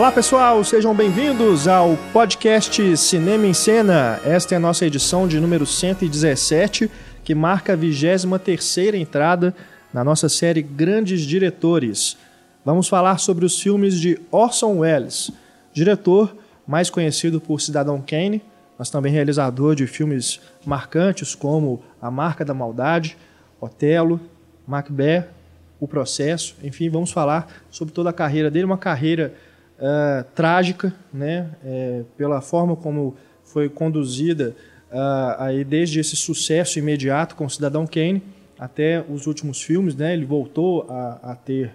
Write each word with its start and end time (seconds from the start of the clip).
Olá 0.00 0.10
pessoal, 0.10 0.64
sejam 0.64 0.94
bem-vindos 0.94 1.68
ao 1.68 1.94
podcast 2.10 2.96
Cinema 2.96 3.46
em 3.46 3.52
Cena. 3.52 4.18
Esta 4.24 4.54
é 4.54 4.56
a 4.56 4.60
nossa 4.60 4.86
edição 4.86 5.28
de 5.28 5.38
número 5.38 5.66
117, 5.66 6.90
que 7.22 7.34
marca 7.34 7.74
a 7.74 7.76
23ª 7.76 8.94
entrada 8.94 9.54
na 9.92 10.02
nossa 10.02 10.26
série 10.26 10.62
Grandes 10.62 11.20
Diretores. 11.20 12.16
Vamos 12.64 12.88
falar 12.88 13.18
sobre 13.18 13.44
os 13.44 13.60
filmes 13.60 14.00
de 14.00 14.18
Orson 14.30 14.78
Welles, 14.78 15.32
diretor 15.70 16.34
mais 16.66 16.88
conhecido 16.88 17.38
por 17.38 17.60
Cidadão 17.60 18.00
Kane, 18.00 18.42
mas 18.78 18.88
também 18.88 19.12
realizador 19.12 19.74
de 19.74 19.86
filmes 19.86 20.40
marcantes 20.64 21.34
como 21.34 21.82
A 22.00 22.10
Marca 22.10 22.42
da 22.42 22.54
Maldade, 22.54 23.18
Otelo, 23.60 24.18
Macbeth, 24.66 25.28
O 25.78 25.86
Processo. 25.86 26.56
Enfim, 26.64 26.88
vamos 26.88 27.12
falar 27.12 27.52
sobre 27.70 27.92
toda 27.92 28.08
a 28.08 28.14
carreira 28.14 28.50
dele, 28.50 28.64
uma 28.64 28.78
carreira 28.78 29.34
uh, 29.80 30.24
trágica, 30.34 30.92
né, 31.12 31.50
é, 31.64 32.02
pela 32.16 32.40
forma 32.40 32.76
como 32.76 33.16
foi 33.44 33.68
conduzida 33.68 34.54
uh, 34.90 35.34
aí 35.38 35.64
desde 35.64 35.98
esse 35.98 36.14
sucesso 36.14 36.78
imediato 36.78 37.34
com 37.34 37.48
Cidadão 37.48 37.86
Kane 37.86 38.22
até 38.58 39.04
os 39.08 39.26
últimos 39.26 39.62
filmes, 39.62 39.96
né, 39.96 40.12
ele 40.12 40.26
voltou 40.26 40.86
a, 40.88 41.32
a 41.32 41.34
ter 41.34 41.72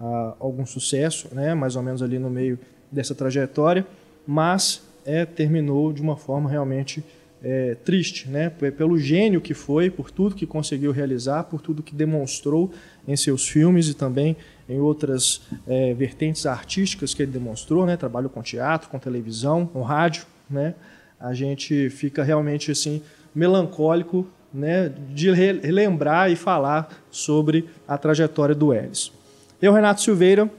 uh, 0.00 0.34
algum 0.38 0.64
sucesso, 0.64 1.28
né, 1.32 1.52
mais 1.54 1.74
ou 1.74 1.82
menos 1.82 2.00
ali 2.00 2.18
no 2.18 2.30
meio 2.30 2.58
dessa 2.90 3.14
trajetória, 3.14 3.84
mas 4.26 4.82
é, 5.04 5.24
terminou 5.24 5.92
de 5.92 6.00
uma 6.00 6.16
forma 6.16 6.48
realmente 6.48 7.02
é, 7.42 7.76
triste, 7.76 8.28
né? 8.28 8.50
pelo 8.50 8.98
gênio 8.98 9.40
que 9.40 9.54
foi, 9.54 9.90
por 9.90 10.10
tudo 10.10 10.34
que 10.34 10.46
conseguiu 10.46 10.92
realizar, 10.92 11.44
por 11.44 11.60
tudo 11.60 11.82
que 11.82 11.94
demonstrou 11.94 12.72
em 13.06 13.16
seus 13.16 13.48
filmes 13.48 13.88
e 13.88 13.94
também 13.94 14.36
em 14.68 14.78
outras 14.78 15.40
é, 15.66 15.94
vertentes 15.94 16.44
artísticas 16.46 17.14
que 17.14 17.22
ele 17.22 17.32
demonstrou, 17.32 17.86
né? 17.86 17.96
trabalho 17.96 18.28
com 18.28 18.42
teatro, 18.42 18.88
com 18.88 18.98
televisão, 18.98 19.66
com 19.66 19.82
rádio. 19.82 20.26
Né? 20.48 20.74
A 21.18 21.32
gente 21.32 21.88
fica 21.90 22.22
realmente 22.22 22.70
assim 22.70 23.02
melancólico 23.34 24.26
né? 24.52 24.92
de 25.10 25.30
relembrar 25.30 26.30
e 26.30 26.36
falar 26.36 26.90
sobre 27.10 27.68
a 27.86 27.96
trajetória 27.96 28.54
do 28.54 28.74
Elis. 28.74 29.12
Eu, 29.60 29.72
Renato 29.72 30.02
Silveira, 30.02 30.50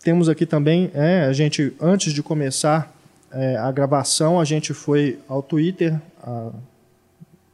temos 0.02 0.28
aqui 0.28 0.46
também, 0.46 0.90
é, 0.94 1.24
a 1.24 1.32
gente, 1.32 1.72
antes 1.80 2.12
de 2.12 2.22
começar 2.22 2.94
é, 3.32 3.56
a 3.56 3.70
gravação, 3.70 4.40
a 4.40 4.44
gente 4.44 4.72
foi 4.72 5.18
ao 5.28 5.42
Twitter, 5.42 6.00
a, 6.22 6.50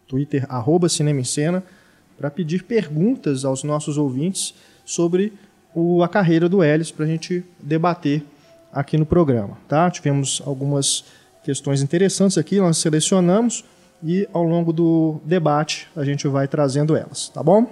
Twitter, 0.06 0.46
arroba 0.48 0.88
Cinema 0.88 1.20
em 1.20 1.24
Cena, 1.24 1.62
para 2.16 2.30
pedir 2.30 2.64
perguntas 2.64 3.44
aos 3.44 3.64
nossos 3.64 3.98
ouvintes 3.98 4.54
sobre 4.84 5.32
o, 5.74 6.02
a 6.02 6.08
carreira 6.08 6.48
do 6.48 6.62
Ellis, 6.62 6.90
para 6.90 7.04
a 7.04 7.08
gente 7.08 7.44
debater 7.58 8.24
aqui 8.72 8.96
no 8.96 9.06
programa. 9.06 9.58
Tá? 9.68 9.90
Tivemos 9.90 10.42
algumas 10.46 11.04
questões 11.42 11.82
interessantes 11.82 12.38
aqui, 12.38 12.60
nós 12.60 12.78
selecionamos 12.78 13.64
e 14.02 14.28
ao 14.32 14.42
longo 14.42 14.72
do 14.72 15.20
debate 15.24 15.88
a 15.96 16.04
gente 16.04 16.26
vai 16.28 16.46
trazendo 16.46 16.96
elas, 16.96 17.28
tá 17.28 17.42
bom? 17.42 17.66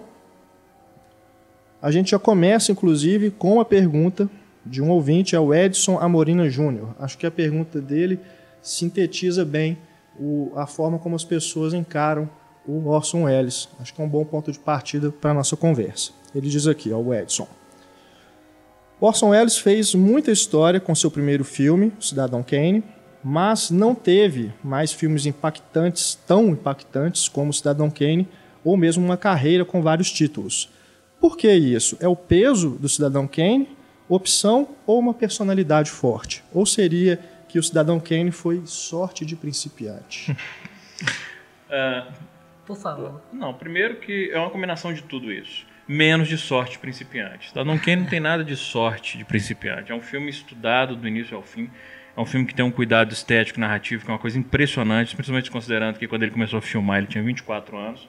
A 1.81 1.91
gente 1.91 2.13
já 2.13 2.19
começa, 2.19 2.71
inclusive, 2.71 3.31
com 3.31 3.61
a 3.61 3.65
pergunta 3.65 4.31
de 4.65 4.83
um 4.83 4.91
ouvinte, 4.91 5.35
é 5.35 5.41
o 5.41 5.55
Edson 5.55 5.99
Amorina 5.99 6.49
Júnior. 6.49 6.95
Acho 6.99 7.19
que 7.19 7.27
a 7.27 7.31
pergunta 7.31 7.81
dele 7.81 8.21
sintetiza 8.61 9.45
bem 9.45 9.79
o, 10.19 10.53
a 10.55 10.67
forma 10.67 10.99
como 10.99 11.17
as 11.17 11.25
pessoas 11.25 11.75
encaram 11.75 12.29
o 12.67 12.89
Orson 12.89 13.25
Welles. 13.25 13.69
Acho 13.81 13.93
que 13.93 14.01
é 14.01 14.05
um 14.05 14.09
bom 14.09 14.25
ponto 14.25 14.53
de 14.53 14.59
partida 14.59 15.11
para 15.11 15.31
a 15.31 15.35
nossa 15.35 15.57
conversa. 15.57 16.13
Ele 16.35 16.49
diz 16.49 16.67
aqui, 16.67 16.93
ó, 16.93 16.99
o 16.99 17.13
Edson. 17.13 17.49
Orson 19.01 19.31
Welles 19.31 19.59
fez 19.59 19.95
muita 19.95 20.31
história 20.31 20.79
com 20.79 20.95
seu 20.95 21.11
primeiro 21.11 21.45
filme, 21.45 21.93
Cidadão 21.99 22.43
Kane, 22.43 22.85
mas 23.23 23.71
não 23.71 23.95
teve 23.95 24.53
mais 24.63 24.93
filmes 24.93 25.27
impactantes, 25.27 26.17
tão 26.27 26.49
impactantes 26.51 27.29
como 27.29 27.53
Cidadão 27.53 27.91
Kane, 27.91 28.29
ou 28.65 28.77
mesmo 28.77 29.05
uma 29.05 29.17
carreira 29.17 29.65
com 29.65 29.83
vários 29.83 30.11
títulos. 30.11 30.71
Por 31.21 31.37
que 31.37 31.53
isso? 31.53 31.97
É 32.01 32.07
o 32.07 32.17
peso 32.17 32.71
do 32.71 32.89
Cidadão 32.89 33.27
Kane, 33.27 33.69
opção 34.15 34.69
ou 34.87 34.99
uma 34.99 35.15
personalidade 35.15 35.91
forte? 35.91 36.43
Ou 36.53 36.67
seria 36.67 37.19
que 37.49 37.59
o 37.59 37.63
Cidadão 37.63 38.01
Kane 38.01 38.31
foi 38.31 38.63
sorte 38.65 39.25
de 39.25 39.37
principiante? 39.37 40.33
uh, 41.69 42.13
Por 42.67 42.77
favor. 42.77 43.21
Não, 43.33 43.53
primeiro 43.53 43.97
que 43.97 44.31
é 44.33 44.39
uma 44.39 44.49
combinação 44.51 44.95
de 44.95 45.03
tudo 45.03 45.33
isso. 45.33 45.67
Menos 45.87 46.29
de 46.29 46.39
sorte 46.39 46.73
de 46.73 46.79
principiante. 46.79 47.49
Cidadão 47.49 47.77
Kane 47.77 48.03
não 48.03 48.09
tem 48.09 48.21
nada 48.21 48.45
de 48.45 48.57
sorte 48.57 49.19
de 49.19 49.25
principiante. 49.25 49.91
É 49.91 49.95
um 49.95 50.01
filme 50.01 50.31
estudado 50.31 50.95
do 50.95 51.09
início 51.09 51.37
ao 51.37 51.43
fim 51.43 51.69
é 52.17 52.21
um 52.21 52.27
filme 52.27 52.47
que 52.47 52.55
tem 52.55 52.65
um 52.65 52.71
cuidado 52.71 53.13
estético, 53.13 53.59
narrativo, 53.59 54.05
que 54.05 54.11
é 54.11 54.13
uma 54.13 54.19
coisa 54.19 54.39
impressionante, 54.39 55.15
principalmente 55.17 55.51
considerando 55.51 55.99
que 55.99 56.07
quando 56.07 56.23
ele 56.23 56.33
começou 56.33 56.59
a 56.59 56.63
filmar 56.63 56.99
ele 56.99 57.07
tinha 57.07 57.25
24 57.25 57.77
anos. 57.77 58.09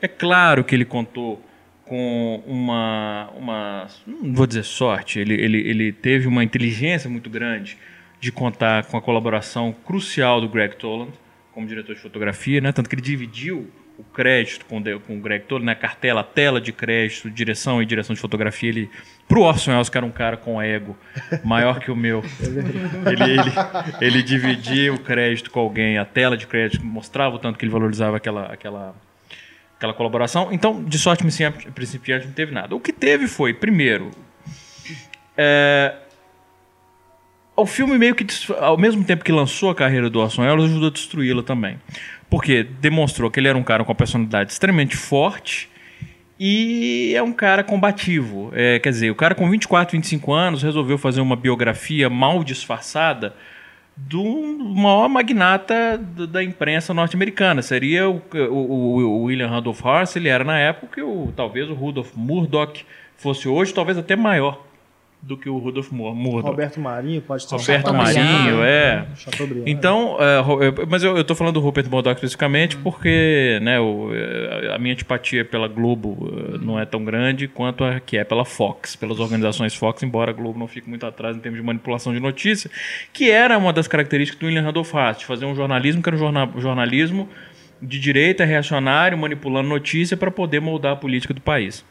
É 0.00 0.08
claro 0.08 0.62
que 0.62 0.74
ele 0.74 0.84
contou 0.84 1.42
com 1.90 2.40
uma, 2.46 3.28
uma 3.36 3.88
não 4.06 4.32
vou 4.32 4.46
dizer 4.46 4.62
sorte, 4.62 5.18
ele, 5.18 5.34
ele, 5.34 5.58
ele 5.68 5.92
teve 5.92 6.28
uma 6.28 6.44
inteligência 6.44 7.10
muito 7.10 7.28
grande 7.28 7.76
de 8.20 8.30
contar 8.30 8.84
com 8.84 8.96
a 8.96 9.02
colaboração 9.02 9.74
crucial 9.84 10.40
do 10.40 10.48
Greg 10.48 10.76
Toland 10.76 11.10
como 11.52 11.66
diretor 11.66 11.96
de 11.96 12.00
fotografia, 12.00 12.60
né? 12.60 12.70
tanto 12.70 12.88
que 12.88 12.94
ele 12.94 13.02
dividiu 13.02 13.68
o 13.98 14.04
crédito 14.04 14.66
com, 14.66 14.80
com 15.00 15.18
o 15.18 15.20
Greg 15.20 15.46
Toland, 15.46 15.66
né? 15.66 15.72
a 15.72 15.74
cartela, 15.74 16.20
a 16.20 16.24
tela 16.24 16.60
de 16.60 16.72
crédito, 16.72 17.28
direção 17.28 17.82
e 17.82 17.86
direção 17.86 18.14
de 18.14 18.20
fotografia, 18.20 18.68
ele 18.68 18.88
Pro 19.26 19.42
Orson 19.42 19.72
Welles, 19.72 19.88
que 19.88 19.96
era 19.96 20.06
um 20.06 20.12
cara 20.12 20.36
com 20.36 20.62
ego 20.62 20.96
maior 21.42 21.80
que 21.80 21.90
o 21.90 21.96
meu, 21.96 22.22
ele, 22.40 23.32
ele, 23.32 23.52
ele 24.00 24.22
dividia 24.22 24.94
o 24.94 25.00
crédito 25.00 25.50
com 25.50 25.58
alguém, 25.58 25.98
a 25.98 26.04
tela 26.04 26.36
de 26.36 26.46
crédito 26.46 26.86
mostrava 26.86 27.34
o 27.34 27.38
tanto 27.40 27.58
que 27.58 27.64
ele 27.64 27.72
valorizava 27.72 28.16
aquela, 28.16 28.46
aquela, 28.46 28.94
aquela 29.80 29.94
colaboração. 29.94 30.48
Então, 30.52 30.84
de 30.84 30.98
sorte 30.98 31.24
principiante, 31.74 32.26
não 32.26 32.34
teve 32.34 32.52
nada. 32.52 32.76
O 32.76 32.80
que 32.80 32.92
teve 32.92 33.26
foi, 33.26 33.54
primeiro, 33.54 34.10
é, 35.34 35.94
o 37.56 37.64
filme 37.64 37.96
meio 37.96 38.14
que, 38.14 38.26
ao 38.58 38.76
mesmo 38.76 39.02
tempo 39.02 39.24
que 39.24 39.32
lançou 39.32 39.70
a 39.70 39.74
carreira 39.74 40.10
do 40.10 40.20
Orson 40.20 40.42
Welles, 40.42 40.66
ajudou 40.66 40.88
a 40.88 40.92
destruí-la 40.92 41.42
também. 41.42 41.80
Porque 42.28 42.62
demonstrou 42.62 43.30
que 43.30 43.40
ele 43.40 43.48
era 43.48 43.56
um 43.56 43.62
cara 43.62 43.82
com 43.82 43.90
uma 43.90 43.96
personalidade 43.96 44.52
extremamente 44.52 44.98
forte, 44.98 45.70
e 46.38 47.14
é 47.16 47.22
um 47.22 47.32
cara 47.32 47.64
combativo. 47.64 48.52
É, 48.54 48.78
quer 48.78 48.90
dizer, 48.90 49.10
o 49.10 49.14
cara 49.14 49.34
com 49.34 49.48
24, 49.48 49.96
25 49.96 50.32
anos 50.32 50.62
resolveu 50.62 50.98
fazer 50.98 51.22
uma 51.22 51.36
biografia 51.36 52.10
mal 52.10 52.44
disfarçada 52.44 53.34
do 54.08 54.24
maior 54.74 55.08
magnata 55.08 55.98
da 55.98 56.42
imprensa 56.42 56.94
norte-americana. 56.94 57.62
Seria 57.62 58.08
o, 58.08 58.22
o, 58.34 59.02
o, 59.02 59.22
William 59.24 59.48
Randolph 59.48 59.84
Hearst, 59.84 60.16
ele 60.16 60.28
era 60.28 60.44
na 60.44 60.58
época, 60.58 61.04
o, 61.04 61.32
talvez 61.36 61.68
o 61.68 61.74
Rudolph 61.74 62.12
Murdoch 62.14 62.84
fosse 63.16 63.48
hoje, 63.48 63.74
talvez 63.74 63.98
até 63.98 64.16
maior 64.16 64.69
do 65.22 65.36
que 65.36 65.48
o 65.48 65.58
Rudolf 65.58 65.92
Murdoch. 65.92 66.48
Roberto 66.48 66.80
Marinho 66.80 67.20
pode 67.20 67.42
ser 67.42 67.54
Roberto 67.54 67.92
Marinho, 67.92 68.64
é. 68.64 69.06
Então, 69.66 70.16
é, 70.18 70.86
mas 70.88 71.02
eu, 71.02 71.16
eu 71.16 71.24
tô 71.24 71.34
falando 71.34 71.54
do 71.54 71.60
Rupert 71.60 71.88
Murdoch 71.90 72.14
especificamente 72.14 72.76
hum. 72.76 72.80
porque 72.82 73.58
né, 73.60 73.78
o, 73.78 74.10
a 74.74 74.78
minha 74.78 74.94
antipatia 74.94 75.44
pela 75.44 75.68
Globo 75.68 76.32
eh, 76.32 76.58
não 76.62 76.80
é 76.80 76.86
tão 76.86 77.04
grande 77.04 77.46
quanto 77.46 77.84
a 77.84 78.00
que 78.00 78.16
é 78.16 78.24
pela 78.24 78.44
Fox, 78.44 78.96
pelas 78.96 79.20
organizações 79.20 79.74
Fox, 79.74 80.02
embora 80.02 80.30
a 80.30 80.34
Globo 80.34 80.58
não 80.58 80.66
fique 80.66 80.88
muito 80.88 81.04
atrás 81.04 81.36
em 81.36 81.40
termos 81.40 81.60
de 81.60 81.66
manipulação 81.66 82.14
de 82.14 82.20
notícia, 82.20 82.70
que 83.12 83.30
era 83.30 83.58
uma 83.58 83.72
das 83.72 83.86
características 83.86 84.40
do 84.40 84.46
William 84.46 84.62
Randolph 84.62 84.94
Hearst, 84.94 85.24
fazer 85.24 85.44
um 85.44 85.54
jornalismo 85.54 86.02
que 86.02 86.08
era 86.08 86.16
um 86.16 86.60
jornalismo 86.60 87.28
de 87.82 87.98
direita 87.98 88.44
reacionário, 88.44 89.16
manipulando 89.16 89.68
notícia 89.68 90.16
para 90.16 90.30
poder 90.30 90.60
moldar 90.60 90.92
a 90.92 90.96
política 90.96 91.34
do 91.34 91.40
país. 91.40 91.84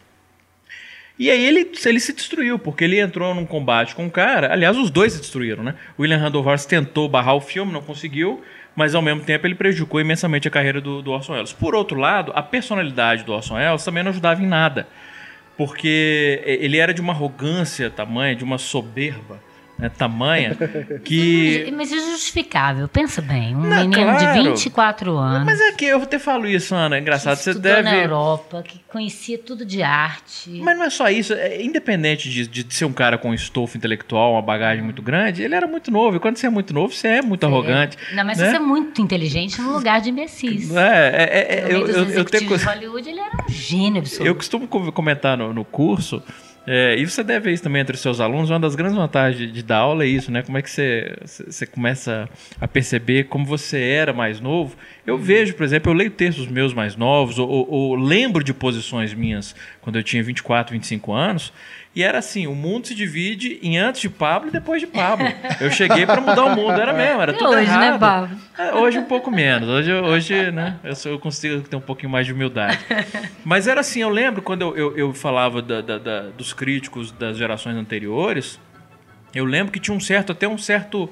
E 1.19 1.29
aí 1.29 1.45
ele, 1.45 1.69
ele 1.85 1.99
se 1.99 2.13
destruiu, 2.13 2.57
porque 2.57 2.85
ele 2.85 2.97
entrou 2.97 3.35
num 3.35 3.45
combate 3.45 3.93
com 3.93 4.07
o 4.07 4.09
cara. 4.09 4.53
Aliás, 4.53 4.77
os 4.77 4.89
dois 4.89 5.11
se 5.11 5.19
destruíram, 5.19 5.61
né? 5.61 5.75
O 5.97 6.01
William 6.01 6.17
Randolph 6.17 6.63
tentou 6.63 7.09
barrar 7.09 7.35
o 7.35 7.41
filme, 7.41 7.73
não 7.73 7.81
conseguiu, 7.81 8.41
mas 8.73 8.95
ao 8.95 9.01
mesmo 9.01 9.21
tempo 9.21 9.45
ele 9.45 9.53
prejudicou 9.53 9.99
imensamente 9.99 10.47
a 10.47 10.51
carreira 10.51 10.79
do, 10.79 11.01
do 11.01 11.11
Orson 11.11 11.33
Welles. 11.33 11.51
Por 11.51 11.75
outro 11.75 11.99
lado, 11.99 12.31
a 12.33 12.41
personalidade 12.41 13.25
do 13.25 13.33
Orson 13.33 13.55
Welles 13.55 13.83
também 13.83 14.01
não 14.01 14.11
ajudava 14.11 14.41
em 14.41 14.47
nada, 14.47 14.87
porque 15.57 16.41
ele 16.45 16.77
era 16.77 16.93
de 16.93 17.01
uma 17.01 17.11
arrogância 17.11 17.89
tamanha, 17.89 18.33
de 18.33 18.45
uma 18.45 18.57
soberba, 18.57 19.43
né, 19.79 19.89
tamanha 19.89 20.55
que. 21.03 21.71
Mas 21.75 21.91
é 21.91 21.95
justificável, 21.95 22.87
pensa 22.87 23.21
bem. 23.21 23.55
Um 23.55 23.61
não, 23.61 23.77
menino 23.77 24.03
claro. 24.03 24.43
de 24.43 24.49
24 24.49 25.17
anos. 25.17 25.45
Mas 25.45 25.61
é 25.61 25.71
que 25.71 25.85
eu 25.85 26.01
até 26.01 26.19
falo 26.19 26.47
isso, 26.47 26.75
Ana, 26.75 26.97
é 26.97 26.99
engraçado. 26.99 27.37
Que 27.37 27.43
você 27.43 27.53
deve. 27.53 27.83
na 27.83 27.95
Europa, 27.95 28.61
que 28.61 28.79
conhecia 28.87 29.37
tudo 29.37 29.65
de 29.65 29.81
arte. 29.81 30.49
Mas 30.61 30.77
não 30.77 30.83
é 30.83 30.89
só 30.89 31.09
isso. 31.09 31.33
É, 31.33 31.61
independente 31.63 32.29
de, 32.29 32.45
de 32.45 32.75
ser 32.75 32.85
um 32.85 32.91
cara 32.91 33.17
com 33.17 33.29
um 33.29 33.33
estofo 33.33 33.77
intelectual, 33.77 34.33
uma 34.33 34.41
bagagem 34.41 34.83
muito 34.83 35.01
grande, 35.01 35.41
ele 35.41 35.55
era 35.55 35.65
muito 35.65 35.89
novo. 35.89 36.17
E 36.17 36.19
quando 36.19 36.35
você 36.35 36.47
é 36.47 36.49
muito 36.49 36.73
novo, 36.73 36.93
você 36.93 37.07
é 37.07 37.21
muito 37.21 37.45
arrogante. 37.45 37.97
Não, 38.13 38.25
mas 38.25 38.37
né? 38.37 38.49
você 38.49 38.57
é 38.57 38.59
muito 38.59 39.01
inteligente 39.01 39.61
no 39.61 39.71
lugar 39.71 40.01
de 40.01 40.09
imbecis. 40.09 40.75
É, 40.75 40.81
é, 40.81 41.23
é, 41.23 41.69
é 41.69 41.73
eu, 41.73 41.87
eu, 41.87 42.09
eu 42.09 42.25
tenho. 42.25 42.49
Hollywood, 42.49 43.09
ele 43.09 43.19
era 43.19 43.45
um 43.45 43.49
gênio 43.49 43.99
absoluto. 43.99 44.27
Eu 44.27 44.35
costumo 44.35 44.67
comentar 44.67 45.37
no, 45.37 45.53
no 45.53 45.63
curso 45.63 46.21
é, 46.71 46.95
e 46.99 47.03
você 47.03 47.23
deve 47.23 47.45
ver 47.45 47.53
isso 47.53 47.63
também 47.63 47.81
entre 47.81 47.95
os 47.95 47.99
seus 47.99 48.19
alunos. 48.19 48.51
Uma 48.51 48.59
das 48.59 48.75
grandes 48.75 48.95
vantagens 48.95 49.39
de, 49.39 49.51
de 49.51 49.63
dar 49.63 49.77
aula 49.77 50.03
é 50.03 50.07
isso, 50.07 50.31
né? 50.31 50.43
Como 50.43 50.55
é 50.55 50.61
que 50.61 50.69
você, 50.69 51.17
você 51.25 51.65
começa 51.65 52.29
a 52.61 52.67
perceber 52.67 53.23
como 53.23 53.43
você 53.43 53.81
era 53.81 54.13
mais 54.13 54.39
novo. 54.39 54.75
Eu 55.03 55.15
uhum. 55.15 55.19
vejo, 55.19 55.55
por 55.55 55.63
exemplo, 55.63 55.91
eu 55.91 55.95
leio 55.95 56.11
textos 56.11 56.45
meus 56.45 56.71
mais 56.71 56.95
novos, 56.95 57.39
ou, 57.39 57.49
ou, 57.49 57.71
ou 57.71 57.95
lembro 57.95 58.43
de 58.43 58.53
posições 58.53 59.15
minhas 59.15 59.55
quando 59.81 59.95
eu 59.95 60.03
tinha 60.03 60.21
24, 60.21 60.71
25 60.71 61.11
anos, 61.11 61.51
e 61.99 62.03
era 62.03 62.19
assim, 62.19 62.47
o 62.47 62.55
mundo 62.55 62.87
se 62.87 62.95
divide 62.95 63.59
em 63.61 63.77
antes 63.77 63.99
de 63.99 64.09
Pablo 64.09 64.47
e 64.47 64.51
depois 64.53 64.79
de 64.79 64.87
Pablo. 64.87 65.27
Eu 65.59 65.69
cheguei 65.69 66.05
para 66.05 66.21
mudar 66.21 66.45
o 66.45 66.55
mundo, 66.55 66.79
era 66.79 66.93
mesmo, 66.93 67.21
era 67.21 67.33
e 67.33 67.37
tudo 67.37 67.49
hoje, 67.49 67.67
né, 67.67 67.73
errado. 67.73 67.91
né, 67.91 67.99
Pablo? 67.99 68.37
É, 68.57 68.73
hoje 68.73 68.99
um 68.99 69.03
pouco 69.03 69.29
menos. 69.29 69.67
Hoje, 69.67 69.91
hoje 69.91 70.49
né, 70.49 70.77
eu, 70.81 70.95
sou, 70.95 71.11
eu 71.11 71.19
consigo 71.19 71.59
ter 71.59 71.75
um 71.75 71.81
pouquinho 71.81 72.09
mais 72.09 72.25
de 72.25 72.31
humildade. 72.31 72.79
Mas 73.43 73.67
era 73.67 73.81
assim, 73.81 73.99
eu 73.99 74.07
lembro 74.07 74.41
quando 74.41 74.61
eu, 74.61 74.77
eu, 74.77 74.97
eu 74.97 75.13
falava 75.13 75.61
da, 75.61 75.81
da, 75.81 75.97
da, 75.97 76.21
dos 76.29 76.53
críticos 76.53 77.11
das 77.11 77.35
gerações 77.35 77.75
anteriores, 77.75 78.57
eu 79.35 79.43
lembro 79.43 79.73
que 79.73 79.79
tinha 79.81 79.93
um 79.93 79.99
certo, 79.99 80.31
até 80.31 80.47
um 80.47 80.57
certo, 80.57 81.09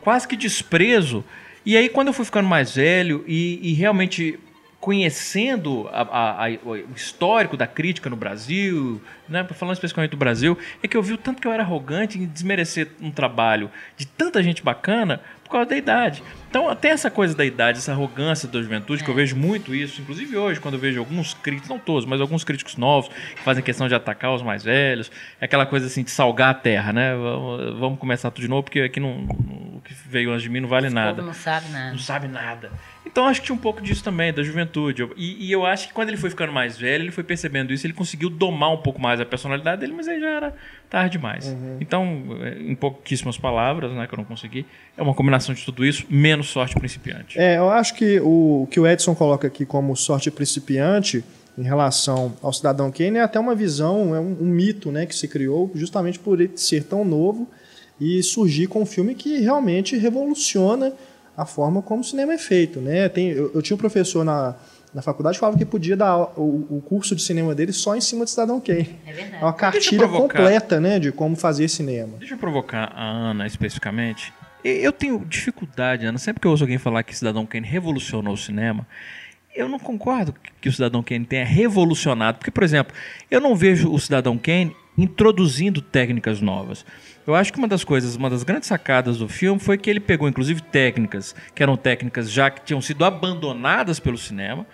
quase 0.00 0.28
que 0.28 0.36
desprezo. 0.36 1.24
E 1.66 1.76
aí, 1.76 1.88
quando 1.88 2.06
eu 2.06 2.12
fui 2.12 2.24
ficando 2.24 2.48
mais 2.48 2.76
velho 2.76 3.24
e, 3.26 3.58
e 3.60 3.72
realmente 3.72 4.38
conhecendo 4.80 5.88
a, 5.92 6.02
a, 6.02 6.46
a, 6.46 6.50
o 6.64 6.76
histórico 6.94 7.56
da 7.56 7.66
crítica 7.66 8.08
no 8.08 8.16
Brasil, 8.16 9.02
né, 9.28 9.44
falando 9.54 9.74
especificamente 9.74 10.12
do 10.12 10.16
Brasil, 10.16 10.56
é 10.82 10.86
que 10.86 10.96
eu 10.96 11.02
vi 11.02 11.12
o 11.14 11.18
tanto 11.18 11.42
que 11.42 11.48
eu 11.48 11.52
era 11.52 11.62
arrogante 11.62 12.18
em 12.18 12.26
desmerecer 12.26 12.88
um 13.00 13.10
trabalho 13.10 13.70
de 13.96 14.06
tanta 14.06 14.42
gente 14.42 14.62
bacana 14.62 15.20
por 15.42 15.50
causa 15.50 15.70
da 15.70 15.76
idade. 15.76 16.22
Então, 16.48 16.68
até 16.68 16.88
essa 16.88 17.10
coisa 17.10 17.36
da 17.36 17.44
idade, 17.44 17.78
essa 17.78 17.92
arrogância 17.92 18.48
da 18.48 18.60
juventude, 18.60 19.02
é. 19.02 19.04
que 19.04 19.10
eu 19.10 19.14
é. 19.14 19.16
vejo 19.16 19.36
muito 19.36 19.74
isso, 19.74 20.00
inclusive 20.00 20.36
hoje, 20.36 20.58
quando 20.60 20.74
eu 20.74 20.80
vejo 20.80 20.98
alguns 20.98 21.34
críticos, 21.34 21.68
não 21.68 21.78
todos, 21.78 22.06
mas 22.06 22.20
alguns 22.20 22.42
críticos 22.42 22.76
novos, 22.76 23.08
que 23.08 23.42
fazem 23.42 23.62
questão 23.62 23.86
de 23.86 23.94
atacar 23.94 24.32
os 24.32 24.42
mais 24.42 24.64
velhos, 24.64 25.10
é 25.40 25.44
aquela 25.44 25.66
coisa 25.66 25.86
assim 25.86 26.02
de 26.02 26.10
salgar 26.10 26.50
a 26.50 26.54
terra, 26.54 26.92
né? 26.92 27.12
Vamos 27.78 27.98
começar 27.98 28.30
tudo 28.30 28.42
de 28.42 28.48
novo, 28.48 28.62
porque 28.62 28.80
aqui 28.80 28.98
não, 28.98 29.24
o 29.76 29.80
que 29.84 29.92
veio 29.92 30.30
antes 30.30 30.42
de 30.42 30.48
mim 30.48 30.60
não 30.60 30.68
vale 30.68 30.86
Esse 30.86 30.94
nada. 30.94 31.22
não 31.22 31.34
sabe 31.34 31.68
nada. 31.68 31.90
Não 31.90 31.98
sabe 31.98 32.28
nada. 32.28 32.70
Então 33.04 33.26
acho 33.26 33.40
que 33.40 33.46
tinha 33.46 33.56
um 33.56 33.60
pouco 33.60 33.80
disso 33.80 34.04
também, 34.04 34.32
da 34.32 34.42
juventude. 34.42 35.08
E, 35.16 35.46
e, 35.46 35.50
eu 35.50 35.64
acho 35.64 35.88
que 35.88 35.94
quando 35.94 36.08
ele 36.08 36.16
foi 36.18 36.28
ficando 36.30 36.52
mais 36.52 36.76
velho, 36.76 37.04
ele 37.04 37.10
foi 37.10 37.24
percebendo 37.24 37.72
isso, 37.72 37.86
ele 37.86 37.94
conseguiu 37.94 38.28
domar 38.28 38.70
um 38.70 38.76
pouco 38.76 39.00
mais 39.00 39.20
a 39.20 39.24
personalidade 39.24 39.80
dele, 39.80 39.94
mas 39.94 40.06
aí 40.06 40.20
já 40.20 40.28
era 40.28 40.54
tarde 40.88 41.12
demais. 41.18 41.46
Uhum. 41.46 41.78
Então, 41.80 42.22
em 42.58 42.74
pouquíssimas 42.74 43.36
palavras, 43.36 43.92
né, 43.92 44.06
que 44.06 44.14
eu 44.14 44.18
não 44.18 44.24
consegui, 44.24 44.66
é 44.96 45.02
uma 45.02 45.14
combinação 45.14 45.54
de 45.54 45.64
tudo 45.64 45.84
isso, 45.84 46.06
menos 46.08 46.37
sorte 46.42 46.74
principiante. 46.74 47.38
É, 47.38 47.58
eu 47.58 47.70
acho 47.70 47.94
que 47.94 48.20
o 48.20 48.66
que 48.70 48.78
o 48.78 48.86
Edson 48.86 49.14
coloca 49.14 49.46
aqui 49.46 49.64
como 49.64 49.96
sorte 49.96 50.30
principiante 50.30 51.24
em 51.56 51.62
relação 51.62 52.32
ao 52.40 52.52
Cidadão 52.52 52.90
Kane 52.90 53.18
é 53.18 53.22
até 53.22 53.38
uma 53.38 53.54
visão, 53.54 54.14
é 54.14 54.20
um, 54.20 54.36
um 54.40 54.46
mito 54.46 54.92
né, 54.92 55.06
que 55.06 55.14
se 55.14 55.26
criou 55.26 55.70
justamente 55.74 56.18
por 56.18 56.40
ele 56.40 56.52
ser 56.56 56.84
tão 56.84 57.04
novo 57.04 57.48
e 58.00 58.22
surgir 58.22 58.68
com 58.68 58.82
um 58.82 58.86
filme 58.86 59.14
que 59.14 59.40
realmente 59.40 59.96
revoluciona 59.96 60.92
a 61.36 61.44
forma 61.44 61.82
como 61.82 62.00
o 62.00 62.04
cinema 62.04 62.32
é 62.32 62.38
feito. 62.38 62.80
Né? 62.80 63.08
Tem, 63.08 63.30
eu, 63.30 63.50
eu 63.54 63.62
tinha 63.62 63.74
um 63.74 63.78
professor 63.78 64.24
na, 64.24 64.54
na 64.94 65.02
faculdade 65.02 65.36
que 65.36 65.40
falava 65.40 65.58
que 65.58 65.64
podia 65.64 65.96
dar 65.96 66.16
o, 66.38 66.66
o, 66.70 66.82
curso 66.84 67.14
de 67.14 67.22
cinema 67.22 67.54
dele 67.54 67.72
só 67.72 67.96
em 67.96 68.00
cima 68.00 68.24
de 68.24 68.30
Cidadão 68.30 68.60
Kane. 68.60 68.98
É 69.06 69.12
verdade. 69.12 69.42
É 69.42 69.44
uma 69.44 69.52
cartilha 69.52 70.08
completa 70.08 70.80
né, 70.80 70.98
de 70.98 71.12
como 71.12 71.36
fazer 71.36 71.68
cinema. 71.68 72.18
Deixa 72.18 72.34
eu 72.34 72.38
provocar 72.38 72.92
a 72.94 73.04
Ana 73.04 73.46
especificamente. 73.46 74.32
Eu 74.64 74.92
tenho 74.92 75.24
dificuldade, 75.24 76.04
Ana, 76.04 76.18
sempre 76.18 76.40
que 76.40 76.46
eu 76.46 76.50
ouço 76.50 76.64
alguém 76.64 76.78
falar 76.78 77.02
que 77.02 77.16
Cidadão 77.16 77.46
Kane 77.46 77.66
revolucionou 77.66 78.34
o 78.34 78.36
cinema, 78.36 78.86
eu 79.54 79.68
não 79.68 79.78
concordo 79.78 80.34
que 80.60 80.68
o 80.68 80.72
Cidadão 80.72 81.02
Kane 81.02 81.24
tenha 81.24 81.44
revolucionado. 81.44 82.38
Porque, 82.38 82.50
por 82.50 82.62
exemplo, 82.62 82.94
eu 83.30 83.40
não 83.40 83.56
vejo 83.56 83.92
o 83.92 83.98
Cidadão 83.98 84.38
Kane 84.38 84.74
introduzindo 84.96 85.80
técnicas 85.80 86.40
novas. 86.40 86.84
Eu 87.26 87.34
acho 87.34 87.52
que 87.52 87.58
uma 87.58 87.68
das 87.68 87.84
coisas, 87.84 88.16
uma 88.16 88.30
das 88.30 88.42
grandes 88.42 88.68
sacadas 88.68 89.18
do 89.18 89.28
filme 89.28 89.60
foi 89.60 89.76
que 89.76 89.88
ele 89.88 90.00
pegou, 90.00 90.28
inclusive, 90.28 90.62
técnicas 90.62 91.34
que 91.54 91.62
eram 91.62 91.76
técnicas 91.76 92.30
já 92.30 92.50
que 92.50 92.62
tinham 92.62 92.80
sido 92.80 93.04
abandonadas 93.04 94.00
pelo 94.00 94.18
cinema. 94.18 94.66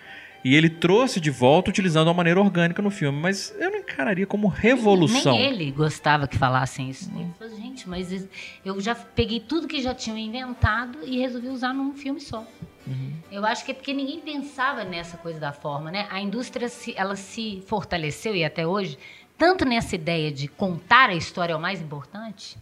E 0.45 0.53
ele 0.53 0.69
trouxe 0.69 1.19
de 1.19 1.31
volta 1.31 1.71
utilizando 1.71 2.07
uma 2.07 2.13
maneira 2.13 2.39
orgânica 2.39 2.79
no 2.79 2.91
filme, 2.91 3.19
mas 3.19 3.51
eu 3.57 3.71
não 3.71 3.79
encararia 3.79 4.27
como 4.27 4.47
revolução. 4.47 5.33
Nem 5.33 5.47
ele 5.47 5.71
gostava 5.71 6.27
que 6.27 6.37
falassem 6.37 6.87
isso. 6.87 7.09
Ele 7.15 7.31
falou, 7.39 7.57
gente, 7.57 7.89
mas 7.89 8.27
eu 8.63 8.79
já 8.79 8.93
peguei 8.93 9.39
tudo 9.39 9.67
que 9.67 9.81
já 9.81 9.95
tinham 9.95 10.19
inventado 10.19 10.99
e 11.03 11.17
resolvi 11.17 11.47
usar 11.47 11.73
num 11.73 11.95
filme 11.95 12.21
só. 12.21 12.45
Uhum. 12.85 13.13
Eu 13.31 13.43
acho 13.43 13.65
que 13.65 13.71
é 13.71 13.73
porque 13.73 13.91
ninguém 13.91 14.19
pensava 14.19 14.83
nessa 14.83 15.17
coisa 15.17 15.39
da 15.39 15.51
forma, 15.51 15.89
né? 15.89 16.05
A 16.11 16.21
indústria 16.21 16.69
se, 16.69 16.93
ela 16.95 17.15
se 17.15 17.63
fortaleceu 17.65 18.35
e 18.35 18.45
até 18.45 18.67
hoje 18.67 18.99
tanto 19.35 19.65
nessa 19.65 19.95
ideia 19.95 20.31
de 20.31 20.47
contar 20.47 21.09
a 21.09 21.15
história 21.15 21.53
é 21.53 21.55
o 21.55 21.59
mais 21.59 21.81
importante, 21.81 22.55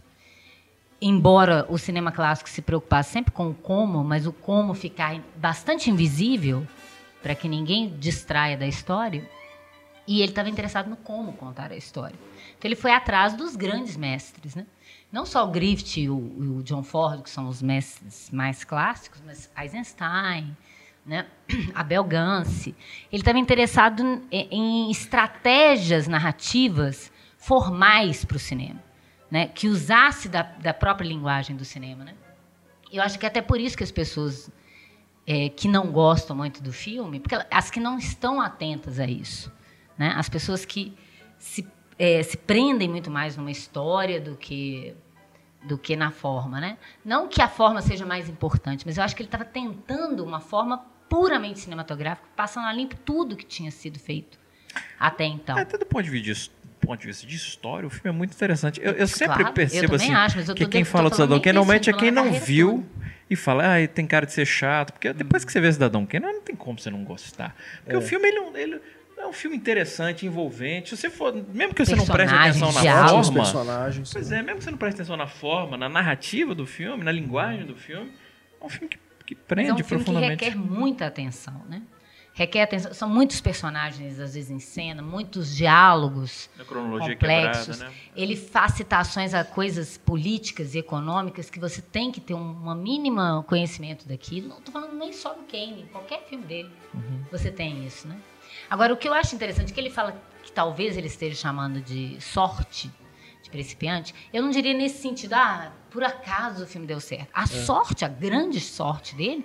embora 1.02 1.66
o 1.68 1.76
cinema 1.76 2.10
clássico 2.10 2.48
se 2.48 2.62
preocupasse 2.62 3.12
sempre 3.12 3.30
com 3.30 3.50
o 3.50 3.54
como, 3.54 4.02
mas 4.02 4.26
o 4.26 4.32
como 4.32 4.72
ficar 4.72 5.20
bastante 5.36 5.90
invisível 5.90 6.66
para 7.24 7.34
que 7.34 7.48
ninguém 7.48 7.88
distraia 7.88 8.54
da 8.54 8.66
história, 8.66 9.26
e 10.06 10.20
ele 10.20 10.32
estava 10.32 10.50
interessado 10.50 10.90
no 10.90 10.96
como 10.96 11.32
contar 11.32 11.72
a 11.72 11.76
história. 11.76 12.14
Então 12.58 12.68
ele 12.68 12.76
foi 12.76 12.92
atrás 12.92 13.32
dos 13.32 13.56
grandes 13.56 13.96
mestres, 13.96 14.54
né? 14.54 14.66
Não 15.10 15.24
só 15.24 15.42
o 15.42 15.50
Griffith 15.50 16.02
e 16.02 16.10
o, 16.10 16.16
o 16.16 16.62
John 16.62 16.82
Ford, 16.82 17.22
que 17.22 17.30
são 17.30 17.48
os 17.48 17.62
mestres 17.62 18.30
mais 18.30 18.62
clássicos, 18.62 19.22
mas 19.24 19.50
Eisenstein, 19.56 20.54
né? 21.06 21.26
Abel 21.74 22.04
Gance, 22.04 22.74
ele 23.10 23.22
estava 23.22 23.38
interessado 23.38 24.22
em 24.30 24.90
estratégias 24.90 26.06
narrativas 26.06 27.10
formais 27.38 28.22
para 28.22 28.36
o 28.36 28.40
cinema, 28.40 28.82
né? 29.30 29.46
que 29.46 29.66
usasse 29.66 30.28
da, 30.28 30.42
da, 30.42 30.74
própria 30.74 31.08
linguagem 31.08 31.56
do 31.56 31.64
cinema. 31.64 32.04
Né? 32.04 32.14
Eu 32.92 33.02
acho 33.02 33.18
que 33.18 33.24
é 33.24 33.28
até 33.28 33.40
por 33.40 33.58
isso 33.58 33.78
que 33.78 33.84
as 33.84 33.90
pessoas 33.90 34.50
é, 35.26 35.48
que 35.48 35.68
não 35.68 35.90
gostam 35.90 36.36
muito 36.36 36.62
do 36.62 36.72
filme, 36.72 37.20
porque 37.20 37.36
as 37.50 37.70
que 37.70 37.80
não 37.80 37.98
estão 37.98 38.40
atentas 38.40 39.00
a 39.00 39.06
isso, 39.06 39.52
né? 39.96 40.12
as 40.16 40.28
pessoas 40.28 40.64
que 40.64 40.96
se, 41.38 41.66
é, 41.98 42.22
se 42.22 42.36
prendem 42.36 42.88
muito 42.88 43.10
mais 43.10 43.36
numa 43.36 43.50
história 43.50 44.20
do 44.20 44.36
que 44.36 44.94
do 45.62 45.78
que 45.78 45.96
na 45.96 46.10
forma, 46.10 46.60
né? 46.60 46.76
Não 47.02 47.26
que 47.26 47.40
a 47.40 47.48
forma 47.48 47.80
seja 47.80 48.04
mais 48.04 48.28
importante, 48.28 48.84
mas 48.84 48.98
eu 48.98 49.02
acho 49.02 49.16
que 49.16 49.22
ele 49.22 49.28
estava 49.28 49.46
tentando 49.46 50.22
uma 50.22 50.38
forma 50.38 50.84
puramente 51.08 51.60
cinematográfico, 51.60 52.28
passando 52.36 52.66
a 52.66 52.72
limpo 52.72 52.96
tudo 52.96 53.34
que 53.34 53.46
tinha 53.46 53.70
sido 53.70 53.98
feito 53.98 54.38
até 55.00 55.24
então. 55.24 55.56
Até 55.56 55.78
do 55.78 55.86
ponto 55.86 56.02
de 56.02 56.10
vista 56.10 56.52
de, 56.52 56.86
ponto 56.86 57.00
de, 57.00 57.06
vista 57.06 57.26
de 57.26 57.34
história, 57.34 57.86
o 57.86 57.90
filme 57.90 58.10
é 58.10 58.12
muito 58.12 58.34
interessante. 58.34 58.78
Eu, 58.82 58.92
eu 58.92 59.06
sempre 59.06 59.36
claro, 59.36 59.54
percebo 59.54 59.94
eu 59.94 59.96
assim 59.96 60.12
acho, 60.12 60.54
que 60.54 60.66
quem 60.66 60.84
fala 60.84 61.08
do 61.08 61.16
Cidadão 61.16 61.40
Kane 61.40 61.54
normalmente 61.54 61.88
é 61.88 61.92
quem 61.94 62.10
não 62.10 62.32
viu 62.32 62.84
e 63.28 63.36
fala, 63.36 63.76
ah, 63.76 63.88
tem 63.88 64.06
cara 64.06 64.26
de 64.26 64.32
ser 64.32 64.46
chato, 64.46 64.92
porque 64.92 65.12
depois 65.12 65.44
que 65.44 65.52
você 65.52 65.60
vê 65.60 65.72
Cidadão 65.72 66.04
Kane, 66.04 66.26
não 66.26 66.42
tem 66.42 66.54
como 66.54 66.78
você 66.78 66.90
não 66.90 67.04
gostar. 67.04 67.56
Porque 67.82 67.96
é. 67.96 67.98
o 67.98 68.02
filme 68.02 68.28
ele, 68.28 68.38
ele 68.54 68.80
é 69.16 69.26
um 69.26 69.32
filme 69.32 69.56
interessante, 69.56 70.26
envolvente. 70.26 70.90
Se 70.90 70.96
você 70.96 71.10
for, 71.10 71.34
mesmo 71.34 71.74
que 71.74 71.84
você 71.84 71.96
não 71.96 72.06
preste 72.06 72.34
atenção 72.34 72.72
na 72.72 72.80
diálogos, 72.80 73.26
forma, 73.28 73.42
personagens. 73.42 74.12
pois 74.12 74.32
é, 74.32 74.42
mesmo 74.42 74.58
que 74.58 74.64
você 74.64 74.70
não 74.70 74.78
preste 74.78 74.96
atenção 74.96 75.16
na 75.16 75.26
forma, 75.26 75.76
na 75.76 75.88
narrativa 75.88 76.54
do 76.54 76.66
filme, 76.66 77.02
na 77.02 77.12
linguagem 77.12 77.64
do 77.64 77.74
filme, 77.74 78.12
é 78.60 78.64
um 78.64 78.68
filme 78.68 78.88
que, 78.88 78.98
que 79.26 79.34
prende 79.34 79.70
Mas 79.70 79.80
é 79.80 79.84
um 79.84 79.86
filme 79.86 80.04
que 80.04 80.10
profundamente. 80.10 80.44
requer 80.44 80.56
muita 80.56 81.06
atenção, 81.06 81.64
né? 81.68 81.82
Requer 82.36 82.62
atenção. 82.62 82.92
São 82.92 83.08
muitos 83.08 83.40
personagens, 83.40 84.18
às 84.18 84.34
vezes, 84.34 84.50
em 84.50 84.58
cena, 84.58 85.00
muitos 85.00 85.54
diálogos 85.54 86.50
cronologia 86.66 87.14
complexos. 87.14 87.76
quebrada, 87.76 87.90
né? 87.92 87.98
Ele 88.16 88.34
faz 88.36 88.72
citações 88.72 89.32
a 89.32 89.44
coisas 89.44 89.96
políticas 89.96 90.74
e 90.74 90.78
econômicas 90.78 91.48
que 91.48 91.60
você 91.60 91.80
tem 91.80 92.10
que 92.10 92.20
ter 92.20 92.34
um 92.34 92.52
uma 92.52 92.74
mínima 92.74 93.44
conhecimento 93.46 94.06
daquilo. 94.08 94.48
Não 94.48 94.58
estou 94.58 94.72
falando 94.72 94.94
nem 94.96 95.12
só 95.12 95.32
do 95.32 95.42
Kane, 95.44 95.86
qualquer 95.92 96.24
filme 96.28 96.44
dele 96.44 96.70
Uhum. 96.92 97.24
você 97.30 97.50
tem 97.50 97.86
isso, 97.86 98.06
né? 98.08 98.16
Agora, 98.68 98.92
o 98.92 98.96
que 98.96 99.06
eu 99.08 99.14
acho 99.14 99.34
interessante 99.34 99.70
é 99.70 99.74
que 99.74 99.80
ele 99.80 99.90
fala 99.90 100.20
que 100.42 100.50
talvez 100.52 100.96
ele 100.96 101.06
esteja 101.06 101.34
chamando 101.36 101.80
de 101.80 102.20
sorte, 102.20 102.90
de 103.42 103.50
principiante. 103.50 104.14
Eu 104.32 104.42
não 104.42 104.50
diria 104.50 104.72
nesse 104.74 105.00
sentido, 105.02 105.34
ah, 105.34 105.72
por 105.90 106.02
acaso 106.02 106.64
o 106.64 106.66
filme 106.66 106.86
deu 106.86 107.00
certo. 107.00 107.28
A 107.32 107.46
sorte, 107.46 108.04
a 108.04 108.08
grande 108.08 108.60
sorte 108.60 109.14
dele, 109.14 109.44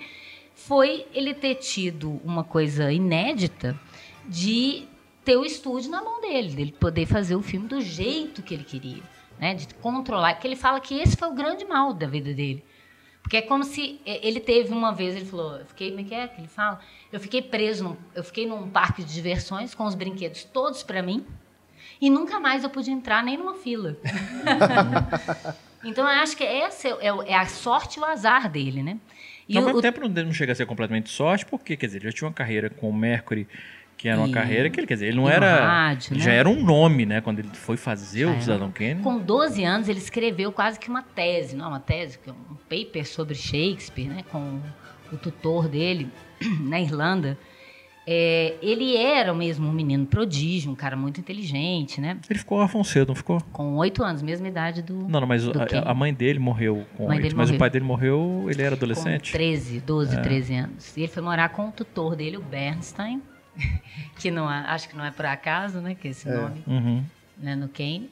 foi 0.65 1.07
ele 1.13 1.33
ter 1.33 1.55
tido 1.55 2.19
uma 2.23 2.43
coisa 2.43 2.91
inédita 2.91 3.79
de 4.27 4.87
ter 5.23 5.37
o 5.37 5.45
estúdio 5.45 5.89
na 5.89 6.01
mão 6.01 6.19
dele, 6.21 6.49
dele 6.53 6.71
poder 6.71 7.05
fazer 7.05 7.35
o 7.35 7.41
filme 7.41 7.67
do 7.67 7.79
jeito 7.81 8.41
que 8.43 8.53
ele 8.53 8.63
queria, 8.63 9.01
né? 9.39 9.53
De 9.55 9.73
controlar. 9.75 10.33
Porque 10.33 10.47
ele 10.47 10.55
fala 10.55 10.79
que 10.79 10.99
esse 10.99 11.15
foi 11.15 11.29
o 11.29 11.33
grande 11.33 11.65
mal 11.65 11.93
da 11.93 12.07
vida 12.07 12.33
dele. 12.33 12.63
Porque 13.21 13.37
é 13.37 13.41
como 13.41 13.63
se 13.63 13.99
é, 14.05 14.25
ele 14.27 14.39
teve 14.39 14.71
uma 14.73 14.91
vez, 14.91 15.15
ele 15.15 15.25
falou, 15.25 15.57
eu 15.57 15.65
fiquei, 15.65 15.89
como 15.89 16.01
é 16.01 16.03
que 16.03 16.15
é 16.15 16.27
que 16.27 16.41
ele 16.41 16.47
fala? 16.47 16.79
Eu 17.11 17.19
fiquei 17.19 17.41
preso, 17.41 17.83
num, 17.83 17.97
eu 18.15 18.23
fiquei 18.23 18.45
num 18.47 18.69
parque 18.69 19.03
de 19.03 19.13
diversões 19.13 19.73
com 19.75 19.85
os 19.85 19.95
brinquedos 19.95 20.43
todos 20.43 20.83
para 20.83 21.01
mim 21.01 21.25
e 22.01 22.09
nunca 22.09 22.39
mais 22.39 22.63
eu 22.63 22.69
pude 22.69 22.91
entrar 22.91 23.23
nem 23.23 23.37
numa 23.37 23.55
fila. 23.55 23.97
então 25.83 26.03
eu 26.03 26.21
acho 26.21 26.35
que 26.35 26.43
essa 26.43 26.87
é, 26.87 26.91
é- 27.07 27.31
é 27.31 27.35
a 27.35 27.45
sorte 27.45 27.97
e 27.97 28.01
o 28.01 28.05
azar 28.05 28.49
dele, 28.49 28.81
né? 28.83 28.97
E 29.49 29.57
Ao 29.57 29.63
o- 29.63 29.65
mesmo 29.65 29.81
tempo 29.81 30.07
não 30.07 30.31
chega 30.31 30.51
a 30.51 30.55
ser 30.55 30.65
completamente 30.67 31.09
sorte, 31.09 31.45
porque, 31.45 31.75
quer 31.75 31.87
dizer, 31.87 31.97
ele 31.97 32.05
já 32.05 32.11
tinha 32.11 32.27
uma 32.27 32.33
carreira 32.33 32.69
com 32.69 32.87
o 32.89 32.93
Mercury, 32.93 33.47
que 33.97 34.07
era 34.07 34.17
uma 34.19 34.27
E- 34.27 34.31
carreira 34.31 34.69
que 34.69 34.79
ele, 34.79 34.85
quer 34.87 34.93
dizer, 34.93 35.07
ele 35.07 35.17
não 35.17 35.23
no 35.23 35.29
era. 35.29 35.65
rádio, 35.67 36.13
ele 36.13 36.19
né? 36.19 36.25
já 36.25 36.31
era 36.31 36.47
um 36.47 36.63
nome, 36.63 37.05
né? 37.05 37.19
Quando 37.19 37.39
ele 37.39 37.49
foi 37.53 37.75
fazer 37.75 38.27
Já 38.27 38.31
o. 38.31 38.41
Cidadão 38.41 38.71
Kane. 38.71 39.01
Com 39.01 39.17
12 39.17 39.63
anos, 39.63 39.89
ele 39.89 39.97
escreveu 39.99 40.51
quase 40.51 40.79
que 40.79 40.87
uma 40.87 41.01
tese, 41.01 41.55
não 41.55 41.67
uma 41.69 41.79
tese, 41.79 42.19
é 42.27 42.31
um 42.31 42.55
paper 42.69 43.05
sobre 43.07 43.33
Shakespeare, 43.35 44.07
né, 44.07 44.23
com 44.31 44.61
o 45.11 45.17
tutor 45.17 45.67
dele 45.67 46.07
na 46.61 46.79
Irlanda. 46.79 47.37
É, 48.11 48.55
ele 48.59 48.97
era 48.97 49.31
mesmo 49.35 49.67
um 49.67 49.71
menino 49.71 50.03
prodígio, 50.07 50.71
um 50.71 50.75
cara 50.75 50.95
muito 50.95 51.19
inteligente, 51.19 52.01
né? 52.01 52.17
Ele 52.27 52.39
ficou 52.39 52.57
órfão 52.57 52.83
cedo, 52.83 53.09
não 53.09 53.15
ficou? 53.15 53.39
Com 53.51 53.75
oito 53.75 54.03
anos, 54.03 54.23
mesma 54.23 54.47
idade 54.47 54.81
do. 54.81 54.95
Não, 55.07 55.19
não, 55.19 55.27
mas 55.27 55.43
Do 55.43 55.51
a, 55.61 55.91
a 55.91 55.93
mãe 55.93 56.11
dele 56.11 56.39
morreu 56.39 56.87
com 56.97 57.05
Mãe 57.07 57.21
oito, 57.21 57.35
mas 57.37 57.49
o 57.49 57.53
morreu. 57.53 57.59
pai 57.59 57.69
dele 57.69 57.85
morreu, 57.85 58.47
ele 58.49 58.63
era 58.63 58.73
adolescente. 58.75 59.31
Com 59.31 59.37
13, 59.37 59.79
12, 59.81 60.21
13 60.23 60.53
anos. 60.55 60.97
E 60.97 61.01
ele 61.01 61.07
foi 61.07 61.21
morar 61.21 61.49
com 61.49 61.67
o 61.69 61.71
tutor 61.71 62.15
dele, 62.15 62.37
o 62.37 62.41
Bernstein, 62.41 63.21
que 64.17 64.31
não 64.31 64.51
é- 64.51 64.63
acho 64.69 64.89
que 64.89 64.97
não 64.97 65.05
é 65.05 65.11
por 65.11 65.27
acaso, 65.27 65.79
né? 65.79 65.93
Que 65.93 66.07
esse 66.07 66.27
nome, 66.27 66.63
Uhum. 66.65 67.03
né, 67.37 67.55
no 67.55 67.67
Kane. 67.69 68.09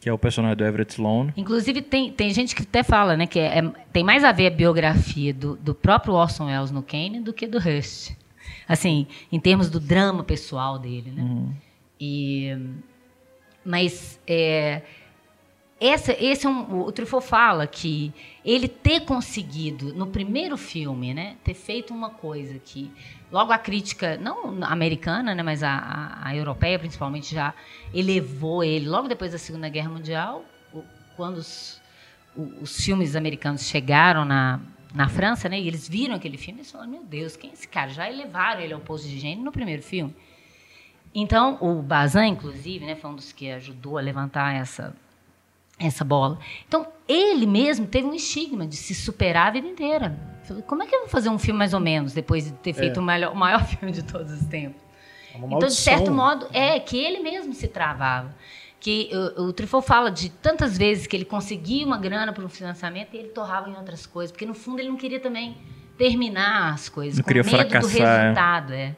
Que 0.00 0.08
é 0.08 0.12
o 0.12 0.18
personagem 0.18 0.56
do 0.58 0.64
Everett 0.64 0.92
Sloane. 0.92 1.32
Inclusive, 1.36 1.82
tem, 1.82 2.12
tem 2.12 2.30
gente 2.32 2.54
que 2.54 2.62
até 2.62 2.84
fala 2.84 3.16
né, 3.16 3.26
que 3.26 3.40
é- 3.40 3.58
é- 3.58 3.72
tem 3.92 4.04
mais 4.04 4.22
a 4.22 4.30
ver 4.30 4.46
a 4.46 4.50
biografia 4.50 5.34
do, 5.34 5.56
do 5.56 5.74
próprio 5.74 6.14
Orson 6.14 6.44
Welles 6.46 6.70
no 6.70 6.82
Kane 6.84 7.20
do 7.20 7.32
que 7.32 7.48
do 7.48 7.58
Rush. 7.58 8.12
Assim, 8.68 9.06
em 9.30 9.38
termos 9.38 9.68
do 9.68 9.78
drama 9.78 10.24
pessoal 10.24 10.78
dele. 10.78 11.10
Né? 11.10 11.54
E, 12.00 12.56
mas 13.64 14.20
é, 14.26 14.82
essa, 15.80 16.12
esse 16.12 16.46
é 16.46 16.48
um, 16.48 16.82
o 16.82 16.92
Truffaut 16.92 17.26
fala 17.26 17.66
que 17.66 18.12
ele 18.44 18.68
ter 18.68 19.00
conseguido, 19.00 19.92
no 19.92 20.06
primeiro 20.06 20.56
filme, 20.56 21.12
né, 21.12 21.36
ter 21.42 21.54
feito 21.54 21.92
uma 21.92 22.10
coisa 22.10 22.58
que 22.58 22.90
logo 23.30 23.52
a 23.52 23.58
crítica, 23.58 24.16
não 24.16 24.62
americana, 24.64 25.34
né, 25.34 25.42
mas 25.42 25.62
a, 25.62 25.70
a, 25.70 26.28
a 26.28 26.36
europeia 26.36 26.78
principalmente, 26.78 27.34
já 27.34 27.52
elevou 27.92 28.62
ele. 28.62 28.88
Logo 28.88 29.08
depois 29.08 29.32
da 29.32 29.38
Segunda 29.38 29.68
Guerra 29.68 29.90
Mundial, 29.90 30.44
quando 31.16 31.38
os, 31.38 31.80
os 32.36 32.76
filmes 32.82 33.16
americanos 33.16 33.62
chegaram 33.62 34.24
na, 34.24 34.60
na 34.94 35.08
França, 35.08 35.48
né, 35.48 35.60
e 35.60 35.66
eles 35.66 35.88
viram 35.88 36.14
aquele 36.14 36.38
filme, 36.38 36.60
eles 36.60 36.70
falaram, 36.70 36.90
meu 36.90 37.02
Deus, 37.02 37.36
quem 37.36 37.50
é 37.50 37.52
esse 37.52 37.66
cara? 37.66 37.90
Já 37.90 38.08
elevaram 38.08 38.60
ele 38.60 38.72
ao 38.72 38.80
posto 38.80 39.08
de 39.08 39.18
gênero 39.18 39.42
no 39.42 39.50
primeiro 39.52 39.82
filme. 39.82 40.14
Então, 41.14 41.58
o 41.60 41.82
Bazin, 41.82 42.28
inclusive, 42.28 42.84
né, 42.86 42.94
foi 42.96 43.10
um 43.10 43.14
dos 43.16 43.32
que 43.32 43.50
ajudou 43.50 43.98
a 43.98 44.00
levantar 44.00 44.54
essa, 44.54 44.94
essa 45.78 46.04
bola. 46.04 46.38
Então, 46.66 46.86
ele 47.08 47.46
mesmo 47.46 47.86
teve 47.86 48.06
um 48.06 48.14
estigma 48.14 48.66
de 48.66 48.76
se 48.76 48.94
superar 48.94 49.48
a 49.48 49.50
vida 49.50 49.66
inteira. 49.66 50.16
Falei, 50.44 50.62
Como 50.62 50.82
é 50.82 50.86
que 50.86 50.94
eu 50.94 51.00
vou 51.00 51.08
fazer 51.08 51.28
um 51.28 51.38
filme 51.38 51.58
mais 51.58 51.72
ou 51.74 51.80
menos 51.80 52.12
depois 52.12 52.44
de 52.44 52.52
ter 52.52 52.72
feito 52.72 52.98
o, 53.00 53.02
melhor- 53.02 53.32
o 53.32 53.36
maior 53.36 53.64
filme 53.66 53.92
de 53.92 54.02
todos 54.02 54.30
os 54.32 54.46
tempos? 54.46 54.80
É 55.34 55.38
Então, 55.38 55.58
de 55.68 55.74
certo 55.74 56.10
modo, 56.12 56.46
é 56.52 56.78
que 56.80 56.96
ele 56.96 57.20
mesmo 57.20 57.52
se 57.54 57.66
travava. 57.68 58.34
Que 58.84 59.08
o, 59.38 59.44
o 59.44 59.52
Truffaut 59.54 59.86
fala 59.86 60.10
de 60.10 60.28
tantas 60.28 60.76
vezes 60.76 61.06
que 61.06 61.16
ele 61.16 61.24
conseguia 61.24 61.86
uma 61.86 61.96
grana 61.96 62.34
para 62.34 62.44
um 62.44 62.50
financiamento 62.50 63.14
e 63.14 63.16
ele 63.16 63.28
torrava 63.28 63.70
em 63.70 63.74
outras 63.74 64.04
coisas, 64.04 64.30
porque 64.30 64.44
no 64.44 64.52
fundo 64.52 64.78
ele 64.78 64.90
não 64.90 64.98
queria 64.98 65.18
também 65.18 65.56
terminar 65.96 66.74
as 66.74 66.90
coisas, 66.90 67.16
Não 67.16 67.22
com 67.24 67.28
queria 67.28 67.42
medo 67.42 67.56
do 67.56 67.70
fracassar, 67.70 68.02
é. 68.02 68.22
resultado. 68.22 68.72
É. 68.74 68.94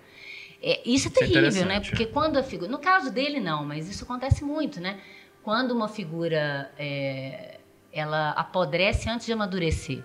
É, 0.61 0.81
isso 0.85 0.89
é 0.89 0.91
Isso 0.91 1.09
é 1.09 1.11
terrível, 1.13 1.43
né? 1.43 1.49
interessante, 1.51 1.91
Porque 1.91 2.07
quando 2.07 2.37
a 2.37 2.43
figura. 2.43 2.69
No 2.69 2.79
caso 2.79 3.13
dele, 3.13 3.39
não, 3.39 3.65
mas 3.65 3.89
isso 3.89 4.03
acontece 4.03 4.43
muito, 4.43 4.81
né? 4.81 4.99
Quando 5.45 5.71
uma 5.71 5.87
figura. 5.87 6.69
é, 6.77 7.61
ela 7.93 8.31
apodrece 8.33 9.09
antes 9.09 9.25
de 9.25 9.33
amadurecer. 9.33 10.03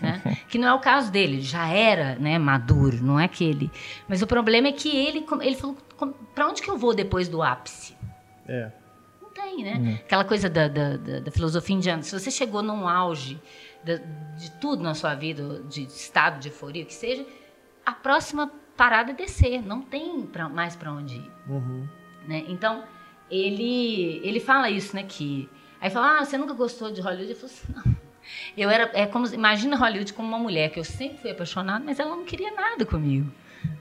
né? 0.00 0.22
Que 0.48 0.58
não 0.58 0.68
é 0.68 0.74
o 0.74 0.78
caso 0.78 1.10
dele, 1.10 1.38
ele 1.38 1.42
já 1.42 1.66
era 1.66 2.14
né, 2.20 2.38
maduro, 2.38 3.02
não 3.02 3.18
é 3.18 3.26
que 3.26 3.42
ele. 3.42 3.68
Mas 4.06 4.22
o 4.22 4.28
problema 4.28 4.68
é 4.68 4.72
que 4.72 4.88
ele, 4.88 5.26
ele 5.40 5.56
falou: 5.56 5.76
para 6.32 6.46
onde 6.46 6.62
que 6.62 6.70
eu 6.70 6.78
vou 6.78 6.94
depois 6.94 7.26
do 7.26 7.42
ápice? 7.42 7.96
É. 8.46 8.70
Tem, 9.34 9.64
né? 9.64 10.00
Aquela 10.04 10.24
coisa 10.24 10.48
da, 10.48 10.68
da, 10.68 10.96
da- 10.96 11.20
da 11.20 11.30
filosofia 11.30 11.74
indiana. 11.76 12.02
Se 12.02 12.18
você 12.18 12.30
chegou 12.30 12.62
num 12.62 12.88
auge 12.88 13.40
da- 13.84 13.96
de 14.36 14.50
tudo 14.60 14.82
na 14.82 14.94
sua 14.94 15.14
vida, 15.14 15.60
de 15.68 15.82
estado 15.84 16.38
de 16.40 16.48
euforia, 16.48 16.84
o 16.84 16.86
que 16.86 16.94
seja, 16.94 17.26
a 17.84 17.92
próxima 17.92 18.50
parada 18.76 19.10
é 19.10 19.14
descer. 19.14 19.60
Não 19.62 19.82
tem 19.82 20.22
pra- 20.22 20.48
mais 20.48 20.76
para 20.76 20.92
onde 20.92 21.16
ir. 21.16 21.30
Uhum. 21.48 21.86
né? 22.26 22.44
Então, 22.48 22.84
ele, 23.30 24.20
ele 24.24 24.40
fala 24.40 24.70
isso, 24.70 24.94
né? 24.96 25.02
Que, 25.02 25.48
aí 25.80 25.90
fala, 25.90 26.20
ah, 26.20 26.24
você 26.24 26.38
nunca 26.38 26.54
gostou 26.54 26.90
de 26.92 27.00
Hollywood? 27.00 27.30
Eu 27.30 27.36
falo 27.36 27.46
assim, 27.52 27.72
não. 27.74 28.04
Eu 28.56 28.70
era, 28.70 28.90
é 28.94 29.04
como, 29.06 29.26
imagina 29.26 29.76
Hollywood 29.76 30.12
como 30.14 30.26
uma 30.28 30.38
mulher 30.38 30.70
que 30.70 30.78
eu 30.80 30.84
sempre 30.84 31.18
fui 31.18 31.30
apaixonada, 31.30 31.84
mas 31.84 31.98
ela 32.00 32.16
não 32.16 32.24
queria 32.24 32.50
nada 32.54 32.86
comigo, 32.86 33.30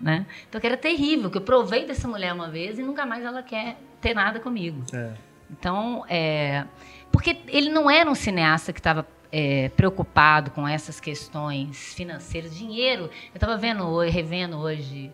né? 0.01 0.25
Então, 0.49 0.59
que 0.59 0.67
era 0.67 0.75
terrível, 0.75 1.31
que 1.31 1.37
eu 1.37 1.41
provei 1.41 1.85
dessa 1.85 2.05
mulher 2.07 2.33
uma 2.33 2.49
vez 2.49 2.77
e 2.77 2.83
nunca 2.83 3.05
mais 3.05 3.23
ela 3.23 3.41
quer 3.41 3.77
ter 4.01 4.13
nada 4.13 4.41
comigo. 4.41 4.83
É. 4.93 5.13
Então, 5.51 6.03
é, 6.09 6.65
porque 7.11 7.37
ele 7.47 7.69
não 7.69 7.89
era 7.89 8.09
um 8.09 8.15
cineasta 8.15 8.73
que 8.73 8.79
estava 8.79 9.07
é, 9.31 9.69
preocupado 9.69 10.51
com 10.51 10.67
essas 10.67 10.99
questões 10.99 11.93
financeiras, 11.93 12.55
dinheiro. 12.55 13.03
Eu 13.05 13.35
estava 13.35 13.57
vendo, 13.57 13.99
revendo 13.99 14.57
hoje 14.57 15.11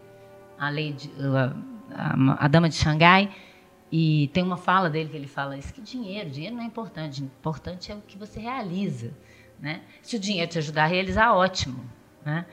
a 0.57 0.69
lei 0.69 0.93
de, 0.93 1.09
a, 1.93 2.13
a- 2.35 2.45
a 2.45 2.47
Dama 2.47 2.69
de 2.69 2.75
Xangai 2.75 3.31
e 3.91 4.29
tem 4.33 4.43
uma 4.43 4.57
fala 4.57 4.89
dele 4.89 5.09
que 5.09 5.15
ele 5.17 5.27
fala 5.27 5.57
isso 5.57 5.73
que 5.73 5.81
dinheiro, 5.81 6.29
dinheiro 6.29 6.55
não 6.55 6.63
é 6.63 6.65
importante, 6.65 7.23
importante 7.23 7.91
é 7.91 7.95
o 7.95 8.01
que 8.01 8.17
você 8.17 8.39
realiza, 8.39 9.11
né? 9.59 9.81
Se 10.01 10.15
o 10.15 10.19
dinheiro 10.19 10.49
te 10.51 10.57
ajudar 10.59 10.83
a 10.83 10.87
realizar, 10.87 11.33
ótimo, 11.33 11.83
né? 12.23 12.45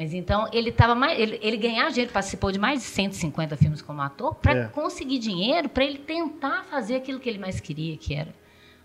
Mas 0.00 0.14
então 0.14 0.48
ele 0.50 0.72
tava 0.72 0.94
mais, 0.94 1.20
ele, 1.20 1.38
ele 1.42 1.58
ganhava 1.58 1.90
dinheiro, 1.90 2.10
participou 2.10 2.50
de 2.50 2.58
mais 2.58 2.80
de 2.80 2.86
150 2.86 3.54
filmes 3.58 3.82
como 3.82 4.00
ator 4.00 4.34
para 4.34 4.52
É. 4.52 4.66
conseguir 4.68 5.18
dinheiro 5.18 5.68
para 5.68 5.84
ele 5.84 5.98
tentar 5.98 6.64
fazer 6.64 6.94
aquilo 6.96 7.20
que 7.20 7.28
ele 7.28 7.36
mais 7.38 7.60
queria, 7.60 7.98
que 7.98 8.14
era 8.14 8.34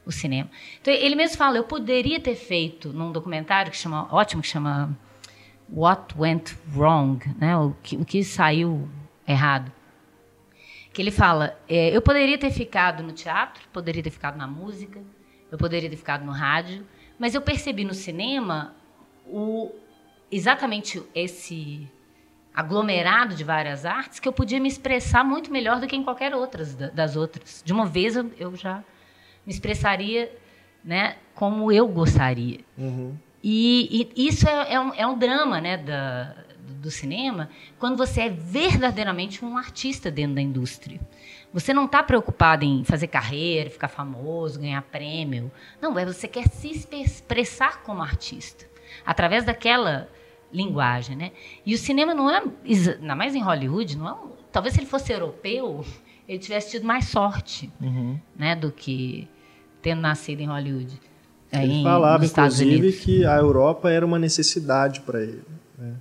o 0.06 0.12
cinema. 0.12 0.50
Então 0.82 0.94
ele 0.94 1.16
mesmo 1.16 1.38
fala, 1.38 1.56
eu 1.56 1.64
poderia 1.64 2.20
ter 2.20 2.36
feito 2.36 2.92
num 2.92 3.14
documentário 3.14 3.72
que 3.72 3.78
chama 3.78 4.14
ótimo 4.14 4.42
que 4.42 4.48
chama 4.50 4.94
What 5.74 6.14
Went 6.18 6.52
Wrong, 6.76 7.26
né? 7.40 7.56
O 7.56 7.74
que, 7.82 7.96
o 7.96 8.04
que 8.04 8.22
saiu 8.22 8.86
errado. 9.26 9.72
Que 10.92 11.02
ele 11.02 11.12
fala, 11.12 11.58
é, 11.66 11.96
eu 11.96 12.02
poderia 12.02 12.38
ter 12.38 12.52
ficado 12.52 13.02
no 13.02 13.14
teatro, 13.14 13.64
poderia 13.72 14.04
ter 14.04 14.10
ficado 14.10 14.38
na 14.38 14.48
música, 14.48 15.02
eu 15.50 15.58
poderia 15.58 15.90
ter 15.90 15.96
ficado 15.96 16.26
no 16.26 16.34
rádio, 16.34 16.86
mas 17.18 17.34
eu 17.34 17.42
percebi 17.42 17.86
no 17.86 17.94
cinema 17.94 18.76
o 19.26 19.72
exatamente 20.32 21.02
esse 21.14 21.88
aglomerado 22.54 23.36
de 23.36 23.44
várias 23.44 23.86
artes 23.86 24.20
que 24.20 24.28
eu 24.28 24.34
podia 24.34 24.60
me 24.60 24.68
expressar 24.68 25.24
muito 25.26 25.52
melhor 25.52 25.80
do 25.80 25.88
que 25.88 25.96
em 25.96 26.04
qualquer 26.04 26.34
outras 26.34 26.74
da- 26.74 26.88
das 26.90 27.16
outras. 27.16 27.62
De 27.66 27.74
uma 27.74 27.86
vez 27.86 28.16
eu, 28.16 28.32
eu 28.40 28.56
já 28.56 28.84
me 29.46 29.52
expressaria, 29.54 30.32
né, 30.84 31.18
como 31.34 31.72
eu 31.72 31.88
gostaria. 31.88 32.60
Uhum. 32.78 33.16
E, 33.44 34.10
e 34.16 34.28
isso 34.28 34.48
é, 34.48 34.74
é 34.74 34.80
um, 34.80 34.94
é 34.94 35.06
um 35.06 35.18
drama, 35.18 35.60
né, 35.60 35.78
da, 35.78 36.34
do 36.82 36.90
cinema 36.90 37.50
quando 37.78 37.98
você 37.98 38.22
é 38.22 38.30
verdadeiramente 38.30 39.44
um 39.44 39.58
artista 39.58 40.10
dentro 40.10 40.36
da 40.36 40.42
indústria. 40.42 41.00
Você 41.54 41.74
não 41.74 41.86
está 41.86 42.02
preocupado 42.04 42.66
em 42.66 42.84
fazer 42.84 43.08
carreira, 43.08 43.70
ficar 43.70 43.88
famoso, 43.88 44.60
ganhar 44.60 44.82
prêmio. 44.82 45.52
Não, 45.82 45.98
é 46.00 46.06
você 46.06 46.28
quer 46.28 46.48
se 46.50 46.70
expressar 46.70 47.82
como 47.84 48.02
artista 48.02 48.66
através 49.06 49.44
daquela 49.44 50.10
linguagem, 50.52 51.16
né? 51.16 51.32
E 51.66 51.74
o 51.74 51.78
cinema 51.78 52.14
não 52.14 52.30
é, 52.30 52.42
ainda 52.66 53.16
mais 53.16 53.36
em 53.36 53.42
Hollywood, 53.42 53.98
não 53.98 54.10
é, 54.10 54.16
talvez 54.52 54.74
se 54.74 54.80
ele 54.80 54.88
fosse 54.88 55.12
europeu, 55.12 55.86
ele 56.28 56.40
tivesse 56.40 56.72
tido 56.72 56.86
mais 56.86 57.06
sorte, 57.06 57.72
uhum. 57.82 58.20
né, 58.36 58.56
do 58.56 58.72
que 58.72 59.28
tendo 59.82 60.02
nascido 60.02 60.42
em 60.42 60.48
Hollywood. 60.48 61.00
Ele 61.52 61.84
falava, 61.84 62.26
inclusive, 62.26 62.92
que 62.94 63.26
a 63.26 63.38
Europa 63.38 63.90
era 63.90 64.06
uma 64.06 64.20
necessidade 64.20 65.02
para 65.02 65.22
ele. 65.22 65.44
Né? 65.78 65.94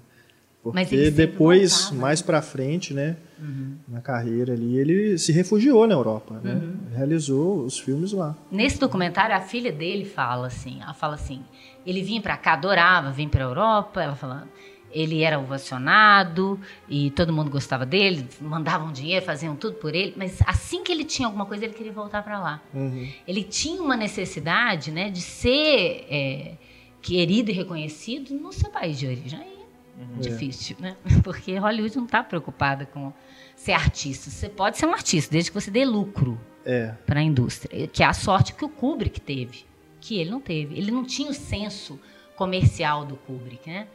Porque 0.62 1.10
depois, 1.10 1.72
voltava, 1.82 2.00
mais 2.00 2.20
né? 2.20 2.26
para 2.26 2.42
frente, 2.42 2.94
né, 2.94 3.16
uhum. 3.38 3.76
na 3.86 4.00
carreira 4.00 4.54
ali, 4.54 4.78
ele 4.78 5.18
se 5.18 5.30
refugiou 5.30 5.86
na 5.86 5.94
Europa, 5.94 6.40
né? 6.42 6.54
Uhum. 6.54 6.96
Realizou 6.96 7.58
os 7.64 7.78
filmes 7.78 8.12
lá. 8.12 8.34
Nesse 8.50 8.80
documentário, 8.80 9.36
a 9.36 9.40
filha 9.42 9.70
dele 9.70 10.06
fala 10.06 10.46
assim, 10.46 10.80
ela 10.80 10.94
fala 10.94 11.16
assim, 11.16 11.42
ele 11.86 12.02
vinha 12.02 12.20
para 12.20 12.36
cá, 12.36 12.54
adorava 12.54 13.10
vir 13.10 13.28
para 13.28 13.44
a 13.44 13.48
Europa, 13.48 14.02
ela 14.02 14.14
falando, 14.14 14.48
ele 14.90 15.22
era 15.22 15.38
ovacionado 15.38 16.58
e 16.88 17.10
todo 17.10 17.32
mundo 17.32 17.50
gostava 17.50 17.84
dele, 17.84 18.28
mandavam 18.40 18.92
dinheiro, 18.92 19.24
faziam 19.24 19.56
tudo 19.56 19.76
por 19.76 19.94
ele, 19.94 20.14
mas 20.16 20.40
assim 20.46 20.84
que 20.84 20.92
ele 20.92 21.04
tinha 21.04 21.26
alguma 21.26 21.46
coisa, 21.46 21.64
ele 21.64 21.74
queria 21.74 21.92
voltar 21.92 22.22
para 22.22 22.38
lá. 22.38 22.62
Uhum. 22.72 23.08
Ele 23.26 23.42
tinha 23.42 23.82
uma 23.82 23.96
necessidade, 23.96 24.92
né, 24.92 25.10
de 25.10 25.20
ser 25.20 26.06
é, 26.08 26.54
querido 27.02 27.50
e 27.50 27.54
reconhecido 27.54 28.34
no 28.34 28.52
seu 28.52 28.70
país 28.70 28.98
de 28.98 29.06
origem. 29.06 29.40
Aí 29.40 29.54
Uhum. 29.98 30.20
Difícil, 30.20 30.76
né? 30.80 30.96
Porque 31.22 31.56
Hollywood 31.56 31.96
não 31.96 32.04
está 32.04 32.22
preocupada 32.22 32.86
com 32.86 33.12
ser 33.56 33.72
artista. 33.72 34.30
Você 34.30 34.48
pode 34.48 34.76
ser 34.76 34.86
um 34.86 34.92
artista, 34.92 35.30
desde 35.30 35.50
que 35.50 35.60
você 35.60 35.70
dê 35.70 35.84
lucro 35.84 36.40
é. 36.64 36.92
para 37.06 37.20
a 37.20 37.22
indústria. 37.22 37.86
Que 37.86 38.02
é 38.02 38.06
a 38.06 38.12
sorte 38.12 38.54
que 38.54 38.64
o 38.64 38.68
Kubrick 38.68 39.20
teve, 39.20 39.64
que 40.04 40.20
ele 40.20 40.30
não 40.30 40.40
teve. 40.40 40.76
Ele 40.76 40.90
não 40.90 41.02
tinha 41.02 41.30
o 41.30 41.34
senso 41.34 41.98
comercial 42.36 43.06
do 43.06 43.16
Kubrick, 43.16 43.68
né? 43.68 43.86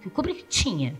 Que 0.00 0.08
o 0.08 0.10
Kubrick 0.10 0.44
tinha. 0.48 0.94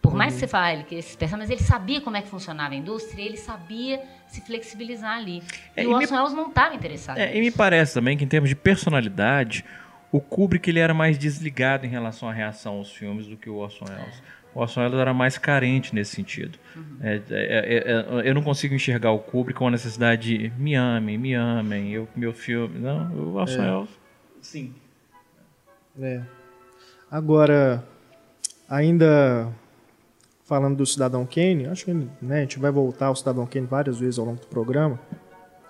Por 0.00 0.12
uhum. 0.12 0.18
mais 0.18 0.34
que 0.34 0.40
você 0.40 0.46
fale 0.46 0.84
que 0.84 0.94
esses 0.94 1.16
mas 1.32 1.50
ele 1.50 1.62
sabia 1.62 2.00
como 2.00 2.16
é 2.16 2.22
que 2.22 2.28
funcionava 2.28 2.74
a 2.74 2.76
indústria, 2.76 3.22
ele 3.22 3.36
sabia 3.36 4.02
se 4.26 4.40
flexibilizar 4.40 5.18
ali. 5.18 5.42
É, 5.76 5.82
e, 5.82 5.84
e 5.84 5.86
o 5.86 5.92
Orson 5.92 6.14
me... 6.14 6.20
Welles 6.20 6.34
não 6.34 6.48
estava 6.48 6.74
interessado. 6.74 7.18
É, 7.18 7.36
e 7.36 7.40
me 7.40 7.50
parece 7.50 7.94
também 7.94 8.16
que 8.16 8.24
em 8.24 8.26
termos 8.26 8.48
de 8.48 8.56
personalidade, 8.56 9.64
o 10.10 10.20
Kubrick 10.20 10.68
ele 10.70 10.78
era 10.78 10.94
mais 10.94 11.18
desligado 11.18 11.84
em 11.84 11.88
relação 11.88 12.28
à 12.28 12.32
reação 12.32 12.74
aos 12.74 12.90
filmes 12.92 13.26
do 13.26 13.36
que 13.36 13.50
o 13.50 13.56
Orson 13.56 13.84
Welles. 13.86 14.22
O 14.54 14.60
Orson 14.60 14.80
Welles 14.80 14.98
era 14.98 15.12
mais 15.12 15.36
carente 15.36 15.94
nesse 15.94 16.16
sentido. 16.16 16.58
Uhum. 16.74 16.98
É, 17.02 17.14
é, 17.16 17.22
é, 17.30 18.22
é, 18.22 18.28
eu 18.28 18.34
não 18.34 18.42
consigo 18.42 18.74
enxergar 18.74 19.10
o 19.10 19.18
Kubrick 19.18 19.58
com 19.58 19.68
a 19.68 19.70
necessidade 19.70 20.38
de 20.38 20.52
me 20.58 20.74
amem, 20.74 21.18
me 21.18 21.34
amem, 21.34 21.92
eu, 21.92 22.08
meu 22.14 22.32
filme. 22.32 22.78
Não, 22.78 23.10
o 23.12 23.34
Orson 23.34 23.62
é. 23.62 23.70
Welles, 23.70 24.03
sim. 24.44 24.74
É. 26.00 26.22
Agora, 27.10 27.84
ainda 28.68 29.52
falando 30.44 30.76
do 30.76 30.86
Cidadão 30.86 31.26
Kane, 31.26 31.66
acho 31.66 31.84
que 31.84 31.92
né, 31.92 32.38
a 32.38 32.40
gente 32.40 32.58
vai 32.58 32.70
voltar 32.70 33.06
ao 33.06 33.16
Cidadão 33.16 33.46
Kane 33.46 33.66
várias 33.66 33.98
vezes 33.98 34.18
ao 34.18 34.26
longo 34.26 34.40
do 34.40 34.46
programa, 34.46 35.00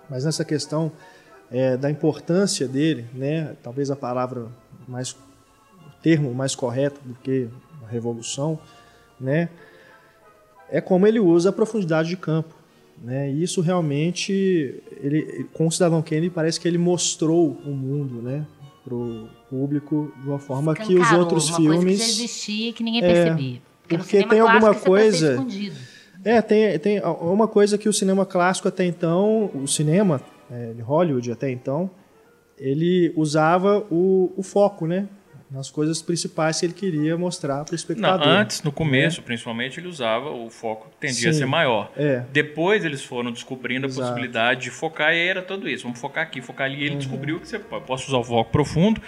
mas 0.09 0.25
nessa 0.25 0.43
questão 0.43 0.91
é, 1.51 1.77
da 1.77 1.89
importância 1.89 2.67
dele, 2.67 3.05
né? 3.13 3.55
Talvez 3.63 3.89
a 3.89 3.95
palavra 3.95 4.47
mais, 4.87 5.11
o 5.11 6.01
termo 6.01 6.33
mais 6.33 6.55
correto 6.55 6.99
do 7.03 7.13
que 7.15 7.47
a 7.85 7.87
revolução, 7.87 8.59
né? 9.19 9.49
É 10.69 10.81
como 10.81 11.05
ele 11.05 11.19
usa 11.19 11.49
a 11.49 11.53
profundidade 11.53 12.09
de 12.09 12.17
campo, 12.17 12.53
né? 13.01 13.31
E 13.31 13.43
isso 13.43 13.61
realmente, 13.61 14.83
ele, 15.01 15.45
com 15.53 15.67
o 15.67 15.71
Cidadão 15.71 16.01
Kane, 16.01 16.29
parece 16.29 16.59
que 16.59 16.67
ele 16.67 16.77
mostrou 16.77 17.51
o 17.65 17.69
mundo, 17.69 18.21
né? 18.21 18.45
Para 18.85 18.93
o 18.93 19.27
público 19.49 20.13
de 20.21 20.29
uma 20.29 20.37
forma 20.37 20.73
Escancarou, 20.73 20.95
que 20.95 21.03
os 21.03 21.19
outros 21.19 21.49
uma 21.49 21.57
filmes. 21.57 21.83
Coisa 21.83 21.91
que 21.91 21.97
já 21.97 22.23
existia 22.23 22.73
que 22.73 22.83
ninguém 22.83 23.01
percebia. 23.01 23.61
Porque, 23.81 23.97
porque 23.97 24.27
tem 24.27 24.39
alguma 24.39 24.75
coisa. 24.75 25.45
É, 26.23 26.41
tem, 26.41 26.79
tem 26.79 27.01
uma 27.03 27.47
coisa 27.47 27.77
que 27.77 27.89
o 27.89 27.93
cinema 27.93 28.25
clássico 28.25 28.67
até 28.67 28.85
então, 28.85 29.49
o 29.53 29.67
cinema 29.67 30.21
é, 30.51 30.73
de 30.73 30.81
Hollywood 30.81 31.31
até 31.31 31.51
então, 31.51 31.89
ele 32.57 33.11
usava 33.15 33.85
o, 33.91 34.31
o 34.37 34.43
foco, 34.43 34.87
né? 34.87 35.07
Nas 35.49 35.69
coisas 35.69 36.01
principais 36.01 36.59
que 36.59 36.65
ele 36.65 36.73
queria 36.73 37.17
mostrar 37.17 37.63
para 37.63 37.73
o 37.73 37.75
espectador. 37.75 38.25
Não, 38.25 38.33
antes, 38.33 38.63
no 38.63 38.71
começo, 38.71 39.19
é. 39.19 39.23
principalmente, 39.23 39.79
ele 39.79 39.87
usava 39.87 40.29
o 40.29 40.49
foco 40.49 40.89
tendia 40.99 41.15
Sim, 41.15 41.29
a 41.29 41.33
ser 41.33 41.45
maior. 41.45 41.91
É. 41.95 42.23
Depois 42.31 42.83
eles 42.83 43.03
foram 43.03 43.31
descobrindo 43.31 43.85
a 43.85 43.89
Exato. 43.89 44.07
possibilidade 44.07 44.63
de 44.63 44.71
focar 44.71 45.13
e 45.13 45.27
era 45.27 45.41
tudo 45.41 45.69
isso. 45.69 45.83
Vamos 45.83 45.99
focar 45.99 46.23
aqui, 46.23 46.41
focar 46.41 46.65
ali. 46.65 46.77
E 46.77 46.83
ele 46.83 46.91
uhum. 46.91 46.97
descobriu 46.97 47.39
que 47.39 47.47
você 47.47 47.59
pode 47.59 48.03
usar 48.07 48.17
o 48.17 48.23
foco 48.23 48.51
profundo 48.51 49.01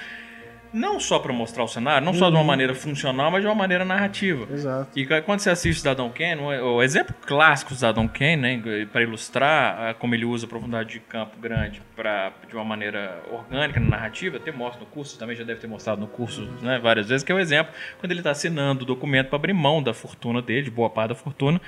não 0.74 1.00
só 1.00 1.20
para 1.20 1.34
mostrar 1.34 1.64
o 1.64 1.68
cenário, 1.68 2.06
não 2.06 2.14
uhum. 2.14 2.20
só 2.20 2.30
de 2.30 2.36
uma 2.36 2.42
uhum. 2.42 2.48
maneira 2.48 2.76
funcional, 2.76 3.32
mas 3.32 3.42
de 3.42 3.48
uma 3.48 3.56
maneira 3.56 3.86
narrativa. 3.86 4.48
Exato. 4.52 4.98
E 4.98 5.06
quando 5.22 5.40
você 5.40 5.50
assiste 5.50 5.80
Cidadão 5.80 6.10
Kane, 6.10 6.42
o 6.42 6.82
exemplo 6.82 7.16
clássico 7.26 7.72
do 7.72 7.76
Cidadão 7.76 8.08
Kane, 8.08 8.36
né, 8.38 8.88
para 8.92 9.02
ilustrar 9.02 9.96
como 9.96 10.16
ele 10.16 10.26
usa 10.26 10.46
a 10.46 10.50
profundidade 10.50 10.90
de 10.90 11.00
campo 11.00 11.38
grande 11.40 11.82
para 11.96 12.32
de 12.48 12.56
uma 12.56 12.66
maneira 12.66 13.22
orgânica 13.32 13.80
na 13.80 13.90
narrativa, 13.90 14.38
até 14.38 14.52
mostra 14.52 14.80
no 14.80 14.86
curso, 14.86 15.18
também 15.18 15.36
já 15.36 15.44
deve 15.44 15.60
ter 15.60 15.68
mostrado 15.68 16.00
no 16.00 16.08
curso 16.08 16.42
né, 16.62 16.80
várias 16.80 17.10
vezes, 17.10 17.24
que 17.24 17.32
é 17.32 17.36
o 17.36 17.40
exemplo 17.40 17.74
quando 18.00 18.12
ele 18.12 18.20
está 18.20 18.32
assinando 18.32 18.84
o 18.84 18.86
documento 18.86 19.28
para 19.28 19.38
abrir 19.38 19.54
mão 19.54 19.82
da 19.82 19.94
fortuna 19.94 20.42
dele, 20.42 20.64
de 20.64 20.72
boa 20.72 20.90
parte 20.90 21.10
da 21.10 21.16
fortuna. 21.16 21.62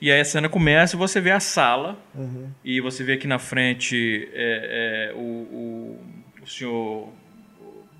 E 0.00 0.12
aí 0.12 0.20
a 0.20 0.24
cena 0.24 0.48
começa 0.48 0.94
e 0.94 0.98
você 0.98 1.20
vê 1.20 1.32
a 1.32 1.40
sala, 1.40 1.98
uhum. 2.14 2.50
e 2.64 2.80
você 2.80 3.02
vê 3.02 3.14
aqui 3.14 3.26
na 3.26 3.38
frente 3.38 4.28
é, 4.32 5.10
é, 5.10 5.14
o, 5.14 5.18
o, 5.18 6.00
o 6.42 6.46
senhor 6.46 7.12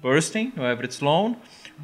Burstyn, 0.00 0.52
o 0.56 0.62
Everett 0.62 0.94
Sloan, 0.94 1.36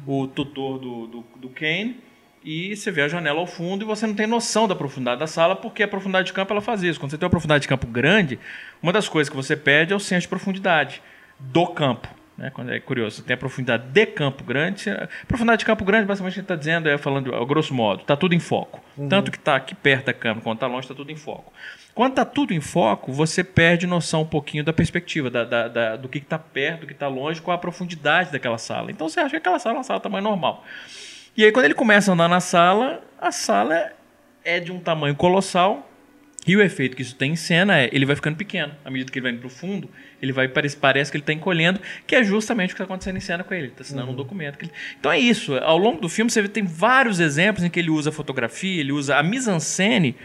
o 0.05 0.27
tutor 0.27 0.79
do, 0.79 1.07
do, 1.07 1.25
do 1.37 1.49
Kane, 1.49 1.99
e 2.43 2.75
você 2.75 2.91
vê 2.91 3.01
a 3.01 3.07
janela 3.07 3.39
ao 3.39 3.47
fundo 3.47 3.83
e 3.83 3.85
você 3.85 4.05
não 4.05 4.13
tem 4.13 4.27
noção 4.27 4.67
da 4.67 4.75
profundidade 4.75 5.19
da 5.19 5.27
sala, 5.27 5.55
porque 5.55 5.81
a 5.81 5.87
profundidade 5.87 6.27
de 6.27 6.33
campo 6.33 6.53
ela 6.53 6.61
faz 6.61 6.83
isso. 6.83 6.99
Quando 6.99 7.11
você 7.11 7.17
tem 7.17 7.25
uma 7.25 7.31
profundidade 7.31 7.63
de 7.63 7.67
campo 7.67 7.87
grande, 7.87 8.39
uma 8.83 8.93
das 8.93 9.09
coisas 9.09 9.29
que 9.29 9.35
você 9.35 9.55
pede 9.55 9.93
é 9.93 9.95
o 9.95 9.99
senso 9.99 10.21
de 10.21 10.27
profundidade 10.27 11.01
do 11.39 11.65
campo. 11.67 12.07
Né? 12.37 12.49
Quando 12.53 12.71
é 12.71 12.79
curioso, 12.79 13.17
você 13.17 13.21
tem 13.23 13.33
a 13.33 13.37
profundidade 13.37 13.87
de 13.87 14.05
campo 14.05 14.43
grande. 14.43 14.89
A 14.89 15.07
profundidade 15.27 15.59
de 15.59 15.65
campo 15.65 15.85
grande, 15.85 16.05
basicamente, 16.05 16.33
a 16.33 16.35
gente 16.35 16.43
está 16.43 16.55
dizendo, 16.55 16.89
é 16.89 16.97
falando, 16.97 17.33
a 17.33 17.45
grosso 17.45 17.73
modo, 17.73 18.01
está 18.01 18.15
tudo 18.15 18.35
em 18.35 18.39
foco. 18.39 18.83
Uhum. 18.97 19.07
Tanto 19.07 19.31
que 19.31 19.37
está 19.37 19.55
aqui 19.55 19.73
perto 19.73 20.07
da 20.07 20.13
câmera, 20.13 20.41
quanto 20.41 20.57
está 20.57 20.67
longe, 20.67 20.81
está 20.81 20.95
tudo 20.95 21.11
em 21.11 21.15
foco. 21.15 21.51
Quando 21.93 22.11
está 22.11 22.25
tudo 22.25 22.53
em 22.53 22.59
foco, 22.59 23.13
você 23.13 23.41
perde 23.41 23.87
noção 23.87 24.23
um 24.23 24.27
pouquinho 24.27 24.65
da 24.65 24.73
perspectiva, 24.73 25.29
da, 25.29 25.45
da, 25.45 25.67
da 25.69 25.95
do 25.95 26.09
que 26.09 26.17
está 26.17 26.37
perto, 26.37 26.81
do 26.81 26.87
que 26.87 26.93
está 26.93 27.07
longe, 27.07 27.41
com 27.41 27.51
a 27.51 27.57
profundidade 27.57 28.33
daquela 28.33 28.57
sala. 28.57 28.91
Então 28.91 29.07
você 29.07 29.21
acha 29.21 29.29
que 29.29 29.37
aquela 29.37 29.59
sala 29.59 29.75
é 29.75 29.77
uma 29.77 29.83
sala 29.83 29.99
de 29.99 30.03
tamanho 30.03 30.23
normal. 30.23 30.65
E 31.37 31.43
aí, 31.43 31.51
quando 31.51 31.65
ele 31.65 31.73
começa 31.73 32.11
a 32.11 32.13
andar 32.13 32.27
na 32.27 32.39
sala, 32.39 33.01
a 33.19 33.31
sala 33.31 33.91
é 34.43 34.59
de 34.59 34.71
um 34.71 34.79
tamanho 34.79 35.15
colossal. 35.15 35.89
E 36.47 36.55
o 36.55 36.61
efeito 36.61 36.95
que 36.95 37.01
isso 37.01 37.15
tem 37.15 37.31
em 37.31 37.35
cena 37.35 37.79
é 37.79 37.89
ele 37.91 38.05
vai 38.05 38.15
ficando 38.15 38.37
pequeno. 38.37 38.73
À 38.85 38.91
medida 38.91 39.11
que 39.11 39.17
ele 39.17 39.23
vai 39.23 39.31
indo 39.31 39.39
para 39.39 39.47
o 39.47 39.49
fundo, 39.49 39.89
ele 40.21 40.31
vai 40.31 40.47
parece, 40.47 40.77
parece 40.77 41.11
que 41.11 41.17
ele 41.17 41.23
está 41.23 41.33
encolhendo, 41.33 41.79
que 42.05 42.15
é 42.15 42.23
justamente 42.23 42.71
o 42.71 42.75
que 42.75 42.81
está 42.81 42.85
acontecendo 42.85 43.17
em 43.17 43.21
cena 43.21 43.43
com 43.43 43.53
ele. 43.53 43.67
Está 43.67 43.81
assinando 43.81 44.07
uhum. 44.07 44.13
um 44.13 44.15
documento. 44.15 44.57
Ele... 44.61 44.71
Então 44.99 45.11
é 45.11 45.19
isso. 45.19 45.55
Ao 45.57 45.77
longo 45.77 45.99
do 45.99 46.09
filme, 46.09 46.31
você 46.31 46.47
tem 46.47 46.63
vários 46.63 47.19
exemplos 47.19 47.63
em 47.63 47.69
que 47.69 47.79
ele 47.79 47.89
usa 47.89 48.11
fotografia, 48.11 48.79
ele 48.79 48.91
usa 48.91 49.17
a 49.17 49.23
mise-en-scène 49.23 50.15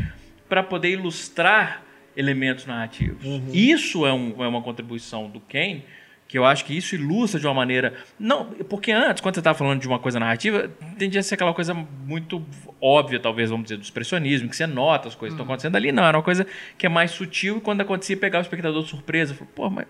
para 0.48 0.62
poder 0.62 0.90
ilustrar 0.90 1.84
elementos 2.16 2.66
narrativos. 2.66 3.24
Uhum. 3.24 3.48
Isso 3.52 4.06
é, 4.06 4.12
um, 4.12 4.34
é, 4.42 4.48
uma 4.48 4.62
contribuição 4.62 5.28
do 5.28 5.40
Kane, 5.40 5.84
que 6.30 6.38
eu 6.38 6.44
acho 6.44 6.64
que 6.64 6.76
isso 6.76 6.94
ilustra 6.94 7.40
de 7.40 7.46
uma 7.48 7.54
maneira. 7.54 7.92
Não, 8.16 8.44
porque 8.68 8.92
antes, 8.92 9.20
quando 9.20 9.34
você 9.34 9.40
estava 9.40 9.58
falando 9.58 9.80
de 9.80 9.88
uma 9.88 9.98
coisa 9.98 10.20
narrativa, 10.20 10.70
tendia 10.96 11.18
a 11.18 11.22
ser 11.24 11.34
aquela 11.34 11.52
coisa 11.52 11.74
muito 11.74 12.40
óbvia, 12.80 13.18
talvez, 13.18 13.50
vamos 13.50 13.64
dizer, 13.64 13.78
do 13.78 13.82
expressionismo, 13.82 14.48
que 14.48 14.54
você 14.54 14.64
nota 14.64 15.08
as 15.08 15.16
coisas 15.16 15.34
que 15.34 15.34
estão 15.34 15.44
uhum. 15.44 15.50
acontecendo 15.50 15.74
ali. 15.74 15.90
Não, 15.90 16.04
era 16.04 16.16
uma 16.16 16.22
coisa 16.22 16.46
que 16.78 16.86
é 16.86 16.88
mais 16.88 17.10
sutil 17.10 17.56
e 17.56 17.60
quando 17.60 17.80
acontecia, 17.80 18.16
pegar 18.16 18.38
o 18.38 18.42
espectador 18.42 18.80
de 18.80 18.90
surpresa. 18.90 19.34
Falou, 19.34 19.52
pô, 19.52 19.70
mas. 19.70 19.88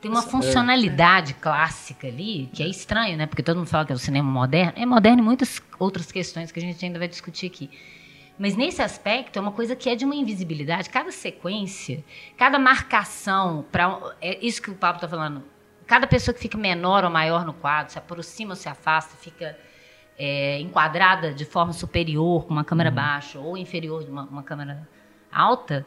Tem 0.00 0.10
uma 0.10 0.22
funcionalidade 0.22 1.32
é. 1.32 1.34
clássica 1.38 2.06
ali, 2.06 2.48
que 2.54 2.62
é 2.62 2.66
estranho, 2.66 3.18
né? 3.18 3.26
Porque 3.26 3.42
todo 3.42 3.58
mundo 3.58 3.68
fala 3.68 3.84
que 3.84 3.92
é 3.92 3.94
o 3.94 3.98
cinema 3.98 4.30
moderno. 4.30 4.72
É 4.76 4.86
moderno 4.86 5.20
em 5.20 5.24
muitas 5.24 5.60
outras 5.78 6.10
questões 6.10 6.50
que 6.50 6.58
a 6.58 6.62
gente 6.62 6.82
ainda 6.82 6.98
vai 6.98 7.06
discutir 7.06 7.48
aqui. 7.48 7.68
Mas 8.38 8.56
nesse 8.56 8.80
aspecto 8.80 9.38
é 9.38 9.42
uma 9.42 9.52
coisa 9.52 9.76
que 9.76 9.90
é 9.90 9.94
de 9.94 10.06
uma 10.06 10.14
invisibilidade. 10.14 10.88
Cada 10.88 11.12
sequência, 11.12 12.02
cada 12.38 12.58
marcação, 12.58 13.66
para 13.70 14.00
é 14.22 14.38
isso 14.44 14.62
que 14.62 14.70
o 14.70 14.74
Pablo 14.74 14.96
está 14.96 15.06
falando. 15.06 15.51
Cada 15.92 16.06
pessoa 16.06 16.34
que 16.34 16.40
fica 16.40 16.56
menor 16.56 17.04
ou 17.04 17.10
maior 17.10 17.44
no 17.44 17.52
quadro, 17.52 17.92
se 17.92 17.98
aproxima 17.98 18.52
ou 18.52 18.56
se 18.56 18.66
afasta, 18.66 19.14
fica 19.14 19.54
é, 20.18 20.58
enquadrada 20.58 21.34
de 21.34 21.44
forma 21.44 21.74
superior, 21.74 22.46
com 22.46 22.54
uma 22.54 22.64
câmera 22.64 22.88
uhum. 22.88 22.96
baixa, 22.96 23.38
ou 23.38 23.58
inferior, 23.58 24.02
de 24.02 24.10
uma, 24.10 24.22
uma 24.22 24.42
câmera 24.42 24.88
alta, 25.30 25.86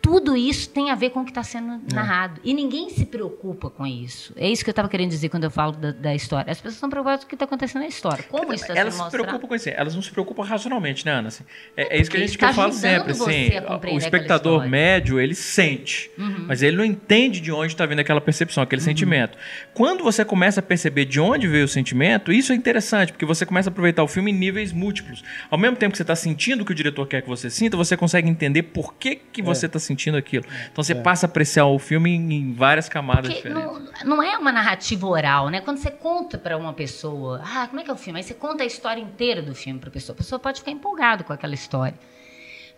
tudo 0.00 0.36
isso 0.36 0.70
tem 0.70 0.90
a 0.90 0.94
ver 0.94 1.10
com 1.10 1.20
o 1.20 1.24
que 1.24 1.30
está 1.30 1.42
sendo 1.42 1.80
narrado. 1.92 2.40
E 2.42 2.54
ninguém 2.54 2.88
se 2.90 3.04
preocupa 3.04 3.68
com 3.68 3.86
isso. 3.86 4.32
É 4.36 4.48
isso 4.48 4.64
que 4.64 4.70
eu 4.70 4.72
estava 4.72 4.88
querendo 4.88 5.10
dizer 5.10 5.28
quando 5.28 5.44
eu 5.44 5.50
falo 5.50 5.72
da, 5.72 5.90
da 5.90 6.14
história. 6.14 6.50
As 6.50 6.58
pessoas 6.58 6.74
estão 6.74 6.88
preocupadas 6.88 7.24
com 7.24 7.26
o 7.26 7.28
que 7.28 7.34
está 7.34 7.44
acontecendo 7.44 7.82
na 7.82 7.88
história. 7.88 8.24
Como 8.24 8.54
isso 8.54 8.64
está 8.64 8.68
sendo 8.68 8.78
Elas 8.78 8.94
se 8.94 9.00
mostrado. 9.00 9.24
preocupam 9.24 9.48
com 9.48 9.54
isso. 9.54 9.68
Elas 9.68 9.94
não 9.94 10.02
se 10.02 10.10
preocupam 10.10 10.44
racionalmente, 10.44 11.04
né, 11.04 11.12
Ana? 11.12 11.28
Assim, 11.28 11.44
é, 11.76 11.96
é 11.96 12.00
isso 12.00 12.10
que 12.10 12.16
a 12.16 12.20
gente 12.20 12.38
que 12.38 12.44
eu 12.44 12.54
falo 12.54 12.72
sempre. 12.72 13.12
Assim, 13.12 13.50
o 13.58 13.72
aquela 13.72 13.96
espectador 13.98 14.66
médio, 14.66 15.20
ele 15.20 15.34
sente. 15.34 16.10
Uhum. 16.16 16.46
Mas 16.48 16.62
ele 16.62 16.76
não 16.76 16.84
entende 16.84 17.40
de 17.40 17.52
onde 17.52 17.74
está 17.74 17.84
vindo 17.84 17.98
aquela 17.98 18.20
percepção, 18.20 18.62
aquele 18.62 18.80
sentimento. 18.80 19.36
Quando 19.74 20.02
você 20.02 20.24
começa 20.24 20.60
a 20.60 20.62
perceber 20.62 21.04
de 21.04 21.20
onde 21.20 21.46
veio 21.46 21.66
o 21.66 21.68
sentimento, 21.68 22.32
isso 22.32 22.52
é 22.52 22.54
interessante, 22.54 23.12
porque 23.12 23.26
você 23.26 23.44
começa 23.44 23.68
a 23.68 23.72
aproveitar 23.72 24.02
o 24.02 24.08
filme 24.08 24.30
em 24.30 24.34
níveis 24.34 24.72
múltiplos. 24.72 25.22
Ao 25.50 25.58
mesmo 25.58 25.76
tempo 25.76 25.92
que 25.92 25.98
você 25.98 26.02
está 26.02 26.16
sentindo 26.16 26.62
o 26.62 26.64
que 26.64 26.72
o 26.72 26.74
diretor 26.74 27.06
quer 27.06 27.20
que 27.20 27.28
você 27.28 27.50
sinta, 27.50 27.76
você 27.76 27.94
consegue 27.94 28.28
entender 28.28 28.62
por 28.62 28.94
que, 28.94 29.16
que 29.16 29.42
você 29.42 29.66
está 29.66 29.78
sentindo 29.78 29.87
aquilo. 30.16 30.44
Então 30.70 30.82
você 30.82 30.94
passa 30.94 31.26
a 31.26 31.28
apreciar 31.28 31.66
o 31.66 31.78
filme 31.78 32.10
em, 32.10 32.32
em 32.32 32.52
várias 32.52 32.88
camadas 32.88 33.32
Porque 33.32 33.48
diferentes. 33.48 34.04
não, 34.04 34.16
não 34.16 34.22
é 34.22 34.36
uma 34.36 34.52
narrativa 34.52 35.06
oral, 35.06 35.48
né? 35.48 35.60
Quando 35.60 35.78
você 35.78 35.90
conta 35.90 36.38
para 36.38 36.56
uma 36.56 36.72
pessoa, 36.72 37.42
ah, 37.44 37.66
como 37.68 37.80
é 37.80 37.84
que 37.84 37.90
é 37.90 37.92
o 37.92 37.96
filme? 37.96 38.18
Aí 38.18 38.24
você 38.24 38.34
conta 38.34 38.62
a 38.62 38.66
história 38.66 39.00
inteira 39.00 39.42
do 39.42 39.54
filme 39.54 39.78
para 39.78 39.88
a 39.88 39.92
pessoa. 39.92 40.14
A 40.14 40.18
pessoa 40.18 40.38
pode 40.38 40.60
ficar 40.60 40.70
empolgada 40.70 41.24
com 41.24 41.32
aquela 41.32 41.54
história. 41.54 41.98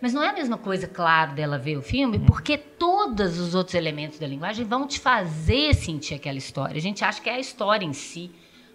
Mas 0.01 0.13
não 0.13 0.23
é 0.23 0.29
a 0.29 0.33
mesma 0.33 0.57
coisa, 0.57 0.87
claro, 0.87 1.33
dela 1.33 1.59
ver 1.59 1.77
o 1.77 1.81
filme, 1.83 2.17
porque 2.17 2.57
todos 2.57 3.39
os 3.39 3.53
outros 3.53 3.75
elementos 3.75 4.17
da 4.17 4.25
linguagem 4.25 4.65
vão 4.65 4.87
te 4.87 4.99
fazer 4.99 5.75
sentir 5.75 6.15
aquela 6.15 6.39
história. 6.39 6.75
A 6.75 6.81
gente 6.81 7.05
acha 7.05 7.21
que 7.21 7.29
é 7.29 7.35
a 7.35 7.39
história 7.39 7.85
em 7.85 7.93
si, 7.93 8.31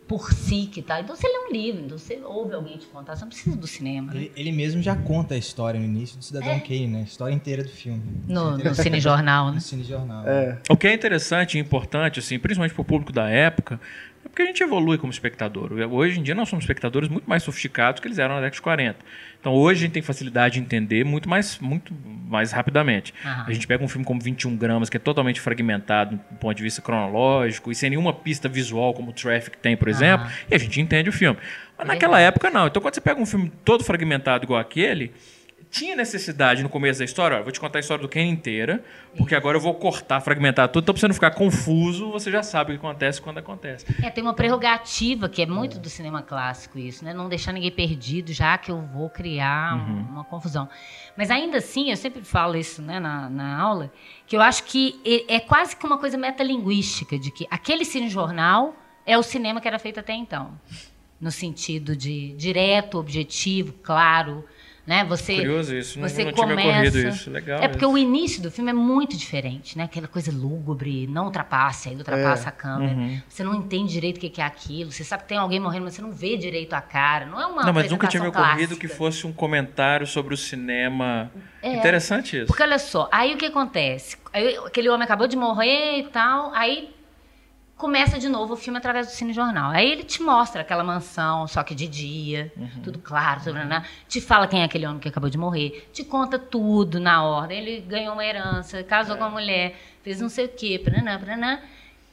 por 0.08 0.32
si 0.32 0.66
que 0.66 0.82
tá. 0.82 1.00
Então 1.00 1.16
você 1.16 1.26
lê 1.26 1.48
um 1.48 1.52
livro, 1.52 1.84
então 1.84 1.98
você 1.98 2.20
ouve 2.24 2.54
alguém 2.54 2.76
te 2.76 2.86
contar, 2.86 3.16
você 3.16 3.22
não 3.22 3.28
precisa 3.28 3.56
do 3.56 3.66
cinema. 3.66 4.12
né? 4.12 4.20
Ele, 4.20 4.32
ele 4.36 4.52
mesmo 4.52 4.80
já 4.80 4.94
conta 4.94 5.34
a 5.34 5.38
história 5.38 5.78
no 5.80 5.86
início 5.86 6.16
do 6.18 6.24
Cidadão 6.24 6.50
É. 6.52 6.60
Kane, 6.60 6.86
né? 6.86 7.00
A 7.00 7.02
história 7.02 7.34
inteira 7.34 7.62
do 7.62 7.68
filme. 7.70 8.02
No, 8.28 8.56
no 8.56 8.74
cinejornal, 8.74 9.48
né? 9.48 9.54
No 9.54 9.60
cinejornal. 9.60 10.24
É, 10.26 10.58
O 10.70 10.76
que 10.76 10.86
é 10.86 10.94
interessante 10.94 11.58
e 11.58 11.60
importante, 11.60 12.20
assim, 12.20 12.38
principalmente 12.38 12.72
para 12.74 12.82
o 12.82 12.84
público 12.84 13.12
da 13.12 13.28
época, 13.28 13.80
é 14.24 14.28
porque 14.28 14.42
a 14.42 14.46
gente 14.46 14.62
evolui 14.62 14.98
como 14.98 15.12
espectador. 15.12 15.72
Hoje 15.90 16.20
em 16.20 16.22
dia 16.22 16.34
nós 16.34 16.48
somos 16.48 16.64
espectadores 16.64 17.08
muito 17.08 17.28
mais 17.28 17.42
sofisticados 17.42 18.00
que 18.00 18.06
eles 18.08 18.18
eram 18.18 18.34
na 18.36 18.40
década 18.40 18.54
de 18.56 18.62
40. 18.62 18.98
Então 19.46 19.54
hoje 19.54 19.78
a 19.78 19.82
gente 19.82 19.92
tem 19.92 20.02
facilidade 20.02 20.54
de 20.54 20.60
entender 20.60 21.04
muito 21.04 21.28
mais, 21.28 21.56
muito 21.60 21.94
mais 22.28 22.50
rapidamente. 22.50 23.14
Aham. 23.24 23.44
A 23.46 23.52
gente 23.52 23.64
pega 23.64 23.84
um 23.84 23.86
filme 23.86 24.04
como 24.04 24.20
21 24.20 24.56
gramas, 24.56 24.90
que 24.90 24.96
é 24.96 25.00
totalmente 25.00 25.40
fragmentado 25.40 26.16
do 26.16 26.36
ponto 26.38 26.56
de 26.56 26.64
vista 26.64 26.82
cronológico 26.82 27.70
e 27.70 27.74
sem 27.76 27.90
nenhuma 27.90 28.12
pista 28.12 28.48
visual, 28.48 28.92
como 28.92 29.10
o 29.10 29.12
Traffic 29.12 29.56
tem, 29.58 29.76
por 29.76 29.86
exemplo, 29.86 30.26
e 30.50 30.54
a 30.56 30.58
gente 30.58 30.80
entende 30.80 31.08
o 31.10 31.12
filme. 31.12 31.38
Mas 31.78 31.86
É 31.88 31.92
naquela 31.92 32.16
verdade. 32.16 32.34
época 32.34 32.50
não. 32.50 32.66
Então 32.66 32.82
quando 32.82 32.94
você 32.94 33.00
pega 33.00 33.20
um 33.20 33.24
filme 33.26 33.52
todo 33.64 33.84
fragmentado 33.84 34.44
igual 34.44 34.58
aquele, 34.58 35.12
tinha 35.70 35.94
necessidade 35.96 36.62
no 36.62 36.68
começo 36.68 36.98
da 37.00 37.04
história, 37.04 37.38
ó, 37.38 37.42
vou 37.42 37.52
te 37.52 37.60
contar 37.60 37.78
a 37.78 37.80
história 37.80 38.00
do 38.02 38.08
Ken 38.08 38.26
inteira, 38.28 38.82
porque 39.16 39.34
agora 39.34 39.56
eu 39.56 39.60
vou 39.60 39.74
cortar, 39.74 40.20
fragmentar 40.20 40.68
tudo, 40.68 40.84
então 40.84 40.94
pra 40.94 41.00
você 41.00 41.08
não 41.08 41.14
ficar 41.14 41.32
confuso, 41.32 42.10
você 42.10 42.30
já 42.30 42.42
sabe 42.42 42.72
o 42.72 42.78
que 42.78 42.86
acontece 42.86 43.20
quando 43.20 43.38
acontece. 43.38 43.84
É, 44.02 44.08
tem 44.10 44.22
uma 44.22 44.32
prerrogativa 44.32 45.28
que 45.28 45.42
é 45.42 45.46
muito 45.46 45.78
do 45.78 45.88
cinema 45.90 46.22
clássico 46.22 46.78
isso, 46.78 47.04
né? 47.04 47.12
Não 47.12 47.28
deixar 47.28 47.52
ninguém 47.52 47.70
perdido, 47.70 48.32
já 48.32 48.56
que 48.56 48.70
eu 48.70 48.80
vou 48.80 49.10
criar 49.10 49.76
um- 49.76 50.00
uma 50.12 50.24
confusão. 50.24 50.68
Mas 51.16 51.30
ainda 51.30 51.58
assim, 51.58 51.90
eu 51.90 51.96
sempre 51.96 52.22
falo 52.22 52.56
isso 52.56 52.80
né, 52.80 52.98
na, 53.00 53.28
na 53.28 53.58
aula, 53.60 53.92
que 54.26 54.36
eu 54.36 54.40
acho 54.40 54.64
que 54.64 55.00
é 55.28 55.40
quase 55.40 55.76
que 55.76 55.84
uma 55.86 55.98
coisa 55.98 56.16
metalinguística, 56.16 57.18
de 57.18 57.30
que 57.30 57.46
aquele 57.50 57.84
cinejornal 57.84 58.74
é 59.04 59.16
o 59.18 59.22
cinema 59.22 59.60
que 59.60 59.68
era 59.68 59.78
feito 59.78 60.00
até 60.00 60.12
então. 60.14 60.58
No 61.20 61.30
sentido 61.30 61.96
de 61.96 62.32
direto, 62.34 62.98
objetivo, 62.98 63.72
claro. 63.82 64.44
Né? 64.86 65.04
Você, 65.04 65.34
Curioso 65.34 65.74
isso, 65.74 65.98
não, 65.98 66.08
você 66.08 66.24
não 66.24 66.32
tinha 66.32 66.46
me 66.46 66.54
começa... 66.54 66.70
ocorrido 66.70 67.08
isso. 67.08 67.30
Legal. 67.30 67.60
É 67.60 67.66
porque 67.66 67.84
isso. 67.84 67.92
o 67.92 67.98
início 67.98 68.40
do 68.40 68.52
filme 68.52 68.70
é 68.70 68.74
muito 68.74 69.16
diferente, 69.16 69.76
né? 69.76 69.84
Aquela 69.84 70.06
coisa 70.06 70.30
lúgubre, 70.30 71.08
não 71.08 71.24
ultrapassa, 71.24 71.88
aí 71.88 71.96
ultrapassa 71.96 72.44
É. 72.44 72.48
a 72.48 72.52
câmera. 72.52 72.94
Uhum. 72.94 73.20
Você 73.28 73.42
não 73.42 73.52
entende 73.54 73.92
direito 73.92 74.18
o 74.18 74.20
que 74.20 74.40
é 74.40 74.44
aquilo. 74.44 74.92
Você 74.92 75.02
sabe 75.02 75.24
que 75.24 75.30
tem 75.30 75.38
alguém 75.38 75.58
morrendo, 75.58 75.84
mas 75.84 75.94
você 75.94 76.02
não 76.02 76.12
vê 76.12 76.36
direito 76.36 76.72
a 76.74 76.80
cara. 76.80 77.26
Não 77.26 77.40
é 77.40 77.46
uma 77.46 77.62
Não, 77.64 77.72
mas 77.72 77.90
nunca 77.90 78.06
tinha 78.06 78.22
me 78.22 78.28
ocorrido 78.28 78.76
que 78.76 78.86
fosse 78.86 79.26
um 79.26 79.32
comentário 79.32 80.06
sobre 80.06 80.34
o 80.34 80.36
cinema. 80.36 81.32
É. 81.60 81.74
Interessante 81.74 82.36
isso. 82.36 82.46
Porque 82.46 82.62
olha 82.62 82.78
só, 82.78 83.08
aí 83.10 83.34
o 83.34 83.36
que 83.36 83.46
acontece? 83.46 84.16
Aí, 84.32 84.56
aquele 84.58 84.88
homem 84.88 85.04
acabou 85.04 85.26
de 85.26 85.36
morrer 85.36 85.98
e 85.98 86.04
tal, 86.04 86.52
aí 86.54 86.94
começa 87.76 88.18
de 88.18 88.28
novo 88.28 88.54
o 88.54 88.56
filme 88.56 88.78
através 88.78 89.06
do 89.06 89.12
cinejornal. 89.12 89.70
Aí 89.70 89.90
ele 89.92 90.02
te 90.02 90.22
mostra 90.22 90.62
aquela 90.62 90.82
mansão, 90.82 91.46
só 91.46 91.62
que 91.62 91.74
de 91.74 91.86
dia, 91.86 92.50
Uhum. 92.56 92.82
tudo 92.82 92.98
claro, 92.98 93.40
tudo, 93.44 93.54
né? 93.54 93.84
te 94.08 94.20
fala 94.20 94.46
quem 94.48 94.62
é 94.62 94.64
aquele 94.64 94.86
homem 94.86 94.98
que 94.98 95.08
acabou 95.08 95.28
de 95.28 95.36
morrer, 95.36 95.88
te 95.92 96.02
conta 96.02 96.38
tudo 96.38 96.98
na 96.98 97.22
ordem. 97.22 97.58
Ele 97.58 97.80
ganhou 97.82 98.14
uma 98.14 98.24
herança, 98.24 98.82
casou 98.82 99.16
com 99.16 99.24
uma 99.24 99.30
mulher, 99.30 99.76
fez 100.02 100.20
não 100.20 100.28
sei 100.28 100.46
o 100.46 100.48
quê, 100.48 100.80
paraná, 100.82 101.18
paraná. 101.18 101.60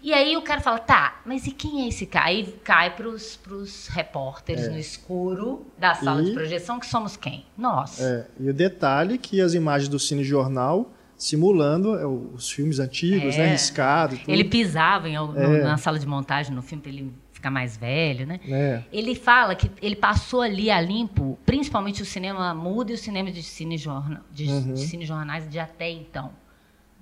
E 0.02 0.14
aí 0.14 0.36
o 0.36 0.42
cara 0.42 0.60
fala, 0.60 0.80
tá, 0.80 1.22
mas 1.26 1.48
e 1.48 1.52
quem 1.52 1.86
é 1.86 1.88
esse 1.88 2.06
cara? 2.06 2.26
Aí 2.26 2.44
cai 2.62 2.94
pros, 2.94 3.38
pros 3.38 3.88
repórteres 3.88 4.68
no 4.68 4.78
escuro 4.78 5.66
da 5.78 5.94
sala 5.96 6.22
E- 6.22 6.26
de 6.26 6.32
projeção, 6.34 6.78
que 6.78 6.86
somos 6.86 7.16
quem? 7.16 7.46
Nós. 7.58 8.02
é. 8.02 8.28
E 8.38 8.50
o 8.50 8.54
detalhe 8.54 9.18
que 9.18 9.40
as 9.40 9.54
imagens 9.54 9.88
do 9.88 9.98
Cine 9.98 10.26
Jornal 10.26 10.92
simulando 11.18 11.96
é, 11.98 12.06
os 12.06 12.50
filmes 12.52 12.80
antigos, 12.80 13.36
É. 13.36 13.40
né? 13.40 13.52
Riscado 13.52 14.18
tudo. 14.18 14.30
Ele 14.32 14.44
pisava 14.44 15.08
em, 15.10 15.16
É. 15.16 15.64
na 15.64 15.78
sala 15.78 15.98
de 16.00 16.08
montagem 16.08 16.54
no 16.54 16.62
filme 16.62 16.82
para 16.82 16.92
ele 16.92 17.14
ficar 17.32 17.50
mais 17.52 17.76
velho, 17.78 18.26
né? 18.26 18.40
É. 18.48 18.84
Ele 18.92 19.16
fala 19.16 19.54
que 19.56 19.70
ele 19.82 19.96
passou 19.96 20.42
ali 20.42 20.72
a 20.72 20.80
limpo, 20.80 21.38
principalmente 21.46 22.02
o 22.02 22.06
cinema 22.06 22.54
mudo 22.54 22.92
e 22.92 22.94
o 22.94 22.98
cinema 22.98 23.32
de 23.32 23.44
cine, 23.44 23.78
jorna, 23.78 24.24
de, 24.32 24.46
Uhum. 24.46 24.74
de 24.74 24.80
cine 24.82 25.06
jornais 25.06 25.50
de 25.50 25.60
até 25.60 25.90
então, 25.90 26.32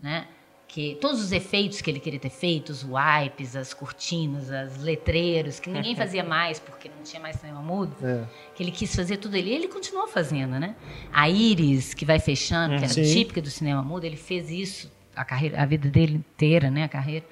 né? 0.02 0.26
Que 0.74 0.98
todos 1.02 1.22
os 1.22 1.34
efeitos 1.34 1.82
que 1.82 1.92
ele 1.92 2.00
queria 2.00 2.18
ter 2.20 2.30
feito, 2.30 2.70
os 2.70 2.82
wipes, 2.82 3.58
as 3.58 3.74
cortinas, 3.74 4.50
as 4.50 4.78
letreiros, 4.82 5.60
que 5.60 5.70
ninguém 5.70 5.94
fazia 5.98 6.24
mais 6.24 6.60
porque 6.60 6.88
não 6.88 7.04
tinha 7.04 7.22
mais 7.22 7.36
cinema 7.36 7.62
mudo, 7.62 7.94
É. 8.02 8.24
que 8.56 8.64
ele 8.64 8.72
quis 8.72 8.96
fazer 8.96 9.18
tudo 9.18 9.36
ali, 9.36 9.52
ele 9.52 9.68
continuou 9.68 10.08
fazendo, 10.08 10.58
né? 10.58 10.78
A 11.12 11.30
íris 11.30 11.94
que 11.94 12.06
vai 12.06 12.20
fechando, 12.20 12.78
que 12.78 12.86
era 12.86 12.94
Sim. 12.94 13.04
típica 13.04 13.42
do 13.42 13.50
cinema 13.50 13.84
mudo, 13.84 14.06
ele 14.06 14.16
fez 14.16 14.50
isso 14.50 14.90
a 15.14 15.26
carreira, 15.26 15.62
a 15.62 15.66
vida 15.66 15.90
dele 15.90 16.14
inteira, 16.16 16.72
né? 16.72 16.86
A 16.86 16.88
carreira. 16.88 17.26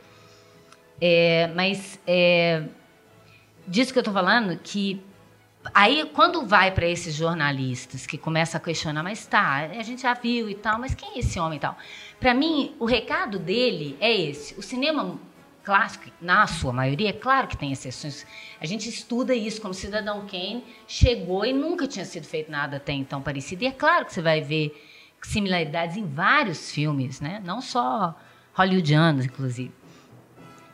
É, 1.00 1.50
mas 1.56 1.98
é, 2.06 2.64
disso 3.66 3.94
que 3.94 4.00
eu 4.00 4.04
tô 4.04 4.12
falando, 4.12 4.58
que 4.62 5.02
aí 5.74 6.06
quando 6.14 6.46
vai 6.46 6.72
para 6.72 6.88
esses 6.88 7.16
jornalistas 7.16 8.06
que 8.06 8.18
começam 8.18 8.60
a 8.60 8.64
questionar, 8.64 9.04
mas 9.04 9.26
tá, 9.26 9.68
a 9.68 9.84
gente 9.84 10.02
já 10.02 10.14
viu 10.14 10.50
e 10.50 10.56
tal, 10.56 10.80
mas 10.80 10.94
quem 10.94 11.16
é 11.16 11.20
esse 11.20 11.40
homem 11.40 11.58
e 11.58 11.60
tal? 11.60 11.78
Para 12.20 12.34
mim, 12.34 12.76
o 12.80 12.86
recado 12.86 13.40
dele 13.40 13.98
é 14.00 14.16
esse: 14.16 14.58
o 14.58 14.62
cinema 14.62 15.20
clássico, 15.64 16.06
na 16.20 16.48
sua 16.48 16.74
maioria, 16.74 17.10
é 17.10 17.14
claro 17.14 17.48
que 17.48 17.56
tem 17.56 17.72
exceções. 17.72 18.26
A 18.60 18.66
gente 18.66 18.90
estuda 18.90 19.36
isso 19.36 19.62
como 19.62 19.74
Cidadão 19.74 20.26
Kane 20.26 20.64
chegou 20.88 21.46
e 21.46 21.54
nunca 21.54 21.88
tinha 21.88 22.06
sido 22.06 22.26
feito 22.26 22.52
nada 22.52 22.78
até 22.78 22.92
então 22.92 23.22
parecido. 23.22 23.64
E 23.64 23.68
é 23.68 23.72
claro 23.72 24.06
que 24.06 24.14
você 24.14 24.22
vai 24.22 24.42
ver 24.42 24.76
similaridades 25.22 25.98
em 25.98 26.06
vários 26.06 26.72
filmes, 26.72 27.22
né? 27.22 27.42
Não 27.46 27.62
só 27.62 28.16
hollywoodianos, 28.54 29.26
inclusive. 29.26 29.72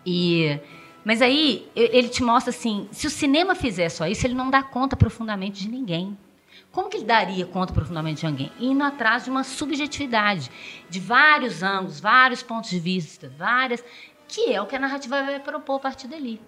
E 0.06 0.60
mas 1.06 1.22
aí 1.22 1.72
ele 1.76 2.10
te 2.10 2.24
mostra 2.24 2.50
assim, 2.50 2.90
se 2.92 3.06
o 3.06 3.12
cinema 3.12 3.54
fizer 3.54 3.90
só 3.90 4.08
isso, 4.08 4.26
ele 4.26 4.34
não 4.34 4.50
dá 4.50 4.64
conta 4.64 4.98
profundamente 4.98 5.62
de 5.62 5.70
ninguém. 5.70 6.18
Como 6.72 6.90
que 6.90 6.98
ele 6.98 7.06
daria 7.06 7.46
conta 7.46 7.72
profundamente 7.72 8.22
de 8.22 8.26
alguém? 8.26 8.52
Indo 8.60 8.84
atrás 8.84 9.24
de 9.24 9.30
uma 9.30 9.44
subjetividade, 9.44 10.50
de 10.90 11.00
vários 11.00 11.62
ângulos, 11.62 12.00
vários 12.00 12.42
pontos 12.42 12.72
de 12.72 12.80
vista, 12.80 13.32
várias, 13.38 13.84
que 14.28 14.52
é 14.52 14.60
o 14.60 14.66
que 14.66 14.76
a 14.76 14.80
narrativa 14.80 15.24
vai 15.24 15.40
propor 15.40 15.76
a 15.76 15.80
partir 15.80 16.08
dali. 16.08 16.42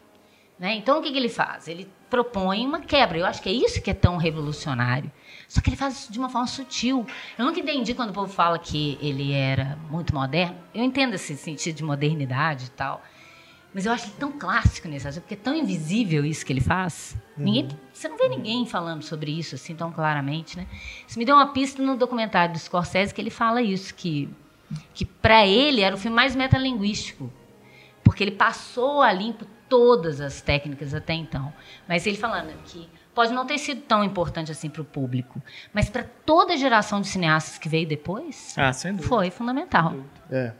Né? 0.58 0.76
Então, 0.76 0.98
o 0.98 1.04
que, 1.04 1.12
que 1.12 1.18
ele 1.18 1.30
faz? 1.30 1.68
Ele 1.68 1.88
propõe 2.10 2.66
uma 2.66 2.82
quebra. 2.82 3.20
Eu 3.20 3.28
acho 3.28 3.42
que 3.42 3.50
é 3.50 3.54
isso 3.54 3.80
que 3.80 3.92
é 3.92 3.94
tão 3.94 4.18
revolucionário. 4.18 5.12
Só 5.48 5.62
que 5.62 5.70
ele 5.70 5.78
faz 5.78 5.94
isso 5.94 6.12
de 6.12 6.18
uma 6.18 6.30
forma 6.30 6.48
sutil. 6.48 7.06
Eu 7.38 7.46
nunca 7.46 7.60
entendi 7.60 7.94
quando 7.94 8.10
o 8.10 8.14
povo 8.14 8.34
fala 8.34 8.58
que 8.58 8.98
ele 9.00 9.34
era 9.34 9.78
muito 9.90 10.16
moderno. 10.16 10.58
Eu 10.74 10.84
entendo 10.84 11.14
esse 11.14 11.38
sentido 11.38 11.76
de 11.76 11.84
modernidade 11.84 12.66
e 12.66 12.70
tal. 12.72 13.04
Mas 13.78 13.86
eu 13.86 13.92
acho 13.92 14.06
ele 14.08 14.16
tão 14.18 14.32
clássico 14.32 14.88
nesse 14.88 15.08
aspecto, 15.08 15.26
porque 15.28 15.36
é 15.36 15.38
tão 15.38 15.54
invisível 15.54 16.26
isso 16.26 16.44
que 16.44 16.52
ele 16.52 16.62
faz. 16.62 17.16
Ninguém, 17.38 17.70
você 17.94 18.10
não 18.10 18.18
vê 18.18 18.28
ninguém 18.28 18.66
falando 18.66 19.04
sobre 19.04 19.30
isso 19.30 19.54
assim 19.54 19.76
tão 19.76 19.92
claramente, 19.92 20.58
né? 20.58 20.66
Isso 21.08 21.20
me 21.20 21.24
deu 21.24 21.36
uma 21.36 21.54
pista 21.54 21.84
no 21.84 21.96
documentário 21.96 22.54
do 22.54 22.58
Scorsese 22.58 23.14
que 23.14 23.22
ele 23.22 23.30
fala 23.30 23.62
isso, 23.62 23.94
que, 23.94 24.28
que 24.96 25.06
para 25.06 25.46
ele 25.46 25.82
era 25.82 25.94
o 25.94 25.98
filme 26.00 26.16
mais 26.16 26.36
metalinguístico 26.36 27.32
porque 28.04 28.24
ele 28.24 28.32
passou 28.32 29.04
a 29.04 29.14
limpo 29.14 29.46
todas 29.70 30.22
as 30.22 30.42
técnicas 30.42 30.96
até 30.96 31.14
então. 31.14 31.54
Mas 31.88 32.08
ele 32.08 32.18
falando 32.18 32.52
que 32.64 32.90
pode 33.14 33.32
não 33.32 33.46
ter 33.46 33.60
sido 33.60 33.82
tão 33.82 34.04
importante 34.04 34.52
assim 34.52 34.72
para 34.72 34.82
o 34.82 34.86
público, 34.86 35.40
mas 35.72 35.88
para 35.88 36.04
toda 36.26 36.54
a 36.54 36.58
geração 36.58 37.00
de 37.00 37.08
cineastas 37.10 37.60
que 37.60 37.70
veio 37.70 37.88
depois, 37.88 38.56
Ah, 38.58 38.74
sem 38.74 38.94
dúvida. 38.94 39.08
foi 39.08 39.30
fundamental. 39.30 39.94
É. 40.32 40.52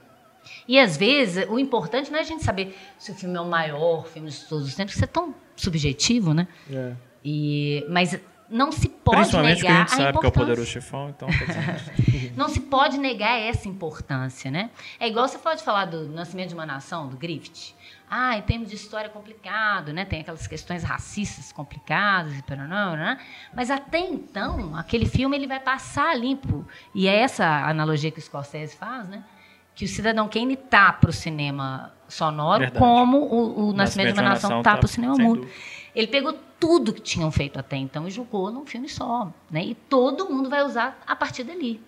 E 0.66 0.78
às 0.78 0.96
vezes 0.96 1.48
o 1.48 1.58
importante 1.58 2.10
não 2.10 2.18
é 2.18 2.22
a 2.22 2.24
gente 2.24 2.44
saber 2.44 2.76
se 2.98 3.10
o 3.10 3.14
filme 3.14 3.36
é 3.36 3.40
o 3.40 3.46
maior 3.46 4.06
filme 4.06 4.30
de 4.30 4.44
todos 4.46 4.66
os 4.66 4.74
tempos, 4.74 4.94
isso 4.94 5.04
é 5.04 5.08
tão 5.08 5.34
subjetivo, 5.56 6.34
né? 6.34 6.46
É. 6.70 6.92
E, 7.24 7.84
mas 7.88 8.18
não 8.50 8.72
se 8.72 8.88
pode 8.88 9.18
Principalmente 9.18 9.56
porque 9.56 9.66
a 9.66 9.70
negar 9.70 9.88
gente 9.88 9.96
sabe 9.96 10.18
que 10.18 10.26
é 10.26 10.28
o 10.28 10.32
poderoso 10.32 10.66
chefão, 10.66 11.10
então 11.10 11.28
dizer, 11.28 12.32
Não 12.36 12.48
se 12.48 12.60
pode 12.60 12.98
negar 12.98 13.38
essa 13.38 13.68
importância, 13.68 14.50
né? 14.50 14.70
É 14.98 15.06
igual 15.06 15.28
você 15.28 15.38
pode 15.38 15.62
falar 15.62 15.84
do 15.84 16.08
Nascimento 16.08 16.48
de 16.48 16.54
uma 16.54 16.64
Nação, 16.64 17.08
do 17.08 17.16
Griffith. 17.16 17.74
Ah, 18.10 18.38
em 18.38 18.42
termos 18.42 18.70
de 18.70 18.76
história 18.76 19.06
é 19.06 19.10
complicado, 19.10 19.92
né? 19.92 20.06
Tem 20.06 20.20
aquelas 20.20 20.46
questões 20.46 20.82
racistas 20.82 21.52
complicadas 21.52 22.32
e 22.32 22.56
não, 22.56 22.96
né? 22.96 23.18
Mas 23.54 23.70
até 23.70 23.98
então, 23.98 24.74
aquele 24.74 25.04
filme 25.04 25.36
ele 25.36 25.46
vai 25.46 25.60
passar 25.60 26.18
limpo. 26.18 26.66
E 26.94 27.06
é 27.06 27.16
essa 27.16 27.44
analogia 27.68 28.10
que 28.10 28.18
o 28.18 28.22
Scorsese 28.22 28.76
faz, 28.76 29.06
né? 29.08 29.22
Que 29.78 29.84
o 29.84 29.88
Cidadão 29.88 30.28
Kane 30.28 30.56
tá 30.56 30.92
para 30.92 31.08
o 31.08 31.12
cinema 31.12 31.92
sonoro, 32.08 32.62
Verdade. 32.62 32.80
como 32.80 33.18
o, 33.18 33.68
o 33.68 33.72
Nascimento 33.72 34.12
de 34.12 34.20
uma 34.20 34.30
Nação 34.30 34.60
tá 34.60 34.76
para 34.76 34.86
o 34.86 34.88
cinema 34.88 35.14
sem 35.14 35.24
mudo. 35.24 35.42
dúvida. 35.42 35.56
Ele 35.94 36.08
pegou 36.08 36.36
tudo 36.58 36.92
que 36.92 37.00
tinham 37.00 37.30
feito 37.30 37.60
até 37.60 37.76
então 37.76 38.08
e 38.08 38.10
jogou 38.10 38.50
num 38.50 38.66
filme 38.66 38.88
só, 38.88 39.32
né? 39.48 39.64
E 39.64 39.76
todo 39.76 40.28
mundo 40.28 40.50
vai 40.50 40.64
usar 40.64 41.00
a 41.06 41.14
partir 41.14 41.44
dali. 41.44 41.80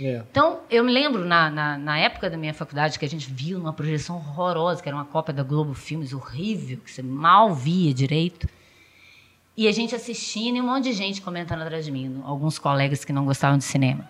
É. 0.00 0.22
Então, 0.30 0.60
eu 0.70 0.82
me 0.82 0.90
lembro, 0.90 1.26
na, 1.26 1.50
na, 1.50 1.76
na 1.76 1.98
época 1.98 2.30
da 2.30 2.38
minha 2.38 2.54
faculdade, 2.54 2.98
que 2.98 3.04
a 3.04 3.08
gente 3.08 3.30
viu 3.30 3.58
numa 3.58 3.72
projeção 3.74 4.16
horrorosa, 4.16 4.82
que 4.82 4.88
era 4.88 4.96
uma 4.96 5.04
cópia 5.04 5.34
da 5.34 5.42
Globo 5.42 5.74
Filmes, 5.74 6.14
horrível, 6.14 6.78
que 6.78 6.90
você 6.90 7.02
mal 7.02 7.52
via 7.54 7.92
direito. 7.92 8.48
E 9.54 9.68
a 9.68 9.72
gente 9.72 9.94
assistindo 9.94 10.56
e 10.56 10.60
um 10.62 10.64
monte 10.64 10.84
de 10.84 10.92
gente 10.94 11.20
comentando 11.20 11.60
atrás 11.60 11.84
de 11.84 11.92
mim, 11.92 12.22
alguns 12.24 12.58
colegas 12.58 13.04
que 13.04 13.12
não 13.12 13.26
gostavam 13.26 13.58
de 13.58 13.64
cinema. 13.64 14.08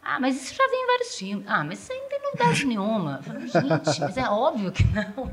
Ah, 0.00 0.18
mas 0.20 0.40
isso 0.40 0.54
já 0.54 0.66
vem 0.68 0.84
em 0.84 0.86
vários 0.86 1.16
filmes. 1.16 1.44
Ah, 1.48 1.64
mas 1.64 1.82
isso 1.82 1.92
aí 1.92 2.07
novidade 2.32 2.64
nenhuma. 2.66 3.20
Falei, 3.22 3.48
gente, 3.48 4.00
mas 4.00 4.16
é 4.16 4.28
óbvio 4.28 4.72
que 4.72 4.84
não. 4.84 5.30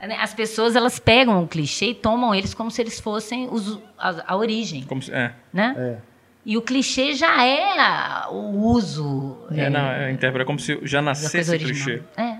Né, 0.00 0.16
As 0.20 0.32
pessoas, 0.32 0.76
elas 0.76 0.98
pegam 0.98 1.42
o 1.42 1.48
clichê 1.48 1.86
e 1.90 1.94
tomam 1.94 2.34
eles 2.34 2.54
como 2.54 2.70
se 2.70 2.80
eles 2.80 3.00
fossem 3.00 3.48
os, 3.50 3.78
a, 3.98 4.32
a 4.32 4.36
origem, 4.36 4.84
Como 4.84 5.02
se- 5.02 5.12
é. 5.12 5.32
né? 5.52 5.74
É. 5.76 5.98
E 6.46 6.56
o 6.56 6.62
clichê 6.62 7.14
já 7.14 7.44
é 7.44 7.78
a- 7.80 8.28
o 8.30 8.56
uso... 8.68 9.36
É, 9.50 9.68
não, 9.68 9.80
é, 9.90 10.10
interpreta 10.12 10.46
como 10.46 10.58
se 10.58 10.78
já 10.84 11.02
nascesse 11.02 11.50
original. 11.50 11.74
clichê. 11.74 12.02
É. 12.16 12.38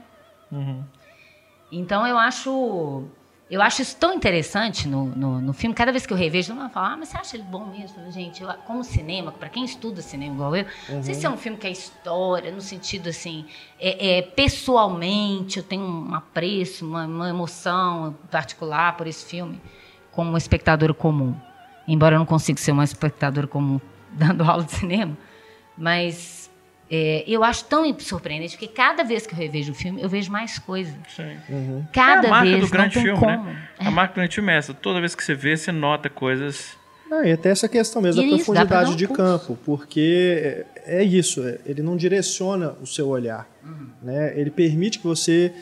Uhum. 0.53 0.83
Então 1.71 2.07
eu 2.07 2.17
acho 2.17 3.05
eu 3.51 3.63
acho 3.63 3.81
isso 3.81 3.97
tão 3.97 4.13
interessante 4.13 4.87
no, 4.87 5.07
no, 5.07 5.41
no 5.41 5.53
filme. 5.55 5.75
Cada 5.75 5.91
vez 5.91 6.05
que 6.05 6.13
eu 6.13 6.17
revejo, 6.17 6.49
todo 6.49 6.61
mundo 6.61 6.71
fala, 6.71 6.93
ah, 6.93 6.97
mas 6.99 7.09
você 7.09 7.17
acha 7.17 7.37
ele 7.37 7.45
bom 7.45 7.65
mesmo? 7.67 7.85
Eu 7.85 7.89
falo, 7.89 8.13
Gente, 8.13 8.43
eu, 8.43 8.49
como 8.67 8.85
cinema, 8.85 9.33
para 9.33 9.49
quem 9.49 9.65
estuda 9.65 10.03
cinema 10.03 10.35
igual 10.35 10.55
eu, 10.55 10.67
não 10.91 11.03
sei 11.03 11.15
se 11.15 11.25
é 11.25 11.31
um 11.31 11.37
filme 11.37 11.57
que 11.57 11.67
é 11.67 11.71
história, 11.71 12.53
no 12.53 12.61
sentido 12.61 13.09
assim, 13.09 13.47
é, 13.81 14.19
é, 14.19 14.23
pessoalmente 14.23 15.59
eu 15.59 15.63
tenho 15.63 15.83
um 15.83 16.15
apreço, 16.15 16.85
uma, 16.85 17.07
uma 17.07 17.29
emoção 17.31 18.15
particular 18.31 18.97
por 18.99 19.07
esse 19.07 19.25
filme, 19.25 19.59
como 20.13 20.29
uma 20.29 20.39
espectadora 20.39 20.93
comum. 20.93 21.35
Embora 21.87 22.17
eu 22.17 22.19
não 22.19 22.27
consiga 22.27 22.61
ser 22.61 22.73
uma 22.73 22.85
espectadora 22.85 23.47
comum 23.47 23.81
dando 24.13 24.45
aula 24.45 24.65
de 24.65 24.73
cinema, 24.73 25.17
mas 25.77 26.48
é, 26.91 27.25
eu 27.27 27.45
acho 27.45 27.65
tão 27.67 27.99
surpreendente, 27.99 28.57
porque 28.57 28.69
cada 28.69 29.03
vez 29.05 29.27
que 29.27 29.35
eu 29.35 29.39
revejo 29.39 29.73
o 29.73 29.75
filme, 29.75 30.01
eu 30.03 30.09
vejo 30.09 30.31
mais 30.33 30.59
coisa. 30.59 30.95
Sim. 31.15 31.37
Cada 31.93 32.27
é 32.27 32.31
a 32.31 32.31
marca 32.31 32.51
vez 32.51 32.61
do 32.65 32.71
grande 32.71 32.99
filme, 33.01 33.19
como. 33.19 33.45
né? 33.45 33.69
A 33.79 33.91
marca 33.91 34.15
do 34.15 34.17
grande 34.17 34.35
filme 34.35 34.53
é 34.53 34.57
essa. 34.57 34.73
Toda 34.75 35.01
vez 35.01 35.15
que 35.15 35.23
você 35.25 35.35
vê, 35.35 35.57
você 35.57 35.71
nota 35.73 36.09
coisas. 36.09 36.77
Não, 37.11 37.25
e 37.25 37.33
até 37.33 37.49
essa 37.51 37.69
questão 37.69 38.03
mesmo 38.03 38.21
E 38.23 38.27
da 38.27 38.33
é 38.33 38.37
isso, 38.37 38.45
profundidade 38.53 38.91
um 38.93 38.97
de 38.97 39.07
curso. 39.07 39.23
campo, 39.23 39.59
porque 39.65 40.65
é 40.85 41.01
é 41.01 41.03
isso, 41.03 41.47
é- 41.47 41.59
ele 41.67 41.83
não 41.83 41.97
direciona 41.97 42.75
o 42.83 42.87
seu 42.87 43.09
olhar, 43.09 43.47
Uhum. 43.65 43.89
né? 44.03 44.33
Ele 44.39 44.51
permite 44.51 44.99
que 44.99 45.07
você 45.07 45.53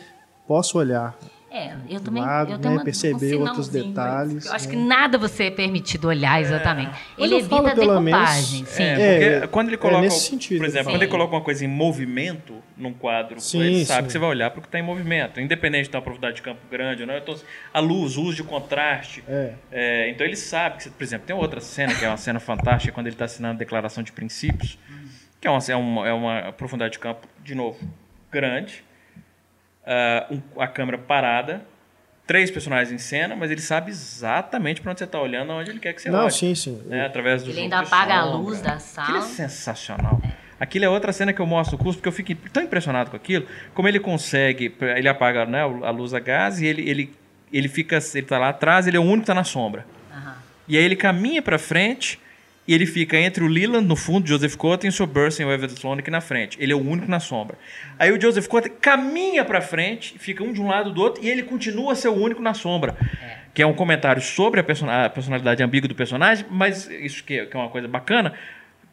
possa 0.47 0.77
olhar. 0.77 1.17
É, 1.49 1.75
eu 1.89 2.01
também 2.01 2.21
lado, 2.21 2.51
eu 2.51 2.59
tenho 2.59 2.71
né, 2.73 2.77
uma, 2.79 2.83
perceber 2.83 3.35
um 3.37 3.41
outros 3.41 3.69
detalhes, 3.69 4.33
mas 4.33 4.45
Eu 4.47 4.53
acho 4.53 4.65
né? 4.67 4.71
que 4.71 4.77
nada 4.77 5.17
você 5.17 5.45
é 5.45 5.51
permitido 5.51 6.09
olhar 6.09 6.41
exatamente. 6.41 6.89
Mas 6.91 7.01
Ele 7.17 7.35
evita 7.35 7.69
a 7.69 7.73
pelo 7.75 8.01
menos- 8.01 8.29
sim. 8.29 8.65
É, 8.77 8.83
É, 8.83 9.33
porque 9.39 9.47
quando 9.47 9.67
ele 9.69 9.75
é 9.75 9.79
coloca. 9.79 10.01
nesse 10.01 10.29
sentido, 10.29 10.57
por 10.59 10.65
exemplo, 10.65 10.85
sim. 10.87 10.91
quando 10.91 11.03
ele 11.03 11.11
coloca 11.11 11.33
uma 11.35 11.41
coisa 11.41 11.63
em 11.63 11.67
movimento 11.67 12.61
num 12.75 12.93
quadro, 12.93 13.39
Sim, 13.39 13.61
ele 13.61 13.85
sabe 13.85 14.01
sim. 14.01 14.05
que 14.07 14.11
você 14.11 14.19
vai 14.19 14.29
olhar 14.29 14.51
para 14.51 14.59
o 14.59 14.61
que 14.61 14.67
está 14.67 14.77
em 14.77 14.83
movimento. 14.83 15.39
Independente 15.39 15.85
de 15.85 15.89
ter 15.91 15.97
uma 15.97 16.03
profundidade 16.03 16.35
de 16.35 16.41
campo 16.41 16.59
grande 16.69 17.01
ou 17.03 17.07
não. 17.07 17.17
Então, 17.17 17.33
a 17.73 17.79
luz, 17.79 18.17
o 18.17 18.23
uso 18.23 18.35
de 18.35 18.43
contraste. 18.43 19.23
É. 19.27 19.53
É, 19.71 20.09
então 20.09 20.27
ele 20.27 20.35
sabe 20.35 20.83
que, 20.83 20.89
por 20.89 21.01
exemplo, 21.03 21.25
tem 21.25 21.35
outra 21.35 21.61
cena 21.61 21.95
que 21.95 22.03
é 22.03 22.09
uma 22.09 22.17
cena 22.17 22.39
fantástica 22.41 22.93
quando 22.93 23.07
ele 23.07 23.15
está 23.15 23.25
assinando 23.25 23.55
a 23.55 23.57
declaração 23.57 24.03
de 24.03 24.11
princípios, 24.11 24.77
que 25.39 25.47
é 25.47 25.49
uma, 25.49 25.59
é 25.69 25.75
uma, 25.75 26.07
é 26.09 26.13
uma 26.13 26.51
profundidade 26.51 26.91
de 26.93 26.99
campo, 26.99 27.25
de 27.43 27.55
novo, 27.55 27.79
grande, 28.29 28.83
ah, 29.87 30.27
um- 30.29 30.41
a 30.61 30.67
câmera 30.67 30.97
parada, 30.97 31.61
três 32.27 32.51
personagens 32.51 32.91
em 32.91 32.97
cena, 32.97 33.35
mas 33.35 33.49
ele 33.49 33.61
sabe 33.61 33.89
exatamente 33.89 34.81
para 34.81 34.91
onde 34.91 34.99
você 34.99 35.05
está 35.05 35.19
olhando, 35.21 35.51
onde 35.53 35.69
ele 35.71 35.79
quer 35.79 35.93
que 35.93 36.01
você 36.01 36.09
Não, 36.09 36.23
olhe. 36.25 36.31
sim, 36.31 36.53
sim. 36.53 36.81
né, 36.85 37.05
através 37.05 37.41
do 37.43 37.49
Ele 37.51 37.61
ainda 37.61 37.79
apaga 37.79 38.15
a 38.15 38.23
sombra. 38.23 38.37
luz 38.37 38.61
da 38.61 38.73
Aquilo 38.73 39.17
é 39.17 39.21
sala. 39.21 39.21
sensacional. 39.21 40.21
Aquilo 40.59 40.85
é 40.85 40.89
outra 40.89 41.13
cena 41.13 41.31
que 41.31 41.39
eu 41.39 41.45
mostro 41.45 41.77
no 41.77 41.83
curso, 41.83 41.99
porque 41.99 42.09
eu 42.09 42.11
fiquei 42.13 42.35
tão 42.51 42.63
impressionado 42.63 43.11
com 43.11 43.15
aquilo, 43.15 43.45
como 43.73 43.87
ele 43.87 43.99
consegue, 43.99 44.75
ele 44.95 45.07
apaga 45.07 45.45
né, 45.45 45.61
a 45.61 45.89
luz 45.91 46.13
a 46.13 46.19
gás 46.19 46.59
e 46.59 46.65
ele, 46.65 46.89
ele, 46.89 47.13
ele 47.53 47.67
fica, 47.69 47.97
ele 48.13 48.25
tá 48.25 48.37
lá 48.39 48.49
atrás, 48.49 48.87
ele 48.87 48.97
é 48.97 48.99
o 48.99 49.03
único 49.03 49.19
que 49.21 49.27
tá 49.27 49.33
na 49.35 49.43
sombra. 49.43 49.85
Aham. 50.11 50.35
E 50.67 50.75
aí 50.77 50.83
ele 50.83 50.95
caminha 50.95 51.41
pra 51.41 51.57
frente 51.59 52.19
e 52.67 52.73
ele 52.73 52.85
fica 52.85 53.17
entre 53.17 53.43
o 53.43 53.47
Leland 53.47 53.87
no 53.87 53.95
fundo, 53.95 54.27
Joseph 54.27 54.55
Cotten, 54.55 54.89
e 54.89 54.91
o 54.91 54.93
Sr. 54.93 55.05
Burson 55.07 55.43
e 55.43 55.45
o 55.45 55.51
Everett 55.51 55.75
Sloan 55.79 55.99
aqui 55.99 56.11
na 56.11 56.19
frente. 56.21 56.57
Ele 56.59 56.73
é 56.73 56.75
o 56.75 56.79
único 56.81 57.09
na 57.09 57.19
sombra. 57.19 57.57
Aí 57.97 58.11
o 58.11 58.19
Joseph 58.21 58.47
Cotten 58.47 58.73
caminha 58.81 59.45
pra 59.45 59.61
frente, 59.61 60.15
fica 60.19 60.43
um 60.43 60.51
de 60.51 60.61
um 60.61 60.67
lado 60.67 60.91
do 60.91 61.01
outro 61.01 61.23
e 61.23 61.29
ele 61.29 61.43
continua 61.43 61.93
a 61.93 61.95
ser 61.95 62.09
o 62.09 62.13
único 62.15 62.41
na 62.41 62.53
sombra. 62.53 62.95
Que 63.53 63.61
é 63.61 63.65
um 63.65 63.73
comentário 63.73 64.21
sobre 64.21 64.59
a, 64.59 64.63
person- 64.63 64.89
a 64.89 65.09
personalidade 65.09 65.63
ambígua 65.63 65.87
do 65.87 65.95
personagem, 65.95 66.45
mas 66.49 66.89
isso 66.89 67.23
que 67.23 67.39
é, 67.39 67.45
que 67.45 67.55
é 67.55 67.59
uma 67.59 67.69
coisa 67.69 67.87
bacana, 67.87 68.33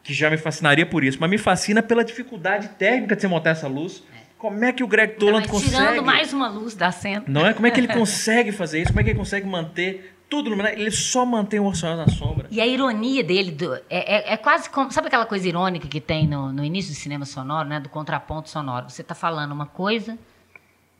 que 0.01 0.13
já 0.13 0.29
me 0.29 0.37
fascinaria 0.37 0.85
por 0.85 1.03
isso, 1.03 1.17
mas 1.19 1.29
me 1.29 1.37
fascina 1.37 1.83
pela 1.83 2.03
dificuldade 2.03 2.69
técnica 2.79 3.15
de 3.15 3.21
você 3.21 3.27
montar 3.27 3.51
essa 3.51 3.67
luz. 3.67 4.03
Como 4.37 4.63
é 4.63 4.71
que 4.71 4.83
o 4.83 4.87
Greg 4.87 5.13
Toland 5.15 5.47
mas 5.47 5.51
consegue? 5.51 5.75
tirando 5.75 6.03
mais 6.03 6.31
uma 6.33 6.47
luz 6.47 6.75
da 6.75 6.91
cena. 6.91 7.23
Não 7.27 7.45
é? 7.47 7.53
Como 7.53 7.65
é 7.67 7.71
que 7.71 7.79
ele 7.79 7.87
consegue 7.93 8.51
fazer 8.51 8.79
isso? 8.79 8.87
Como 8.89 8.99
é 8.99 9.03
que 9.03 9.09
ele 9.11 9.17
consegue 9.19 9.45
manter 9.47 10.14
tudo 10.29 10.47
iluminado? 10.47 10.73
Ele 10.73 10.91
só 10.91 11.25
mantém 11.25 11.59
o 11.59 11.65
orçamento 11.65 11.97
na 12.09 12.15
sombra. 12.15 12.47
E 12.51 12.59
a 12.61 12.65
ironia 12.67 13.23
dele 13.23 13.51
do- 13.51 13.73
é, 13.73 13.81
é- 13.89 14.33
é 14.33 14.37
quase 14.37 14.69
como. 14.69 14.91
Sabe 14.91 15.07
aquela 15.07 15.25
coisa 15.25 15.47
irônica 15.47 15.87
que 15.87 16.01
tem 16.01 16.27
no, 16.27 16.51
no 16.51 16.63
início 16.63 16.91
do 16.93 16.95
cinema 16.97 17.25
sonoro, 17.25 17.67
né? 17.67 17.79
Do 17.79 17.89
contraponto 17.89 18.49
sonoro. 18.49 18.89
Você 18.89 19.01
está 19.01 19.13
falando 19.15 19.51
uma 19.51 19.65
coisa 19.65 20.17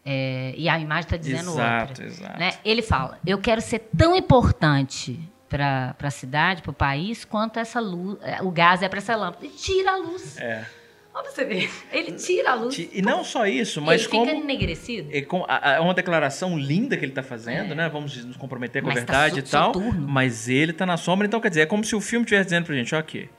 é, 0.06 0.54
e 0.56 0.70
a 0.70 0.80
imagem 0.80 1.04
está 1.06 1.18
dizendo 1.18 1.50
Exato, 1.52 1.90
outra. 1.90 2.06
exato. 2.06 2.40
né? 2.40 2.54
Ele 2.64 2.82
fala: 2.82 3.18
eu 3.26 3.38
quero 3.40 3.62
ser 3.62 3.90
tão 3.98 4.16
importante 4.16 5.20
para 5.50 5.96
a 6.02 6.12
cidade, 6.12 6.62
para 6.62 6.72
o 6.72 6.74
país, 6.74 7.24
quanto 7.26 7.58
essa 7.60 7.80
luz, 7.80 8.18
é, 8.22 8.42
o 8.42 8.52
gás 8.52 8.82
é 8.82 8.90
para 8.90 8.98
essa 9.00 9.16
lâmpada. 9.16 9.46
E 9.46 9.50
tira 9.50 9.92
a 9.94 9.98
luz. 9.98 10.38
É. 10.38 10.66
Olha 11.18 11.32
você 11.32 11.46
ver. 11.46 11.72
Ele 11.94 12.12
tira 12.12 12.52
a 12.52 12.56
luz. 12.56 12.78
E 12.92 13.02
não 13.02 13.24
só 13.24 13.48
isso, 13.48 13.82
mas 13.82 14.02
ele 14.02 14.10
como. 14.10 14.26
fica 14.26 14.38
enegrecido. 14.38 15.10
É 15.14 15.26
a- 15.48 15.70
a- 15.72 15.74
é 15.76 15.80
uma 15.80 15.94
declaração 15.94 16.58
linda 16.58 16.98
que 16.98 17.06
ele 17.06 17.12
está 17.14 17.24
fazendo, 17.24 17.74
né? 17.74 17.88
Vamos 17.88 18.24
nos 18.26 18.36
comprometer 18.36 18.82
com 18.84 18.90
a 18.90 18.92
É. 18.92 18.96
Mas 18.96 19.06
tá 19.06 19.14
verdade 19.22 19.36
so- 19.36 19.48
e 19.48 19.50
tal. 19.50 19.74
soturno. 19.74 20.08
Mas 20.08 20.50
ele 20.50 20.74
tá 20.74 20.86
na 20.86 20.98
sombra, 20.98 21.26
então 21.26 21.40
quer 21.40 21.50
dizer, 21.50 21.62
é 21.62 21.66
como 21.66 21.84
se 21.86 21.96
o 21.96 22.02
filme 22.02 22.26
estivesse 22.26 22.46
dizendo 22.48 22.66
pra 22.66 22.76
gente, 22.76 22.94
ó, 22.94 23.00
aqui, 23.00 23.30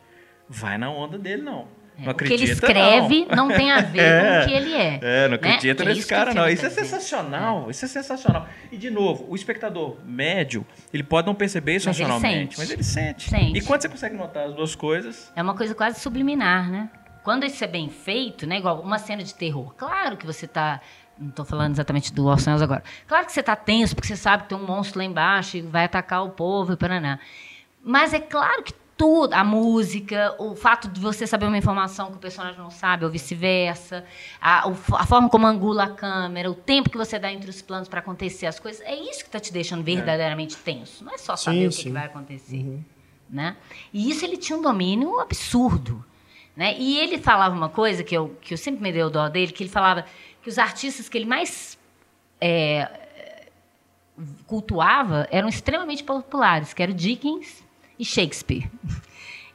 vai 0.48 0.78
na 0.78 0.90
onda 0.90 1.18
dele, 1.18 1.42
não. 1.42 1.68
não 1.98 2.08
É, 2.08 2.10
o 2.10 2.14
que 2.14 2.24
ele 2.24 2.34
acredita, 2.34 2.52
escreve 2.66 3.26
não. 3.30 3.48
não, 3.48 3.56
tem 3.56 3.70
a 3.70 3.80
ver 3.82 4.00
É. 4.00 4.20
com 4.40 4.44
o 4.44 4.48
que 4.48 4.54
ele 4.54 4.74
é. 4.74 5.00
É, 5.02 5.22
não 5.24 5.28
né? 5.30 5.34
acredita 5.34 5.82
É 5.82 5.86
nesse 5.86 6.06
cara, 6.06 6.32
não. 6.34 6.48
Isso 6.48 6.62
tá 6.62 6.68
é 6.68 6.70
sensacional. 6.70 7.70
Isso 7.70 7.84
é 7.84 7.88
sensacional. 7.88 8.48
E, 8.72 8.76
de 8.78 8.88
novo, 8.90 9.26
o 9.28 9.34
espectador 9.34 9.96
médio, 10.04 10.64
ele 10.94 11.02
pode 11.02 11.26
não 11.26 11.34
perceber 11.34 11.76
isso 11.76 11.88
Mas 11.88 11.98
ele 12.00 12.08
racionalmente, 12.08 12.56
sente. 12.56 12.58
mas 12.58 12.70
ele 12.70 12.82
sente. 12.82 13.28
Sente. 13.28 13.58
E 13.58 13.60
quando 13.60 13.82
você 13.82 13.88
consegue 13.90 14.14
notar 14.16 14.46
as 14.48 14.54
duas 14.54 14.74
coisas, 14.74 15.30
É 15.36 15.42
uma 15.42 15.54
coisa 15.54 15.74
quase 15.74 16.00
subliminar, 16.00 16.70
né? 16.70 16.88
Quando 17.26 17.44
isso 17.44 17.64
é 17.64 17.66
bem 17.66 17.88
feito, 17.88 18.46
né? 18.46 18.58
Igual 18.58 18.80
uma 18.80 19.00
cena 19.00 19.20
de 19.24 19.34
terror. 19.34 19.74
Claro 19.74 20.16
que 20.16 20.24
você 20.24 20.46
tá. 20.46 20.80
Não 21.18 21.32
tô 21.32 21.44
falando 21.44 21.72
exatamente 21.72 22.12
do 22.12 22.24
Orson 22.24 22.50
Welles 22.50 22.62
agora. 22.62 22.84
Claro 23.08 23.26
que 23.26 23.32
você 23.32 23.42
tá 23.42 23.56
tenso, 23.56 23.96
porque 23.96 24.06
você 24.06 24.16
sabe 24.16 24.44
que 24.44 24.50
tem 24.50 24.56
um 24.56 24.64
monstro 24.64 25.00
lá 25.00 25.04
embaixo 25.04 25.56
e 25.56 25.60
vai 25.60 25.86
atacar 25.86 26.24
o 26.24 26.30
povo 26.30 26.74
e 26.74 26.76
paraná. 26.76 27.18
Mas 27.82 28.14
é 28.14 28.20
claro 28.20 28.62
que 28.62 28.72
tudo, 28.96 29.34
a 29.34 29.42
música, 29.42 30.36
o 30.38 30.54
fato 30.54 30.86
de 30.86 31.00
você 31.00 31.26
saber 31.26 31.46
uma 31.46 31.58
informação 31.58 32.12
que 32.12 32.16
o 32.16 32.20
personagem 32.20 32.60
não 32.60 32.70
sabe, 32.70 33.04
ou 33.04 33.10
vice-versa, 33.10 34.04
a, 34.40 34.68
a 34.68 35.04
forma 35.04 35.28
como 35.28 35.48
angula 35.48 35.82
a 35.82 35.90
câmera, 35.90 36.48
o 36.48 36.54
tempo 36.54 36.88
que 36.88 36.96
você 36.96 37.18
dá 37.18 37.32
entre 37.32 37.50
os 37.50 37.60
planos 37.60 37.88
para 37.88 37.98
acontecer 37.98 38.46
as 38.46 38.60
coisas, 38.60 38.80
é 38.82 38.94
isso 38.94 39.24
que 39.24 39.28
está 39.28 39.40
te 39.40 39.52
deixando 39.52 39.82
verdadeiramente 39.82 40.56
tenso. 40.56 41.04
Não 41.04 41.12
é 41.12 41.18
só 41.18 41.34
saber 41.34 41.58
Sim, 41.58 41.66
o 41.66 41.70
que, 41.70 41.82
que 41.82 41.90
vai 41.90 42.06
acontecer 42.06 42.78
né? 43.28 43.56
E 43.92 44.08
isso 44.08 44.24
ele 44.24 44.36
tinha 44.36 44.56
um 44.56 44.62
domínio 44.62 45.18
absurdo, 45.18 46.04
né? 46.56 46.74
E 46.78 46.98
ele 46.98 47.18
falava 47.18 47.54
uma 47.54 47.68
coisa 47.68 48.02
que 48.02 48.16
eu, 48.16 48.36
que 48.40 48.54
eu 48.54 48.58
sempre 48.58 48.82
me 48.82 48.90
deu 48.92 49.10
dó 49.10 49.28
dele, 49.28 49.52
que 49.52 49.62
ele 49.62 49.70
falava 49.70 50.04
que 50.42 50.48
os 50.48 50.58
artistas 50.58 51.08
que 51.08 51.18
ele 51.18 51.26
mais 51.26 51.78
é, 52.40 52.88
cultuava 54.46 55.26
eram 55.30 55.48
extremamente 55.48 56.02
populares, 56.04 56.72
que 56.72 56.82
eram 56.82 56.94
Dickens 56.94 57.62
e 57.98 58.04
Shakespeare. 58.04 58.70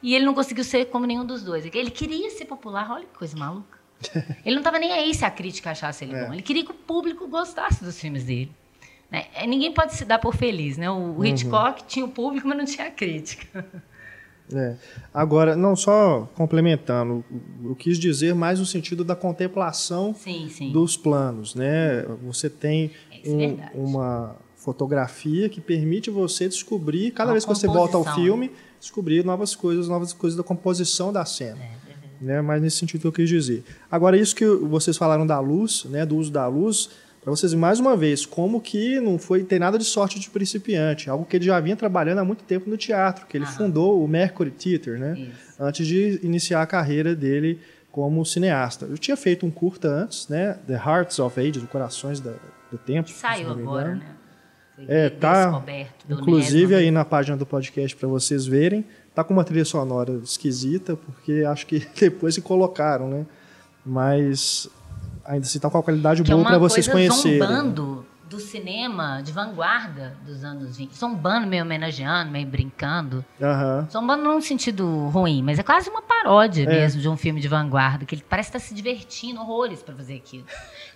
E 0.02 0.14
ele 0.14 0.24
não 0.24 0.34
conseguiu 0.34 0.64
ser 0.64 0.86
como 0.86 1.06
nenhum 1.06 1.24
dos 1.24 1.42
dois. 1.42 1.64
Ele 1.64 1.90
queria 1.90 2.30
ser 2.30 2.44
popular, 2.44 2.90
olha 2.90 3.04
que 3.06 3.16
coisa 3.18 3.36
maluca. 3.36 3.78
Ele 4.44 4.56
não 4.56 4.62
estava 4.62 4.80
nem 4.80 4.90
aí 4.92 5.14
se 5.14 5.24
a 5.24 5.30
crítica 5.30 5.70
achasse 5.70 6.02
ele 6.04 6.12
É. 6.16 6.24
bom. 6.26 6.32
Ele 6.32 6.42
queria 6.42 6.64
que 6.64 6.72
o 6.72 6.74
público 6.74 7.28
gostasse 7.28 7.84
dos 7.84 8.00
filmes 8.00 8.24
dele. 8.24 8.50
né? 9.08 9.26
É, 9.32 9.46
Ninguém 9.46 9.72
pode 9.72 9.94
se 9.94 10.04
dar 10.04 10.18
por 10.18 10.34
feliz, 10.34 10.76
né? 10.76 10.90
O 10.90 10.94
Uhum. 10.94 11.24
Hitchcock 11.24 11.84
tinha 11.84 12.04
o 12.04 12.08
público, 12.08 12.48
mas 12.48 12.58
não 12.58 12.64
tinha 12.64 12.88
a 12.88 12.90
crítica. 12.90 13.64
É. 14.54 14.76
Agora, 15.12 15.56
não 15.56 15.74
só 15.76 16.28
complementando, 16.34 17.24
eu 17.64 17.74
quis 17.74 17.98
dizer 17.98 18.34
mais 18.34 18.58
no 18.60 18.66
sentido 18.66 19.02
da 19.04 19.14
contemplação 19.16 20.14
Sim, 20.14 20.48
sim. 20.48 20.72
dos 20.72 20.96
planos, 20.96 21.54
né? 21.54 22.04
Você 22.24 22.48
tem 22.50 22.90
é 23.24 23.28
um- 23.74 23.84
uma 23.86 24.36
fotografia 24.56 25.48
que 25.48 25.60
permite 25.60 26.10
você 26.10 26.48
descobrir, 26.48 27.10
cada 27.10 27.28
Uma 27.28 27.32
vez 27.34 27.44
que 27.44 27.50
você 27.54 27.66
volta 27.66 27.96
ao 27.96 28.04
filme, 28.14 28.50
descobrir 28.78 29.24
novas 29.24 29.54
coisas, 29.56 29.88
novas 29.88 30.12
coisas 30.12 30.36
da 30.36 30.42
composição 30.44 31.12
da 31.12 31.24
cena. 31.24 31.58
É. 31.60 31.82
Né? 32.20 32.40
Mas 32.40 32.62
nesse 32.62 32.76
sentido 32.76 33.00
que 33.00 33.06
eu 33.08 33.12
quis 33.12 33.28
dizer. 33.28 33.64
Agora, 33.90 34.16
isso 34.16 34.34
que 34.36 34.46
vocês 34.46 34.96
falaram 34.96 35.26
da 35.26 35.40
luz, 35.40 35.84
né? 35.90 36.06
do 36.06 36.16
uso 36.16 36.30
da 36.30 36.46
luz, 36.46 36.90
para 37.22 37.30
vocês, 37.30 37.54
mais 37.54 37.78
uma 37.78 37.96
vez, 37.96 38.26
como 38.26 38.60
que 38.60 38.98
não 39.00 39.16
foi 39.16 39.44
tem 39.44 39.58
nada 39.58 39.78
de 39.78 39.84
sorte 39.84 40.18
de 40.18 40.28
principiante, 40.28 41.08
algo 41.08 41.24
que 41.24 41.36
ele 41.36 41.44
já 41.44 41.58
vinha 41.60 41.76
trabalhando 41.76 42.18
há 42.18 42.24
muito 42.24 42.42
tempo 42.44 42.68
no 42.68 42.76
teatro, 42.76 43.26
que 43.26 43.36
ele 43.36 43.44
Aham. 43.44 43.52
fundou 43.54 44.04
o 44.04 44.08
Mercury 44.08 44.50
Theatre, 44.50 44.98
né? 44.98 45.14
Isso. 45.18 45.52
antes 45.62 45.86
de 45.86 46.18
iniciar 46.24 46.60
a 46.62 46.66
carreira 46.66 47.14
dele 47.14 47.60
como 47.92 48.24
cineasta. 48.26 48.86
Eu 48.86 48.98
tinha 48.98 49.16
feito 49.16 49.46
um 49.46 49.50
curta 49.50 49.86
antes, 49.86 50.26
né? 50.28 50.58
The 50.66 50.74
Hearts 50.74 51.18
of 51.20 51.38
Ages, 51.38 51.62
Corações 51.70 52.18
da- 52.18 52.34
do 52.70 52.78
Tempo. 52.78 53.06
Que 53.08 53.14
saiu 53.14 53.50
agora, 53.50 53.94
né? 53.94 54.02
Foi 54.74 54.84
É, 54.88 55.08
tá- 55.10 55.62
Inclusive 56.10 56.74
aí 56.74 56.90
na 56.90 57.04
página 57.04 57.36
do 57.36 57.46
podcast 57.46 57.94
para 57.94 58.08
vocês 58.08 58.46
verem, 58.46 58.84
tá 59.14 59.22
com 59.22 59.32
uma 59.34 59.44
trilha 59.44 59.64
sonora 59.64 60.14
esquisita, 60.24 60.96
porque 60.96 61.44
acho 61.46 61.66
que 61.66 61.86
depois 62.00 62.34
se 62.34 62.40
colocaram, 62.40 63.08
né? 63.08 63.26
Mas 63.84 64.68
ainda 65.24 65.46
assim 65.46 65.58
tá 65.58 65.68
com 65.70 65.78
a 65.78 65.82
qualidade 65.82 66.22
que 66.22 66.30
é 66.30 66.34
boa 66.34 66.42
uma 66.44 66.50
para 66.50 66.58
vocês 66.58 66.86
conhecerem. 66.88 67.38
zombando 67.40 68.06
do 68.28 68.40
cinema 68.40 69.20
de 69.22 69.30
vanguarda 69.30 70.16
dos 70.24 70.42
anos 70.42 70.78
20. 70.78 70.96
Zombando, 70.96 71.46
meio 71.46 71.64
homenageando, 71.64 72.30
meio 72.30 72.46
brincando. 72.46 73.22
Aham. 73.40 73.86
Zombando 73.92 74.22
não 74.22 74.36
no 74.36 74.40
sentido 74.42 75.08
ruim, 75.08 75.42
mas 75.42 75.58
é 75.58 75.62
quase 75.62 75.90
uma 75.90 76.00
paródia 76.00 76.62
É. 76.64 76.66
mesmo 76.66 76.98
de 77.02 77.08
um 77.10 77.16
filme 77.16 77.42
de 77.42 77.48
vanguarda, 77.48 78.06
que 78.06 78.14
ele 78.14 78.24
parece 78.26 78.48
estar 78.48 78.58
se 78.58 78.72
divertindo 78.74 79.38
horrores 79.40 79.82
para 79.82 79.94
fazer 79.94 80.14
aquilo. 80.14 80.44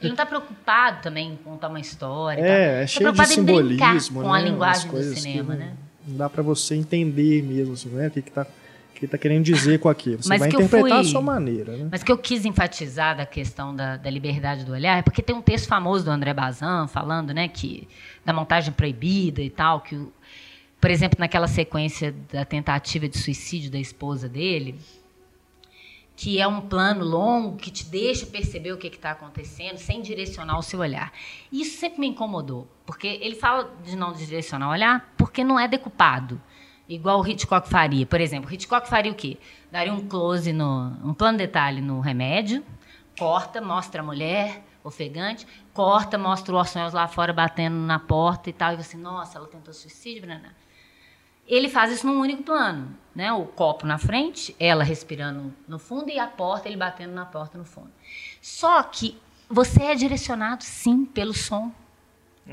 Ele 0.01 0.09
não 0.09 0.11
está 0.13 0.25
preocupado 0.25 1.03
também 1.03 1.33
em 1.33 1.37
contar 1.37 1.69
uma 1.69 1.79
história. 1.81 2.43
tá? 2.43 2.49
É, 2.49 2.77
é 2.79 2.81
Tá 2.81 2.87
cheio 2.87 3.13
de 3.13 3.27
simbolismo, 3.27 4.23
com 4.23 4.33
né? 4.33 4.39
a 4.39 4.43
linguagem 4.43 4.91
Umas 4.91 5.07
do 5.07 5.15
cinema, 5.17 5.55
né? 5.55 5.75
Não 6.09 6.17
dá 6.17 6.31
para 6.31 6.43
você 6.43 6.75
entender 6.75 7.43
mesmo, 7.43 7.75
assim, 7.75 7.91
né? 7.91 8.07
O 8.07 8.11
que 8.11 8.23
tá, 8.23 8.43
o 8.43 8.66
que 9.01 9.07
tá 9.07 9.19
querendo 9.19 9.45
dizer 9.45 9.79
com 9.79 9.89
aquilo. 9.89 10.23
Você 10.23 10.29
Mas 10.29 10.39
vai 10.41 10.49
interpretar 10.49 10.81
fui- 10.81 11.01
a 11.01 11.05
sua 11.05 11.21
maneira, 11.23 11.77
né? 11.77 11.89
Mas 11.91 12.03
que 12.03 12.11
eu 12.11 12.19
quis 12.19 12.45
enfatizar 12.45 13.17
da 13.17 13.27
questão 13.27 13.75
da, 13.75 13.97
da 13.97 14.11
liberdade 14.11 14.65
do 14.65 14.73
olhar 14.73 14.99
é 14.99 15.03
porque 15.03 15.23
tem 15.23 15.35
um 15.35 15.43
texto 15.43 15.69
famoso 15.69 16.05
do 16.05 16.11
André 16.11 16.33
Bazin 16.33 16.89
falando, 16.89 17.33
né, 17.33 17.49
que 17.49 17.87
da 18.25 18.33
montagem 18.33 18.73
proibida 18.73 19.41
e 19.43 19.51
tal, 19.51 19.81
que 19.81 19.95
o, 19.97 20.13
por 20.81 20.91
exemplo, 20.91 21.19
naquela 21.19 21.49
sequência 21.49 22.15
da 22.33 22.45
tentativa 22.45 23.09
de 23.09 23.19
suicídio 23.19 23.71
da 23.71 23.79
esposa 23.79 24.29
dele, 24.29 24.79
que 26.17 26.41
é 26.41 26.49
um 26.49 26.63
plano 26.63 27.05
longo 27.05 27.57
que 27.57 27.71
te 27.71 27.85
deixa 27.85 28.25
perceber 28.25 28.73
o 28.73 28.79
que 28.79 28.87
está 28.87 29.11
acontecendo 29.11 29.77
sem 29.77 30.01
direcionar 30.01 30.59
o 30.59 30.63
seu 30.63 30.81
olhar. 30.81 31.13
Isso 31.53 31.79
sempre 31.79 32.01
me 32.01 32.07
incomodou, 32.07 32.67
porque 32.87 33.07
ele 33.07 33.35
fala 33.35 33.71
de 33.85 33.95
não 33.95 34.13
direcionar 34.15 34.69
o 34.69 34.73
olhar 34.73 35.13
porque 35.19 35.45
não 35.45 35.61
é 35.61 35.69
decupado, 35.69 36.41
igual 36.89 37.21
o 37.21 37.27
Hitchcock 37.27 37.69
faria. 37.69 38.07
Por 38.07 38.21
exemplo, 38.21 38.53
Hitchcock 38.53 38.89
faria 38.89 39.13
o 39.13 39.15
quê? 39.15 39.39
Daria 39.71 39.93
um 39.93 40.07
close, 40.07 40.53
no, 40.53 40.97
um 41.05 41.15
plano 41.15 41.39
detalhe 41.39 41.81
no 41.81 42.01
remédio, 42.01 42.65
corta, 43.19 43.61
mostra 43.61 44.03
a 44.03 44.05
mulher 44.05 44.63
ofegante, 44.83 45.47
corta, 45.75 46.17
mostra 46.17 46.55
o 46.55 46.59
Orson 46.59 46.79
Welles 46.79 46.95
lá 46.95 47.09
fora 47.09 47.33
batendo 47.33 47.77
na 47.77 47.99
porta 47.99 48.49
e 48.49 48.53
tal, 48.53 48.73
e 48.73 48.77
você, 48.77 48.97
nossa, 48.97 49.39
ela 49.39 49.49
tentou 49.49 49.75
suicídio, 49.75 50.23
Brana. 50.23 50.55
Ele 51.47 51.69
faz 51.69 51.93
isso 51.93 52.07
num 52.07 52.21
único 52.21 52.43
plano, 52.43 52.97
né? 53.15 53.33
O 53.33 53.45
copo 53.45 53.87
na 53.87 53.99
frente, 53.99 54.55
ela 54.59 54.83
respirando 54.83 55.55
no 55.67 55.79
fundo 55.79 56.11
e 56.11 56.19
a 56.19 56.27
porta, 56.27 56.69
ele 56.69 56.77
batendo 56.77 57.13
na 57.13 57.25
porta 57.25 57.57
no 57.57 57.65
fundo. 57.65 57.91
Só 58.41 58.83
que 58.83 59.17
você 59.49 59.83
é 59.85 59.95
direcionado 59.95 60.65
sim 60.65 61.05
pelo 61.05 61.33
som. 61.33 61.73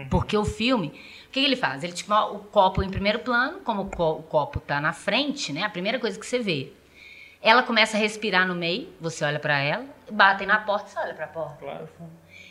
Porque 0.10 0.36
o 0.36 0.44
filme, 0.44 1.00
o 1.40 1.42
que 1.44 1.44
ele 1.44 1.56
faz? 1.56 1.84
Ele 1.84 1.94
tipo 1.94 2.14
o 2.14 2.40
copo 2.40 2.84
em 2.84 2.90
primeiro 2.92 3.20
plano, 3.20 3.60
como 3.62 3.82
o, 3.84 3.90
co- 3.90 4.12
o 4.20 4.24
copo 4.24 4.60
tá 4.60 4.80
na 4.80 4.94
frente, 4.94 5.52
né? 5.52 5.64
A 5.64 5.70
primeira 5.70 5.98
coisa 6.00 6.20
que 6.20 6.26
você 6.26 6.38
vê. 6.38 6.72
Ela 7.42 7.64
começa 7.64 7.98
a 7.98 8.00
respirar 8.00 8.48
no 8.48 8.54
meio, 8.54 8.88
você 9.02 9.26
olha 9.26 9.40
para 9.40 9.58
ela, 9.60 9.84
batem 10.12 10.46
na 10.46 10.60
porta, 10.60 10.90
você 10.90 11.00
olha 11.00 11.14
para 11.16 11.26
a 11.26 11.28
porta. 11.28 11.56
Claro. 11.60 11.90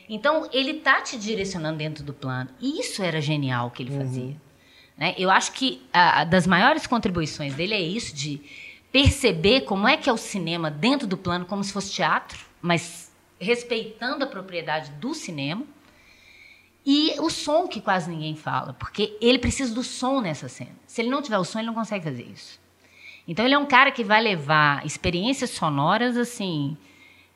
Então, 0.08 0.48
ele 0.52 0.74
tá 0.74 1.00
te 1.00 1.16
direcionando 1.16 1.78
dentro 1.78 2.02
do 2.04 2.12
plano. 2.12 2.50
E 2.60 2.80
isso 2.80 3.02
era 3.02 3.20
genial 3.20 3.70
que 3.70 3.84
ele 3.84 3.96
fazia. 3.96 4.36
Né? 4.98 5.14
Eu 5.16 5.30
acho 5.30 5.52
que 5.52 5.80
a, 5.92 6.20
a 6.20 6.24
das 6.24 6.46
maiores 6.46 6.86
contribuições 6.86 7.54
dele 7.54 7.72
é 7.74 7.80
isso, 7.80 8.14
de 8.14 8.42
perceber 8.90 9.62
como 9.62 9.86
é 9.88 9.96
que 9.96 10.10
é 10.10 10.12
o 10.12 10.16
cinema 10.18 10.70
dentro 10.70 11.06
do 11.06 11.16
plano, 11.16 11.46
como 11.46 11.62
se 11.64 11.72
fosse 11.72 11.92
teatro, 11.92 12.38
mas 12.60 13.10
respeitando 13.40 14.24
a 14.24 14.26
propriedade 14.26 14.90
do 14.92 15.14
cinema. 15.14 15.64
E 16.84 17.14
o 17.20 17.30
som 17.30 17.68
que 17.68 17.80
quase 17.80 18.10
ninguém 18.10 18.34
fala, 18.34 18.72
porque 18.72 19.16
ele 19.20 19.38
precisa 19.38 19.72
do 19.72 19.84
som 19.84 20.20
nessa 20.20 20.48
cena. 20.48 20.72
Se 20.86 21.00
ele 21.00 21.10
não 21.10 21.22
tiver 21.22 21.38
o 21.38 21.44
som, 21.44 21.58
ele 21.58 21.68
não 21.68 21.74
consegue 21.74 22.04
fazer 22.04 22.24
isso. 22.24 22.60
Então 23.26 23.44
ele 23.44 23.54
é 23.54 23.58
um 23.58 23.66
cara 23.66 23.92
que 23.92 24.02
vai 24.02 24.20
levar 24.20 24.84
experiências 24.84 25.50
sonoras 25.50 26.16
assim, 26.16 26.76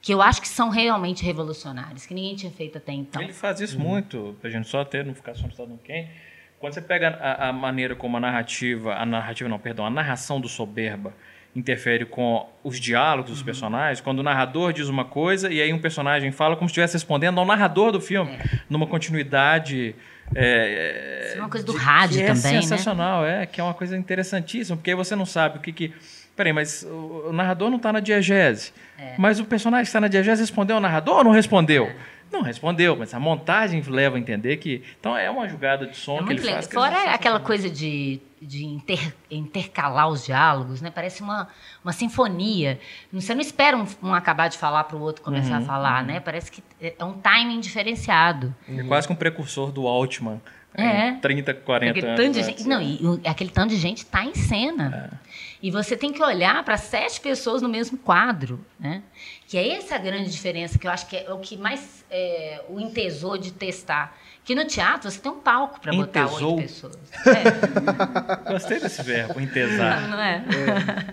que 0.03 0.13
eu 0.13 0.21
acho 0.21 0.41
que 0.41 0.49
são 0.49 0.69
realmente 0.69 1.25
revolucionárias, 1.25 2.07
que 2.07 2.13
ninguém 2.13 2.35
tinha 2.35 2.51
feito 2.51 2.79
até 2.79 2.93
então. 2.93 3.23
Ele 3.23 3.33
faz 3.33 3.61
isso 3.61 3.79
muito, 3.79 4.37
pra 4.41 4.51
gente 4.51 4.67
só 4.69 4.85
ter, 4.85 5.05
não 5.05 5.15
ficar 5.15 5.35
só 5.35 5.65
no 5.65 5.79
Quem. 5.79 6.11
Quando 6.59 6.73
você 6.73 6.81
pega 6.83 7.09
a, 7.09 7.49
a 7.49 7.53
maneira 7.53 7.95
como 7.95 8.17
a 8.17 8.21
narrativa, 8.21 8.95
a 8.95 9.07
narrativa 9.07 9.49
não, 9.49 9.59
perdão, 9.59 9.87
a 9.87 9.91
narração 9.91 10.41
do 10.41 10.49
Soberba 10.49 11.15
interfere 11.57 12.05
com 12.05 12.47
os 12.62 12.79
diálogos 12.79 13.31
dos 13.31 13.42
personagens, 13.42 14.01
quando 14.01 14.19
o 14.19 14.23
narrador 14.23 14.73
diz 14.73 14.88
uma 14.88 15.05
coisa 15.07 15.51
e 15.51 15.61
aí 15.61 15.73
um 15.73 15.79
personagem 15.79 16.31
fala 16.31 16.55
como 16.55 16.69
se 16.69 16.73
estivesse 16.73 16.95
respondendo 16.95 17.40
ao 17.40 17.47
narrador 17.47 17.90
do 17.90 18.01
filme, 18.01 18.38
numa 18.69 18.87
continuidade... 18.87 19.95
É, 20.35 21.29
Isso 21.29 21.38
é 21.38 21.40
uma 21.40 21.49
coisa 21.49 21.64
do 21.64 21.73
de- 21.73 21.79
rádio 21.79 22.21
é 22.21 22.27
também, 22.27 22.55
né? 22.55 22.62
sensacional, 22.62 23.25
é, 23.25 23.47
que 23.47 23.61
é 23.61 23.64
uma 23.64 23.75
coisa 23.75 23.97
interessantíssima, 23.97 24.77
porque 24.77 24.90
aí 24.90 24.97
você 24.97 25.16
não 25.16 25.27
sabe 25.27 25.59
o 25.59 25.61
que 25.61 25.73
que... 25.73 25.92
Peraí, 26.35 26.53
mas 26.53 26.83
o, 26.83 27.29
o 27.29 27.33
narrador 27.33 27.71
não 27.71 27.79
está 27.79 27.90
na 27.92 28.01
diegese. 28.01 28.73
É. 28.99 29.14
Mas 29.16 29.40
o 29.40 29.45
personagem 29.47 29.85
que 29.85 29.88
está 29.88 30.01
na 30.01 30.09
diegese 30.09 30.42
respondeu 30.42 30.77
ao 30.77 30.83
narrador 30.83 31.19
ou 31.19 31.25
não 31.25 31.31
respondeu? 31.31 31.90
Não 32.33 32.43
respondeu, 32.43 32.97
mas 32.97 33.15
a 33.15 33.21
montagem 33.21 33.81
leva 33.83 34.17
a 34.17 34.19
entender 34.19 34.57
que. 34.57 34.83
Então 34.99 35.17
é 35.17 35.31
uma 35.31 35.49
jogada 35.49 35.87
de 35.87 35.97
som 35.97 36.19
É 36.21 36.25
que 36.25 36.33
ele 36.35 36.41
faz. 36.43 36.67
que 36.67 36.77
é 36.77 36.79
Fora 36.79 37.15
aquela 37.15 37.39
coisa 37.41 37.71
de, 37.71 38.21
de 38.43 38.65
inter- 38.65 39.15
intercalar 39.31 40.09
os 40.09 40.25
diálogos, 40.25 40.81
né? 40.83 40.91
Parece 40.91 41.23
uma, 41.23 41.49
uma 41.85 41.93
sinfonia. 41.93 42.79
Você 43.12 43.35
não 43.35 43.41
espera 43.41 43.77
um, 43.77 43.87
um 44.03 44.12
acabar 44.15 44.49
de 44.49 44.59
falar 44.59 44.85
para 44.85 44.97
o 44.97 45.01
outro 45.01 45.23
começar 45.23 45.57
Uhum, 45.59 45.62
a 45.62 45.67
falar, 45.67 46.05
né? 46.05 46.21
Parece 46.21 46.51
que 46.51 46.62
é 46.81 47.05
um 47.05 47.12
timing 47.15 47.61
diferenciado. 47.61 48.55
É 48.69 48.83
quase 48.83 49.07
que 49.07 49.12
um 49.12 49.17
precursor 49.17 49.71
do 49.71 49.87
Altman. 49.87 50.41
É. 50.79 51.09
Em 51.11 51.21
30, 51.21 51.55
40 51.55 51.91
Aquele 51.93 52.07
anos. 52.07 52.21
tanto 52.21 52.35
de 52.35 52.43
gente, 52.43 52.69
não, 52.69 52.79
né? 52.81 52.85
e 53.01 53.07
o- 53.07 53.21
aquele 53.25 53.49
tanto 53.49 53.71
de 53.71 53.77
gente 53.77 53.99
está 53.99 54.25
em 54.27 54.35
cena. 54.35 55.11
É. 55.11 55.17
E 55.62 55.71
você 55.71 55.97
tem 55.97 56.12
que 56.12 56.23
olhar 56.23 56.62
para 56.64 56.77
sete 56.77 57.21
pessoas 57.21 57.62
no 57.62 57.69
mesmo 57.69 57.97
quadro, 57.97 58.64
né? 58.79 59.03
Que 59.47 59.57
é 59.57 59.77
essa 59.77 59.95
a 59.95 59.99
grande 59.99 60.31
diferença 60.31 60.79
que 60.79 60.87
eu 60.87 60.90
acho 60.90 61.07
que 61.07 61.16
é 61.16 61.33
o 61.33 61.38
que 61.38 61.57
mais 61.57 62.05
é, 62.11 62.62
o 62.69 62.79
entesou 62.79 63.38
de 63.38 63.53
testar. 63.53 64.16
Que 64.45 64.55
no 64.55 64.64
teatro 64.64 65.11
você 65.11 65.19
tem 65.19 65.33
um 65.33 65.40
palco 65.40 65.81
para 65.81 65.92
botar 65.92 66.27
oito 66.27 66.57
pessoas. 66.57 66.97
É, 67.27 68.47
Gostei 68.53 68.79
desse 68.79 69.03
verbo, 69.03 69.40
entesar. 69.40 70.09
não 70.09 70.21
é? 70.21 70.45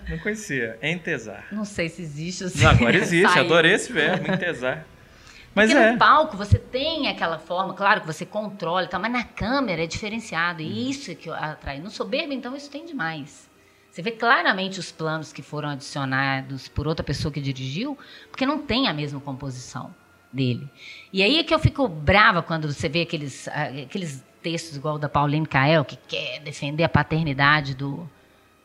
Não 0.10 0.20
conhecia. 0.20 0.78
Entesar. 0.82 1.48
Não 1.52 1.66
sei 1.66 1.90
se 1.90 2.02
existe. 2.02 2.44
ou 2.44 2.50
se 2.50 2.64
Não, 2.64 2.70
agora 2.70 2.96
existe, 2.96 3.38
adorei 3.40 3.74
esse 3.74 3.92
verbo, 3.92 4.32
entesar. 4.32 4.86
Mas 5.56 5.72
Porque 5.72 5.84
é. 5.84 5.92
no 5.92 5.98
palco 5.98 6.36
você 6.36 6.58
tem 6.58 7.08
aquela 7.08 7.38
forma, 7.38 7.74
claro 7.74 8.02
que 8.02 8.08
você 8.08 8.26
controla 8.26 8.84
e 8.84 8.88
tal, 8.88 9.00
mas 9.00 9.12
na 9.12 9.24
câmera 9.24 9.84
é 9.84 9.88
diferenciado. 9.88 10.62
Uhum. 10.62 10.70
E 10.70 10.90
isso 10.90 11.12
é 11.12 11.16
que 11.16 11.30
atrai. 11.30 11.80
No 11.80 11.90
soberbo, 11.90 12.34
então, 12.34 12.56
isso 12.56 12.70
tem 12.70 12.86
demais. 12.86 13.50
Você 13.94 14.02
vê 14.02 14.10
claramente 14.10 14.80
os 14.80 14.92
planos 14.92 15.32
que 15.32 15.44
foram 15.44 15.70
adicionados 15.70 16.68
por 16.68 16.88
outra 16.88 17.04
pessoa 17.04 17.32
que 17.32 17.40
dirigiu, 17.40 17.96
porque 18.32 18.44
não 18.44 18.58
tem 18.58 18.88
a 18.88 18.94
mesma 18.94 19.20
composição 19.20 19.94
dele. 20.32 20.68
E 21.14 21.22
aí 21.22 21.38
é 21.38 21.44
que 21.44 21.54
eu 21.54 21.60
fico 21.60 21.88
brava 21.88 22.42
quando 22.42 22.74
você 22.74 22.90
vê 22.90 23.04
aqueles, 23.04 23.48
ah, 23.50 23.66
aqueles 23.84 24.26
textos 24.42 24.76
igual 24.78 24.96
o 24.96 24.98
da 24.98 25.08
Pauline 25.08 25.46
Kael, 25.46 25.86
que 25.86 25.96
quer 26.08 26.40
defender 26.40 26.84
a 26.84 26.90
paternidade 26.90 27.76
do, 27.76 28.10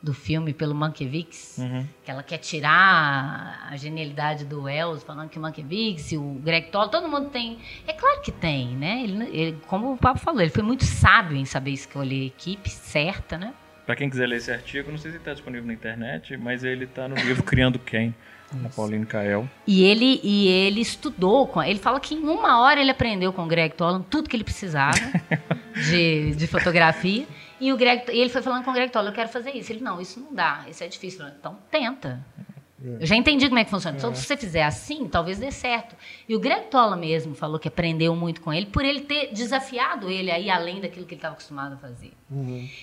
do 0.03 0.15
filme 0.15 0.55
pelo 0.55 0.75
Mankiewicz, 0.75 1.59
Uhum. 1.59 1.87
que 2.03 2.11
ela 2.11 2.23
quer 2.23 2.39
tirar 2.39 3.69
a 3.71 3.77
genialidade 3.77 4.47
do 4.47 4.63
Wells, 4.63 5.05
falando 5.05 5.29
que 5.29 5.39
o 5.39 5.43
Mankiewicz, 5.43 6.11
o 6.13 6.41
Greg 6.43 6.71
Toll, 6.71 6.89
todo 6.89 7.07
mundo 7.07 7.29
tem. 7.29 7.59
É 7.87 7.93
claro 7.93 8.23
que 8.23 8.33
tem, 8.33 8.69
né? 8.69 9.03
Ele, 9.03 9.25
ele- 9.25 9.59
como 9.67 9.93
o 9.93 9.99
Pablo 9.99 10.23
falou, 10.23 10.41
ele 10.41 10.51
foi 10.51 10.63
muito 10.63 10.87
sábio 10.87 11.37
em 11.37 11.45
saber 11.45 11.73
escolher 11.73 12.23
a 12.23 12.27
equipe 12.29 12.71
certa, 12.71 13.37
né? 13.37 13.53
Pra 13.89 13.97
quem 13.97 14.11
quiser 14.11 14.27
ler 14.27 14.37
esse 14.37 14.53
artigo, 14.53 14.91
não 14.91 14.99
sei 14.99 15.13
se 15.13 15.17
está 15.17 15.33
disponível 15.33 15.67
na 15.67 15.73
internet, 15.73 16.37
mas 16.37 16.63
ele 16.63 16.85
está 16.85 17.09
no 17.09 17.17
livro 17.17 17.43
Criando 17.43 17.79
Quem, 17.79 18.15
da 18.53 18.69
Pauline 18.69 19.07
Kael. 19.07 19.49
E 19.67 19.83
ele, 19.83 20.21
e 20.23 20.47
ele 20.47 20.83
estudou 20.83 21.49
com. 21.49 21.63
Ele 21.63 21.79
fala 21.79 21.99
que 21.99 22.15
em 22.15 22.23
uma 22.23 22.61
hora 22.61 22.83
ele 22.83 22.91
aprendeu 22.91 23.33
com 23.33 23.45
o 23.45 23.47
Greg 23.47 23.75
Tolan 23.75 24.03
tudo 24.03 24.29
que 24.29 24.37
ele 24.37 24.45
precisava 24.45 24.99
de, 25.89 26.35
de 26.37 26.47
fotografia. 26.47 27.27
E 27.59 27.73
o 27.73 27.79
Greg, 27.79 28.03
ele 28.09 28.29
foi 28.29 28.43
falando 28.43 28.63
com 28.63 28.73
o 28.73 28.75
Greg 28.75 28.93
Toller, 28.93 29.11
eu 29.11 29.15
quero 29.15 29.31
fazer 29.31 29.53
isso. 29.53 29.73
Ele, 29.73 29.81
não, 29.81 29.99
isso 29.99 30.21
não 30.21 30.35
dá, 30.35 30.67
isso 30.69 30.85
é 30.85 30.87
difícil. 30.87 31.21
Falei, 31.21 31.33
Então, 31.41 31.59
tenta. 31.71 32.23
Eu 32.81 33.05
já 33.05 33.17
entendi 33.17 33.49
como 33.49 33.59
é 33.59 33.65
que 33.65 33.71
funciona. 33.71 33.97
Então, 33.99 34.15
se 34.15 34.25
você 34.25 34.37
fizer 34.37 34.63
assim, 34.63 35.09
talvez 35.09 35.39
dê 35.39 35.51
certo. 35.51 35.97
E 36.29 36.37
o 36.37 36.39
Greg 36.39 36.67
Tolla 36.71 36.97
mesmo 36.97 37.35
falou 37.35 37.59
que 37.59 37.67
aprendeu 37.67 38.15
muito 38.15 38.41
com 38.41 38.53
ele 38.53 38.67
por 38.67 38.85
ele 38.85 39.01
ter 39.01 39.33
desafiado 39.33 40.09
ele 40.09 40.31
a 40.31 40.39
ir 40.39 40.49
além 40.49 40.81
daquilo 40.81 41.05
que 41.05 41.15
ele 41.15 41.19
estava 41.19 41.35
acostumado 41.35 41.75
a 41.75 41.77
fazer. 41.77 42.13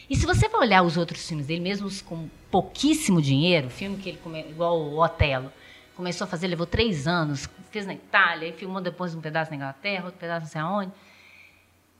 E 0.09 0.15
se 0.15 0.25
você 0.25 0.49
for 0.49 0.59
olhar 0.59 0.81
os 0.83 0.97
outros 0.97 1.25
filmes 1.25 1.47
dele, 1.47 1.61
mesmo 1.61 1.89
com 2.03 2.27
pouquíssimo 2.51 3.21
dinheiro, 3.21 3.69
filme 3.69 3.95
que 3.97 4.09
ele, 4.09 4.17
come, 4.21 4.41
igual 4.41 4.77
o 4.77 4.99
Otelo, 5.01 5.49
começou 5.95 6.25
a 6.25 6.27
fazer, 6.27 6.47
levou 6.47 6.65
três 6.65 7.07
anos, 7.07 7.49
fez 7.71 7.85
na 7.85 7.93
Itália, 7.93 8.49
e 8.49 8.51
filmou 8.51 8.81
depois 8.81 9.15
um 9.15 9.21
pedaço 9.21 9.49
na 9.51 9.55
Inglaterra, 9.55 10.05
outro 10.05 10.19
pedaço 10.19 10.41
não 10.41 10.51
sei 10.51 10.59
aonde. 10.61 10.91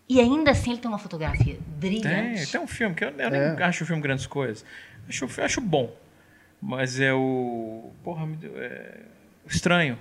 E 0.07 0.19
ainda 0.19 0.51
assim 0.51 0.71
ele 0.71 0.79
tem 0.81 0.89
uma 0.89 0.99
fotografia 0.99 1.53
Tem, 1.55 1.61
brilhante. 1.79 2.51
tem 2.51 2.59
um 2.61 2.67
filme 2.67 2.93
que 2.93 3.05
eu, 3.05 3.09
eu 3.09 3.27
É. 3.27 3.55
nem 3.55 3.63
acho 3.63 3.83
o 3.85 3.87
filme 3.87 4.01
grandes 4.01 4.27
coisas. 4.27 4.65
Acho, 5.07 5.27
acho 5.41 5.61
bom. 5.61 5.95
Mas 6.61 6.99
é 6.99 7.13
o. 7.13 7.91
Porra, 8.03 8.25
me 8.25 8.35
deu. 8.35 8.53
É, 8.57 9.01
estranho. 9.47 9.97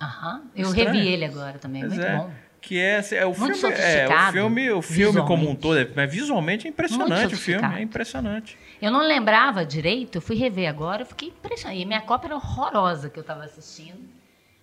Aham. 0.00 0.42
Eu 0.54 0.66
Estranho. 0.68 0.90
revi 0.92 1.08
ele 1.08 1.24
agora 1.24 1.58
também, 1.58 1.84
muito 1.84 2.00
é, 2.00 2.16
bom. 2.16 2.30
Que 2.60 2.78
é, 2.78 3.00
é 3.12 3.26
o 3.26 3.36
Muito 3.36 3.54
filme, 3.56 3.74
é, 3.76 4.06
o 4.08 4.32
filme, 4.32 4.70
o 4.72 4.82
filme 4.82 5.22
como 5.22 5.48
um 5.48 5.54
todo, 5.54 5.78
é, 5.78 5.88
mas 5.94 6.10
visualmente 6.12 6.66
é 6.66 6.70
impressionante 6.70 7.34
o 7.34 7.38
filme, 7.38 7.78
é 7.78 7.82
impressionante. 7.82 8.58
Eu 8.82 8.90
não 8.90 9.00
lembrava 9.06 9.64
direito, 9.64 10.16
eu 10.18 10.22
fui 10.22 10.36
rever 10.36 10.68
agora, 10.68 11.02
eu 11.02 11.06
fiquei 11.06 11.28
impressionada. 11.28 11.80
E 11.80 11.84
minha 11.84 12.00
cópia 12.00 12.28
era 12.28 12.36
horrorosa 12.36 13.08
que 13.08 13.18
eu 13.18 13.22
estava 13.22 13.44
assistindo. 13.44 13.98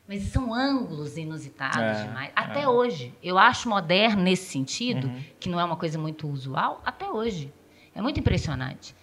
Mas 0.08 0.24
são 0.24 0.54
ângulos 0.54 1.18
inusitados 1.18 1.78
É, 1.82 2.04
demais. 2.06 2.32
Até 2.36 2.62
é. 2.64 2.68
hoje. 2.68 3.14
Eu 3.24 3.38
acho 3.40 3.68
moderno 3.68 4.22
nesse 4.22 4.52
sentido, 4.52 5.08
Uhum. 5.08 5.24
que 5.40 5.50
não 5.50 5.60
é 5.60 5.64
uma 5.64 5.76
coisa 5.76 5.98
muito 5.98 6.28
usual, 6.30 6.82
até 6.86 7.10
hoje. 7.10 7.52
É 7.96 8.02
muito 8.02 8.20
impressionante. 8.20 8.96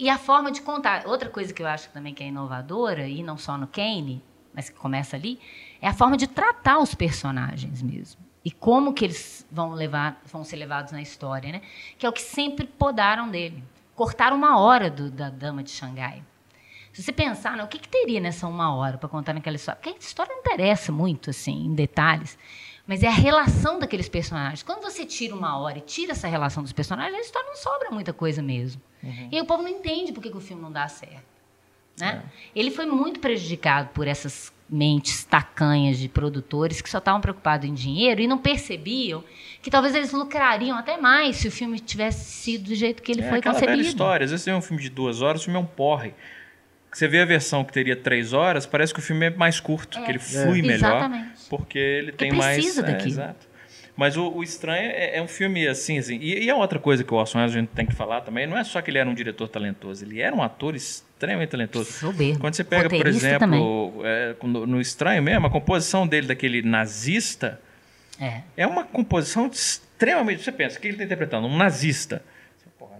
E 0.00 0.08
a 0.08 0.16
forma 0.16 0.50
de 0.50 0.62
contar. 0.62 1.06
Outra 1.06 1.28
coisa 1.28 1.52
que 1.52 1.62
eu 1.62 1.66
acho 1.66 1.90
também 1.90 2.14
que 2.14 2.22
é 2.24 2.26
inovadora, 2.28 3.06
e 3.06 3.22
não 3.22 3.36
só 3.36 3.58
no 3.58 3.66
Kane, 3.66 4.24
mas 4.54 4.70
que 4.70 4.76
começa 4.76 5.14
ali, 5.14 5.38
é 5.80 5.86
a 5.86 5.92
forma 5.92 6.16
de 6.16 6.26
tratar 6.26 6.78
os 6.78 6.94
personagens 6.94 7.82
mesmo. 7.82 8.18
E 8.42 8.50
como 8.50 8.94
que 8.94 9.04
eles 9.04 9.46
vão, 9.52 9.72
levar, 9.74 10.18
vão 10.24 10.42
ser 10.42 10.56
levados 10.56 10.92
na 10.92 11.02
história, 11.02 11.52
né? 11.52 11.60
Que 11.98 12.06
é 12.06 12.08
o 12.08 12.12
que 12.12 12.22
sempre 12.22 12.66
podaram 12.66 13.28
dele. 13.28 13.62
Cortaram 13.94 14.34
uma 14.38 14.58
hora 14.58 14.88
do- 14.90 15.10
da 15.10 15.28
Dama 15.28 15.62
de 15.62 15.70
Xangai. 15.70 16.22
Se 16.94 17.02
você 17.02 17.12
pensar, 17.12 17.54
né, 17.56 17.62
o 17.62 17.68
que, 17.68 17.78
que 17.78 17.88
teria 17.88 18.18
nessa 18.20 18.48
uma 18.48 18.74
hora 18.74 18.96
para 18.96 19.08
contar 19.08 19.34
naquela 19.34 19.56
história? 19.56 19.78
Porque 19.80 19.94
a 19.94 19.98
história 20.00 20.32
não 20.32 20.40
interessa 20.40 20.90
muito, 20.90 21.28
assim, 21.28 21.66
em 21.66 21.74
detalhes. 21.74 22.38
Mas 22.90 23.04
é 23.04 23.06
a 23.06 23.12
relação 23.12 23.78
daqueles 23.78 24.08
personagens. 24.08 24.64
Quando 24.64 24.82
você 24.82 25.06
tira 25.06 25.32
uma 25.32 25.56
hora 25.56 25.78
e 25.78 25.80
tira 25.80 26.10
essa 26.10 26.26
relação 26.26 26.60
dos 26.60 26.72
personagens, 26.72 27.14
a 27.16 27.20
história 27.20 27.48
não 27.48 27.54
sobra 27.54 27.88
muita 27.88 28.12
coisa 28.12 28.42
mesmo. 28.42 28.82
E 29.30 29.36
aí 29.36 29.40
o 29.40 29.44
povo 29.44 29.62
não 29.62 29.70
entende 29.70 30.10
por 30.10 30.20
que, 30.20 30.28
que 30.28 30.36
o 30.36 30.40
filme 30.40 30.60
não 30.60 30.72
dá 30.72 30.88
certo. 30.88 31.22
Né? 32.00 32.20
Ele 32.52 32.72
foi 32.72 32.86
muito 32.86 33.20
prejudicado 33.20 33.90
por 33.94 34.08
essas 34.08 34.52
mentes 34.68 35.22
tacanhas 35.22 35.98
de 36.00 36.08
produtores 36.08 36.80
que 36.80 36.90
só 36.90 36.98
estavam 36.98 37.20
preocupados 37.20 37.64
em 37.68 37.74
dinheiro 37.74 38.22
e 38.22 38.26
não 38.26 38.38
percebiam 38.38 39.22
que 39.62 39.70
talvez 39.70 39.94
eles 39.94 40.10
lucrariam 40.12 40.76
até 40.76 40.96
mais 40.96 41.36
se 41.36 41.46
o 41.46 41.52
filme 41.52 41.78
tivesse 41.78 42.24
sido 42.24 42.70
do 42.70 42.74
jeito 42.74 43.04
que 43.04 43.12
ele 43.12 43.22
é 43.22 43.28
foi 43.28 43.38
aquela 43.38 43.54
velha 43.54 43.66
concebido. 43.68 43.88
história. 43.88 44.24
Às 44.24 44.32
vezes 44.32 44.42
você 44.42 44.50
vê 44.50 44.56
um 44.56 44.62
filme 44.62 44.82
de 44.82 44.90
duas 44.90 45.22
horas, 45.22 45.42
o 45.42 45.44
filme 45.44 45.60
é 45.60 45.62
um 45.62 45.66
porre. 45.66 46.12
Você 46.92 47.06
vê 47.06 47.20
a 47.20 47.24
versão 47.24 47.62
que 47.62 47.72
teria 47.72 47.94
três 47.94 48.32
horas, 48.32 48.66
parece 48.66 48.92
que 48.92 48.98
o 48.98 49.02
filme 49.02 49.26
é 49.26 49.30
mais 49.30 49.60
curto, 49.60 49.96
É. 49.96 50.02
que 50.02 50.10
ele 50.10 50.18
flui 50.18 50.60
melhor. 50.60 50.96
Exatamente. 50.96 51.29
Porque 51.50 51.78
ele 51.78 52.12
tem 52.12 52.32
mais. 52.32 52.56
precisa 52.56 52.80
é, 52.80 52.84
daquilo. 52.84 53.10
exato. 53.10 53.50
Mas 53.96 54.16
o, 54.16 54.30
o 54.30 54.42
Estranho 54.42 54.90
é, 54.90 55.16
é 55.18 55.22
um 55.22 55.28
filme 55.28 55.68
assim, 55.68 55.98
assim. 55.98 56.16
E, 56.16 56.44
e 56.44 56.48
a 56.48 56.56
outra 56.56 56.78
coisa 56.78 57.04
que 57.04 57.12
o 57.12 57.16
Orson 57.18 57.38
Welles 57.38 57.54
a 57.54 57.58
gente 57.58 57.68
tem 57.68 57.84
que 57.84 57.94
falar 57.94 58.22
também, 58.22 58.46
não 58.46 58.56
é 58.56 58.64
só 58.64 58.80
que 58.80 58.90
ele 58.90 58.96
era 58.96 59.10
um 59.10 59.12
diretor 59.12 59.46
talentoso, 59.48 60.02
ele 60.04 60.22
era 60.22 60.34
um 60.34 60.42
ator 60.42 60.74
extremamente 60.74 61.50
talentoso. 61.50 61.92
Soberbo. 61.92 62.38
Quando 62.38 62.54
você 62.54 62.64
pega, 62.64 62.88
por 62.88 63.06
exemplo, 63.06 64.00
é, 64.04 64.34
no, 64.42 64.66
no 64.66 64.80
Estranho 64.80 65.22
mesmo, 65.22 65.46
a 65.46 65.50
composição 65.50 66.06
dele 66.06 66.28
daquele 66.28 66.62
nazista 66.62 67.60
É. 68.18 68.40
é 68.56 68.66
uma 68.66 68.84
composição 68.84 69.48
extremamente. 69.48 70.42
Você 70.44 70.52
pensa, 70.52 70.78
o 70.78 70.80
que 70.80 70.86
ele 70.88 70.94
está 70.94 71.04
interpretando? 71.04 71.46
Um 71.46 71.56
nazista. 71.58 72.22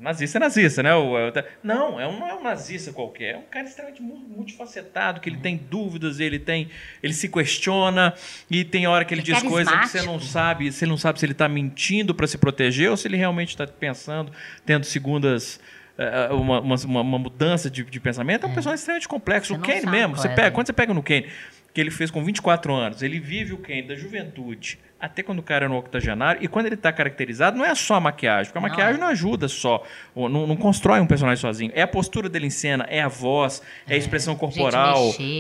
Nazista 0.01 0.39
é 0.39 0.41
nazista, 0.41 0.83
né? 0.83 0.95
O- 0.95 1.13
o- 1.15 1.33
não, 1.63 2.01
é 2.01 2.07
um, 2.07 2.19
não 2.19 2.29
é 2.29 2.35
um 2.35 2.43
nazista 2.43 2.93
qualquer. 2.93 3.35
É 3.35 3.37
um 3.37 3.43
cara 3.43 3.67
extremamente 3.67 4.01
mu- 4.03 4.17
multifacetado, 4.37 5.21
que 5.21 5.29
ele 5.29 5.37
tem 5.37 5.57
dúvidas, 5.57 6.19
ele 6.21 6.39
tem. 6.39 6.69
ele 7.03 7.13
se 7.13 7.29
questiona, 7.29 8.15
e 8.51 8.65
tem 8.65 8.87
hora 8.87 9.05
que 9.05 9.13
ele 9.15 9.21
Ele 9.23 9.31
é 9.33 9.35
diz 9.35 9.43
coisas 9.43 9.73
que 9.81 9.89
você 9.89 10.03
não 10.03 10.19
sabe, 10.19 10.73
você 10.73 10.87
não 10.87 10.97
sabe 10.97 11.19
se 11.21 11.27
ele 11.27 11.33
está 11.33 11.49
mentindo 11.49 12.15
para 12.15 12.27
se 12.27 12.39
proteger 12.39 12.91
ou 12.91 12.97
se 12.97 13.07
ele 13.07 13.17
realmente 13.17 13.51
está 13.51 13.67
pensando, 13.67 14.33
tendo 14.65 14.85
segundas. 14.85 15.61
eh, 15.99 16.29
Uma, 16.33 16.61
uma, 16.61 16.77
uma- 16.77 17.01
uma 17.03 17.19
mudança 17.19 17.69
de, 17.71 17.85
de 17.85 18.01
pensamento, 18.01 18.45
é 18.47 18.49
um 18.49 18.55
personagem 18.55 18.81
extremamente 18.81 19.07
complexo. 19.09 19.53
Você 19.55 19.61
o 19.61 19.63
Kane 19.63 19.87
mesmo, 19.87 20.17
você 20.17 20.29
é 20.29 20.31
pega, 20.31 20.43
dele. 20.45 20.55
quando 20.55 20.67
você 20.69 20.73
pega 20.73 20.95
no 20.95 21.03
Kane, 21.03 21.27
que 21.73 21.81
ele 21.81 21.91
fez 21.91 22.11
com 22.11 22.25
24 22.25 22.73
anos, 22.75 23.03
ele 23.03 23.21
vive 23.21 23.53
o 23.53 23.59
Kane 23.59 23.83
da 23.83 23.95
juventude 23.95 24.79
até 25.01 25.23
quando 25.23 25.39
o 25.39 25.43
cara 25.43 25.65
é 25.65 25.69
no 25.69 25.79
octogenário, 25.79 26.45
e 26.45 26.47
quando 26.47 26.67
ele 26.67 26.75
está 26.75 26.93
caracterizado, 26.93 27.57
não 27.57 27.65
é 27.65 27.75
só 27.75 27.95
a 27.95 28.01
maquiagem, 28.01 28.53
porque 28.53 28.59
a 28.59 28.69
maquiagem 28.69 28.97
é. 28.97 28.99
não 28.99 29.07
ajuda 29.07 29.49
só, 29.49 29.83
não, 30.15 30.29
não 30.47 30.57
constrói 30.57 31.01
um 31.01 31.07
personagem 31.07 31.41
sozinho. 31.41 31.73
É 31.75 31.81
a 31.81 31.89
postura 31.89 32.29
dele 32.29 32.47
em 32.47 32.51
cena, 32.51 32.85
é 32.87 33.01
a 33.01 33.09
voz, 33.09 33.63
é, 33.89 33.95
a 33.95 33.97
expressão 33.97 34.37
corporal, 34.37 34.99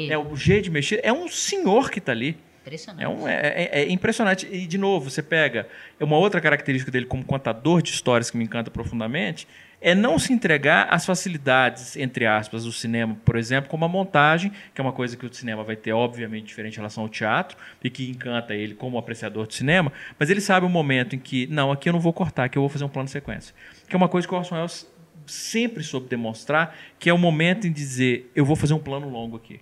é 0.09 0.17
o 0.17 0.35
jeito 0.35 0.65
de 0.65 0.71
mexer. 0.71 1.01
É 1.03 1.13
um 1.13 1.29
senhor 1.29 1.91
que 1.91 1.99
está 1.99 2.11
ali. 2.13 2.39
Impressionante. 2.63 3.05
É, 3.05 3.09
um- 3.09 3.29
é- 3.29 3.41
é- 3.43 3.81
é 3.83 3.91
impressionante. 3.91 4.49
E, 4.51 4.67
de 4.67 4.79
novo, 4.79 5.11
você 5.11 5.23
pega. 5.23 5.67
É 5.99 6.05
uma 6.05 6.17
outra 6.17 6.41
característica 6.41 6.91
dele 6.91 7.05
como 7.07 7.23
contador 7.25 7.83
de 7.83 7.91
histórias 7.91 8.31
que 8.31 8.37
me 8.39 8.45
encanta 8.45 8.71
profundamente 8.71 9.47
é 9.81 9.95
não 9.95 10.19
se 10.19 10.33
entregar 10.33 10.89
às 10.91 11.07
facilidades, 11.07 11.97
entre 11.97 12.27
aspas, 12.27 12.65
do 12.65 12.73
cinema, 12.73 13.17
por 13.25 13.37
exemplo, 13.37 13.71
como 13.71 13.85
a 13.85 13.89
montagem, 13.89 14.53
que 14.75 14.81
é 14.81 14.83
uma 14.83 14.93
coisa 14.93 15.17
que 15.17 15.25
o 15.25 15.33
cinema 15.33 15.65
vai 15.65 15.77
ter, 15.77 15.93
obviamente, 15.93 16.47
diferente 16.47 16.75
em 16.75 16.77
relação 16.77 17.03
ao 17.03 17.09
teatro, 17.09 17.57
e 17.83 17.89
que 17.89 18.11
encanta 18.11 18.55
ele 18.55 18.75
como 18.75 18.99
apreciador 18.99 19.47
de 19.47 19.55
cinema, 19.55 19.91
mas 20.19 20.29
ele 20.29 20.41
sabe 20.41 20.67
o 20.67 20.69
momento 20.69 21.17
em 21.17 21.19
que, 21.19 21.47
não, 21.47 21.73
aqui 21.73 21.89
eu 21.89 21.93
não 21.93 22.01
vou 22.01 22.13
cortar, 22.13 22.45
aqui 22.45 22.59
eu 22.59 22.63
vou 22.63 22.69
fazer 22.69 22.85
um 22.85 22.89
plano 22.89 23.07
de 23.07 23.13
sequência. 23.13 23.55
Que 23.89 23.95
é 23.95 23.97
uma 23.97 24.09
coisa 24.09 24.29
que 24.29 24.35
o 24.35 24.37
Orson 24.37 24.57
Welles 24.57 24.87
sempre 25.27 25.83
soube 25.83 26.09
demonstrar, 26.09 26.77
que 26.99 27.09
é 27.09 27.13
o 27.13 27.19
momento 27.19 27.67
em 27.67 27.73
dizer, 27.73 28.31
eu 28.35 28.45
vou 28.45 28.57
fazer 28.57 28.75
um 28.75 28.79
plano 28.79 29.09
longo 29.09 29.37
aqui. 29.37 29.61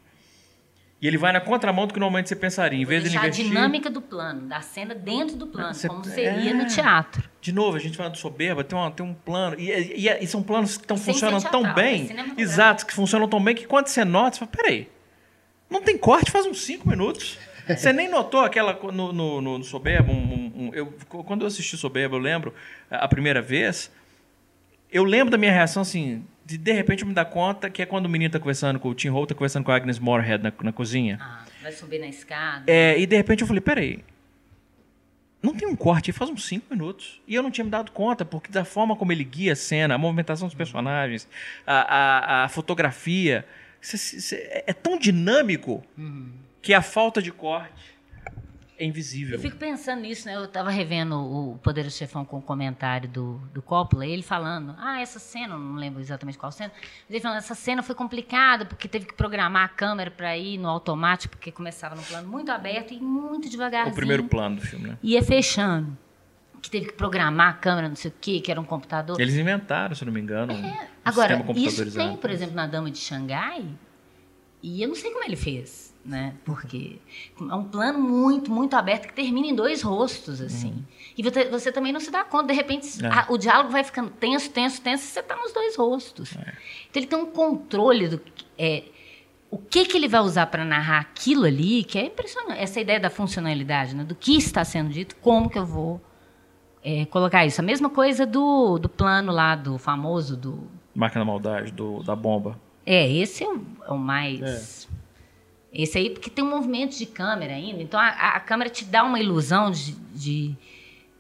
E 1.01 1.07
ele 1.07 1.17
vai 1.17 1.33
na 1.33 1.41
contramão 1.41 1.87
do 1.87 1.95
que 1.95 2.01
normalmente 2.01 2.29
você 2.29 2.35
pensaria. 2.35 2.77
Em 2.81 2.85
vez 2.85 3.05
de 3.09 3.17
investir... 3.17 3.47
a 3.47 3.49
dinâmica 3.49 3.89
do 3.89 4.01
plano, 4.01 4.49
da 4.49 4.61
cena 4.61 4.97
dentro 4.97 5.37
do 5.37 5.47
plano, 5.47 5.73
Você- 5.73 5.87
como 5.87 6.05
seria 6.05 6.51
é. 6.51 6.55
no 6.55 6.67
teatro. 6.67 7.23
De 7.41 7.53
novo, 7.53 7.77
a 7.77 7.81
gente 7.81 7.97
falando 7.97 8.15
de 8.15 8.19
soberba, 8.19 8.65
tem, 8.65 8.77
uma- 8.77 8.91
tem 8.91 9.07
um 9.07 9.15
plano. 9.15 9.55
E, 9.61 9.71
e- 9.71 10.09
e 10.25 10.27
são 10.27 10.43
planos 10.43 10.77
que 10.77 10.87
tão, 10.87 10.97
Sem 10.97 11.05
ser 11.07 11.13
funcionam 11.13 11.41
tão 11.41 11.63
teatral, 11.63 11.79
é 11.79 11.89
bem. 11.89 11.99
cinematográfico. 12.09 12.41
Exato, 12.41 12.87
que 12.87 12.93
funcionam 12.95 13.29
tão 13.29 13.43
bem 13.43 13.55
que 13.55 13.65
quando 13.67 13.87
você 13.87 14.05
nota, 14.05 14.33
você 14.33 14.39
fala, 14.41 14.51
peraí. 14.51 14.89
Não 15.71 15.81
tem 15.83 15.97
corte 15.97 16.31
faz 16.33 16.47
uns 16.47 16.63
5 16.63 16.89
minutos. 16.89 17.39
Você 17.69 17.93
nem 17.93 18.09
notou 18.09 18.41
aquela 18.41 18.73
no, 18.91 19.13
no, 19.13 19.41
no- 19.43 19.59
no 19.59 19.65
Soberba. 19.65 20.11
um- 20.11 20.17
um- 20.17 20.53
um- 20.69 20.75
eu, 20.75 20.87
quando 21.09 21.43
eu 21.43 21.47
assisti 21.47 21.77
Soberba, 21.77 22.17
eu 22.17 22.21
lembro, 22.21 22.53
a 22.91 23.07
primeira 23.07 23.41
vez, 23.43 23.89
eu 24.91 25.05
lembro 25.05 25.31
da 25.31 25.37
minha 25.39 25.53
reação 25.53 25.83
assim, 25.83 26.25
de 26.49 26.57
de 26.59 26.73
repente 26.73 27.03
eu 27.03 27.09
me 27.09 27.13
dar 27.15 27.27
conta 27.27 27.69
que 27.69 27.83
é 27.83 27.87
quando 27.87 28.07
o 28.07 28.09
menino 28.09 28.31
tá 28.33 28.39
conversando 28.39 28.81
com 28.81 28.89
o 28.89 28.95
Tim 28.95 29.09
Holt, 29.09 29.29
tá 29.29 29.35
conversando 29.35 29.65
com 29.65 29.71
a 29.71 29.77
Agnes 29.77 29.99
Moorehead 29.99 30.43
na, 30.43 30.53
na 30.63 30.73
cozinha. 30.73 31.19
Ah, 31.21 31.45
vai 31.63 31.73
subir 31.73 31.99
na 31.99 32.07
escada. 32.09 32.65
É, 32.67 32.99
e 32.99 33.07
de 33.07 33.15
repente 33.17 33.43
eu 33.43 33.47
falei, 33.47 33.61
peraí. 33.61 34.03
Não 35.43 35.55
tem 35.55 35.69
um 35.69 35.77
corte, 35.77 36.11
faz 36.11 36.29
uns 36.31 36.47
5 36.47 36.67
minutos. 36.71 37.21
E 37.29 37.35
eu 37.35 37.43
não 37.43 37.51
tinha 37.51 37.65
me 37.65 37.71
dado 37.71 37.93
conta, 37.93 38.25
porque 38.25 38.51
da 38.51 38.65
forma 38.65 38.97
como 38.97 39.13
ele 39.13 39.23
guia 39.23 39.53
a 39.53 39.57
cena, 39.57 39.95
a 39.95 39.99
movimentação 39.99 40.49
dos 40.49 40.55
personagens, 40.57 41.29
a, 41.67 41.75
a, 42.43 42.45
a 42.45 42.49
fotografia, 42.49 43.47
cê- 43.81 43.97
cê- 43.99 44.63
é 44.67 44.73
tão 44.73 44.99
dinâmico 44.99 45.85
que 46.61 46.75
a 46.75 46.83
falta 46.83 47.23
de 47.23 47.31
corte 47.31 47.73
é 48.79 48.85
invisível. 48.85 49.35
Eu 49.37 49.41
fico 49.41 49.57
pensando 49.57 50.03
nisso, 50.03 50.27
né? 50.27 50.37
Eu 50.37 50.47
tava 50.47 50.71
revendo 50.71 51.17
o 51.17 51.59
Poderoso 51.59 51.97
Chefão 51.97 52.25
com 52.25 52.39
o 52.39 52.43
comentário 52.43 53.09
do, 53.09 53.39
do 53.53 53.61
Coppola, 53.61 54.07
e 54.07 54.11
ele 54.13 54.23
falando, 54.23 54.75
ah, 54.79 55.01
essa 55.01 55.19
cena, 55.19 55.57
não 55.59 55.75
lembro 55.75 56.01
exatamente 56.01 56.39
qual 56.39 56.53
cena, 56.53 56.73
mas 56.77 57.11
ele 57.11 57.21
falando, 57.21 57.39
essa 57.39 57.55
cena 57.55 57.83
foi 57.83 57.95
complicada, 57.95 58.65
porque 58.65 58.87
teve 58.87 59.07
que 59.07 59.15
programar 59.15 59.65
a 59.65 59.69
câmera 59.69 60.11
para 60.11 60.37
ir 60.37 60.59
no 60.59 60.69
automático, 60.69 61.37
porque 61.37 61.51
começava 61.51 61.95
num 61.97 62.03
plano 62.03 62.29
muito 62.29 62.51
aberto 62.53 62.95
e 62.95 63.01
muito 63.01 63.49
devagarzinho. 63.51 63.93
O 63.93 63.97
primeiro 63.97 64.25
plano 64.25 64.57
do 64.57 64.63
filme, 64.63 64.89
né? 64.91 64.99
Ia 65.03 65.23
fechando. 65.23 65.97
Que 66.61 66.69
teve 66.71 66.87
que 66.87 66.93
programar 66.95 67.51
a 67.51 67.53
câmera, 67.53 67.89
não 67.89 67.95
sei 67.95 68.11
o 68.11 68.15
quê, 68.21 68.41
que 68.41 68.51
era 68.51 68.61
um 68.61 68.65
computador. 68.65 69.21
Eles 69.21 69.37
inventaram, 69.37 69.95
se 69.95 70.05
não 70.05 70.13
me 70.13 70.21
engano, 70.21 70.53
um 70.53 70.57
É, 70.57 70.89
Agora, 71.05 71.37
sistema 71.37 71.53
isso 71.53 71.67
computadorizado. 71.77 72.09
tem, 72.09 72.17
por 72.17 72.31
exemplo, 72.31 72.55
na 72.57 72.67
Dama 72.67 72.91
de 72.91 72.99
Xangai, 72.99 73.65
e 74.61 74.83
eu 74.83 74.89
não 74.89 74.95
sei 74.97 75.13
como 75.13 75.25
ele 75.25 75.37
fez, 75.37 75.88
né? 76.09 76.35
Porque 76.45 76.99
é 77.39 77.55
um 77.55 77.65
plano 77.65 77.99
muito, 78.01 78.51
muito 78.51 78.75
aberto 78.75 79.07
que 79.09 79.13
termina 79.13 79.47
em 79.47 79.55
dois 79.55 79.83
rostos, 79.83 80.41
assim. 80.41 80.85
E 81.17 81.23
você, 81.23 81.45
você 81.51 81.71
também 81.71 81.93
não 81.93 82.01
se 82.01 82.11
dá 82.11 82.25
conta, 82.25 82.47
de 82.49 82.55
repente, 82.55 83.05
É. 83.05 83.09
a- 83.09 83.27
o 83.29 83.37
diálogo 83.37 83.71
vai 83.71 83.85
ficando 83.85 84.09
tenso, 84.11 84.51
tenso, 84.51 84.81
tenso, 84.81 85.05
e 85.05 85.07
você 85.07 85.21
está 85.21 85.37
nos 85.37 85.53
dois 85.53 85.77
rostos. 85.77 86.33
Então 86.33 86.47
ele 86.97 87.07
tem 87.07 87.19
um 87.19 87.27
controle 87.27 88.09
do 88.09 88.21
é, 88.59 88.85
o 89.51 89.59
que, 89.59 89.85
que 89.85 89.97
ele 89.97 90.09
vai 90.09 90.21
usar 90.21 90.47
para 90.47 90.65
narrar 90.65 91.01
aquilo 91.01 91.45
ali, 91.45 91.85
que 91.85 91.99
é 91.99 92.07
impressionante. 92.07 92.59
Essa 92.61 92.81
ideia 92.81 92.99
da 93.01 93.11
funcionalidade, 93.11 93.95
né? 93.95 94.05
do 94.05 94.15
que 94.15 94.37
está 94.37 94.65
sendo 94.65 94.91
dito, 94.91 95.15
como 95.17 95.49
que 95.51 95.59
eu 95.59 95.65
vou 95.67 96.01
é, 96.83 97.05
colocar 97.07 97.45
isso. 97.47 97.61
A 97.61 97.65
mesma 97.65 97.91
coisa 97.91 98.25
do, 98.27 98.79
do 98.79 98.89
plano 98.89 99.31
lá, 99.33 99.55
do 99.57 99.77
famoso, 99.79 100.37
do... 100.37 100.69
Da 100.95 101.25
maldade, 101.25 101.71
do, 101.73 102.03
da 102.03 102.15
bomba. 102.17 102.59
É, 102.85 103.11
esse 103.11 103.45
é 103.45 103.49
o, 103.49 103.63
é 103.87 103.93
o 103.93 103.99
mais... 103.99 104.89
Esse 105.73 105.99
aí, 105.99 106.11
porque 106.11 106.31
tem 106.31 106.43
um 106.45 106.49
movimento 106.51 106.97
de 106.97 107.05
câmera 107.07 107.53
ainda, 107.53 107.83
então 107.83 108.01
a, 108.01 108.09
a 108.09 108.41
câmera 108.41 108.71
te 108.71 108.85
dá 108.85 109.05
uma 109.05 109.21
ilusão 109.21 109.71
de, 109.71 109.93
de, 110.15 110.55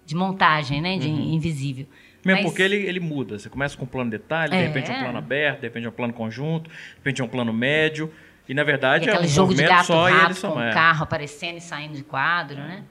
de 0.06 0.14
montagem, 0.14 0.80
né? 0.80 0.96
De 0.96 1.08
invisível. 1.08 1.86
Mesmo 2.24 2.42
Mas- 2.42 2.50
porque 2.50 2.62
ele, 2.62 2.76
ele 2.76 2.98
muda. 3.00 3.38
Você 3.38 3.48
começa 3.48 3.76
com 3.76 3.84
um 3.84 3.88
plano 3.88 4.10
detalhe, 4.10 4.50
de 4.50 4.56
É. 4.56 4.66
repente 4.66 4.90
é 4.90 4.94
um 4.96 5.00
plano 5.00 5.18
aberto, 5.18 5.60
de 5.60 5.66
repente 5.66 5.86
é 5.86 5.88
um 5.88 5.92
plano 5.92 6.12
conjunto, 6.12 6.68
de 6.70 6.76
repente 6.96 7.20
é 7.20 7.24
um 7.24 7.28
plano 7.28 7.52
médio. 7.52 8.12
E 8.48 8.54
na 8.54 8.64
verdade 8.64 9.06
E 9.06 9.10
é 9.10 9.20
um 9.20 9.26
jogo 9.28 9.54
de 9.54 9.62
gato 9.62 9.86
só 9.88 10.08
e 10.08 10.24
ele 10.24 10.32
só 10.34 10.50
com 10.52 10.60
é. 10.62 10.70
o 10.70 10.72
carro 10.72 11.02
aparecendo 11.02 11.58
e 11.58 11.60
saindo 11.60 11.94
de 11.94 12.02
quadro, 12.02 12.56
né? 12.56 12.82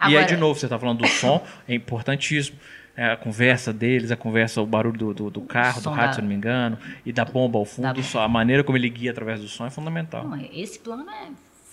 E 0.00 0.04
aí, 0.06 0.16
Agora- 0.16 0.26
de 0.26 0.36
novo, 0.36 0.58
você 0.58 0.66
está 0.66 0.76
falando 0.76 0.98
do 0.98 1.06
som, 1.06 1.40
é 1.68 1.74
importantíssimo. 1.74 2.58
É, 2.96 3.06
a 3.12 3.16
conversa 3.16 3.72
deles, 3.72 4.10
a 4.10 4.16
conversa, 4.16 4.60
o 4.60 4.66
barulho 4.66 4.98
do, 4.98 5.14
do, 5.14 5.30
do 5.30 5.40
carro, 5.40 5.80
do 5.80 5.88
rato, 5.90 6.06
da- 6.08 6.12
se 6.12 6.18
eu 6.18 6.22
não 6.22 6.28
me 6.28 6.34
engano, 6.34 6.76
e 7.06 7.12
da 7.12 7.24
bomba 7.24 7.58
ao 7.58 7.64
fundo, 7.64 7.92
Da- 7.94 8.02
só 8.02 8.22
a 8.22 8.28
maneira 8.28 8.62
como 8.62 8.76
ele 8.76 8.88
guia 8.90 9.10
através 9.10 9.40
do 9.40 9.48
som 9.48 9.64
é 9.66 9.70
fundamental. 9.70 10.28
Não, 10.28 10.38
esse 10.52 10.78
plano 10.78 11.04
é 11.10 11.28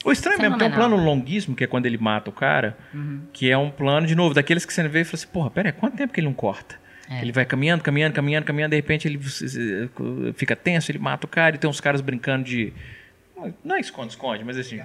O 0.06 0.14
estranho 0.14 0.40
mesmo, 0.40 0.58
tem 0.58 0.70
um 0.70 0.72
plano 0.72 0.96
longuíssimo, 0.96 1.58
que 1.58 1.64
é 1.66 1.68
quando 1.68 1.86
ele 1.86 1.98
mata 1.98 2.30
o 2.30 2.34
cara, 2.34 2.78
Uhum. 2.94 3.22
que 3.34 3.52
é 3.52 3.58
um 3.58 3.70
plano, 3.70 4.08
de 4.08 4.16
novo, 4.16 4.34
daqueles 4.34 4.66
que 4.66 4.74
você 4.74 4.88
vê 4.88 5.02
e 5.02 5.04
fala 5.04 5.16
assim, 5.16 5.28
porra, 5.28 5.50
pera 5.52 5.68
aí, 5.70 5.74
quanto 5.74 5.98
tempo 5.98 6.14
que 6.14 6.22
ele 6.22 6.28
não 6.28 6.34
corta? 6.34 6.76
É. 7.10 7.22
Ele 7.22 7.34
vai 7.34 7.44
caminhando, 7.44 7.84
caminhando, 7.84 8.14
caminhando, 8.14 8.46
caminhando, 8.46 8.70
de 8.70 8.76
repente 8.78 9.06
ele 9.08 9.20
fica 10.36 10.56
tenso, 10.56 10.90
ele 10.90 11.00
mata 11.00 11.26
o 11.26 11.30
cara, 11.30 11.56
e 11.56 11.60
tem 11.60 11.70
uns 11.70 11.82
caras 11.82 12.00
brincando 12.02 12.46
de... 12.46 12.72
Não 13.64 13.76
é 13.76 13.80
esconde-esconde, 13.82 14.44
mas 14.46 14.58
assim, 14.58 14.80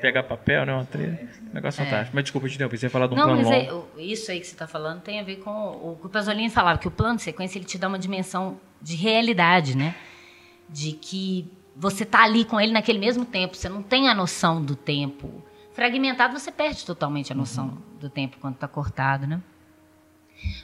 pegar 0.00 0.22
papel, 0.22 0.64
né? 0.66 0.72
Uma 0.74 0.84
trilha, 0.84 1.28
um 1.50 1.54
negócio 1.54 1.82
fantástico. 1.84 2.14
Mas 2.14 2.24
desculpa, 2.24 2.48
te 2.48 2.54
interrompi, 2.54 2.78
você 2.78 2.86
ia 2.86 2.90
falar 2.90 3.06
de 3.06 3.14
um 3.14 3.16
É. 3.16 3.20
Não, 3.20 3.26
plano 3.26 3.42
mas 3.42 3.50
é, 3.50 3.70
longo. 3.70 3.88
o- 3.96 4.00
isso 4.00 4.30
aí 4.30 4.40
que 4.40 4.46
você 4.46 4.52
está 4.54 4.66
falando 4.66 5.00
tem 5.02 5.20
a 5.20 5.22
ver 5.24 5.36
com 5.36 5.50
o 5.50 5.96
que 6.00 6.06
o 6.06 6.10
Pasolini 6.10 6.50
falava, 6.50 6.78
que 6.78 6.88
o 6.88 6.90
plano 6.90 7.16
de 7.16 7.22
sequência 7.22 7.58
ele 7.58 7.64
te 7.64 7.78
dá 7.78 7.88
uma 7.88 7.98
dimensão 7.98 8.60
de 8.80 8.94
realidade, 8.96 9.76
né? 9.76 9.94
De 10.68 10.92
que 10.92 11.50
você 11.74 12.04
tá 12.04 12.22
ali 12.24 12.44
com 12.44 12.60
ele 12.60 12.72
naquele 12.72 12.98
mesmo 12.98 13.24
tempo, 13.24 13.56
você 13.56 13.68
não 13.68 13.82
tem 13.82 14.08
a 14.08 14.14
noção 14.14 14.62
do 14.62 14.74
tempo. 14.76 15.44
Fragmentado, 15.72 16.38
você 16.38 16.50
perde 16.50 16.84
totalmente 16.86 17.32
a 17.32 17.34
noção 17.34 17.66
Uhum. 17.66 17.98
do 18.00 18.08
tempo 18.10 18.38
quando 18.40 18.54
está 18.54 18.66
cortado, 18.66 19.26
né? 19.26 19.40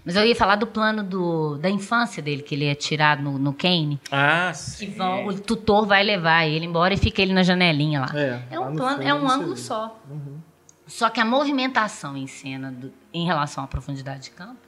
Mas 0.04 0.16
eu 0.16 0.24
ia 0.26 0.34
falar 0.36 0.56
do 0.56 0.66
plano 0.66 1.02
do, 1.02 1.56
da 1.58 1.70
infância 1.70 2.22
dele, 2.22 2.42
que 2.42 2.54
ele 2.54 2.66
é 2.66 2.74
tirado 2.74 3.22
no, 3.22 3.38
no 3.38 3.52
Kane, 3.54 4.00
Ah, 4.10 4.52
sim. 4.54 4.90
vão, 4.90 5.26
o 5.26 5.38
tutor 5.40 5.86
vai 5.86 6.02
levar 6.02 6.46
ele 6.46 6.66
embora 6.66 6.92
e 6.94 6.96
fica 6.96 7.22
ele 7.22 7.32
na 7.32 7.42
janelinha 7.42 8.00
lá. 8.00 8.10
É, 8.14 8.42
É 8.50 8.58
lá 8.58 8.66
um 8.66 8.70
no 8.70 8.76
plano, 8.76 8.96
fundo 8.98 9.08
é 9.08 9.14
um 9.14 9.28
ângulo 9.28 9.54
vê. 9.54 9.60
só. 9.60 10.00
Só 10.86 11.08
que 11.08 11.20
a 11.20 11.24
movimentação 11.24 12.16
em 12.16 12.26
cena 12.26 12.70
do- 12.70 12.92
em 13.14 13.24
relação 13.24 13.62
à 13.64 13.66
profundidade 13.66 14.24
de 14.24 14.30
campo, 14.30 14.60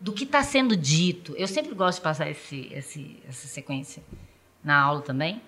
do 0.00 0.12
que 0.12 0.24
está 0.24 0.42
sendo 0.42 0.76
dito, 0.76 1.34
eu 1.36 1.48
sempre 1.48 1.74
gosto 1.74 1.98
de 1.98 2.02
passar 2.04 2.28
esse, 2.30 2.68
esse- 2.72 3.16
essa 3.26 3.46
sequência 3.48 4.02
na 4.62 4.78
aula 4.78 5.00
também, 5.00 5.40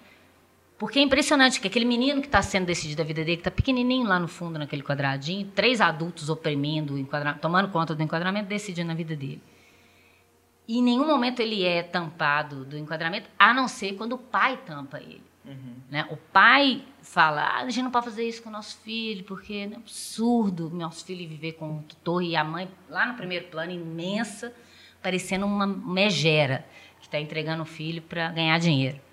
porque 0.79 1.01
é 1.01 1.03
impressionante 1.03 1.61
que 1.61 1.67
aquele 1.67 1.85
menino 1.85 2.21
que 2.21 2.29
está 2.29 2.41
sendo 2.41 2.67
decidido 2.67 3.03
a 3.03 3.05
vida 3.05 3.25
dele, 3.25 3.39
que 3.39 3.41
está 3.41 3.51
pequenininho 3.51 4.07
lá 4.07 4.19
no 4.21 4.29
fundo, 4.29 4.59
naquele 4.59 4.83
quadradinho, 4.83 5.49
três 5.49 5.81
adultos 5.81 6.31
oprimindo, 6.31 6.95
o 6.95 7.09
tomando 7.41 7.69
conta 7.69 7.97
do 7.97 8.03
enquadramento, 8.03 8.49
decidindo 8.49 8.93
a 8.93 8.95
vida 8.95 9.17
dele. 9.17 9.43
E 10.69 10.79
em 10.79 10.83
nenhum 10.83 11.07
momento 11.07 11.41
ele 11.41 11.65
é 11.65 11.83
tampado 11.83 12.65
do 12.65 12.79
enquadramento, 12.79 13.29
a 13.37 13.53
não 13.53 13.67
ser 13.67 13.95
quando 13.95 14.13
o 14.13 14.19
pai 14.19 14.57
tampa 14.65 15.01
ele. 15.01 15.29
Né? 15.91 16.07
O 16.11 16.17
pai 16.17 16.85
fala: 17.01 17.43
ah, 17.43 17.61
a 17.61 17.71
gente 17.71 17.83
não 17.83 17.91
pode 17.91 18.05
fazer 18.05 18.29
isso 18.29 18.43
com 18.43 18.51
o 18.51 18.53
nosso 18.53 18.79
filho, 18.79 19.25
porque 19.25 19.55
é 19.55 19.77
absurdo 19.77 20.69
nosso 20.71 21.05
filho 21.05 21.27
viver 21.27 21.53
com 21.53 21.71
um 21.71 21.83
tutor 21.83 22.23
e 22.23 22.37
a 22.37 22.45
mãe, 22.45 22.69
lá 22.89 23.07
no 23.07 23.15
primeiro 23.15 23.47
plano, 23.47 23.73
imensa, 23.73 24.55
parecendo 25.03 25.47
uma 25.47 25.67
megera 25.67 26.67
que 27.01 27.07
está 27.07 27.19
entregando 27.19 27.63
o 27.63 27.67
filho 27.67 28.03
para 28.03 28.31
ganhar 28.31 28.59
dinheiro. 28.59 29.08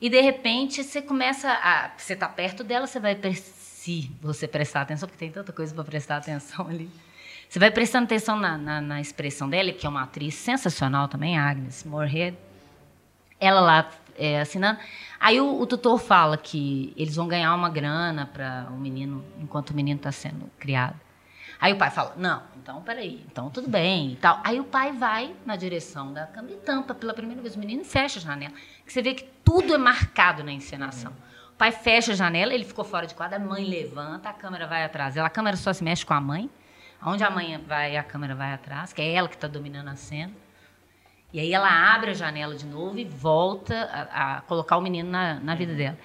E 0.00 0.08
de 0.08 0.20
repente 0.20 0.84
você 0.84 1.02
começa 1.02 1.50
a. 1.50 1.90
Você 1.96 2.12
está 2.12 2.28
perto 2.28 2.62
dela, 2.62 2.86
você 2.86 3.00
vai. 3.00 3.18
Se 3.34 4.10
você 4.20 4.46
prestar 4.46 4.82
atenção, 4.82 5.08
porque 5.08 5.18
tem 5.18 5.32
tanta 5.32 5.52
coisa 5.52 5.74
para 5.74 5.84
prestar 5.84 6.18
atenção 6.18 6.68
ali. 6.68 6.90
Você 7.48 7.58
vai 7.58 7.70
prestando 7.70 8.04
atenção 8.04 8.38
na, 8.38 8.58
na, 8.58 8.80
na 8.80 9.00
expressão 9.00 9.48
dela, 9.48 9.72
que 9.72 9.86
é 9.86 9.88
uma 9.88 10.02
atriz 10.02 10.34
sensacional 10.34 11.08
também, 11.08 11.38
Agnes 11.38 11.82
Moorehead. 11.82 12.36
Ela 13.40 13.60
lá 13.60 13.90
é, 14.16 14.40
assinando. 14.40 14.78
Aí 15.18 15.40
o, 15.40 15.58
o 15.60 15.66
tutor 15.66 15.98
fala 15.98 16.36
que 16.36 16.92
eles 16.96 17.16
vão 17.16 17.26
ganhar 17.26 17.54
uma 17.54 17.70
grana 17.70 18.26
para 18.26 18.68
o 18.70 18.76
menino, 18.76 19.24
enquanto 19.40 19.70
o 19.70 19.74
menino 19.74 19.96
está 19.96 20.12
sendo 20.12 20.50
criado. 20.58 21.07
Aí 21.60 21.72
o 21.72 21.76
pai 21.76 21.90
fala, 21.90 22.14
não, 22.16 22.42
então 22.62 22.80
peraí, 22.82 23.24
então 23.30 23.50
tudo 23.50 23.68
bem 23.68 24.12
e 24.12 24.16
tal. 24.16 24.40
Aí 24.44 24.60
o 24.60 24.64
pai 24.64 24.92
vai 24.92 25.34
na 25.44 25.56
direção 25.56 26.12
da 26.12 26.26
câmera 26.26 26.54
e 26.54 26.58
tampa 26.58 26.94
pela 26.94 27.12
primeira 27.12 27.42
vez 27.42 27.56
o 27.56 27.58
menino 27.58 27.84
fecha 27.84 28.20
a 28.20 28.22
janela. 28.22 28.54
Que 28.86 28.92
você 28.92 29.02
vê 29.02 29.14
que 29.14 29.24
tudo 29.44 29.74
é 29.74 29.78
marcado 29.78 30.44
na 30.44 30.52
encenação. 30.52 31.12
O 31.52 31.56
pai 31.58 31.72
fecha 31.72 32.12
a 32.12 32.14
janela, 32.14 32.54
ele 32.54 32.64
ficou 32.64 32.84
fora 32.84 33.06
de 33.06 33.14
quadro, 33.14 33.36
a 33.36 33.40
mãe 33.40 33.64
levanta, 33.64 34.28
a 34.28 34.32
câmera 34.32 34.66
vai 34.66 34.84
atrás. 34.84 35.16
Ela, 35.16 35.26
a 35.26 35.30
câmera 35.30 35.56
só 35.56 35.72
se 35.72 35.82
mexe 35.82 36.06
com 36.06 36.14
a 36.14 36.20
mãe. 36.20 36.48
Onde 37.02 37.24
a 37.24 37.30
mãe 37.30 37.58
vai, 37.66 37.96
a 37.96 38.02
câmera 38.02 38.34
vai 38.34 38.52
atrás, 38.52 38.92
que 38.92 39.00
é 39.00 39.12
ela 39.12 39.28
que 39.28 39.34
está 39.34 39.48
dominando 39.48 39.88
a 39.88 39.96
cena. 39.96 40.32
E 41.32 41.38
aí 41.40 41.52
ela 41.52 41.68
abre 41.94 42.10
a 42.10 42.14
janela 42.14 42.54
de 42.54 42.66
novo 42.66 42.98
e 42.98 43.04
volta 43.04 44.08
a, 44.12 44.36
a 44.36 44.40
colocar 44.42 44.76
o 44.76 44.80
menino 44.80 45.10
na, 45.10 45.34
na 45.34 45.54
vida 45.54 45.74
dela. 45.74 45.98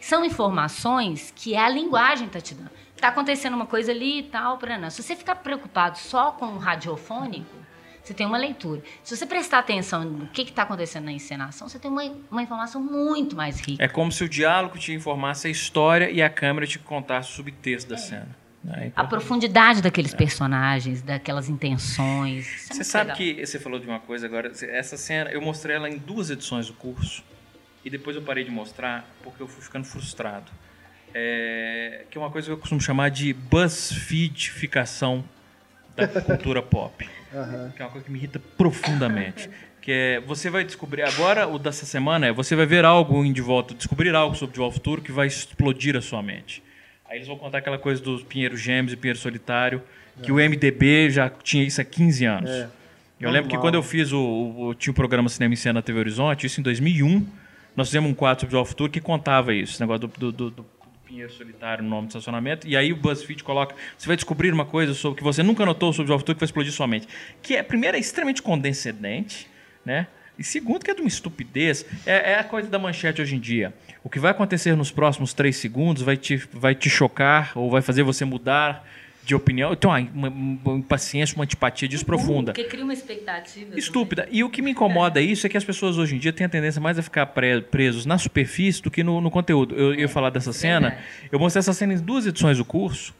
São 0.00 0.24
informações 0.24 1.32
que 1.36 1.54
a 1.54 1.68
linguagem 1.68 2.26
está 2.26 2.40
te 2.40 2.54
dando. 2.54 2.70
Está 3.00 3.08
acontecendo 3.08 3.54
uma 3.54 3.64
coisa 3.64 3.92
ali 3.92 4.18
e 4.18 4.22
tal, 4.24 4.58
Branã. 4.58 4.90
Se 4.90 5.02
você 5.02 5.16
ficar 5.16 5.36
preocupado 5.36 5.96
só 5.96 6.32
com 6.32 6.44
o 6.48 6.58
radiofônico, 6.58 7.56
você 8.04 8.12
tem 8.12 8.26
uma 8.26 8.36
leitura. 8.36 8.82
Se 9.02 9.16
você 9.16 9.24
prestar 9.24 9.60
atenção 9.60 10.04
no 10.04 10.26
que 10.26 10.42
está 10.42 10.64
acontecendo 10.64 11.06
na 11.06 11.12
encenação, 11.12 11.66
você 11.66 11.78
tem 11.78 11.90
uma, 11.90 12.02
uma 12.30 12.42
informação 12.42 12.82
muito 12.82 13.34
mais 13.34 13.58
rica. 13.58 13.82
É 13.82 13.88
como 13.88 14.12
se 14.12 14.22
o 14.22 14.28
diálogo 14.28 14.76
te 14.76 14.92
informasse 14.92 15.48
a 15.48 15.50
história 15.50 16.10
e 16.10 16.20
a 16.20 16.28
câmera 16.28 16.66
te 16.66 16.78
contasse 16.78 17.30
o 17.30 17.36
subtexto 17.36 17.88
da 17.88 17.96
cena. 17.96 18.36
É 18.68 18.92
A 18.94 19.04
profundidade 19.04 19.80
daqueles 19.80 20.12
personagens, 20.12 21.00
daquelas 21.00 21.48
intenções. 21.48 22.68
É 22.70 22.74
Você 22.74 22.84
sabe 22.84 23.14
que 23.14 23.46
você 23.46 23.58
falou 23.58 23.80
de 23.80 23.86
uma 23.86 24.00
coisa 24.00 24.26
agora, 24.26 24.52
essa 24.68 24.98
cena, 24.98 25.30
eu 25.30 25.40
mostrei 25.40 25.74
ela 25.74 25.88
em 25.88 25.96
duas 25.96 26.28
edições 26.28 26.66
do 26.66 26.74
curso 26.74 27.24
e 27.82 27.88
depois 27.88 28.14
eu 28.14 28.20
parei 28.20 28.44
de 28.44 28.50
mostrar 28.50 29.08
porque 29.22 29.42
eu 29.42 29.48
fui 29.48 29.62
ficando 29.64 29.86
frustrado. 29.86 30.52
É, 31.14 32.04
que 32.10 32.16
é 32.16 32.20
uma 32.20 32.30
coisa 32.30 32.46
que 32.46 32.52
eu 32.52 32.58
costumo 32.58 32.80
chamar 32.80 33.10
de 33.10 33.32
buzzfeedificação 33.32 35.24
da 35.96 36.06
cultura 36.22 36.62
pop. 36.62 37.08
Que 37.76 37.82
é 37.82 37.84
uma 37.84 37.90
coisa 37.90 38.04
que 38.04 38.10
me 38.12 38.18
irrita 38.18 38.40
profundamente. 38.56 39.48
Que 39.80 39.92
é, 39.92 40.20
você 40.20 40.50
vai 40.50 40.62
descobrir, 40.64 41.02
agora 41.02 41.46
o 41.48 41.58
dessa 41.58 41.86
semana 41.86 42.26
é, 42.26 42.32
você 42.32 42.54
vai 42.54 42.66
ver 42.66 42.84
algo 42.84 43.24
em 43.24 43.32
De 43.32 43.40
Volta, 43.40 43.74
descobrir 43.74 44.14
algo 44.14 44.34
sobre 44.36 44.52
De 44.52 44.58
Volta 44.58 44.72
ao 44.74 44.74
Futuro 44.74 45.00
que 45.02 45.10
vai 45.12 45.26
explodir 45.26 45.96
a 45.96 46.02
sua 46.02 46.22
mente. 46.22 46.62
Aí 47.08 47.16
eles 47.18 47.26
vão 47.26 47.36
contar 47.38 47.58
aquela 47.58 47.78
coisa 47.78 48.00
dos 48.02 48.22
Pinheiro 48.22 48.56
Gêmeos 48.56 48.92
e 48.92 48.96
Pinheiro 48.96 49.18
Solitário, 49.18 49.82
que 50.22 50.30
o 50.30 50.36
MDB 50.36 51.10
já 51.10 51.30
tinha 51.30 51.64
isso 51.64 51.80
há 51.80 51.84
15 51.84 52.24
anos. 52.24 52.50
É. 52.50 52.68
Eu 53.20 53.30
lembro 53.30 53.48
que 53.48 53.54
Normal. 53.56 53.60
quando 53.62 53.74
eu 53.74 53.82
fiz 53.82 54.12
o, 54.12 54.18
o, 54.20 54.74
tinha 54.74 54.92
o 54.92 54.94
programa 54.94 55.28
Cinema 55.28 55.52
em 55.54 55.56
Cena 55.56 55.74
na 55.74 55.82
TV 55.82 55.98
Horizonte, 55.98 56.46
isso 56.46 56.60
em 56.60 56.62
2001, 56.62 57.26
nós 57.76 57.88
fizemos 57.88 58.10
um 58.10 58.14
quadro 58.14 58.42
sobre 58.42 58.56
o 58.56 58.64
futuro 58.64 58.90
que 58.90 59.00
contava 59.00 59.52
isso, 59.54 59.72
esse 59.72 59.80
negócio 59.80 60.08
do, 60.08 60.32
do- 60.32 60.50
do 60.50 60.66
Pinheiro 61.10 61.32
Solitário 61.32 61.82
no 61.82 61.90
nome 61.90 62.06
do 62.06 62.10
estacionamento, 62.10 62.68
e 62.68 62.76
aí 62.76 62.92
o 62.92 62.96
BuzzFeed 62.96 63.42
coloca, 63.42 63.74
você 63.98 64.06
vai 64.06 64.14
descobrir 64.14 64.54
uma 64.54 64.64
coisa 64.64 64.94
sobre 64.94 65.18
que 65.18 65.24
você 65.24 65.42
nunca 65.42 65.66
notou 65.66 65.92
sobre 65.92 66.12
o 66.12 66.16
futuro 66.18 66.36
que 66.36 66.40
vai 66.40 66.46
explodir 66.46 66.72
sua 66.72 66.86
mente, 66.86 67.08
que 67.42 67.56
é, 67.56 67.64
primeiro, 67.64 67.96
é 67.96 68.00
extremamente 68.00 68.40
condescendente, 68.40 69.48
né? 69.84 70.06
E 70.38 70.44
segundo, 70.44 70.84
que 70.84 70.90
é 70.90 70.94
de 70.94 71.00
uma 71.00 71.08
estupidez, 71.08 71.84
é, 72.06 72.32
é 72.32 72.38
a 72.38 72.44
coisa 72.44 72.68
da 72.68 72.78
manchete 72.78 73.20
hoje 73.20 73.34
em 73.34 73.40
dia. 73.40 73.74
O 74.04 74.08
que 74.08 74.20
vai 74.20 74.30
acontecer 74.30 74.76
nos 74.76 74.92
próximos 74.92 75.34
três 75.34 75.56
segundos 75.56 76.00
vai 76.02 76.16
te, 76.16 76.36
vai 76.52 76.76
te 76.76 76.88
chocar 76.88 77.52
ou 77.56 77.68
vai 77.68 77.82
fazer 77.82 78.04
você 78.04 78.24
mudar 78.24 78.88
de 79.30 79.34
opinião. 79.36 79.72
Então, 79.72 79.90
uma, 80.12 80.28
uma 80.28 80.78
impaciência, 80.78 81.34
uma 81.36 81.44
antipatia 81.44 81.86
disso 81.88 82.04
profunda. 82.04 82.52
Porque 82.52 82.68
cria 82.68 82.82
uma 82.84 82.92
expectativa. 82.92 83.78
Estúpida. 83.78 84.28
E 84.30 84.42
o 84.42 84.50
que 84.50 84.60
me 84.60 84.72
incomoda 84.72 85.20
isso 85.20 85.46
é 85.46 85.50
que 85.50 85.56
as 85.56 85.64
pessoas 85.64 85.96
hoje 85.98 86.16
em 86.16 86.18
dia 86.18 86.32
têm 86.32 86.46
a 86.46 86.48
tendência 86.48 86.80
mais 86.80 86.98
a 86.98 87.02
ficar 87.02 87.26
pre- 87.26 87.60
presos 87.62 88.04
na 88.04 88.18
superfície 88.18 88.82
do 88.82 88.90
que 88.90 89.02
no, 89.04 89.20
no 89.20 89.30
conteúdo. 89.30 89.74
Eu 89.76 89.94
ia 89.94 90.08
falar 90.08 90.30
dessa 90.30 90.52
cena. 90.52 90.90
verdade. 90.90 91.08
Eu 91.30 91.38
mostrei 91.38 91.60
essa 91.60 91.72
cena 91.72 91.94
em 91.94 91.98
duas 91.98 92.26
edições 92.26 92.58
do 92.58 92.64
curso. 92.64 93.14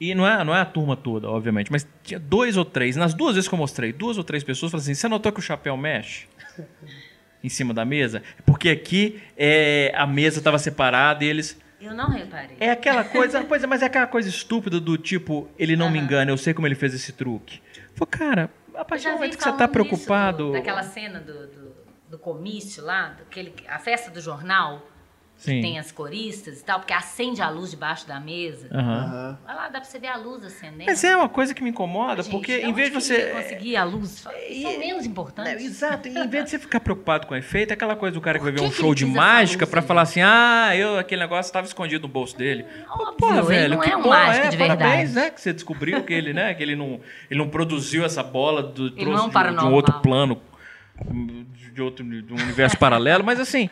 E 0.00 0.14
não 0.14 0.26
é, 0.26 0.42
não 0.42 0.54
é 0.54 0.60
a 0.60 0.64
turma 0.64 0.96
toda, 0.96 1.30
obviamente, 1.30 1.70
mas 1.70 1.86
tinha 2.02 2.18
dois 2.18 2.56
ou 2.56 2.64
três. 2.64 2.96
Nas 2.96 3.14
duas 3.14 3.34
vezes 3.36 3.46
que 3.48 3.54
eu 3.54 3.58
mostrei, 3.58 3.92
duas 3.92 4.18
ou 4.18 4.24
três 4.24 4.42
pessoas 4.42 4.72
falaram 4.72 4.82
assim: 4.82 4.94
você 4.94 5.06
notou 5.08 5.30
que 5.30 5.38
o 5.38 5.42
chapéu 5.42 5.76
mexe? 5.76 6.26
em 7.44 7.48
cima 7.48 7.74
da 7.74 7.84
mesa? 7.84 8.22
Porque 8.46 8.70
aqui 8.70 9.20
é, 9.36 9.92
a 9.94 10.06
mesa 10.06 10.38
estava 10.38 10.58
separada 10.58 11.24
e 11.24 11.28
eles. 11.28 11.62
Eu 11.84 11.94
não 11.94 12.08
reparei. 12.08 12.56
É 12.60 12.70
aquela 12.70 13.04
coisa, 13.04 13.42
pois 13.48 13.62
é, 13.62 13.66
mas 13.66 13.82
é 13.82 13.86
aquela 13.86 14.06
coisa 14.06 14.28
estúpida 14.28 14.80
do 14.80 14.96
tipo, 14.96 15.48
ele 15.58 15.76
não 15.76 15.90
me 15.90 15.98
Aham. 15.98 16.06
engana, 16.06 16.30
eu 16.30 16.36
sei 16.38 16.54
como 16.54 16.66
ele 16.66 16.74
fez 16.74 16.94
esse 16.94 17.12
truque. 17.12 17.60
Falei, 17.94 18.10
cara, 18.10 18.50
a 18.74 18.84
partir 18.84 19.08
do 19.08 19.12
momento 19.14 19.36
que 19.36 19.42
você 19.44 19.50
tá 19.52 19.56
disso, 19.66 19.68
preocupado. 19.72 20.46
do- 20.46 20.52
daquela 20.52 20.82
cena 20.82 21.20
do, 21.20 21.46
do, 21.46 21.74
do 22.10 22.18
comício 22.18 22.82
lá, 22.84 23.08
daquele, 23.18 23.52
a 23.68 23.78
festa 23.78 24.10
do 24.10 24.20
jornal, 24.20 24.82
Sim. 25.36 25.60
Tem 25.60 25.78
as 25.78 25.92
coristas 25.92 26.60
e 26.60 26.64
tal, 26.64 26.78
porque 26.78 26.92
acende 26.94 27.42
a 27.42 27.50
luz 27.50 27.70
debaixo 27.70 28.06
da 28.08 28.18
mesa. 28.18 28.66
Vai 28.70 29.54
lá, 29.54 29.64
dá 29.68 29.80
pra 29.80 29.84
você 29.84 29.98
ver 29.98 30.06
a 30.06 30.16
luz 30.16 30.42
acendendo. 30.42 30.84
Mas 30.86 31.04
é 31.04 31.14
uma 31.14 31.28
coisa 31.28 31.52
que 31.52 31.62
me 31.62 31.68
incomoda, 31.68 32.22
Gente, 32.22 32.32
porque 32.32 32.60
em 32.60 32.66
onde 32.68 32.72
vez 32.76 32.88
de 32.88 32.94
que 32.96 33.00
você. 33.02 33.26
conseguir 33.26 33.76
a 33.76 33.84
luz, 33.84 34.10
são 34.10 34.32
E- 34.48 34.78
menos 34.78 35.04
É, 35.04 35.08
importantes. 35.08 35.62
exato, 35.64 36.08
e 36.08 36.16
em 36.16 36.28
vez 36.28 36.44
de 36.44 36.50
você 36.50 36.58
ficar 36.58 36.80
preocupado 36.80 37.26
com 37.26 37.34
o 37.34 37.36
efeito, 37.36 37.72
é 37.72 37.74
aquela 37.74 37.94
coisa 37.96 38.14
do 38.14 38.20
cara 38.22 38.38
que 38.38 38.44
Por 38.44 38.52
vai 38.52 38.52
ver 38.52 38.60
que 38.60 38.66
um 38.66 38.70
que 38.70 38.76
show 38.76 38.94
de 38.94 39.04
mágica 39.04 39.66
aí? 39.66 39.82
falar 39.82 40.02
assim: 40.02 40.22
ah, 40.22 40.74
eu, 40.74 40.98
aquele 40.98 41.20
negócio 41.20 41.50
estava 41.50 41.66
escondido 41.66 42.02
no 42.06 42.08
bolso 42.08 42.38
dele. 42.38 42.64
Óbvio, 42.88 43.12
Porra, 43.18 43.38
ele 43.40 43.46
velho, 43.46 43.74
não 43.74 43.80
que 43.82 43.90
é 43.90 43.96
um 43.96 44.08
mágico 44.08 44.46
é, 44.46 44.48
de 44.50 44.56
parabéns, 44.56 44.90
verdade. 45.12 45.14
né? 45.14 45.30
Que 45.30 45.40
você 45.42 45.52
descobriu 45.52 46.02
que 46.04 46.12
ele, 46.14 46.32
né, 46.32 46.54
que 46.54 46.62
ele 46.62 46.76
não, 46.76 47.00
ele 47.30 47.38
não 47.38 47.48
produziu 47.50 48.04
essa 48.04 48.22
bola 48.22 48.62
do, 48.62 48.90
trouxe 48.90 49.04
não 49.04 49.18
é 49.18 49.22
um 49.22 49.28
de, 49.52 49.58
de 49.58 49.64
um 49.66 49.72
outro 49.74 50.00
plano, 50.00 50.40
de, 51.74 51.82
outro, 51.82 52.04
de 52.04 52.32
um 52.32 52.36
universo 52.36 52.78
paralelo, 52.78 53.22
mas 53.24 53.38
assim. 53.40 53.68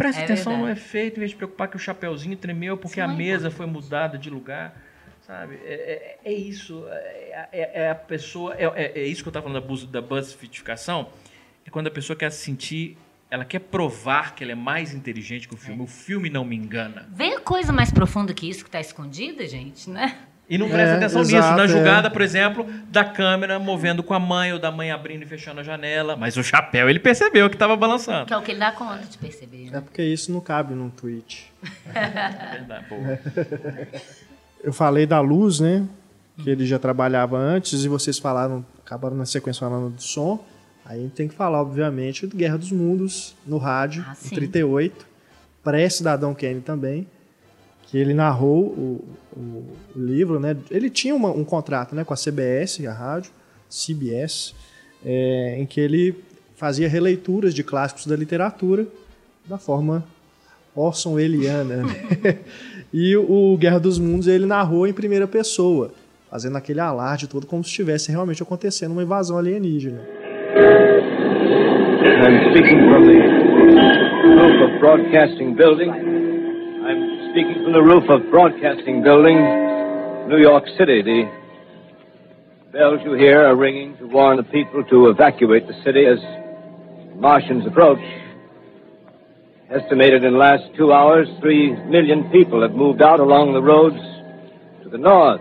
Presta 0.00 0.22
É 0.22 0.24
atenção 0.24 0.52
no 0.56 0.64
verdade. 0.64 0.80
efeito, 0.80 1.16
em 1.16 1.20
vez 1.20 1.30
de 1.32 1.36
preocupar 1.36 1.68
que 1.68 1.76
o 1.76 1.78
chapeuzinho 1.78 2.34
tremeu 2.34 2.74
porque 2.78 3.00
Isso 3.00 3.10
a 3.10 3.12
é 3.12 3.16
mesa 3.16 3.50
foi 3.50 3.66
mudada 3.66 4.16
de 4.16 4.30
lugar. 4.30 4.74
Sabe? 5.26 5.56
É, 5.62 6.16
é- 6.24 6.30
é 6.30 6.32
isso. 6.32 6.86
É, 6.88 7.48
é- 7.52 7.70
é 7.82 7.90
a 7.90 7.94
pessoa. 7.94 8.54
É, 8.54 8.64
é- 8.64 8.92
é 9.00 9.04
isso 9.04 9.22
que 9.22 9.28
eu 9.28 9.30
estava 9.30 9.46
falando 9.46 9.62
da, 9.86 10.00
da 10.00 10.06
buzzfitificação. 10.06 11.10
É 11.66 11.70
quando 11.70 11.88
a 11.88 11.90
pessoa 11.90 12.16
quer 12.16 12.30
se 12.32 12.42
sentir. 12.42 12.96
Ela 13.30 13.44
quer 13.44 13.60
provar 13.60 14.34
que 14.34 14.42
ela 14.42 14.52
é 14.52 14.56
mais 14.56 14.92
inteligente 14.94 15.46
que 15.46 15.54
o 15.54 15.56
filme. 15.58 15.82
O 15.82 15.86
filme 15.86 16.30
não 16.30 16.44
me 16.46 16.56
engana. 16.56 17.06
Vê 17.12 17.38
coisa 17.40 17.72
mais 17.72 17.92
profunda 17.92 18.32
que 18.34 18.48
isso 18.48 18.64
que 18.64 18.70
tá 18.70 18.80
escondida, 18.80 19.46
gente, 19.46 19.88
né? 19.90 20.18
E 20.50 20.58
não 20.58 20.68
presta 20.68 20.94
É, 20.94 20.96
atenção 20.96 21.20
exato, 21.20 21.44
nisso. 21.44 21.56
Na 21.56 21.64
é. 21.64 21.68
jogada, 21.68 22.10
por 22.10 22.20
exemplo, 22.20 22.66
da 22.88 23.04
câmera 23.04 23.56
movendo 23.60 24.02
com 24.02 24.12
a 24.12 24.18
mãe 24.18 24.52
ou 24.52 24.58
da 24.58 24.72
mãe 24.72 24.90
abrindo 24.90 25.22
e 25.22 25.26
fechando 25.26 25.60
a 25.60 25.62
janela. 25.62 26.16
Mas 26.16 26.36
o 26.36 26.42
chapéu 26.42 26.90
ele 26.90 26.98
percebeu 26.98 27.48
que 27.48 27.54
estava 27.54 27.76
balançando. 27.76 28.26
Que 28.26 28.34
é 28.34 28.36
o 28.36 28.42
que 28.42 28.50
ele 28.50 28.58
dá 28.58 28.72
conta 28.72 28.98
de 29.08 29.16
perceber. 29.16 29.70
né? 29.70 29.78
É 29.78 29.80
porque 29.80 30.02
isso 30.02 30.32
não 30.32 30.40
cabe 30.40 30.74
num 30.74 30.90
tweet. 30.90 31.52
É 31.94 32.50
verdade. 32.58 32.84
boa. 32.88 33.18
Eu 34.62 34.72
falei 34.72 35.06
da 35.06 35.20
luz, 35.20 35.60
né? 35.60 35.86
Que 36.42 36.50
ele 36.50 36.66
já 36.66 36.78
trabalhava 36.78 37.38
antes, 37.38 37.84
e 37.84 37.88
vocês 37.88 38.18
falaram, 38.18 38.64
acabaram 38.84 39.16
na 39.16 39.26
sequência 39.26 39.60
falando 39.60 39.94
do 39.94 40.02
som. 40.02 40.44
Aí 40.84 40.98
a 40.98 41.02
gente 41.02 41.12
tem 41.12 41.28
que 41.28 41.34
falar, 41.34 41.60
obviamente, 41.62 42.26
do 42.26 42.36
Guerra 42.36 42.58
dos 42.58 42.72
Mundos, 42.72 43.36
no 43.46 43.56
rádio, 43.58 44.04
Ah, 44.08 44.12
em 44.12 44.28
sim. 44.28 44.34
38, 44.34 45.06
pré-Cidadão 45.62 46.34
Kane 46.34 46.60
também, 46.60 47.06
que 47.90 47.98
ele 47.98 48.14
narrou 48.14 48.66
o, 48.66 49.04
o- 49.36 49.40
o 49.96 49.98
livro, 50.00 50.38
né? 50.38 50.56
Ele 50.70 50.88
tinha 50.88 51.14
uma- 51.14 51.30
um 51.30 51.44
contrato 51.44 51.94
né, 51.94 52.04
com 52.04 52.14
a 52.14 52.16
CBS, 52.16 52.86
a 52.86 52.92
rádio, 52.92 53.32
CBS, 53.68 54.54
é, 55.04 55.56
em 55.58 55.66
que 55.66 55.80
ele 55.80 56.14
fazia 56.56 56.88
releituras 56.88 57.52
de 57.54 57.64
clássicos 57.64 58.06
da 58.06 58.14
literatura 58.16 58.86
da 59.48 59.58
forma 59.58 60.04
Orson 60.74 61.18
Eliana. 61.18 61.78
né? 61.78 62.38
e 62.94 63.16
o 63.16 63.56
Guerra 63.58 63.80
dos 63.80 63.98
Mundos 63.98 64.28
ele 64.28 64.46
narrou 64.46 64.86
em 64.86 64.92
primeira 64.92 65.26
pessoa, 65.26 65.92
fazendo 66.30 66.56
aquele 66.56 66.78
alarde 66.80 67.26
todo 67.26 67.46
como 67.46 67.64
se 67.64 67.70
estivesse 67.70 68.10
realmente 68.12 68.42
acontecendo 68.42 68.92
uma 68.92 69.02
invasão 69.02 69.36
alienígena. 69.36 70.00
I'm 72.22 72.50
speaking 72.50 72.78
from 72.88 73.06
the 73.06 73.18
roof 74.36 74.62
of 74.62 74.78
Broadcasting 74.78 75.54
Building. 75.54 76.29
Speaking 77.30 77.62
from 77.62 77.72
the 77.74 77.82
roof 77.82 78.10
of 78.10 78.28
Broadcasting 78.28 79.04
Building, 79.04 79.36
New 80.28 80.38
York 80.42 80.64
City. 80.76 81.00
The 81.00 81.30
bells 82.72 82.98
you 83.04 83.12
hear 83.12 83.46
are 83.46 83.54
ringing 83.54 83.96
to 83.98 84.06
warn 84.08 84.36
the 84.36 84.42
people 84.42 84.82
to 84.90 85.10
evacuate 85.10 85.68
the 85.68 85.74
city 85.84 86.06
as 86.06 86.18
Martians 87.14 87.64
approach. 87.68 88.02
Estimated 89.70 90.24
in 90.24 90.32
the 90.32 90.38
last 90.38 90.64
two 90.76 90.92
hours, 90.92 91.28
three 91.40 91.70
million 91.84 92.28
people 92.30 92.62
have 92.62 92.72
moved 92.72 93.00
out 93.00 93.20
along 93.20 93.54
the 93.54 93.62
roads 93.62 94.02
to 94.82 94.88
the 94.88 94.98
north. 94.98 95.40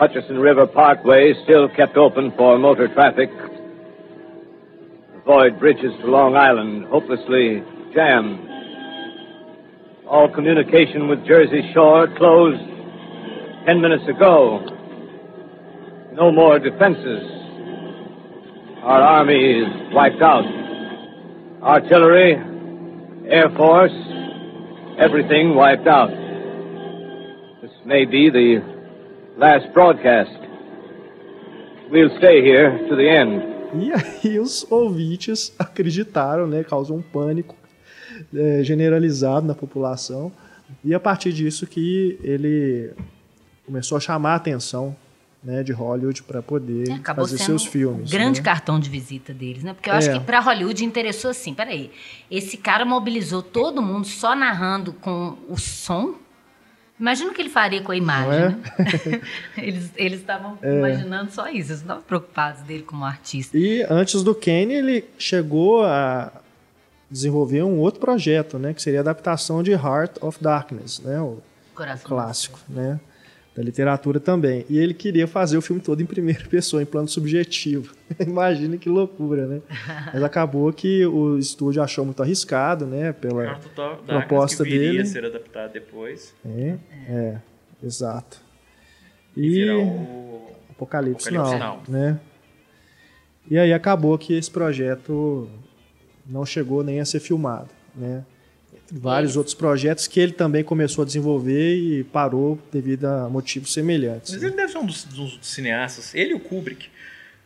Hutchison 0.00 0.40
River 0.40 0.66
Parkway 0.66 1.34
still 1.44 1.68
kept 1.68 1.96
open 1.96 2.32
for 2.36 2.58
motor 2.58 2.88
traffic. 2.88 3.30
Avoid 5.22 5.60
bridges 5.60 5.92
to 6.00 6.06
Long 6.08 6.34
Island, 6.34 6.86
hopelessly 6.86 7.62
jammed. 7.94 8.53
All 10.08 10.28
communication 10.28 11.08
with 11.08 11.24
Jersey 11.26 11.70
Shore 11.72 12.06
closed 12.18 12.60
ten 13.66 13.80
minutes 13.80 14.04
ago. 14.06 14.60
No 16.12 16.30
more 16.30 16.58
defenses. 16.58 17.24
Our 18.82 19.00
army 19.00 19.62
is 19.62 19.94
wiped 19.94 20.20
out. 20.20 20.44
Artillery, 21.62 22.34
Air 23.30 23.48
Force, 23.56 23.96
everything 24.98 25.54
wiped 25.54 25.86
out. 25.86 26.10
This 27.62 27.72
may 27.86 28.04
be 28.04 28.28
the 28.28 28.60
last 29.38 29.72
broadcast. 29.72 30.36
We'll 31.90 32.14
stay 32.18 32.42
here 32.42 32.76
to 32.88 32.94
the 32.96 33.08
end. 33.08 33.54
E 33.74 33.90
aí 33.92 34.38
os 34.38 34.70
ouvintes 34.70 35.52
acreditaram, 35.58 36.46
né? 36.46 36.62
Causou 36.62 36.96
um 36.96 37.02
pânico 37.02 37.56
é, 38.34 38.62
generalizado 38.64 39.46
na 39.46 39.54
população. 39.54 40.30
E 40.84 40.94
a 40.94 41.00
partir 41.00 41.32
disso 41.32 41.66
que 41.66 42.18
ele 42.22 42.90
começou 43.66 43.96
a 43.96 44.00
chamar 44.00 44.32
a 44.32 44.36
atenção 44.36 44.96
né, 45.42 45.62
de 45.62 45.72
Hollywood 45.72 46.22
para 46.22 46.40
poder 46.42 46.90
É, 46.90 47.14
fazer 47.14 47.36
seus 47.38 47.66
filmes. 47.66 48.08
o 48.08 48.12
grande 48.12 48.40
né? 48.40 48.44
cartão 48.44 48.80
de 48.80 48.88
visita 48.88 49.32
deles, 49.34 49.62
né? 49.62 49.74
Porque 49.74 49.90
eu 49.90 49.94
acho 49.94 50.08
É. 50.10 50.14
que 50.18 50.20
pra 50.24 50.40
Hollywood 50.40 50.82
interessou 50.84 51.30
assim, 51.30 51.52
peraí, 51.52 51.90
esse 52.30 52.56
cara 52.56 52.84
mobilizou 52.86 53.42
todo 53.42 53.82
mundo 53.82 54.06
só 54.06 54.34
narrando 54.34 54.94
com 54.94 55.36
o 55.48 55.56
som. 55.58 56.14
Imagina 56.98 57.30
o 57.30 57.34
que 57.34 57.42
ele 57.42 57.50
faria 57.50 57.82
com 57.82 57.92
a 57.92 57.96
imagem, 57.96 58.32
é? 58.32 58.48
né? 58.48 58.60
eles 59.58 59.90
eles 59.96 60.20
estavam 60.20 60.56
imaginando 60.62 61.30
só 61.30 61.46
isso, 61.48 61.56
eles 61.56 61.68
não 61.68 61.76
estavam 61.98 62.02
preocupados 62.04 62.62
dele 62.62 62.82
como 62.84 63.04
artista. 63.04 63.58
E 63.58 63.82
antes 63.90 64.22
do 64.22 64.34
Kane, 64.34 64.72
ele 64.72 65.04
chegou 65.18 65.84
a 65.84 66.32
desenvolver 67.10 67.62
um 67.62 67.78
outro 67.78 68.00
projeto, 68.00 68.58
né? 68.58 68.72
Que 68.74 68.82
seria 68.82 69.00
a 69.00 69.02
adaptação 69.02 69.62
de 69.62 69.72
Heart 69.72 70.16
of 70.20 70.42
Darkness, 70.42 71.00
né? 71.00 71.20
O 71.20 71.38
Coração 71.74 72.06
clássico, 72.08 72.58
né? 72.68 73.00
Da 73.54 73.62
literatura 73.62 74.18
também. 74.18 74.64
E 74.68 74.78
ele 74.78 74.92
queria 74.92 75.28
fazer 75.28 75.56
o 75.56 75.62
filme 75.62 75.80
todo 75.80 76.00
em 76.02 76.06
primeira 76.06 76.44
pessoa, 76.50 76.82
em 76.82 76.86
plano 76.86 77.06
subjetivo. 77.06 77.94
Imagina 78.18 78.76
que 78.76 78.88
loucura, 78.88 79.46
né? 79.46 79.60
Mas 80.12 80.22
acabou 80.24 80.72
que 80.72 81.06
o 81.06 81.38
estúdio 81.38 81.80
achou 81.82 82.04
muito 82.04 82.20
arriscado, 82.22 82.84
né? 82.86 83.12
Pela 83.12 83.44
Arthur 83.50 83.70
Darkness, 83.76 84.06
proposta 84.06 84.64
que 84.64 84.70
viria 84.70 84.92
dele. 84.92 85.06
ser 85.06 85.24
adaptado 85.24 85.72
depois. 85.72 86.34
É, 86.44 86.76
é, 87.08 87.38
exato. 87.82 88.38
E 89.36 89.60
E 89.60 89.70
o... 89.70 90.48
Apocalipse, 90.70 91.28
Apocalipse 91.28 91.30
não, 91.32 91.58
Now. 91.58 91.82
né? 91.86 92.18
E 93.48 93.56
aí 93.58 93.72
acabou 93.72 94.16
que 94.18 94.34
esse 94.34 94.50
projeto 94.50 95.48
não 96.26 96.44
chegou 96.46 96.82
nem 96.82 97.00
a 97.00 97.04
ser 97.04 97.20
filmado, 97.20 97.68
né? 97.94 98.24
Entre 98.72 98.98
vários 98.98 99.36
outros 99.36 99.54
projetos 99.54 100.06
que 100.06 100.18
ele 100.20 100.32
também 100.32 100.62
começou 100.64 101.02
a 101.02 101.06
desenvolver 101.06 101.76
e 101.76 102.04
parou 102.04 102.58
devido 102.72 103.04
a 103.06 103.28
motivos 103.28 103.72
semelhantes. 103.72 104.32
Mas 104.32 104.42
né? 104.42 104.48
ele 104.48 104.56
deve 104.56 104.72
ser 104.72 104.78
um 104.78 104.86
dos, 104.86 105.04
dos 105.04 105.38
cineastas, 105.42 106.14
ele 106.14 106.32
e 106.32 106.34
o 106.34 106.40
Kubrick, 106.40 106.88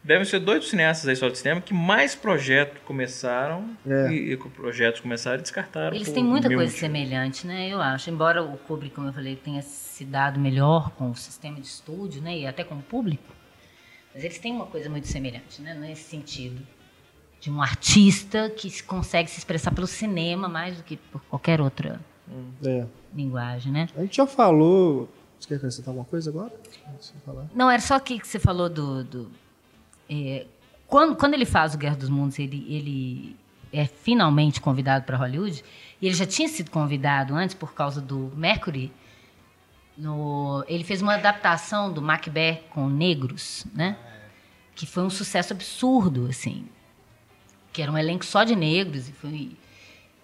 devem 0.03 0.25
ser 0.25 0.41
dois 0.41 0.61
dos 0.61 0.71
cineastas 0.71 1.07
da 1.07 1.13
história 1.13 1.33
do 1.33 1.37
cinema 1.39 1.61
que 1.61 1.75
mais 1.75 2.15
projetos 2.15 2.79
começaram 2.85 3.69
É. 3.87 4.11
e, 4.11 4.33
e 4.33 4.37
com 4.37 4.49
projetos 4.49 5.01
começaram 5.01 5.39
e 5.39 5.43
descartaram. 5.43 5.95
Eles 5.95 6.11
têm 6.11 6.25
muita 6.25 6.49
coisa 6.49 6.63
motivos. 6.63 6.81
semelhante, 6.81 7.47
né? 7.47 7.69
Eu 7.69 7.81
acho. 7.81 8.09
Embora 8.11 8.43
o 8.43 8.57
Kubrick, 8.59 8.95
como 8.95 9.09
eu 9.09 9.13
falei, 9.13 9.37
tenha 9.37 9.61
se 9.63 10.05
dado 10.05 10.41
melhor 10.41 10.91
com 10.93 11.11
o 11.11 11.17
sistema 11.17 11.61
de 11.61 11.67
estúdio, 11.67 12.23
né? 12.23 12.37
E 12.39 12.47
até 12.47 12.65
com 12.65 12.77
o 12.77 12.83
público. 12.83 13.35
Mas 14.15 14.25
eles 14.25 14.39
têm 14.39 14.53
uma 14.53 14.67
coisa 14.67 14.89
muito 14.89 15.07
semelhante, 15.07 15.61
né? 15.61 15.75
Nesse 15.75 16.05
sentido. 16.05 16.61
De 17.41 17.51
um 17.51 17.63
artista 17.63 18.51
que 18.51 18.69
se- 18.69 18.83
consegue 18.83 19.31
se 19.31 19.39
expressar 19.39 19.71
pelo 19.73 19.87
cinema 19.87 20.49
mais 20.49 20.77
do 20.77 20.83
que 20.83 20.97
por 20.97 21.21
qualquer 21.31 21.61
outra 21.61 22.01
É. 22.65 22.85
linguagem, 23.15 23.71
né? 23.73 23.89
A 23.97 24.01
gente 24.03 24.17
já 24.17 24.27
falou. 24.27 25.09
Você 25.39 25.47
quer 25.49 25.55
acrescentar 25.55 25.91
alguma 25.91 26.05
coisa 26.05 26.31
agora? 26.31 26.53
Não, 27.55 27.71
era 27.71 27.81
só 27.81 27.95
aqui 27.95 28.19
que 28.19 28.27
você 28.27 28.39
falou 28.41 28.69
do. 28.69 29.05
do 29.05 29.31
é, 30.11 30.47
quando, 30.87 31.15
quando 31.17 31.35
ele 31.35 31.47
faz 31.47 31.75
o 31.75 31.79
Guerra 31.79 31.95
dos 31.97 32.09
Mundos, 32.09 32.39
ele, 32.41 32.65
ele 32.69 33.37
é 33.73 33.85
finalmente 33.87 34.61
convidado 34.61 35.05
para 35.05 35.17
Hollywood. 35.17 35.63
E 36.01 36.07
ele 36.07 36.15
já 36.17 36.27
tinha 36.27 36.49
sido 36.49 36.71
convidado 36.73 37.35
antes 37.37 37.55
por 37.55 37.73
causa 37.73 38.01
do 38.01 38.33
Mercury. 38.37 38.91
No, 39.97 40.65
ele 40.69 40.85
fez 40.85 41.03
uma 41.03 41.15
adaptação 41.15 41.93
do 41.93 42.01
Macbeth 42.01 42.63
com 42.71 42.89
negros, 42.89 43.65
né? 43.75 43.97
Que 44.75 44.87
foi 44.87 45.03
um 45.03 45.11
sucesso 45.11 45.53
absurdo, 45.53 46.27
assim. 46.29 46.67
Que 47.73 47.83
era 47.83 47.91
um 47.93 47.99
elenco 47.99 48.25
só 48.25 48.45
de 48.45 48.57
negros 48.57 49.09
e 49.09 49.13
foi 49.13 49.51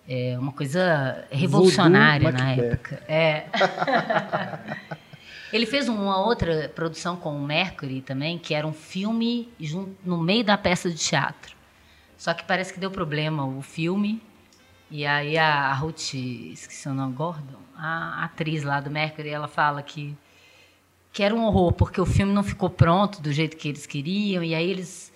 é, 0.08 0.36
uma 0.38 0.52
coisa 0.52 1.24
revolucionária 1.30 2.30
na 2.32 2.44
Macbeth. 2.44 2.64
época. 2.64 3.02
É. 3.08 3.44
Ele 5.52 5.66
fez 5.66 5.88
uma 5.88 6.18
outra 6.18 6.68
produção 6.74 7.16
com 7.16 7.36
o 7.36 7.40
Mercury 7.46 8.00
também, 8.00 8.38
que 8.38 8.54
era 8.54 8.66
um 8.66 8.72
filme 8.72 9.48
jun- 9.60 9.94
no 10.04 10.18
meio 10.20 10.42
da 10.42 10.58
peça 10.58 10.90
de 10.90 10.96
teatro. 10.96 11.54
Só 12.18 12.34
que 12.34 12.42
parece 12.44 12.72
que 12.74 12.80
deu 12.80 12.90
problema 12.90 13.44
o 13.46 13.62
filme 13.62 14.20
E 14.90 15.06
aí 15.06 15.36
a, 15.38 15.66
a 15.70 15.74
Ruth, 15.74 16.14
esqueci 16.14 16.88
o 16.88 16.94
nome, 16.94 17.14
Gordon, 17.14 17.58
a 17.76 18.24
atriz 18.24 18.62
lá 18.62 18.80
do 18.80 18.90
Mercury, 18.90 19.28
ela 19.28 19.48
fala 19.48 19.82
que, 19.82 20.16
que 21.12 21.22
era 21.22 21.34
um 21.34 21.44
horror, 21.44 21.72
porque 21.72 22.00
o 22.00 22.06
filme 22.06 22.32
não 22.32 22.42
ficou 22.42 22.68
pronto 22.70 23.20
do 23.22 23.32
jeito 23.32 23.56
que 23.56 23.68
eles 23.68 23.86
queriam, 23.86 24.42
e 24.42 24.54
aí 24.54 24.68
eles. 24.70 25.12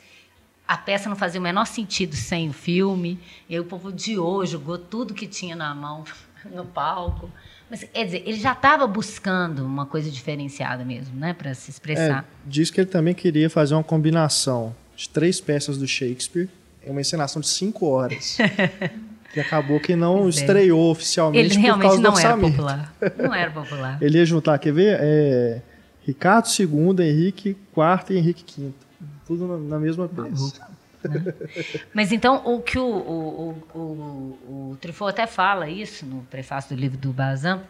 A 0.68 0.76
peça 0.76 1.08
não 1.08 1.16
fazia 1.16 1.40
o 1.40 1.42
menor 1.42 1.64
sentido 1.66 2.14
sem 2.14 2.50
o 2.50 2.52
filme, 2.52 3.18
e 3.48 3.54
aí 3.54 3.60
o 3.60 3.64
povo 3.64 3.88
odiou, 3.88 4.44
jogou 4.44 4.76
tudo 4.76 5.14
que 5.14 5.26
tinha 5.26 5.56
na 5.56 5.74
mão 5.74 6.04
no 6.54 6.64
palco. 6.66 7.30
Mas, 7.70 7.84
quer 7.84 8.04
dizer, 8.04 8.22
ele 8.26 8.38
já 8.38 8.52
estava 8.52 8.86
buscando 8.86 9.64
uma 9.64 9.86
coisa 9.86 10.10
diferenciada 10.10 10.84
mesmo, 10.84 11.18
né, 11.18 11.32
para 11.32 11.54
se 11.54 11.70
É, 11.70 11.72
expressar. 11.72 12.24
diz 12.46 12.70
que 12.70 12.80
ele 12.80 12.88
também 12.88 13.14
queria 13.14 13.48
fazer 13.48 13.74
uma 13.74 13.82
combinação 13.84 14.74
de 14.94 15.08
três 15.08 15.40
peças 15.40 15.78
do 15.78 15.86
Shakespeare 15.86 16.48
em 16.86 16.90
uma 16.90 17.00
encenação 17.00 17.40
de 17.40 17.48
cinco 17.48 17.86
horas. 17.86 18.36
que 19.32 19.40
acabou 19.40 19.78
que 19.78 19.94
não 19.94 20.26
é. 20.26 20.28
estreou 20.30 20.90
oficialmente 20.90 21.38
Ele 21.44 21.54
por 21.54 21.60
realmente 21.60 21.88
causa 21.88 22.02
do 22.02 22.10
não 22.10 22.18
era 22.18 22.36
popular. 22.36 22.94
Não 23.18 23.34
era 23.34 23.50
popular. 23.50 23.98
Ele 24.00 24.18
ia 24.18 24.24
juntar, 24.24 24.58
quer 24.58 24.72
ver? 24.72 24.96
É, 25.00 25.60
Ricardo 26.06 26.46
II, 26.58 27.06
Henrique 27.06 27.50
IV 27.50 27.56
e 28.10 28.16
Henrique 28.16 28.44
V. 28.60 28.72
Tudo 29.28 29.58
na, 29.58 29.78
mesma 29.78 30.08
peça. 30.08 30.66
Mas 31.94 32.10
então, 32.10 32.42
o 32.46 32.62
que 32.62 32.78
o, 32.78 32.82
o, 32.82 33.62
o, 33.74 33.78
o, 33.78 34.70
o 34.72 34.76
Truffaut 34.80 35.10
até 35.10 35.26
fala 35.26 35.68
isso 35.68 36.06
no 36.06 36.22
prefácio 36.22 36.74
do 36.74 36.80
livro 36.80 36.96
do 36.96 37.12
Bazin, 37.12 37.60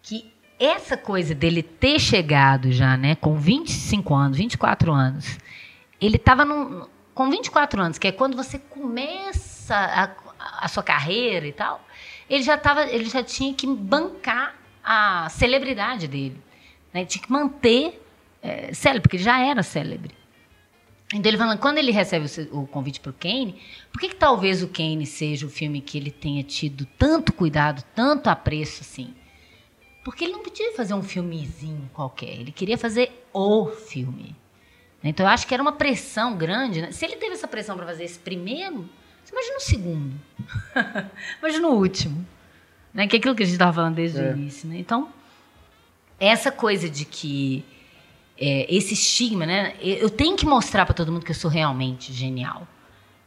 que 0.00 0.32
essa 0.60 0.96
coisa 0.96 1.34
dele 1.34 1.60
ter 1.60 1.98
chegado 1.98 2.70
já, 2.70 2.96
né, 2.96 3.16
com 3.16 3.36
25 3.36 4.14
anos, 4.14 4.38
24 4.38 4.92
anos, 4.92 5.38
ele 6.00 6.16
estava 6.16 6.46
com 7.12 7.28
24 7.28 7.82
anos, 7.82 7.98
que 7.98 8.06
é 8.06 8.12
quando 8.12 8.36
você 8.36 8.60
começa 8.60 9.74
a, 9.74 10.10
a 10.64 10.68
sua 10.68 10.84
carreira 10.84 11.46
e 11.48 11.52
tal, 11.52 11.84
ele 12.30 12.44
já 12.44 12.56
tava, 12.56 12.84
ele 12.84 13.06
já 13.06 13.24
tinha 13.24 13.52
que 13.52 13.66
bancar 13.66 14.54
a 14.84 15.28
celebridade 15.30 16.06
dele, 16.06 16.40
né? 16.92 17.04
Tinha 17.04 17.22
que 17.22 17.30
manter 17.30 18.01
é, 18.42 18.74
célebre, 18.74 19.02
porque 19.02 19.16
ele 19.16 19.24
já 19.24 19.38
era 19.40 19.62
célebre. 19.62 20.14
Então 21.14 21.30
ele 21.30 21.36
falando, 21.38 21.58
quando 21.58 21.78
ele 21.78 21.92
recebe 21.92 22.26
o, 22.52 22.62
o 22.62 22.66
convite 22.66 22.98
para 22.98 23.10
o 23.10 23.14
Kane, 23.14 23.60
por 23.92 24.00
que, 24.00 24.08
que 24.08 24.16
talvez 24.16 24.62
o 24.62 24.68
Kane 24.68 25.04
seja 25.06 25.46
o 25.46 25.50
filme 25.50 25.80
que 25.80 25.98
ele 25.98 26.10
tenha 26.10 26.42
tido 26.42 26.86
tanto 26.98 27.32
cuidado, 27.32 27.84
tanto 27.94 28.28
apreço 28.28 28.80
assim? 28.80 29.14
Porque 30.04 30.24
ele 30.24 30.32
não 30.32 30.42
podia 30.42 30.72
fazer 30.74 30.94
um 30.94 31.02
filmezinho 31.02 31.88
qualquer, 31.92 32.30
ele 32.40 32.50
queria 32.50 32.78
fazer 32.78 33.24
o 33.32 33.66
filme. 33.68 34.34
Então 35.04 35.26
eu 35.26 35.30
acho 35.30 35.46
que 35.46 35.52
era 35.52 35.62
uma 35.62 35.72
pressão 35.72 36.36
grande. 36.36 36.80
né? 36.80 36.92
Se 36.92 37.04
ele 37.04 37.16
teve 37.16 37.34
essa 37.34 37.46
pressão 37.48 37.76
para 37.76 37.84
fazer 37.86 38.04
esse 38.04 38.18
primeiro, 38.18 38.88
você 39.24 39.32
imagina 39.32 39.56
o 39.56 39.60
segundo. 39.60 40.14
imagina 41.40 41.68
o 41.68 41.74
último. 41.76 42.24
Né? 42.94 43.06
Que 43.06 43.16
é 43.16 43.18
aquilo 43.18 43.34
que 43.34 43.42
a 43.42 43.46
gente 43.46 43.54
estava 43.54 43.72
falando 43.72 43.96
desde 43.96 44.18
É. 44.20 44.30
o 44.32 44.36
início. 44.36 44.68
Né? 44.68 44.78
Então, 44.78 45.08
essa 46.20 46.50
coisa 46.52 46.88
de 46.88 47.04
que 47.04 47.64
é, 48.44 48.66
esse 48.68 48.94
estigma, 48.94 49.46
né? 49.46 49.74
Eu 49.80 50.10
tenho 50.10 50.36
que 50.36 50.44
mostrar 50.44 50.84
para 50.84 50.92
todo 50.92 51.12
mundo 51.12 51.24
que 51.24 51.30
eu 51.30 51.36
sou 51.36 51.48
realmente 51.48 52.12
genial. 52.12 52.66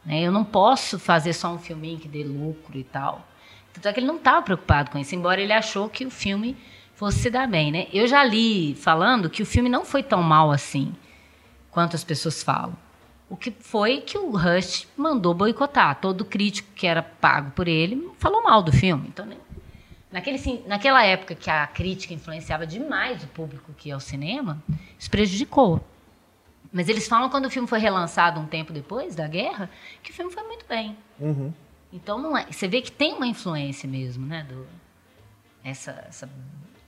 né? 0.05 0.21
Eu 0.21 0.29
não 0.29 0.43
posso 0.43 0.99
fazer 0.99 1.31
só 1.31 1.53
um 1.53 1.57
filminho 1.57 1.97
que 1.97 2.07
dê 2.09 2.21
lucro 2.21 2.77
e 2.77 2.83
tal. 2.83 3.25
Tanto 3.73 3.87
é 3.87 3.93
que 3.93 3.99
ele 4.01 4.07
não 4.07 4.17
estava 4.17 4.41
preocupado 4.41 4.91
com 4.91 4.97
isso, 4.97 5.15
embora 5.15 5.39
ele 5.39 5.53
achou 5.53 5.87
que 5.87 6.05
o 6.05 6.11
filme 6.11 6.57
fosse 6.95 7.19
se 7.19 7.29
dar 7.29 7.47
bem, 7.47 7.71
né? 7.71 7.87
Eu 7.93 8.07
já 8.07 8.25
li 8.25 8.75
falando 8.75 9.29
que 9.29 9.41
o 9.41 9.45
filme 9.45 9.69
não 9.69 9.85
foi 9.85 10.03
tão 10.03 10.21
mal 10.21 10.51
assim 10.51 10.93
quanto 11.71 11.95
as 11.95 12.03
pessoas 12.03 12.43
falam. 12.43 12.75
O 13.29 13.37
que 13.37 13.51
foi 13.51 14.01
que 14.01 14.17
o 14.17 14.31
Rush 14.31 14.85
mandou 14.97 15.33
boicotar. 15.33 15.99
Todo 15.99 16.25
crítico 16.25 16.69
que 16.75 16.85
era 16.85 17.01
pago 17.01 17.51
por 17.51 17.69
ele 17.69 18.11
falou 18.19 18.43
mal 18.43 18.61
do 18.61 18.71
filme. 18.71 19.07
Então? 19.07 19.27
Naquele, 20.15 20.37
sim- 20.37 20.63
naquela 20.65 21.03
época 21.03 21.35
que 21.35 21.49
a 21.49 21.67
crítica 21.67 22.13
influenciava 22.13 22.65
demais 22.65 23.21
o 23.21 23.27
público 23.27 23.73
que 23.73 23.89
ia 23.89 23.95
ao 23.95 23.99
cinema, 23.99 24.63
isso 24.97 25.11
prejudicou. 25.11 25.81
Mas 26.71 26.87
eles 26.87 27.05
falam 27.05 27.29
quando 27.29 27.47
o 27.47 27.49
filme 27.49 27.67
foi 27.67 27.79
relançado 27.79 28.39
um 28.39 28.45
tempo 28.45 28.71
depois 28.71 29.13
da 29.13 29.27
guerra, 29.27 29.69
que 30.01 30.11
o 30.11 30.13
filme 30.13 30.31
foi 30.31 30.43
muito 30.43 30.65
bem. 30.69 30.97
Uhum. 31.19 31.53
Então 31.91 32.37
é, 32.37 32.45
você 32.49 32.65
vê 32.65 32.81
que 32.81 32.93
tem 32.93 33.13
uma 33.13 33.27
influência 33.27 33.89
mesmo, 33.89 34.25
né, 34.25 34.45
do 34.47 34.65
essa, 35.61 35.91
essa 36.07 36.29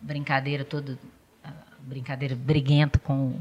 brincadeira 0.02 0.64
toda, 0.64 0.98
brincadeira 1.82 2.34
briguenta 2.34 2.98
com 2.98 3.38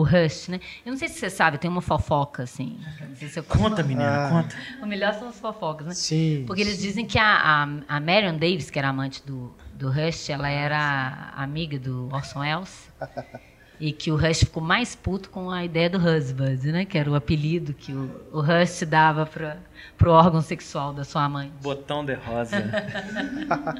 o, 0.00 0.02
Rush, 0.02 0.48
né? 0.48 0.60
Eu 0.84 0.90
não 0.92 0.98
sei 0.98 1.08
se 1.08 1.18
você 1.18 1.30
sabe, 1.30 1.58
tem 1.58 1.70
uma 1.70 1.80
fofoca 1.82 2.42
assim. 2.42 2.78
não 3.08 3.16
sei 3.16 3.28
se 3.28 3.38
eu- 3.38 3.44
Conta, 3.44 3.82
menina, 3.82 4.26
Ah. 4.26 4.30
conta. 4.30 4.56
O 4.82 4.86
melhor 4.86 5.14
são 5.14 5.28
as 5.28 5.38
fofocas, 5.38 5.86
né? 5.86 5.94
Sim. 5.94 6.44
Porque 6.46 6.60
eles 6.60 6.78
dizem 6.78 7.06
que 7.06 7.18
a, 7.18 7.24
a, 7.34 7.96
a 7.96 8.00
Marion 8.00 8.34
Davis, 8.36 8.70
que 8.70 8.78
era 8.78 8.88
amante 8.88 9.22
do, 9.26 9.54
do 9.74 9.90
Rush, 9.90 10.30
ela 10.30 10.48
era 10.48 11.32
amiga 11.36 11.78
do 11.78 12.08
Orson 12.12 12.40
Welles. 12.40 12.90
E 13.78 13.92
que 13.92 14.10
o 14.10 14.16
Rush 14.16 14.38
ficou 14.40 14.62
mais 14.62 14.96
puto 14.96 15.28
com 15.28 15.50
a 15.50 15.62
ideia 15.62 15.90
do 15.90 15.98
husband, 15.98 16.56
né? 16.72 16.86
Que 16.86 16.96
era 16.96 17.10
o 17.10 17.14
apelido 17.14 17.74
que 17.74 17.92
o, 17.92 18.10
o 18.32 18.40
Rush 18.40 18.84
dava 18.88 19.26
para 19.26 19.58
o 20.02 20.08
órgão 20.08 20.40
sexual 20.40 20.94
da 20.94 21.04
sua 21.04 21.28
mãe. 21.28 21.52
Botão 21.60 22.02
de 22.02 22.14
rosa. 22.14 22.56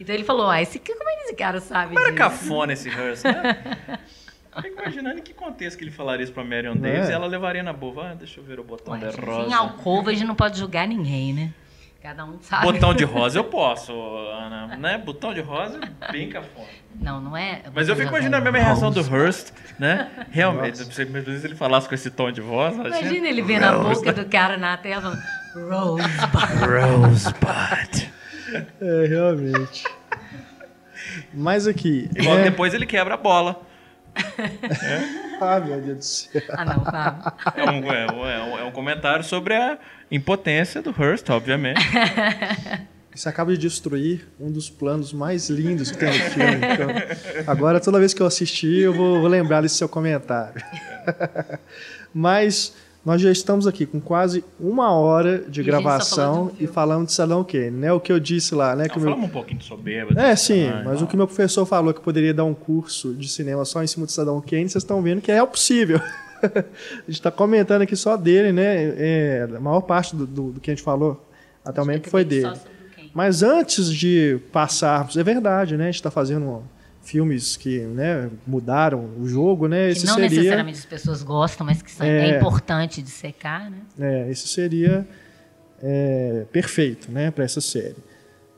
Então 0.00 0.14
ele 0.14 0.24
falou, 0.24 0.50
ah, 0.50 0.60
esse, 0.60 0.80
como 0.80 1.08
é 1.08 1.16
que 1.16 1.22
esse 1.26 1.34
cara 1.34 1.60
sabe 1.60 1.94
Era 1.94 2.06
disso? 2.06 2.16
cafona 2.16 2.72
esse 2.72 2.88
Hearst, 2.88 3.24
né? 3.24 3.78
Fico 4.60 4.80
imaginando 4.82 5.18
em 5.18 5.22
que 5.22 5.32
contexto 5.32 5.78
que 5.78 5.84
ele 5.84 5.90
falaria 5.90 6.24
isso 6.24 6.32
pra 6.32 6.44
Marion 6.44 6.76
Davis 6.76 7.08
É. 7.08 7.12
e 7.12 7.14
ela 7.14 7.26
levaria 7.26 7.62
na 7.62 7.72
boa. 7.72 8.10
Ah, 8.10 8.14
deixa 8.14 8.38
eu 8.40 8.44
ver 8.44 8.60
o 8.60 8.64
botão 8.64 8.92
Ué, 8.94 9.00
de 9.00 9.06
assim, 9.06 9.20
rosa. 9.20 9.48
Em 9.48 9.54
alcova 9.54 10.10
a 10.10 10.12
gente 10.14 10.26
não 10.26 10.34
pode 10.34 10.58
julgar 10.58 10.86
ninguém, 10.86 11.32
né? 11.32 11.54
Cada 12.02 12.24
um 12.24 12.36
sabe. 12.42 12.64
Botão 12.64 12.92
de 12.92 13.04
rosa 13.04 13.38
eu 13.38 13.44
posso, 13.48 13.92
Ana. 13.92 14.76
Né? 14.76 14.98
Botão 14.98 15.32
de 15.32 15.40
rosa 15.40 15.78
é 16.02 16.12
bem 16.12 16.28
cafona. 16.28 16.66
Não, 17.00 17.20
não 17.20 17.36
é. 17.36 17.62
Mas 17.72 17.88
eu 17.88 17.94
fico 17.96 18.08
imaginando 18.08 18.36
a 18.48 18.52
mesma 18.52 18.66
reação 18.66 18.90
do 18.90 19.00
Hearst, 19.00 19.52
né? 19.78 20.10
Realmente, 20.30 20.78
se 20.78 20.92
se 20.92 21.02
ele 21.02 21.54
falasse 21.54 21.88
com 21.88 21.94
esse 21.94 22.10
tom 22.10 22.30
de 22.32 22.40
voz, 22.40 22.74
Imagina 22.74 23.28
ele 23.28 23.40
vendo 23.42 23.64
a 23.64 23.78
boca 23.78 24.12
do 24.12 24.24
cara 24.26 24.56
na 24.58 24.76
tela 24.76 25.00
falando, 25.00 25.22
Rosebud. 25.54 27.06
Rosebud. 27.06 28.12
É, 28.80 29.06
realmente. 29.06 29.84
Mas 31.32 31.66
aqui. 31.66 32.10
Igual 32.16 32.38
é- 32.38 32.42
depois 32.44 32.74
ele 32.74 32.84
quebra 32.86 33.14
a 33.14 33.16
bola. 33.16 33.60
Ah, 35.40 35.58
meu 35.58 35.80
Deus 35.80 35.98
do 35.98 36.04
céu. 36.04 36.42
Ah, 36.50 36.64
não, 36.64 36.84
Fábio. 36.84 37.32
É 37.56 37.64
um, 37.70 37.92
é 37.92 38.06
um- 38.12 38.26
é 38.28 38.42
um- 38.44 38.58
é 38.60 38.64
um 38.64 38.70
comentário 38.70 39.24
sobre 39.24 39.54
a 39.54 39.76
impotência 40.10 40.80
do 40.80 40.90
Hearst, 40.96 41.28
obviamente. 41.30 41.80
Você 43.14 43.28
acaba 43.28 43.50
de 43.52 43.58
destruir 43.58 44.26
um 44.40 44.50
dos 44.50 44.70
planos 44.70 45.12
mais 45.12 45.50
lindos 45.50 45.90
que 45.90 45.98
tem 45.98 46.08
no 46.08 46.14
filme. 46.30 46.54
Então, 46.56 46.88
agora, 47.46 47.78
toda 47.80 47.98
vez 47.98 48.14
que 48.14 48.22
eu 48.22 48.26
assistir, 48.26 48.82
eu 48.84 48.94
vou, 48.94 49.20
vou 49.20 49.28
lembrar 49.28 49.60
desse 49.60 49.74
seu 49.74 49.88
comentário. 49.88 50.62
Mas 52.14 52.74
nós 53.04 53.20
já 53.20 53.30
estamos 53.32 53.66
aqui 53.66 53.84
com 53.84 54.00
quase 54.00 54.44
uma 54.60 54.92
hora 54.92 55.38
de 55.38 55.60
E 55.60 55.64
só 55.64 55.70
gravação 55.70 56.46
de 56.56 56.62
um 56.62 56.64
e 56.64 56.66
falando 56.68 57.06
de 57.06 57.12
Saddam 57.12 57.42
Kane, 57.42 57.70
né? 57.70 57.92
O 57.92 57.98
que 57.98 58.12
eu 58.12 58.20
disse 58.20 58.54
lá, 58.54 58.76
né? 58.76 58.84
Não, 58.84 58.90
que 58.90 58.98
o 58.98 59.00
meu- 59.00 59.10
falamos 59.10 59.28
um 59.28 59.32
pouquinho 59.32 59.58
de 59.58 59.64
soberba. 59.64 60.20
É, 60.20 60.36
sim, 60.36 60.68
mas 60.84 60.98
não. 61.00 61.06
o 61.06 61.10
que 61.10 61.16
meu 61.16 61.26
professor 61.26 61.66
falou 61.66 61.92
que 61.92 62.00
poderia 62.00 62.32
dar 62.32 62.44
um 62.44 62.54
curso 62.54 63.12
de 63.14 63.28
cinema 63.28 63.64
só 63.64 63.82
em 63.82 63.86
cima 63.86 64.06
de 64.06 64.12
Saddam 64.12 64.40
Kane, 64.40 64.68
vocês 64.68 64.82
estão 64.84 65.02
vendo 65.02 65.20
que 65.20 65.32
é 65.32 65.44
possível. 65.44 66.00
a 66.42 66.48
gente 67.06 67.10
está 67.10 67.30
comentando 67.30 67.82
aqui 67.82 67.96
só 67.96 68.16
dele, 68.16 68.52
né? 68.52 68.94
É, 68.96 69.48
a 69.56 69.60
maior 69.60 69.80
parte 69.80 70.14
do, 70.14 70.26
do- 70.26 70.52
do 70.52 70.60
que 70.60 70.70
a 70.70 70.74
gente 70.74 70.82
falou 70.84 71.24
até 71.64 71.80
o 71.80 71.84
momento 71.84 72.08
foi 72.08 72.24
dele. 72.24 72.52
Mas 73.14 73.42
antes 73.42 73.92
de 73.92 74.38
passarmos, 74.52 75.16
é 75.16 75.22
verdade, 75.22 75.76
né? 75.76 75.84
A 75.84 75.86
gente 75.86 75.96
está 75.96 76.10
fazendo 76.10 76.62
filmes 77.02 77.56
que 77.56 77.80
né, 77.80 78.30
mudaram 78.46 79.10
o 79.18 79.26
jogo, 79.26 79.66
né? 79.66 79.86
Que 79.86 79.92
Esse 79.92 80.06
não 80.06 80.14
seria, 80.14 80.30
necessariamente 80.30 80.78
as 80.78 80.84
pessoas 80.84 81.22
gostam, 81.22 81.66
mas 81.66 81.82
que 81.82 81.90
são, 81.90 82.06
é, 82.06 82.30
É. 82.30 82.36
importante 82.36 83.02
de 83.02 83.10
secar, 83.10 83.70
né? 83.70 83.78
é, 83.98 84.30
esse 84.30 84.46
seria 84.48 85.06
é, 85.82 86.46
perfeito, 86.52 87.10
né, 87.10 87.30
para 87.30 87.44
essa 87.44 87.60
série. 87.60 87.96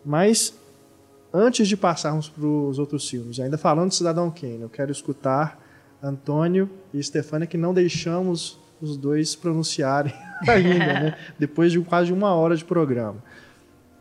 Mas 0.04 0.52
antes 1.32 1.66
de 1.66 1.76
passarmos 1.76 2.28
para 2.28 2.44
os 2.46 2.78
outros 2.78 3.08
filmes, 3.08 3.40
ainda 3.40 3.56
falando 3.56 3.88
de 3.88 3.96
Cidadão 3.96 4.30
Kane, 4.30 4.60
eu 4.60 4.68
quero 4.68 4.92
escutar 4.92 5.58
Antônio 6.02 6.68
e 6.92 7.02
Stefania 7.02 7.46
que 7.46 7.56
não 7.56 7.72
deixamos 7.72 8.58
os 8.80 8.96
dois 8.98 9.34
pronunciarem 9.34 10.12
ainda, 10.46 11.00
né? 11.00 11.16
Depois 11.38 11.72
de 11.72 11.80
quase 11.80 12.12
uma 12.12 12.34
hora 12.34 12.54
de 12.54 12.64
programa. 12.64 13.16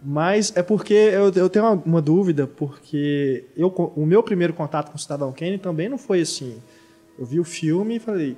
Mas 0.04 0.52
é 0.56 0.62
porque 0.62 0.94
eu, 0.94 1.32
eu 1.32 1.50
tenho 1.50 1.66
uma, 1.66 1.84
uma 1.86 2.02
dúvida, 2.02 2.46
porque 2.46 3.46
eu, 3.56 3.68
o 3.96 4.06
meu 4.06 4.22
primeiro 4.22 4.54
contato 4.54 4.90
com 4.90 4.98
o 4.98 5.00
Cidadão 5.00 5.32
Kane 5.32 5.58
também 5.58 5.88
não 5.88 5.98
foi 5.98 6.22
assim. 6.22 6.58
Eu 7.18 7.26
vi 7.26 7.40
o 7.40 7.44
filme 7.44 7.96
e 7.96 8.00
falei, 8.00 8.36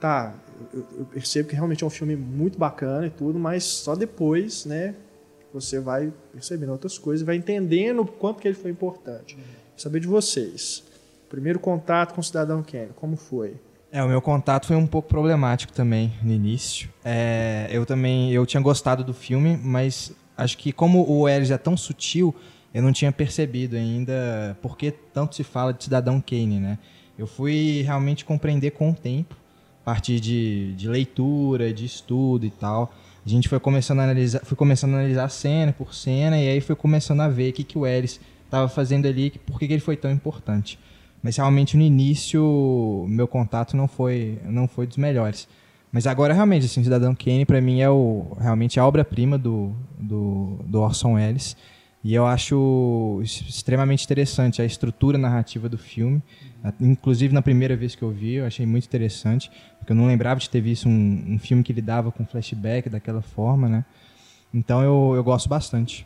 tá, 0.00 0.34
eu, 0.72 0.86
eu 0.98 1.04
percebo 1.04 1.48
que 1.48 1.54
realmente 1.54 1.84
é 1.84 1.86
um 1.86 1.90
filme 1.90 2.16
muito 2.16 2.58
bacana 2.58 3.06
e 3.06 3.10
tudo, 3.10 3.38
mas 3.38 3.64
só 3.64 3.94
depois, 3.94 4.64
né, 4.64 4.94
você 5.52 5.78
vai 5.78 6.12
percebendo 6.32 6.72
outras 6.72 6.96
coisas, 6.96 7.24
vai 7.24 7.36
entendendo 7.36 8.00
o 8.00 8.06
quanto 8.06 8.40
que 8.40 8.48
ele 8.48 8.56
foi 8.56 8.70
importante. 8.70 9.36
Quero 9.36 9.46
saber 9.76 10.00
de 10.00 10.06
vocês. 10.06 10.84
Primeiro 11.28 11.58
contato 11.58 12.14
com 12.14 12.20
o 12.20 12.24
Cidadão 12.24 12.62
Kane, 12.62 12.90
como 12.96 13.16
foi? 13.16 13.54
É, 13.92 14.02
o 14.02 14.08
meu 14.08 14.20
contato 14.20 14.66
foi 14.66 14.76
um 14.76 14.86
pouco 14.86 15.08
problemático 15.08 15.72
também 15.72 16.12
no 16.22 16.32
início. 16.32 16.88
É, 17.04 17.68
eu 17.70 17.86
também, 17.86 18.32
eu 18.32 18.44
tinha 18.44 18.60
gostado 18.60 19.04
do 19.04 19.14
filme, 19.14 19.56
mas 19.56 20.12
acho 20.36 20.58
que 20.58 20.72
como 20.72 21.08
o 21.10 21.28
Eris 21.28 21.50
é 21.50 21.58
tão 21.58 21.76
sutil, 21.76 22.34
eu 22.72 22.82
não 22.82 22.92
tinha 22.92 23.12
percebido 23.12 23.76
ainda 23.76 24.58
por 24.60 24.76
que 24.76 24.90
tanto 24.90 25.36
se 25.36 25.44
fala 25.44 25.72
de 25.72 25.84
Cidadão 25.84 26.20
Kane, 26.20 26.58
né? 26.58 26.78
Eu 27.16 27.26
fui 27.26 27.82
realmente 27.82 28.24
compreender 28.24 28.72
com 28.72 28.90
o 28.90 28.94
tempo, 28.94 29.36
a 29.82 29.84
partir 29.84 30.18
de, 30.18 30.74
de 30.74 30.88
leitura, 30.88 31.72
de 31.72 31.84
estudo 31.84 32.44
e 32.44 32.50
tal. 32.50 32.92
A 33.24 33.28
gente 33.28 33.48
foi 33.48 33.60
começando 33.60 34.00
a 34.00 34.02
analisar, 34.02 34.40
fui 34.44 34.56
começando 34.56 34.94
a 34.94 34.98
analisar 34.98 35.28
cena 35.28 35.72
por 35.72 35.94
cena 35.94 36.36
e 36.36 36.48
aí 36.48 36.60
foi 36.60 36.74
começando 36.74 37.20
a 37.20 37.28
ver 37.28 37.50
o 37.50 37.52
que, 37.52 37.62
que 37.62 37.78
o 37.78 37.86
Eris 37.86 38.20
estava 38.44 38.68
fazendo 38.68 39.06
ali, 39.06 39.30
por 39.30 39.58
que, 39.58 39.66
que 39.66 39.72
ele 39.72 39.80
foi 39.80 39.96
tão 39.96 40.10
importante. 40.10 40.78
Mas 41.22 41.36
realmente 41.36 41.76
no 41.76 41.82
início 41.82 43.06
meu 43.08 43.26
contato 43.26 43.76
não 43.76 43.88
foi 43.88 44.38
não 44.44 44.66
foi 44.66 44.86
dos 44.86 44.96
melhores. 44.96 45.48
Mas 45.94 46.08
agora 46.08 46.34
realmente 46.34 46.66
assim, 46.66 46.82
Cidadão 46.82 47.14
Kane 47.14 47.44
para 47.44 47.60
mim 47.60 47.80
é 47.80 47.88
o 47.88 48.36
realmente 48.40 48.80
a 48.80 48.84
obra-prima 48.84 49.38
do, 49.38 49.72
do, 49.96 50.58
do 50.66 50.80
Orson 50.80 51.12
Welles. 51.12 51.56
E 52.02 52.12
eu 52.12 52.26
acho 52.26 53.20
extremamente 53.22 54.04
interessante 54.04 54.60
a 54.60 54.64
estrutura 54.64 55.16
narrativa 55.16 55.68
do 55.68 55.78
filme. 55.78 56.20
Inclusive, 56.80 57.32
na 57.32 57.40
primeira 57.40 57.76
vez 57.76 57.94
que 57.94 58.02
eu 58.02 58.10
vi, 58.10 58.34
eu 58.34 58.44
achei 58.44 58.66
muito 58.66 58.86
interessante, 58.86 59.48
porque 59.78 59.92
eu 59.92 59.96
não 59.96 60.08
lembrava 60.08 60.40
de 60.40 60.50
ter 60.50 60.60
visto 60.60 60.88
um, 60.88 61.24
um 61.28 61.38
filme 61.38 61.62
que 61.62 61.72
lidava 61.72 62.10
com 62.10 62.26
flashback 62.26 62.90
daquela 62.90 63.22
forma, 63.22 63.68
né? 63.68 63.84
Então, 64.52 64.82
eu, 64.82 65.12
eu 65.14 65.22
gosto 65.22 65.48
bastante. 65.48 66.04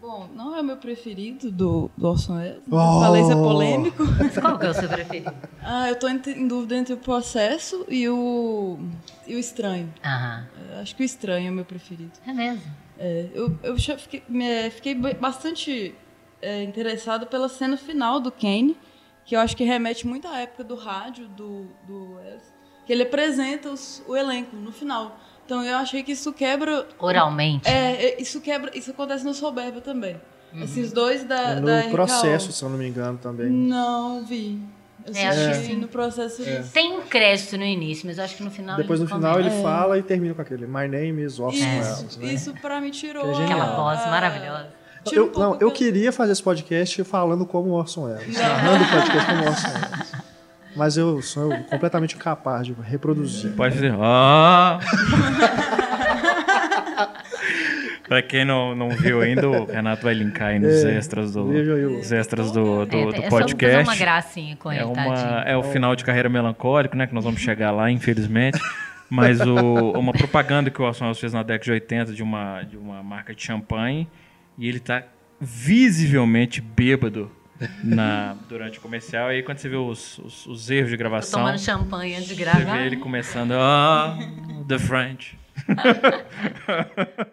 Bom, 0.00 0.28
não 0.34 0.54
é 0.56 0.60
o 0.60 0.64
meu 0.64 0.76
preferido 0.76 1.50
do, 1.50 1.90
do 1.96 2.08
Orson 2.08 2.36
Welles. 2.36 2.62
Oh. 2.70 3.00
Falei 3.00 3.22
isso 3.22 3.32
é 3.32 3.34
polêmico. 3.34 4.04
Qual 4.40 4.58
que 4.58 4.66
é 4.66 4.70
o 4.70 4.74
seu 4.74 4.88
preferido? 4.88 5.34
ah, 5.62 5.88
eu 5.88 5.94
estou 5.94 6.08
em, 6.08 6.20
em, 6.26 6.46
dúvida 6.46 6.76
entre 6.76 6.94
o 6.94 6.96
Processo 6.96 7.84
e 7.88 8.08
o, 8.08 8.78
e 9.26 9.34
o 9.34 9.38
Estranho. 9.38 9.92
Aham. 10.04 10.46
Acho 10.80 10.94
que 10.94 11.02
o 11.02 11.04
Estranho 11.04 11.48
é 11.48 11.50
o 11.50 11.54
meu 11.54 11.64
preferido. 11.64 12.12
É 12.26 12.32
mesmo? 12.32 12.62
É, 12.98 13.28
eu 13.34 13.58
eu 13.62 13.76
fiquei, 13.76 14.22
me, 14.28 14.70
fiquei 14.70 14.94
bastante 14.94 15.94
é, 16.40 16.62
interessado 16.62 17.26
pela 17.26 17.48
cena 17.48 17.76
final 17.76 18.20
do 18.20 18.30
Kane, 18.30 18.76
que 19.24 19.34
eu 19.34 19.40
acho 19.40 19.56
que 19.56 19.64
remete 19.64 20.06
muito 20.06 20.28
à 20.28 20.38
época 20.38 20.62
do 20.62 20.74
rádio 20.74 21.26
do, 21.28 21.66
do 21.86 22.14
Welles, 22.14 22.52
que 22.86 22.92
ele 22.92 23.02
apresenta 23.02 23.70
os, 23.70 24.02
o 24.06 24.16
elenco 24.16 24.56
no 24.56 24.72
final. 24.72 25.18
Então 25.52 25.62
eu 25.62 25.76
achei 25.76 26.02
que 26.02 26.12
isso 26.12 26.32
quebra. 26.32 26.86
Oralmente. 26.98 27.68
É, 27.68 28.06
é 28.06 28.22
isso 28.22 28.40
quebra. 28.40 28.70
Isso 28.74 28.90
acontece 28.90 29.22
no 29.22 29.34
Soberba 29.34 29.82
também. 29.82 30.18
Uhum. 30.50 30.62
Assim, 30.62 30.80
os 30.80 30.92
dois 30.92 31.24
da. 31.24 31.50
É 31.50 31.60
no 31.60 31.66
da 31.66 31.82
processo, 31.90 32.50
se 32.50 32.62
eu 32.62 32.70
não 32.70 32.78
me 32.78 32.88
engano, 32.88 33.18
também. 33.18 33.50
Não 33.50 34.24
vi. 34.24 34.58
Eu 35.06 35.14
é, 35.14 35.26
acho 35.26 35.60
que 35.60 35.66
sim. 35.66 35.76
no 35.76 35.88
processo 35.88 36.42
é. 36.42 36.64
Tem 36.72 36.96
um 36.96 37.02
crédito 37.02 37.58
no 37.58 37.64
início, 37.66 38.06
mas 38.06 38.16
eu 38.16 38.24
acho 38.24 38.36
que 38.36 38.42
no 38.42 38.50
final 38.50 38.78
Depois 38.78 38.98
no 38.98 39.06
final 39.06 39.38
ele 39.38 39.50
é. 39.50 39.62
fala 39.62 39.98
e 39.98 40.02
termina 40.02 40.32
com 40.32 40.40
aquele 40.40 40.66
My 40.66 40.88
name 40.88 41.22
is 41.22 41.38
Orson 41.38 41.62
Welles. 41.62 42.16
Né? 42.16 42.32
Isso 42.32 42.54
pra 42.54 42.80
mim 42.80 42.90
tirou. 42.90 43.30
É 43.30 43.44
Aquela 43.44 43.76
voz 43.76 44.00
maravilhosa. 44.06 44.68
Eu, 45.10 45.32
um 45.36 45.38
não, 45.38 45.58
eu 45.60 45.70
queria 45.70 46.12
fazer 46.12 46.32
esse 46.32 46.42
podcast 46.42 47.04
falando 47.04 47.44
como 47.44 47.72
Orson 47.72 48.04
Welles. 48.04 48.38
Narrando 48.38 48.84
o 48.84 48.88
podcast 48.88 49.26
como 49.26 49.44
Orson 49.48 49.68
Welles. 49.68 50.12
Mas 50.74 50.96
eu 50.96 51.20
sou 51.20 51.50
completamente 51.66 52.16
incapaz 52.16 52.66
de 52.66 52.74
reproduzir. 52.82 53.52
Pode 53.52 53.74
dizer. 53.74 53.94
Ah! 53.98 54.78
Pra 58.08 58.20
quem 58.20 58.44
não, 58.44 58.74
não 58.74 58.90
viu 58.90 59.22
ainda, 59.22 59.48
o 59.48 59.64
Renato 59.64 60.02
vai 60.02 60.12
linkar 60.12 60.48
aí 60.48 60.58
nos 60.58 60.84
é, 60.84 60.98
extras 60.98 61.32
do, 61.32 61.46
os 61.98 62.12
extras 62.12 62.52
do, 62.52 62.84
do, 62.84 62.96
é, 62.98 63.12
do 63.12 63.22
podcast. 63.22 63.78
É 63.78 63.82
uma 63.82 63.96
gracinha 63.96 64.54
com 64.56 64.70
ele, 64.70 64.82
é, 64.82 64.84
uma, 64.84 65.42
é 65.46 65.56
o 65.56 65.62
final 65.62 65.96
de 65.96 66.04
carreira 66.04 66.28
melancólico, 66.28 66.94
né? 66.94 67.06
Que 67.06 67.14
nós 67.14 67.24
vamos 67.24 67.40
chegar 67.40 67.70
lá, 67.70 67.90
infelizmente. 67.90 68.60
Mas 69.08 69.40
o, 69.40 69.92
uma 69.92 70.12
propaganda 70.12 70.70
que 70.70 70.82
o 70.82 70.84
Orson 70.84 71.04
Welles 71.04 71.20
fez 71.20 71.32
na 71.32 71.42
década 71.42 71.64
de 71.64 71.72
80 71.72 72.12
de 72.12 72.22
uma, 72.22 72.62
de 72.64 72.76
uma 72.76 73.02
marca 73.02 73.34
de 73.34 73.42
champanhe. 73.42 74.06
E 74.58 74.68
ele 74.68 74.80
tá 74.80 75.04
visivelmente 75.40 76.60
bêbado 76.60 77.30
na, 77.82 78.36
durante 78.48 78.78
o 78.78 78.80
comercial. 78.80 79.30
E 79.30 79.36
aí, 79.36 79.42
quando 79.42 79.58
você 79.58 79.68
vê 79.68 79.76
os, 79.76 80.18
os, 80.18 80.46
os 80.46 80.70
erros 80.70 80.90
de 80.90 80.96
gravação. 80.96 81.40
Tô 81.40 81.46
tomando 81.46 81.60
champanhe 81.60 82.14
antes 82.14 82.28
de 82.28 82.34
gravar. 82.34 82.60
Você 82.60 82.78
vê 82.78 82.86
ele 82.86 82.96
começando. 82.96 83.52
Ah, 83.52 84.16
The 84.68 84.78
French. 84.78 85.36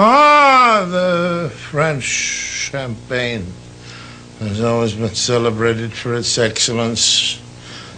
Ah, 0.00 0.86
the 0.88 1.50
French 1.50 2.04
champagne 2.04 3.44
has 4.38 4.60
always 4.60 4.92
been 4.92 5.12
celebrated 5.12 5.92
for 5.92 6.14
its 6.14 6.38
excellence. 6.38 7.42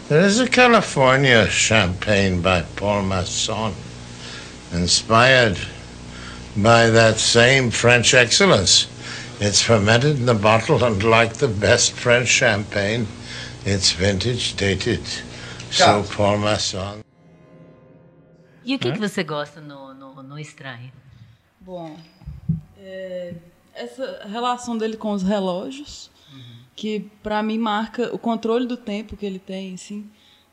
There 0.09 0.23
is 0.25 0.41
a 0.41 0.49
California 0.49 1.47
champagne 1.51 2.41
by 2.41 2.63
Paul 2.75 3.03
Masson, 3.03 3.75
inspired 4.73 5.59
by 6.57 6.89
that 6.89 7.19
same 7.19 7.71
French 7.71 8.15
excellence. 8.15 8.87
It's 9.41 9.63
fermented 9.63 10.19
in 10.19 10.27
the 10.27 10.35
bottle, 10.35 10.85
and 10.85 11.03
like 11.03 11.39
the 11.39 11.49
best 11.49 11.95
French 11.95 12.29
champagne, 12.29 13.07
it's 13.65 13.91
vintage 13.91 14.55
dated. 14.55 15.01
So 15.71 16.05
Paul 16.15 16.37
Masson. 16.37 17.01
E 18.63 18.75
o 18.75 18.79
que, 18.79 18.93
que 18.93 18.99
você 18.99 19.25
gosta 19.25 19.63
no, 19.63 19.95
no, 19.95 20.23
no 20.23 20.39
Estranho? 20.39 20.93
Bom, 21.59 21.97
é, 22.79 23.33
essa 23.75 24.27
relação 24.29 24.77
dele 24.77 24.99
com 24.99 25.13
os 25.13 25.23
relógios, 25.23 26.11
uhum. 26.31 26.57
que 26.77 27.11
para 27.23 27.43
mim 27.43 27.57
marca 27.57 28.15
o 28.15 28.19
controle 28.19 28.67
do 28.67 28.77
tempo 28.77 29.17
que 29.17 29.25
ele 29.25 29.39
tem, 29.39 29.73
assim. 29.73 30.11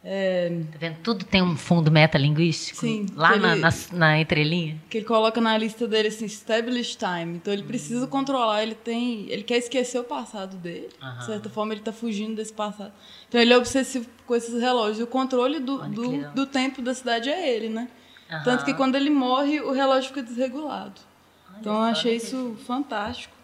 É... 0.09 0.61
Tá 0.71 0.77
vendo? 0.79 0.97
Tudo 1.03 1.25
tem 1.25 1.41
um 1.41 1.57
fundo 1.57 1.91
metalinguístico. 1.91 2.79
Sim. 2.79 3.07
Lá 3.13 3.35
na, 3.35 3.51
ele, 3.51 3.61
na, 3.61 3.69
na, 3.91 4.21
entrelinha. 4.21 4.81
Que 4.89 4.99
ele 4.99 5.05
coloca 5.05 5.41
na 5.41 5.57
lista 5.57 5.85
dele 5.85 6.07
assim, 6.07 6.23
established 6.23 6.97
time. 6.97 7.35
Então 7.35 7.51
ele 7.53 7.63
precisa 7.63 8.05
uhum. 8.05 8.07
controlar, 8.07 8.63
ele 8.63 8.73
tem. 8.73 9.29
Ele 9.29 9.43
quer 9.43 9.57
esquecer 9.57 9.99
o 9.99 10.05
passado 10.05 10.55
dele. 10.55 10.87
Uhum. 11.01 11.17
De 11.17 11.25
certa 11.25 11.49
forma, 11.49 11.73
ele 11.73 11.81
está 11.81 11.91
fugindo 11.91 12.37
desse 12.37 12.53
passado. 12.53 12.93
Então 13.27 13.41
ele 13.41 13.51
é 13.51 13.57
obsessivo 13.57 14.07
com 14.25 14.33
esses 14.33 14.61
relógios. 14.61 15.01
O 15.01 15.07
controle 15.07 15.59
do, 15.59 15.77
do, 15.89 16.31
do 16.31 16.45
tempo 16.47 16.81
da 16.81 16.93
cidade 16.93 17.29
é 17.29 17.53
ele, 17.53 17.67
né? 17.67 17.89
Uhum. 18.31 18.43
Tanto 18.45 18.63
que 18.63 18.73
quando 18.73 18.95
ele 18.95 19.09
morre, 19.09 19.59
o 19.59 19.73
relógio 19.73 20.07
fica 20.07 20.23
desregulado. 20.23 21.01
Olha 21.49 21.59
então 21.59 21.73
eu 21.73 21.81
achei 21.81 22.15
isso 22.15 22.55
fantástico. 22.65 23.35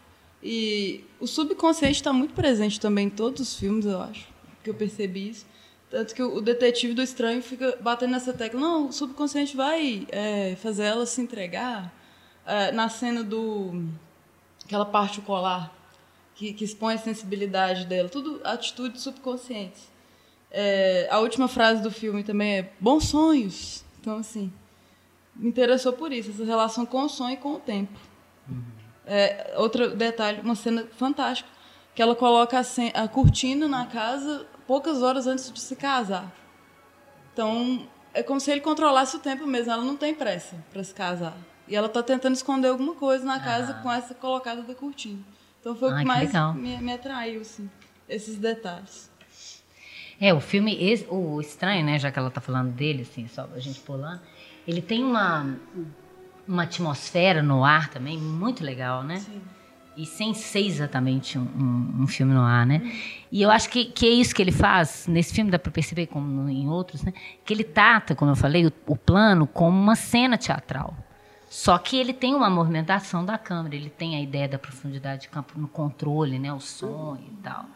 E 0.42 1.04
o 1.20 1.28
subconsciente 1.28 1.96
está 1.98 2.14
muito 2.14 2.34
presente 2.34 2.80
também 2.80 3.08
em 3.08 3.10
todos 3.10 3.42
os 3.42 3.60
filmes, 3.60 3.86
eu 3.86 4.02
acho, 4.02 4.28
que 4.64 4.70
eu 4.70 4.74
percebi 4.74 5.30
isso. 5.30 5.46
Tanto 5.94 6.16
que 6.16 6.24
o 6.24 6.42
detetive 6.42 6.96
do 6.96 7.04
estranho 7.04 7.40
fica 7.40 7.78
batendo 7.80 8.14
nessa 8.14 8.34
tecla. 8.34 8.60
Não, 8.60 8.88
o 8.88 8.92
subconsciente 8.92 9.56
vai 9.56 10.08
é, 10.10 10.56
fazer 10.56 10.86
ela 10.86 11.06
se 11.06 11.22
entregar. 11.22 11.94
É, 12.48 12.72
na 12.72 12.90
cena 12.90 13.24
do. 13.24 13.86
aquela 14.66 14.86
parte 14.86 15.22
do 15.22 15.26
colar, 15.28 15.72
que, 16.34 16.52
que 16.52 16.66
expõe 16.66 16.96
a 16.96 16.98
sensibilidade 16.98 17.86
dela. 17.86 18.10
Tudo 18.10 18.42
atitudes 18.44 19.04
subconscientes. 19.04 19.84
É, 20.50 21.08
a 21.12 21.20
última 21.20 21.48
frase 21.48 21.84
do 21.84 21.92
filme 21.92 22.24
também 22.24 22.58
é 22.58 22.72
bons 22.80 23.10
sonhos. 23.10 23.86
Então, 24.02 24.18
assim, 24.18 24.52
me 25.36 25.48
interessou 25.48 25.94
por 25.94 26.12
isso, 26.12 26.32
essa 26.32 26.44
relação 26.44 26.88
com 26.88 27.04
o 27.04 27.08
sonho 27.08 27.36
e 27.36 27.38
com 27.38 27.54
o 27.54 27.60
tempo. 27.60 28.00
Uhum. 28.50 28.64
É, 29.06 29.54
outro 29.58 29.96
detalhe, 29.96 30.42
uma 30.42 30.56
cena 30.56 30.88
fantástica, 30.98 31.48
que 31.94 32.02
ela 32.02 32.16
coloca 32.16 32.60
a, 32.60 33.04
a 33.04 33.08
cortina 33.08 33.68
na 33.68 33.86
casa 33.86 34.48
poucas 34.68 35.02
horas 35.02 35.28
antes 35.28 35.52
de 35.52 35.60
se 35.60 35.76
casar. 35.76 36.32
Então, 37.32 37.88
é 38.14 38.22
como 38.22 38.40
se 38.40 38.52
ele 38.52 38.62
controlasse 38.62 39.16
o 39.16 39.20
tempo 39.20 39.46
mesmo, 39.48 39.72
ela 39.72 39.84
não 39.84 39.98
tem 39.98 40.14
pressa 40.14 40.56
para 40.72 40.84
se 40.84 40.94
casar. 40.94 41.36
E 41.68 41.76
ela 41.76 41.88
está 41.88 42.04
tentando 42.04 42.36
esconder 42.36 42.68
alguma 42.68 42.94
coisa 42.94 43.26
na 43.26 43.40
casa 43.40 43.74
com 43.76 43.92
essa 43.92 44.14
colocada 44.14 44.62
da 44.62 44.76
cortina. 44.76 45.20
Então 45.60 45.76
foi 45.76 45.94
o 45.94 45.98
que 45.98 46.06
mais 46.06 46.32
me, 46.56 46.78
me, 46.78 46.94
atraiu, 46.94 47.40
assim, 47.40 47.70
esses 48.08 48.38
detalhes. 48.38 49.10
É, 50.20 50.34
o 50.34 50.42
filme, 50.42 50.76
esse, 50.84 51.08
o 51.10 51.40
estranho, 51.40 51.86
né, 51.86 51.98
já 51.98 52.12
que 52.12 52.20
ela 52.20 52.28
está 52.28 52.42
falando 52.42 52.72
dele, 52.72 53.04
assim, 53.04 53.28
só 53.28 53.48
a 53.56 53.60
gente 53.60 53.80
pular, 53.80 54.22
ele 54.68 54.82
tem 54.82 55.04
uma, 55.04 55.58
uma 56.46 56.64
atmosfera 56.64 57.42
no 57.42 57.64
ar 57.64 57.90
também 57.90 58.18
muito 58.18 58.64
legal, 58.64 59.04
né? 59.04 59.20
Sim. 59.20 59.42
E 59.96 60.06
sem 60.06 60.34
ser 60.34 60.66
exatamente 60.66 61.38
um, 61.38 61.44
um, 61.44 62.04
um, 62.04 62.08
filme 62.08 62.34
no 62.34 62.42
ar, 62.42 62.66
né? 62.66 62.82
E 63.32 63.42
eu 63.42 63.52
acho 63.52 63.70
que, 63.70 63.86
que 63.86 64.06
é 64.06 64.10
isso 64.10 64.34
que 64.34 64.42
ele 64.42 64.52
faz. 64.52 65.06
Nesse 65.08 65.34
filme 65.34 65.52
dá 65.52 65.60
para 65.60 65.72
perceber, 65.72 66.08
como 66.08 66.50
em 66.50 66.68
outros, 66.68 67.04
né? 67.04 67.14
Que 67.46 67.54
ele 67.54 67.64
trata, 67.64 68.16
como 68.16 68.32
eu 68.32 68.36
falei, 68.36 68.66
o, 68.66 68.74
o 68.88 68.96
plano 68.96 69.46
como 69.46 69.80
uma 69.80 69.96
cena 69.96 70.38
teatral. 70.38 70.96
Só 71.54 71.78
que 71.78 71.96
ele 71.98 72.14
tem 72.14 72.34
uma 72.34 72.50
movimentação 72.50 73.24
da 73.24 73.38
câmera, 73.38 73.76
ele 73.76 73.92
tem 73.92 74.16
a 74.16 74.20
ideia 74.20 74.48
da 74.48 74.58
profundidade 74.58 75.22
de 75.22 75.30
campo 75.30 75.54
no 75.56 75.68
controle, 75.68 76.40
né, 76.40 76.52
o 76.52 76.60
som 76.60 77.16
e 77.16 77.32
tal. 77.44 77.68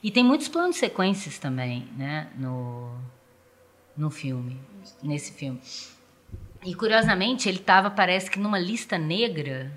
E 0.00 0.08
tem 0.08 0.22
muitos 0.22 0.46
planos 0.46 0.76
sequências 0.76 1.36
também, 1.36 1.88
né, 1.96 2.28
no, 2.36 2.94
no 3.96 4.08
filme, 4.08 4.56
nesse 5.02 5.32
filme. 5.32 5.60
E 6.64 6.76
curiosamente, 6.76 7.48
ele 7.48 7.58
estava, 7.58 7.90
parece 7.90 8.30
que 8.30 8.38
numa 8.38 8.56
lista 8.58 8.96
negra, 8.96 9.72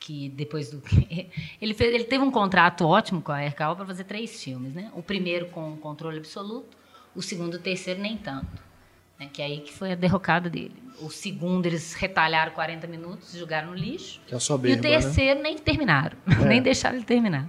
que 0.00 0.30
depois 0.30 0.70
do. 0.70 0.82
ele, 1.60 1.74
fez, 1.74 1.94
ele 1.94 2.04
teve 2.04 2.24
um 2.24 2.30
contrato 2.30 2.86
ótimo 2.86 3.20
com 3.20 3.30
a 3.30 3.46
RKO 3.46 3.76
para 3.76 3.86
fazer 3.86 4.04
três 4.04 4.42
filmes, 4.42 4.72
né? 4.72 4.90
O 4.94 5.02
primeiro 5.02 5.46
com 5.46 5.76
controle 5.76 6.18
absoluto, 6.18 6.76
O 7.14 7.22
segundo 7.22 7.54
e 7.54 7.56
o 7.58 7.60
terceiro, 7.60 8.00
nem 8.00 8.16
tanto. 8.16 8.70
Né? 9.18 9.28
Que 9.30 9.42
é 9.42 9.44
aí 9.44 9.60
que 9.60 9.72
foi 9.72 9.92
a 9.92 9.94
derrocada 9.94 10.48
dele. 10.48 10.74
O 11.00 11.10
segundo, 11.10 11.66
eles 11.66 11.92
retalharam 11.92 12.52
40 12.52 12.86
minutos, 12.86 13.32
jogaram 13.34 13.68
no 13.68 13.74
lixo. 13.74 14.20
Que 14.26 14.32
é 14.32 14.36
a 14.36 14.38
E 14.38 14.40
soberba, 14.40 14.78
o 14.78 14.82
terceiro 14.82 15.42
nem 15.42 15.58
terminaram. 15.58 16.16
nem 16.48 16.62
deixaram 16.62 16.96
ele 16.96 17.04
terminar. 17.04 17.48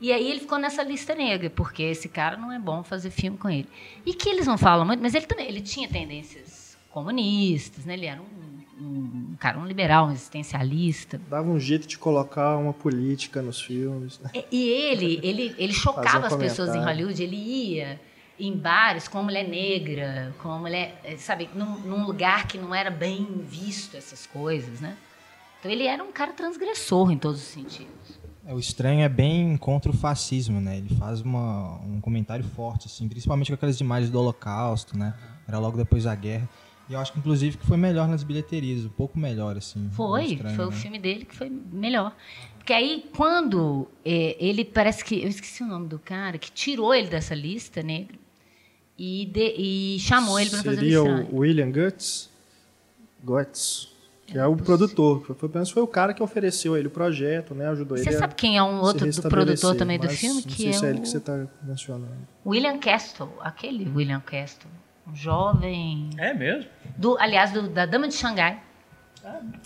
E 0.00 0.12
aí 0.12 0.30
ele 0.30 0.40
ficou 0.40 0.58
nessa 0.58 0.82
lista 0.82 1.14
negra, 1.14 1.50
porque 1.50 1.82
esse 1.82 2.08
cara 2.08 2.36
não 2.36 2.50
é 2.50 2.58
bom 2.58 2.82
fazer 2.82 3.10
filme 3.10 3.36
com 3.36 3.48
ele. 3.48 3.68
E 4.04 4.14
que 4.14 4.28
eles 4.28 4.46
não 4.46 4.56
falam 4.58 4.84
muito, 4.84 5.00
mas 5.00 5.14
ele 5.14 5.26
também 5.26 5.46
ele 5.46 5.60
tinha 5.60 5.88
tendências 5.88 6.76
comunistas, 6.90 7.84
né? 7.84 7.94
Ele 7.94 8.06
era 8.06 8.20
um, 8.20 8.39
um 8.80 9.34
cara, 9.38 9.58
um 9.58 9.66
liberal, 9.66 10.06
um 10.08 10.12
existencialista. 10.12 11.20
Dava 11.28 11.48
um 11.48 11.60
jeito 11.60 11.86
de 11.86 11.98
colocar 11.98 12.56
uma 12.56 12.72
política 12.72 13.42
nos 13.42 13.60
filmes. 13.60 14.18
Né? 14.20 14.30
E- 14.34 14.44
E 14.50 14.68
ele, 14.68 15.20
ele, 15.22 15.54
ele 15.58 15.72
chocava 15.74 16.24
um 16.24 16.26
as 16.26 16.36
pessoas 16.36 16.74
em. 16.74 16.78
Hollywood. 16.82 17.22
Ele 17.22 17.36
ia 17.36 18.00
em 18.38 18.56
bares 18.56 19.06
com 19.06 19.18
uma 19.18 19.24
mulher 19.24 19.46
negra, 19.46 20.34
com 20.42 20.48
uma 20.48 20.58
mulher, 20.58 20.98
eh, 21.04 21.16
sabe, 21.18 21.48
num, 21.54 21.78
num 21.80 22.06
lugar 22.06 22.46
que 22.46 22.56
não 22.56 22.74
era 22.74 22.90
bem 22.90 23.26
visto 23.46 23.96
essas 23.96 24.26
coisas, 24.26 24.80
né? 24.80 24.96
Então 25.58 25.70
ele 25.70 25.86
era 25.86 26.02
um 26.02 26.10
cara 26.10 26.32
transgressor 26.32 27.10
em 27.12 27.18
todos 27.18 27.38
os 27.40 27.46
sentidos. 27.48 27.90
É, 28.46 28.54
o 28.54 28.58
estranho 28.58 29.02
é 29.02 29.08
bem 29.10 29.58
contra 29.58 29.90
o 29.90 29.94
fascismo, 29.94 30.58
né? 30.58 30.78
Ele 30.78 30.88
faz 30.96 31.20
uma, 31.20 31.76
um 31.84 32.00
comentário 32.00 32.42
forte, 32.56 32.86
assim, 32.86 33.06
principalmente 33.06 33.48
com 33.48 33.54
aquelas 33.56 33.78
imagens 33.78 34.10
do 34.10 34.18
Holocausto, 34.18 34.96
né? 34.96 35.12
Era 35.46 35.58
logo 35.58 35.76
depois 35.76 36.04
da 36.04 36.14
guerra. 36.14 36.48
E 36.90 36.92
eu 36.92 36.98
acho 36.98 37.12
que, 37.12 37.20
inclusive, 37.20 37.56
que 37.56 37.64
foi 37.64 37.76
melhor 37.76 38.08
nas 38.08 38.24
bilheterias, 38.24 38.84
um 38.84 38.88
pouco 38.88 39.16
melhor, 39.16 39.56
assim. 39.56 39.86
o 39.86 39.90
Foi, 39.92 40.24
Estranho, 40.24 40.56
foi 40.56 40.64
o 40.66 40.70
né? 40.70 40.76
filme 40.76 40.98
dele 40.98 41.24
que 41.24 41.36
foi 41.36 41.48
melhor. 41.48 42.12
Porque 42.58 42.72
aí, 42.72 43.08
quando 43.16 43.86
eh, 44.04 44.36
ele 44.40 44.64
parece 44.64 45.04
que. 45.04 45.22
Eu 45.22 45.28
esqueci 45.28 45.62
o 45.62 45.66
nome 45.68 45.86
do 45.86 46.00
cara, 46.00 46.36
que 46.36 46.50
tirou 46.50 46.92
ele 46.92 47.08
dessa 47.08 47.32
lista 47.34 47.80
negra 47.80 48.18
e, 48.98 49.24
de- 49.26 49.54
e 49.56 49.98
chamou 50.00 50.38
ele 50.40 50.50
para 50.50 50.62
fazer 50.64 50.76
o 50.78 50.80
Seria 50.80 51.02
o 51.30 51.36
William 51.38 51.70
Guts, 51.70 52.28
Guts, 53.22 53.92
que 54.26 54.36
é 54.36 54.44
o 54.46 54.56
produtor. 54.56 55.24
Foi, 55.24 55.36
foi, 55.36 55.48
apenas 55.48 55.70
foi 55.70 55.82
o 55.82 55.86
cara 55.86 56.12
que 56.12 56.22
ofereceu 56.22 56.74
a 56.74 56.78
ele 56.78 56.88
o 56.88 56.90
projeto, 56.90 57.54
né? 57.54 57.68
Ajudou 57.68 57.96
Você 57.96 58.08
ele 58.08 58.16
sabe 58.18 58.32
a 58.32 58.36
quem 58.36 58.56
é 58.58 58.62
um 58.62 58.80
outro 58.80 59.06
produtor 59.28 59.76
também 59.76 59.98
do 59.98 60.08
filme? 60.08 60.40
Não 60.40 60.50
Que 60.50 60.56
sei 60.56 60.68
é 60.68 60.72
se 60.72 60.84
é 60.86 60.88
ele 60.90 60.98
o 60.98 61.02
que 61.02 61.08
você 61.08 61.18
está 61.18 61.46
mencionando. 61.62 62.26
William 62.44 62.78
Castle, 62.78 63.28
aquele 63.40 63.88
William 63.88 64.20
Castle. 64.20 64.68
Um 65.10 65.14
jovem. 65.16 66.10
É 66.18 66.32
mesmo? 66.34 66.70
Do, 66.96 67.16
aliás, 67.18 67.50
do, 67.52 67.68
da 67.68 67.86
Dama 67.86 68.08
de 68.08 68.14
Xangai. 68.14 68.60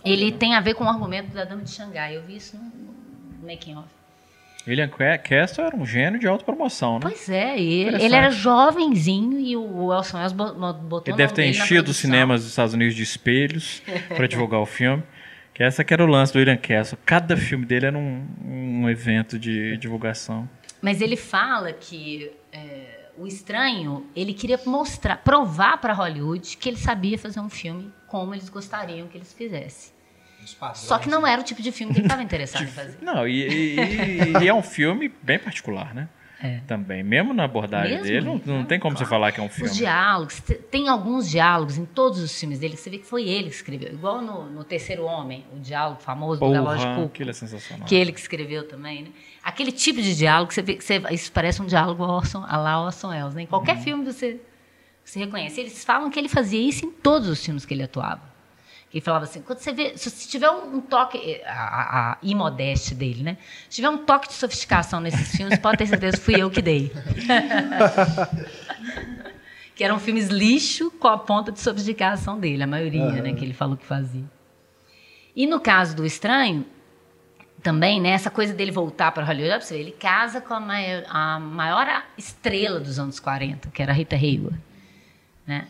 Ele 0.04 0.32
tem 0.32 0.54
a 0.54 0.60
ver 0.60 0.74
com 0.74 0.84
o 0.84 0.88
argumento 0.88 1.32
da 1.32 1.44
Dama 1.44 1.62
de 1.62 1.70
Xangai. 1.70 2.16
Eu 2.16 2.22
vi 2.22 2.36
isso 2.36 2.56
no, 2.56 2.62
no 2.64 3.46
making 3.46 3.76
of. 3.76 3.88
William 4.66 4.88
Ca- 4.88 5.18
Castle 5.18 5.62
era 5.66 5.76
um 5.76 5.84
gênio 5.84 6.18
de 6.18 6.26
autopromoção, 6.26 6.94
né? 6.94 7.00
Pois 7.02 7.28
é, 7.28 7.58
ele, 7.60 8.02
ele 8.02 8.14
era 8.14 8.30
jovenzinho 8.30 9.38
e 9.38 9.54
o 9.54 9.92
Elson 9.92 10.18
bo- 10.34 10.54
botou 10.72 11.02
Ele 11.12 11.16
deve 11.18 11.34
ter 11.34 11.44
enchido 11.46 11.90
os 11.90 11.98
cinemas 11.98 12.40
dos 12.40 12.50
Estados 12.50 12.72
Unidos 12.72 12.94
de 12.94 13.02
espelhos 13.02 13.82
para 14.08 14.26
divulgar 14.28 14.60
o 14.60 14.66
filme. 14.66 15.02
Que 15.52 15.62
essa 15.62 15.84
que 15.84 15.92
era 15.92 16.02
o 16.02 16.06
lance 16.06 16.32
do 16.32 16.38
William 16.38 16.56
Castle. 16.56 16.98
Cada 17.04 17.36
filme 17.36 17.64
dele 17.66 17.86
era 17.86 17.96
um, 17.98 18.26
um 18.44 18.88
evento 18.88 19.38
de 19.38 19.76
divulgação. 19.76 20.48
Mas 20.80 21.00
ele 21.02 21.16
fala 21.16 21.70
que 21.72 22.32
é, 22.50 22.93
o 23.18 23.26
estranho, 23.26 24.06
ele 24.14 24.32
queria 24.34 24.58
mostrar, 24.66 25.16
provar 25.18 25.78
para 25.78 25.92
Hollywood 25.92 26.56
que 26.56 26.68
ele 26.68 26.76
sabia 26.78 27.18
fazer 27.18 27.40
um 27.40 27.48
filme 27.50 27.92
como 28.08 28.34
eles 28.34 28.48
gostariam 28.48 29.06
que 29.08 29.16
eles 29.18 29.32
fizessem. 29.32 29.92
Só 30.74 30.98
que 30.98 31.08
não 31.08 31.26
era 31.26 31.40
o 31.40 31.44
tipo 31.44 31.62
de 31.62 31.72
filme 31.72 31.92
que 31.94 32.00
ele 32.00 32.06
estava 32.06 32.22
interessado 32.22 32.64
em 32.64 32.66
fazer. 32.72 32.98
Não, 33.00 33.26
e, 33.26 33.48
e- 33.48 34.32
e- 34.42 34.48
é 34.48 34.52
um 34.52 34.62
filme 34.62 35.10
bem 35.22 35.38
particular, 35.38 35.94
né? 35.94 36.08
É. 36.42 36.60
Também. 36.66 37.02
Mesmo 37.02 37.32
na 37.32 37.44
abordagem 37.44 37.92
Mesmo? 38.02 38.04
dele, 38.06 38.20
não, 38.44 38.58
não 38.58 38.64
tem 38.66 38.78
como 38.78 38.98
você 38.98 39.06
falar 39.06 39.32
que 39.32 39.40
é 39.40 39.42
um 39.42 39.48
filme. 39.48 39.70
Os 39.70 39.74
diálogos, 39.74 40.40
te- 40.40 40.54
tem 40.56 40.88
alguns 40.88 41.30
diálogos 41.30 41.78
em 41.78 41.86
todos 41.86 42.18
os 42.20 42.38
filmes 42.38 42.58
dele 42.58 42.74
que 42.74 42.80
você 42.80 42.90
vê 42.90 42.98
que 42.98 43.06
foi 43.06 43.26
ele 43.26 43.48
que 43.48 43.54
escreveu. 43.54 43.90
Igual 43.94 44.20
no, 44.20 44.50
no 44.50 44.62
Terceiro 44.64 45.04
Homem, 45.04 45.46
o 45.56 45.58
diálogo 45.60 46.02
famoso 46.02 46.40
do 46.40 46.46
Porra, 46.46 46.76
Cuco. 46.96 47.06
aquilo 47.06 47.30
é 47.30 47.32
sensacional. 47.32 47.86
que 47.88 47.94
ele 47.94 48.12
que 48.12 48.20
escreveu 48.20 48.68
também, 48.68 49.04
né? 49.04 49.08
Aquele 49.44 49.72
tipo 49.72 50.00
de 50.00 50.16
diálogo 50.16 50.48
que 50.48 50.54
você 50.54 50.62
vê 50.62 50.80
você, 50.80 51.02
isso 51.10 51.30
parece 51.30 51.60
um 51.60 51.66
diálogo 51.66 52.02
Orson, 52.02 52.42
a 52.48 52.56
lá 52.56 52.82
Orson 52.82 53.08
Welles, 53.08 53.34
né? 53.34 53.42
Em 53.42 53.44
Uhum. 53.44 53.50
qualquer 53.50 53.78
filme 53.78 54.02
você, 54.04 54.40
você 55.04 55.18
reconhece. 55.18 55.60
Eles 55.60 55.84
falam 55.84 56.10
que 56.10 56.18
ele 56.18 56.28
fazia 56.30 56.60
isso 56.60 56.86
em 56.86 56.90
todos 56.90 57.28
os 57.28 57.44
filmes 57.44 57.66
que 57.66 57.74
ele 57.74 57.82
atuava. 57.82 58.22
Ele 58.92 59.00
falava 59.00 59.24
assim, 59.24 59.42
quando 59.42 59.58
você 59.58 59.72
vê, 59.72 59.98
se 59.98 60.28
tiver 60.28 60.48
um, 60.48 60.80
toque, 60.80 61.40
a, 61.44 61.52
a, 61.52 62.12
a 62.12 62.18
imodéstia 62.22 62.96
dele, 62.96 63.24
né? 63.24 63.36
Se 63.68 63.76
tiver 63.76 63.90
um 63.90 63.98
toque 63.98 64.28
de 64.28 64.34
sofisticação 64.34 65.00
nesses 65.00 65.28
filmes, 65.36 65.58
pode 65.58 65.78
ter 65.78 65.86
certeza 65.88 66.16
que 66.16 66.22
fui 66.22 66.40
eu 66.40 66.48
que 66.48 66.62
dei. 66.62 66.92
que 69.74 69.82
eram 69.82 69.98
filmes 69.98 70.28
lixo 70.28 70.90
com 70.92 71.08
a 71.08 71.18
ponta 71.18 71.50
de 71.50 71.58
sofisticação 71.60 72.38
dele, 72.38 72.62
a 72.62 72.66
maioria, 72.66 73.20
né? 73.20 73.34
Que 73.34 73.44
ele 73.44 73.52
falou 73.52 73.76
que 73.76 73.84
fazia. 73.84 74.24
E 75.34 75.46
no 75.46 75.58
caso 75.58 75.96
do 75.96 76.06
Estranho, 76.06 76.64
também, 77.64 78.00
né, 78.00 78.10
essa 78.10 78.30
coisa 78.30 78.52
dele 78.54 78.70
voltar 78.70 79.10
para 79.10 79.24
Hollywood, 79.24 79.64
você 79.64 79.76
ele 79.76 79.90
casa 79.92 80.40
com 80.40 80.54
a 80.54 80.60
maior, 80.60 81.02
a 81.08 81.40
maior 81.40 82.04
estrela 82.16 82.78
dos 82.78 82.98
anos 82.98 83.18
40, 83.18 83.70
que 83.70 83.82
era 83.82 83.90
a 83.90 83.94
Rita 83.94 84.14
Hayworth, 84.14 84.54
né? 85.46 85.66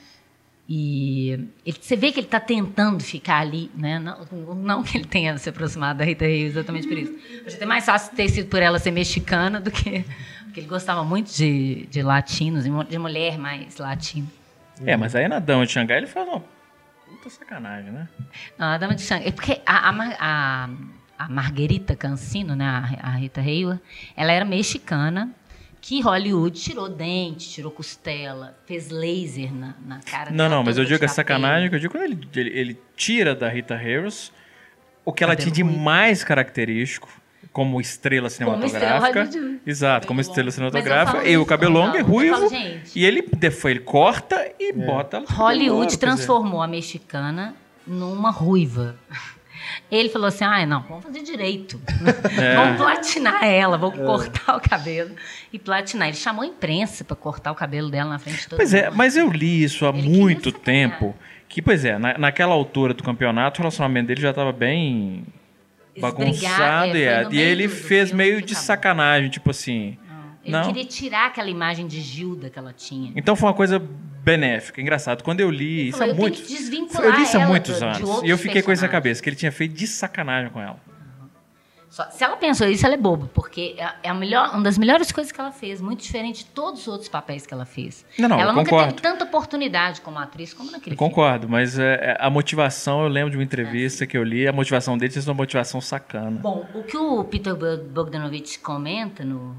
E 0.69 1.31
ele- 1.65 1.79
você 1.81 1.95
vê 1.95 2.11
que 2.11 2.19
ele 2.21 2.27
está 2.27 2.41
tentando 2.41 3.03
ficar 3.05 3.39
ali, 3.41 3.71
né? 3.75 3.99
Não, 3.99 4.25
não 4.55 4.83
que 4.83 4.97
ele 4.99 5.05
tenha 5.05 5.37
se 5.39 5.49
aproximado 5.49 5.99
da 5.99 6.05
Rita 6.05 6.25
Hayworth 6.25 6.51
exatamente 6.53 6.89
por 6.89 6.97
isso. 6.99 7.15
Acho 7.47 7.57
até 7.57 7.67
mais 7.67 7.85
fácil 7.85 8.15
ter 8.17 8.29
sido 8.29 8.49
por 8.49 8.61
ela 8.63 8.79
ser 8.79 8.91
mexicana 8.91 9.61
do 9.61 9.71
que 9.71 10.05
porque 10.45 10.61
ele 10.61 10.67
gostava 10.67 11.05
muito 11.05 11.33
de, 11.35 11.87
de 11.91 12.03
latinos, 12.03 12.65
de 12.65 12.71
mu- 12.71 12.85
de 12.85 12.99
mulher 12.99 13.37
mais 13.39 13.77
latina. 13.77 14.27
É, 14.87 14.97
mas 14.97 15.15
aí 15.15 15.29
na 15.29 15.39
Dama 15.39 15.67
de 15.67 15.73
Xangai 15.73 15.99
ele 15.99 16.07
uma 16.31 16.43
puta 17.09 17.29
sacanagem, 17.31 17.91
né? 17.93 18.09
Não, 18.57 18.67
a 18.69 18.79
Dama 18.79 18.95
de 18.95 19.03
Sangue. 19.03 19.29
É 19.29 19.33
porque 19.33 19.61
a, 19.67 19.91
a, 19.91 20.17
a, 20.19 20.69
a 21.19 21.29
Marguerita 21.29 21.95
Cancino, 21.95 22.55
né, 22.55 22.67
a, 22.67 23.09
a 23.09 23.11
Rita 23.11 23.41
Hayworth, 23.41 23.81
ela 24.17 24.33
era 24.33 24.45
mexicana, 24.45 25.31
que 25.81 26.01
Hollywood 26.01 26.59
tirou 26.59 26.89
dente, 26.89 27.51
tirou 27.51 27.71
costela, 27.71 28.57
fez 28.67 28.89
laser 28.89 29.53
na, 29.53 29.75
na 29.85 30.01
cara 30.01 30.31
Não, 30.31 30.37
dela 30.37 30.49
não, 30.49 30.65
mas 30.65 30.79
eu 30.79 30.85
digo 30.85 30.97
a 30.97 30.99
tirar 31.01 31.13
sacanagem 31.13 31.69
que 31.69 31.75
eu 31.75 31.79
digo 31.79 31.93
quando 31.93 32.05
ele, 32.05 32.29
ele, 32.35 32.59
ele 32.59 32.81
tira 32.97 33.35
da 33.35 33.49
Rita 33.49 33.77
Harris 33.77 34.33
o 35.05 35.13
que 35.13 35.23
ela 35.23 35.37
tinha 35.37 35.53
de 35.53 35.63
mais 35.63 36.25
característico 36.25 37.09
como 37.53 37.81
estrela 37.81 38.31
cinematográfica. 38.31 39.25
Hollywood. 39.25 39.61
Exato, 39.67 40.07
como 40.07 40.21
estrela 40.21 40.51
cinematográfica. 40.51 41.29
E 41.29 41.37
o 41.37 41.45
cabelo 41.45 41.75
longo 41.75 41.97
e 41.97 42.01
falo, 42.01 42.13
ruivo. 42.13 42.51
E 42.95 43.05
ele 43.05 43.23
ele 43.23 43.81
corta 43.81 44.51
e 44.59 44.73
bota 44.73 45.21
com 45.21 45.27
cabelo 45.27 45.35
Hollywood 45.35 45.99
transformou 45.99 46.63
a 46.63 46.67
mexicana 46.67 47.55
numa 47.87 48.31
ruiva. 48.31 48.97
Ele 49.91 50.09
falou 50.09 50.29
assim: 50.29 50.45
ah, 50.45 50.65
não, 50.67 50.83
vamos 50.83 51.05
fazer 51.05 51.23
direito. 51.23 51.81
É. 52.41 52.57
vamos 52.57 52.77
platinar 52.79 53.45
ela, 53.45 53.77
vamos 53.79 53.99
cortar 53.99 54.57
o 54.57 54.61
cabelo 54.61 55.15
e 55.53 55.59
platinar. 55.59 56.09
Ele 56.09 56.17
chamou 56.17 56.43
a 56.43 56.47
imprensa 56.47 57.05
para 57.05 57.15
cortar 57.15 57.53
o 57.53 57.55
cabelo 57.55 57.89
dela 57.91 58.11
na 58.11 58.19
frente 58.19 58.41
de 58.41 58.49
todo 58.49 58.57
Pois 58.57 58.75
é, 58.75 58.87
mundo. 58.87 58.97
mas 58.97 59.17
eu 59.17 59.31
li 59.31 59.63
isso 59.63 59.87
há 59.87 59.91
Ele 59.91 60.09
muito 60.09 60.51
tempo. 60.51 61.15
Que, 61.49 61.63
pois 61.63 61.85
é, 61.85 61.99
na, 61.99 62.19
naquela 62.19 62.53
altura 62.53 62.93
do 62.95 63.03
campeonato, 63.05 63.61
o 63.61 63.63
relacionamento 63.63 64.09
dele 64.09 64.21
já 64.21 64.31
estava 64.31 64.53
bem 64.53 65.25
bagunçado. 66.01 66.97
É, 66.97 66.99
e, 66.99 67.03
é, 67.05 67.29
e 67.31 67.39
ele 67.41 67.69
fez 67.69 68.13
meio 68.13 68.39
de 68.41 68.53
acabou. 68.53 68.63
sacanagem, 68.63 69.31
tipo 69.31 69.51
assim. 69.51 69.97
Ele 70.43 70.53
não. 70.53 70.67
queria 70.67 70.85
tirar 70.85 71.27
aquela 71.29 71.49
imagem 71.49 71.87
de 71.87 72.01
Gilda 72.01 72.51
que 72.51 72.59
ela 72.59 72.73
tinha. 72.73 73.13
Então 73.17 73.35
foi 73.35 73.49
uma 73.49 73.55
coisa 73.55 73.83
benéfica, 74.25 74.81
engraçado. 74.81 75.23
Quando 75.23 75.41
eu 75.41 75.51
li 75.51 75.89
isso 75.89 76.03
há 76.03 76.07
eu 76.09 76.13
tenho 76.15 76.23
muito. 76.23 76.41
que 76.43 76.49
desvincular 76.49 77.05
Eu 77.05 77.13
li 77.13 77.23
isso 77.23 77.37
há 77.37 77.47
muitos 77.47 77.79
do- 77.79 77.85
anos. 77.85 78.23
E 78.23 78.31
eu 78.31 78.39
fiquei 78.39 78.63
com 78.63 78.73
isso 78.73 78.83
na 78.83 78.89
cabeça, 78.89 79.23
que 79.23 79.29
ele 79.29 79.37
tinha 79.37 79.53
feito 79.53 79.75
de 79.75 79.87
sacanagem 79.87 80.51
com 80.51 80.61
ela. 80.61 80.77
Só- 81.91 82.11
se 82.11 82.25
ela 82.25 82.37
pensou 82.37 82.67
isso, 82.69 82.85
ela 82.85 82.97
é 82.97 82.99
boba, 82.99 83.31
porque 83.33 83.77
é- 83.79 83.95
é 84.03 84.09
a 84.11 84.15
melhor, 84.15 84.51
uma 84.53 84.63
das 84.65 84.77
melhores 84.77 85.13
coisas 85.13 85.31
que 85.31 85.41
ela 85.41 85.53
fez, 85.53 85.81
muito 85.81 86.03
diferente 86.03 86.39
de 86.39 86.47
todos 86.47 86.81
os 86.81 86.89
outros 86.89 87.09
papéis 87.09 87.47
que 87.47 87.55
ela 87.55 87.65
fez. 87.65 88.05
Não, 88.19 88.29
não, 88.31 88.41
ela 88.41 88.53
nunca 88.53 88.69
concordo. 88.69 88.95
teve 88.95 89.03
tanta 89.03 89.25
oportunidade 89.25 90.01
como 90.01 90.19
atriz 90.19 90.53
como 90.53 90.73
naquele 90.73 90.95
Eu 90.95 90.99
concordo, 90.99 91.49
mas 91.49 91.79
é, 91.79 91.95
é, 91.95 92.17
a 92.19 92.29
motivação, 92.29 93.03
eu 93.03 93.09
lembro 93.09 93.31
de 93.31 93.37
uma 93.37 93.45
entrevista 93.45 94.09
que 94.09 94.19
eu 94.19 94.25
li, 94.25 94.49
a 94.49 94.53
motivação 94.53 94.99
dele 94.99 95.13
sido 95.13 95.29
uma 95.29 95.35
motivação 95.35 95.81
sacana. 95.81 96.33
Bom, 96.41 96.67
o 96.75 96.83
que 96.83 96.97
o 96.97 97.23
Peter 97.23 97.55
Bog- 97.55 97.85
Bogdanovich 97.85 98.59
comenta 98.59 99.25
no- 99.25 99.55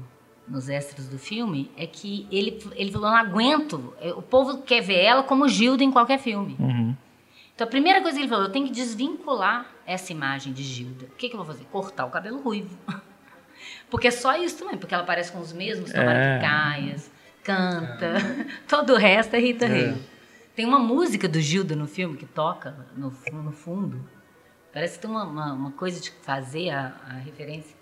nos 0.48 0.68
extras 0.68 1.08
do 1.08 1.18
filme 1.18 1.70
é 1.76 1.86
que 1.86 2.26
ele, 2.30 2.62
ele 2.74 2.92
falou: 2.92 3.08
não 3.10 3.16
aguento, 3.16 3.94
é, 4.00 4.12
o 4.12 4.22
povo 4.22 4.62
quer 4.62 4.80
ver 4.80 4.98
ela 5.02 5.22
como 5.22 5.48
Gilda 5.48 5.82
em 5.82 5.90
qualquer 5.90 6.18
filme. 6.18 6.56
Uhum. 6.58 6.94
Então 7.54 7.66
a 7.66 7.70
primeira 7.70 8.00
coisa 8.00 8.16
que 8.16 8.22
ele 8.22 8.28
falou: 8.28 8.44
eu 8.46 8.52
tenho 8.52 8.66
que 8.66 8.72
desvincular 8.72 9.66
essa 9.86 10.12
imagem 10.12 10.52
de 10.52 10.62
Gilda. 10.62 11.06
O 11.06 11.16
que, 11.16 11.28
que 11.28 11.34
eu 11.34 11.38
vou 11.38 11.46
fazer? 11.46 11.64
Cortar 11.66 12.04
o 12.06 12.10
cabelo 12.10 12.40
ruivo. 12.40 12.76
Porque 13.90 14.08
é 14.08 14.10
só 14.10 14.36
isso 14.36 14.58
também, 14.58 14.76
porque 14.76 14.92
ela 14.94 15.04
parece 15.04 15.32
com 15.32 15.38
os 15.40 15.52
mesmos 15.52 15.90
É. 15.90 15.94
tamaricaias, 15.94 17.10
canta, 17.42 18.14
todo 18.68 18.92
o 18.92 18.96
resto 18.96 19.34
é 19.34 19.38
Rita 19.38 19.64
Hayworth. 19.66 20.02
Tem 20.54 20.64
uma 20.66 20.78
música 20.78 21.28
do 21.28 21.40
Gilda 21.40 21.76
no 21.76 21.86
filme 21.86 22.16
que 22.16 22.26
toca 22.26 22.74
no, 22.96 23.12
no 23.32 23.52
fundo. 23.52 24.04
Parece 24.72 24.94
que 24.96 25.02
tem 25.02 25.10
uma, 25.10 25.24
uma, 25.24 25.52
uma 25.52 25.70
coisa 25.72 26.00
de 26.00 26.10
fazer 26.22 26.70
a, 26.70 26.94
a 27.08 27.12
referência. 27.14 27.75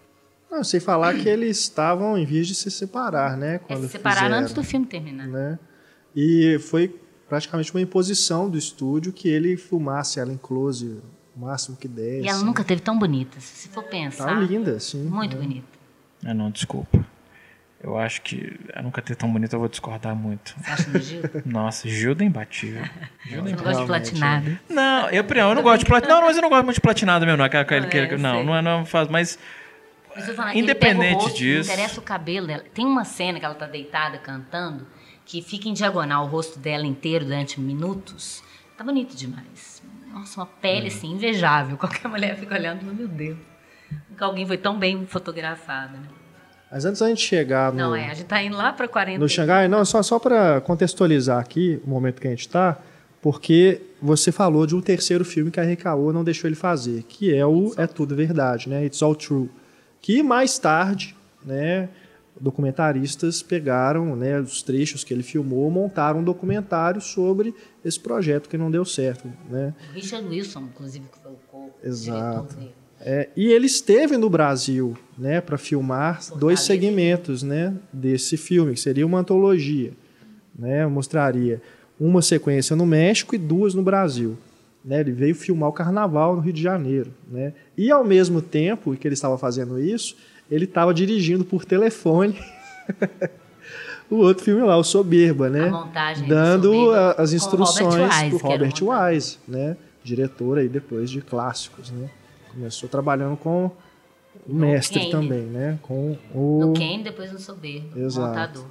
Não, 0.54 0.62
sem 0.62 0.78
falar 0.78 1.14
que 1.14 1.28
eles 1.28 1.58
estavam 1.58 2.16
em 2.16 2.24
vias 2.24 2.46
de 2.46 2.54
se 2.54 2.70
separar, 2.70 3.36
né? 3.36 3.56
É 3.56 3.58
Quando 3.58 3.82
se 3.86 3.88
separar 3.88 4.16
fizeram, 4.22 4.36
antes 4.38 4.52
do 4.54 4.62
filme 4.62 4.86
terminar. 4.86 5.26
né? 5.26 5.58
E 6.14 6.58
foi 6.60 6.94
praticamente 7.28 7.74
uma 7.74 7.80
imposição 7.80 8.48
do 8.48 8.56
estúdio 8.56 9.12
que 9.12 9.28
ele 9.28 9.56
filmasse 9.56 10.20
ela 10.20 10.32
em 10.32 10.36
close 10.36 11.00
o 11.36 11.40
máximo 11.40 11.76
que 11.76 11.88
desse. 11.88 12.24
E 12.26 12.28
ela 12.28 12.42
nunca 12.44 12.62
teve 12.62 12.80
tão 12.80 12.96
bonita, 12.96 13.40
se 13.40 13.68
for 13.68 13.82
pensar. 13.82 14.26
Tá 14.26 14.34
linda, 14.34 14.78
sim. 14.78 15.02
Muito 15.04 15.34
É. 15.36 15.40
bonita. 15.40 15.66
Ah, 16.24 16.32
não, 16.32 16.50
desculpa. 16.52 17.04
Eu 17.82 17.98
acho 17.98 18.22
que 18.22 18.58
a 18.72 18.80
nunca 18.80 19.02
ter 19.02 19.14
tão 19.16 19.30
bonita 19.30 19.56
eu 19.56 19.60
vou 19.60 19.68
discordar 19.68 20.14
muito. 20.14 20.54
Você 20.62 20.70
acha 20.70 20.90
do 20.90 20.98
Gil? 21.00 21.22
Nossa, 21.44 21.88
Gilda 21.88 22.22
é 22.22 22.26
imbatível. 22.28 22.82
Gilda 23.26 23.50
é 23.50 23.52
Você 23.52 23.56
não 23.56 23.64
gosta 23.64 23.80
de 23.82 23.86
platinado. 23.88 24.58
Não, 24.70 25.10
eu, 25.10 25.22
não, 25.24 25.48
eu 25.50 25.54
não 25.56 25.62
gosto 25.62 25.80
de 25.80 25.84
platinado. 25.86 26.20
Não, 26.20 26.26
mas 26.28 26.36
eu 26.36 26.42
não 26.42 26.48
gosto 26.48 26.64
muito 26.64 26.74
de 26.76 26.80
platinado 26.80 27.26
mesmo. 27.26 27.38
Não, 27.38 27.44
aquela- 27.44 27.62
aquele- 27.64 27.84
Ah, 27.84 27.88
aquele- 27.88 28.14
é, 28.14 28.16
não, 28.16 28.44
não, 28.44 28.56
é- 28.56 28.62
não 28.62 28.86
faz. 28.86 29.08
Mas 29.08 29.38
Ele 30.16 30.60
Independente 30.60 31.14
rosto, 31.14 31.36
disso. 31.38 31.68
Não 31.68 31.74
interessa 31.74 32.00
o 32.00 32.02
cabelo 32.02 32.46
dela. 32.46 32.62
Tem 32.72 32.84
uma 32.86 33.04
cena 33.04 33.38
que 33.38 33.44
ela 33.44 33.54
tá 33.54 33.66
deitada 33.66 34.18
cantando, 34.18 34.86
que 35.24 35.42
fica 35.42 35.68
em 35.68 35.72
diagonal 35.72 36.24
o 36.24 36.28
rosto 36.28 36.58
dela 36.58 36.86
inteiro 36.86 37.24
durante 37.24 37.60
minutos. 37.60 38.42
Tá 38.76 38.84
bonito 38.84 39.16
demais. 39.16 39.82
Nossa, 40.12 40.40
uma 40.40 40.46
Hum. 40.46 40.50
pele 40.60 40.88
assim, 40.88 41.12
invejável. 41.12 41.76
Qualquer 41.78 42.08
mulher 42.08 42.36
fica 42.38 42.54
olhando, 42.54 42.84
meu 42.84 43.08
Deus. 43.08 43.38
Nunca 44.10 44.24
alguém 44.24 44.46
foi 44.46 44.56
tão 44.58 44.78
bem 44.78 45.06
fotografado, 45.06 45.94
né? 45.94 46.06
Mas 46.70 46.84
antes 46.84 47.00
da 47.00 47.08
gente 47.08 47.20
chegar 47.20 47.70
no, 47.72 47.78
Não, 47.78 47.94
é, 47.94 48.10
a 48.10 48.14
gente 48.14 48.26
tá 48.26 48.42
indo 48.42 48.56
lá 48.56 48.72
pra 48.72 48.88
40. 48.88 49.18
no 49.18 49.28
Xangai, 49.28 49.68
não, 49.68 49.84
só, 49.84 50.02
só 50.02 50.18
para 50.18 50.60
contextualizar 50.60 51.38
aqui 51.38 51.80
o 51.86 51.90
momento 51.90 52.20
que 52.20 52.26
a 52.26 52.30
gente 52.30 52.40
está, 52.40 52.78
porque 53.22 53.80
você 54.02 54.32
falou 54.32 54.66
de 54.66 54.74
um 54.74 54.80
terceiro 54.80 55.24
filme 55.24 55.50
que 55.52 55.60
a 55.60 55.62
RKO 55.62 56.12
não 56.12 56.24
deixou 56.24 56.48
ele 56.48 56.56
fazer, 56.56 57.04
que 57.04 57.32
é 57.32 57.46
o 57.46 57.72
É 57.76 57.86
Tudo 57.86 58.16
Verdade, 58.16 58.68
né? 58.68 58.84
It's 58.84 59.02
All 59.02 59.14
True. 59.14 59.48
Que 60.04 60.22
mais 60.22 60.58
tarde, 60.58 61.16
né, 61.42 61.88
documentaristas 62.38 63.42
pegaram 63.42 64.14
né, 64.14 64.38
os 64.38 64.62
trechos 64.62 65.02
que 65.02 65.14
ele 65.14 65.22
filmou, 65.22 65.70
montaram 65.70 66.20
um 66.20 66.22
documentário 66.22 67.00
sobre 67.00 67.54
esse 67.82 67.98
projeto 67.98 68.46
que 68.46 68.58
não 68.58 68.70
deu 68.70 68.84
certo, 68.84 69.32
né? 69.48 69.72
Richard 69.94 70.28
Wilson, 70.28 70.60
inclusive, 70.64 71.06
que 71.10 71.18
foi 71.18 71.32
o 71.32 71.38
co 71.50 71.70
Exato. 71.82 72.54
É, 73.00 73.30
e 73.34 73.46
ele 73.46 73.64
esteve 73.64 74.18
no 74.18 74.28
Brasil, 74.28 74.94
né, 75.16 75.40
para 75.40 75.56
filmar 75.56 76.20
dois 76.36 76.60
segmentos, 76.60 77.42
né, 77.42 77.74
desse 77.90 78.36
filme, 78.36 78.74
que 78.74 78.80
seria 78.80 79.06
uma 79.06 79.20
antologia, 79.20 79.94
né, 80.54 80.86
mostraria 80.86 81.62
uma 81.98 82.20
sequência 82.20 82.76
no 82.76 82.84
México 82.84 83.34
e 83.34 83.38
duas 83.38 83.72
no 83.72 83.82
Brasil, 83.82 84.36
né, 84.84 85.00
ele 85.00 85.12
veio 85.12 85.34
filmar 85.34 85.68
o 85.68 85.72
Carnaval 85.72 86.36
no 86.36 86.40
Rio 86.40 86.52
de 86.52 86.62
Janeiro, 86.62 87.12
né, 87.30 87.52
e 87.76 87.90
ao 87.90 88.04
mesmo 88.04 88.42
tempo 88.42 88.94
que 88.96 89.08
ele 89.08 89.14
estava 89.14 89.38
fazendo 89.38 89.80
isso, 89.80 90.16
ele 90.50 90.64
estava 90.64 90.92
dirigindo 90.92 91.44
por 91.44 91.64
telefone 91.64 92.38
o 94.10 94.16
outro 94.16 94.44
filme 94.44 94.62
lá, 94.62 94.76
o 94.76 94.84
Soberba, 94.84 95.48
né, 95.48 95.72
dando 96.28 96.72
Soberba 96.72 97.14
as 97.18 97.32
instruções 97.32 98.14
para 98.14 98.34
o 98.34 98.38
Robert. 98.38 98.74
Wise, 98.82 99.38
né, 99.48 99.76
diretor 100.02 100.58
aí 100.58 100.68
depois 100.68 101.10
de 101.10 101.20
clássicos, 101.20 101.90
né. 101.90 102.10
Começou 102.54 102.88
trabalhando 102.88 103.36
com 103.36 103.68
o 104.46 104.54
mestre 104.54 105.00
Kane. 105.00 105.10
também, 105.10 105.42
né? 105.42 105.78
Com 105.82 106.16
o... 106.32 106.60
No 106.60 106.74
Kane, 106.74 107.02
depois 107.02 107.32
no 107.32 107.38
Soberbo, 107.38 107.98
Exato. 107.98 108.28
montador. 108.28 108.66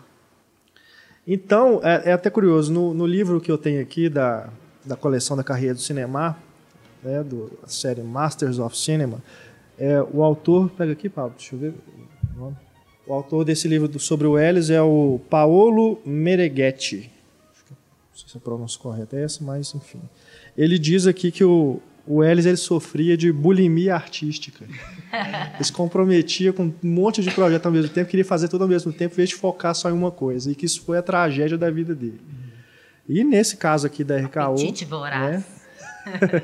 Então, 1.28 1.82
é, 1.84 2.10
é 2.10 2.14
até 2.14 2.30
curioso, 2.30 2.72
no, 2.72 2.94
no 2.94 3.06
livro 3.06 3.42
que 3.42 3.52
eu 3.52 3.58
tenho 3.58 3.82
aqui 3.82 4.10
da, 4.10 4.50
da 4.86 4.96
coleção 4.96 5.36
da 5.38 5.44
carreira 5.44 5.74
do 5.76 5.82
cinema, 5.82 6.38
né, 7.04 7.24
do, 7.24 7.52
da 7.62 7.68
série 7.68 8.02
Masters 8.02 8.60
of 8.60 8.78
Cinema, 8.78 9.22
é, 9.78 10.02
o 10.14 10.24
autor, 10.24 10.70
pega 10.70 10.92
aqui, 10.92 11.10
Pablo, 11.10 11.34
deixa 11.38 11.56
eu 11.56 11.60
ver 11.60 11.74
o 12.36 12.40
nome. 12.40 12.56
O 13.06 13.14
autor 13.14 13.44
desse 13.44 13.68
livro 13.68 13.88
do- 13.88 14.00
sobre 14.00 14.26
o 14.28 14.38
Ellis 14.40 14.70
é 14.70 14.82
o 14.82 15.20
Paolo 15.30 16.00
Mereghetti. 16.06 17.12
Não 17.70 17.78
sei 18.18 18.30
se 18.30 18.38
a 18.38 18.40
pronúncia 18.40 18.80
correta 18.80 19.18
é 19.18 19.24
essa, 19.24 19.44
mas 19.44 19.74
enfim. 19.76 20.00
Ele 20.58 20.78
diz 20.80 21.06
aqui 21.08 21.32
que 21.32 21.44
o, 21.44 21.82
o 22.08 22.24
Ellis 22.24 22.46
ele 22.46 22.56
sofria 22.58 23.18
de 23.18 23.32
bulimia 23.32 23.96
artística. 23.96 24.64
Ele 25.56 25.64
se 25.64 25.72
comprometia 25.74 26.52
com 26.54 26.64
um 26.64 26.74
monte 26.82 27.22
de 27.22 27.30
projetos 27.32 27.66
ao 27.66 27.72
mesmo 27.72 27.90
tempo, 27.90 28.10
queria 28.10 28.26
fazer 28.26 28.48
tudo 28.48 28.64
ao 28.64 28.68
mesmo 28.68 28.92
tempo, 28.92 29.14
em 29.14 29.18
vez 29.18 29.30
de 29.30 29.36
focar 29.36 29.76
só 29.76 29.90
em 29.90 29.94
uma 29.94 30.10
coisa. 30.12 30.52
E 30.52 30.56
que 30.56 30.66
isso 30.66 30.82
foi 30.82 30.98
a 30.98 31.02
tragédia 31.04 31.56
da 31.58 31.70
vida 31.70 31.94
dele. 31.94 32.20
E 33.08 33.24
nesse 33.24 33.58
caso 33.58 33.86
aqui 33.88 34.04
da 34.04 34.18
RKO. 34.18 34.40
Apetite 34.40 34.86
voraz. 34.86 35.32
né, 35.32 35.44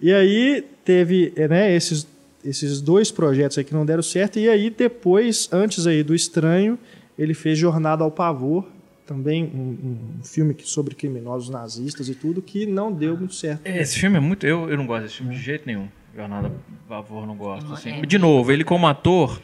e 0.00 0.12
aí 0.12 0.64
teve 0.84 1.32
é, 1.36 1.48
né, 1.48 1.74
esses, 1.74 2.06
esses 2.44 2.80
dois 2.80 3.10
projetos 3.10 3.58
aí 3.58 3.64
que 3.64 3.72
não 3.74 3.84
deram 3.84 4.02
certo. 4.02 4.38
E 4.38 4.48
aí 4.48 4.70
depois, 4.70 5.48
antes 5.52 5.86
aí 5.86 6.02
do 6.02 6.14
Estranho, 6.14 6.78
ele 7.18 7.34
fez 7.34 7.58
Jornada 7.58 8.04
ao 8.04 8.10
Pavor, 8.10 8.66
também 9.06 9.44
um, 9.44 10.18
um 10.20 10.24
filme 10.24 10.54
que- 10.54 10.68
sobre 10.68 10.94
criminosos 10.94 11.50
nazistas 11.50 12.08
e 12.08 12.14
tudo, 12.14 12.40
que 12.40 12.64
não 12.66 12.92
deu 12.92 13.16
muito 13.16 13.34
certo. 13.34 13.66
esse 13.66 13.98
filme 13.98 14.16
é 14.16 14.20
muito. 14.20 14.46
Eu, 14.46 14.70
eu 14.70 14.76
não 14.76 14.86
gosto 14.86 15.02
desse 15.04 15.16
filme 15.16 15.34
de 15.34 15.40
jeito 15.40 15.64
nenhum. 15.66 15.88
Jornada 16.14 16.52
Pavor 16.88 17.26
não 17.26 17.36
gosto. 17.36 17.72
Assim. 17.72 17.90
é. 17.90 18.00
De 18.02 18.18
novo, 18.18 18.52
ele 18.52 18.64
como 18.64 18.86
ator, 18.86 19.40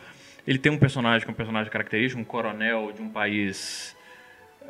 ele 0.47 0.59
tem 0.59 0.71
um 0.71 0.79
personagem 0.79 1.25
que 1.25 1.31
é 1.31 1.33
um 1.33 1.37
personagem 1.37 1.71
característico, 1.73 2.21
um 2.21 2.25
coronel 2.25 2.93
de 2.95 3.03
um 3.03 3.09
país 3.09 3.96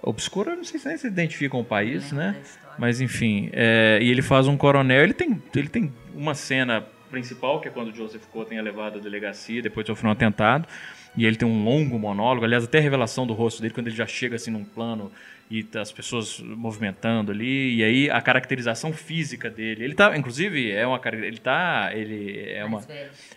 obscuro. 0.03 0.51
Eu 0.51 0.57
não 0.57 0.64
sei 0.64 0.78
se 0.78 0.88
nem 0.88 0.97
se 0.97 1.07
identifica 1.07 1.51
com 1.51 1.61
o 1.61 1.64
país, 1.64 2.12
né? 2.12 2.36
Mas 2.78 3.01
enfim, 3.01 3.51
é, 3.53 3.99
e 4.03 4.11
ele 4.11 4.22
faz 4.22 4.47
um 4.47 4.57
coronel. 4.57 5.03
Ele 5.03 5.14
tem, 5.14 5.42
ele 5.55 5.68
tem 5.68 5.92
uma 6.14 6.34
cena 6.34 6.84
principal, 7.11 7.61
que 7.61 7.68
é 7.68 7.70
quando 7.70 7.94
Joseph 7.94 8.26
Cotten 8.26 8.59
é 8.59 8.62
levado 8.62 8.99
à 8.99 9.01
delegacia 9.01 9.62
depois 9.62 9.84
de 9.84 9.92
sofrer 9.92 10.09
um 10.09 10.12
atentado. 10.12 10.68
E 11.16 11.24
ele 11.24 11.36
tem 11.36 11.49
um 11.49 11.64
longo 11.64 11.99
monólogo, 11.99 12.44
aliás, 12.44 12.64
até 12.64 12.76
a 12.78 12.80
revelação 12.80 13.26
do 13.26 13.32
rosto 13.32 13.62
dele, 13.62 13.72
quando 13.72 13.86
ele 13.86 13.97
já 13.97 14.07
chega 14.07 14.36
assim 14.36 14.51
num 14.51 14.64
plano 14.64 15.11
e 15.51 15.62
tá 15.62 15.80
as 15.80 15.92
pessoas 15.92 16.40
movimentando 16.40 17.30
ali, 17.30 17.76
e 17.76 17.84
aí 17.84 18.11
a 18.11 18.20
caracterização 18.20 18.92
física 18.92 19.49
dele. 19.49 19.84
Ele 19.84 19.94
tá, 19.94 20.16
inclusive, 20.16 20.70
é 20.72 20.86
uma 20.86 21.01
ele 21.05 21.38
tá, 21.38 21.90
ele 21.94 22.51
é 22.51 22.64
uma 22.64 22.84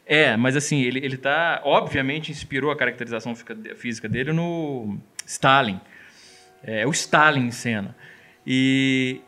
é, 0.06 0.36
mas 0.36 0.58
assim, 0.58 0.82
ele, 0.82 1.00
ele 1.06 1.18
tá. 1.18 1.62
Obviamente 1.64 2.32
inspirou 2.32 2.72
a 2.72 2.76
caracterização 2.76 3.34
física 3.76 4.10
dele 4.10 4.34
no 4.34 4.98
Stalin. 5.26 5.80
É, 6.64 6.86
o 6.86 6.92
Stalin 6.92 7.48
em 7.48 7.52
cena. 7.52 7.96
E, 8.46 9.22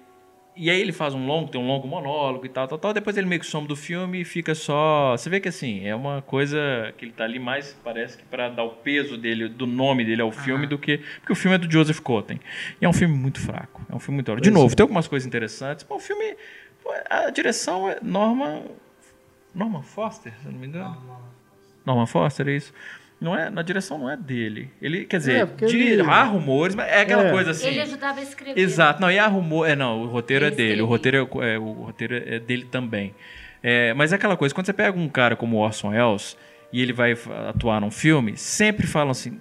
e 0.56 0.70
aí 0.70 0.80
ele 0.82 0.92
faz 0.92 1.14
um 1.14 1.26
longo, 1.26 1.50
tem 1.50 1.62
um 1.62 1.68
longo 1.68 1.88
monólogo 1.88 2.46
e 2.46 2.50
tal, 2.50 2.68
tal, 2.68 2.78
tal. 2.78 2.94
Depois 2.94 3.18
ele 3.18 3.28
meio 3.28 3.40
que 3.40 3.46
some 3.46 3.68
do 3.68 3.76
filme 3.76 4.22
e 4.22 4.26
fica 4.26 4.54
só. 4.54 5.16
Você 5.16 5.30
vê 5.30 5.40
que 5.40 5.48
assim, 5.48 5.86
é 5.86 5.96
uma 5.96 6.22
coisa 6.22 6.94
que 6.98 7.06
ele 7.06 7.12
tá 7.12 7.24
ali 7.24 7.40
mais, 7.40 7.78
parece 7.84 8.18
que 8.18 8.24
para 8.26 8.50
dar 8.50 8.64
o 8.64 8.72
peso 8.72 9.18
dele, 9.18 9.48
do 9.48 9.66
nome 9.66 10.04
dele 10.04 10.22
ao 10.22 10.32
filme, 10.32 10.68
do 10.68 10.78
que. 10.78 10.98
Porque 11.20 11.34
o 11.34 11.36
filme 11.36 11.56
é 11.56 11.58
do 11.58 11.72
Joseph 11.72 12.00
Cotten. 12.00 12.40
E 12.82 12.86
é 12.86 12.90
um 12.90 12.94
filme 12.94 13.16
muito 13.16 13.40
fraco. 13.40 13.82
É 13.90 13.96
um 13.96 14.00
filme 14.00 14.16
muito. 14.16 14.36
De 14.42 14.52
novo, 14.52 14.76
tem 14.76 14.84
algumas 14.84 15.08
coisas 15.08 15.26
interessantes. 15.26 15.86
Mas 15.90 16.04
o 16.04 16.06
filme. 16.06 16.36
A 17.10 17.30
direção 17.30 17.88
é 17.88 18.00
Norman. 18.02 18.64
Norman 19.54 19.84
Foster, 19.84 20.34
se 20.42 20.46
eu 20.48 20.52
não 20.52 20.60
me 20.60 20.68
engano. 20.68 20.98
Norman 21.86 22.08
Foster, 22.08 22.48
é 22.48 22.56
isso? 22.56 22.74
Não 23.22 23.38
é, 23.38 23.52
na 23.52 23.62
direção 23.62 24.00
não 24.00 24.10
é 24.10 24.18
dele. 24.18 24.72
Ele, 24.82 25.06
quer 25.06 25.18
dizer, 25.18 25.48
É, 25.62 25.66
de- 25.68 25.78
ele- 25.78 26.02
há 26.02 26.24
rumores, 26.24 26.74
mas 26.74 26.88
é 26.88 27.02
aquela 27.02 27.28
É. 27.28 27.32
coisa 27.32 27.52
assim. 27.52 27.68
Ele 27.68 27.82
ajudava 27.82 28.20
a 28.20 28.24
escrever. 28.24 28.60
Exato, 28.60 29.00
não, 29.00 29.12
e 29.12 29.20
há 29.20 29.28
rumor. 29.28 29.70
É, 29.70 29.76
não, 29.76 30.02
o 30.02 30.08
roteiro 30.08 30.44
Ele 30.46 30.54
é 30.54 30.58
dele. 30.58 30.82
O 30.82 30.88
roteiro 30.88 31.30
é, 31.40 31.54
é, 31.54 31.60
o 31.60 31.72
roteiro 31.74 32.16
é 32.16 32.40
dele 32.40 32.66
também. 32.72 33.14
É, 33.62 33.94
mas 33.94 34.12
é 34.12 34.16
aquela 34.16 34.36
coisa, 34.36 34.56
quando 34.56 34.66
você 34.66 34.74
pega 34.74 34.98
um 34.98 35.08
cara 35.08 35.36
como 35.36 35.58
Orson 35.58 35.90
Welles 35.90 36.36
e 36.74 36.82
ele 36.82 36.94
vai 36.94 37.16
atuar 37.48 37.80
num 37.80 37.92
filme, 37.92 38.36
sempre 38.36 38.88
falam 38.88 39.12
assim. 39.12 39.40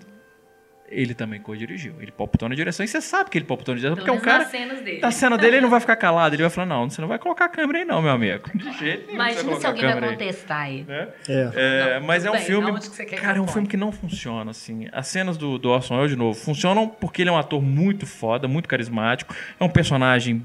Ele 0.90 1.14
também 1.14 1.40
co-dirigiu. 1.40 1.94
Ele 2.00 2.10
palpitou 2.10 2.48
na 2.48 2.54
direção. 2.56 2.82
E 2.84 2.88
você 2.88 3.00
sabe 3.00 3.30
que 3.30 3.38
ele 3.38 3.44
palpitou 3.44 3.74
na 3.74 3.78
direção, 3.78 3.94
Pelo 3.94 4.06
porque 4.06 4.28
é 4.28 4.32
um 4.32 4.34
menos 4.34 4.50
cara. 4.50 4.64
cenas 4.66 4.84
dele. 4.84 5.00
Na 5.00 5.10
cena 5.12 5.38
dele, 5.38 5.56
ele 5.56 5.60
não 5.62 5.70
vai 5.70 5.78
ficar 5.78 5.94
calado. 5.94 6.34
Ele 6.34 6.42
vai 6.42 6.50
falar: 6.50 6.66
Não, 6.66 6.90
você 6.90 7.00
não 7.00 7.06
vai 7.06 7.18
colocar 7.18 7.44
a 7.44 7.48
câmera 7.48 7.78
aí, 7.78 7.84
não, 7.84 8.02
meu 8.02 8.10
amigo. 8.10 8.50
De 8.58 8.72
jeito 8.78 9.02
nenhum. 9.06 9.14
Imagina 9.14 9.56
se 9.60 9.66
alguém 9.66 9.82
vai 9.84 9.92
câmera 9.94 10.06
aí. 10.12 10.18
contestar 10.18 10.60
aí. 10.62 10.82
Né? 10.82 11.08
É. 11.28 11.50
É, 11.54 12.00
Não, 12.00 12.06
mas 12.08 12.24
é 12.24 12.30
um 12.30 12.32
bem, 12.32 12.42
filme. 12.42 12.72
cara, 13.20 13.38
é 13.38 13.40
um 13.40 13.46
filme 13.46 13.68
que 13.68 13.76
não 13.76 13.92
funciona, 13.92 14.50
assim. 14.50 14.88
As 14.92 15.06
cenas 15.06 15.36
do, 15.38 15.58
do 15.58 15.70
Orson 15.70 15.94
Welles, 15.94 16.10
de 16.10 16.16
novo, 16.16 16.36
funcionam 16.38 16.88
porque 16.88 17.22
ele 17.22 17.30
é 17.30 17.32
um 17.32 17.38
ator 17.38 17.62
muito 17.62 18.04
foda, 18.04 18.48
muito 18.48 18.68
carismático. 18.68 19.32
É 19.60 19.62
um 19.64 19.68
personagem 19.70 20.42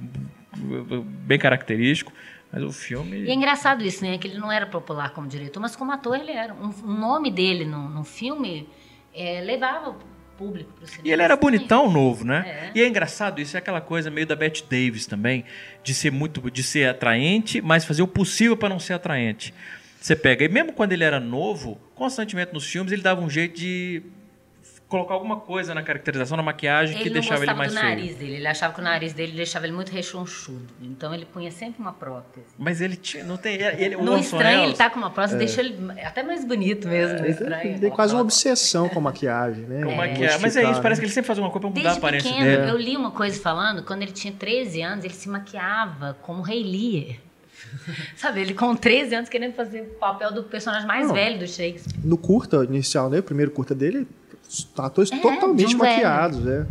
bem 0.55 1.39
característico. 1.39 2.11
Mas 2.51 2.63
o 2.63 2.71
filme. 2.71 3.23
E 3.23 3.29
é 3.29 3.33
engraçado 3.33 3.83
isso, 3.83 4.03
né? 4.05 4.17
Que 4.17 4.27
ele 4.27 4.37
não 4.37 4.51
era 4.51 4.65
popular 4.65 5.09
como 5.09 5.27
diretor, 5.27 5.59
mas 5.59 5.75
como 5.75 5.91
ator 5.91 6.15
ele 6.17 6.31
era. 6.31 6.53
Um, 6.53 6.71
um 6.85 6.93
nome 6.99 7.31
dele 7.31 7.65
no, 7.65 7.89
no 7.89 8.03
filme 8.03 8.69
é, 9.13 9.41
levava 9.41 9.89
o 9.89 9.95
público 10.37 10.71
para 10.73 10.83
o 10.83 10.87
cinema. 10.87 11.07
E 11.07 11.11
ele 11.11 11.21
era 11.21 11.35
bonitão 11.35 11.89
novo, 11.89 12.25
né? 12.25 12.43
É. 12.47 12.71
E 12.75 12.81
é 12.81 12.87
engraçado, 12.87 13.41
isso 13.41 13.55
é 13.55 13.59
aquela 13.59 13.81
coisa 13.81 14.09
meio 14.09 14.27
da 14.27 14.35
Bette 14.35 14.63
Davis 14.63 15.05
também, 15.05 15.45
de 15.83 15.93
ser 15.93 16.11
muito, 16.11 16.49
de 16.51 16.63
ser 16.63 16.89
atraente, 16.89 17.61
mas 17.61 17.85
fazer 17.85 18.01
o 18.01 18.07
possível 18.07 18.55
para 18.55 18.69
não 18.69 18.79
ser 18.79 18.93
atraente. 18.93 19.53
Você 19.99 20.15
pega, 20.15 20.45
e 20.45 20.47
mesmo 20.47 20.71
quando 20.73 20.93
ele 20.93 21.03
era 21.03 21.19
novo, 21.19 21.79
constantemente 21.95 22.53
nos 22.53 22.65
filmes 22.65 22.91
ele 22.91 23.01
dava 23.01 23.21
um 23.21 23.29
jeito 23.29 23.57
de 23.57 24.03
colocar 24.87 25.15
alguma 25.15 25.37
coisa 25.37 25.73
na 25.73 25.81
caracterização, 25.81 26.37
na 26.37 26.43
maquiagem, 26.43 26.95
que 26.95 27.03
Ele 27.03 27.09
não 27.09 27.13
deixava 27.21 27.43
ele 27.43 27.53
gostava 27.53 27.57
mais 27.57 27.73
do 27.73 27.79
feio. 27.79 27.89
nariz 27.95 28.15
dele. 28.17 28.35
Ele 28.35 28.47
achava 28.47 28.73
que 28.73 28.79
o 28.79 28.83
nariz 28.83 29.13
dele 29.13 29.31
deixava 29.31 29.65
ele 29.65 29.75
muito 29.75 29.89
rechonchudo. 29.91 30.67
Então 30.81 31.13
ele 31.13 31.25
punha 31.25 31.49
sempre 31.51 31.81
uma 31.81 31.91
prótese. 31.91 32.45
Mas 32.57 32.81
ele 32.81 32.95
tinha, 32.95 33.23
não 33.23 33.35
tem. 33.35 33.55
Ele, 33.55 33.95
o 33.95 34.03
No 34.03 34.17
estranho, 34.17 34.63
ele 34.63 34.73
tá 34.73 34.89
com 34.89 34.99
uma 34.99 35.09
prótese, 35.09 35.37
deixa 35.37 35.61
ele 35.61 35.75
até 36.03 36.21
mais 36.23 36.45
bonito 36.45 36.87
mesmo. 36.87 37.17
Ele 37.17 37.29
estranho. 37.29 37.79
tem, 37.79 37.89
quase 37.89 38.13
uma 38.13 38.21
obsessão 38.21 38.87
com 38.87 38.99
a 38.99 39.01
maquiagem, 39.01 39.65
né? 39.65 39.83
Como 39.83 40.01
é 40.01 40.13
que 40.13 40.23
é? 40.23 40.37
Mas 40.37 40.55
é 40.55 40.69
isso, 40.69 40.81
parece 40.81 41.01
que 41.01 41.05
ele 41.05 41.13
sempre 41.13 41.27
faz 41.27 41.39
alguma 41.39 41.51
coisa 41.51 41.61
pra 41.67 41.69
mudar 41.69 41.81
a 41.81 41.83
Desde 41.93 41.99
aparência 41.99 42.31
pequeno, 42.31 42.57
dele. 42.61 42.71
eu 42.71 42.77
li 42.77 42.95
uma 42.95 43.11
coisa 43.11 43.41
falando, 43.41 43.83
quando 43.83 44.03
ele 44.03 44.11
tinha 44.11 44.33
13 44.33 44.81
anos, 44.81 45.03
ele 45.03 45.13
se 45.13 45.27
maquiava 45.27 46.15
como 46.21 46.41
Rei 46.43 46.63
Lear. 46.63 47.17
Sabe, 48.15 48.41
ele 48.41 48.53
com 48.53 48.75
13 48.75 49.15
anos 49.15 49.29
querendo 49.29 49.53
fazer 49.53 49.81
o 49.81 49.85
papel 49.99 50.31
do 50.31 50.43
personagem 50.43 50.87
mais 50.87 51.07
Não. 51.07 51.13
velho 51.15 51.39
do 51.39 51.47
Shakespeare. 51.47 51.95
No 52.03 52.17
curta 52.17 52.63
inicial, 52.63 53.09
né? 53.09 53.19
O 53.19 53.23
primeiro 53.23 53.51
curta 53.51 53.73
dele, 53.73 54.07
atores 54.77 55.11
É, 55.11 55.17
totalmente 55.19 55.75
velho. 55.75 55.77
maquiados, 55.77 56.39
né? 56.39 56.65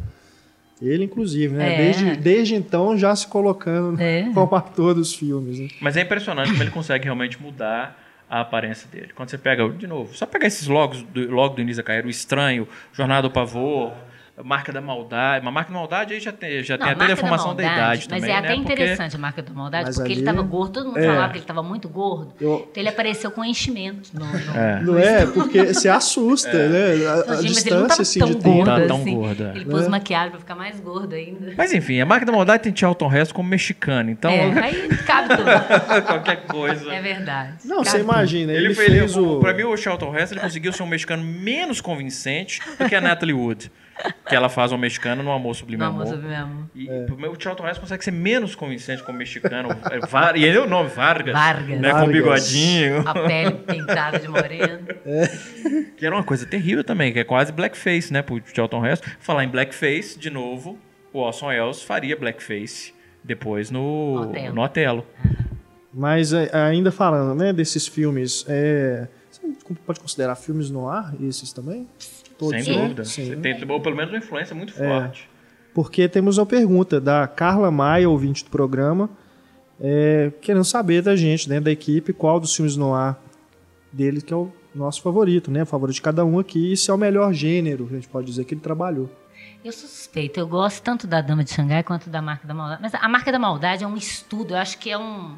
Ele, 0.83 1.05
inclusive, 1.05 1.55
né? 1.55 1.75
É. 1.75 1.77
Desde, 1.79 2.17
desde 2.17 2.55
então 2.57 2.97
já 2.99 3.15
se 3.15 3.27
colocando 3.27 4.01
É. 4.01 4.29
como 4.35 4.55
ator 4.55 4.95
dos 4.95 5.15
filmes. 5.15 5.59
Né? 5.59 5.69
Mas 5.81 5.97
é 5.97 6.03
impressionante 6.03 6.51
como 6.51 6.63
ele 6.63 6.71
consegue 6.71 7.05
realmente 7.05 7.41
mudar 7.41 7.99
a 8.29 8.41
aparência 8.41 8.89
dele. 8.91 9.11
Quando 9.15 9.31
você 9.31 9.39
pega, 9.39 9.69
de 9.69 9.87
novo, 9.87 10.15
só 10.17 10.27
pegar 10.27 10.47
esses 10.47 10.67
logos 10.67 11.03
do, 11.05 11.31
logo 11.31 11.55
do 11.55 11.61
início 11.63 11.83
da 11.83 11.87
carreira, 11.87 12.07
o 12.07 12.11
Estranho, 12.11 12.67
Jornada 12.93 13.29
do 13.29 13.31
Pavor, 13.31 13.93
Marca 14.43 14.73
da 14.73 14.81
Maldade. 14.81 15.45
Mas 15.45 15.55
Marca 15.55 15.73
da 15.73 15.79
Maldade 15.79 16.15
aí 16.15 16.21
já 16.21 16.33
tem, 16.33 16.63
já 16.63 16.77
tem 16.77 16.87
Não, 16.87 16.93
até 16.93 16.99
Marca 16.99 17.15
deformação 17.15 17.55
da, 17.55 17.63
Maldade, 17.63 17.77
idade 17.79 18.07
Mas 18.11 18.21
também, 18.21 18.35
é 18.35 18.39
até 18.39 18.49
né? 18.49 18.55
Porque- 18.57 18.73
interessante 18.73 19.15
a 19.15 19.19
marca 19.19 19.43
da 19.43 19.53
maldade, 19.53 19.85
Mas 19.87 19.95
porque 19.97 20.13
ele 20.13 20.21
ali- 20.21 20.29
estava 20.29 20.43
gordo, 20.49 20.73
todo 20.73 20.87
mundo 20.89 20.99
É. 20.99 21.07
falava 21.07 21.29
que 21.29 21.37
ele 21.39 21.45
estava 21.45 21.63
muito 21.63 21.89
gordo. 21.89 22.35
Eu- 22.41 22.67
Então 22.71 22.81
ele 22.83 22.89
apareceu 22.89 23.31
com 23.31 23.45
enchimento. 23.45 24.11
No, 24.13 24.25
no- 24.27 24.57
É. 24.59 24.81
Não 24.83 24.99
é? 24.99 25.27
Porque 25.27 25.73
se 25.75 25.89
assusta, 25.89 26.69
né? 26.69 27.07
A, 27.07 27.33
a 27.33 27.37
Gente, 27.43 27.55
mas 27.55 27.67
ele 27.67 27.75
não 27.77 27.87
distância 27.87 28.03
assim, 28.03 28.19
tão 28.19 28.29
de 28.29 28.35
gordo 28.35 28.45
tempo. 28.53 28.65
Tá 28.65 28.87
tão 28.87 28.97
assim. 29.03 29.15
gordo, 29.15 29.45
é. 29.45 29.51
Ele 29.55 29.65
pôs 29.67 29.87
É. 29.87 29.89
maquiagem 29.89 30.31
pra 30.31 30.41
ficar 30.41 30.55
mais 30.57 30.81
gordo 30.81 31.15
ainda. 31.15 31.53
Mas 31.57 31.73
enfim, 31.73 32.01
a 32.01 32.07
Marca 32.07 32.27
da 32.27 32.33
Maldade 32.33 32.63
tem 32.65 32.75
Charlton 32.77 33.13
Heston 33.15 33.35
como 33.37 33.49
mexicano, 33.49 34.11
então 34.11 34.31
é, 34.33 34.45
aí 34.65 34.89
cabe 35.07 35.29
tudo. 35.37 35.45
qualquer 36.07 36.47
coisa. 36.47 36.93
É 36.93 37.01
verdade. 37.01 37.53
Não, 37.65 37.77
Cabe 37.79 37.89
você 37.89 37.99
tudo. 37.99 38.11
imagina, 38.13 38.53
ele, 38.53 38.67
Ele, 38.67 38.75
foi, 38.75 38.85
ele, 38.87 38.99
fez 38.99 39.17
o... 39.17 39.39
Pra 39.39 39.55
mim, 39.55 39.63
o 39.63 39.77
Charlton 39.77 40.15
Heston 40.17 40.35
ele 40.35 40.41
conseguiu 40.43 40.73
ser 40.73 40.83
um 40.83 40.87
mexicano 40.87 41.23
menos 41.23 41.81
convincente 41.81 42.61
do 42.79 42.89
que 42.89 42.95
a 42.95 43.01
Natalie 43.01 43.35
Wood. 43.35 43.71
Que 44.27 44.35
ela 44.35 44.49
faz 44.49 44.73
um 44.73 44.79
mexicano 44.79 45.23
no 45.23 45.31
Amor 45.31 45.55
Sublime 45.55 45.81
Não, 45.81 45.89
Amor. 45.89 46.07
moço, 46.07 46.17
mesmo. 46.17 46.71
E 46.75 46.89
o 46.89 47.41
Charlton 47.41 47.69
Heston 47.69 47.83
consegue 47.83 48.05
ser 48.05 48.11
menos 48.11 48.55
convincente 48.55 49.03
como 49.03 49.19
mexicano. 49.19 49.69
É, 49.91 49.99
Var- 50.01 50.37
e 50.37 50.45
ele 50.45 50.57
é 50.57 50.61
o 50.61 50.69
nome, 50.69 50.89
Vargas. 50.89 51.33
Vargas. 51.35 51.81
Né, 51.81 51.91
com 51.91 51.99
Vargas. 51.99 52.13
bigodinho. 52.13 53.09
A 53.09 53.15
pele 53.15 53.53
pintada 53.53 54.19
de 54.19 54.29
moreno. 54.29 54.87
Que 55.97 56.07
era 56.07 56.15
uma 56.15 56.25
coisa 56.25 56.45
terrível 56.47 56.83
também, 56.83 57.13
que 57.13 57.19
é 57.19 57.25
quase 57.25 57.53
blackface, 57.53 58.13
né, 58.13 58.21
pro 58.23 58.41
Charlton 58.45 58.85
Heston. 58.85 59.09
Falar 59.21 59.45
em 59.45 59.49
blackface, 59.49 60.19
de 60.19 60.29
novo, 60.31 60.79
o 61.13 61.21
Orson 61.21 61.47
Welles 61.47 61.83
faria 61.83 62.17
blackface 62.17 62.93
depois 63.23 63.71
no, 63.71 64.23
Otelo. 64.23 64.55
no 64.55 64.63
Otelo. 64.63 65.07
Mas 65.93 66.33
é, 66.33 66.51
ainda 66.53 66.91
falando, 66.91 67.39
né, 67.39 67.53
desses 67.53 67.87
filmes, 67.87 68.45
é... 68.49 69.07
você 69.31 69.41
pode 69.87 70.01
considerar 70.01 70.35
filmes 70.35 70.69
no 70.71 70.89
ar 70.89 71.15
esses 71.23 71.53
também? 71.53 71.87
Todos, 72.39 72.65
Sem 72.65 72.75
né? 72.77 72.83
dúvida. 72.83 73.05
Sim. 73.05 73.27
Você 73.27 73.37
tem 73.37 73.71
ou 73.71 73.81
pelo 73.81 73.97
menos 73.97 74.11
uma 74.13 74.19
influência 74.19 74.55
muito 74.55 74.73
É. 74.75 74.87
forte. 75.01 75.29
Porque 75.73 76.09
temos 76.09 76.39
uma 76.39 76.47
pergunta 76.47 77.01
da 77.01 77.27
Carla 77.27 77.71
Maia, 77.71 78.09
ouvinte 78.09 78.45
do 78.45 78.51
programa, 78.51 79.11
é, 79.81 80.33
querendo 80.41 80.65
saber 80.65 81.03
da 81.03 81.17
gente, 81.17 81.49
né, 81.49 81.61
da 81.61 81.71
equipe, 81.71 82.13
qual 82.13 82.39
dos 82.39 82.55
filmes 82.55 82.77
no 82.77 82.95
ar 82.95 83.21
dele 83.93 84.21
que 84.21 84.33
é 84.33 84.37
o 84.37 84.53
nosso 84.75 85.03
favorito, 85.03 85.51
né? 85.51 85.63
O 85.63 85.67
favorito 85.67 85.95
de 85.97 86.03
cada 86.03 86.25
um 86.25 86.39
aqui, 86.39 86.73
e 86.73 86.77
se 86.77 86.91
é 86.91 86.95
o 86.95 86.99
melhor 86.99 87.33
gênero, 87.33 87.87
a 87.91 87.95
gente 87.95 88.09
pode 88.09 88.27
dizer 88.27 88.45
que 88.45 88.55
ele 88.55 88.61
trabalhou. 88.61 89.11
Eu 89.65 89.73
sou 89.73 89.89
suspeita, 89.89 90.39
eu 90.41 90.47
gosto 90.47 90.83
tanto 90.83 91.07
da 91.07 91.21
Dama 91.21 91.43
de 91.43 91.51
Xangai 91.51 91.83
quanto 91.83 92.11
da 92.11 92.21
Marca 92.21 92.47
da 92.47 92.53
Maldade. 92.55 92.83
Mas 92.83 92.95
a 92.95 93.09
Marca 93.09 93.33
da 93.33 93.39
Maldade 93.39 93.83
é 93.83 93.87
um 93.87 93.97
estudo, 93.97 94.55
eu 94.55 94.59
acho 94.59 94.79
que 94.79 94.91
é 94.91 94.99
um. 94.99 95.37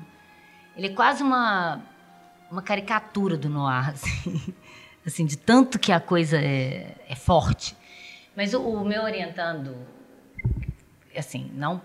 Ele 0.77 0.89
é 0.89 0.91
quase 0.91 1.23
uma, 1.23 1.81
uma 2.51 2.61
caricatura 2.61 3.37
do 3.37 3.49
noir, 3.49 3.91
assim, 3.95 4.53
assim, 5.07 5.25
de 5.25 5.37
tanto 5.39 5.79
que 5.79 5.93
a 5.93 6.01
coisa 6.01 6.37
é, 6.37 6.97
é 7.09 7.15
forte. 7.15 7.77
Mas 8.37 8.53
o, 8.53 8.61
o 8.61 8.85
meu 8.85 9.03
orientando, 9.03 9.77
assim, 11.17 11.51
não. 11.55 11.81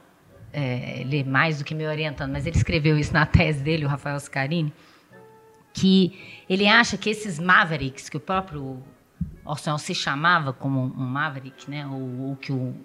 é, 0.52 0.99
ele 1.02 1.19
é 1.19 1.23
mais 1.23 1.60
do 1.60 1.64
que 1.64 1.76
meu 1.76 1.89
orientando, 1.89 2.31
mas 2.31 2.45
ele 2.45 2.57
escreveu 2.57 2.98
isso 2.98 3.14
na 3.14 3.26
tese 3.26 3.61
dele, 3.64 3.85
o 3.85 3.88
Rafael 3.88 4.19
Scarini, 4.19 4.73
que 5.73 6.43
ele 6.49 6.68
acha 6.68 6.98
que 6.98 7.10
esses 7.10 7.39
mavericks, 7.39 8.10
que 8.10 8.18
o 8.18 8.19
próprio 8.19 8.84
Orson 9.45 9.77
se 9.77 9.95
chamava 9.95 10.52
como 10.52 10.81
um 10.81 11.06
maverick, 11.06 11.69
né, 11.69 11.85
ou 11.88 12.31
o 12.31 12.38
que 12.41 12.52
o, 12.52 12.76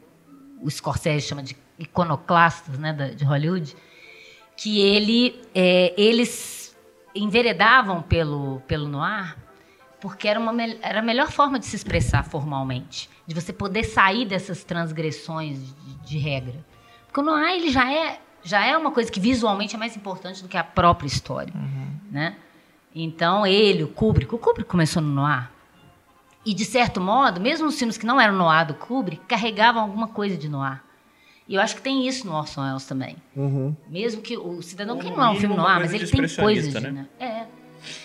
o 0.60 0.70
Scorsese 0.70 1.26
chama 1.26 1.42
de 1.42 1.56
iconoclastas 1.78 2.78
né, 2.78 2.92
de 2.92 3.24
Hollywood, 3.24 3.74
que 4.56 4.80
ele, 4.80 5.42
é, 5.54 5.92
eles 6.00 6.76
enveredavam 7.14 8.02
pelo, 8.02 8.60
pelo 8.66 8.86
noir 8.86 9.36
porque 10.06 10.28
era, 10.28 10.38
uma, 10.38 10.54
era 10.62 11.00
a 11.00 11.02
melhor 11.02 11.32
forma 11.32 11.58
de 11.58 11.66
se 11.66 11.74
expressar 11.74 12.22
formalmente, 12.22 13.10
de 13.26 13.34
você 13.34 13.52
poder 13.52 13.82
sair 13.82 14.24
dessas 14.24 14.62
transgressões 14.62 15.58
de, 15.58 15.94
de 16.06 16.18
regra. 16.18 16.64
Porque 17.06 17.18
o 17.18 17.24
noir 17.24 17.56
ele 17.56 17.72
já 17.72 17.92
é, 17.92 18.20
já 18.40 18.64
é 18.64 18.76
uma 18.76 18.92
coisa 18.92 19.10
que 19.10 19.18
visualmente 19.18 19.74
é 19.74 19.78
mais 19.78 19.96
importante 19.96 20.44
do 20.44 20.48
que 20.48 20.56
a 20.56 20.62
própria 20.62 21.08
história. 21.08 21.52
Né? 22.08 22.36
Então, 22.94 23.44
ele, 23.44 23.82
o 23.82 23.88
Kubrick, 23.88 24.32
o 24.32 24.38
Kubrick 24.38 24.70
começou 24.70 25.02
no 25.02 25.08
noir. 25.08 25.50
E, 26.44 26.54
de 26.54 26.64
certo 26.64 27.00
modo, 27.00 27.40
mesmo 27.40 27.66
os 27.66 27.76
filmes 27.76 27.98
que 27.98 28.06
não 28.06 28.20
eram 28.20 28.36
noir 28.36 28.64
do 28.64 28.74
Kubrick, 28.74 29.24
carregavam 29.26 29.82
alguma 29.82 30.06
coisa 30.06 30.36
de 30.36 30.48
noir. 30.48 30.80
E 31.48 31.56
eu 31.56 31.60
acho 31.60 31.74
que 31.74 31.82
tem 31.82 32.06
isso 32.06 32.24
no 32.24 32.32
Orson 32.32 32.62
Welles 32.62 32.84
também. 32.84 33.16
Uhum. 33.34 33.74
Mesmo 33.88 34.22
que 34.22 34.38
o 34.38 34.62
Cidadão 34.62 34.94
no 34.94 35.02
não 35.02 35.24
é 35.24 35.30
um 35.30 35.34
filme 35.34 35.56
noir, 35.56 35.80
mas 35.80 35.92
ele 35.92 36.06
tem 36.06 36.20
coisas 36.20 36.32
expressionista, 36.32 36.80
de... 36.80 36.90
né? 36.92 37.08
É. 37.18 37.55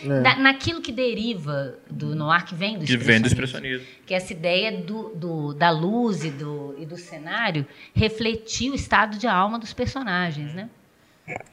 É. 0.04 0.22
Da- 0.22 0.36
naquilo 0.38 0.82
que 0.82 0.92
deriva 0.92 1.76
do 1.90 2.16
noir, 2.16 2.46
que 2.46 2.56
vem 2.56 2.78
do 2.80 2.86
Que 2.86 2.98
vem 2.98 3.22
do 3.22 3.28
expressionismo. 3.28 3.78
expressionismo. 3.78 3.88
Que 4.06 4.14
é 4.14 4.18
essa 4.18 4.34
ideia 4.34 4.72
do, 4.82 5.10
do- 5.16 5.54
da 5.54 5.70
luz 5.70 6.24
e 6.24 6.32
do, 6.32 6.76
e 6.78 6.86
do 6.86 6.98
cenário 6.98 7.66
refletir 7.94 8.72
o 8.72 8.76
estado 8.76 9.18
de 9.18 9.28
alma 9.28 9.58
dos 9.60 9.74
personagens, 9.74 10.54
né? 10.54 10.70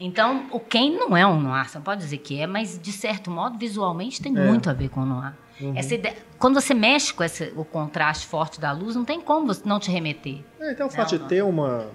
Então, 0.01 0.47
o 0.51 0.59
Ken 0.59 0.91
não 0.91 1.17
é 1.17 1.27
um 1.27 1.41
noir, 1.41 1.69
você 1.69 1.79
não 1.79 1.85
pode 1.85 2.01
dizer 2.01 2.19
que 2.19 2.41
é, 2.41 2.47
mas 2.47 2.79
de 2.83 2.91
certo 2.91 3.31
modo, 3.31 3.59
visualmente, 3.59 4.21
tem 4.21 4.33
muito 4.33 4.69
a 4.69 4.73
ver 4.73 4.89
com 4.89 5.01
o 5.03 5.07
noir. 5.07 5.33
Essa 5.75 5.95
ideia, 5.95 6.17
quando 6.39 6.55
você 6.61 6.73
mexe 6.73 7.13
com 7.13 7.23
esse, 7.23 7.53
o 7.57 7.65
contraste 7.65 8.27
forte 8.27 8.61
da 8.61 8.73
luz, 8.73 8.97
não 8.97 9.05
tem 9.05 9.21
como 9.21 9.47
você 9.47 9.63
não 9.65 9.79
te 9.79 9.91
remeter. 9.91 10.39
É, 10.61 10.73
então 10.73 10.87
o 10.87 10.91
fato 10.91 11.13
Não, 11.17 11.23
de 11.23 11.29
ter 11.29 11.43
uma, 11.43 11.87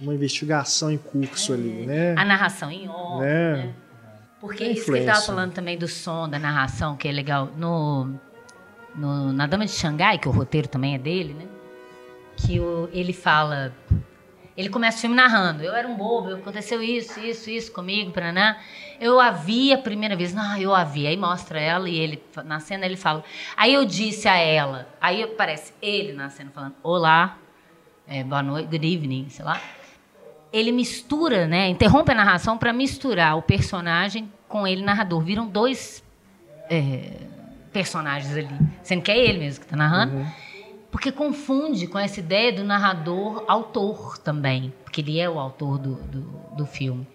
uma 0.00 0.14
investigação 0.14 0.90
em 0.90 0.98
curso 0.98 1.52
ali, 1.52 1.86
né? 1.86 2.14
A 2.18 2.24
narração 2.24 2.70
em 2.70 2.88
off, 2.88 3.22
É. 3.24 3.56
né? 3.56 3.74
Porque 4.40 4.64
Tem 4.64 4.72
isso 4.72 4.90
que 4.90 4.98
estava 4.98 5.20
falando 5.20 5.52
também 5.52 5.76
do 5.76 5.86
som, 5.86 6.28
da 6.28 6.38
narração, 6.38 6.96
que 6.96 7.06
é 7.06 7.12
legal. 7.12 7.50
No, 7.56 8.14
no- 8.94 9.32
na 9.32 9.46
Dama 9.46 9.66
de 9.66 9.72
Xangai, 9.72 10.18
que 10.18 10.28
o 10.28 10.30
roteiro 10.30 10.66
também 10.66 10.94
é 10.94 10.98
dele, 10.98 11.34
né? 11.34 11.46
Que 12.36 12.58
o- 12.58 12.88
ele 12.92 13.12
fala. 13.12 13.74
Ele 14.56 14.68
começa 14.68 14.98
o 14.98 15.00
filme 15.02 15.14
narrando. 15.16 15.62
Eu 15.62 15.74
era 15.74 15.86
um 15.86 15.94
bobo, 15.96 16.34
aconteceu 16.34 16.82
isso, 16.82 17.20
isso, 17.20 17.48
isso 17.50 17.72
comigo, 17.72 18.12
paraná. 18.12 18.58
Eu 18.98 19.20
a 19.20 19.30
vi 19.30 19.72
a 19.72 19.78
primeira 19.78 20.16
vez. 20.16 20.34
Não, 20.34 20.56
eu 20.56 20.74
a 20.74 20.84
vi. 20.84 21.06
Aí 21.06 21.16
mostra 21.16 21.60
ela 21.60 21.88
e 21.88 21.96
ele, 21.96 22.22
na 22.44 22.60
cena, 22.60 22.84
ele 22.86 22.96
fala. 22.96 23.22
Aí 23.56 23.72
eu 23.74 23.84
disse 23.84 24.26
a 24.28 24.36
ela. 24.36 24.88
Aí 25.00 25.22
aparece 25.22 25.72
ele 25.82 26.12
na 26.14 26.30
cena 26.30 26.50
falando: 26.50 26.74
Olá, 26.82 27.36
é, 28.08 28.24
boa 28.24 28.42
noite, 28.42 28.68
good 28.68 28.94
evening, 28.94 29.28
sei 29.28 29.44
lá 29.44 29.60
ele 30.52 30.72
mistura, 30.72 31.46
né? 31.46 31.68
Interrompe 31.68 32.12
a 32.12 32.14
narração 32.14 32.58
para 32.58 32.72
misturar 32.72 33.36
o 33.36 33.42
personagem 33.42 34.30
com 34.48 34.66
ele 34.66 34.82
narrador. 34.82 35.20
Viram 35.20 35.46
dois 35.46 36.02
é, 36.68 37.12
personagens 37.72 38.36
ali, 38.36 38.48
sendo 38.82 39.02
que 39.02 39.10
é 39.10 39.18
ele 39.18 39.38
mesmo 39.38 39.60
que 39.60 39.66
está 39.66 39.76
narrando, 39.76 40.26
porque 40.90 41.12
confunde 41.12 41.86
com 41.86 41.98
essa 41.98 42.20
ideia 42.20 42.52
do 42.52 42.64
narrador 42.64 43.44
autor 43.46 44.18
também, 44.18 44.72
porque 44.82 45.00
ele 45.00 45.20
é 45.20 45.30
o 45.30 45.38
autor 45.38 45.78
do, 45.78 45.94
do, 45.94 46.20
do 46.56 46.66
filme. 46.66 47.06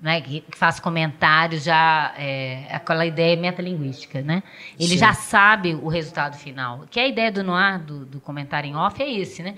Né, 0.00 0.20
que 0.20 0.40
que 0.42 0.58
faz 0.58 0.78
comentários 0.78 1.64
já 1.64 2.12
é, 2.18 2.66
aquela 2.70 3.06
ideia 3.06 3.38
metalinguística, 3.38 4.20
né? 4.20 4.42
Ele 4.78 4.90
Sim. 4.90 4.98
já 4.98 5.14
sabe 5.14 5.74
o 5.74 5.88
resultado 5.88 6.36
final. 6.36 6.84
Que 6.90 7.00
a 7.00 7.08
ideia 7.08 7.32
do 7.32 7.42
noir, 7.42 7.78
do, 7.78 8.04
do 8.04 8.20
comentário 8.20 8.68
em 8.68 8.76
off, 8.76 9.02
é 9.02 9.10
esse, 9.10 9.42
né? 9.42 9.54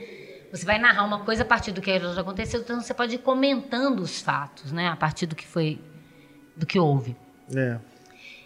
Você 0.56 0.64
vai 0.64 0.78
narrar 0.78 1.04
uma 1.04 1.20
coisa 1.20 1.42
a 1.42 1.46
partir 1.46 1.72
do 1.72 1.80
que 1.82 1.98
já 1.98 2.20
aconteceu, 2.20 2.60
então 2.60 2.80
você 2.80 2.94
pode 2.94 3.16
ir 3.16 3.18
comentando 3.18 4.00
os 4.00 4.22
fatos, 4.22 4.72
né? 4.72 4.88
A 4.88 4.96
partir 4.96 5.26
do 5.26 5.36
que 5.36 5.46
foi, 5.46 5.78
do 6.56 6.64
que 6.64 6.78
houve. 6.78 7.14
É. 7.54 7.78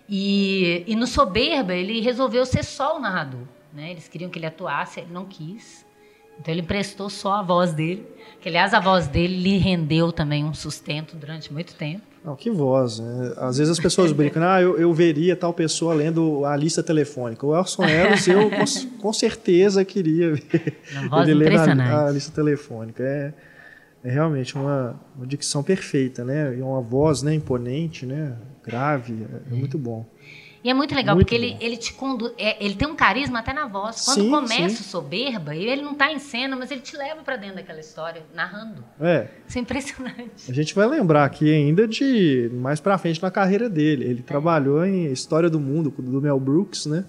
E, 0.09 0.83
e 0.89 0.97
no 0.97 1.07
Soberba, 1.07 1.73
ele 1.73 2.01
resolveu 2.01 2.45
ser 2.45 2.65
só 2.65 2.97
o 2.97 3.01
narrador. 3.01 3.47
Né? 3.73 3.93
Eles 3.93 4.09
queriam 4.09 4.29
que 4.29 4.39
ele 4.39 4.47
atuasse, 4.47 4.99
ele 4.99 5.13
não 5.13 5.25
quis. 5.25 5.87
Então 6.39 6.53
ele 6.53 6.63
emprestou 6.63 7.09
só 7.09 7.35
a 7.35 7.43
voz 7.43 7.73
dele, 7.73 8.05
que 8.41 8.49
aliás 8.49 8.75
a 8.75 8.81
voz 8.81 9.07
dele 9.07 9.37
lhe 9.37 9.59
rendeu 9.59 10.11
também 10.11 10.45
um 10.45 10.55
sustento 10.55 11.15
durante 11.15 11.53
muito 11.53 11.75
tempo. 11.75 12.03
Não, 12.25 12.37
que 12.37 12.51
voz, 12.51 13.01
né? 13.01 13.33
Às 13.39 13.57
vezes 13.57 13.73
as 13.73 13.81
pessoas 13.81 14.13
brincam, 14.13 14.43
ah, 14.43 14.61
eu, 14.61 14.79
eu 14.79 14.93
veria 14.93 15.35
tal 15.35 15.55
pessoa 15.55 15.95
lendo 15.95 16.45
a 16.45 16.55
lista 16.55 16.83
telefônica. 16.83 17.47
O 17.47 17.57
Elson 17.57 17.85
Ellis, 17.85 18.29
eu 18.29 18.51
com, 18.51 18.99
com 18.99 19.13
certeza 19.13 19.85
queria 19.85 20.35
ver 20.35 20.79
Uma 21.07 21.23
ele 21.23 21.35
lendo 21.35 21.81
a, 21.81 22.09
a 22.09 22.11
lista 22.11 22.31
telefônica. 22.31 23.03
É, 23.03 23.33
é 24.05 24.11
realmente 24.11 24.55
uma, 24.55 25.01
uma 25.17 25.27
dicção 25.27 25.63
perfeita, 25.63 26.23
né? 26.23 26.57
E 26.57 26.61
uma 26.61 26.83
voz 26.83 27.23
né, 27.23 27.35
imponente, 27.35 28.05
né? 28.05 28.37
Grave, 28.63 29.27
é, 29.49 29.55
é 29.55 29.57
muito 29.57 29.79
bom. 29.79 30.07
E 30.63 30.69
é 30.69 30.75
muito 30.75 30.95
legal, 30.95 31.15
Muito 31.15 31.27
porque 31.27 31.35
ele, 31.35 31.53
bom. 31.53 31.59
ele 31.61 31.77
te 31.79 31.93
conduz. 31.95 32.33
é, 32.37 32.63
ele 32.65 32.75
tem 32.75 32.87
um 32.87 32.95
carisma 32.95 33.39
até 33.39 33.53
na 33.53 33.67
voz. 33.67 34.05
Quando 34.05 34.21
Sim, 34.21 34.31
começa 34.31 34.77
sim. 34.77 34.83
o 34.83 34.85
soberba, 34.85 35.57
ele 35.57 35.81
não 35.81 35.95
tá 35.95 36.13
em 36.13 36.19
cena, 36.19 36.55
mas 36.55 36.71
ele 36.71 36.83
te 36.83 36.97
leva 36.97 37.23
pra 37.23 37.37
dentro 37.37 37.57
daquela 37.57 37.81
história, 37.81 38.23
narrando. 38.35 38.85
É, 39.01 39.29
Isso 39.49 39.57
é 39.59 39.61
impressionante. 39.63 40.51
a 40.51 40.53
gente 40.53 40.75
vai 40.75 40.87
lembrar 40.87 41.25
aqui 41.25 41.51
ainda 41.53 41.89
de 41.89 42.51
mais 42.55 42.79
pra 42.79 42.99
frente 42.99 43.23
na 43.23 43.31
carreira 43.31 43.71
dele. 43.71 44.05
Ele 44.05 44.23
trabalhou 44.23 44.85
em 44.85 45.11
História 45.11 45.49
do 45.49 45.59
Mundo, 45.59 45.91
do 45.97 46.21
Mel 46.21 46.39
Brooks, 46.39 46.85
né? 46.87 47.05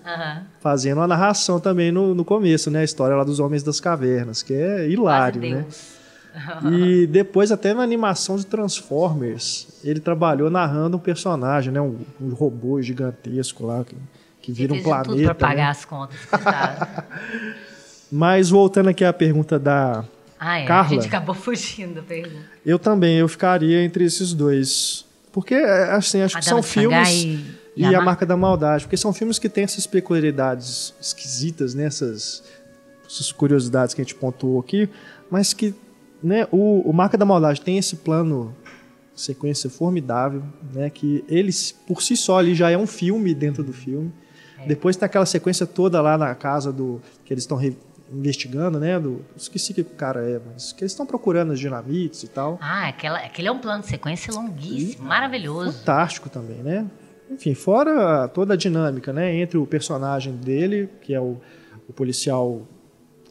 Fazendo 0.62 1.02
a 1.02 1.08
narração 1.08 1.60
também 1.60 1.92
no, 1.92 2.16
no 2.16 2.24
começo, 2.24 2.72
né? 2.72 2.80
A 2.80 2.84
história 2.86 3.16
lá 3.18 3.24
dos 3.24 3.40
Homens 3.40 3.64
das 3.64 3.80
Cavernas, 3.82 4.42
que 4.42 4.54
é 4.54 4.76
Quase 4.78 4.92
hilário, 4.94 5.42
né? 5.42 5.62
Deus. 5.64 6.01
E 6.72 7.08
depois 7.12 7.52
até 7.52 7.74
na 7.74 7.84
animação 7.84 8.38
de 8.38 8.46
Transformers, 8.46 9.68
ele 9.84 10.00
trabalhou 10.00 10.50
narrando 10.50 10.98
um 10.98 11.00
personagem, 11.00 11.74
né? 11.74 11.82
Um, 11.82 12.00
um 12.20 12.34
robô 12.34 12.82
gigantesco 12.82 13.66
lá 13.66 13.84
que, 13.84 13.96
que 14.42 14.52
vira 14.52 14.74
um 14.74 14.78
de 14.78 14.84
tudo 14.84 15.04
planeta. 15.04 15.36
pra 15.36 15.48
pagar 15.48 15.64
né? 15.64 15.70
as 15.70 15.86
contas. 15.86 16.18
Mas 18.12 18.50
voltando 18.50 18.90
aqui 18.90 19.06
à 19.06 19.14
pergunta 19.14 19.58
da 19.58 20.04
ah, 20.40 20.60
é. 20.60 20.66
Carla? 20.66 20.86
A 20.86 20.90
gente 20.90 21.08
acabou 21.08 21.36
fugindo 21.36 21.96
da 21.96 22.02
pergunta. 22.02 22.44
eu 22.66 22.80
também 22.80 23.18
eu 23.18 23.28
ficaria 23.28 23.84
entre 23.84 24.04
esses 24.04 24.34
dois, 24.34 25.06
porque 25.32 25.54
assim 25.54 26.22
acho 26.22 26.36
A 26.36 26.40
que 26.40 26.46
são 26.46 26.64
filmes 26.64 27.10
e, 27.10 27.46
e, 27.76 27.86
a 27.86 27.90
a 27.90 27.92
Mar- 27.94 28.06
marca 28.06 28.26
da 28.26 28.36
maldade, 28.36 28.84
porque 28.84 28.98
são 28.98 29.14
filmes 29.14 29.38
que 29.40 29.48
têm 29.48 29.64
essas 29.64 29.88
peculiaridades 29.88 30.94
esquisitas, 31.00 31.74
né? 31.74 31.86
essas, 31.86 32.44
essas 33.06 33.32
curiosidades 33.32 33.94
que 33.94 34.02
a 34.02 34.04
gente 34.04 34.16
pontuou 34.16 34.60
aqui, 34.60 34.90
mas 35.30 35.54
que 35.54 35.74
né, 36.24 36.48
o, 36.52 36.82
o 36.90 36.94
Marca 36.94 37.18
da 37.18 37.26
Maldade 37.26 37.62
tem 37.62 37.78
esse 37.78 37.98
plano 37.98 38.56
sequência 39.14 39.70
formidável, 39.70 40.44
né? 40.74 40.90
Que 40.90 41.24
ele 41.28 41.52
por 41.88 42.02
si 42.02 42.16
só 42.16 42.40
ali 42.40 42.56
já 42.56 42.70
é 42.70 42.78
um 42.78 42.88
filme 42.88 43.34
dentro 43.34 43.64
do 43.64 43.74
filme. 43.74 44.12
Depois 44.68 44.96
tem 44.96 45.06
aquela 45.06 45.26
sequência 45.26 45.66
toda 45.66 46.00
lá 46.02 46.18
na 46.18 46.36
casa 46.36 46.72
do 46.72 47.02
que 47.26 47.34
eles 47.34 47.44
estão 47.44 47.60
investigando, 48.12 48.80
né? 48.80 49.00
Do, 49.00 49.26
esqueci 49.36 49.74
que 49.74 49.82
o 49.82 49.86
cara 49.86 50.22
é, 50.22 50.40
mas 50.46 50.72
que 50.72 50.84
eles 50.84 50.92
estão 50.92 51.06
procurando 51.06 51.52
as 51.52 51.60
dinamites 51.60 52.24
e 52.24 52.28
tal. 52.28 52.60
Ah, 52.62 52.88
aquela, 52.88 53.18
aquele 53.20 53.48
é 53.48 53.52
um 53.52 53.60
plano 53.60 53.82
de 53.82 53.90
sequência 53.90 54.32
longuíssimo, 54.34 55.08
maravilhoso. 55.08 55.80
Fantástico 55.80 56.30
também, 56.30 56.58
né? 56.58 56.86
Enfim, 57.30 57.56
fora 57.56 58.28
toda 58.28 58.54
a 58.54 58.58
dinâmica, 58.58 59.12
né? 59.12 59.36
Entre 59.36 59.58
o 59.58 59.66
personagem 59.66 60.36
dele, 60.36 60.90
que 61.02 61.14
é 61.14 61.20
o, 61.20 61.38
o 61.88 61.94
policial 61.94 62.68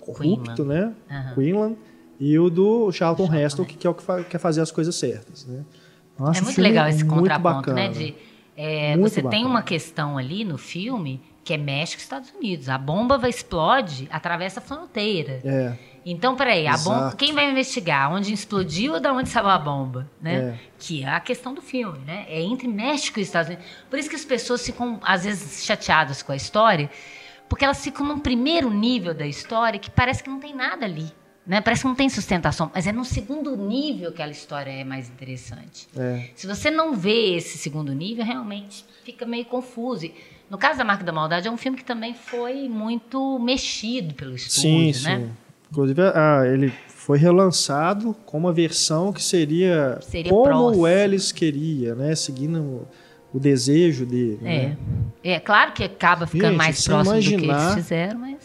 corrupto, 0.00 0.64
né? 0.64 0.92
Aham. 1.08 1.34
Quinlan, 1.34 1.76
e 2.20 2.38
o 2.38 2.50
do 2.50 2.92
Charlton 2.92 3.24
Charlton 3.26 3.34
Heston, 3.46 3.64
que, 3.64 3.76
que 3.78 3.86
é 3.86 3.90
o 3.90 3.94
que 3.94 4.02
fa- 4.02 4.22
quer 4.22 4.38
fazer 4.38 4.60
as 4.60 4.70
coisas 4.70 4.94
certas, 4.94 5.46
né? 5.46 5.64
Acho 6.20 6.40
É 6.40 6.44
muito 6.44 6.60
legal 6.60 6.86
esse 6.88 7.02
muito 7.02 7.18
contraponto, 7.20 7.72
né? 7.72 7.88
bacana. 7.88 8.04
De, 8.04 8.14
é, 8.56 8.96
você 8.98 9.16
tem 9.22 9.24
bacana. 9.24 9.46
uma 9.48 9.62
questão 9.62 10.18
ali 10.18 10.44
no 10.44 10.58
filme 10.58 11.20
que 11.42 11.54
é 11.54 11.56
México 11.56 11.98
e 12.00 12.04
Estados 12.04 12.30
Unidos. 12.38 12.68
A 12.68 12.76
bomba 12.76 13.16
vai 13.16 13.30
explode, 13.30 14.06
atravessa 14.12 14.60
a 14.60 14.62
fronteira. 14.62 15.40
É, 15.42 15.72
Então, 16.04 16.36
peraí, 16.36 16.66
a 16.66 16.76
bomba, 16.76 17.14
quem 17.16 17.32
vai 17.32 17.50
investigar? 17.50 18.12
Onde 18.12 18.34
explodiu 18.34 18.92
ou 18.92 19.00
da 19.00 19.12
onde 19.14 19.30
saiu 19.30 19.48
a 19.48 19.58
bomba? 19.58 20.06
Né? 20.20 20.34
É. 20.34 20.58
Que 20.78 21.02
é 21.02 21.08
a 21.08 21.18
questão 21.20 21.54
do 21.54 21.62
filme, 21.62 21.98
né? 22.06 22.26
É 22.28 22.42
entre 22.42 22.68
México 22.68 23.18
e 23.18 23.22
Estados 23.22 23.48
Unidos. 23.48 23.66
Por 23.88 23.98
isso 23.98 24.10
que 24.10 24.16
as 24.16 24.24
pessoas 24.24 24.64
ficam, 24.64 25.00
às 25.02 25.24
vezes, 25.24 25.64
chateadas 25.64 26.22
com 26.22 26.30
a 26.32 26.36
história, 26.36 26.90
porque 27.48 27.64
elas 27.64 27.82
ficam 27.82 28.06
num 28.06 28.18
primeiro 28.18 28.70
nível 28.70 29.14
da 29.14 29.26
história 29.26 29.78
que 29.80 29.90
parece 29.90 30.22
que 30.22 30.28
não 30.28 30.38
tem 30.38 30.54
nada 30.54 30.84
ali. 30.84 31.10
Né? 31.46 31.60
Parece 31.60 31.82
que 31.82 31.88
não 31.88 31.94
tem 31.94 32.08
sustentação, 32.08 32.70
mas 32.74 32.86
é 32.86 32.92
no 32.92 33.04
segundo 33.04 33.56
nível 33.56 34.12
que 34.12 34.22
a 34.22 34.28
história 34.28 34.70
é 34.70 34.84
mais 34.84 35.08
interessante. 35.08 35.88
é. 35.96 36.28
Se 36.36 36.46
você 36.46 36.70
não 36.70 36.94
vê 36.94 37.34
esse 37.36 37.58
segundo 37.58 37.92
nível, 37.94 38.24
realmente 38.24 38.84
fica 39.04 39.24
meio 39.26 39.44
confuso. 39.46 40.08
No 40.48 40.58
caso 40.58 40.78
da 40.78 40.84
Marca 40.84 41.02
da 41.04 41.12
Maldade, 41.12 41.48
é 41.48 41.50
um 41.50 41.56
filme 41.56 41.78
que 41.78 41.84
também 41.84 42.12
foi 42.14 42.68
muito 42.68 43.38
mexido 43.38 44.14
pelo 44.14 44.36
Sim, 44.38 44.88
estúdio, 44.88 45.08
né? 45.08 45.18
sim. 45.26 45.30
Inclusive, 45.70 46.02
ah, 46.14 46.42
ele 46.46 46.72
foi 46.88 47.16
relançado 47.18 48.14
com 48.26 48.36
uma 48.38 48.52
versão 48.52 49.12
que 49.12 49.22
seria, 49.22 49.98
Seria 50.02 50.30
como 50.30 50.44
próximo. 50.44 50.82
o 50.82 50.88
Ellis 50.88 51.30
queria, 51.32 51.94
né? 51.94 52.14
Seguindo 52.16 52.86
o, 53.32 53.38
desejo 53.38 54.04
dele. 54.04 54.38
É. 54.42 54.46
Né? 54.68 54.76
É 55.22 55.38
claro 55.40 55.72
que 55.72 55.84
acaba 55.84 56.26
ficando 56.26 56.48
Gente, 56.50 56.58
mais 56.58 56.84
próximo 56.84 57.14
do 57.16 57.20
que 57.22 57.28
imaginar- 57.34 57.62
eles 57.72 57.74
fizeram, 57.74 58.18
mas 58.20 58.36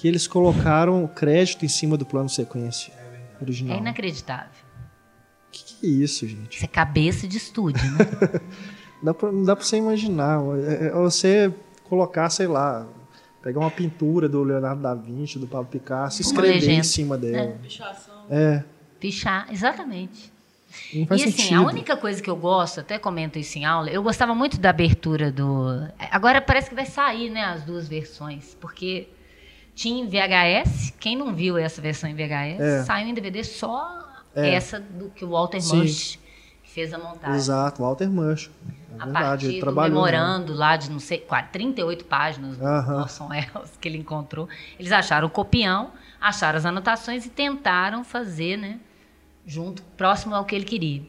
Que 0.00 0.06
eles 0.06 0.28
colocaram 0.28 1.06
crédito 1.08 1.64
em 1.64 1.68
cima 1.68 1.96
do 1.96 2.06
plano 2.06 2.28
sequência 2.28 2.92
original. 3.40 3.76
é 3.76 3.80
inacreditável. 3.80 4.50
que, 5.50 5.64
que 5.64 5.86
é 5.86 5.90
isso, 5.90 6.26
gente? 6.26 6.56
Isso 6.56 6.64
é 6.64 6.68
cabeça 6.68 7.26
de 7.26 7.36
estúdio, 7.36 7.84
né? 7.92 8.40
Dá 9.02 9.14
pra, 9.14 9.30
não 9.30 9.44
dá 9.44 9.54
pra 9.54 9.64
você 9.64 9.76
imaginar. 9.76 10.40
É, 10.58 10.86
é 10.86 10.90
você 10.90 11.54
colocar, 11.84 12.28
sei 12.30 12.48
lá, 12.48 12.84
pegar 13.40 13.60
uma 13.60 13.70
pintura 13.70 14.28
do 14.28 14.42
Leonardo 14.42 14.82
da 14.82 14.92
Vinci, 14.92 15.38
do 15.38 15.46
Pablo 15.46 15.66
Picasso, 15.66 16.20
e 16.20 16.24
escrever 16.24 16.72
em 16.72 16.82
cima 16.82 17.16
dela. 17.16 17.56
Pichação. 17.62 18.24
É. 18.28 18.64
Pichar, 18.98 19.46
exatamente. 19.52 20.32
Não 20.92 21.06
faz 21.06 21.20
e 21.20 21.24
assim, 21.24 21.32
sentido. 21.32 21.62
a 21.62 21.66
única 21.66 21.96
coisa 21.96 22.20
que 22.20 22.28
eu 22.28 22.36
gosto, 22.36 22.80
até 22.80 22.98
comento 22.98 23.38
isso 23.38 23.56
em 23.56 23.64
aula, 23.64 23.88
eu 23.88 24.02
gostava 24.02 24.34
muito 24.34 24.58
da 24.58 24.70
abertura 24.70 25.30
do. 25.30 25.88
Agora 26.10 26.40
parece 26.40 26.68
que 26.68 26.74
vai 26.74 26.84
sair, 26.84 27.30
né, 27.30 27.44
as 27.44 27.62
duas 27.62 27.88
versões, 27.88 28.56
porque 28.60 29.08
tinha 29.78 30.02
em 30.02 30.08
VHS, 30.08 30.92
quem 30.98 31.16
não 31.16 31.32
viu 31.32 31.56
essa 31.56 31.80
versão 31.80 32.10
em 32.10 32.14
VHS, 32.14 32.60
É. 32.60 32.82
saiu 32.82 33.06
em 33.06 33.14
DVD 33.14 33.44
só 33.44 34.04
É. 34.34 34.50
essa 34.54 34.80
do 34.80 35.08
que 35.10 35.24
o 35.24 35.28
Walter. 35.30 35.58
Mush 35.62 36.18
fez 36.64 36.92
a 36.92 36.98
montagem. 36.98 37.36
Exato, 37.36 37.80
Walter 37.82 38.10
Mancho. 38.10 38.50
É 38.66 39.00
A 39.00 39.04
verdade, 39.04 39.46
partir 39.46 39.60
do 39.60 39.72
né? 39.72 39.82
memorando 39.88 40.52
lá 40.52 40.76
de, 40.76 40.90
não 40.90 40.98
sei, 40.98 41.18
quase 41.18 41.48
38 41.52 42.04
páginas 42.06 42.56
do 42.56 42.64
Aham. 42.66 43.02
Orson 43.02 43.28
Welles 43.28 43.70
que 43.80 43.86
ele 43.88 43.98
encontrou. 43.98 44.48
Eles 44.80 44.90
acharam 44.90 45.28
o 45.28 45.30
copião, 45.30 45.92
acharam 46.20 46.58
as 46.58 46.66
anotações 46.66 47.24
e 47.24 47.30
tentaram 47.30 48.02
fazer, 48.02 48.56
né, 48.56 48.80
junto, 49.46 49.82
próximo 49.96 50.34
ao 50.34 50.44
que 50.44 50.56
ele 50.56 50.64
queria. 50.64 51.02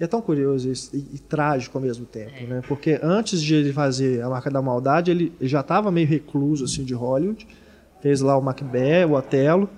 É 0.00 0.06
tão 0.08 0.20
curioso 0.20 0.68
isso, 0.70 0.90
e, 0.94 0.98
e 1.14 1.18
trágico 1.20 1.78
ao 1.78 1.82
mesmo 1.82 2.04
tempo, 2.04 2.44
né? 2.46 2.60
Porque 2.66 2.98
antes 3.02 3.40
de 3.40 3.54
ele 3.54 3.72
fazer 3.72 4.22
a 4.22 4.28
marca 4.28 4.50
da 4.50 4.60
maldade, 4.60 5.10
ele 5.10 5.32
já 5.40 5.60
estava 5.60 5.90
meio 5.92 6.06
recluso 6.08 6.64
assim 6.64 6.84
de 6.84 6.92
Hollywood, 6.92 7.46
fez 8.00 8.20
lá 8.20 8.36
o 8.36 8.42
Macbeth, 8.42 9.06
o 9.06 9.12
Otelo, 9.12 9.68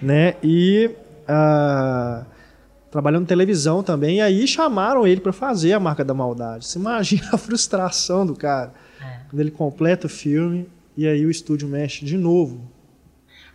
né? 0.00 0.34
E 0.42 0.90
ah, 1.26 2.24
trabalhando 2.90 3.26
televisão 3.26 3.82
também. 3.82 4.16
E 4.16 4.20
aí 4.20 4.46
chamaram 4.46 5.06
ele 5.06 5.20
para 5.20 5.32
fazer 5.32 5.72
a 5.72 5.80
marca 5.80 6.04
da 6.04 6.14
maldade. 6.14 6.66
Você 6.66 6.78
imagina 6.78 7.28
a 7.32 7.38
frustração 7.38 8.26
do 8.26 8.34
cara 8.36 8.72
quando 9.28 9.40
ele 9.40 9.50
completa 9.50 10.06
o 10.06 10.10
filme 10.10 10.68
e 10.96 11.06
aí 11.06 11.24
o 11.24 11.30
estúdio 11.30 11.66
mexe 11.68 12.04
de 12.04 12.16
novo. 12.16 12.70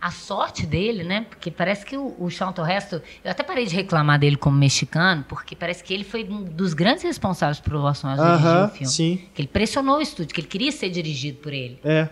A 0.00 0.12
sorte 0.12 0.64
dele, 0.64 1.02
né? 1.02 1.26
Porque 1.28 1.50
parece 1.50 1.84
que 1.84 1.96
o, 1.96 2.14
o 2.20 2.30
Charlton 2.30 2.64
Heston... 2.64 3.00
Eu 3.24 3.32
até 3.32 3.42
parei 3.42 3.66
de 3.66 3.74
reclamar 3.74 4.16
dele 4.16 4.36
como 4.36 4.56
mexicano, 4.56 5.24
porque 5.28 5.56
parece 5.56 5.82
que 5.82 5.92
ele 5.92 6.04
foi 6.04 6.22
um 6.22 6.44
dos 6.44 6.72
grandes 6.72 7.02
responsáveis 7.02 7.58
por 7.58 7.74
Orson 7.74 8.06
Welles 8.08 8.22
dirigir 8.24 8.46
Aham, 8.46 8.66
o 8.66 8.68
filme. 8.68 8.86
sim, 8.92 9.20
Que 9.34 9.40
ele 9.42 9.48
pressionou 9.48 9.98
o 9.98 10.00
estúdio, 10.00 10.32
que 10.32 10.40
ele 10.40 10.46
queria 10.46 10.70
ser 10.70 10.88
dirigido 10.90 11.38
por 11.38 11.52
ele. 11.52 11.80
é. 11.84 12.08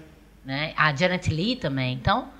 Né? 0.46 0.72
A 0.76 0.94
Janet 0.94 1.28
Lee 1.28 1.56
também. 1.56 1.92
Então, 1.92 2.30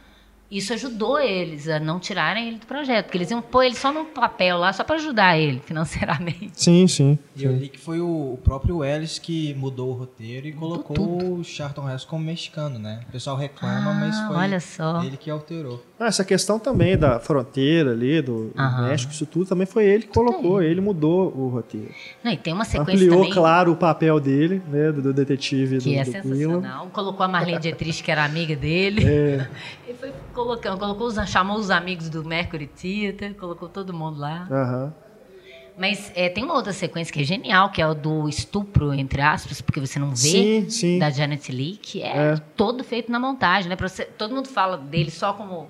isso 0.50 0.72
ajudou 0.72 1.18
eles 1.18 1.68
a 1.68 1.80
não 1.80 1.98
tirarem 1.98 2.48
ele 2.48 2.58
do 2.58 2.66
projeto, 2.66 3.06
porque 3.06 3.18
eles 3.18 3.30
iam 3.30 3.42
pôr 3.42 3.64
ele 3.64 3.74
só 3.74 3.92
num 3.92 4.04
papel 4.04 4.58
lá, 4.58 4.72
só 4.72 4.84
para 4.84 4.96
ajudar 4.96 5.36
ele 5.38 5.60
financeiramente. 5.60 6.50
Sim, 6.54 6.86
sim. 6.86 7.18
E 7.34 7.44
eu 7.44 7.52
li 7.52 7.68
que 7.68 7.78
foi 7.78 8.00
o, 8.00 8.38
próprio 8.44 8.84
Ellis 8.84 9.18
que 9.18 9.54
mudou 9.54 9.90
o 9.90 9.92
roteiro 9.92 10.46
e 10.46 10.52
colocou 10.52 10.94
tudo. 10.96 11.34
o 11.40 11.44
Charlton 11.44 11.88
Heston 11.90 12.08
como 12.10 12.24
mexicano, 12.24 12.78
né? 12.78 13.00
O 13.08 13.12
pessoal 13.12 13.36
reclama, 13.36 13.92
mas 13.92 14.16
Ah, 14.16 14.26
foi 14.28 14.36
olha 14.36 14.60
só. 14.60 15.02
ele 15.02 15.16
que 15.16 15.30
alterou. 15.30 15.82
Ah, 15.98 16.06
Essa 16.06 16.24
questão 16.24 16.58
também 16.58 16.96
da 16.96 17.18
fronteira 17.18 17.90
ali, 17.92 18.20
do 18.22 18.52
Aham. 18.56 18.88
México, 18.88 19.12
isso 19.12 19.26
tudo 19.26 19.46
também 19.46 19.66
foi 19.66 19.84
ele 19.84 20.02
que 20.04 20.08
colocou, 20.14 20.62
ele 20.62 20.80
mudou 20.80 21.32
o 21.36 21.48
roteiro. 21.48 21.90
Não, 22.22 22.30
e 22.32 22.36
tem 22.36 22.52
uma 22.52 22.64
sequência 22.64 22.92
Ampliou, 22.94 23.16
também 23.18 23.32
claro, 23.32 23.72
o 23.72 23.76
papel 23.76 24.20
dele, 24.20 24.62
né, 24.68 24.92
do, 24.92 25.02
do 25.02 25.12
detetive 25.12 25.78
que 25.78 25.94
do, 25.94 25.98
é 26.00 26.04
do 26.04 26.10
Quinlan. 26.12 26.22
sensacional. 26.22 26.86
Colocou 26.92 27.24
a 27.24 27.28
Marlene 27.28 27.58
Dietrich, 27.58 28.02
que 28.02 28.10
era 28.10 28.24
amiga 28.24 28.54
dele. 28.54 29.04
É, 29.04 29.48
Ele 29.88 29.96
foi 29.98 30.12
colocou 30.44 31.06
os, 31.06 31.14
chamou 31.28 31.56
os 31.56 31.70
amigos 31.70 32.08
do 32.10 32.24
Mercury 32.24 32.66
Theater, 32.66 33.34
colocou 33.34 33.68
todo 33.68 33.92
mundo 33.92 34.18
lá. 34.20 34.46
aham. 34.50 34.94
Mas 35.78 36.10
é, 36.14 36.30
tem 36.30 36.42
uma 36.42 36.54
outra 36.54 36.72
sequência 36.72 37.12
que 37.12 37.20
é 37.20 37.24
genial, 37.24 37.68
que 37.70 37.82
é 37.82 37.86
o 37.86 37.92
do 37.92 38.26
estupro, 38.28 38.94
entre 38.94 39.20
aspas, 39.20 39.60
porque 39.60 39.78
você 39.78 39.98
não 39.98 40.08
vê, 40.10 40.16
Sim, 40.16 40.70
sim. 40.70 40.98
da 40.98 41.10
Janet 41.10 41.52
Lee, 41.52 41.76
que 41.76 42.00
é, 42.02 42.32
É. 42.32 42.36
todo 42.56 42.82
feito 42.82 43.12
na 43.12 43.20
montagem, 43.20 43.68
né? 43.68 43.76
Você- 43.78 44.06
todo 44.06 44.34
mundo 44.34 44.48
fala 44.48 44.78
dele 44.78 45.10
só 45.10 45.34
como 45.34 45.68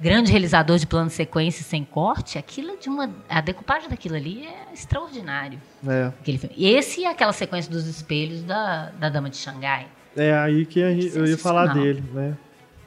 grande 0.00 0.30
realizador 0.32 0.78
de 0.78 0.86
plano 0.86 1.08
de 1.08 1.12
sequência 1.12 1.62
sem 1.62 1.84
corte, 1.84 2.38
aquilo 2.38 2.78
de 2.78 2.88
uma 2.88 3.10
a 3.28 3.42
decupagem 3.42 3.90
daquilo 3.90 4.16
ali 4.16 4.46
é 4.46 4.72
extraordinário. 4.72 5.60
É. 5.86 6.06
Aquele 6.18 6.38
filme. 6.38 6.56
Esse 6.58 7.02
e 7.02 7.04
aquela 7.04 7.32
sequência 7.34 7.70
dos 7.70 7.86
espelhos 7.86 8.42
da, 8.44 8.90
da 8.98 9.10
Dama 9.10 9.28
de 9.28 9.36
Xangai. 9.36 9.86
É 10.16 10.32
aí 10.34 10.64
que 10.64 10.80
gente- 10.94 11.14
eu 11.14 11.26
ia 11.26 11.36
falar 11.36 11.66
dele, 11.74 12.02
né? 12.14 12.36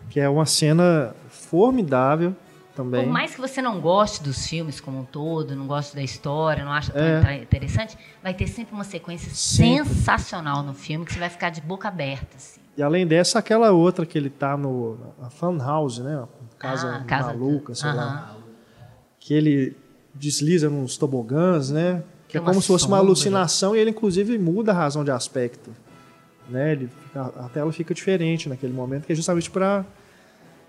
Que 0.09 0.19
é 0.19 0.29
uma 0.29 0.45
cena 0.45 1.13
formidável 1.29 2.35
também. 2.75 3.03
Por 3.03 3.11
mais 3.11 3.33
que 3.35 3.41
você 3.41 3.61
não 3.61 3.79
goste 3.79 4.21
dos 4.23 4.47
filmes 4.47 4.79
como 4.81 4.99
um 4.99 5.05
todo, 5.05 5.55
não 5.55 5.65
goste 5.67 5.95
da 5.95 6.01
história, 6.03 6.63
não 6.63 6.71
acha 6.71 6.91
tão 6.91 7.01
É. 7.01 7.41
interessante, 7.41 7.97
vai 8.21 8.33
ter 8.33 8.47
sempre 8.47 8.73
uma 8.73 8.83
sequência 8.83 9.31
Sempre. 9.33 9.89
sensacional 9.93 10.61
no 10.63 10.73
filme 10.73 11.05
que 11.05 11.13
você 11.13 11.19
vai 11.19 11.29
ficar 11.29 11.49
de 11.49 11.61
boca 11.61 11.87
aberta. 11.87 12.35
Assim. 12.35 12.59
E 12.77 12.83
além 12.83 13.07
dessa, 13.07 13.39
aquela 13.39 13.71
outra 13.71 14.05
que 14.05 14.17
ele 14.17 14.29
tá 14.29 14.57
no 14.57 14.97
a 15.21 15.29
Fun 15.29 15.57
House, 15.57 15.99
né? 15.99 16.23
Casa, 16.59 16.97
Ah, 17.01 17.03
casa 17.05 17.27
maluca, 17.27 17.71
do- 17.73 17.77
sei 17.77 17.93
lá. 17.93 18.35
Que 19.19 19.33
ele 19.33 19.77
desliza 20.13 20.69
nos 20.69 20.97
tobogãs, 20.97 21.69
né? 21.69 22.03
Que 22.27 22.33
Tem 22.33 22.41
é 22.41 22.45
como 22.45 22.61
se 22.61 22.67
fosse 22.67 22.87
uma 22.87 22.97
alucinação 22.97 23.75
e 23.75 23.79
ele 23.79 23.91
inclusive 23.91 24.37
muda 24.37 24.71
a 24.71 24.75
razão 24.75 25.03
de 25.03 25.11
aspecto. 25.11 25.71
Né? 26.49 26.73
Ele 26.73 26.87
fica- 26.87 27.33
a 27.37 27.49
tela 27.49 27.71
fica 27.73 27.93
diferente 27.93 28.47
naquele 28.49 28.73
momento, 28.73 29.05
que 29.05 29.13
é 29.13 29.15
justamente 29.15 29.49
para 29.49 29.85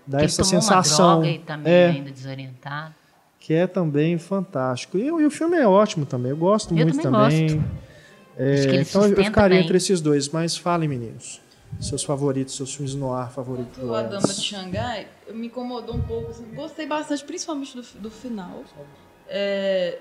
dar 0.05 0.23
essa 0.23 0.41
tomou 0.43 0.61
sensação. 0.61 1.19
uma 1.19 1.23
droga 1.23 1.27
e 1.27 1.57
meio 1.57 1.67
é, 1.67 1.85
ainda 1.89 2.11
desorientado. 2.11 2.95
que 3.39 3.53
é 3.53 3.67
também 3.67 4.17
fantástico. 4.17 4.97
E, 4.97 5.05
e 5.05 5.11
o 5.25 5.29
filme 5.31 5.55
é 5.57 5.67
ótimo 5.67 6.05
também, 6.05 6.31
eu 6.31 6.37
gosto 6.37 6.71
Eu 6.75 6.85
muito 6.85 7.01
também 7.01 7.47
também. 7.47 7.65
É, 8.37 8.53
Acho 8.53 8.61
que 8.63 8.67
ele 8.75 8.81
então 8.83 9.03
eu 9.05 9.15
ficaria 9.15 9.57
bem. 9.57 9.63
entre 9.65 9.77
esses 9.77 9.99
dois, 10.01 10.29
mas 10.29 10.55
falem, 10.57 10.87
meninos. 10.87 11.41
Seus 11.79 12.03
favoritos, 12.03 12.55
seus 12.55 12.73
filmes 12.73 12.95
no 12.95 13.11
ar 13.13 13.31
favoritos. 13.31 13.77
O 13.83 13.93
A 13.93 14.01
Dama 14.03 14.27
de 14.27 14.41
Xangai 14.41 15.07
me 15.33 15.47
incomodou 15.47 15.95
um 15.95 16.01
pouco. 16.01 16.31
assim, 16.31 16.45
gostei 16.55 16.87
bastante, 16.87 17.23
principalmente 17.23 17.75
do, 17.75 17.81
do 17.99 18.09
final. 18.09 18.63
É, 19.27 19.99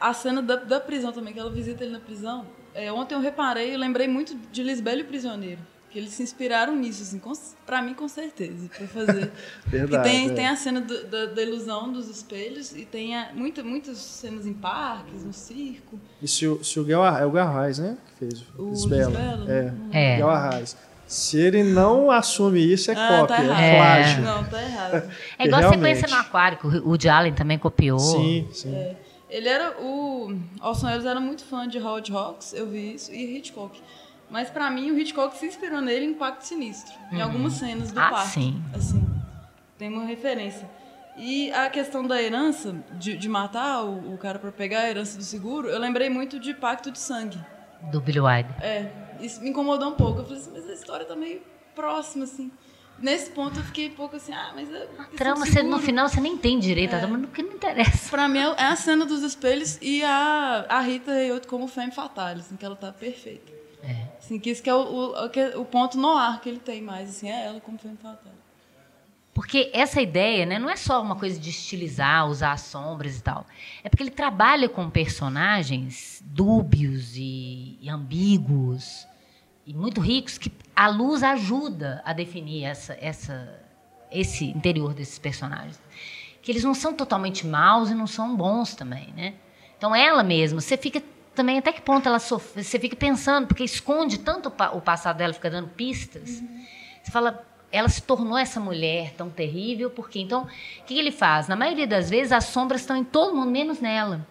a 0.00 0.12
cena 0.12 0.42
da, 0.42 0.56
da 0.56 0.78
prisão 0.80 1.10
também, 1.12 1.32
que 1.32 1.40
ela 1.40 1.50
visita 1.50 1.82
ele 1.82 1.92
na 1.92 2.00
prisão. 2.00 2.44
É, 2.78 2.92
ontem 2.92 3.14
eu 3.14 3.20
reparei, 3.20 3.74
eu 3.74 3.78
lembrei 3.78 4.06
muito 4.08 4.36
de 4.52 4.62
Lisbelo 4.62 5.00
e 5.00 5.02
o 5.02 5.06
Prisioneiro. 5.06 5.60
Que 5.90 5.98
eles 5.98 6.10
se 6.10 6.22
inspiraram 6.22 6.76
nisso, 6.76 7.02
assim, 7.02 7.18
com, 7.18 7.32
pra 7.64 7.80
mim, 7.80 7.94
com 7.94 8.06
certeza, 8.06 8.68
pra 8.76 8.86
fazer. 8.86 9.32
Verdade, 9.66 10.06
e 10.06 10.12
tem, 10.12 10.30
é. 10.30 10.34
tem 10.34 10.46
a 10.46 10.54
cena 10.54 10.82
do- 10.82 11.04
da, 11.06 11.26
da 11.26 11.42
ilusão 11.42 11.90
dos 11.90 12.08
espelhos 12.10 12.76
e 12.76 12.84
tem 12.84 13.16
a, 13.16 13.30
muita, 13.34 13.64
muitas 13.64 13.96
cenas 13.96 14.44
em 14.46 14.52
parques, 14.52 15.24
no 15.24 15.32
circo. 15.32 15.98
E 16.20 16.28
se 16.28 16.46
o, 16.46 16.62
se 16.62 16.78
o 16.78 16.84
Guel 16.84 17.02
é 17.06 17.24
o 17.24 17.30
Garrais, 17.30 17.78
né? 17.78 17.96
Que 18.06 18.26
fez 18.26 18.44
o 18.58 18.64
O 18.64 18.70
Lisbela. 18.70 19.08
Lisbela? 19.08 19.46
É. 19.92 20.14
É. 20.14 20.16
Guel 20.18 20.28
Arraes. 20.30 20.76
Se 21.06 21.40
ele 21.40 21.62
não 21.62 22.10
assume 22.10 22.60
isso, 22.70 22.90
é 22.90 22.94
Ah, 22.94 23.20
cópia, 23.20 23.36
tá 23.48 23.60
é, 23.62 23.76
plágio. 23.76 24.22
Não, 24.24 24.44
tá 24.44 24.62
errado. 24.62 25.10
É 25.38 25.46
igual 25.46 25.56
a 25.58 25.70
realmente. 25.70 25.96
sequência 25.96 26.14
no 26.14 26.20
Aquário, 26.20 26.58
que 26.58 26.66
o 26.66 26.86
Woody 26.86 27.08
Allen 27.08 27.32
também 27.32 27.58
copiou. 27.58 27.98
Sim, 27.98 28.46
sim. 28.52 28.74
É. 28.74 28.94
Ele 29.28 29.48
era 29.48 29.78
o. 29.80 30.34
Orson 30.60 30.86
Welles 30.86 31.04
era 31.04 31.20
muito 31.20 31.44
fã 31.44 31.68
de 31.68 31.78
Howard 31.78 32.10
Hawks, 32.12 32.52
eu 32.54 32.66
vi 32.68 32.94
isso, 32.94 33.12
e 33.12 33.36
Hitchcock. 33.36 33.80
Mas 34.30 34.50
pra 34.50 34.70
mim 34.70 34.90
o 34.90 34.98
Hitchcock 34.98 35.36
se 35.36 35.46
inspirou 35.46 35.80
nele 35.80 36.04
em 36.06 36.14
Pacto 36.14 36.46
Sinistro, 36.46 36.94
em 37.12 37.20
algumas 37.20 37.54
cenas 37.54 37.90
do 37.92 37.98
Ah, 38.00 38.10
parque. 38.10 38.28
sim. 38.30 38.62
Assim, 38.74 39.06
tem 39.78 39.88
uma 39.92 40.04
referência. 40.04 40.68
E 41.16 41.50
a 41.52 41.68
questão 41.68 42.06
da 42.06 42.22
herança, 42.22 42.76
de, 42.92 43.16
de 43.16 43.28
matar 43.28 43.82
o, 43.84 44.14
o 44.14 44.18
cara 44.18 44.38
pra 44.38 44.52
pegar 44.52 44.80
a 44.80 44.88
herança 44.90 45.16
do 45.18 45.24
seguro, 45.24 45.68
eu 45.68 45.78
lembrei 45.78 46.08
muito 46.08 46.38
de 46.38 46.54
Pacto 46.54 46.90
de 46.90 46.98
Sangue. 46.98 47.38
Do 47.90 48.00
Billy 48.00 48.20
Wilder. 48.20 48.54
É, 48.62 48.90
isso 49.20 49.40
me 49.42 49.50
incomodou 49.50 49.88
um 49.90 49.94
pouco. 49.94 50.20
Eu 50.20 50.24
falei 50.24 50.38
assim, 50.40 50.50
mas 50.52 50.68
a 50.68 50.72
história 50.74 51.04
tá 51.06 51.16
meio 51.16 51.42
próxima, 51.74 52.24
assim. 52.24 52.50
Nesse 53.00 53.30
ponto 53.30 53.58
eu 53.60 53.64
fiquei 53.64 53.88
um 53.88 53.94
pouco 53.94 54.16
assim, 54.16 54.32
ah, 54.32 54.50
mas 54.54 54.68
é. 54.72 54.80
questão 54.86 55.06
Trama, 55.16 55.46
você, 55.46 55.62
no 55.62 55.78
final 55.78 56.08
você 56.08 56.20
nem 56.20 56.36
tem 56.36 56.58
direito, 56.58 56.94
É. 56.94 56.96
a 56.96 56.98
trama 57.00 57.26
que 57.28 57.42
não 57.42 57.52
interessa. 57.52 58.10
Pra 58.10 58.26
mim 58.28 58.38
é 58.40 58.64
a 58.64 58.74
cena 58.76 59.06
dos 59.06 59.22
espelhos 59.22 59.78
e 59.80 60.02
a, 60.02 60.66
a 60.68 60.80
Rita 60.80 61.12
Hayworth 61.12 61.46
como 61.46 61.68
femme 61.68 61.92
fatale, 61.92 62.40
assim, 62.40 62.56
que 62.56 62.64
ela 62.64 62.74
tá 62.76 62.90
perfeita. 62.92 63.52
É. 63.84 64.08
Assim, 64.18 64.38
que 64.40 64.50
isso 64.50 64.60
que 64.62 64.68
é 64.68 64.74
o, 64.74 65.14
o, 65.24 65.28
que- 65.30 65.56
o 65.56 65.64
ponto 65.64 65.96
no 65.96 66.08
ar 66.16 66.40
que 66.40 66.48
ele 66.48 66.58
tem 66.58 66.82
mais, 66.82 67.08
assim, 67.10 67.30
é 67.30 67.46
ela 67.46 67.60
como 67.60 67.78
femme 67.78 67.96
fatale. 68.02 68.36
Porque 69.32 69.70
essa 69.72 70.00
ideia 70.02 70.44
né, 70.44 70.58
não 70.58 70.68
é 70.68 70.74
só 70.74 71.00
uma 71.00 71.14
coisa 71.14 71.38
de 71.38 71.50
estilizar, 71.50 72.28
usar 72.28 72.58
sombras 72.58 73.16
e 73.18 73.22
tal. 73.22 73.46
É 73.84 73.88
porque 73.88 74.02
ele 74.02 74.10
trabalha 74.10 74.68
com 74.68 74.90
personagens 74.90 76.20
dúbios 76.26 77.16
e, 77.16 77.78
e 77.80 77.88
ambíguos 77.88 79.06
e 79.64 79.72
muito 79.72 80.00
ricos 80.00 80.38
que 80.38 80.50
a 80.80 80.86
luz 80.86 81.24
ajuda 81.24 82.00
a 82.04 82.12
definir 82.12 82.62
essa, 82.64 82.96
essa, 83.00 83.60
esse 84.12 84.44
interior 84.44 84.94
desses 84.94 85.18
personagens. 85.18 85.80
Que 86.40 86.52
eles 86.52 86.62
não 86.62 86.72
são 86.72 86.94
totalmente 86.94 87.44
maus 87.44 87.90
e 87.90 87.94
não 87.96 88.06
são 88.06 88.36
bons 88.36 88.76
também, 88.76 89.12
né? 89.16 89.34
Então 89.76 89.92
ela 89.92 90.22
mesma, 90.22 90.60
você 90.60 90.76
fica 90.76 91.02
também 91.34 91.58
até 91.58 91.72
que 91.72 91.82
ponto 91.82 92.08
ela 92.08 92.20
sofre, 92.20 92.62
você 92.62 92.78
fica 92.78 92.94
pensando, 92.94 93.48
porque 93.48 93.64
esconde 93.64 94.18
tanto 94.18 94.48
o 94.48 94.52
pa- 94.52 94.70
o 94.70 94.80
passado 94.80 95.16
dela, 95.16 95.32
fica 95.32 95.50
dando 95.50 95.66
pistas. 95.68 96.42
Você 97.02 97.10
fala, 97.10 97.44
ela 97.72 97.88
se 97.88 98.00
tornou 98.02 98.38
essa 98.38 98.60
mulher 98.60 99.14
tão 99.14 99.28
terrível, 99.30 99.90
porque 99.90 100.20
então, 100.20 100.44
o 100.44 100.84
que 100.84 100.96
ele 100.96 101.10
faz? 101.10 101.48
Na 101.48 101.56
maioria 101.56 101.86
das 101.88 102.08
vezes, 102.08 102.30
as 102.32 102.44
sombras 102.44 102.82
estão 102.82 102.96
em 102.96 103.04
todo 103.04 103.34
mundo, 103.34 103.50
menos 103.50 103.80
nela. 103.80 104.24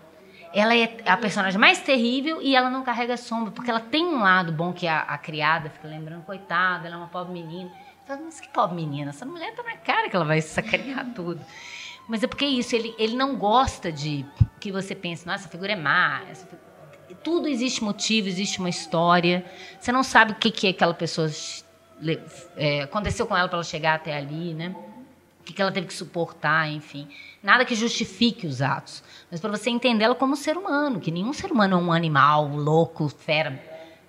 Ela 0.54 0.76
é 0.76 0.98
a 1.06 1.18
personagem 1.18 1.60
mais 1.60 1.80
terrível 1.82 2.42
e 2.42 2.56
ela 2.56 2.70
não 2.70 2.84
carrega 2.84 3.18
sombra, 3.18 3.52
porque 3.52 3.70
ela 3.70 3.80
tem 3.80 4.06
um 4.06 4.20
lado 4.22 4.52
bom 4.52 4.72
que 4.74 4.88
a, 4.88 5.02
a 5.02 5.18
criada 5.18 5.70
fica 5.70 5.88
lembrando, 5.88 6.24
coitada, 6.24 6.88
ela 6.88 6.96
é 6.96 7.00
uma 7.00 7.08
pobre 7.08 7.34
menina. 7.34 7.70
Fala, 8.06 8.22
mas 8.24 8.40
que 8.40 8.48
pobre 8.50 8.76
menina, 8.76 9.10
essa 9.10 9.26
mulher 9.26 9.54
tá 9.54 9.64
na 9.64 9.76
cara 9.78 10.10
que 10.10 10.16
ela 10.16 10.26
vai 10.26 10.40
sacanear 10.42 11.06
tudo. 11.14 11.42
Mas 12.08 12.24
é 12.24 12.28
porque 12.28 12.46
é 12.46 12.50
isso, 12.50 12.74
ele, 12.76 12.96
ele 12.98 13.16
não 13.18 13.36
gosta 13.36 13.92
de 13.92 14.26
que 14.62 14.72
você 14.72 14.96
pense, 14.96 15.28
nossa, 15.28 15.42
essa 15.44 15.50
figura 15.50 15.74
é 15.74 15.76
má, 15.76 16.22
essa 16.30 16.46
fi- 16.48 16.56
tudo 17.22 17.48
existe 17.50 17.84
motivo, 17.84 18.28
existe 18.30 18.60
uma 18.60 18.70
história. 18.70 19.46
Você 19.80 19.92
não 19.92 20.04
sabe 20.04 20.32
o 20.32 20.36
que, 20.36 20.50
que 20.50 20.70
aquela 20.70 20.94
pessoa 20.94 21.30
é, 22.56 22.82
aconteceu 22.84 23.26
com 23.28 23.36
ela 23.36 23.48
para 23.48 23.58
ela 23.58 23.64
chegar 23.64 23.96
até 23.96 24.16
ali, 24.16 24.54
né? 24.54 24.76
O 25.40 25.44
que, 25.44 25.54
que 25.54 25.62
ela 25.62 25.72
teve 25.72 25.88
que 25.88 25.94
suportar, 25.94 26.70
enfim. 26.70 27.08
Nada 27.48 27.64
que 27.64 27.76
justifique 27.76 28.46
os 28.46 28.62
atos. 28.62 29.02
Mas 29.32 29.40
para 29.40 29.50
você 29.50 29.70
entender 29.70 30.04
ela 30.04 30.16
como 30.16 30.36
ser 30.36 30.58
humano, 30.58 31.00
que 31.00 31.10
nenhum 31.10 31.32
ser 31.32 31.50
humano 31.50 31.78
é 31.78 31.80
um 31.82 31.94
animal 31.94 32.46
louco, 32.46 33.08
fera, 33.08 33.52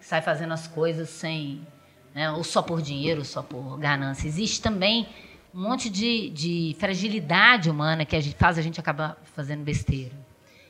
que 0.01 0.05
sai 0.05 0.20
fazendo 0.20 0.52
as 0.55 0.66
coisas 0.66 1.09
sem. 1.09 1.65
Né, 2.12 2.28
ou 2.32 2.43
só 2.43 2.62
por 2.62 2.82
dinheiro, 2.82 3.20
ou 3.20 3.24
só 3.24 3.40
por 3.40 3.78
ganância. 3.78 4.27
Existe 4.27 4.60
também 4.60 5.06
um 5.55 5.62
monte 5.62 5.89
de, 5.89 6.31
de 6.31 6.77
fragilidade 6.81 7.70
humana 7.70 8.05
que 8.05 8.16
a 8.16 8.20
gente, 8.20 8.35
faz 8.35 8.59
a 8.59 8.62
gente 8.62 8.81
acabar 8.81 9.16
fazendo 9.36 9.62
besteira. 9.62 10.16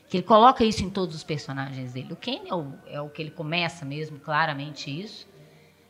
Que 0.07 0.17
ele 0.17 0.23
coloca 0.23 0.63
isso 0.63 0.83
em 0.83 0.91
todos 0.91 1.15
os 1.15 1.23
personagens 1.23 1.93
dele. 1.93 2.13
O 2.13 2.15
Ken 2.15 2.41
é 2.47 2.53
o, 2.53 2.71
é 2.85 3.01
o 3.01 3.09
que 3.09 3.19
ele 3.19 3.31
começa 3.31 3.83
mesmo, 3.83 4.19
claramente 4.19 4.91
isso. 4.91 5.27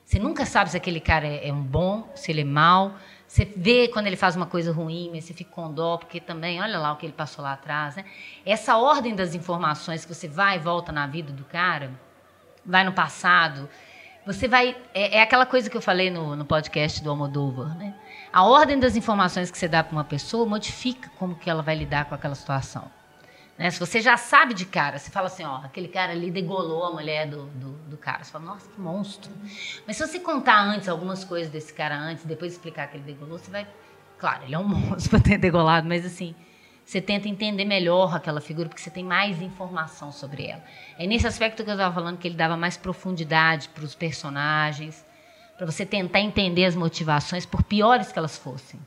Você 0.05 0.17
nunca 0.17 0.45
sabe 0.45 0.71
se 0.71 0.77
aquele 0.77 1.01
cara 1.01 1.27
é, 1.27 1.49
é 1.49 1.53
um 1.53 1.61
bom, 1.61 2.09
se 2.15 2.31
ele 2.31 2.39
é 2.39 2.45
mau. 2.45 2.95
Você 3.29 3.45
vê 3.45 3.87
quando 3.89 4.07
ele 4.07 4.15
faz 4.15 4.35
uma 4.35 4.47
coisa 4.47 4.73
ruim, 4.73 5.11
mas 5.13 5.23
você 5.23 5.35
fica 5.35 5.51
com 5.51 5.71
dó, 5.71 5.97
porque 5.97 6.19
também, 6.19 6.59
olha 6.59 6.79
lá 6.79 6.91
o 6.91 6.95
que 6.95 7.05
ele 7.05 7.13
passou 7.13 7.43
lá 7.43 7.53
atrás. 7.53 7.95
Né? 7.95 8.03
Essa 8.43 8.75
ordem 8.75 9.15
das 9.15 9.35
informações 9.35 10.03
que 10.03 10.11
você 10.11 10.27
vai 10.27 10.55
e 10.55 10.59
volta 10.59 10.91
na 10.91 11.05
vida 11.05 11.31
do 11.31 11.45
cara, 11.45 11.91
vai 12.65 12.83
no 12.83 12.91
passado, 12.91 13.69
você 14.25 14.47
vai. 14.47 14.75
É, 14.95 15.17
é 15.17 15.21
aquela 15.21 15.45
coisa 15.45 15.69
que 15.69 15.77
eu 15.77 15.81
falei 15.81 16.09
no, 16.09 16.35
no 16.35 16.43
podcast 16.43 17.03
do 17.03 17.11
Almodóvar. 17.11 17.77
Né? 17.77 17.93
A 18.33 18.43
ordem 18.45 18.79
das 18.79 18.95
informações 18.95 19.51
que 19.51 19.59
você 19.59 19.67
dá 19.67 19.83
para 19.83 19.93
uma 19.93 20.03
pessoa 20.03 20.43
modifica 20.47 21.11
como 21.19 21.35
que 21.35 21.51
ela 21.51 21.61
vai 21.61 21.75
lidar 21.75 22.05
com 22.05 22.15
aquela 22.15 22.33
situação. 22.33 22.89
Né? 23.59 23.69
Se 23.69 23.77
você 23.77 23.99
já 23.99 24.15
sabe 24.15 24.53
de 24.53 24.65
cara, 24.65 24.97
você 24.97 25.11
fala 25.11 25.27
assim, 25.27 25.43
ó, 25.43 25.57
aquele 25.57 25.89
cara 25.89 26.13
ali 26.13 26.31
degolou 26.31 26.85
a 26.85 26.93
mulher 26.93 27.27
do, 27.27 27.45
do, 27.47 27.71
do 27.89 27.97
cara. 27.97 28.23
Você 28.23 28.31
fala, 28.31 28.45
nossa, 28.45 28.69
que 28.69 28.79
monstro. 28.79 29.29
Mas 29.85 29.97
se 29.97 30.07
você 30.07 30.17
contar 30.17 30.61
antes 30.61 30.87
algumas 30.87 31.25
coisas 31.25 31.51
desse 31.51 31.73
cara 31.73 31.99
antes, 31.99 32.23
depois 32.23 32.53
explicar 32.53 32.87
que 32.87 32.95
ele 32.95 33.03
degolou, 33.03 33.37
você 33.37 33.51
vai. 33.51 33.67
Claro, 34.17 34.45
ele 34.45 34.55
é 34.55 34.59
um 34.59 34.63
monstro 34.63 35.09
para 35.09 35.19
ter 35.19 35.37
degolado, 35.37 35.85
mas 35.89 36.05
assim, 36.05 36.33
você 36.85 37.01
tenta 37.01 37.27
entender 37.27 37.65
melhor 37.65 38.15
aquela 38.15 38.39
figura, 38.39 38.69
porque 38.69 38.81
você 38.81 38.89
tem 38.89 39.03
mais 39.03 39.41
informação 39.41 40.09
sobre 40.09 40.47
ela. 40.47 40.63
É 40.97 41.05
nesse 41.05 41.27
aspecto 41.27 41.61
que 41.61 41.69
eu 41.69 41.73
estava 41.73 41.93
falando 41.93 42.17
que 42.17 42.29
ele 42.29 42.35
dava 42.35 42.55
mais 42.55 42.77
profundidade 42.77 43.67
para 43.69 43.83
os 43.83 43.93
personagens, 43.93 45.05
para 45.57 45.65
você 45.65 45.85
tentar 45.85 46.21
entender 46.21 46.63
as 46.63 46.75
motivações, 46.75 47.45
por 47.45 47.61
piores 47.61 48.09
que 48.09 48.17
elas 48.17 48.37
fossem. 48.37 48.79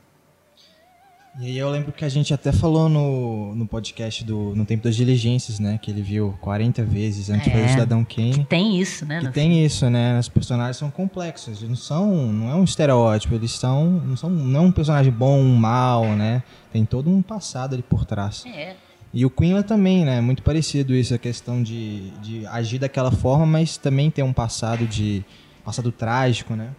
E 1.39 1.47
aí 1.47 1.57
eu 1.57 1.67
lembro 1.71 1.91
que 1.91 2.05
a 2.05 2.09
gente 2.09 2.31
até 2.31 2.51
falou 2.51 2.87
no, 2.87 3.55
no 3.55 3.65
podcast 3.65 4.23
do 4.23 4.53
No 4.55 4.65
Tempo 4.65 4.83
das 4.83 4.95
Diligências, 4.95 5.59
né? 5.59 5.79
Que 5.81 5.89
ele 5.89 6.01
viu 6.03 6.37
40 6.41 6.83
vezes 6.83 7.29
antes 7.31 7.47
É. 7.51 7.65
o 7.65 7.69
Cidadão 7.69 8.05
Kane. 8.05 8.45
Tem 8.45 8.79
isso, 8.79 9.03
né? 9.03 9.19
Que 9.19 9.31
tem 9.31 9.65
isso, 9.65 9.89
né? 9.89 10.19
Os 10.19 10.29
personagens 10.29 10.77
são 10.77 10.91
complexos. 10.91 11.57
Eles 11.57 11.69
não 11.69 11.75
são. 11.75 12.31
Não 12.31 12.51
é 12.51 12.55
um 12.55 12.63
estereótipo. 12.63 13.33
Eles 13.33 13.51
são. 13.51 13.83
Não 14.05 14.15
são. 14.15 14.29
Não 14.29 14.59
é 14.59 14.63
um 14.63 14.71
personagem 14.71 15.11
bom, 15.11 15.39
um 15.39 15.55
mal, 15.55 16.05
né? 16.05 16.43
Tem 16.71 16.85
todo 16.85 17.09
um 17.09 17.23
passado 17.23 17.73
ali 17.73 17.81
por 17.81 18.05
trás. 18.05 18.43
É. 18.45 18.75
E 19.11 19.25
o 19.25 19.29
Quinlan 19.31 19.63
também, 19.63 20.05
né? 20.05 20.21
Muito 20.21 20.43
parecido 20.43 20.93
isso, 20.93 21.15
a 21.15 21.17
questão 21.19 21.63
de, 21.63 22.11
de 22.21 22.45
agir 22.45 22.77
daquela 22.77 23.11
forma, 23.11 23.45
mas 23.45 23.75
também 23.75 24.11
ter 24.11 24.21
um 24.21 24.33
passado 24.33 24.85
de. 24.85 25.25
passado 25.65 25.91
trágico, 25.91 26.55
né? 26.55 26.69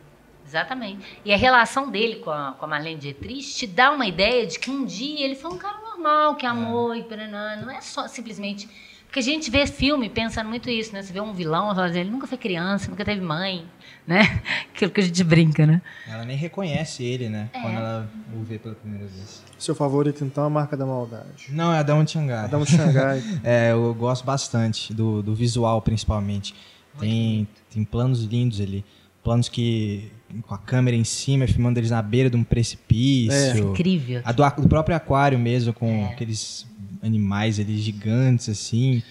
Exatamente. 0.47 1.05
E 1.25 1.33
a 1.33 1.37
relação 1.37 1.91
dele 1.91 2.17
com 2.17 2.31
a, 2.31 2.53
com 2.53 2.65
a 2.65 2.69
Marlene 2.69 2.99
Dietrich 2.99 3.55
te 3.55 3.67
dá 3.67 3.91
uma 3.91 4.07
ideia 4.07 4.47
de 4.47 4.59
que 4.59 4.71
um 4.71 4.85
dia 4.85 5.25
ele 5.25 5.35
foi 5.35 5.51
um 5.51 5.59
cara 5.59 5.79
normal, 5.79 6.37
que 6.37 6.47
amou 6.47 6.95
e 6.95 7.03
peranã. 7.03 7.57
Não 7.57 7.71
é 7.71 7.81
só 7.81 8.07
simplesmente. 8.07 8.69
Porque 9.15 9.21
a 9.21 9.33
gente 9.33 9.49
vê 9.49 9.65
filme 9.65 10.09
pensando 10.09 10.49
muito 10.49 10.69
isso, 10.69 10.93
né? 10.93 11.01
Você 11.01 11.13
vê 11.13 11.21
um 11.21 11.33
vilão, 11.33 11.73
fala 11.73 11.87
assim, 11.87 12.01
ele 12.01 12.11
nunca 12.11 12.27
foi 12.27 12.37
criança, 12.37 12.91
nunca 12.91 13.05
teve 13.05 13.21
mãe, 13.21 13.65
né? 14.05 14.43
Aquilo 14.75 14.91
que 14.91 15.01
a 15.01 15.05
gente 15.05 15.23
brinca, 15.23 15.65
né? 15.65 15.81
Ela 16.09 16.25
nem 16.25 16.37
reconhece 16.37 17.05
ele, 17.05 17.29
né? 17.29 17.49
Quando 17.53 17.77
ela 17.77 18.11
o 18.35 18.43
vê 18.43 18.59
pela 18.59 18.75
primeira 18.75 19.07
vez. 19.07 19.45
Seu 19.57 19.73
favorito, 19.73 20.25
então, 20.25 20.43
é 20.43 20.47
a 20.49 20.51
Marca 20.51 20.77
da 20.77 20.85
Maldade. 20.85 21.47
Não, 21.51 21.73
é 21.73 21.79
Adão 21.79 22.03
de 22.03 22.11
Xangai. 22.11 22.49
De 22.49 22.67
Xangai. 22.67 23.23
É, 23.45 23.71
eu 23.71 23.95
gosto 23.95 24.25
bastante 24.25 24.93
do, 24.93 25.23
do 25.23 25.33
visual, 25.33 25.81
principalmente. 25.81 26.53
Tem, 26.99 27.47
tem 27.71 27.85
planos 27.85 28.25
lindos 28.25 28.61
ali. 28.61 28.85
Planos 29.23 29.49
que. 29.49 30.11
Com 30.43 30.55
a 30.55 30.59
câmera 30.59 30.97
em 30.97 31.05
cima, 31.05 31.47
filmando 31.47 31.79
eles 31.79 31.91
na 31.91 32.03
beira 32.03 32.29
de 32.31 32.37
um 32.37 32.45
precipício. 32.45 33.71
Incrível. 33.71 34.21
A 34.25 34.33
do, 34.33 34.43
do 34.63 34.69
próprio 34.69 34.97
aquário 34.97 35.39
mesmo, 35.39 35.73
com 35.73 36.07
aqueles 36.07 36.67
animais 37.03 37.59
ali 37.61 37.79
gigantes, 37.79 38.49
assim. 38.49 39.03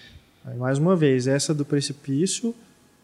Aí, 0.44 0.56
mais 0.56 0.78
uma 0.78 0.94
vez, 0.96 1.26
essa 1.26 1.54
do 1.54 1.64
precipício, 1.64 2.54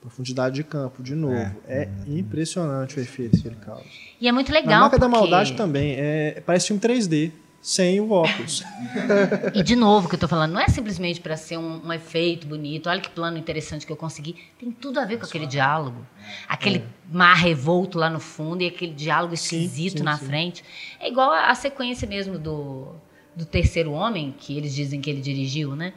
profundidade 0.01 0.57
de 0.57 0.65
campo, 0.65 1.03
de 1.03 1.15
novo. 1.15 1.35
É, 1.67 1.89
impressionante 2.07 2.99
o 2.99 3.01
efeito 3.01 3.41
que 3.41 3.49
ele 3.49 3.57
causa. 3.57 3.85
E 4.21 4.29
é 4.29 4.33
muito 4.33 4.53
legal. 4.53 4.81
Marca 4.83 4.99
da 4.99 5.07
porque- 5.09 5.21
Maldade 5.21 5.53
também, 5.55 5.95
é, 5.97 6.43
parece 6.45 6.73
um 6.73 6.79
3D, 6.79 7.31
sem 7.61 8.01
o 8.01 8.11
óculos. 8.11 8.63
E 9.55 9.63
de 9.63 9.77
novo, 9.77 10.09
que 10.09 10.15
eu 10.15 10.19
tô 10.19 10.27
falando, 10.29 10.53
não 10.53 10.61
é 10.61 10.69
simplesmente 10.69 11.21
para 11.21 11.37
ser 11.37 11.57
um, 11.59 11.87
um 11.87 11.93
efeito 11.93 12.47
bonito. 12.47 12.89
Olha 12.89 13.01
que 13.01 13.11
plano 13.11 13.37
interessante 13.37 13.85
que 13.87 13.93
eu 13.93 13.97
consegui. 13.97 14.37
Tem 14.59 14.71
tudo 14.71 14.99
a 14.99 15.05
ver 15.05 15.19
com 15.19 15.27
aquele 15.27 15.47
diálogo. 15.47 16.07
Aquele 16.49 16.85
mar 17.11 17.35
revolto 17.37 17.99
lá 17.99 18.09
no 18.09 18.21
fundo 18.21 18.63
e 18.63 18.67
aquele 18.67 18.93
diálogo 18.93 19.35
esquisito 19.35 19.99
sim, 19.99 20.05
na 20.05 20.17
sim. 20.17 20.27
frente. 20.27 20.65
É 20.99 21.09
igual 21.09 21.31
a, 21.31 21.51
a 21.51 21.55
sequência 21.55 22.07
mesmo 22.09 22.39
do, 22.39 22.89
do 23.35 23.45
Terceiro 23.45 23.93
Homem, 23.93 24.35
que 24.39 24.57
eles 24.57 24.75
dizem 24.75 25.01
que 25.01 25.11
ele 25.11 25.21
dirigiu, 25.21 25.77
né? 25.77 25.93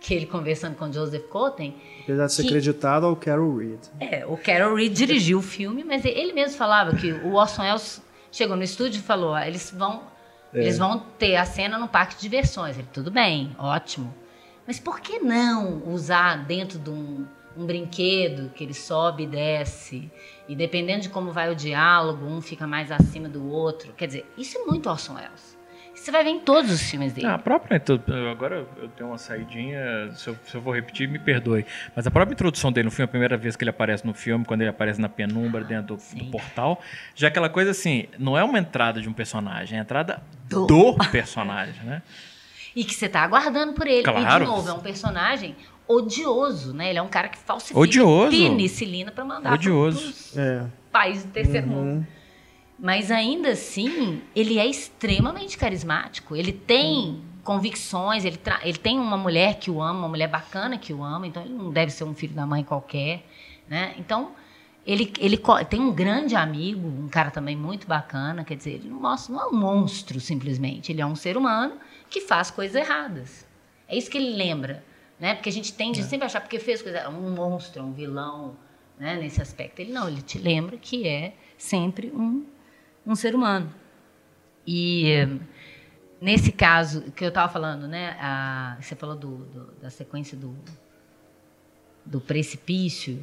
Que 0.00 0.14
ele 0.14 0.26
conversando 0.26 0.74
com 0.76 0.92
Joseph 0.92 1.24
Cotten. 1.28 1.74
Apesar 2.02 2.26
de 2.26 2.32
ser 2.32 2.42
Que- 2.42 2.48
acreditado 2.48 3.06
ao 3.06 3.16
Carol 3.16 3.56
Reed. 3.56 3.80
É, 4.00 4.26
o 4.26 4.36
Carol 4.36 4.74
Reed 4.76 4.92
dirigiu 4.92 5.38
o 5.38 5.42
filme, 5.42 5.84
mas 5.84 6.04
ele 6.04 6.32
mesmo 6.32 6.56
falava 6.58 6.94
que 6.96 7.12
o 7.12 7.34
Orson 7.34 7.62
Welles 7.62 8.02
chegou 8.30 8.56
no 8.56 8.62
estúdio 8.62 8.98
e 8.98 9.02
falou: 9.02 9.32
ah, 9.34 9.46
eles 9.46 9.72
vão, 9.76 10.02
eles 10.54 10.78
vão 10.78 10.98
ter 11.18 11.36
a 11.36 11.44
cena 11.44 11.78
no 11.78 11.88
parque 11.88 12.14
de 12.16 12.22
diversões. 12.22 12.78
Ele, 12.78 12.88
tudo 12.92 13.10
bem, 13.10 13.54
ótimo. 13.58 14.14
Mas 14.66 14.78
por 14.78 15.00
que 15.00 15.18
não 15.18 15.82
usar 15.86 16.44
dentro 16.46 16.78
de 16.78 16.90
um, 16.90 17.26
um 17.56 17.66
brinquedo 17.66 18.50
que 18.50 18.64
ele 18.64 18.74
sobe 18.74 19.24
e 19.24 19.26
desce? 19.26 20.10
E 20.48 20.54
dependendo 20.54 21.02
de 21.02 21.08
como 21.10 21.32
vai 21.32 21.50
o 21.50 21.56
diálogo, 21.56 22.26
um 22.26 22.40
fica 22.40 22.66
mais 22.66 22.90
acima 22.90 23.28
do 23.28 23.46
outro. 23.50 23.92
Quer 23.92 24.06
dizer, 24.06 24.32
isso 24.38 24.56
é 24.56 24.64
muito 24.64 24.88
Orson 24.88 25.14
Welles. 25.14 25.53
Você 26.04 26.10
vai 26.10 26.22
ver 26.22 26.30
em 26.30 26.38
todos 26.40 26.70
os 26.70 26.82
filmes 26.82 27.14
dele. 27.14 27.26
Ah, 27.26 27.34
a 27.34 27.38
própria. 27.38 27.82
Agora 28.30 28.66
eu 28.76 28.88
tenho 28.88 29.08
uma 29.08 29.16
saidinha, 29.16 30.12
se 30.14 30.28
eu, 30.28 30.36
se 30.44 30.54
eu 30.54 30.60
vou 30.60 30.74
repetir, 30.74 31.08
me 31.08 31.18
perdoe. 31.18 31.64
Mas 31.96 32.06
a 32.06 32.10
própria 32.10 32.34
introdução 32.34 32.70
dele 32.70 32.84
no 32.84 32.90
filme, 32.90 33.06
a 33.06 33.08
primeira 33.08 33.38
vez 33.38 33.56
que 33.56 33.64
ele 33.64 33.70
aparece 33.70 34.06
no 34.06 34.12
filme, 34.12 34.44
quando 34.44 34.60
ele 34.60 34.68
aparece 34.68 35.00
na 35.00 35.08
penumbra 35.08 35.64
dentro 35.64 35.96
do, 35.96 36.16
do 36.24 36.30
portal, 36.30 36.78
já 37.14 37.28
é 37.28 37.30
aquela 37.30 37.48
coisa 37.48 37.70
assim, 37.70 38.06
não 38.18 38.36
é 38.36 38.44
uma 38.44 38.58
entrada 38.58 39.00
de 39.00 39.08
um 39.08 39.14
personagem, 39.14 39.78
é 39.78 39.80
a 39.80 39.82
entrada 39.82 40.22
Do. 40.46 40.66
do, 40.66 40.94
personagem, 41.10 41.82
né? 41.84 42.02
E 42.76 42.84
que 42.84 42.92
você 42.94 43.08
tá 43.08 43.22
aguardando 43.22 43.72
por 43.72 43.86
ele. 43.86 44.00
E, 44.00 44.02
Claro. 44.02 44.44
de 44.44 44.50
novo, 44.50 44.68
é 44.68 44.72
um 44.74 44.80
personagem 44.80 45.56
odioso, 45.88 46.74
né? 46.74 46.90
Ele 46.90 46.98
é 46.98 47.02
um 47.02 47.08
cara 47.08 47.28
que 47.30 47.38
falsifica 47.38 47.80
Odioso. 47.80 48.30
penicilina 48.30 49.10
pra 49.10 49.24
mandar 49.24 49.54
Odioso. 49.54 50.00
pros 50.02 50.36
É. 50.36 50.66
países 50.92 51.24
do 51.24 51.30
terceiro 51.32 51.66
mundo. 51.66 52.06
Mas 52.78 53.10
ainda 53.10 53.50
assim, 53.50 54.20
ele 54.34 54.58
é 54.58 54.66
extremamente 54.66 55.56
carismático. 55.56 56.34
Ele 56.34 56.52
tem 56.52 57.22
convicções, 57.44 58.24
ele, 58.24 58.40
ele 58.62 58.78
tem 58.78 58.98
uma 58.98 59.16
mulher 59.16 59.58
que 59.58 59.70
o 59.70 59.80
ama, 59.80 60.00
uma 60.00 60.08
mulher 60.08 60.28
bacana 60.28 60.78
que 60.78 60.92
o 60.92 61.04
ama, 61.04 61.26
então 61.26 61.44
ele 61.44 61.52
não 61.52 61.70
deve 61.70 61.92
ser 61.92 62.04
um 62.04 62.14
filho 62.14 62.34
da 62.34 62.46
mãe 62.46 62.64
qualquer, 62.64 63.24
né? 63.68 63.94
Então, 63.98 64.32
ele, 64.86 65.12
ele 65.18 65.38
tem 65.68 65.80
um 65.80 65.92
grande 65.92 66.34
amigo, 66.34 66.86
um 66.88 67.08
cara 67.08 67.30
também 67.30 67.54
muito 67.54 67.86
bacana, 67.86 68.44
quer 68.44 68.56
dizer, 68.56 68.72
ele 68.72 68.88
não 68.88 69.00
mostra, 69.00 69.34
não 69.34 69.42
é 69.42 69.46
um 69.46 69.56
monstro 69.56 70.18
simplesmente, 70.20 70.90
ele 70.90 71.00
é 71.00 71.06
um 71.06 71.14
ser 71.14 71.36
humano 71.36 71.78
que 72.08 72.22
faz 72.22 72.50
coisas 72.50 72.74
erradas. 72.74 73.46
É 73.86 73.96
isso 73.96 74.10
que 74.10 74.16
ele 74.16 74.34
lembra, 74.36 74.84
né? 75.20 75.34
Porque 75.34 75.48
a 75.48 75.52
gente 75.52 75.72
tende 75.72 76.00
a 76.00 76.04
sempre 76.04 76.26
achar 76.26 76.40
porque 76.40 76.58
fez 76.58 76.82
coisa, 76.82 76.98
é 76.98 77.08
um 77.08 77.30
monstro, 77.34 77.82
é 77.82 77.84
um 77.84 77.92
vilão, 77.92 78.56
né? 78.98 79.16
Nesse 79.16 79.40
aspecto, 79.40 79.80
ele 79.80 79.92
não, 79.92 80.08
ele 80.08 80.22
te 80.22 80.38
lembra 80.38 80.76
que 80.78 81.06
é 81.06 81.34
sempre 81.58 82.10
um 82.10 82.44
um 83.06 83.14
ser 83.14 83.34
humano. 83.34 83.72
E 84.66 85.12
nesse 86.20 86.50
caso 86.52 87.10
que 87.12 87.24
eu 87.24 87.28
estava 87.28 87.52
falando, 87.52 87.86
né? 87.86 88.16
a- 88.20 88.76
você 88.80 88.94
falou 88.96 89.14
do, 89.16 89.36
do- 89.46 89.72
da 89.82 89.90
sequência 89.90 90.36
do, 90.36 90.56
do 92.04 92.20
precipício, 92.20 93.22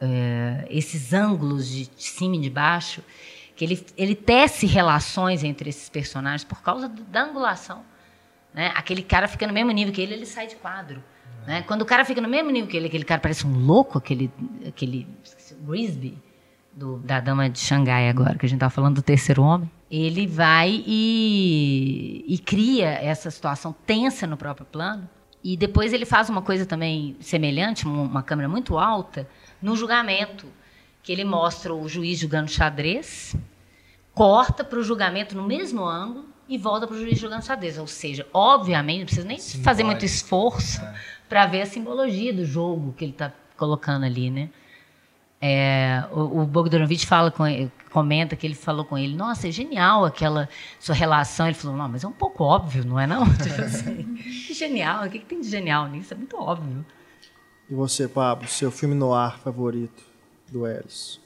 eh, 0.00 0.66
esses 0.70 1.12
ângulos 1.12 1.68
de 1.68 1.88
cima 1.96 2.36
e 2.36 2.40
de 2.40 2.50
baixo, 2.50 3.02
que 3.54 3.64
ele, 3.64 3.86
ele 3.96 4.14
tece 4.14 4.66
relações 4.66 5.44
entre 5.44 5.68
esses 5.70 5.88
personagens 5.88 6.42
por 6.44 6.62
causa 6.62 6.88
do- 6.88 7.02
da 7.04 7.22
angulação. 7.22 7.84
Né? 8.52 8.72
Aquele 8.74 9.02
cara 9.02 9.28
fica 9.28 9.46
no 9.46 9.52
mesmo 9.52 9.70
nível 9.70 9.92
que 9.92 10.00
ele, 10.00 10.14
ele 10.14 10.26
sai 10.26 10.46
de 10.46 10.56
quadro. 10.56 11.02
Né? 11.46 11.62
Quando 11.62 11.82
o 11.82 11.86
cara 11.86 12.04
fica 12.04 12.20
no 12.20 12.28
mesmo 12.28 12.50
nível 12.50 12.68
que 12.68 12.76
ele, 12.76 12.86
aquele 12.86 13.04
cara 13.04 13.20
parece 13.20 13.46
um 13.46 13.56
louco, 13.64 13.98
aquele, 13.98 14.30
aquele 14.66 15.06
Grisby, 15.60 16.18
do, 16.74 16.98
da 16.98 17.20
Dama 17.20 17.48
de 17.48 17.58
Xangai 17.58 18.08
agora, 18.08 18.36
que 18.38 18.46
a 18.46 18.48
gente 18.48 18.56
estava 18.56 18.70
falando 18.70 18.96
do 18.96 19.02
terceiro 19.02 19.42
homem, 19.42 19.70
ele 19.90 20.26
vai 20.26 20.82
e, 20.86 22.24
e 22.26 22.38
cria 22.38 22.88
essa 22.88 23.30
situação 23.30 23.74
tensa 23.86 24.26
no 24.26 24.36
próprio 24.36 24.64
plano. 24.64 25.08
E 25.44 25.56
depois 25.56 25.92
ele 25.92 26.06
faz 26.06 26.30
uma 26.30 26.40
coisa 26.40 26.64
também 26.64 27.16
semelhante, 27.20 27.84
uma, 27.84 28.22
câmera 28.22 28.48
muito 28.48 28.78
alta, 28.78 29.28
no 29.60 29.76
julgamento, 29.76 30.46
que 31.02 31.10
ele 31.10 31.24
mostra 31.24 31.74
o 31.74 31.88
juiz 31.88 32.18
jogando 32.20 32.48
xadrez, 32.48 33.34
corta 34.14 34.62
para 34.62 34.78
o 34.78 34.84
julgamento 34.84 35.36
no 35.36 35.42
mesmo 35.42 35.84
ângulo 35.84 36.26
e 36.48 36.56
volta 36.56 36.86
para 36.86 36.94
o 36.94 36.98
juiz 36.98 37.18
jogando 37.18 37.44
xadrez. 37.44 37.76
Ou 37.76 37.88
seja, 37.88 38.26
obviamente, 38.32 39.00
não 39.00 39.06
precisa 39.06 39.26
nem 39.26 39.38
fazer 39.64 39.82
muito 39.82 40.04
esforço 40.04 40.80
para 41.28 41.44
ver 41.46 41.62
a 41.62 41.66
simbologia 41.66 42.32
do 42.32 42.44
jogo 42.44 42.92
que 42.92 43.04
ele 43.04 43.12
está 43.12 43.32
colocando 43.56 44.04
ali, 44.04 44.30
né? 44.30 44.48
É, 45.44 46.04
o, 46.12 46.42
o 46.42 46.46
Bogdanovich 46.46 47.04
fala 47.04 47.28
com 47.32 47.44
ele- 47.44 47.68
comenta 47.90 48.36
que 48.36 48.46
ele 48.46 48.54
falou 48.54 48.84
com 48.84 48.96
ele, 48.96 49.16
nossa, 49.16 49.48
é 49.48 49.50
genial 49.50 50.04
aquela 50.04 50.48
sua 50.78 50.94
relação. 50.94 51.46
Ele 51.46 51.54
falou, 51.54 51.76
não, 51.76 51.88
mas 51.88 52.04
é 52.04 52.06
um 52.06 52.12
pouco 52.12 52.44
óbvio, 52.44 52.84
não 52.84 52.98
é 53.00 53.06
não? 53.08 53.24
Tipo 53.36 53.60
assim, 53.62 54.14
que 54.14 54.54
genial, 54.54 55.04
o 55.04 55.10
que, 55.10 55.18
que 55.18 55.24
tem 55.26 55.40
de 55.40 55.48
genial 55.48 55.88
nisso? 55.88 56.14
É 56.14 56.16
muito 56.16 56.36
óbvio. 56.36 56.86
E 57.68 57.74
você, 57.74 58.06
Pablo, 58.06 58.46
seu 58.46 58.70
filme 58.70 58.94
noir 58.94 59.36
favorito 59.40 60.04
do 60.50 60.64
Elis? 60.66 61.20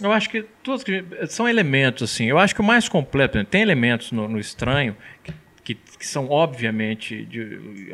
Eu 0.00 0.12
acho 0.12 0.30
que 0.30 0.42
todos 0.62 0.84
são 1.28 1.48
elementos, 1.48 2.10
assim. 2.10 2.26
Eu 2.26 2.38
acho 2.38 2.54
que 2.54 2.60
o 2.60 2.64
mais 2.64 2.88
completo, 2.88 3.42
tem 3.44 3.62
elementos 3.62 4.12
no, 4.12 4.28
no 4.28 4.38
estranho 4.38 4.96
que, 5.24 5.34
que, 5.64 5.74
que 5.74 6.06
são 6.06 6.30
obviamente 6.30 7.24
de- 7.24 7.92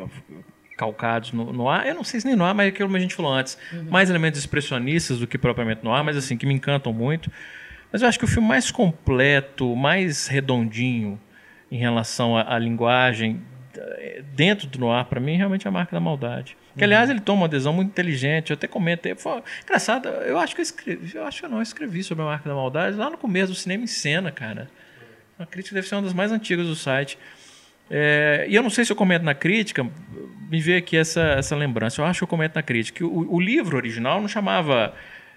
calcados 0.77 1.31
no, 1.31 1.51
no 1.51 1.69
ar. 1.69 1.87
Eu 1.87 1.95
não 1.95 2.03
sei 2.03 2.19
se 2.19 2.27
nem 2.27 2.35
no 2.35 2.43
ar, 2.43 2.53
mas 2.53 2.67
é 2.67 2.69
aquilo 2.69 2.89
que 2.89 2.95
a 2.95 2.99
gente 2.99 3.15
falou 3.15 3.33
antes. 3.33 3.57
Mais 3.89 4.09
elementos 4.09 4.39
expressionistas 4.39 5.19
do 5.19 5.27
que 5.27 5.37
propriamente 5.37 5.83
no 5.83 5.93
ar, 5.93 6.03
mas 6.03 6.17
assim, 6.17 6.37
que 6.37 6.45
me 6.45 6.53
encantam 6.53 6.91
muito. 6.91 7.31
Mas 7.91 8.01
eu 8.01 8.07
acho 8.07 8.17
que 8.17 8.25
o 8.25 8.27
filme 8.27 8.47
mais 8.47 8.71
completo, 8.71 9.75
mais 9.75 10.27
redondinho 10.27 11.19
em 11.71 11.77
relação 11.77 12.35
à, 12.35 12.55
à 12.55 12.59
linguagem 12.59 13.41
eh, 13.77 14.23
dentro 14.35 14.67
do 14.67 14.79
noir, 14.79 15.05
para 15.05 15.19
mim, 15.19 15.37
realmente 15.37 15.67
é 15.67 15.69
a 15.69 15.71
marca 15.71 15.95
da 15.95 15.99
maldade. 15.99 16.57
Que, 16.75 16.83
aliás, 16.83 17.09
ele 17.09 17.19
toma 17.19 17.41
uma 17.41 17.45
adesão 17.45 17.71
muito 17.71 17.89
inteligente. 17.89 18.49
Eu 18.49 18.55
até 18.55 18.67
comentei. 18.67 19.13
Foi, 19.15 19.43
engraçado, 19.63 20.07
eu 20.07 20.39
acho 20.39 20.55
que 20.55 20.61
eu 20.61 20.63
escrevi, 20.63 21.15
eu 21.15 21.23
acho 21.25 21.39
que 21.39 21.45
eu 21.45 21.49
não 21.49 21.61
escrevi 21.61 22.03
sobre 22.03 22.23
a 22.23 22.27
marca 22.27 22.49
da 22.49 22.55
maldade 22.55 22.97
lá 22.97 23.09
no 23.09 23.17
começo 23.17 23.51
do 23.51 23.55
cinema 23.55 23.83
em 23.83 23.87
cena, 23.87 24.31
cara. 24.31 24.69
A 25.37 25.45
crítica 25.45 25.75
deve 25.75 25.87
ser 25.87 25.95
uma 25.95 26.01
das 26.01 26.13
mais 26.13 26.31
antigas 26.31 26.65
do 26.65 26.75
site. 26.75 27.17
É, 27.95 28.47
e 28.49 28.55
eu 28.55 28.63
não 28.63 28.71
sei 28.71 28.83
se 28.83 28.91
eu 28.91 28.95
comento 28.95 29.23
na 29.23 29.35
crítica, 29.35 29.87
me 30.49 30.59
veio 30.59 30.79
aqui 30.79 30.97
essa, 30.97 31.21
essa 31.21 31.55
lembrança. 31.55 32.01
Eu 32.01 32.05
acho 32.05 32.21
que 32.21 32.23
eu 32.23 32.27
comento 32.27 32.55
na 32.55 32.63
crítica. 32.63 32.97
que 32.97 33.03
O, 33.03 33.35
o 33.35 33.39
livro 33.39 33.77
original 33.77 34.19
não 34.19 34.27
chamava 34.27 34.95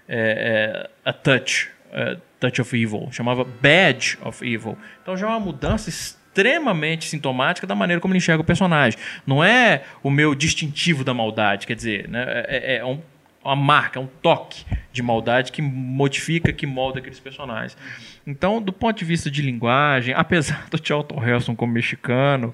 é, 0.09 0.83
é, 0.83 0.89
A 1.05 1.13
Touch, 1.13 1.69
é, 1.91 2.17
Touch 2.39 2.59
of 2.59 2.75
Evil, 2.75 3.09
chamava 3.11 3.43
Badge 3.43 4.17
of 4.23 4.43
Evil. 4.43 4.75
Então 5.03 5.15
já 5.15 5.27
é 5.27 5.29
uma 5.29 5.39
mudança 5.39 5.87
extremamente 5.87 7.05
sintomática 7.05 7.67
da 7.67 7.75
maneira 7.75 8.01
como 8.01 8.13
ele 8.13 8.17
enxerga 8.17 8.41
o 8.41 8.45
personagem. 8.45 8.99
Não 9.25 9.43
é 9.43 9.83
o 10.01 10.09
meu 10.09 10.33
distintivo 10.33 11.03
da 11.03 11.13
maldade, 11.13 11.67
quer 11.67 11.75
dizer, 11.75 12.09
né, 12.09 12.25
é, 12.47 12.77
é 12.77 12.85
um, 12.85 12.99
uma 13.47 13.55
marca, 13.55 13.99
um 13.99 14.07
toque 14.07 14.65
de 14.91 15.01
maldade 15.01 15.51
que 15.51 15.61
modifica, 15.61 16.51
que 16.53 16.65
molda 16.65 16.99
aqueles 16.99 17.19
personagens. 17.19 17.77
Então, 18.25 18.61
do 18.61 18.73
ponto 18.73 18.97
de 18.97 19.05
vista 19.05 19.29
de 19.31 19.41
linguagem, 19.41 20.13
apesar 20.17 20.67
do 20.69 20.77
Charlton 20.85 21.23
Heston 21.23 21.55
como 21.55 21.71
mexicano, 21.73 22.53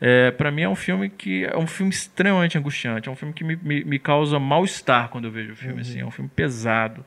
é, 0.00 0.30
para 0.32 0.50
mim 0.50 0.62
é 0.62 0.68
um 0.68 0.74
filme 0.74 1.08
que 1.08 1.44
é 1.44 1.56
um 1.56 1.66
filme 1.66 1.92
extremamente 1.92 2.58
angustiante, 2.58 3.08
é 3.08 3.12
um 3.12 3.14
filme 3.16 3.32
que 3.32 3.44
me, 3.44 3.54
me, 3.56 3.84
me 3.84 3.98
causa 3.98 4.38
mal-estar 4.38 5.08
quando 5.10 5.26
eu 5.26 5.30
vejo 5.30 5.52
o 5.52 5.56
filme. 5.56 5.80
Assim, 5.80 6.00
é 6.00 6.04
um 6.06 6.10
filme 6.10 6.28
pesado. 6.34 7.04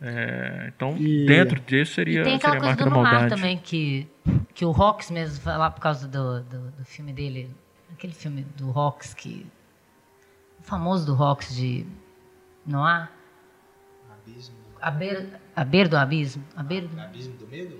É, 0.00 0.70
então, 0.74 0.96
E- 0.96 1.26
dentro 1.26 1.60
disso 1.60 1.94
seria, 1.94 2.20
E 2.20 2.24
tem 2.24 2.36
aquela 2.36 2.54
seria 2.54 2.70
a 2.70 2.76
coisa 2.76 2.76
marca 2.76 2.84
do 2.84 2.90
da 2.90 2.96
maldade. 2.96 3.34
também, 3.34 3.58
que, 3.58 4.08
que 4.54 4.64
o 4.64 4.70
Rox 4.70 5.10
mesmo, 5.10 5.42
foi 5.42 5.52
lá 5.56 5.70
por 5.70 5.80
causa 5.80 6.08
do, 6.08 6.40
do, 6.44 6.70
do 6.70 6.84
filme 6.84 7.12
dele, 7.12 7.50
aquele 7.92 8.14
filme 8.14 8.46
do 8.56 8.70
Rox, 8.70 9.12
que. 9.12 9.44
O 10.58 10.62
famoso 10.62 11.04
do 11.06 11.14
Rox 11.14 11.54
de 11.54 11.84
Noir. 12.66 13.08
A 14.80 14.90
beira, 14.90 15.26
a 15.54 15.64
beira 15.64 15.88
do 15.88 15.96
abismo. 15.96 16.42
A 16.56 16.62
beira 16.62 16.86
do, 16.86 17.00
Abismo 17.00 17.36
do 17.36 17.46
medo? 17.46 17.76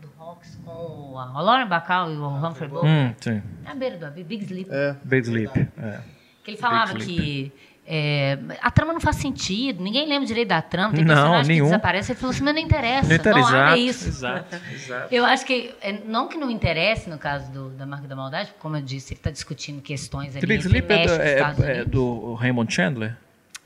do 0.00 0.08
Rox 0.16 0.58
com 0.64 1.12
o, 1.12 1.18
a 1.18 1.40
Lauren 1.40 1.68
Bacall 1.68 2.12
e 2.12 2.16
o 2.16 2.26
Humphrey 2.26 2.68
Bogart. 2.68 2.88
Hum, 2.88 3.14
sim. 3.20 3.42
É 3.64 3.70
a 3.70 3.74
beira 3.74 3.96
do 3.96 4.06
abismo, 4.06 4.28
Big 4.28 4.44
Sleep. 4.44 4.70
É. 4.70 4.96
Big 5.04 5.26
Sleep. 5.26 5.68
É. 5.78 6.00
Que 6.42 6.50
ele 6.52 6.56
falava 6.56 6.94
que 6.94 7.52
é, 7.90 8.38
a 8.60 8.70
trama 8.70 8.92
não 8.92 9.00
faz 9.00 9.16
sentido, 9.16 9.82
ninguém 9.82 10.06
lembra 10.06 10.26
direito 10.26 10.48
da 10.48 10.60
trama, 10.60 10.92
tem 10.92 11.04
Não, 11.04 11.14
personagem 11.14 11.48
nenhum. 11.54 11.64
que 11.64 11.70
desaparece. 11.70 12.12
Ele 12.12 12.18
falou 12.18 12.34
assim, 12.34 12.44
mas 12.44 12.54
não 12.54 12.60
interessa, 12.60 13.08
Não 13.08 13.16
interessa, 13.16 13.40
não 13.40 13.48
exato, 13.48 13.74
é 13.74 13.78
isso. 13.78 14.08
exato, 14.08 14.56
exato. 14.74 15.14
Eu 15.14 15.24
acho 15.24 15.46
que, 15.46 15.74
é, 15.80 15.92
não 16.04 16.28
que 16.28 16.36
não 16.36 16.50
interesse 16.50 17.08
no 17.08 17.16
caso 17.16 17.50
do, 17.50 17.70
da 17.70 17.86
marca 17.86 18.06
da 18.06 18.14
maldade, 18.14 18.48
porque, 18.48 18.60
como 18.60 18.76
eu 18.76 18.82
disse, 18.82 19.14
ele 19.14 19.20
está 19.20 19.30
discutindo 19.30 19.80
questões 19.80 20.36
ali 20.36 20.46
Big 20.46 20.62
Sleep 20.62 20.92
é, 20.92 21.06
do, 21.06 21.64
é, 21.64 21.78
é 21.78 21.84
do 21.84 22.34
Raymond 22.34 22.72
Chandler? 22.72 23.16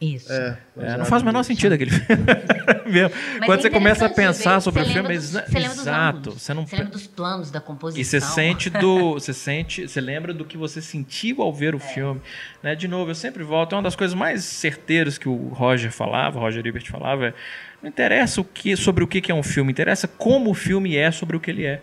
Isso. 0.03 0.33
É, 0.33 0.59
É, 0.81 0.97
não 0.97 1.05
faz 1.05 1.23
o 1.23 1.25
menor 1.27 1.43
sentido 1.45 1.73
aquele 1.75 1.93
filme. 1.93 2.25
Quando 3.47 3.59
é 3.61 3.63
você 3.63 3.71
começa 3.71 4.07
a 4.07 4.09
pensar 4.09 4.55
ver, 4.57 4.61
sobre 4.63 4.83
o 4.83 4.85
filme, 4.85 5.15
é 5.15 5.19
dos- 5.19 5.31
você 5.31 5.59
exato. 5.59 6.31
Você 6.33 6.53
não 6.53 6.67
Você 6.67 6.77
lembra 6.77 6.91
dos 6.93 7.07
planos 7.07 7.51
da 7.51 7.61
composição. 7.61 8.01
E 8.01 8.05
você 8.05 8.21
sente 8.35 8.69
do. 8.69 9.15
Você 9.15 9.33
sente. 9.33 9.87
Você 9.89 10.01
lembra 10.01 10.35
do 10.35 10.45
que 10.45 10.57
você 10.57 10.83
sentiu 10.83 11.41
ao 11.43 11.53
ver 11.53 11.75
o 11.75 11.79
filme. 11.79 12.21
Né? 12.63 12.75
De 12.75 12.89
novo, 12.89 13.11
eu 13.11 13.15
sempre 13.15 13.43
volto. 13.45 13.75
É 13.75 13.77
uma 13.77 13.83
das 13.83 13.95
coisas 13.97 14.15
mais 14.15 14.45
certeiras 14.45 15.17
que 15.19 15.29
o 15.29 15.49
Roger 15.49 15.93
falava, 15.93 16.39
o 16.39 16.41
Roger 16.43 16.67
Ebert 16.67 16.91
falava. 16.91 17.29
É, 17.29 17.35
não 17.81 17.89
interessa 17.89 18.41
o 18.41 18.45
que, 18.45 18.77
sobre 18.77 19.03
o 19.05 19.07
que 19.07 19.31
é 19.31 19.35
um 19.35 19.43
filme, 19.43 19.71
interessa 19.73 20.07
como 20.09 20.51
o 20.51 20.55
filme 20.55 20.97
é 20.97 21.11
sobre 21.11 21.37
o 21.37 21.41
que 21.41 21.51
ele 21.51 21.65
é. 21.65 21.81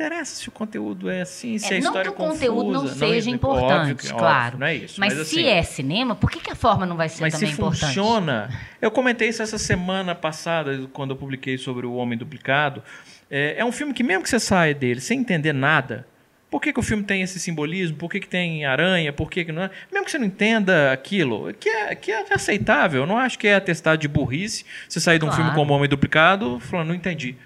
Interessa 0.00 0.34
se 0.34 0.48
o 0.48 0.52
conteúdo 0.52 1.10
é 1.10 1.20
assim, 1.20 1.58
se 1.58 1.66
É, 1.66 1.68
a 1.68 1.70
não 1.72 1.78
história 1.78 2.10
que 2.10 2.16
o 2.20 2.24
é 2.24 2.26
confusa. 2.26 2.46
conteúdo 2.46 2.72
não 2.72 2.84
é- 2.84 2.88
seja 2.88 3.04
óbvio 3.18 3.34
importante, 3.34 3.94
que- 3.94 4.08
claro. 4.12 4.44
óbvio, 4.46 4.58
não 4.60 4.66
é 4.66 4.74
isso. 4.76 4.98
Mas, 5.00 5.14
Mas, 5.14 5.28
se 5.28 5.38
assim, 5.40 5.48
é 5.48 5.62
cinema, 5.62 6.14
por 6.14 6.30
que, 6.30 6.40
que 6.40 6.50
a 6.50 6.54
forma 6.56 6.86
não 6.86 6.96
vai 6.96 7.08
ser 7.08 7.20
mas 7.20 7.34
se 7.34 7.40
também 7.40 7.52
importante? 7.52 7.80
funciona. 7.86 8.50
Eu 8.80 8.90
comentei 8.90 9.28
isso 9.28 9.42
essa 9.42 9.58
semana 9.58 10.14
passada, 10.14 10.88
quando 10.92 11.10
eu 11.10 11.16
publiquei 11.16 11.58
sobre 11.58 11.86
O 11.86 11.94
Homem 11.94 12.18
Duplicado. 12.18 12.82
É, 13.30 13.56
é 13.58 13.64
um 13.64 13.70
filme 13.72 13.92
que, 13.92 14.02
mesmo 14.02 14.22
que 14.22 14.28
você 14.30 14.40
saia 14.40 14.74
dele 14.74 15.00
sem 15.00 15.20
entender 15.20 15.52
nada, 15.52 16.06
por 16.50 16.60
que, 16.60 16.72
que 16.72 16.80
o 16.80 16.82
filme 16.82 17.04
tem 17.04 17.22
esse 17.22 17.38
simbolismo? 17.38 17.96
Por 17.96 18.10
que, 18.10 18.18
que 18.18 18.26
tem 18.26 18.64
aranha? 18.64 19.12
Por 19.12 19.30
que, 19.30 19.44
que 19.44 19.52
não 19.52 19.62
é? 19.62 19.70
Mesmo 19.92 20.04
que 20.04 20.10
você 20.10 20.18
não 20.18 20.26
entenda 20.26 20.90
aquilo, 20.92 21.52
que 21.54 21.68
é, 21.68 21.94
que 21.94 22.10
é 22.10 22.24
aceitável. 22.34 23.02
Eu 23.02 23.06
não 23.06 23.16
acho 23.16 23.38
que 23.38 23.46
é 23.46 23.54
atestado 23.54 24.00
de 24.00 24.08
burrice 24.08 24.64
você 24.88 24.98
sair 24.98 25.18
de 25.20 25.24
um 25.24 25.28
Claro. 25.28 25.42
filme 25.44 25.56
como 25.56 25.72
O 25.72 25.76
Homem 25.76 25.88
Duplicado 25.88 26.58
falando, 26.58 26.88
não 26.88 26.94
entendi. 26.96 27.36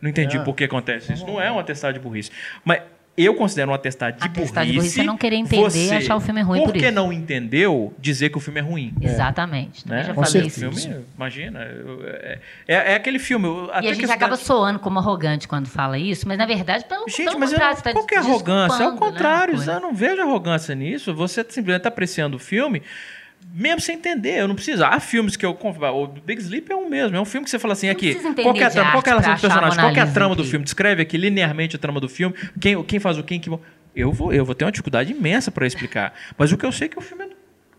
Não 0.00 0.08
entendi 0.10 0.36
É. 0.36 0.40
por 0.40 0.54
que 0.54 0.64
acontece 0.64 1.12
isso. 1.12 1.26
Não 1.26 1.40
é 1.40 1.50
um 1.52 1.58
atestado 1.58 1.92
de 1.94 2.00
burrice. 2.00 2.30
Mas 2.64 2.80
eu 3.16 3.34
considero 3.34 3.70
um 3.70 3.74
atestado 3.74 4.16
de 4.18 4.24
Atestado 4.24 4.66
de 4.66 4.72
burrice. 4.72 4.94
burrice 4.94 5.00
é 5.00 5.04
não 5.04 5.18
querer 5.18 5.36
entender 5.36 5.60
e 5.66 5.70
você, 5.88 5.94
achar 5.96 6.16
o 6.16 6.20
filme 6.20 6.40
ruim 6.40 6.64
por 6.64 6.74
isso. 6.74 6.90
não 6.92 7.12
entendeu, 7.12 7.92
dizer 7.98 8.30
que 8.30 8.38
o 8.38 8.40
filme 8.40 8.60
é 8.60 8.62
ruim 8.62 8.94
Exatamente. 9.00 9.86
né? 9.86 10.04
Já 10.04 10.14
Com 10.14 10.24
falei 10.24 10.48
certeza. 10.48 10.68
isso. 10.70 10.88
filme, 10.88 11.04
imagina, 11.16 11.60
eu- 11.64 12.00
é, 12.06 12.38
é, 12.66 12.74
é 12.92 12.94
aquele 12.94 13.18
filme. 13.18 13.46
eu- 13.46 13.66
E 13.66 13.70
até 13.72 13.78
a 13.90 13.92
gente 13.92 14.06
que 14.06 14.12
acaba 14.12 14.36
soando 14.36 14.78
como 14.78 14.98
arrogante 14.98 15.46
quando 15.46 15.66
fala 15.68 15.98
isso, 15.98 16.26
mas 16.26 16.38
na 16.38 16.46
verdade, 16.46 16.84
pelo, 16.86 17.06
Gente, 17.08 17.24
pelo 17.24 17.38
mas 17.40 17.50
eu 17.52 17.56
contrário, 17.58 17.76
você 17.76 17.82
tá 17.82 17.92
qual 17.92 18.06
que 18.06 18.14
é 18.14 18.18
arrogância? 18.18 18.84
É 18.84 18.90
né, 18.90 18.96
contrário, 18.96 19.54
coisa. 19.56 19.72
eu 19.72 19.80
não 19.80 19.92
vejo 19.94 20.22
arrogância 20.22 20.74
nisso. 20.74 21.12
Você 21.14 21.40
simplesmente 21.48 21.76
está 21.80 21.88
apreciando 21.90 22.36
o 22.36 22.40
filme, 22.40 22.80
mesmo 23.54 23.80
sem 23.80 23.96
entender. 23.96 24.40
Eu 24.40 24.48
não 24.48 24.54
preciso. 24.54 24.84
Há 24.84 24.98
filmes 25.00 25.36
que 25.36 25.44
eu. 25.44 25.50
O 25.52 26.06
Big 26.06 26.40
Sleep 26.40 26.70
é 26.70 26.76
um 26.76 26.88
mesmo. 26.88 27.16
É 27.16 27.20
um 27.20 27.24
filme 27.24 27.44
que 27.44 27.50
você 27.50 27.58
fala 27.58 27.72
assim: 27.72 27.88
aqui. 27.88 28.14
Qual 28.42 28.56
é 28.56 28.64
a 28.64 28.70
trama? 28.70 28.92
Qual 28.92 29.02
é 29.04 29.10
a 29.10 29.12
relação 29.20 29.32
a 29.32 29.38
personagens? 29.38 29.76
Qual 29.76 29.94
é 29.96 30.00
a 30.00 30.06
trama 30.06 30.28
Lisa 30.30 30.36
do 30.36 30.42
aqui. 30.42 30.50
filme? 30.50 30.64
Descreve 30.64 31.02
aqui 31.02 31.16
linearmente 31.16 31.76
a 31.76 31.78
trama 31.78 32.00
do 32.00 32.08
filme. 32.08 32.34
Quem, 32.60 32.82
quem 32.84 32.98
faz 33.00 33.18
o 33.18 33.22
quem 33.22 33.40
que. 33.40 33.50
Eu 33.94 34.12
vou, 34.12 34.32
eu 34.32 34.44
vou 34.44 34.54
ter 34.54 34.64
uma 34.64 34.70
dificuldade 34.70 35.12
imensa 35.12 35.50
para 35.50 35.66
explicar. 35.66 36.14
Mas 36.38 36.52
o 36.52 36.56
que 36.56 36.64
eu 36.64 36.70
sei 36.70 36.86
é 36.86 36.88
que 36.88 36.98
o 36.98 37.00
filme 37.02 37.24
é 37.24 37.26
do 37.28 37.34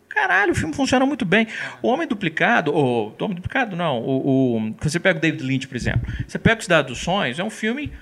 Caralho, 0.09 0.51
o 0.51 0.55
filme 0.55 0.73
funciona 0.73 1.05
muito 1.05 1.23
bem. 1.23 1.47
O 1.81 1.87
Homem 1.87 2.05
Duplicado, 2.05 2.73
ou 2.73 3.15
o 3.17 3.23
Homem 3.23 3.35
Duplicado 3.35 3.77
não, 3.77 3.97
o, 3.99 4.57
o- 4.57 4.75
você 4.81 4.99
pega 4.99 5.17
o 5.17 5.21
David 5.21 5.41
Lynch, 5.41 5.67
por 5.69 5.77
exemplo. 5.77 6.01
Você 6.27 6.37
pega 6.37 6.59
o 6.59 6.63
Cidade 6.63 6.89
dos 6.89 6.97
Sonhos, 6.97 7.39
é 7.39 7.43
um 7.45 7.49
filme 7.49 7.93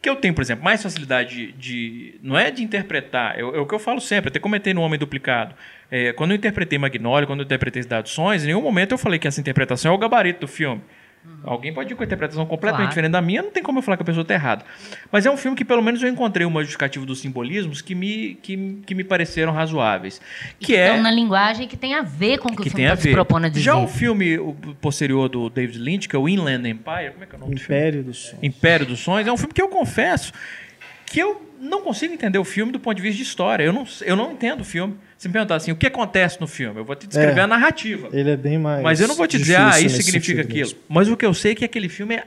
que 0.00 0.08
eu 0.08 0.14
tenho, 0.16 0.32
por 0.34 0.40
exemplo, 0.42 0.64
mais 0.64 0.80
facilidade 0.80 1.34
de. 1.34 1.52
de- 1.52 2.14
não 2.22 2.38
é 2.38 2.48
de 2.52 2.62
interpretar, 2.62 3.36
é, 3.36 3.42
o- 3.42 3.56
é 3.56 3.58
o 3.58 3.66
que 3.66 3.74
eu 3.74 3.80
falo 3.80 4.00
sempre, 4.00 4.28
até 4.28 4.38
comentei 4.38 4.72
no 4.72 4.82
Homem 4.82 4.98
Duplicado. 4.98 5.54
É, 5.94 6.10
quando 6.14 6.30
eu 6.30 6.36
interpretei 6.38 6.78
Magnolia, 6.78 7.26
quando 7.26 7.40
eu 7.40 7.44
interpretei 7.44 7.82
Cidade 7.82 8.04
dos 8.04 8.12
Sonhos, 8.12 8.42
em 8.44 8.46
nenhum 8.46 8.62
momento 8.62 8.92
eu 8.92 8.98
falei 8.98 9.18
que 9.18 9.28
essa 9.28 9.38
interpretação 9.38 9.92
é 9.92 9.94
o 9.94 9.98
gabarito 9.98 10.40
do 10.40 10.48
filme. 10.48 10.80
Alguém 11.44 11.72
pode 11.72 11.92
ir 11.92 11.96
com 11.96 12.02
a 12.02 12.06
interpretação 12.06 12.44
completamente 12.46 12.78
Claro. 12.78 12.88
diferente 12.90 13.12
da 13.12 13.20
minha, 13.20 13.42
não 13.42 13.50
tem 13.50 13.62
como 13.62 13.78
eu 13.78 13.82
falar 13.82 13.96
que 13.96 14.02
a 14.02 14.06
pessoa 14.06 14.22
está 14.22 14.34
errada. 14.34 14.64
Mas 15.10 15.24
é 15.26 15.30
um 15.30 15.36
filme 15.36 15.56
que, 15.56 15.64
pelo 15.64 15.80
menos, 15.82 16.02
eu 16.02 16.08
encontrei 16.08 16.44
uma 16.46 16.62
justificativa 16.62 17.04
dos 17.06 17.20
simbolismos 17.20 17.80
que 17.80 17.94
me, 17.94 18.34
que, 18.42 18.80
que 18.86 18.94
me 18.94 19.04
pareceram 19.04 19.52
razoáveis. 19.52 20.20
Que 20.58 20.74
é. 20.74 20.88
Estão 20.88 21.02
na 21.02 21.12
linguagem 21.12 21.68
que 21.68 21.76
tem 21.76 21.94
a 21.94 22.02
ver 22.02 22.38
com 22.38 22.48
o 22.48 22.56
que, 22.56 22.62
que 22.62 22.62
o 22.62 22.64
tem 22.64 22.72
filme 22.72 22.84
está 22.86 22.96
se 22.96 23.10
propondo 23.12 23.44
a 23.44 23.48
dizer. 23.48 23.62
Já 23.62 23.76
o 23.76 23.86
filme 23.86 24.36
o 24.38 24.54
posterior 24.80 25.28
do 25.28 25.48
David 25.48 25.78
Lynch, 25.78 26.08
que 26.08 26.16
é 26.16 26.18
o 26.18 26.28
Inland 26.28 26.68
Empire, 26.68 27.10
como 27.12 27.22
é 27.22 27.26
que 27.26 27.34
é 27.34 27.36
o 27.36 27.40
nome 27.40 27.54
do 27.54 27.60
filme? 27.60 27.78
Império 27.78 28.02
do 28.02 28.14
Som. 28.14 28.38
Império 28.42 28.86
dos 28.86 28.98
Sonhos, 29.00 29.28
é 29.28 29.32
um 29.32 29.36
filme 29.36 29.52
que 29.54 29.62
eu 29.62 29.68
confesso 29.68 30.32
que 31.06 31.20
eu 31.20 31.51
não 31.64 31.80
consigo 31.82 32.12
entender 32.12 32.38
o 32.38 32.44
filme 32.44 32.72
do 32.72 32.80
ponto 32.80 32.96
de 32.96 33.02
vista 33.02 33.16
de 33.18 33.22
história. 33.22 33.62
Eu 33.62 33.72
não, 33.72 33.86
eu 34.00 34.16
não 34.16 34.32
entendo 34.32 34.62
o 34.62 34.64
filme. 34.64 34.96
Se 35.16 35.28
me 35.28 35.32
perguntar 35.32 35.54
assim, 35.54 35.70
o 35.70 35.76
que 35.76 35.86
acontece 35.86 36.40
no 36.40 36.46
filme? 36.48 36.80
Eu 36.80 36.84
vou 36.84 36.96
te 36.96 37.06
descrever 37.06 37.38
É. 37.40 37.42
a 37.44 37.46
narrativa. 37.46 38.08
Ele 38.12 38.30
é 38.30 38.36
bem 38.36 38.58
mais. 38.58 38.82
Mas 38.82 39.00
eu 39.00 39.06
não 39.06 39.14
vou 39.14 39.26
te 39.28 39.38
dizer, 39.38 39.56
ah, 39.56 39.80
isso 39.80 40.02
significa 40.02 40.40
aquilo. 40.42 40.58
mesmo. 40.58 40.78
Mas 40.88 41.08
o 41.08 41.16
que 41.16 41.24
eu 41.24 41.32
sei 41.32 41.52
é 41.52 41.54
que 41.54 41.64
aquele 41.64 41.88
filme 41.88 42.16
é 42.16 42.24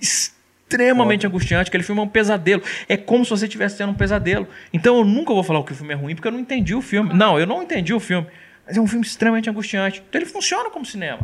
extremamente 0.00 1.26
angustiante, 1.26 1.68
aquele 1.68 1.82
filme 1.84 2.00
é 2.00 2.04
um 2.04 2.08
pesadelo. 2.08 2.62
É 2.88 2.96
como 2.96 3.24
se 3.24 3.30
você 3.30 3.46
estivesse 3.46 3.76
tendo 3.78 3.90
um 3.90 3.94
pesadelo. 3.94 4.46
Então 4.72 4.96
eu 4.98 5.04
nunca 5.04 5.32
vou 5.34 5.42
falar 5.42 5.62
que 5.64 5.72
o 5.72 5.74
filme 5.74 5.92
é 5.92 5.96
ruim, 5.96 6.14
porque 6.14 6.28
eu 6.28 6.32
não 6.32 6.40
entendi 6.40 6.74
o 6.74 6.80
filme. 6.82 7.12
Não, 7.12 7.38
eu 7.38 7.46
não 7.46 7.62
entendi 7.62 7.92
o 7.92 8.00
filme. 8.00 8.26
Mas 8.66 8.76
é 8.76 8.80
um 8.80 8.86
filme 8.86 9.04
extremamente 9.04 9.48
angustiante. 9.50 10.02
Então 10.08 10.20
ele 10.20 10.28
funciona 10.30 10.70
como 10.70 10.84
cinema. 10.86 11.20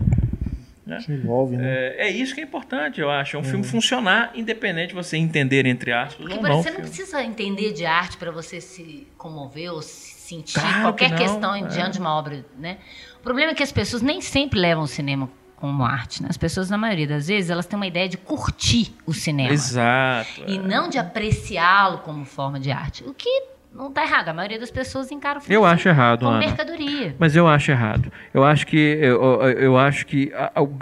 Que 0.99 1.13
envolve, 1.13 1.57
né? 1.57 1.67
É, 1.69 2.09
é 2.09 2.11
isso 2.11 2.35
que 2.35 2.41
é 2.41 2.45
importante, 2.45 3.01
eu 3.01 3.11
acho. 3.11 3.37
É 3.37 3.41
um 3.41 3.45
filme 3.45 3.65
funcionar, 3.65 4.33
independente 4.35 4.89
de 4.89 4.95
você 4.95 5.17
entender, 5.17 5.67
entre 5.67 5.93
aspas, 5.93 6.17
Porque 6.17 6.35
ou 6.35 6.41
por 6.41 6.49
não. 6.49 6.63
você 6.63 6.71
não 6.71 6.81
precisa 6.81 7.23
entender 7.23 7.73
de 7.73 7.85
arte 7.87 8.17
para 8.17 8.31
você 8.31 8.61
se 8.61 9.07
comover 9.17 9.73
ou 9.73 9.83
se 9.83 10.21
sentir 10.31 10.61
Claro 10.61 10.83
qualquer 10.83 11.11
que 11.11 11.17
questão 11.17 11.55
é. 11.55 11.67
diante 11.67 11.95
de 11.95 12.01
uma 12.01 12.15
obra, 12.15 12.45
né? 12.59 12.79
O 13.19 13.23
problema 13.23 13.53
é 13.53 13.55
que 13.55 13.63
as 13.63 13.73
pessoas 13.73 14.03
nem 14.03 14.21
sempre 14.21 14.59
levam 14.59 14.85
o 14.85 14.89
cinema 14.89 15.29
como 15.57 15.85
arte, 15.85 16.23
né? 16.23 16.29
As 16.31 16.39
pessoas, 16.39 16.71
na 16.71 16.79
maioria 16.79 17.07
das 17.07 17.29
vezes, 17.29 17.51
elas 17.51 17.67
têm 17.67 17.77
uma 17.77 17.87
ideia 17.87 18.09
de 18.09 18.17
curtir 18.17 18.95
o 19.05 19.13
cinema. 19.13 19.53
Exato. 19.53 20.45
E 20.47 20.57
é. 20.57 20.59
não 20.59 20.89
de 20.89 20.99
apreciá-lo 20.99 21.99
como 21.99 22.25
forma 22.25 22.59
de 22.59 22.71
arte. 22.71 23.05
O 23.05 23.13
que 23.13 23.29
não 23.75 23.89
está 23.89 24.03
errado. 24.03 24.29
A 24.29 24.33
maioria 24.35 24.59
das 24.59 24.71
pessoas 24.71 25.11
encara 25.11 25.39
o 25.39 25.43
filme 25.43 25.55
Eu 25.55 25.65
acho 25.65 25.89
errado, 25.89 26.21
como 26.21 26.33
Ana. 26.33 26.39
mercadoria. 26.47 27.15
Mas 27.19 27.37
eu 27.37 27.47
acho 27.47 27.71
errado. 27.71 28.13
Eu 28.35 28.45
acho 28.45 28.67
que 28.67 28.77
eu, 28.77 29.23
eu- 29.43 29.79
acho 29.79 30.07
que 30.07 30.33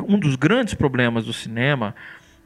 um 0.07 0.19
dos 0.19 0.37
grandes 0.37 0.75
problemas 0.75 1.25
do 1.25 1.33
cinema 1.33 1.95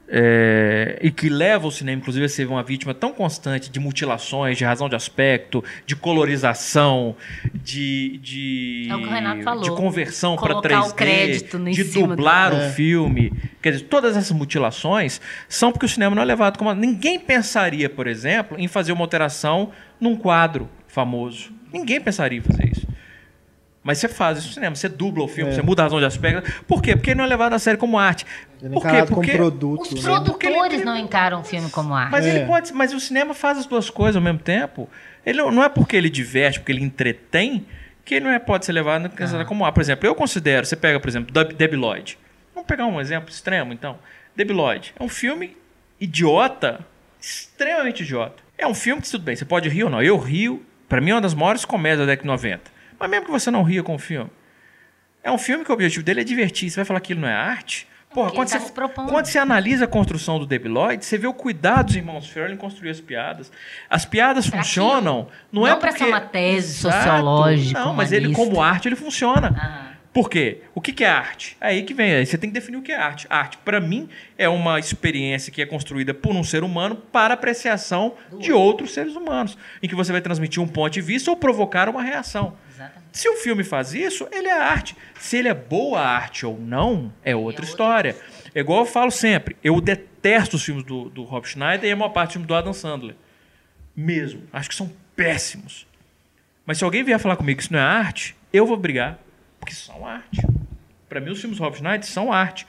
é, 0.07 0.99
e 1.01 1.09
que 1.11 1.29
leva 1.29 1.67
o 1.67 1.71
cinema, 1.71 1.99
inclusive, 2.01 2.25
a 2.25 2.29
ser 2.29 2.47
uma 2.47 2.61
vítima 2.61 2.93
tão 2.93 3.11
constante 3.13 3.69
de 3.71 3.79
mutilações, 3.79 4.57
de 4.57 4.63
razão 4.65 4.87
de 4.89 4.95
aspecto, 4.95 5.63
de 5.85 5.95
colorização, 5.95 7.15
de, 7.53 8.17
de, 8.21 8.87
É 8.89 8.95
o 8.95 8.99
que 8.99 9.05
o 9.07 9.09
Renato 9.09 9.41
falou. 9.43 9.63
de 9.63 9.69
conversão 9.71 10.35
para 10.35 10.49
Colocar 10.55 10.69
3D, 10.69 10.89
o 10.89 10.93
crédito 10.93 11.59
no 11.59 11.69
em 11.69 11.71
de 11.71 11.83
cima 11.85 12.07
do- 12.07 12.15
dublar 12.15 12.53
É. 12.53 12.67
o 12.67 12.71
filme. 12.71 13.31
Quer 13.61 13.71
dizer, 13.71 13.85
todas 13.85 14.17
essas 14.17 14.31
mutilações 14.31 15.21
são 15.47 15.71
porque 15.71 15.85
o 15.85 15.89
cinema 15.89 16.15
não 16.15 16.21
é 16.21 16.25
levado 16.25 16.57
como. 16.57 16.73
Ninguém 16.73 17.19
pensaria, 17.19 17.89
por 17.89 18.07
exemplo, 18.07 18.57
em 18.59 18.67
fazer 18.67 18.91
uma 18.91 19.01
alteração 19.03 19.71
num 19.99 20.15
quadro 20.15 20.69
famoso. 20.87 21.51
Ninguém 21.71 21.99
pensaria 22.01 22.37
em 22.39 22.41
fazer 22.41 22.69
isso. 22.71 22.87
Mas 23.83 23.97
você 23.97 24.07
faz 24.07 24.37
isso 24.37 24.47
no 24.47 24.53
cinema, 24.53 24.75
você 24.75 24.87
dubla 24.87 25.25
o 25.25 25.27
filme, 25.27 25.51
É. 25.51 25.55
você 25.55 25.61
muda 25.61 25.81
a 25.81 25.85
razão 25.85 25.99
de 25.99 26.05
aspecto. 26.05 26.63
Por 26.63 26.81
quê? 26.81 26.95
Porque 26.95 27.09
ele 27.11 27.17
não 27.17 27.25
é 27.25 27.27
levado 27.27 27.51
a 27.53 27.59
sério 27.59 27.77
como 27.77 27.99
arte. 27.99 28.25
Ele 28.61 28.69
é 28.69 28.73
Por 28.73 28.81
quê? 28.89 29.03
Porque 29.07 29.31
produto. 29.33 29.81
Os 29.93 29.93
né? 29.93 30.01
produtores 30.09 30.73
ele- 30.75 30.85
não 30.85 30.95
encaram 30.97 31.41
o 31.41 31.43
filme 31.43 31.69
como 31.69 31.93
arte. 31.93 32.11
mas 32.11 32.25
É. 32.25 32.29
ele 32.37 32.45
pode, 32.45 32.71
mas 32.73 32.93
o 32.93 32.99
cinema 32.99 33.33
faz 33.33 33.57
as 33.57 33.65
duas 33.65 33.89
coisas 33.89 34.15
ao 34.15 34.21
mesmo 34.21 34.39
tempo. 34.39 34.89
Ele 35.25 35.41
não 35.41 35.61
é 35.63 35.67
porque 35.67 35.95
ele 35.97 36.09
diverte, 36.09 36.59
porque 36.59 36.71
ele 36.71 36.81
entretém, 36.83 37.65
que 38.05 38.15
ele 38.15 38.25
não 38.25 38.31
é, 38.31 38.39
pode 38.39 38.65
ser 38.65 38.71
levado 38.71 39.09
considerado 39.09 39.45
como 39.47 39.65
arte. 39.65 39.75
Por 39.75 39.81
exemplo, 39.81 40.07
eu 40.07 40.15
considero, 40.15 40.65
você 40.65 40.75
pega, 40.77 40.97
por 40.99 41.09
exemplo, 41.09 41.33
Deb- 41.33 41.53
Debi 41.53 41.75
Lloyd. 41.75 42.17
Vamos 42.55 42.67
pegar 42.67 42.85
um 42.85 43.01
exemplo 43.01 43.29
extremo, 43.29 43.73
então. 43.73 43.97
Debi 44.35 44.53
Lloyd 44.53 44.93
é 44.97 45.03
um 45.03 45.09
filme 45.09 45.57
idiota, 45.99 46.79
extremamente 47.19 48.03
idiota. 48.03 48.41
É 48.57 48.67
um 48.67 48.73
filme 48.73 49.01
que, 49.01 49.09
tudo 49.09 49.23
bem, 49.23 49.35
você 49.35 49.45
pode 49.45 49.67
rir 49.69 49.83
ou 49.85 49.89
não. 49.89 50.01
Eu 50.01 50.17
rio, 50.17 50.63
pra 50.87 51.01
mim 51.01 51.11
é 51.11 51.15
uma 51.15 51.21
das 51.21 51.33
maiores 51.33 51.65
comédias 51.65 51.99
da 51.99 52.05
década 52.05 52.21
de 52.23 52.27
90. 52.27 52.71
Mas 53.03 53.11
mesmo 53.11 53.25
que 53.25 53.31
você 53.33 53.51
não 53.51 53.63
ria 53.63 53.83
com 53.83 53.95
o 53.95 53.99
filme, 53.99 54.29
é 55.21 55.29
um 55.29 55.37
filme 55.37 55.65
que 55.65 55.69
o 55.69 55.73
objetivo 55.73 56.05
dele 56.05 56.21
é 56.21 56.23
divertir. 56.23 56.69
Você 56.69 56.77
vai 56.77 56.85
falar 56.85 57.01
que 57.01 57.07
aquilo 57.07 57.19
não 57.19 57.27
é 57.27 57.33
arte? 57.33 57.85
Porra, 58.13 58.27
Porque 58.27 58.37
quando 58.37 58.49
tá 58.49 58.59
você, 58.59 59.11
quando 59.11 59.25
você 59.25 59.39
analisa 59.39 59.83
a 59.83 59.87
construção 59.89 60.39
do 60.39 60.45
Debi 60.45 60.69
Lloyd, 60.69 61.03
você 61.03 61.17
vê 61.17 61.27
o 61.27 61.33
cuidado 61.33 61.87
dos 61.87 61.97
irmãos 61.97 62.29
Farrell 62.29 62.53
em 62.53 62.57
construir 62.57 62.91
as 62.91 63.01
piadas. 63.01 63.51
As 63.89 64.05
piadas 64.05 64.49
Pra 64.49 64.59
funcionam, 64.59 65.27
não, 65.51 65.67
é 65.67 65.71
Não 65.71 65.79
pra 65.79 65.89
porque... 65.89 66.05
ser 66.05 66.11
uma 66.11 66.21
tese 66.21 66.75
sociológica, 66.75 67.77
Não, 67.77 67.93
mas 67.93 68.13
ele 68.13 68.33
como 68.33 68.61
arte, 68.61 68.87
ele 68.87 68.95
funciona. 68.95 69.53
Ah. 69.57 69.93
Por 70.13 70.29
quê? 70.29 70.61
O 70.75 70.79
que, 70.79 70.93
que 70.93 71.03
é 71.03 71.09
arte? 71.09 71.57
Aí 71.59 71.81
que 71.81 71.93
vem, 71.93 72.13
aí 72.13 72.25
você 72.25 72.37
tem 72.37 72.49
que 72.49 72.53
definir 72.53 72.77
o 72.77 72.83
que 72.83 72.91
é 72.91 72.95
arte. 72.95 73.25
Arte, 73.29 73.57
para 73.57 73.81
mim, 73.81 74.07
é 74.37 74.47
uma 74.47 74.77
experiência 74.77 75.51
que 75.51 75.59
é 75.59 75.65
construída 75.65 76.13
por 76.13 76.35
um 76.35 76.43
ser 76.43 76.63
humano 76.63 76.95
para 76.95 77.33
apreciação 77.33 78.13
de 78.39 78.53
outros 78.53 78.93
seres 78.93 79.15
humanos, 79.15 79.57
em 79.81 79.89
que 79.89 79.95
você 79.95 80.11
vai 80.11 80.21
transmitir 80.21 80.61
um 80.61 80.67
ponto 80.67 80.93
de 80.93 81.01
vista 81.01 81.31
ou 81.31 81.35
provocar 81.35 81.89
uma 81.89 82.03
reação. 82.03 82.53
Se 83.13 83.29
o 83.29 83.35
filme 83.35 83.63
faz 83.63 83.93
isso, 83.93 84.27
ele 84.31 84.47
é 84.47 84.59
arte. 84.59 84.97
Se 85.19 85.37
ele 85.37 85.47
é 85.47 85.53
boa 85.53 86.01
arte 86.01 86.47
ou 86.47 86.59
não, 86.59 87.13
é 87.23 87.35
outra 87.35 87.63
história. 87.63 88.17
É 88.55 88.59
igual 88.59 88.79
eu 88.79 88.85
falo 88.87 89.11
sempre, 89.11 89.55
eu 89.63 89.79
detesto 89.79 90.55
os 90.55 90.63
filmes 90.63 90.83
do, 90.83 91.09
do 91.09 91.23
Rob 91.23 91.47
Schneider 91.47 91.87
e 91.87 91.93
a 91.93 91.95
maior 91.95 92.09
parte 92.09 92.29
do 92.29 92.33
filme 92.33 92.47
do 92.47 92.55
Adam 92.55 92.73
Sandler. 92.73 93.15
Mesmo. 93.95 94.41
Acho 94.51 94.67
que 94.67 94.73
são 94.73 94.91
péssimos. 95.15 95.85
Mas 96.65 96.79
se 96.79 96.83
alguém 96.83 97.03
vier 97.03 97.19
falar 97.19 97.35
comigo 97.35 97.57
que 97.57 97.63
isso 97.63 97.71
não 97.71 97.79
é 97.79 97.83
arte, 97.83 98.35
eu 98.51 98.65
vou 98.65 98.77
brigar. 98.77 99.19
Porque 99.59 99.75
são 99.75 100.07
arte. 100.07 100.41
Para 101.07 101.21
mim, 101.21 101.29
os 101.29 101.39
filmes 101.39 101.59
do 101.59 101.63
Rob 101.63 101.77
Schneider 101.77 102.07
são 102.07 102.33
arte. 102.33 102.65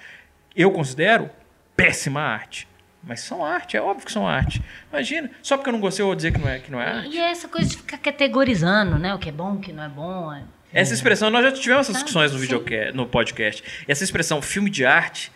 Eu 0.55 0.71
considero 0.73 1.31
péssima 1.75 2.21
arte. 2.21 2.69
Mas 3.07 3.21
são 3.21 3.45
arte, 3.45 3.77
é 3.77 3.83
óbvio 3.83 4.07
que 4.07 4.13
são 4.13 4.27
arte. 4.27 4.63
Imagina, 4.91 5.31
só 5.43 5.57
porque 5.57 5.69
eu 5.69 5.73
não 5.73 5.81
gostei, 5.81 6.03
eu 6.03 6.07
vou 6.07 6.15
dizer 6.17 6.33
que 6.33 6.39
não 6.39 6.49
é, 6.49 6.59
que 6.59 6.71
não 6.71 6.81
é 6.81 6.87
arte. 6.89 7.09
E 7.11 7.19
é 7.19 7.31
essa 7.31 7.47
coisa 7.49 7.69
de 7.69 7.77
ficar 7.77 7.99
categorizando, 7.99 8.99
né? 8.99 9.15
O 9.15 9.19
que 9.19 9.29
é 9.29 9.33
bom, 9.33 9.55
o 9.55 9.61
que 9.61 9.73
não 9.73 9.83
é 9.85 9.89
bom. 9.89 10.33
é- 10.33 10.43
Essa 10.73 10.95
expressão, 10.95 11.29
nós 11.31 11.45
já 11.45 11.53
tivemos 11.53 11.83
essas 11.83 11.97
discussões 11.97 12.33
no, 12.33 12.39
videocast, 12.39 12.93
no 12.95 13.07
podcast. 13.07 13.63
Essa 13.87 14.03
expressão 14.05 14.41
filme 14.41 14.71
de 14.71 14.85
arte, 14.87 15.31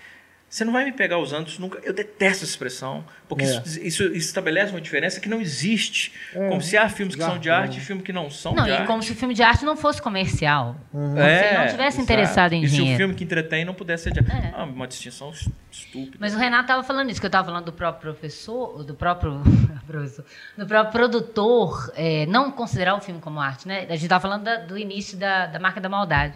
você 0.50 0.64
não 0.64 0.72
vai 0.72 0.84
me 0.86 0.92
pegar 0.92 1.18
usando 1.18 1.46
isso 1.48 1.60
nunca. 1.60 1.78
Eu 1.82 1.92
detesto 1.92 2.42
essa 2.42 2.52
expressão, 2.52 3.04
porque 3.28 3.44
É. 3.44 3.48
isso, 3.66 3.78
isso 4.04 4.12
estabelece 4.14 4.72
uma 4.72 4.80
diferença 4.80 5.20
que 5.20 5.28
não 5.28 5.40
existe. 5.40 6.12
como 6.32 6.62
se 6.62 6.76
há 6.76 6.88
filmes 6.88 7.14
que 7.14 7.22
são 7.22 7.38
de 7.38 7.50
arte 7.50 7.78
e 7.78 7.80
filmes 7.80 8.04
que 8.04 8.12
não 8.12 8.30
são 8.30 8.54
Não, 8.54 8.64
de 8.64 8.70
e 8.70 8.72
arte. 8.72 8.86
como 8.86 9.02
se 9.02 9.12
o 9.12 9.14
filme 9.14 9.34
de 9.34 9.42
arte 9.42 9.64
não 9.64 9.76
fosse 9.76 10.00
comercial. 10.00 10.76
Uhum. 10.92 11.18
É, 11.18 11.38
se 11.38 11.44
ele 11.48 11.58
não 11.58 11.66
tivesse 11.68 11.88
exato. 11.98 12.02
interessado 12.02 12.52
em 12.54 12.62
e 12.64 12.68
se 12.68 12.74
o 12.74 12.76
dinheiro. 12.78 12.96
filme 12.98 13.14
que 13.14 13.24
entretém 13.24 13.64
não 13.64 13.74
pudesse 13.74 14.04
ser 14.04 14.12
de 14.12 14.20
arte. 14.20 14.30
É. 14.32 14.52
Ah, 14.56 14.64
uma 14.64 14.86
distinção 14.88 15.30
es- 15.30 15.48
estúpida. 15.70 16.16
Mas 16.18 16.34
o 16.34 16.38
Renato 16.38 16.62
estava 16.62 16.82
falando 16.82 17.10
isso, 17.10 17.20
que 17.20 17.26
eu 17.26 17.28
estava 17.28 17.46
falando 17.46 17.64
do 17.66 17.72
próprio 17.72 18.12
professor, 18.12 18.82
do 18.84 18.94
próprio 18.94 19.42
professor, 19.86 20.24
do 20.56 20.66
próprio 20.66 20.92
produtor, 20.92 21.92
é, 21.94 22.24
não 22.26 22.50
considerar 22.50 22.94
o 22.96 23.00
filme 23.00 23.20
como 23.20 23.38
arte, 23.40 23.68
né? 23.68 23.80
A 23.88 23.92
gente 23.92 24.04
estava 24.04 24.20
falando 24.22 24.44
da- 24.44 24.56
do 24.56 24.78
início 24.78 25.16
da, 25.18 25.46
da 25.46 25.58
marca 25.58 25.80
da 25.80 25.88
maldade. 25.88 26.34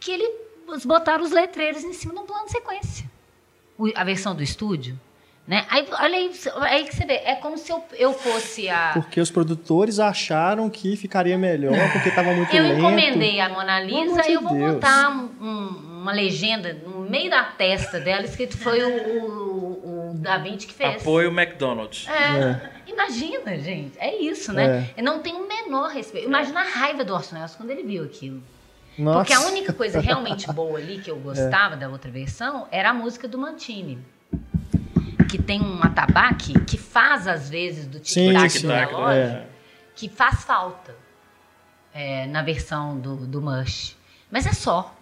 Que 0.00 0.10
eles 0.12 0.84
botaram 0.84 1.24
os 1.24 1.30
letreiros 1.30 1.82
em 1.82 1.92
cima 1.94 2.12
de 2.14 2.20
um 2.20 2.26
plano 2.26 2.44
de 2.46 2.52
sequência. 2.52 3.10
A 3.94 4.04
versão 4.04 4.34
do 4.34 4.42
estúdio. 4.42 4.98
Né? 5.46 5.64
Aí, 5.70 5.86
olha 5.98 6.16
aí, 6.16 6.30
aí 6.60 6.84
que 6.84 6.94
você 6.94 7.06
vê, 7.06 7.14
é 7.24 7.34
como 7.36 7.56
se 7.56 7.72
eu, 7.72 7.82
eu 7.96 8.12
fosse 8.12 8.68
a. 8.68 8.90
Porque 8.92 9.18
os 9.18 9.30
produtores 9.30 9.98
acharam 9.98 10.68
que 10.68 10.94
ficaria 10.94 11.38
melhor, 11.38 11.72
porque 11.92 12.10
estava 12.10 12.34
muito 12.34 12.54
Eu 12.54 12.62
lento. 12.64 12.78
encomendei 12.80 13.40
a 13.40 13.48
Mona 13.48 13.80
Lisa 13.80 14.28
e 14.28 14.34
eu 14.34 14.42
vou 14.42 14.52
Deus. 14.52 14.74
botar 14.74 15.08
um- 15.08 15.30
um- 15.40 16.00
uma 16.02 16.12
legenda 16.12 16.74
no 16.74 17.00
meio 17.08 17.30
da 17.30 17.44
testa 17.44 17.98
dela, 17.98 18.24
escrito 18.26 18.58
foi 18.58 18.82
o, 18.82 18.88
o, 18.90 20.10
o 20.10 20.14
Da 20.18 20.36
Vinci 20.36 20.66
que 20.66 20.74
fez. 20.74 20.96
Apoio 21.00 21.30
McDonald's. 21.30 22.06
É. 22.08 22.60
Imagina, 22.86 23.56
gente. 23.58 23.92
É 23.98 24.14
isso, 24.20 24.52
né? 24.52 24.90
Eu 24.96 25.02
não 25.04 25.20
tenho 25.20 25.38
o 25.38 25.48
menor 25.48 25.88
respeito. 25.90 26.26
Imagina 26.28 26.60
a 26.60 26.64
raiva 26.64 27.04
do 27.04 27.14
Orson 27.14 27.36
Welles 27.36 27.54
quando 27.54 27.70
ele 27.70 27.84
viu 27.84 28.04
aquilo. 28.04 28.42
Nossa. 28.98 29.18
Porque 29.18 29.32
a 29.32 29.40
única 29.40 29.72
coisa 29.72 30.00
realmente 30.00 30.50
boa 30.52 30.78
ali 30.78 30.98
que 30.98 31.10
eu 31.10 31.16
gostava 31.20 31.76
da 31.76 31.88
outra 31.88 32.10
versão 32.10 32.66
era 32.70 32.90
a 32.90 32.94
música 32.94 33.28
do 33.28 33.38
Mantini. 33.38 33.98
Que 35.30 35.36
tem 35.40 35.60
um 35.60 35.82
atabaque 35.82 36.58
que 36.64 36.78
faz, 36.78 37.26
às 37.28 37.50
vezes, 37.50 37.86
do 37.86 38.00
tic-tac 38.00 38.50
sim, 38.50 38.66
do 38.66 38.72
é. 38.72 38.84
relógio, 38.86 39.42
que 39.94 40.08
faz 40.08 40.42
falta 40.44 40.94
é, 41.92 42.26
na 42.26 42.42
versão 42.42 42.98
do, 42.98 43.14
do 43.26 43.42
Mush. 43.42 43.96
Mas 44.30 44.46
é 44.46 44.52
só. 44.52 44.94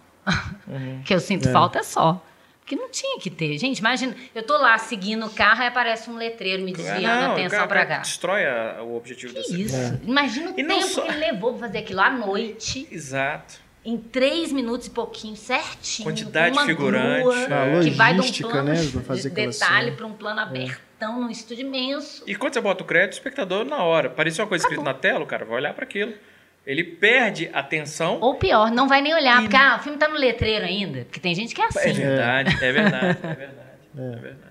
Uhum. 0.67 1.01
que 1.05 1.13
eu 1.13 1.19
sinto 1.21 1.47
É. 1.47 1.51
falta 1.51 1.79
é 1.79 1.83
só. 1.83 2.21
Porque 2.59 2.75
não 2.75 2.91
tinha 2.91 3.17
que 3.21 3.29
ter. 3.29 3.57
Gente, 3.57 3.77
imagina, 3.79 4.13
eu 4.35 4.43
tô 4.43 4.57
lá 4.57 4.77
seguindo 4.77 5.25
o 5.25 5.29
carro 5.29 5.63
e 5.63 5.67
aparece 5.67 6.09
um 6.09 6.17
letreiro 6.17 6.61
me 6.63 6.73
desviando 6.73 7.07
a 7.07 7.21
Não, 7.21 7.29
o 7.29 7.31
atenção 7.31 7.65
cara 7.65 7.85
cá. 7.85 7.97
Destrói 7.99 8.45
a- 8.45 8.81
o 8.83 8.97
objetivo 8.97 9.33
Que 9.33 9.39
desse. 9.39 9.61
isso? 9.61 9.99
Imagina 10.03 10.51
o 10.51 10.59
E 10.59 10.63
tempo 10.67 10.81
só- 10.85 11.01
que 11.03 11.07
ele 11.07 11.17
levou 11.19 11.51
pra 11.53 11.67
fazer 11.67 11.77
aquilo 11.77 12.01
à 12.01 12.09
noite, 12.09 12.85
Exato. 12.91 13.61
Em 13.87 13.97
três 13.97 14.51
minutos 14.51 14.87
e 14.87 14.89
pouquinho, 14.89 15.37
certinho. 15.37 16.09
Quantidade 16.09 16.57
de 16.57 16.65
figurante, 16.65 17.21
grua, 17.23 17.35
é. 17.79 17.83
Que 17.83 17.89
vai 17.91 18.13
de 18.13 18.19
um 18.19 18.49
plano 18.49 18.63
né, 18.73 18.75
de 18.75 18.87
fazer 18.99 19.29
detalhe 19.29 19.91
para 19.93 20.05
um 20.05 20.11
plano 20.11 20.41
abertão, 20.41 21.21
num 21.21 21.29
estúdio 21.29 21.65
imenso. 21.65 22.21
E 22.27 22.35
quando 22.35 22.53
você 22.53 22.59
bota 22.59 22.83
o 22.83 22.85
crédito, 22.85 23.13
o 23.13 23.15
espectador, 23.15 23.63
na 23.63 23.77
hora, 23.83 24.09
parecia 24.09 24.43
uma 24.43 24.47
coisa 24.49 24.65
escrita 24.65 24.83
na 24.83 24.93
tela, 24.93 25.23
o 25.23 25.25
cara 25.25 25.45
vai 25.45 25.55
olhar 25.55 25.73
para 25.73 25.85
aquilo. 25.85 26.13
Ele 26.65 26.83
perde 26.83 27.49
a 27.53 27.59
atenção. 27.59 28.17
Ou 28.19 28.35
pior, 28.35 28.69
não 28.71 28.89
vai 28.89 28.99
nem 29.01 29.13
olhar, 29.13 29.37
E- 29.39 29.43
porque 29.43 29.55
ah, 29.55 29.77
o 29.79 29.83
filme 29.83 29.97
tá 29.97 30.09
no 30.09 30.15
letreiro 30.17 30.65
ainda. 30.65 31.05
Porque 31.05 31.21
tem 31.21 31.33
gente 31.33 31.55
que 31.55 31.61
é 31.61 31.63
É 31.63 31.67
assim. 31.69 31.93
verdade, 31.93 32.57
é 32.61 32.71
verdade, 32.73 33.17
é 33.23 33.33
verdade. 33.33 33.67
É 33.97 34.15
verdade. 34.19 34.46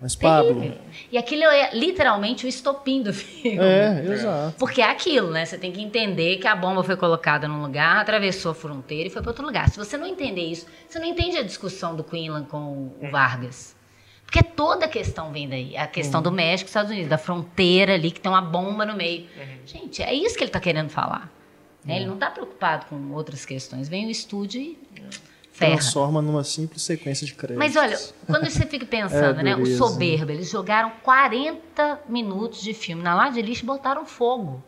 Mas, 0.00 0.16
Pablo. 0.16 0.54
Terrível. 0.54 0.78
E 1.12 1.18
aquilo 1.18 1.42
é 1.44 1.74
literalmente 1.74 2.46
o 2.46 2.48
estopim 2.48 3.02
do 3.02 3.12
filme. 3.14 3.58
É, 3.58 4.02
exato. 4.12 4.54
Porque 4.58 4.80
é 4.80 4.90
aquilo, 4.90 5.30
né? 5.30 5.44
Você 5.44 5.58
tem 5.58 5.70
que 5.70 5.82
entender 5.82 6.38
que 6.38 6.46
a 6.46 6.56
bomba 6.56 6.82
foi 6.82 6.96
colocada 6.96 7.46
num 7.46 7.60
lugar, 7.60 7.98
atravessou 7.98 8.52
a 8.52 8.54
fronteira 8.54 9.08
e 9.08 9.10
foi 9.10 9.20
para 9.20 9.30
outro 9.30 9.44
lugar. 9.44 9.68
Se 9.68 9.76
você 9.76 9.96
não 9.98 10.06
entender 10.06 10.42
isso, 10.42 10.66
você 10.88 10.98
não 10.98 11.06
entende 11.06 11.36
a 11.36 11.42
discussão 11.42 11.94
do 11.94 12.02
Quinlan 12.02 12.44
com 12.44 12.92
o 13.00 13.10
Vargas. 13.10 13.76
Porque 14.24 14.42
toda 14.42 14.86
a 14.86 14.88
questão 14.88 15.32
vem 15.32 15.48
daí. 15.48 15.76
A 15.76 15.86
questão 15.88 16.22
do 16.22 16.30
México 16.30 16.68
e 16.68 16.70
Estados 16.70 16.90
Unidos, 16.90 17.10
da 17.10 17.18
fronteira 17.18 17.94
ali, 17.94 18.10
que 18.12 18.20
tem 18.20 18.30
uma 18.30 18.40
bomba 18.40 18.86
no 18.86 18.94
meio. 18.94 19.26
Gente, 19.66 20.02
é 20.02 20.14
isso 20.14 20.36
que 20.36 20.44
ele 20.44 20.48
está 20.50 20.60
querendo 20.60 20.88
falar. 20.88 21.28
né? 21.84 21.96
Ele 21.96 22.06
não 22.06 22.14
está 22.14 22.30
preocupado 22.30 22.86
com 22.86 23.12
outras 23.12 23.44
questões. 23.44 23.88
Vem 23.88 24.06
o 24.06 24.10
estúdio 24.10 24.60
e 24.62 24.78
ferra. 25.60 25.76
Transforma 25.78 26.20
numa 26.22 26.42
simples 26.44 26.82
sequência 26.82 27.26
de 27.26 27.34
créditos. 27.34 27.58
Mas 27.58 27.76
olha, 27.76 27.98
quando 28.26 28.50
você 28.50 28.66
fica 28.66 28.84
pensando, 28.90 29.40
É, 29.40 29.42
né? 29.42 29.56
O 29.56 29.64
soberba, 29.66 30.32
eles 30.32 30.50
jogaram 30.50 30.90
40 31.02 32.00
minutos 32.08 32.62
de 32.62 32.74
filme 32.74 33.02
na 33.02 33.14
lata 33.14 33.32
de 33.34 33.42
lixo 33.42 33.62
e 33.62 33.66
botaram 33.66 34.04
fogo. 34.06 34.62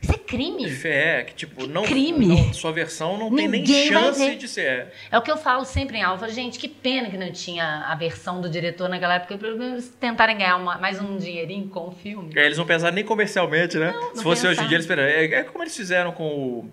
Isso 0.00 0.12
é 0.12 0.16
crime. 0.18 0.64
É, 0.84 1.24
que 1.24 1.34
tipo, 1.34 1.66
não, 1.66 1.82
crime. 1.82 2.26
não- 2.28 2.54
Sua 2.54 2.70
versão 2.70 3.18
não 3.18 3.34
tem 3.34 3.48
nem 3.48 3.62
Ninguém 3.62 3.88
chance 3.88 4.36
de 4.36 4.46
ser. 4.46 4.92
É 5.10 5.18
o 5.18 5.22
que 5.22 5.28
eu 5.28 5.36
falo 5.36 5.64
sempre 5.64 5.98
em 5.98 6.02
falo, 6.04 6.28
Gente, 6.30 6.56
que 6.56 6.68
pena 6.68 7.10
que 7.10 7.16
não 7.16 7.32
tinha 7.32 7.84
a 7.84 7.96
versão 7.96 8.40
do 8.40 8.48
diretor 8.48 8.88
naquela 8.88 9.14
época, 9.16 9.36
para 9.36 9.48
eles 9.48 9.88
tentarem 9.98 10.38
ganhar 10.38 10.54
uma- 10.56 10.78
mais 10.78 11.00
um 11.02 11.16
dinheirinho 11.16 11.66
com 11.68 11.88
o 11.88 11.90
filme. 11.90 12.32
Aí 12.38 12.46
Eles 12.46 12.56
não 12.56 12.64
pensaram 12.64 12.94
nem 12.94 13.04
comercialmente, 13.04 13.76
né? 13.76 13.90
Não, 13.92 14.14
Se 14.14 14.22
fosse 14.22 14.42
hoje 14.46 14.46
em 14.46 14.48
pensaram. 14.50 14.68
dia, 14.68 14.76
eles 14.76 14.84
esperaram. 14.84 15.08
É, 15.10 15.24
é 15.24 15.42
como 15.42 15.64
eles 15.64 15.76
fizeram 15.76 16.12
com 16.12 16.28
o. 16.28 16.70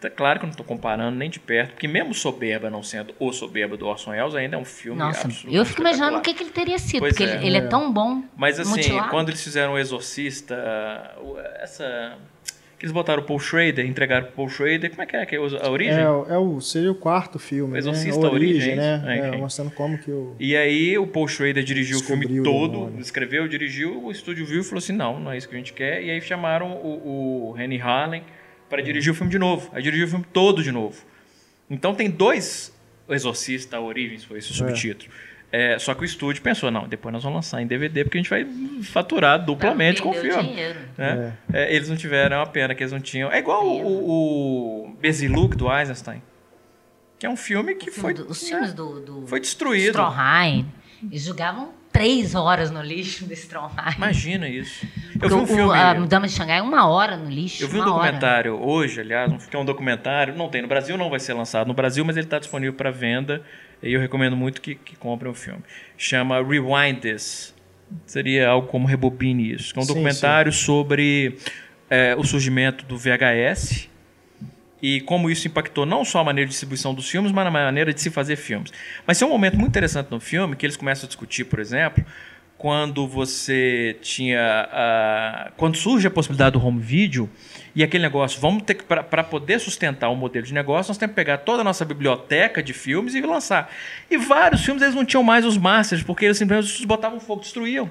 Tá 0.00 0.08
claro 0.08 0.38
que 0.38 0.44
eu 0.44 0.46
não 0.46 0.52
estou 0.52 0.64
comparando 0.64 1.14
nem 1.16 1.28
de 1.28 1.38
perto, 1.38 1.72
porque 1.72 1.86
mesmo 1.86 2.14
Soberba 2.14 2.70
não 2.70 2.82
sendo 2.82 3.14
o 3.18 3.32
Soberba 3.32 3.76
do 3.76 3.86
Orson 3.86 4.12
Welles, 4.12 4.34
ainda 4.34 4.56
é 4.56 4.58
um 4.58 4.64
filme 4.64 4.98
Nossa, 4.98 5.28
eu 5.50 5.64
fico 5.66 5.82
imaginando 5.82 6.16
o 6.16 6.20
que, 6.22 6.32
que 6.32 6.42
ele 6.42 6.50
teria 6.50 6.78
sido, 6.78 7.00
Pois 7.00 7.12
porque 7.12 7.24
é. 7.30 7.36
ele, 7.36 7.46
ele 7.48 7.56
é 7.58 7.60
tão 7.66 7.92
bom. 7.92 8.22
Mas 8.34 8.58
assim, 8.58 8.70
mutilado. 8.70 9.10
quando 9.10 9.28
eles 9.28 9.44
fizeram 9.44 9.74
o 9.74 9.78
Exorcista, 9.78 11.14
o- 11.22 11.38
essa. 11.60 12.16
Que 12.78 12.86
eles 12.86 12.94
botaram 12.94 13.22
o 13.22 13.26
Paul 13.26 13.38
Schrader, 13.38 13.84
entregaram 13.84 14.24
pro 14.28 14.36
Paul 14.36 14.48
Schrader, 14.48 14.88
como 14.88 15.02
é 15.02 15.06
que 15.06 15.14
é? 15.14 15.26
que 15.26 15.36
é 15.36 15.38
a 15.38 15.68
origem? 15.70 15.98
É, 16.02 16.08
o- 16.08 16.26
é 16.30 16.38
o, 16.38 16.62
seria 16.62 16.90
o 16.90 16.94
quarto 16.94 17.38
filme, 17.38 17.72
O 17.72 17.74
né? 17.74 17.78
Exorcista, 17.78 18.26
A 18.26 18.30
origem, 18.30 18.54
Origem, 18.72 18.76
né? 18.76 19.04
é, 19.06 19.18
É, 19.18 19.36
mostrando 19.36 19.70
como 19.72 19.98
que 19.98 20.10
o... 20.10 20.34
E 20.40 20.56
aí 20.56 20.96
o 20.96 21.06
Paul 21.06 21.28
Schrader 21.28 21.62
dirigiu 21.62 21.98
o 21.98 22.02
filme 22.02 22.40
o 22.40 22.42
todo, 22.42 22.72
demônio. 22.72 23.00
escreveu, 23.00 23.46
dirigiu, 23.46 24.02
o 24.02 24.10
estúdio 24.10 24.46
viu 24.46 24.62
e 24.62 24.64
falou 24.64 24.78
assim, 24.78 24.94
não, 24.94 25.20
não 25.20 25.30
é 25.30 25.36
isso 25.36 25.46
que 25.46 25.54
a 25.54 25.58
gente 25.58 25.74
quer. 25.74 26.02
E 26.02 26.10
aí 26.10 26.22
chamaram 26.22 26.72
o, 26.72 27.50
o 27.52 27.60
Henry 27.60 27.78
Harlan 27.78 28.22
para 28.70 28.80
dirigir 28.82 29.12
o 29.12 29.14
filme 29.14 29.30
de 29.30 29.38
novo. 29.38 29.68
Aí 29.74 29.82
dirigiu 29.82 30.06
o 30.06 30.10
filme 30.10 30.24
todo 30.32 30.62
de 30.62 30.72
novo. 30.72 31.02
Então 31.68 31.94
tem 31.94 32.08
dois 32.08 32.74
o 33.06 33.12
Exorcista, 33.14 33.76
a 33.76 33.80
Origens, 33.80 34.24
foi 34.24 34.38
esse 34.38 34.50
o 34.52 34.54
subtítulo. 34.54 35.10
É, 35.52 35.76
só 35.80 35.92
que 35.94 36.02
o 36.02 36.04
estúdio 36.04 36.40
pensou, 36.42 36.70
não, 36.70 36.86
depois 36.86 37.12
nós 37.12 37.24
vamos 37.24 37.38
lançar 37.38 37.60
em 37.60 37.66
DVD 37.66 38.04
porque 38.04 38.18
a 38.18 38.20
gente 38.22 38.30
vai 38.30 38.46
faturar 38.84 39.44
duplamente 39.44 40.00
com 40.00 40.10
o 40.10 40.14
filme. 40.14 40.54
né? 40.96 41.36
É, 41.52 41.74
eles 41.74 41.88
não 41.88 41.96
tiveram, 41.96 42.36
é 42.36 42.38
uma 42.38 42.46
pena 42.46 42.72
que 42.72 42.84
eles 42.84 42.92
não 42.92 43.00
tinham. 43.00 43.32
É 43.32 43.38
igual 43.40 43.66
o, 43.66 44.84
o 44.86 44.96
Beziluc 45.00 45.56
do 45.56 45.68
Eisenstein, 45.68 46.22
que 47.18 47.26
é 47.26 47.28
um 47.28 47.36
filme 47.36 47.74
que 47.74 47.90
foi, 47.90 48.14
Do- 48.14 48.28
os 48.30 48.40
né, 48.42 48.48
filmes 48.48 48.72
do, 48.72 49.00
do 49.00 49.26
foi 49.26 49.40
destruído. 49.40 49.88
Stroheim, 49.98 50.66
eles 51.02 51.22
jogavam 51.24 51.72
três 52.00 52.34
horas 52.34 52.70
no 52.70 52.80
lixo 52.82 53.26
do 53.26 53.32
Stroheim. 53.34 53.94
Imagina 53.96 54.48
isso. 54.48 54.86
Eu 55.20 55.28
vi 55.28 55.34
O- 55.34 55.38
um 55.38 55.42
o- 55.42 55.46
filme. 55.46 55.78
a 55.78 55.92
Dama 55.92 56.26
de 56.26 56.32
Xangai, 56.32 56.60
uma 56.62 56.88
hora 56.88 57.16
no 57.16 57.28
lixo. 57.28 57.62
Eu 57.64 57.68
vi 57.68 57.76
um 57.78 57.82
uma 57.82 57.92
hora. 57.94 58.04
documentário 58.12 58.54
hoje, 58.58 59.00
aliás, 59.00 59.46
que 59.46 59.54
é 59.54 59.58
um 59.58 59.64
documentário, 59.64 60.34
não 60.34 60.48
tem 60.48 60.62
no 60.62 60.68
Brasil, 60.68 60.96
não 60.96 61.10
vai 61.10 61.20
ser 61.20 61.34
lançado 61.34 61.66
no 61.68 61.74
Brasil, 61.74 62.02
mas 62.04 62.16
ele 62.16 62.24
está 62.26 62.38
disponível 62.38 62.72
para 62.72 62.90
venda 62.90 63.42
e 63.82 63.92
eu 63.92 64.00
recomendo 64.00 64.34
muito 64.36 64.60
que, 64.62 64.74
que 64.74 64.96
comprem 64.96 65.30
o 65.30 65.34
filme. 65.34 65.62
Chama 65.98 66.42
Rewind 66.42 67.00
This. 67.00 67.54
Seria 68.06 68.48
algo 68.48 68.66
como 68.68 68.86
Rebobine 68.86 69.52
Isso. 69.52 69.72
Que 69.74 69.78
é 69.78 69.82
um 69.82 69.84
Sim, 69.84 69.88
documentário 69.92 70.52
sobre 70.52 71.36
é, 71.90 72.14
o 72.16 72.24
surgimento 72.24 72.84
do 72.86 72.96
VHS 72.96 73.88
e 74.82 75.00
como 75.02 75.30
isso 75.30 75.46
impactou 75.46 75.84
não 75.84 76.04
só 76.04 76.20
a 76.20 76.24
maneira 76.24 76.46
de 76.46 76.52
distribuição 76.52 76.94
dos 76.94 77.08
filmes, 77.08 77.32
mas 77.32 77.44
na 77.44 77.50
maneira 77.50 77.92
de 77.92 78.00
se 78.00 78.10
fazer 78.10 78.36
filmes. 78.36 78.72
Mas 79.06 79.18
tem 79.18 79.26
um 79.26 79.30
momento 79.30 79.56
muito 79.56 79.68
interessante 79.68 80.10
no 80.10 80.20
filme 80.20 80.56
que 80.56 80.64
eles 80.64 80.76
começam 80.76 81.06
a 81.06 81.08
discutir, 81.08 81.44
por 81.44 81.58
exemplo, 81.58 82.04
quando 82.60 83.06
você 83.06 83.96
tinha. 84.02 84.68
ah, 84.70 85.50
quando 85.56 85.78
surge 85.78 86.06
a 86.06 86.10
possibilidade 86.10 86.58
do 86.58 86.64
home 86.64 86.78
video 86.78 87.28
e 87.74 87.82
aquele 87.82 88.02
negócio, 88.02 88.38
vamos 88.38 88.64
ter 88.64 88.74
que. 88.74 88.84
Para 88.84 89.24
poder 89.24 89.58
sustentar 89.58 90.10
o 90.10 90.14
modelo 90.14 90.44
de 90.44 90.52
negócio, 90.52 90.90
nós 90.90 90.98
temos 90.98 91.12
que 91.12 91.16
pegar 91.16 91.38
toda 91.38 91.62
a 91.62 91.64
nossa 91.64 91.86
biblioteca 91.86 92.62
de 92.62 92.74
filmes 92.74 93.14
e 93.14 93.20
lançar. 93.22 93.72
E 94.10 94.18
vários 94.18 94.62
filmes 94.62 94.82
eles 94.82 94.94
não 94.94 95.06
tinham 95.06 95.22
mais 95.22 95.46
os 95.46 95.56
masters, 95.56 96.02
porque 96.02 96.26
eles 96.26 96.36
simplesmente 96.36 96.86
botavam 96.86 97.18
fogo, 97.18 97.40
destruíam. 97.40 97.90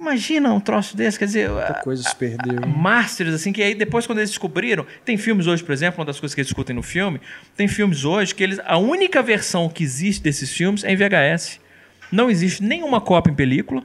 Imagina 0.00 0.50
um 0.50 0.58
troço 0.58 0.96
desse, 0.96 1.18
quer 1.18 1.26
dizer. 1.26 1.50
Muita 1.50 1.74
coisa 1.74 2.02
se 2.02 2.16
perdeu. 2.16 2.66
Masters, 2.66 3.34
assim, 3.34 3.52
que 3.52 3.62
aí 3.62 3.74
depois 3.74 4.06
quando 4.06 4.18
eles 4.18 4.30
descobriram, 4.30 4.86
tem 5.04 5.18
filmes 5.18 5.46
hoje, 5.46 5.62
por 5.62 5.72
exemplo, 5.72 6.00
uma 6.00 6.06
das 6.06 6.18
coisas 6.18 6.34
que 6.34 6.40
eles 6.40 6.48
discutem 6.48 6.74
no 6.74 6.82
filme, 6.82 7.20
tem 7.54 7.68
filmes 7.68 8.04
hoje 8.04 8.34
que 8.34 8.42
eles, 8.42 8.58
a 8.64 8.78
única 8.78 9.22
versão 9.22 9.68
que 9.68 9.84
existe 9.84 10.22
desses 10.22 10.50
filmes 10.50 10.84
é 10.84 10.92
em 10.92 10.96
VHS. 10.96 11.60
Não 12.10 12.30
existe 12.30 12.62
nenhuma 12.62 12.98
cópia 13.00 13.30
em 13.30 13.34
película, 13.34 13.84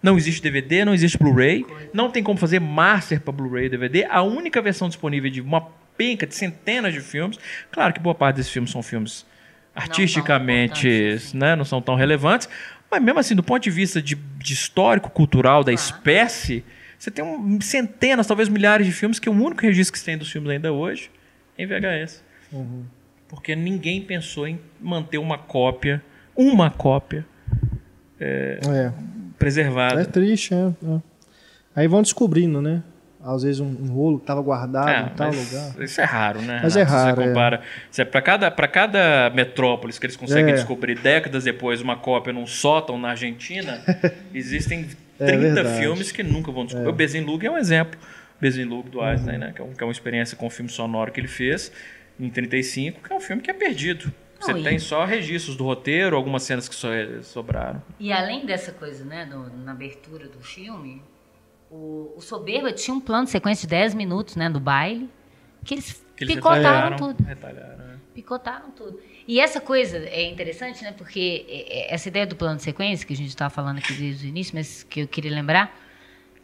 não 0.00 0.16
existe 0.16 0.40
DVD, 0.40 0.84
não 0.84 0.94
existe 0.94 1.18
Blu-ray, 1.18 1.66
não 1.92 2.08
tem 2.08 2.22
como 2.22 2.38
fazer 2.38 2.60
master 2.60 3.20
para 3.20 3.32
Blu-ray 3.32 3.66
e 3.66 3.68
DVD. 3.68 4.04
A 4.08 4.22
única 4.22 4.62
versão 4.62 4.88
disponível 4.88 5.28
de 5.28 5.40
uma 5.40 5.60
penca 5.96 6.24
de 6.24 6.36
centenas 6.36 6.94
de 6.94 7.00
filmes, 7.00 7.36
claro 7.72 7.92
que 7.92 7.98
boa 7.98 8.14
parte 8.14 8.36
desses 8.36 8.52
filmes 8.52 8.70
são 8.70 8.80
filmes 8.80 9.26
artisticamente, 9.74 10.88
importantes 10.88 11.26
assim. 11.28 11.38
né, 11.38 11.56
não 11.56 11.64
são 11.64 11.82
tão 11.82 11.94
relevantes, 11.94 12.48
mas 12.90 13.02
mesmo 13.02 13.18
assim, 13.20 13.34
do 13.34 13.42
ponto 13.42 13.62
de 13.62 13.70
vista 13.70 14.00
de, 14.00 14.14
de 14.14 14.52
histórico, 14.52 15.10
cultural 15.10 15.62
da 15.64 15.72
espécie, 15.72 16.64
você 16.98 17.10
tem 17.10 17.24
um, 17.24 17.60
centenas, 17.60 18.26
talvez 18.26 18.48
milhares 18.48 18.86
de 18.86 18.92
filmes 18.92 19.18
que 19.18 19.28
o 19.28 19.32
único 19.32 19.62
registro 19.62 19.92
que 19.92 19.98
se 19.98 20.04
tem 20.04 20.16
dos 20.18 20.30
filmes 20.30 20.50
ainda 20.50 20.72
hoje 20.72 21.10
é 21.56 21.62
em 21.62 21.66
VHS. 21.66 22.22
Porque 23.28 23.54
ninguém 23.54 24.00
pensou 24.00 24.48
em 24.48 24.58
manter 24.80 25.18
uma 25.18 25.36
cópia, 25.38 26.02
uma 26.34 26.70
cópia 26.70 27.26
É, 28.18 28.58
preservada. 29.38 30.00
é 30.00 30.04
triste, 30.04 30.54
é, 30.54 30.66
é. 30.82 31.00
Aí 31.76 31.86
vão 31.86 32.02
descobrindo, 32.02 32.60
né? 32.60 32.82
Às 33.34 33.42
vezes 33.42 33.60
um, 33.60 33.66
um 33.66 33.86
rolo 33.92 34.18
que 34.20 34.26
tava 34.26 34.40
guardado 34.40 34.88
É, 34.88 35.02
em 35.02 35.08
tal 35.16 35.30
lugar. 35.30 35.74
Isso 35.82 36.00
é 36.00 36.04
raro, 36.04 36.40
né? 36.42 36.60
Mas 36.62 36.76
é 36.76 36.82
Renato? 36.84 36.90
Se 36.98 37.04
raro, 37.04 37.16
Você 37.16 37.22
é. 37.22 37.28
compara. 37.28 37.60
Se 37.90 38.02
é 38.02 38.04
para 38.04 38.22
cada, 38.22 38.50
pra 38.50 38.68
cada 38.68 39.30
metrópolis 39.30 39.98
que 39.98 40.06
eles 40.06 40.16
conseguem 40.16 40.52
É. 40.52 40.54
descobrir 40.56 40.98
décadas 40.98 41.44
depois 41.44 41.80
uma 41.80 41.96
cópia 41.96 42.32
num 42.32 42.46
sótão 42.46 42.98
na 42.98 43.10
Argentina, 43.10 43.80
existem 44.34 44.88
30 45.18 45.60
É. 45.60 45.62
É. 45.62 45.80
filmes 45.80 46.10
que 46.12 46.22
nunca 46.22 46.50
vão 46.52 46.64
descobrir. 46.64 46.88
O 46.88 46.92
Bezenlug 46.92 47.44
é 47.46 47.50
um 47.50 47.58
exemplo. 47.58 47.98
Bezenlug 48.40 48.88
do 48.88 49.00
Einstein, 49.00 49.38
né? 49.38 49.52
Que 49.54 49.60
é, 49.60 49.64
um- 49.64 49.72
que 49.74 49.82
é 49.82 49.86
uma 49.86 49.92
experiência 49.92 50.36
com 50.36 50.46
o 50.46 50.50
filme 50.50 50.70
sonoro 50.70 51.10
que 51.10 51.18
ele 51.20 51.26
fez 51.28 51.72
em 52.20 52.30
35, 52.30 53.00
que 53.02 53.12
é 53.12 53.16
um 53.16 53.20
filme 53.20 53.42
que 53.42 53.50
é 53.50 53.54
perdido. 53.54 54.12
Você 54.40 54.52
Não, 54.52 54.60
e- 54.60 54.62
tem 54.62 54.78
só 54.78 55.04
registros 55.04 55.56
do 55.56 55.64
roteiro, 55.64 56.14
algumas 56.14 56.44
cenas 56.44 56.68
que 56.68 56.74
só 56.74 56.88
sobraram. 57.22 57.82
E 57.98 58.12
além 58.12 58.46
dessa 58.46 58.70
coisa, 58.70 59.04
né, 59.04 59.24
no- 59.24 59.50
na 59.64 59.72
abertura 59.72 60.28
do 60.28 60.38
filme, 60.40 61.02
o, 61.70 62.14
o 62.16 62.20
Soberba 62.20 62.72
tinha 62.72 62.94
um 62.94 63.00
plano 63.00 63.24
de 63.24 63.30
sequência 63.30 63.62
de 63.62 63.68
10 63.70 63.94
minutos, 63.94 64.36
né, 64.36 64.48
do 64.48 64.60
baile, 64.60 65.08
que 65.64 65.74
eles 65.74 66.04
Que 66.16 66.24
eles 66.24 66.34
picotaram 66.36 66.62
retalharam, 66.62 66.96
tudo. 66.96 67.22
retalharam, 67.24 67.76
né? 67.78 67.98
Picotaram 68.14 68.70
tudo. 68.70 69.00
E 69.26 69.38
essa 69.38 69.60
coisa 69.60 69.98
é 69.98 70.28
interessante, 70.28 70.82
né? 70.82 70.92
Porque 70.92 71.44
é- 71.48 71.90
é- 71.90 71.94
essa 71.94 72.08
ideia 72.08 72.26
do 72.26 72.34
plano 72.34 72.56
de 72.56 72.62
sequência, 72.62 73.06
que 73.06 73.12
a 73.12 73.16
gente 73.16 73.28
estava 73.28 73.50
falando 73.50 73.78
aqui 73.78 73.92
desde 73.92 74.26
o 74.26 74.28
início, 74.28 74.54
mas 74.54 74.82
que 74.82 75.00
eu 75.00 75.08
queria 75.08 75.30
lembrar, 75.30 75.78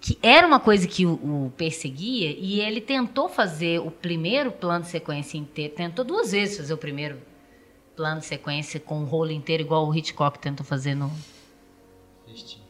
que 0.01 0.19
era 0.23 0.47
uma 0.47 0.61
coisa 0.61 0.87
que 0.87 1.07
o, 1.07 1.15
o 1.15 1.53
perseguia, 1.57 2.31
e 2.39 2.61
ele 2.61 2.81
tentou 2.81 3.29
fazer 3.29 3.81
o 3.81 3.91
primeiro 3.91 4.53
plano 4.53 4.85
de 4.85 4.91
sequência 4.91 5.39
inteiro, 5.39 5.75
tentou 5.75 6.05
duas 6.05 6.31
vezes 6.33 6.59
fazer 6.59 6.75
o 6.75 6.79
primeiro 6.79 7.19
plano 7.97 8.21
de 8.21 8.27
sequência 8.27 8.79
com 8.79 9.01
o 9.01 9.05
rolo 9.05 9.31
inteiro, 9.31 9.63
igual 9.63 9.89
o 9.89 9.95
Hitchcock 9.97 10.39
tentou 10.39 10.65
fazer 10.67 10.95
no, 10.95 11.11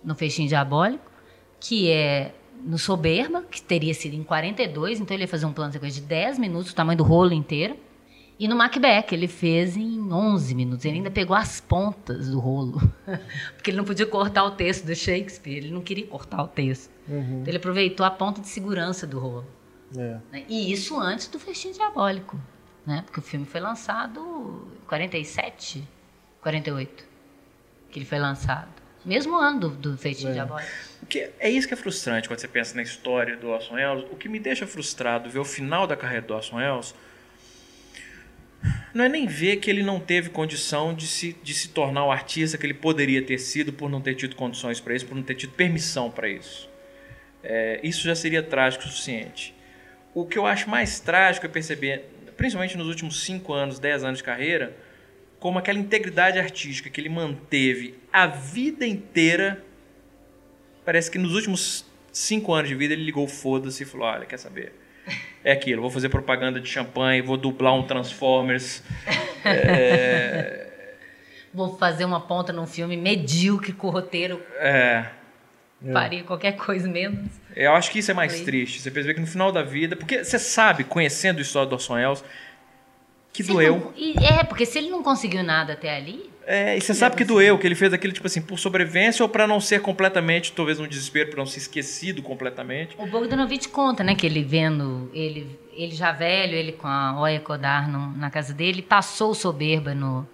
no 0.05 0.15
Festim 0.15 0.47
Diabólico, 0.47 1.11
que 1.59 1.91
é 1.91 2.33
no 2.65 2.79
Soberba, 2.79 3.43
que 3.43 3.61
teria 3.61 3.93
sido 3.93 4.15
em 4.15 4.23
42, 4.23 5.01
então 5.01 5.15
ele 5.15 5.25
ia 5.25 5.29
fazer 5.29 5.47
um 5.47 5.53
plano 5.53 5.71
de 5.71 5.75
sequência 5.75 6.01
de 6.01 6.09
10 6.09 6.39
minutos, 6.39 6.73
o 6.73 6.75
tamanho 6.75 6.97
do 6.97 7.05
rolo 7.05 7.33
inteiro. 7.33 7.77
E 8.39 8.49
no 8.49 8.57
Macbeth, 8.57 9.13
ele 9.13 9.29
fez 9.29 9.77
em 9.77 10.13
11 10.13 10.55
minutos. 10.57 10.85
Ele 10.85 10.97
ainda 10.97 11.11
pegou 11.11 11.37
as 11.37 11.61
pontas 11.61 12.31
do 12.31 12.41
rolo. 12.41 12.81
Porque 13.55 13.71
ele 13.71 13.77
não 13.77 13.85
podia 13.85 14.07
cortar 14.07 14.45
o 14.45 14.51
texto 14.53 14.85
do 14.87 14.95
Shakespeare. 14.95 15.59
Ele 15.59 15.71
não 15.71 15.81
queria 15.81 16.07
cortar 16.07 16.43
o 16.43 16.49
texto. 16.49 16.91
Então 17.07 17.45
ele 17.47 17.59
aproveitou 17.59 18.05
a 18.05 18.11
ponta 18.11 18.41
de 18.41 18.49
segurança 18.49 19.07
do 19.07 19.21
rolo. 19.21 19.47
É. 19.97 20.19
né? 20.33 20.45
E 20.49 20.73
isso 20.73 20.99
antes 20.99 21.29
do 21.29 21.39
Festim 21.39 21.71
Diabólico. 21.71 22.41
Né? 22.85 23.03
Porque 23.07 23.21
o 23.21 23.23
filme 23.23 23.47
foi 23.47 23.61
lançado 23.61 24.67
em 24.83 24.87
47, 24.89 25.87
48. 26.43 27.05
Que 27.91 28.01
ele 28.01 28.07
foi 28.07 28.19
lançado. 28.19 28.69
Mesmo 29.05 29.37
ano 29.37 29.61
do, 29.61 29.69
do 29.71 29.97
Festim 29.97 30.33
Diabólico. 30.33 30.73
Que 31.09 31.31
é 31.39 31.51
isso 31.51 31.67
que 31.69 31.75
é 31.75 31.77
frustrante 31.77 32.29
quando 32.29 32.41
você 32.41 32.49
pensa 32.49 32.75
na 32.75 32.83
história 32.83 33.37
do 33.37 33.49
Orson 33.49 33.75
Welles. 33.75 34.05
O 34.11 34.17
que 34.17 34.29
me 34.29 34.39
deixa 34.39 34.67
frustrado 34.67 35.29
ver 35.29 35.39
o 35.39 35.45
final 35.45 35.87
da 35.87 35.97
carreira 35.97 36.27
do 36.27 36.35
Orson 36.35 36.57
Welles 36.57 36.95
não 38.95 39.05
é 39.05 39.09
nem 39.09 39.27
ver 39.27 39.57
que 39.57 39.69
ele 39.69 39.83
não 39.83 39.99
teve 40.01 40.31
condição 40.31 40.95
de 40.95 41.07
se, 41.07 41.37
de 41.43 41.53
se 41.53 41.69
tornar 41.69 42.05
o 42.07 42.13
artista 42.13 42.57
que 42.57 42.65
ele 42.65 42.75
poderia 42.75 43.21
ter 43.21 43.39
sido 43.39 43.73
por 43.73 43.91
não 43.91 44.01
ter 44.01 44.15
tido 44.15 44.37
condições 44.37 44.81
para 44.81 44.95
isso, 44.95 45.07
por 45.07 45.15
não 45.15 45.23
ter 45.23 45.35
tido 45.35 45.53
permissão 45.53 46.11
para 46.11 46.29
isso. 46.29 46.71
É, 47.43 47.81
isso 47.83 48.03
já 48.05 48.15
seria 48.15 48.43
trágico 48.43 48.85
o 48.85 48.87
suficiente. 48.87 49.55
O 50.15 50.25
que 50.25 50.39
eu 50.39 50.47
acho 50.47 50.71
mais 50.71 51.01
trágico 51.01 51.45
é 51.45 51.49
perceber, 51.49 52.09
principalmente 52.37 52.77
nos 52.79 52.87
últimos 52.87 53.23
5 53.25 53.53
anos, 53.53 53.79
10 53.79 54.05
anos 54.05 54.19
de 54.19 54.25
carreira, 54.25 54.75
como 55.41 55.59
aquela 55.59 55.79
integridade 55.79 56.39
artística 56.39 56.89
que 56.89 57.01
ele 57.01 57.09
manteve 57.09 57.99
a 58.13 58.27
vida 58.27 58.87
inteira 58.87 59.63
Parece 60.85 61.11
que 61.11 61.19
nos 61.19 61.35
últimos 61.35 61.85
cinco 62.13 62.53
anos 62.53 62.69
de 62.69 62.75
vida 62.75 62.93
ele 62.95 63.05
ligou 63.05 63.27
foda-se 63.27 63.83
e 63.83 63.87
falou: 63.87 64.07
Olha, 64.07 64.27
quer 64.27 64.39
saber? 64.39 64.73
É 65.43 65.53
aquilo, 65.53 65.83
vou 65.83 65.91
fazer 65.91 66.09
propaganda 66.09 66.59
de 66.61 66.69
champanhe, 66.69 67.21
vou 67.21 67.37
dublar 67.37 67.75
um 67.75 67.83
Transformers. 67.87 68.83
Vou 71.53 71.77
fazer 71.79 72.05
uma 72.05 72.21
ponta 72.21 72.53
num 72.53 72.67
filme 72.67 72.97
medíocre 72.97 73.73
com 73.73 73.87
o 73.87 73.91
roteiro 73.91 74.43
É, 74.59 75.07
faria 75.93 76.25
qualquer 76.25 76.53
coisa 76.57 76.89
menos. 76.89 77.31
eu 77.55 77.73
acho 77.75 77.91
que 77.93 78.01
isso 78.01 78.11
é 78.11 78.15
mais 78.15 78.35
Foi. 78.37 78.45
triste. 78.45 78.81
Você 78.81 78.91
percebe 78.91 79.15
que 79.15 79.21
no 79.21 79.27
final 79.27 79.53
da 79.53 79.63
vida. 79.63 79.95
Porque 79.95 80.25
você 80.25 80.39
sabe, 80.39 80.83
conhecendo 80.83 81.39
a 81.39 81.43
história 81.43 81.69
do 81.69 81.75
Orson 81.75 81.95
Welles, 81.95 82.25
que 83.33 83.45
Se 83.45 83.53
doeu. 83.53 83.93
não- 83.97 84.25
é, 84.27 84.43
porque 84.43 84.67
se 84.67 84.79
ele 84.79 84.89
não 84.91 85.03
conseguiu 85.03 85.45
nada 85.45 85.75
até 85.75 85.95
ali, 85.97 86.29
É, 86.47 86.77
e 86.77 86.81
você 86.81 86.93
sabe 86.93 87.17
que 87.17 87.25
doeu, 87.25 87.59
que 87.59 87.67
ele 87.67 87.75
fez 87.75 87.93
aquilo, 87.93 88.13
tipo 88.13 88.27
assim, 88.27 88.43
por 88.43 88.59
sobrevivência 88.59 89.23
ou 89.23 89.29
para 89.29 89.47
não 89.47 89.61
ser 89.61 89.81
completamente, 89.81 90.53
talvez 90.53 90.79
um 90.79 90.87
desespero, 90.87 91.31
para 91.31 91.39
não 91.39 91.47
ser 91.47 91.59
esquecido 91.59 92.23
completamente. 92.23 92.95
o 92.99 93.07
Bogdanovich 93.07 93.69
conta, 93.71 94.05
né, 94.05 94.15
que 94.15 94.27
ele 94.27 94.43
vendo, 94.45 95.11
ele, 95.15 95.59
ele 95.73 95.95
já 95.95 96.13
velho, 96.13 96.55
ele 96.55 96.73
com 96.73 96.87
a 96.87 97.19
Oya 97.21 97.41
Kodar 97.41 97.91
no- 97.91 98.17
na 98.17 98.31
casa 98.31 98.53
dele, 98.53 98.83
passou 98.83 99.31
o 99.31 99.35
soberba 99.35 99.95
no, 99.95 100.29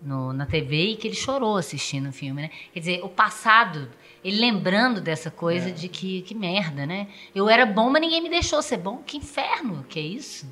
no- 0.00 0.32
na 0.32 0.46
TV 0.46 0.92
e 0.92 0.96
que 0.96 1.06
ele 1.08 1.14
chorou 1.16 1.56
assistindo 1.58 2.08
o 2.08 2.12
filme, 2.12 2.42
né? 2.42 2.50
Quer 2.72 2.80
dizer, 2.80 3.00
o 3.04 3.08
passado, 3.10 3.90
ele 4.24 4.38
lembrando 4.40 5.00
dessa 5.02 5.30
coisa 5.30 5.70
de 5.70 5.86
que, 5.88 6.22
que 6.22 6.34
merda, 6.34 6.86
né? 6.86 7.08
Eu 7.34 7.48
era 7.50 7.66
bom, 7.66 7.90
mas 7.90 8.00
ninguém 8.00 8.22
me 8.22 8.30
deixou 8.30 8.62
ser 8.62 8.78
bom. 8.78 9.02
Que 9.06 9.18
inferno, 9.18 9.84
que 9.88 9.98
é 9.98 10.02
isso? 10.02 10.46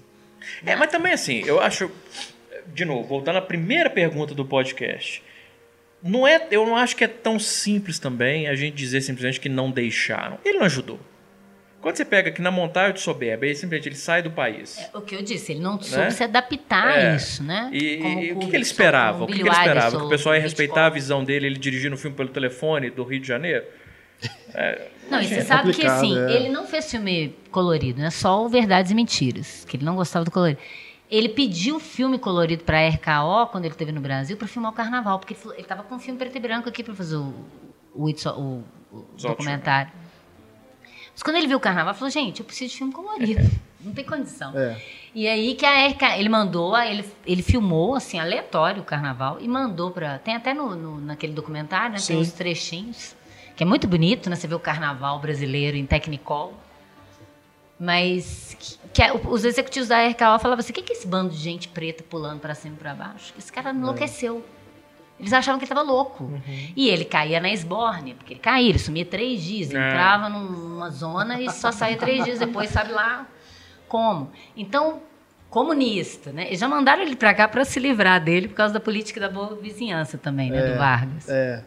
É, 0.67 0.77
mas 0.77 0.91
também 0.91 1.13
assim, 1.15 1.43
eu 1.47 1.59
acho. 1.59 1.91
De 2.69 2.85
novo, 2.85 3.07
voltando 3.09 3.37
à 3.37 3.43
primeira 3.43 3.89
pergunta 3.91 4.35
do 4.35 4.45
podcast. 4.45 5.23
Não 6.03 6.27
é, 6.27 6.47
eu 6.51 6.65
não 6.65 6.77
acho 6.77 6.97
que 6.97 7.05
é 7.05 7.09
tão 7.09 7.39
simples 7.39 7.99
também 7.99 8.49
a 8.49 8.55
gente 8.55 8.74
dizer 8.74 9.01
simplesmente 9.03 9.39
que 9.39 9.49
não 9.49 9.70
deixaram. 9.70 10.39
Ele 10.45 10.59
não 10.59 10.65
ajudou. 10.66 10.99
Quando 11.82 11.97
você 11.97 12.05
pega 12.05 12.28
aqui 12.28 12.43
na 12.43 12.51
montagem 12.51 12.93
de 12.95 13.01
soberba, 13.01 13.47
ele 13.47 13.55
simplesmente 13.55 13.89
ele 13.89 13.97
sai 13.97 14.23
do 14.23 14.31
país. 14.31 14.78
É 14.78 14.97
o 14.97 15.01
que 15.01 15.15
eu 15.15 15.23
disse, 15.23 15.53
ele 15.53 15.61
não 15.61 15.81
soube 15.81 16.05
Né? 16.05 16.11
se 16.11 16.23
adaptar 16.23 16.99
É. 16.99 17.11
a 17.12 17.16
isso, 17.16 17.43
né? 17.43 17.70
E, 17.73 17.97
Como 17.99 18.20
e 18.23 18.32
o 18.32 18.39
que, 18.39 18.47
que 18.49 18.57
ele 18.57 18.62
esperava? 18.62 19.24
O 19.24 19.27
que, 19.27 19.32
que 19.35 19.41
ele 19.41 19.49
esperava? 19.51 19.97
Que 19.99 20.05
o 20.05 20.09
pessoal 20.09 20.35
ia 20.35 20.41
respeitar 20.43 20.87
a 20.87 20.91
visão 20.91 21.24
dele, 21.24 21.47
ele 21.47 21.59
dirigindo 21.59 21.95
o 21.95 21.99
filme 21.99 22.15
pelo 22.16 22.28
telefone 22.28 22.91
do 22.91 23.03
Rio 23.03 23.20
de 23.20 23.28
Janeiro? 23.28 23.65
Não, 25.11 25.20
e 25.20 25.27
você 25.27 25.37
É 25.37 25.41
sabe 25.43 25.73
que 25.73 25.82
complicado, 25.82 25.97
assim, 25.97 26.19
é. 26.19 26.32
ele 26.37 26.49
não 26.51 26.66
fez 26.66 26.91
filme 26.91 27.35
colorido, 27.51 28.01
né? 28.01 28.11
Só 28.11 28.45
o 28.45 28.49
Verdades 28.49 28.91
e 28.93 28.95
Mentiras, 28.95 29.65
que 29.69 29.77
ele 29.77 29.85
não 29.85 29.97
gostava 29.97 30.24
do 30.24 30.31
colorido. 30.31 30.61
Ele 31.11 31.28
pediu 31.28 31.81
filme 31.81 32.19
colorido 32.19 32.62
para 32.62 32.78
a 32.78 32.89
RKO 32.89 33.49
quando 33.51 33.65
ele 33.65 33.74
esteve 33.74 33.91
no 33.91 34.01
Brasil 34.01 34.37
para 34.37 34.47
filmar 34.47 34.70
o 34.70 34.74
Carnaval, 34.74 35.19
porque 35.19 35.35
ele, 35.35 35.41
falou- 35.41 35.57
ele 35.59 35.66
tava 35.66 35.82
com 35.82 35.97
um 35.97 35.99
filme 35.99 36.19
preto 36.19 36.37
e 36.37 36.41
branco 36.41 36.69
aqui 36.69 36.85
para 36.85 36.95
fazer 36.95 37.16
o, 37.16 37.35
o, 37.95 38.05
o- 38.09 38.65
o 38.93 39.05
documentário. 39.20 39.91
Mas 41.12 41.23
quando 41.23 41.37
ele 41.37 41.49
viu 41.49 41.57
o 41.57 41.61
Carnaval, 41.61 41.93
ele 41.93 41.99
falou: 41.99 42.11
"Gente, 42.11 42.39
eu 42.41 42.47
preciso 42.47 42.70
de 42.70 42.78
filme 42.78 42.93
colorido. 42.93 43.43
Não 43.81 43.93
tem 43.93 44.05
condição". 44.05 44.57
É. 44.57 44.81
E 45.12 45.27
aí 45.27 45.57
que 45.57 45.66
a 45.66 45.89
RK, 45.89 46.03
ele 46.19 46.28
mandou, 46.28 46.78
ele, 46.78 47.05
ele 47.27 47.43
filmou 47.43 47.97
assim 47.97 48.20
aleatório 48.20 48.81
o 48.82 48.85
carnaval 48.85 49.39
e 49.41 49.49
mandou 49.49 49.91
para 49.91 50.19
tem 50.20 50.37
até 50.37 50.55
no, 50.55 50.77
no- 50.77 51.01
naquele 51.01 51.32
documentário, 51.32 51.95
né, 51.95 51.99
Sim. 51.99 52.12
tem 52.12 52.23
uns 52.23 52.31
trechinhos, 52.32 53.16
que 53.57 53.65
é 53.65 53.66
muito 53.66 53.89
bonito, 53.89 54.31
né, 54.31 54.37
você 54.37 54.47
vê 54.47 54.55
o 54.55 54.61
carnaval 54.61 55.19
brasileiro 55.19 55.77
em 55.77 55.85
Technicolor. 55.85 56.53
Mas 57.78 58.78
que, 58.93 59.03
é- 59.03 59.12
os 59.12 59.45
executivos 59.45 59.89
da 59.89 59.99
RKO 60.07 60.39
falavam 60.39 60.59
assim: 60.59 60.73
"O 60.73 60.75
que 60.75 60.93
é 60.93 60.97
esse 60.97 61.07
bando 61.07 61.31
de 61.31 61.39
gente 61.39 61.69
preta 61.69 62.03
pulando 62.03 62.41
para 62.41 62.55
cima 62.55 62.75
e 62.75 62.79
para 62.79 62.95
baixo? 62.95 63.33
Esse 63.39 63.53
cara 63.53 63.71
enlouqueceu". 63.71 64.45
Eles 65.19 65.33
achavam 65.35 65.59
que 65.59 65.65
ele 65.67 65.71
estava 65.73 65.87
louco. 65.87 66.31
E 66.75 66.89
ele 66.89 67.05
caía 67.05 67.41
na 67.41 67.51
esbórnia, 67.51 68.15
porque 68.15 68.33
ele 68.33 68.41
caía, 68.41 68.71
ele 68.71 68.79
sumia 68.79 69.05
três 69.05 69.43
dias, 69.43 69.71
É. 69.71 69.77
entrava 69.77 70.31
numa 70.31 70.89
zona 70.89 71.39
e 71.39 71.51
só 71.51 71.71
saía 71.71 71.99
três 71.99 72.25
dias 72.25 72.39
depois, 72.39 72.71
sabe 72.71 72.91
lá 72.93 73.27
como. 73.87 74.31
Então, 74.57 75.03
comunista, 75.51 76.33
né? 76.33 76.47
Eles 76.47 76.59
já 76.61 76.67
mandaram 76.67 77.03
ele 77.03 77.17
para 77.17 77.35
cá 77.35 77.47
para 77.47 77.67
se 77.67 77.79
livrar 77.79 78.19
dele 78.23 78.49
por 78.49 78.55
causa 78.55 78.73
da 78.73 78.81
política 78.81 79.21
da 79.21 79.29
boa 79.29 79.57
vizinhança 79.57 80.17
também, 80.17 80.51
né? 80.51 80.73
Do 80.73 80.79
Vargas. 80.79 81.29
É. 81.29 81.65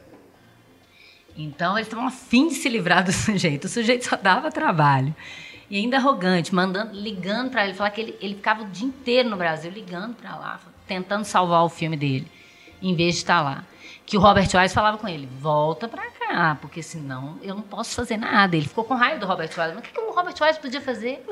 Então 1.37 1.77
eles 1.77 1.87
estavam 1.87 2.07
afim 2.07 2.47
de 2.47 2.55
se 2.55 2.69
livrar 2.69 3.03
do 3.03 3.11
sujeito. 3.13 3.65
O 3.65 3.69
sujeito 3.69 4.05
só 4.07 4.15
dava 4.15 4.51
trabalho. 4.51 5.13
E 5.69 5.77
ainda 5.77 5.97
arrogante, 5.97 6.53
mandando, 6.53 6.93
ligando 6.93 7.49
para 7.49 7.63
ele, 7.65 7.73
falar 7.73 7.89
que 7.89 8.01
ele, 8.01 8.17
ele 8.21 8.35
ficava 8.35 8.63
o 8.63 8.67
dia 8.67 8.87
inteiro 8.87 9.29
no 9.29 9.37
Brasil, 9.37 9.71
ligando 9.71 10.15
para 10.15 10.35
lá, 10.35 10.59
tentando 10.87 11.23
salvar 11.23 11.63
o 11.63 11.69
filme 11.69 11.97
dele, 11.97 12.27
em 12.81 12.95
vez 12.95 13.15
de 13.15 13.21
estar 13.21 13.41
lá. 13.41 13.63
Que 14.05 14.17
o 14.17 14.19
Robert 14.19 14.49
Wise 14.53 14.73
falava 14.73 14.97
com 14.97 15.07
ele, 15.07 15.27
volta 15.39 15.87
para 15.87 16.03
cá, 16.11 16.22
porque 16.61 16.81
senão 16.81 17.37
eu 17.41 17.55
não 17.55 17.61
posso 17.61 17.95
fazer 17.95 18.17
nada. 18.17 18.55
Ele 18.55 18.67
ficou 18.67 18.83
com 18.83 18.93
raiva 18.95 19.19
do 19.19 19.25
Robert 19.25 19.49
Wise. 19.49 19.57
Mas 19.57 19.77
o 19.77 19.81
que, 19.81 19.91
que 19.91 19.99
o 19.99 20.11
Robert 20.11 20.35
Wise 20.41 20.59
podia 20.59 20.81
fazer? 20.81 21.23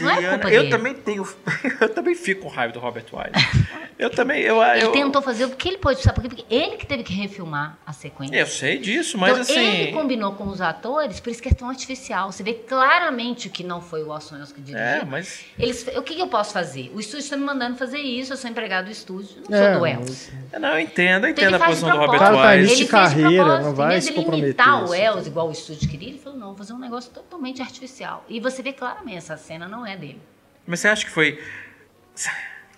Não 0.00 0.10
é 0.10 0.28
culpa 0.28 0.48
eu 0.50 0.62
dele. 0.62 0.70
também 0.70 0.94
tenho. 0.94 1.28
Eu 1.80 1.88
também 1.88 2.14
fico 2.14 2.42
com 2.42 2.48
raiva 2.48 2.72
do 2.72 2.80
Robert 2.80 3.04
Wise. 3.12 3.48
eu 3.98 4.10
também. 4.10 4.42
Eu, 4.42 4.62
Ele 4.62 4.84
eu, 4.84 4.92
tentou 4.92 5.22
fazer 5.22 5.44
o 5.44 5.50
que 5.50 5.68
ele 5.68 5.78
pôde, 5.78 6.02
sabe? 6.02 6.20
Porque 6.20 6.44
ele 6.50 6.76
que 6.76 6.86
teve 6.86 7.02
que 7.02 7.12
refilmar 7.12 7.78
a 7.86 7.92
sequência. 7.92 8.36
Eu 8.36 8.46
sei 8.46 8.78
disso, 8.78 9.16
mas 9.18 9.30
então, 9.32 9.42
assim. 9.42 9.80
ele 9.80 9.92
combinou 9.92 10.32
com 10.32 10.48
os 10.48 10.60
atores, 10.60 11.20
por 11.20 11.30
isso 11.30 11.42
que 11.42 11.48
é 11.48 11.52
tão 11.52 11.68
artificial. 11.68 12.30
Você 12.32 12.42
vê 12.42 12.54
claramente 12.54 13.48
que 13.48 13.62
não 13.62 13.80
foi 13.80 14.02
o 14.02 14.08
Welles 14.08 14.52
que 14.52 14.60
dirigiu. 14.60 14.86
É, 14.86 15.04
mas. 15.04 15.44
Eles, 15.58 15.86
o 15.96 16.02
que, 16.02 16.14
que 16.14 16.22
eu 16.22 16.28
posso 16.28 16.52
fazer? 16.52 16.90
O 16.94 17.00
estúdio 17.00 17.24
está 17.24 17.36
me 17.36 17.44
mandando 17.44 17.76
fazer 17.76 17.98
isso, 17.98 18.32
eu 18.32 18.36
sou 18.36 18.50
empregado 18.50 18.86
do 18.86 18.90
estúdio, 18.90 19.42
não 19.48 19.56
É, 19.56 19.64
sou 19.64 19.74
do 19.74 19.82
Wells. 19.82 20.30
Não, 20.58 20.68
eu 20.70 20.80
entendo, 20.80 21.26
eu 21.26 21.30
Então 21.30 21.44
entendo 21.44 21.54
ele 21.54 21.62
a 21.62 21.66
posição 21.66 21.90
do 21.90 21.96
Robert 21.96 22.20
Wise. 22.20 22.58
Ele 22.58 22.66
fez 22.66 22.78
de 22.78 22.86
carreira, 22.86 23.44
propósito. 23.44 23.66
não 23.66 23.74
vai 23.74 24.00
se 24.00 24.12
comprometer, 24.12 24.37
imitar 24.38 24.80
o 24.80 24.84
assim. 24.84 24.92
Wells 24.92 25.26
igual 25.26 25.48
o 25.48 25.52
estúdio 25.52 25.88
queria, 25.88 26.08
ele 26.08 26.18
falou, 26.18 26.38
não, 26.38 26.46
vou 26.48 26.56
fazer 26.56 26.72
um 26.72 26.78
negócio 26.78 27.10
totalmente 27.12 27.60
artificial. 27.62 28.24
E 28.28 28.40
você 28.40 28.62
vê 28.62 28.72
claramente, 28.72 29.16
essa 29.18 29.36
cena 29.36 29.66
não 29.68 29.84
é 29.86 29.96
dele. 29.96 30.20
Mas 30.66 30.80
você 30.80 30.88
acha 30.88 31.04
que 31.04 31.10
foi. 31.10 31.42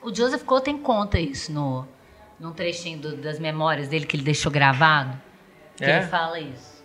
O 0.02 0.14
Joseph 0.14 0.42
Cotten 0.44 0.78
conta 0.78 1.18
isso 1.20 1.52
no, 1.52 1.86
num 2.38 2.52
trechinho 2.52 2.98
do- 2.98 3.16
das 3.16 3.38
memórias 3.38 3.88
dele 3.88 4.06
que 4.06 4.16
ele 4.16 4.22
deixou 4.24 4.50
gravado. 4.50 5.20
Que 5.76 5.84
É? 5.84 5.98
ele 5.98 6.06
fala 6.06 6.38
isso. 6.40 6.84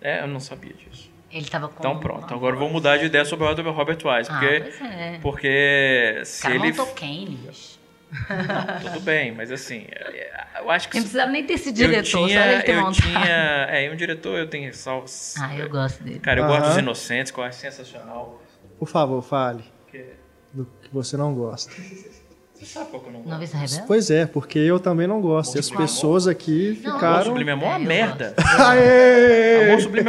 É, 0.00 0.22
eu 0.22 0.26
não 0.26 0.40
sabia 0.40 0.72
disso. 0.74 1.10
Ele 1.30 1.46
tava 1.48 1.68
com. 1.68 1.78
Então 1.78 1.98
pronto, 1.98 2.32
agora 2.32 2.54
eu 2.54 2.58
vou 2.60 2.70
mudar 2.70 2.96
de 2.96 3.06
ideia 3.06 3.24
sobre 3.24 3.44
o 3.46 3.72
Robert 3.72 3.96
Wise. 4.04 4.30
Ah, 4.30 4.38
Porque, 4.38 4.60
pois 4.60 4.80
é. 4.82 5.18
porque 5.20 6.22
se 6.24 6.42
cara 6.42 6.54
ele. 6.54 6.72
bicho. 6.72 7.75
Não, 8.10 8.90
tudo 8.92 9.00
bem, 9.00 9.32
mas 9.32 9.50
assim, 9.50 9.86
é, 9.90 10.60
eu 10.60 10.70
acho 10.70 10.88
que. 10.88 10.96
Não 10.96 11.02
precisava 11.02 11.30
nem 11.30 11.44
ter 11.44 11.54
eu 11.66 11.72
diretor, 11.72 12.04
só 12.06 12.26
tinha, 12.26 12.52
ele 12.52 12.62
ter 12.62 12.74
eu 12.74 12.80
montado. 12.80 13.02
tinha. 13.02 13.66
É, 13.70 13.84
e 13.84 13.90
um 13.90 13.96
diretor 13.96 14.38
eu 14.38 14.48
tenho 14.48 14.72
sal. 14.74 15.04
Ah, 15.40 15.56
eu 15.56 15.68
gosto 15.68 16.02
dele. 16.02 16.20
Cara, 16.20 16.40
eu 16.40 16.46
gosto 16.46 16.68
dos 16.68 16.76
Inocentes, 16.78 17.32
que 17.32 17.38
eu 17.38 17.44
acho 17.44 17.58
sensacional. 17.58 18.40
Por 18.78 18.88
favor, 18.88 19.22
fale 19.22 19.64
Porque 19.84 20.04
do 20.52 20.66
que 20.82 20.92
você 20.92 21.16
não 21.16 21.34
gosta. 21.34 21.72
Você 22.58 22.64
sabe 22.66 22.90
qual 22.90 23.02
que 23.02 23.08
eu 23.08 23.12
não 23.12 23.20
gosto. 23.20 23.52
Rebelde? 23.52 23.82
Pois 23.86 24.10
é, 24.10 24.26
porque 24.26 24.58
eu 24.58 24.80
também 24.80 25.06
não 25.06 25.20
gosto. 25.20 25.56
E 25.56 25.58
as 25.58 25.66
Sublime 25.66 25.84
Amor? 25.84 25.94
pessoas 25.94 26.26
aqui 26.28 26.80
Não, 26.82 26.90
Amor 26.90 27.00
ficaram. 27.00 27.24
Sublime 27.24 27.50
Amor 27.50 27.64
é 27.64 27.68
uma 27.68 27.78
É, 27.78 27.82
eu 27.82 27.86
merda. 27.86 28.34
Aê! 28.58 29.64
Amor 29.68 29.80
Sublime 29.80 30.04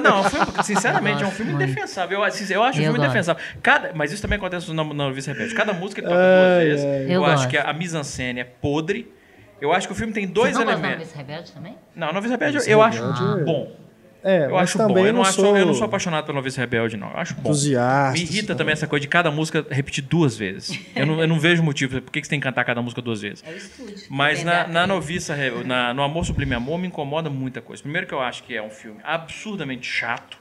não, 0.00 0.16
é 0.16 0.20
um 0.20 0.24
filme, 0.24 0.46
sinceramente, 0.64 1.22
é 1.22 1.26
um 1.26 1.30
filme 1.30 1.52
muito. 1.52 1.64
indefensável. 1.64 2.18
Eu, 2.18 2.24
assim, 2.24 2.52
eu 2.52 2.62
acho 2.62 2.78
um 2.78 2.82
Eu 2.82 2.84
filme 2.86 2.98
gosto. 2.98 3.10
indefensável. 3.10 3.42
Cada, 3.62 3.92
mas 3.94 4.12
isso 4.12 4.22
também 4.22 4.36
acontece 4.38 4.72
no, 4.72 4.84
no 4.84 5.12
Vice 5.14 5.30
Repete. 5.30 5.54
Cada 5.54 5.72
música 5.72 6.00
ele 6.00 6.08
toca 6.08 6.20
Ai, 6.20 6.66
duas 6.66 6.80
vezes. 6.82 6.84
Eu, 7.10 7.14
Eu 7.14 7.24
acho 7.24 7.48
que 7.48 7.56
a 7.56 7.72
mise-en-scène 7.72 8.40
é 8.40 8.44
podre. 8.44 9.12
Eu 9.60 9.72
acho 9.72 9.86
que 9.86 9.92
o 9.92 9.96
filme 9.96 10.12
tem 10.12 10.26
dois 10.26 10.54
Você 10.54 10.58
não 10.58 10.64
gosta 10.64 10.80
do 10.80 10.84
elementos. 10.86 11.06
Novice 11.14 11.18
Rebelde 11.18 11.52
também? 11.52 11.76
Não, 11.94 12.12
Novice 12.12 12.32
Rebelde 12.32 12.54
Novice 12.54 12.70
eu 12.70 12.82
acho 12.82 13.00
Rebelde 13.00 13.40
é- 13.40 13.44
bom. 13.44 13.81
É, 14.24 14.46
Eu 14.46 14.56
acho 14.56 14.78
bom. 14.78 14.86
também 14.88 15.06
Eu 15.06 15.12
não, 15.12 15.22
acho, 15.22 15.32
sou 15.32 15.56
eu 15.56 15.66
não 15.66 15.74
sou 15.74 15.84
apaixonado 15.84 16.24
pelo 16.24 16.36
Novice 16.36 16.58
Rebelde, 16.58 16.96
não. 16.96 17.10
Eu 17.10 17.16
acho 17.18 17.34
bom. 17.34 17.40
entusiasta. 17.50 18.12
Me 18.12 18.20
irrita 18.24 18.54
também 18.54 18.72
essa 18.72 18.86
coisa 18.86 19.00
de 19.00 19.08
cada 19.08 19.30
música 19.30 19.66
repetir 19.70 20.04
duas 20.04 20.36
vezes. 20.36 20.78
Eu 20.94 21.04
não, 21.06 21.20
eu 21.20 21.26
não 21.26 21.40
vejo 21.40 21.62
motivo 21.62 22.00
por 22.00 22.10
que 22.12 22.20
que 22.20 22.26
você 22.26 22.30
tem 22.30 22.38
que 22.40 22.44
cantar 22.44 22.64
cada 22.64 22.80
música 22.80 23.02
duas 23.02 23.20
vezes. 23.20 23.42
É 23.46 23.50
o 23.52 23.56
estúdio. 23.56 23.96
Mas 24.08 24.44
na, 24.44 24.66
na 24.68 24.86
noviça, 24.86 25.36
na, 25.64 25.92
no 25.92 26.02
Amor 26.02 26.24
Sublime 26.24 26.54
Amor, 26.54 26.78
me 26.78 26.86
incomoda 26.86 27.28
muita 27.28 27.60
coisa. 27.60 27.82
Primeiro 27.82 28.06
que 28.06 28.14
eu 28.14 28.20
acho 28.20 28.44
que 28.44 28.54
é 28.56 28.62
um 28.62 28.70
filme 28.70 29.00
absurdamente 29.02 29.86
chato. 29.86 30.38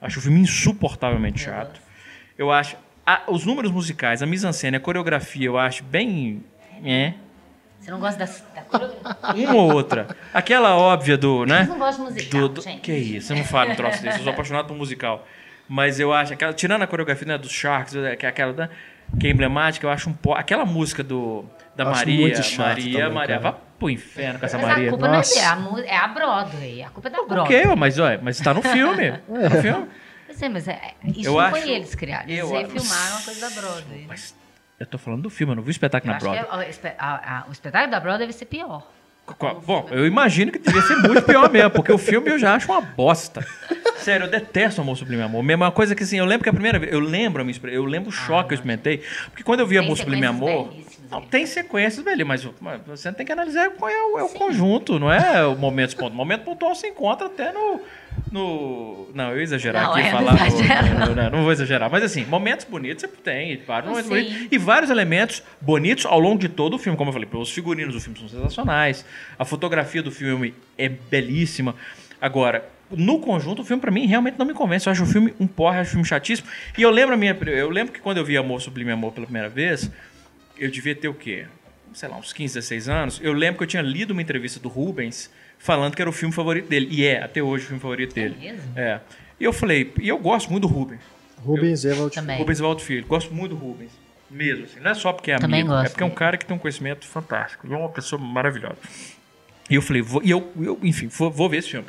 Acho 0.00 0.18
o 0.18 0.22
filme 0.22 0.38
insuportavelmente 0.40 1.40
chato. 1.40 1.80
Eu 2.38 2.52
acho... 2.52 2.76
a- 3.04 3.22
os 3.28 3.44
números 3.44 3.72
musicais, 3.72 4.22
a 4.22 4.26
mise-en-scène, 4.26 4.76
a 4.76 4.80
coreografia, 4.80 5.46
eu 5.46 5.58
acho 5.58 5.82
bem... 5.82 6.44
É. 6.84 7.14
Você 7.80 7.90
não 7.90 8.00
gosta 8.00 8.18
da, 8.24 8.32
da 8.54 8.62
coreografia? 8.62 9.48
Uma 9.50 9.54
ou 9.54 9.72
outra. 9.72 10.08
Aquela 10.34 10.74
óbvia 10.76 11.16
do, 11.16 11.44
né? 11.46 11.58
Vocês 11.58 11.68
não 11.68 11.78
gostam 11.78 12.04
de 12.06 12.12
musical, 12.12 12.40
Do, 12.40 12.48
do- 12.48 12.60
gente. 12.62 12.80
que 12.80 12.92
isso, 12.92 13.32
eu 13.32 13.36
não 13.36 13.44
falo 13.44 13.70
um 13.70 13.74
troço 13.76 14.02
desse, 14.02 14.18
eu 14.18 14.24
sou 14.24 14.32
apaixonado 14.32 14.66
por 14.66 14.76
musical. 14.76 15.24
Mas 15.68 15.98
eu 16.00 16.12
acho, 16.12 16.32
aquela, 16.32 16.52
tirando 16.52 16.82
a 16.82 16.86
coreografia 16.86 17.26
né, 17.26 17.38
dos 17.38 17.50
Sharks, 17.52 17.94
que 18.18 18.26
é 18.26 18.28
aquela 18.28 18.52
da- 18.52 18.68
que 19.20 19.26
é 19.26 19.30
emblemática, 19.30 19.86
eu 19.86 19.90
acho 19.90 20.10
um 20.10 20.12
po... 20.12 20.32
Aquela 20.34 20.64
música 20.64 21.02
do, 21.02 21.44
da 21.76 21.84
Acho 21.84 22.00
Maria, 22.00 22.20
muito 22.20 22.42
chato 22.42 22.66
Maria, 22.68 22.98
também, 23.00 23.14
Maria, 23.14 23.38
cara. 23.38 23.50
vá 23.52 23.58
pro 23.78 23.88
inferno 23.90 24.38
com 24.40 24.46
essa 24.46 24.58
Mas 24.58 24.66
Maria. 24.66 24.86
a 24.86 24.90
culpa 24.90 25.06
não 25.06 25.14
é 25.14 25.16
Nossa. 25.18 25.34
dele, 25.34 25.46
a 25.46 25.56
mu- 25.56 25.78
é 25.78 25.96
a 25.96 26.08
Broadway. 26.08 26.82
A 26.82 26.90
culpa 26.90 27.08
é 27.08 27.10
da 27.12 27.22
Broadway. 27.22 27.60
Ok, 27.62 27.76
mas, 27.76 27.98
olha, 28.00 28.20
mas 28.22 28.40
tá 28.40 28.52
no 28.54 28.62
filme. 28.62 29.12
Tá 29.28 29.48
no 29.56 29.62
filme. 29.62 29.86
É, 30.42 30.48
mas 30.50 30.68
é, 30.68 30.80
isso 31.04 31.28
Eu 31.28 31.32
não 31.34 31.40
acho- 31.40 31.50
foi 31.60 31.70
eles 31.70 31.94
criaram. 31.94 32.24
Eles 32.28 32.38
eu 32.40 32.46
acho- 32.56 32.66
refilmaram 32.72 33.12
uma 33.16 33.22
coisa 33.22 33.40
da 33.40 33.60
Broadway. 33.60 33.98
né? 34.00 34.04
Mas 34.08 34.34
eu 34.78 34.86
tô 34.86 34.98
falando 34.98 35.22
do 35.22 35.30
filme, 35.30 35.52
eu 35.52 35.56
não 35.56 35.62
vi 35.62 35.70
o 35.70 35.72
espetáculo 35.72 36.10
Eu 36.10 36.14
na 36.14 36.18
que 36.18 36.24
Broadway. 36.24 36.64
é- 36.64 36.66
o, 36.66 36.70
espe- 36.70 36.92
a- 36.98 37.38
a- 37.40 37.44
o 37.48 37.52
espetáculo 37.52 37.90
da 37.90 38.00
Broadway 38.00 38.26
deve 38.26 38.32
ser 38.38 38.44
pior. 38.46 38.86
Qual- 39.38 39.60
Bom, 39.60 39.88
eu 39.90 40.06
imagino 40.06 40.52
que 40.52 40.58
devia 40.60 40.82
ser 40.82 40.96
muito 40.98 41.20
pior 41.22 41.50
mesmo, 41.50 41.70
porque 41.70 41.90
o 41.90 41.98
filme 41.98 42.30
eu 42.30 42.38
já 42.38 42.54
acho 42.54 42.70
uma 42.70 42.80
bosta. 42.80 43.44
Sério, 43.96 44.26
eu 44.26 44.30
detesto 44.30 44.80
Amor 44.80 44.96
Sublime 44.96 45.22
Amor. 45.22 45.42
Mesmo 45.42 45.64
uma 45.64 45.72
coisa 45.72 45.96
que 45.96 46.04
assim, 46.04 46.16
eu 46.18 46.24
lembro 46.24 46.44
que 46.44 46.48
a 46.48 46.52
primeira 46.52 46.78
vez, 46.78 46.92
eu 46.92 47.00
lembro 47.00 47.44
eu 47.64 47.84
lembro 47.84 48.10
o 48.10 48.12
choque 48.12 48.48
que 48.50 48.54
eu 48.54 48.56
experimentei, 48.56 49.02
porque 49.30 49.42
quando 49.42 49.60
eu 49.60 49.66
vi 49.66 49.78
Ah, 49.78 49.80
Amor 49.80 49.96
Sublime 49.96 50.24
Amor, 50.26 50.72
não, 51.10 51.20
tem 51.22 51.46
sequências, 51.46 52.04
velho, 52.04 52.26
mas, 52.26 52.46
você 52.86 53.12
tem 53.12 53.24
que 53.26 53.32
analisar 53.32 53.70
qual 53.70 53.90
é 53.90 54.02
o, 54.12 54.18
é 54.18 54.22
o 54.24 54.28
conjunto, 54.28 54.98
não 54.98 55.12
é 55.12 55.44
o 55.46 55.56
momento 55.56 55.94
pontual. 55.96 56.10
O 56.12 56.14
momento 56.14 56.42
pontual 56.44 56.74
se 56.74 56.86
encontra 56.86 57.26
até 57.26 57.52
no 57.52 57.80
no 58.32 59.08
não, 59.14 59.30
eu 59.30 59.36
ia 59.38 59.42
exagerar 59.42 59.84
Não, 59.84 59.90
aqui 59.92 60.00
é, 60.00 60.10
falar 60.10 60.32
não 60.34 60.40
no- 60.40 60.46
exagera, 60.46 61.06
no- 61.06 61.14
não, 61.14 61.30
não 61.30 61.42
vou 61.42 61.52
exagerar, 61.52 61.90
mas 61.90 62.02
assim, 62.02 62.24
momentos 62.24 62.64
bonitos 62.64 63.02
você 63.02 63.08
tem, 63.08 63.56
vários 63.66 63.90
momentos 63.90 64.08
Sim. 64.10 64.24
bonitos, 64.24 64.48
e 64.50 64.58
vários 64.58 64.90
elementos 64.90 65.42
bonitos 65.60 66.06
ao 66.06 66.18
longo 66.18 66.38
de 66.38 66.48
todo 66.48 66.74
o 66.74 66.78
filme, 66.78 66.96
como 66.96 67.10
eu 67.10 67.12
falei, 67.12 67.28
os 67.32 67.50
figurinos 67.50 67.94
do 67.94 68.00
filme 68.00 68.18
são 68.18 68.28
sensacionais, 68.28 69.04
a 69.38 69.44
fotografia 69.44 70.02
do 70.02 70.10
filme 70.10 70.54
é 70.78 70.88
belíssima. 70.88 71.74
Agora, 72.20 72.66
no 72.90 73.18
conjunto, 73.20 73.62
o 73.62 73.64
filme 73.64 73.80
pra 73.80 73.90
mim 73.90 74.06
realmente 74.06 74.38
não 74.38 74.46
me 74.46 74.54
convence. 74.54 74.86
Eu 74.86 74.92
acho 74.92 75.02
o 75.02 75.06
filme 75.06 75.34
um 75.38 75.46
porra, 75.46 75.80
acho 75.80 75.88
o 75.88 75.92
filme 75.92 76.06
chatíssimo. 76.06 76.48
E 76.78 76.82
eu 76.82 76.90
lembro 76.90 77.14
a 77.14 77.16
minha, 77.18 77.36
eu 77.46 77.68
lembro 77.68 77.92
que 77.92 78.00
quando 78.00 78.16
eu 78.18 78.24
vi 78.24 78.36
Amor 78.36 78.60
Sublime 78.62 78.90
Amor 78.90 79.12
pela 79.12 79.26
primeira 79.26 79.48
vez, 79.48 79.90
eu 80.58 80.70
devia 80.70 80.94
ter 80.94 81.08
o 81.08 81.14
quê? 81.14 81.46
Sei 81.92 82.08
lá, 82.08 82.16
uns 82.16 82.32
15, 82.32 82.54
16 82.54 82.88
anos. 82.88 83.20
Eu 83.22 83.32
lembro 83.32 83.58
que 83.58 83.64
eu 83.64 83.68
tinha 83.68 83.82
lido 83.82 84.10
uma 84.10 84.22
entrevista 84.22 84.60
do 84.60 84.68
Rubens 84.68 85.30
falando 85.58 85.94
que 85.94 86.02
era 86.02 86.10
o 86.10 86.12
filme 86.12 86.34
favorito 86.34 86.68
dele. 86.68 86.88
E 86.90 87.04
é, 87.04 87.22
até 87.22 87.42
hoje, 87.42 87.64
o 87.64 87.66
filme 87.68 87.80
favorito 87.80 88.14
dele. 88.14 88.36
mesmo? 88.38 88.72
É. 88.76 89.00
E 89.38 89.44
eu 89.44 89.52
falei, 89.52 89.92
e 90.00 90.08
eu 90.08 90.18
gosto 90.18 90.50
muito 90.50 90.66
do 90.66 90.72
Rubens. 90.72 91.00
Rubens 91.38 91.84
Evald. 91.84 92.14
Também. 92.14 92.38
Rubens 92.38 92.58
Valdo 92.58 92.82
Filho. 92.82 93.06
Gosto 93.06 93.32
muito 93.32 93.54
do 93.54 93.56
Rubens. 93.56 93.92
Mesmo, 94.30 94.64
assim. 94.64 94.80
Não 94.80 94.90
é 94.90 94.94
só 94.94 95.12
porque 95.12 95.30
é 95.30 95.38
Também 95.38 95.60
amigo, 95.60 95.74
é 95.74 95.78
gosto 95.78 95.92
porque 95.92 96.02
é 96.02 96.06
um 96.06 96.10
cara 96.10 96.36
que 96.36 96.44
tem 96.44 96.56
um 96.56 96.58
conhecimento 96.58 97.06
fantástico. 97.06 97.72
É 97.72 97.76
uma 97.76 97.88
pessoa 97.88 98.20
maravilhosa. 98.20 98.78
E 99.70 99.74
eu 99.74 99.82
falei, 99.82 100.02
vou, 100.02 100.22
e 100.22 100.30
eu, 100.30 100.52
eu, 100.60 100.78
enfim, 100.82 101.08
vou, 101.08 101.30
vou 101.30 101.48
ver 101.48 101.58
esse 101.58 101.70
filme. 101.70 101.86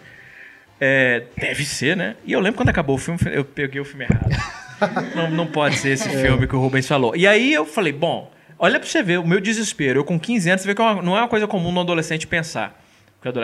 É, 0.80 1.24
deve 1.36 1.66
ser, 1.66 1.98
né? 1.98 2.16
E 2.24 2.32
eu 2.32 2.40
lembro 2.40 2.58
quando 2.58 2.70
acabou 2.70 2.96
o 2.96 3.00
filme, 3.00 3.20
eu 3.32 3.44
peguei 3.44 3.82
o 3.82 3.86
filme 3.86 4.06
errado. 4.06 4.30
não, 5.16 5.30
não 5.32 5.48
pode 5.48 5.78
ser 5.78 5.90
esse 5.90 6.10
filme 6.10 6.48
que 6.48 6.56
o 6.56 6.60
Rubens 6.60 6.88
falou. 6.88 7.16
E 7.16 7.26
aí 7.26 7.52
eu 7.52 7.66
falei, 7.66 7.92
bom, 7.92 8.32
olha 8.60 8.80
pra 8.80 8.88
você 8.88 9.02
ver 9.04 9.20
o 9.20 9.28
meu 9.28 9.40
desespero. 9.40 10.00
Eu 10.00 10.04
com 10.06 10.20
15 10.20 10.50
anos, 10.50 10.62
você 10.62 10.68
vê 10.68 10.76
que 10.76 10.82
é 10.82 11.02
não 11.02 11.18
é 11.18 11.22
uma 11.22 11.28
coisa 11.28 11.48
comum 11.48 11.72
no 11.72 11.82
adolescente 11.82 12.28
pensar. 12.28 12.82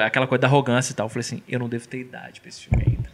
Aquela 0.05 0.27
coisa 0.27 0.41
da 0.41 0.47
arrogância 0.47 0.93
e 0.93 0.95
tal. 0.95 1.05
Eu 1.05 1.09
falei 1.09 1.21
assim, 1.21 1.43
eu 1.47 1.59
não 1.59 1.67
devo 1.67 1.87
ter 1.87 1.99
idade 1.99 2.39
pra 2.39 2.49
esse 2.49 2.61
filme 2.61 2.83
ainda. 2.87 3.09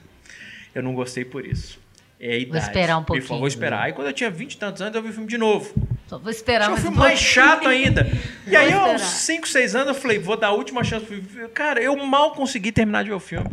Eu 0.75 0.83
não 0.83 0.93
gostei 0.93 1.25
por 1.25 1.45
isso. 1.45 1.79
É 2.19 2.37
idade. 2.37 2.65
esperar 2.65 2.97
um 2.97 2.99
Me 2.99 3.05
falou, 3.05 3.19
pouquinho. 3.21 3.39
Vou 3.39 3.47
esperar. 3.47 3.83
Aí 3.83 3.93
quando 3.93 4.07
eu 4.07 4.13
tinha 4.13 4.29
20 4.29 4.53
e 4.53 4.57
tantos 4.57 4.81
anos, 4.81 4.95
eu 4.95 5.01
vi 5.01 5.09
o 5.09 5.13
filme 5.13 5.27
de 5.27 5.37
novo. 5.37 5.73
Só 6.07 6.17
vou 6.17 6.29
esperar 6.29 6.69
Achei 6.69 6.69
o 6.69 6.71
mais 6.71 6.81
filme 6.81 6.97
um 6.97 6.99
mais 6.99 7.19
pouquinho. 7.19 7.33
chato 7.45 7.67
ainda. 7.67 8.07
E 8.45 8.55
aí, 8.55 8.71
Vou 8.71 8.81
aos 8.81 9.01
esperar. 9.01 9.41
5, 9.41 9.47
6 9.47 9.75
anos, 9.75 9.87
eu 9.89 9.93
falei, 9.95 10.19
vou 10.19 10.35
dar 10.35 10.47
a 10.47 10.51
última 10.51 10.83
chance 10.83 11.05
pro 11.05 11.21
filme. 11.21 11.47
Cara, 11.49 11.81
eu 11.81 11.95
mal 12.05 12.33
consegui 12.33 12.71
terminar 12.71 13.03
de 13.03 13.09
ver 13.09 13.15
o 13.15 13.19
filme. 13.19 13.47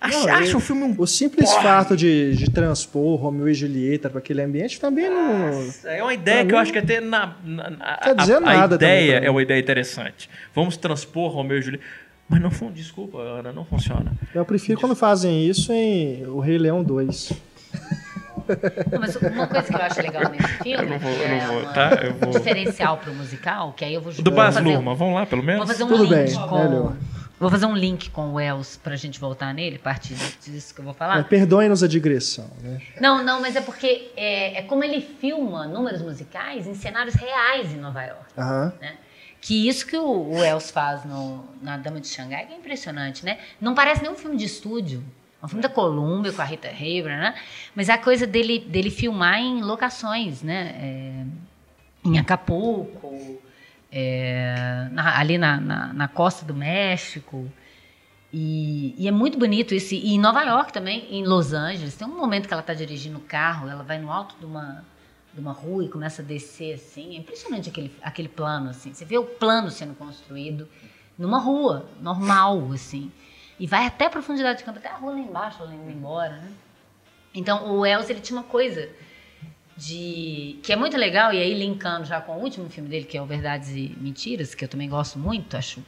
Acho, 0.00 0.26
Não, 0.26 0.34
acho 0.34 0.52
eu- 0.52 0.56
o 0.58 0.60
filme 0.60 0.82
um. 0.84 0.94
O 0.96 1.06
simples 1.08 1.50
porra. 1.50 1.62
fato 1.62 1.96
de, 1.96 2.36
de 2.36 2.48
transpor 2.50 3.16
Romeu 3.20 3.48
e 3.48 3.54
Julieta 3.54 4.08
para 4.08 4.20
aquele 4.20 4.40
ambiente 4.42 4.78
também 4.80 5.10
não. 5.10 5.68
É 5.86 6.00
uma 6.02 6.14
ideia 6.14 6.46
que 6.46 6.54
eu 6.54 6.58
acho 6.58 6.72
que 6.72 6.78
até 6.78 7.00
na. 7.00 7.34
na- 7.44 7.70
na- 7.70 7.96
quer 7.96 8.10
a- 8.10 8.14
dizer 8.14 8.36
a, 8.36 8.40
nada 8.40 8.78
também 8.78 9.04
ideia 9.06 9.20
mim. 9.20 9.26
é 9.26 9.30
uma 9.30 9.42
ideia 9.42 9.58
interessante. 9.58 10.30
Vamos 10.54 10.76
transpor 10.76 11.32
Romeu 11.32 11.58
e 11.58 11.62
Julieta. 11.62 11.84
Mas 12.28 12.40
não 12.40 12.50
funciona. 12.50 12.74
Desculpa, 12.74 13.18
Ana, 13.18 13.52
não 13.52 13.64
funciona. 13.64 14.12
Eu 14.34 14.44
prefiro 14.44 14.78
quando 14.78 14.94
fazem 14.94 15.46
isso 15.48 15.72
em 15.72 16.24
O 16.26 16.38
Rei 16.38 16.58
Leão 16.58 16.84
2. 16.84 17.32
Não, 18.92 19.00
mas 19.00 19.16
uma 19.16 19.46
coisa 19.46 19.66
que 19.66 19.74
eu 19.74 19.82
acho 19.82 20.00
legal 20.00 20.30
nesse 20.30 20.48
filme, 20.62 20.72
Eu 20.84 20.88
não 20.88 20.98
vou- 20.98 21.10
eu 21.10 21.28
não 21.28 21.34
é 21.36 21.46
vou, 21.46 21.62
tá? 21.72 21.90
Eu 22.02 22.14
vou- 22.14 22.30
diferencial 22.30 22.98
pro 22.98 23.12
musical, 23.14 23.72
que 23.72 23.84
aí 23.84 23.94
eu 23.94 24.00
vou 24.00 24.12
Do 24.12 24.30
Baz 24.30 24.56
Luhrmann, 24.56 24.94
vamos 24.94 25.14
lá, 25.14 25.26
pelo 25.26 25.42
menos? 25.42 25.58
Vou 25.66 25.66
fazer 25.66 25.84
um 25.84 25.88
Tudo 25.88 26.04
link 26.04 26.14
bem, 26.14 26.34
com. 26.48 26.58
melhor. 26.68 26.96
Vou 27.38 27.48
fazer 27.50 27.66
um 27.66 27.74
link 27.74 28.10
com 28.10 28.30
o 28.30 28.34
Wells 28.34 28.78
pra 28.82 28.96
gente 28.96 29.20
voltar 29.20 29.54
nele, 29.54 29.76
a 29.76 29.78
partir 29.78 30.14
disso 30.42 30.74
que 30.74 30.80
eu 30.80 30.84
vou 30.84 30.94
falar. 30.94 31.20
É, 31.20 31.22
Perdoem-nos 31.22 31.82
a 31.82 31.88
digressão. 31.88 32.50
Né? 32.60 32.82
Não, 33.00 33.22
não, 33.22 33.40
mas 33.40 33.54
é 33.54 33.60
porque 33.60 34.10
é, 34.16 34.58
é 34.58 34.62
como 34.62 34.82
ele 34.82 35.00
filma 35.00 35.66
números 35.66 36.02
musicais 36.02 36.66
em 36.66 36.74
cenários 36.74 37.14
reais 37.14 37.72
em 37.72 37.76
Nova 37.76 38.02
York. 38.02 38.24
Né? 38.80 38.96
Que 39.40 39.68
isso 39.68 39.86
que 39.86 39.96
o, 39.96 40.04
o 40.04 40.40
Wells 40.40 40.70
faz 40.72 41.04
no, 41.04 41.44
na 41.62 41.76
Dama 41.76 42.00
de 42.00 42.08
Xangai 42.08 42.46
que 42.46 42.52
é 42.52 42.56
impressionante, 42.56 43.24
né? 43.24 43.38
Não 43.60 43.72
parece 43.72 44.02
nem 44.02 44.10
um 44.10 44.16
filme 44.16 44.36
de 44.36 44.44
estúdio. 44.44 45.04
É 45.40 45.46
um 45.46 45.48
filme 45.48 45.62
da 45.62 45.68
Columbia 45.68 46.32
com 46.32 46.42
a 46.42 46.44
Rita 46.44 46.66
Hayworth, 46.66 47.16
né? 47.16 47.34
Mas 47.72 47.88
é 47.88 47.92
a 47.92 47.98
coisa 47.98 48.26
dele, 48.26 48.58
dele 48.58 48.90
filmar 48.90 49.38
em 49.38 49.62
locações, 49.62 50.42
né? 50.42 50.74
É, 50.80 51.24
em 52.04 52.18
Acapulco, 52.18 53.40
é, 53.90 54.88
na- 54.92 55.18
ali 55.18 55.38
na, 55.38 55.60
na, 55.60 55.92
na 55.92 56.08
costa 56.08 56.44
do 56.44 56.54
México. 56.54 57.50
E, 58.32 58.94
e 58.98 59.08
é 59.08 59.10
muito 59.10 59.38
bonito 59.38 59.74
isso. 59.74 59.94
E 59.94 60.14
em 60.14 60.18
Nova 60.18 60.42
York 60.42 60.72
também, 60.72 61.06
em 61.10 61.24
Los 61.24 61.52
Angeles, 61.52 61.94
tem 61.96 62.06
um 62.06 62.16
momento 62.16 62.46
que 62.46 62.52
ela 62.52 62.60
está 62.60 62.74
dirigindo 62.74 63.18
o 63.18 63.22
carro, 63.22 63.68
ela 63.68 63.82
vai 63.82 63.98
no 63.98 64.12
alto 64.12 64.36
de 64.38 64.44
uma, 64.44 64.84
de 65.32 65.40
uma 65.40 65.52
rua 65.52 65.84
e 65.84 65.88
começa 65.88 66.20
a 66.20 66.24
descer 66.24 66.74
assim. 66.74 67.16
É 67.16 67.18
impressionante 67.18 67.70
aquele, 67.70 67.94
aquele 68.02 68.28
plano, 68.28 68.70
assim. 68.70 68.92
Você 68.92 69.04
vê 69.04 69.16
o 69.16 69.24
plano 69.24 69.70
sendo 69.70 69.94
construído 69.94 70.68
numa 71.18 71.38
rua, 71.40 71.88
normal, 72.00 72.70
assim. 72.72 73.10
E 73.58 73.66
vai 73.66 73.86
até 73.86 74.06
a 74.06 74.10
profundidade 74.10 74.58
de 74.58 74.64
campo, 74.64 74.78
até 74.78 74.88
a 74.88 74.96
rua 74.96 75.12
lá 75.12 75.18
embaixo, 75.18 75.64
indo 75.64 75.90
embora, 75.90 76.36
né? 76.36 76.52
Então, 77.34 77.70
o 77.70 77.80
Wells, 77.80 78.08
ele 78.10 78.20
tinha 78.20 78.38
uma 78.38 78.44
coisa 78.46 78.88
de 79.78 80.58
que 80.62 80.72
é 80.72 80.76
muito 80.76 80.96
legal, 80.96 81.32
e 81.32 81.40
aí 81.40 81.54
linkando 81.54 82.04
já 82.04 82.20
com 82.20 82.32
o 82.36 82.42
último 82.42 82.68
filme 82.68 82.88
dele, 82.88 83.04
que 83.04 83.16
é 83.16 83.22
o 83.22 83.26
Verdades 83.26 83.70
e 83.70 83.96
Mentiras, 84.00 84.52
que 84.54 84.64
eu 84.64 84.68
também 84.68 84.88
gosto 84.88 85.18
muito, 85.20 85.56
acho 85.56 85.80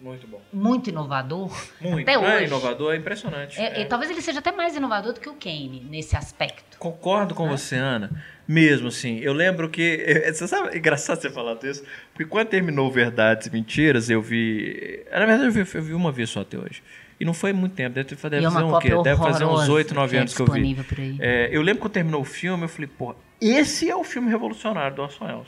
Muito 0.00 0.26
bom. 0.26 0.40
muito 0.50 0.88
inovador. 0.88 1.50
Muito. 1.78 2.08
Até 2.08 2.14
é 2.14 2.18
hoje. 2.18 2.46
inovador, 2.46 2.94
é 2.94 2.96
impressionante. 2.96 3.60
É, 3.60 3.82
É. 3.82 3.84
talvez 3.84 4.10
ele 4.10 4.22
seja 4.22 4.38
até 4.38 4.50
mais 4.50 4.74
inovador 4.74 5.12
do 5.12 5.20
que 5.20 5.28
o 5.28 5.34
Kane 5.34 5.86
nesse 5.90 6.16
aspecto. 6.16 6.78
Concordo 6.78 7.34
com 7.34 7.46
você, 7.46 7.76
Ana. 7.76 8.10
Mesmo 8.48 8.88
assim, 8.88 9.18
eu 9.20 9.32
lembro 9.32 9.68
que. 9.68 10.32
Você 10.32 10.48
sabe, 10.48 10.74
é 10.74 10.78
engraçado 10.78 11.20
você 11.20 11.30
falar 11.30 11.54
disso, 11.54 11.84
porque 12.12 12.24
quando 12.26 12.48
terminou 12.48 12.90
Verdades 12.90 13.46
e 13.46 13.50
Mentiras, 13.50 14.08
eu 14.08 14.22
vi. 14.22 15.02
Na 15.10 15.26
verdade, 15.26 15.44
eu 15.44 15.52
vi, 15.52 15.76
eu 15.76 15.82
vi 15.82 15.94
uma 15.94 16.12
vez 16.12 16.30
só 16.30 16.40
até 16.40 16.58
hoje. 16.58 16.82
E 17.18 17.24
não 17.24 17.32
foi 17.32 17.52
muito 17.52 17.74
tempo, 17.74 17.94
deve, 17.94 18.14
deve 18.14 18.44
é 18.46 18.50
fazer 18.50 18.64
um 18.64 18.78
quê? 18.78 18.88
Deve 19.02 19.16
fazer 19.16 19.44
uns 19.44 19.50
horrorosa 19.50 19.72
8, 19.72 19.94
9 19.94 20.10
que 20.10 20.16
é 20.16 20.20
anos 20.20 20.34
que 20.34 20.42
eu 20.42 20.46
vi. 20.46 20.76
É, 21.20 21.48
eu 21.52 21.62
lembro 21.62 21.80
quando 21.82 21.92
terminou 21.92 22.20
o 22.20 22.24
filme, 22.24 22.64
eu 22.64 22.68
falei, 22.68 22.88
porra, 22.88 23.14
esse 23.40 23.90
é 23.90 23.96
o 23.96 24.04
filme 24.04 24.30
revolucionário 24.30 24.96
do 24.96 25.02
Orson 25.02 25.24
Welles. 25.24 25.46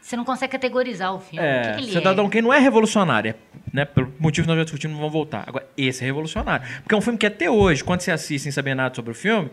Você 0.00 0.16
não 0.16 0.24
consegue 0.24 0.52
categorizar 0.52 1.14
o 1.14 1.18
filme. 1.20 1.38
o 1.46 1.62
que, 1.62 1.68
É, 1.68 1.76
que 1.76 1.92
Cidadão 1.92 2.26
é? 2.26 2.28
Kane 2.28 2.42
não 2.42 2.52
é 2.52 2.58
revolucionário, 2.58 3.30
é, 3.30 3.34
né, 3.72 3.84
pelo 3.86 4.12
motivo 4.18 4.44
que 4.44 4.48
nós 4.48 4.58
já 4.58 4.64
discutimos, 4.64 4.94
não 4.94 5.00
vão 5.02 5.10
voltar. 5.10 5.44
Agora, 5.46 5.66
esse 5.78 6.02
é 6.02 6.06
revolucionário. 6.06 6.66
Porque 6.82 6.94
é 6.94 6.98
um 6.98 7.00
filme 7.00 7.18
que 7.18 7.24
até 7.26 7.50
hoje, 7.50 7.82
quando 7.82 8.00
você 8.02 8.10
assiste 8.10 8.42
sem 8.44 8.52
saber 8.52 8.74
nada 8.74 8.94
sobre 8.94 9.12
o 9.12 9.14
filme, 9.14 9.50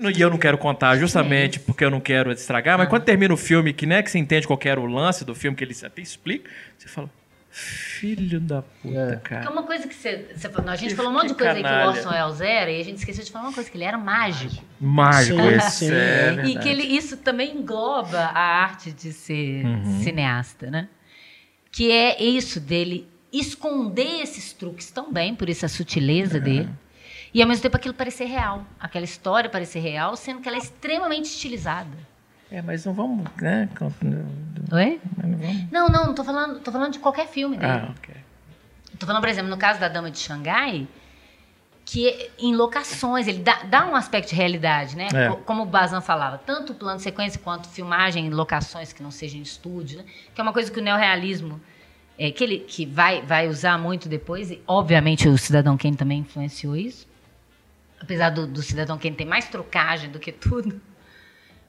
e 0.00 0.20
eu 0.20 0.30
não 0.30 0.38
quero 0.38 0.56
contar 0.56 0.96
justamente 0.96 1.58
porque 1.60 1.84
eu 1.84 1.90
não 1.90 2.00
quero 2.00 2.30
estragar, 2.32 2.76
Ah. 2.76 2.78
mas 2.78 2.88
quando 2.88 3.02
termina 3.02 3.34
o 3.34 3.36
filme, 3.36 3.72
que 3.72 3.84
né, 3.84 4.02
que 4.02 4.10
você 4.10 4.18
entende 4.18 4.46
qual 4.46 4.58
era 4.64 4.80
o 4.80 4.86
lance 4.86 5.24
do 5.24 5.34
filme, 5.34 5.56
que 5.56 5.64
ele 5.64 5.74
até 5.84 6.00
explica, 6.00 6.48
você 6.78 6.86
fala, 6.88 7.10
filho 7.54 8.40
da 8.40 8.62
puta, 8.62 8.98
É. 8.98 9.06
Porque 9.16 9.28
cara. 9.28 9.50
uma 9.50 9.62
coisa 9.62 9.86
que 9.86 9.94
você, 9.94 10.26
a 10.66 10.76
gente 10.76 10.90
Que- 10.90 10.94
falou 10.96 11.10
um 11.12 11.14
monte 11.14 11.28
de 11.28 11.34
coisa 11.34 11.50
aí 11.52 11.56
que 11.56 11.60
o 11.60 11.64
canalha. 11.64 11.88
Orson 11.90 12.08
Welles 12.08 12.40
era, 12.40 12.70
e 12.70 12.80
a 12.80 12.84
gente 12.84 12.96
esqueceu 12.96 13.22
de 13.22 13.30
falar 13.30 13.44
uma 13.48 13.52
coisa, 13.52 13.70
que 13.70 13.76
ele 13.76 13.84
era 13.84 13.98
mágico. 13.98 14.64
Mágico 14.80 15.38
Sim, 15.40 15.48
esse, 15.48 15.70
sim, 15.86 15.92
é, 15.92 16.36
é. 16.40 16.46
E 16.46 16.58
que 16.58 16.68
ele, 16.68 16.82
isso 16.82 17.18
também 17.18 17.54
engloba 17.58 18.18
a 18.18 18.40
arte 18.62 18.90
de 18.90 19.12
ser 19.12 19.66
Uhum. 19.66 20.02
cineasta, 20.02 20.70
né? 20.70 20.88
Que 21.70 21.90
é 21.92 22.22
isso 22.22 22.58
dele 22.58 23.06
esconder 23.32 24.22
esses 24.22 24.52
truques 24.52 24.90
tão 24.90 25.12
bem, 25.12 25.34
por 25.34 25.48
isso 25.48 25.64
a 25.64 25.68
sutileza 25.68 26.40
dele. 26.40 26.68
E 27.34 27.40
ao 27.42 27.48
mesmo 27.48 27.62
tempo 27.62 27.76
aquilo 27.76 27.94
parecer 27.94 28.24
real. 28.26 28.66
Aquela 28.78 29.04
história 29.06 29.48
parecer 29.48 29.80
real, 29.80 30.16
sendo 30.16 30.40
que 30.40 30.48
ela 30.48 30.56
é 30.56 30.60
extremamente 30.60 31.26
estilizada. 31.26 31.96
É, 32.52 32.60
mas 32.60 32.84
não 32.84 32.92
vamos, 32.92 33.24
né? 33.40 33.66
Oi? 34.72 35.00
não 35.24 35.38
vamos- 35.38 35.70
Não, 35.72 35.88
não, 35.88 36.14
tô 36.14 36.22
falando, 36.22 36.60
tô 36.60 36.70
falando 36.70 36.92
de 36.92 36.98
qualquer 36.98 37.26
filme 37.26 37.56
dele. 37.56 37.72
Ah, 37.72 37.94
ok. 37.96 38.14
Tô 38.98 39.06
falando, 39.06 39.22
por 39.22 39.28
exemplo, 39.30 39.50
no 39.50 39.56
caso 39.56 39.80
da 39.80 39.88
Dama 39.88 40.10
de 40.10 40.18
Xangai, 40.18 40.86
que 41.84 42.30
em 42.38 42.54
locações, 42.54 43.26
ele 43.26 43.38
dá, 43.38 43.62
dá 43.64 43.86
um 43.86 43.96
aspecto 43.96 44.28
de 44.30 44.34
realidade, 44.34 44.96
né? 44.96 45.08
É. 45.14 45.28
Co- 45.30 45.36
Como 45.38 45.62
o 45.62 45.66
Bazan 45.66 46.00
falava, 46.02 46.36
tanto 46.38 46.74
plano 46.74 46.98
de 46.98 47.02
sequência 47.02 47.40
quanto 47.42 47.68
filmagem 47.70 48.26
em 48.26 48.30
locações 48.30 48.92
que 48.92 49.02
não 49.02 49.10
sejam 49.10 49.38
em 49.38 49.42
estúdio, 49.42 49.98
né? 49.98 50.04
Que 50.34 50.40
é 50.40 50.44
uma 50.44 50.52
coisa 50.52 50.70
que 50.70 50.78
o 50.78 50.82
neorrealismo, 50.82 51.58
é, 52.18 52.30
que 52.30 52.44
ele 52.44 52.58
que 52.58 52.84
vai, 52.84 53.22
vai 53.22 53.48
usar 53.48 53.78
muito 53.78 54.08
depois, 54.10 54.50
e 54.50 54.60
obviamente 54.66 55.26
o 55.26 55.38
Cidadão 55.38 55.76
Kane 55.78 55.96
também 55.96 56.18
influenciou 56.18 56.76
isso. 56.76 57.08
Apesar 57.98 58.28
do, 58.30 58.46
do 58.46 58.62
Cidadão 58.62 58.98
Kane 58.98 59.16
ter 59.16 59.24
mais 59.24 59.48
trocagem 59.48 60.10
do 60.10 60.18
que 60.18 60.30
tudo. 60.32 60.78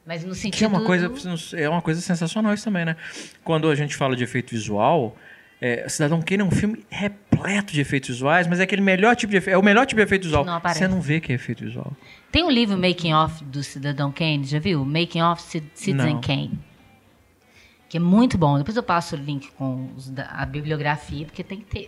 Mas 0.06 0.24
no 0.26 0.34
sentido 0.36 0.58
Que 0.60 0.66
é 0.66 0.68
uma 0.68 0.84
coisa, 0.84 1.08
do- 1.10 1.56
é 1.58 1.70
uma 1.70 1.82
coisa 1.82 2.02
sensacional 2.02 2.54
isso 2.54 2.66
também, 2.66 2.84
né? 2.86 2.96
Quando 3.44 3.70
a 3.70 3.76
gente 3.76 3.96
fala 3.96 4.16
de 4.16 4.24
efeito 4.24 4.52
visual, 4.52 5.16
é, 5.62 5.88
Cidadão 5.88 6.22
Kane 6.22 6.42
é 6.42 6.46
um 6.46 6.52
filme 6.52 6.84
repleto 6.90 7.72
de 7.72 7.80
efeitos 7.80 8.10
visuais, 8.10 8.46
mas 8.46 8.60
é 8.60 8.64
aquele 8.64 8.82
melhor 8.82 9.16
tipo 9.16 9.32
de 9.32 9.38
efeito, 9.38 9.56
é 9.56 9.58
o 9.58 9.64
melhor 9.64 9.86
tipo 9.86 10.00
de 10.00 10.04
efeito 10.06 10.24
visual. 10.24 10.44
Não 10.44 10.56
aparece. 10.56 10.80
Você 10.80 10.88
não 10.90 11.00
vê 11.00 11.22
que 11.22 11.32
é 11.32 11.36
efeito 11.36 11.64
visual. 11.64 11.94
Tem 12.32 12.44
um 12.44 12.50
livro 12.52 12.78
Making 12.78 13.14
Off 13.14 13.44
do 13.46 13.64
Cidadão 13.64 14.12
Kane, 14.12 14.44
já 14.44 14.60
viu? 14.60 14.84
Making 14.84 15.22
Off 15.22 15.42
Ci- 15.44 15.64
Citizen 15.74 16.16
Não. 16.16 16.22
Kane. 16.22 16.60
Que 17.88 17.98
é 17.98 18.00
muito 18.00 18.38
bom. 18.38 18.58
Depois 18.58 18.76
eu 18.76 18.82
passo 18.84 19.16
o 19.16 19.20
link 19.20 19.52
com 19.52 19.90
os 19.96 20.10
da- 20.10 20.26
a 20.26 20.46
bibliografia, 20.46 21.26
porque 21.28 21.44
tem 21.44 21.60
que 21.62 21.66
ter. 21.66 21.88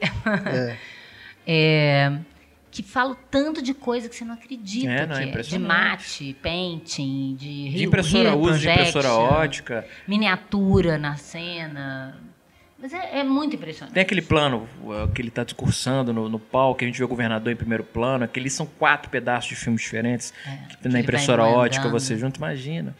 É, 1.45 2.13
que 2.75 2.83
fala 2.83 3.13
o 3.13 3.15
tanto 3.15 3.61
de 3.61 3.73
coisa 3.73 4.09
que 4.09 4.15
você 4.15 4.25
não 4.25 4.33
acredita 4.33 4.91
É, 4.91 5.05
não, 5.05 5.15
é 5.15 5.29
é. 5.29 5.41
De 5.41 5.57
mate, 5.57 6.35
painting, 6.41 7.35
de, 7.39 7.69
De 7.69 7.85
impressora, 7.85 8.35
uso 8.35 8.59
de 8.59 8.69
impressora 8.69 9.13
ótica. 9.13 9.87
Miniatura 10.05 10.97
na 10.97 11.15
cena. 11.15 12.19
Mas 12.77 12.93
é, 12.93 13.19
é 13.19 13.23
muito 13.23 13.55
impressionante. 13.55 13.93
Tem 13.93 14.03
aquele 14.03 14.21
plano 14.21 14.67
uh, 14.83 15.07
que 15.13 15.21
ele 15.21 15.29
está 15.29 15.45
discursando 15.45 16.11
no, 16.11 16.27
no 16.27 16.37
palco, 16.37 16.79
que 16.79 16.83
a 16.83 16.87
gente 16.87 16.97
vê 16.97 17.05
o 17.05 17.07
governador 17.07 17.51
em 17.51 17.55
primeiro 17.55 17.85
plano, 17.85 18.25
aqueles 18.25 18.51
são 18.51 18.65
quatro 18.65 19.09
pedaços 19.09 19.49
de 19.49 19.55
filmes 19.55 19.81
diferentes. 19.81 20.31
que 20.31 20.49
É, 20.49 20.75
que 20.81 20.87
na 20.89 20.95
ele 20.95 21.03
impressora 21.03 21.45
ótica 21.45 21.87
você 21.87 22.17
junta, 22.17 22.37
imagina. 22.37 22.93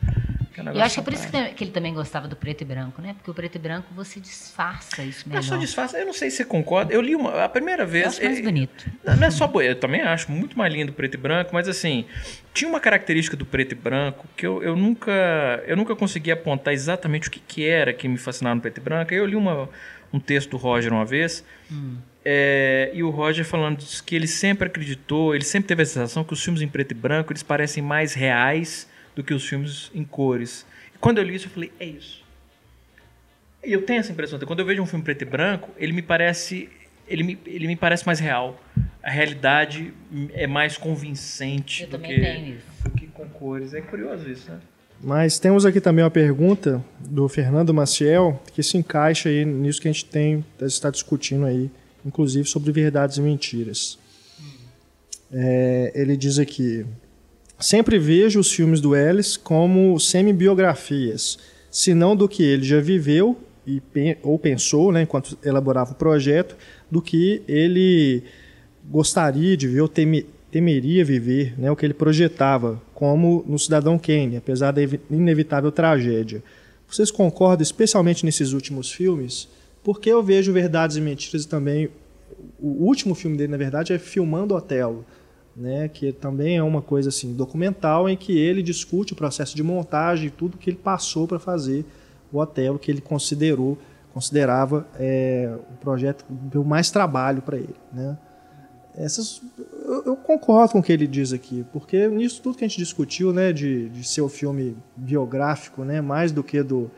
Que 0.56 0.62
Eu 0.62 0.82
acho 0.82 0.94
que 0.94 1.00
é 1.02 1.04
por 1.04 1.14
isso 1.14 1.28
que, 1.28 1.64
ele 1.66 1.72
também 1.72 1.94
gostava 1.94 2.30
do 2.30 2.36
preto 2.36 2.62
e 2.62 2.66
branco, 2.66 3.02
né? 3.02 3.14
Porque 3.14 3.30
o 3.30 3.34
preto 3.34 3.56
e 3.56 3.60
branco 3.60 3.88
você 3.94 4.22
disfarça 4.22 5.04
isso 5.04 5.28
melhor. 5.28 5.40
Mas 5.40 5.46
só 5.48 5.58
disfarça, 5.58 5.98
eu 5.98 6.06
não 6.06 6.14
sei 6.14 6.30
se 6.32 6.38
você 6.38 6.46
concorda. 6.46 6.94
Eu 6.94 7.02
li 7.02 7.14
uma, 7.14 7.44
a 7.44 7.50
primeira 7.50 7.84
Eu 7.84 7.88
vez. 7.88 8.08
acho 8.08 8.24
mais 8.24 8.40
eh, 8.40 8.42
bonito. 8.42 8.86
Não, 9.04 9.18
não 9.18 9.28
é 9.28 9.32
só. 9.32 9.52
Eu 9.62 9.76
também 9.78 10.02
acho 10.02 10.32
muito 10.32 10.58
mais 10.58 10.74
lindo 10.74 10.94
preto 10.94 11.16
e 11.16 11.18
branco, 11.18 11.50
mas 11.54 11.68
assim, 11.68 12.06
tinha 12.54 12.70
uma 12.70 12.80
característica 12.80 13.36
do 13.36 13.46
preto 13.46 13.74
e 13.74 13.76
branco 13.76 14.26
que 14.38 14.48
eu, 14.48 14.64
eu 14.64 14.78
nunca 14.78 15.12
eu 15.68 15.76
nunca 15.76 15.94
consegui 15.94 16.32
apontar 16.32 16.74
exatamente 16.74 17.28
o 17.28 17.32
que, 17.32 17.42
que 17.42 17.68
era 17.68 17.94
que 17.94 18.08
me 18.08 18.18
fascinava 18.18 18.56
no 18.56 18.62
preto 18.62 18.78
e 18.78 18.82
branco. 18.82 19.14
Eu 19.14 19.26
li 19.26 19.36
uma, 19.36 19.68
um 20.14 20.20
texto 20.20 20.52
do 20.52 20.58
Roger 20.58 20.94
uma 20.94 21.06
vez, 21.06 21.44
é, 22.24 22.92
e 22.94 23.04
o 23.04 23.10
Roger 23.10 23.44
falando 23.44 23.80
disso, 23.80 24.02
que 24.02 24.16
ele 24.16 24.28
sempre 24.28 24.68
acreditou, 24.68 25.36
ele 25.36 25.44
sempre 25.44 25.68
teve 25.68 25.84
a 25.84 25.86
sensação 25.86 26.24
que 26.24 26.32
os 26.32 26.42
filmes 26.42 26.62
em 26.62 26.68
preto 26.68 26.92
e 26.92 26.96
branco 26.96 27.34
eles 27.34 27.44
parecem 27.44 27.84
mais 27.84 28.14
reais 28.14 28.88
do 29.16 29.24
que 29.24 29.34
os 29.34 29.48
filmes 29.48 29.90
em 29.94 30.04
cores. 30.04 30.66
E 30.94 30.98
quando 30.98 31.18
eu 31.20 31.24
li 31.24 31.36
isso, 31.36 31.48
eu 31.48 31.52
falei, 31.52 31.72
é 31.80 31.86
isso. 31.86 32.24
E 33.64 33.72
eu 33.74 33.82
tenho 33.84 34.00
essa 34.00 34.12
impressão. 34.12 34.38
Quando 34.40 34.60
eu 34.60 34.66
vejo 34.66 34.82
um 34.82 34.86
filme 34.86 35.04
preto 35.04 35.24
e 35.24 35.26
branco, 35.26 35.72
ele 35.78 35.92
me 35.92 36.02
parece. 36.02 36.70
Ele 37.08 37.24
me, 37.24 37.40
ele 37.46 37.68
me 37.68 37.76
parece 37.76 38.06
mais 38.06 38.20
real. 38.20 38.60
A 39.02 39.10
realidade 39.10 39.94
é 40.34 40.48
mais 40.48 40.78
convincente 40.78 41.84
Eu 41.84 41.90
do 41.90 41.92
também 41.92 42.16
que, 42.16 42.22
tenho 42.22 42.56
isso. 42.56 42.66
do 42.84 42.90
que 42.92 43.08
com 43.08 43.28
cores. 43.30 43.74
É 43.74 43.82
curioso 43.82 44.30
isso, 44.30 44.52
né? 44.52 44.60
Mas 45.02 45.38
temos 45.38 45.66
aqui 45.66 45.80
também 45.82 46.04
uma 46.04 46.10
pergunta 46.10 46.84
do 47.00 47.28
Fernando 47.28 47.74
Maciel, 47.74 48.42
que 48.54 48.64
se 48.64 48.78
encaixa 48.78 49.30
aí 49.30 49.46
nisso 49.46 49.82
que 49.82 49.88
a 49.88 49.92
gente 49.92 50.06
tem 50.06 50.44
está 50.62 50.90
discutindo 50.90 51.46
aí, 51.46 51.70
inclusive 52.04 52.48
sobre 52.48 52.72
verdades 52.72 53.18
e 53.18 53.22
mentiras. 53.22 54.00
É, 55.32 55.92
ele 55.94 56.16
diz 56.16 56.40
aqui: 56.40 56.86
sempre 57.60 57.98
vejo 57.98 58.40
os 58.40 58.52
filmes 58.52 58.82
do 58.82 58.96
Ellis 58.96 59.38
como 59.38 60.00
semi-biografias, 60.00 61.38
se 61.72 61.94
não 61.94 62.16
do 62.16 62.28
que 62.28 62.44
ele 62.44 62.64
já 62.64 62.80
viveu 62.80 63.38
e, 63.66 63.82
ou 64.24 64.38
pensou, 64.38 64.92
né, 64.92 65.02
enquanto 65.02 65.38
elaborava 65.44 65.92
o 65.92 65.96
projeto, 65.96 66.56
do 66.90 67.02
que 67.02 67.42
ele 67.48 68.24
gostaria 68.90 69.58
de 69.58 69.68
ver 69.68 69.82
ou 69.82 69.88
teme- 69.88 70.26
temeria 70.52 71.04
viver, 71.04 71.54
né, 71.60 71.72
o 71.72 71.76
que 71.76 71.86
ele 71.86 71.94
projetava, 71.94 72.82
como 72.94 73.44
no 73.48 73.58
Cidadão 73.58 73.98
Kane, 73.98 74.38
apesar 74.38 74.72
da 74.72 74.82
evi- 74.82 75.02
inevitável 75.10 75.72
tragédia. 75.72 76.44
Vocês 76.88 77.10
concordam, 77.10 77.64
especialmente 77.64 78.24
nesses 78.24 78.54
últimos 78.54 78.92
filmes? 78.92 79.50
Porque 79.84 80.10
eu 80.10 80.22
vejo 80.22 80.54
Verdades 80.54 80.98
e 80.98 81.02
Mentiras 81.02 81.46
também 81.46 81.90
o 82.60 82.86
último 82.86 83.16
filme 83.16 83.38
dele, 83.38 83.52
na 83.52 83.58
verdade, 83.58 83.94
é 83.94 83.98
Filmando 84.00 84.56
Otelo. 84.56 85.06
Né, 85.56 85.88
que 85.88 86.12
também 86.12 86.58
é 86.58 86.64
uma 86.64 86.82
coisa 86.82 87.10
assim 87.10 87.34
documental 87.34 88.10
em 88.10 88.18
que 88.18 88.38
ele 88.38 88.62
discute 88.62 89.14
o 89.14 89.16
processo 89.16 89.56
de 89.56 89.64
montagem 89.64 90.30
tudo 90.30 90.58
que 90.58 90.70
ele 90.70 90.78
passou 90.78 91.28
para 91.28 91.40
fazer 91.40 91.86
o 92.32 92.40
Otelo, 92.40 92.78
que 92.78 92.92
ele 92.92 93.02
considerou 93.02 93.78
considerava 94.16 94.88
é, 94.98 95.54
o 95.74 95.78
projeto 95.78 96.24
deu 96.30 96.64
mais 96.64 96.90
trabalho 96.90 97.42
para 97.42 97.58
ele, 97.58 97.76
né? 97.92 98.18
Essas, 98.98 99.42
eu, 99.60 100.04
eu, 100.06 100.16
concordo 100.16 100.72
com 100.72 100.80
o 100.80 100.84
que 100.84 100.94
ele 100.94 101.06
diz 101.06 101.34
aqui, 101.34 101.66
porque 101.74 102.08
nisso 102.08 102.42
tudo 102.42 102.58
que 102.58 102.64
a 102.64 102.68
gente 102.68 102.78
discutiu, 102.78 103.34
né, 103.34 103.52
de, 103.52 103.90
de 103.90 104.08
ser 104.08 104.22
o 104.22 104.30
filme 104.30 104.78
biográfico, 104.96 105.84
né, 105.84 106.00
mais 106.00 106.32
do 106.32 106.42
que 106.42 106.64
do, 106.64 106.90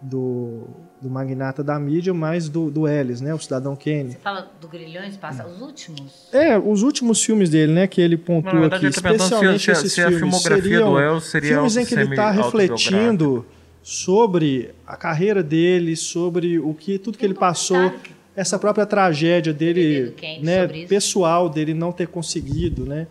do, 0.00 0.64
do 1.00 1.08
magnata 1.08 1.64
da 1.64 1.78
mídia, 1.78 2.12
mais 2.12 2.48
do, 2.48 2.70
do 2.70 2.86
Ellis, 2.86 3.20
né, 3.20 3.32
o 3.34 3.38
Cidadão 3.38 3.74
Kane. 3.74 4.12
Você 4.12 4.18
fala 4.18 4.50
do 4.60 4.68
Grilhões, 4.68 5.16
passa 5.16 5.46
os 5.46 5.60
últimos? 5.60 6.28
É, 6.32 6.58
os 6.58 6.82
últimos 6.82 7.22
filmes 7.24 7.48
dele, 7.50 7.72
né, 7.72 7.86
que 7.86 8.00
ele 8.00 8.16
pontua 8.16 8.52
verdade, 8.60 8.86
aqui, 8.86 8.94
especialmente 8.94 9.64
se, 9.64 9.70
esses 9.70 9.92
se 9.92 10.00
a 10.02 10.08
filmes 10.08 10.20
filmografia 10.20 10.62
seriam 10.62 10.92
do 10.92 11.00
Ellis 11.00 11.24
seria 11.24 11.54
filmes 11.54 11.76
em 11.76 11.84
que 11.86 11.94
ele 11.94 12.10
está 12.10 12.30
refletindo 12.30 13.46
sobre 13.82 14.74
a 14.86 14.96
carreira 14.96 15.42
dele, 15.42 15.96
sobre 15.96 16.58
o 16.58 16.74
que 16.74 16.98
tudo 16.98 17.14
que 17.16 17.20
Tem 17.20 17.30
ele 17.30 17.38
passou, 17.38 17.76
documentário 17.76 18.16
essa 18.36 18.58
própria 18.58 18.84
tragédia 18.84 19.50
dele, 19.52 20.12
Kane 20.20 20.40
né, 20.42 20.66
pessoal 20.86 21.48
dele 21.48 21.72
não 21.72 21.90
ter 21.90 22.06
conseguido, 22.08 22.84
né, 22.84 23.06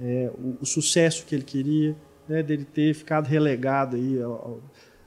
é, 0.00 0.30
o, 0.38 0.56
o 0.62 0.64
sucesso 0.64 1.26
que 1.26 1.34
ele 1.34 1.42
queria, 1.44 1.94
né, 2.26 2.42
dele 2.42 2.64
ter 2.64 2.94
ficado 2.94 3.26
relegado 3.26 3.96
aí 3.96 4.22
ao- 4.22 4.32
ao- 4.32 4.60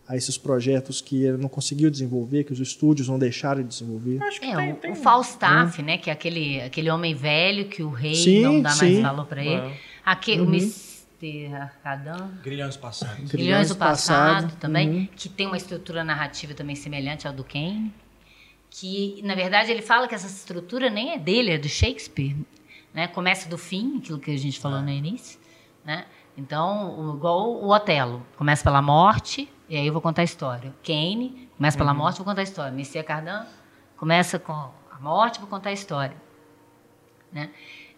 a 0.07 0.17
esses 0.17 0.38
projetos 0.38 0.99
que 1.01 1.23
ele 1.23 1.38
não 1.38 1.47
conseguiu 1.47 1.89
desenvolver, 1.89 2.43
que 2.43 2.51
os 2.51 2.59
estúdios 2.59 3.07
não 3.07 3.17
deixaram 3.17 3.61
de 3.61 3.69
desenvolver. 3.69 4.21
Acho 4.23 4.39
que 4.39 4.45
É, 4.47 4.55
tem, 4.55 4.71
o, 4.71 4.75
tem- 4.75 4.91
o 4.91 4.95
Falstaff, 4.95 5.81
né? 5.81 5.97
Que 5.97 6.09
é 6.09 6.13
aquele, 6.13 6.61
aquele 6.61 6.89
homem 6.89 7.13
velho 7.15 7.65
que 7.69 7.81
o 7.81 7.89
rei 7.89 8.15
Sim, 8.15 8.41
não 8.43 8.61
dá 8.61 8.69
mais 8.75 8.80
sim. 8.80 9.01
valor 9.01 9.25
pra 9.25 9.41
ele. 9.43 9.55
É. 9.71 9.77
Aqui, 10.05 10.38
Uhum. 10.39 10.47
o 10.47 10.49
Mr. 10.49 11.53
Arcadão. 11.53 12.31
Grilhões 12.43 12.75
passados. 12.75 13.31
Grilhões 13.31 13.69
do 13.69 13.75
Passado, 13.77 14.43
Passado, 14.47 14.59
também, 14.59 14.89
uhum. 14.89 15.07
que 15.15 15.30
tem 15.30 15.47
uma 15.47 15.55
estrutura 15.55 16.03
narrativa 16.03 16.53
também 16.53 16.75
semelhante 16.75 17.25
ao 17.25 17.34
do 17.34 17.43
Kane. 17.45 17.93
Que, 18.69 19.21
na 19.23 19.35
verdade, 19.35 19.71
ele 19.71 19.81
fala 19.81 20.07
que 20.07 20.15
essa 20.15 20.27
estrutura 20.27 20.89
nem 20.89 21.11
é 21.13 21.17
dele, 21.17 21.51
é 21.51 21.57
do 21.57 21.69
Shakespeare. 21.69 22.35
Né? 22.93 23.07
Começa 23.07 23.47
do 23.47 23.57
fim, 23.57 23.97
aquilo 23.99 24.19
que 24.19 24.31
a 24.31 24.38
gente 24.38 24.59
falou 24.59 24.81
no 24.81 24.89
início. 24.89 25.39
Né? 25.85 26.05
Então, 26.38 27.13
igual 27.15 27.51
o 27.53 27.69
Otelo. 27.71 28.25
Começa 28.35 28.63
pela 28.63 28.81
morte, 28.81 29.47
e 29.73 29.77
aí 29.77 29.87
eu 29.87 29.93
vou 29.93 30.01
contar 30.03 30.21
a 30.21 30.25
história. 30.25 30.71
Kane, 30.83 31.49
começa 31.57 31.75
pela 31.75 31.95
morte, 31.95 32.17
vou 32.17 32.25
contar 32.25 32.41
a 32.41 32.43
história. 32.43 32.71
Messias 32.71 33.03
Cardan 33.03 33.43
começa 33.97 34.37
com 34.37 34.51
a 34.53 34.99
morte, 35.01 35.39
vou 35.39 35.47
contar 35.49 35.69
a 35.69 35.73
história. 35.73 36.15
Né? 37.31 37.49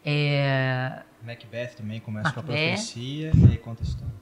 É, 0.06 1.02
Macbeth 1.22 1.76
também 1.76 2.00
começa 2.00 2.32
com 2.32 2.40
a 2.40 2.44
Macbeth. 2.44 2.68
profecia 2.68 3.32
e 3.36 3.46
aí 3.52 3.58
conta 3.58 3.84
a 3.84 3.86
história. 3.86 4.14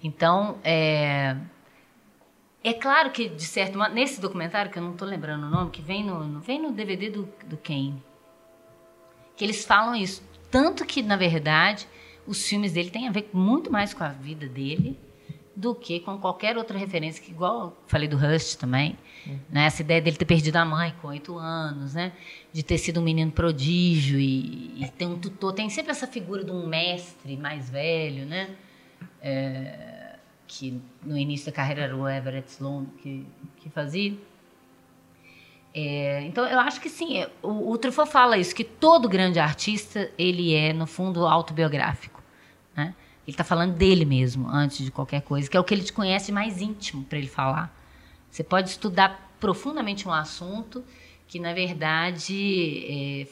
Então, 0.00 0.58
é, 0.62 1.36
é 2.62 2.72
claro 2.72 3.10
que, 3.10 3.28
de 3.30 3.42
certo 3.44 3.76
modo, 3.76 3.92
nesse 3.92 4.20
documentário, 4.20 4.70
que 4.70 4.78
eu 4.78 4.82
não 4.84 4.92
estou 4.92 5.08
lembrando 5.08 5.44
o 5.44 5.50
nome, 5.50 5.70
que 5.72 5.82
vem 5.82 6.04
no, 6.04 6.22
no- 6.24 6.40
vem 6.40 6.62
no 6.62 6.70
DVD 6.70 7.10
do, 7.10 7.28
do 7.46 7.56
Kane, 7.56 8.00
que 9.36 9.44
eles 9.44 9.64
falam 9.64 9.96
isso. 9.96 10.22
Tanto 10.52 10.84
que, 10.84 11.02
na 11.02 11.16
verdade, 11.16 11.88
os 12.28 12.46
filmes 12.46 12.72
dele 12.74 12.90
têm 12.90 13.08
a 13.08 13.10
ver 13.10 13.28
muito 13.32 13.72
mais 13.72 13.92
com 13.92 14.04
a 14.04 14.10
vida 14.10 14.46
dele 14.46 14.96
do 15.56 15.74
que 15.74 16.00
com 16.00 16.18
qualquer 16.18 16.58
outra 16.58 16.76
referência, 16.76 17.22
que 17.24 17.30
igual 17.30 17.74
falei 17.86 18.06
do 18.06 18.16
Rush 18.16 18.56
também, 18.56 18.98
né? 19.48 19.64
essa 19.64 19.80
ideia 19.80 20.02
dele 20.02 20.16
ter 20.16 20.26
perdido 20.26 20.56
a 20.56 20.64
mãe 20.64 20.94
com 21.00 21.08
oito 21.08 21.38
anos, 21.38 21.94
né? 21.94 22.12
de 22.52 22.62
ter 22.62 22.76
sido 22.76 23.00
um 23.00 23.02
menino 23.02 23.32
prodígio 23.32 24.20
e, 24.20 24.84
e 24.84 24.88
ter 24.96 25.06
um 25.06 25.18
tutor, 25.18 25.54
tem 25.54 25.70
sempre 25.70 25.92
essa 25.92 26.06
figura 26.06 26.44
de 26.44 26.50
um 26.50 26.66
mestre 26.66 27.36
mais 27.38 27.70
velho, 27.70 28.26
né? 28.26 28.50
É, 29.22 30.16
que 30.46 30.80
no 31.02 31.16
início 31.16 31.46
da 31.46 31.52
carreira 31.52 31.82
era 31.82 31.96
o 31.96 32.06
Everett 32.08 32.50
Sloan 32.50 32.84
que, 33.02 33.26
que 33.56 33.70
fazia. 33.70 34.14
É, 35.74 36.22
então 36.22 36.46
eu 36.46 36.60
acho 36.60 36.80
que 36.80 36.88
sim, 36.88 37.18
é, 37.18 37.30
o, 37.42 37.72
o 37.72 37.78
Truffaut 37.78 38.10
fala 38.10 38.38
isso, 38.38 38.54
que 38.54 38.64
todo 38.64 39.08
grande 39.08 39.38
artista 39.38 40.10
ele 40.18 40.54
é 40.54 40.72
no 40.72 40.86
fundo 40.86 41.26
autobiográfico? 41.26 42.15
Ele 43.26 43.34
está 43.34 43.42
falando 43.42 43.74
dele 43.74 44.04
mesmo 44.04 44.48
antes 44.48 44.84
de 44.84 44.90
qualquer 44.90 45.20
coisa, 45.22 45.50
que 45.50 45.56
é 45.56 45.60
o 45.60 45.64
que 45.64 45.74
ele 45.74 45.82
te 45.82 45.92
conhece 45.92 46.30
mais 46.30 46.60
íntimo 46.60 47.02
para 47.04 47.18
ele 47.18 47.26
falar. 47.26 47.74
Você 48.30 48.44
pode 48.44 48.70
estudar 48.70 49.34
profundamente 49.40 50.06
um 50.06 50.12
assunto 50.12 50.84
que 51.26 51.40
na 51.40 51.52
verdade 51.52 52.84
é, 52.88 53.26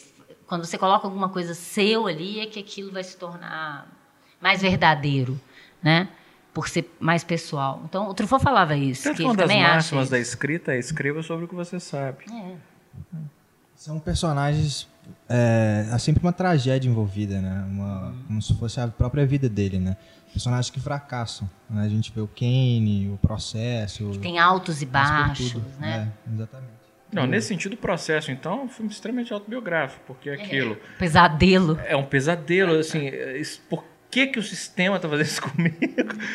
quando 0.47 0.65
você 0.65 0.77
coloca 0.77 1.07
alguma 1.07 1.29
coisa 1.29 1.55
seu 1.55 2.07
ali 2.07 2.41
é 2.41 2.47
que 2.47 2.59
aquilo 2.59 2.91
vai 2.91 3.05
se 3.05 3.17
tornar 3.17 3.89
mais 4.41 4.63
verdadeiro, 4.63 5.41
né? 5.83 6.09
Por 6.53 6.69
ser 6.69 6.93
mais 6.99 7.23
pessoal. 7.23 7.83
Então 7.85 8.09
o 8.09 8.15
Truffaut 8.15 8.43
falava 8.43 8.77
isso, 8.77 9.05
Tanto 9.05 9.17
que 9.17 9.23
uma 9.23 9.35
das 9.35 9.51
máximas 9.51 10.09
da 10.11 10.19
escrita 10.19 10.75
é 10.75 10.79
escreva 10.79 11.23
sobre 11.23 11.45
o 11.45 11.49
que 11.49 11.55
você 11.55 11.79
sabe. 11.79 12.25
É. 12.31 12.57
São 13.75 13.99
personagens. 13.99 14.89
É, 15.29 15.87
há 15.91 15.99
sempre 15.99 16.23
uma 16.23 16.33
tragédia 16.33 16.89
envolvida, 16.89 17.41
né? 17.41 17.65
Uma, 17.69 18.15
como 18.27 18.43
se 18.43 18.55
fosse 18.55 18.81
a 18.81 18.89
própria 18.89 19.25
vida 19.27 19.49
dele, 19.49 19.79
né? 19.79 19.97
Personagens 20.33 20.69
que 20.71 20.81
fracassam. 20.81 21.49
Né? 21.71 21.83
A 21.85 21.89
gente 21.89 22.13
vê 22.13 22.21
o 22.21 22.27
Kane, 22.29 23.09
o 23.13 23.17
processo. 23.19 24.11
Tem 24.21 24.39
altos 24.39 24.83
e 24.83 24.87
baixos, 24.87 25.53
tudo, 25.53 25.65
né? 25.79 26.11
É, 26.29 26.35
exatamente. 26.35 26.75
Não, 27.13 27.27
nesse 27.27 27.47
sentido, 27.49 27.75
o 27.75 27.77
processo, 27.77 28.33
então, 28.33 28.61
é 28.61 28.63
um 28.65 28.69
filme 28.69 28.91
extremamente 28.91 29.33
autobiográfico, 29.33 30.03
porque 30.05 30.29
é 30.31 30.35
aquilo 30.35 30.77
Pesadelo. 30.99 31.79
é 31.87 31.95
um 31.97 32.03
pesadelo, 32.05 32.77
assim, 32.77 33.07
é 33.07 33.39
isso- 33.39 33.61
por 33.71 33.85
que, 34.11 34.27
que 34.27 34.39
o 34.39 34.43
sistema 34.43 34.99
tá 34.99 35.09
fazendo 35.09 35.27
isso 35.27 35.41
comigo? 35.49 35.77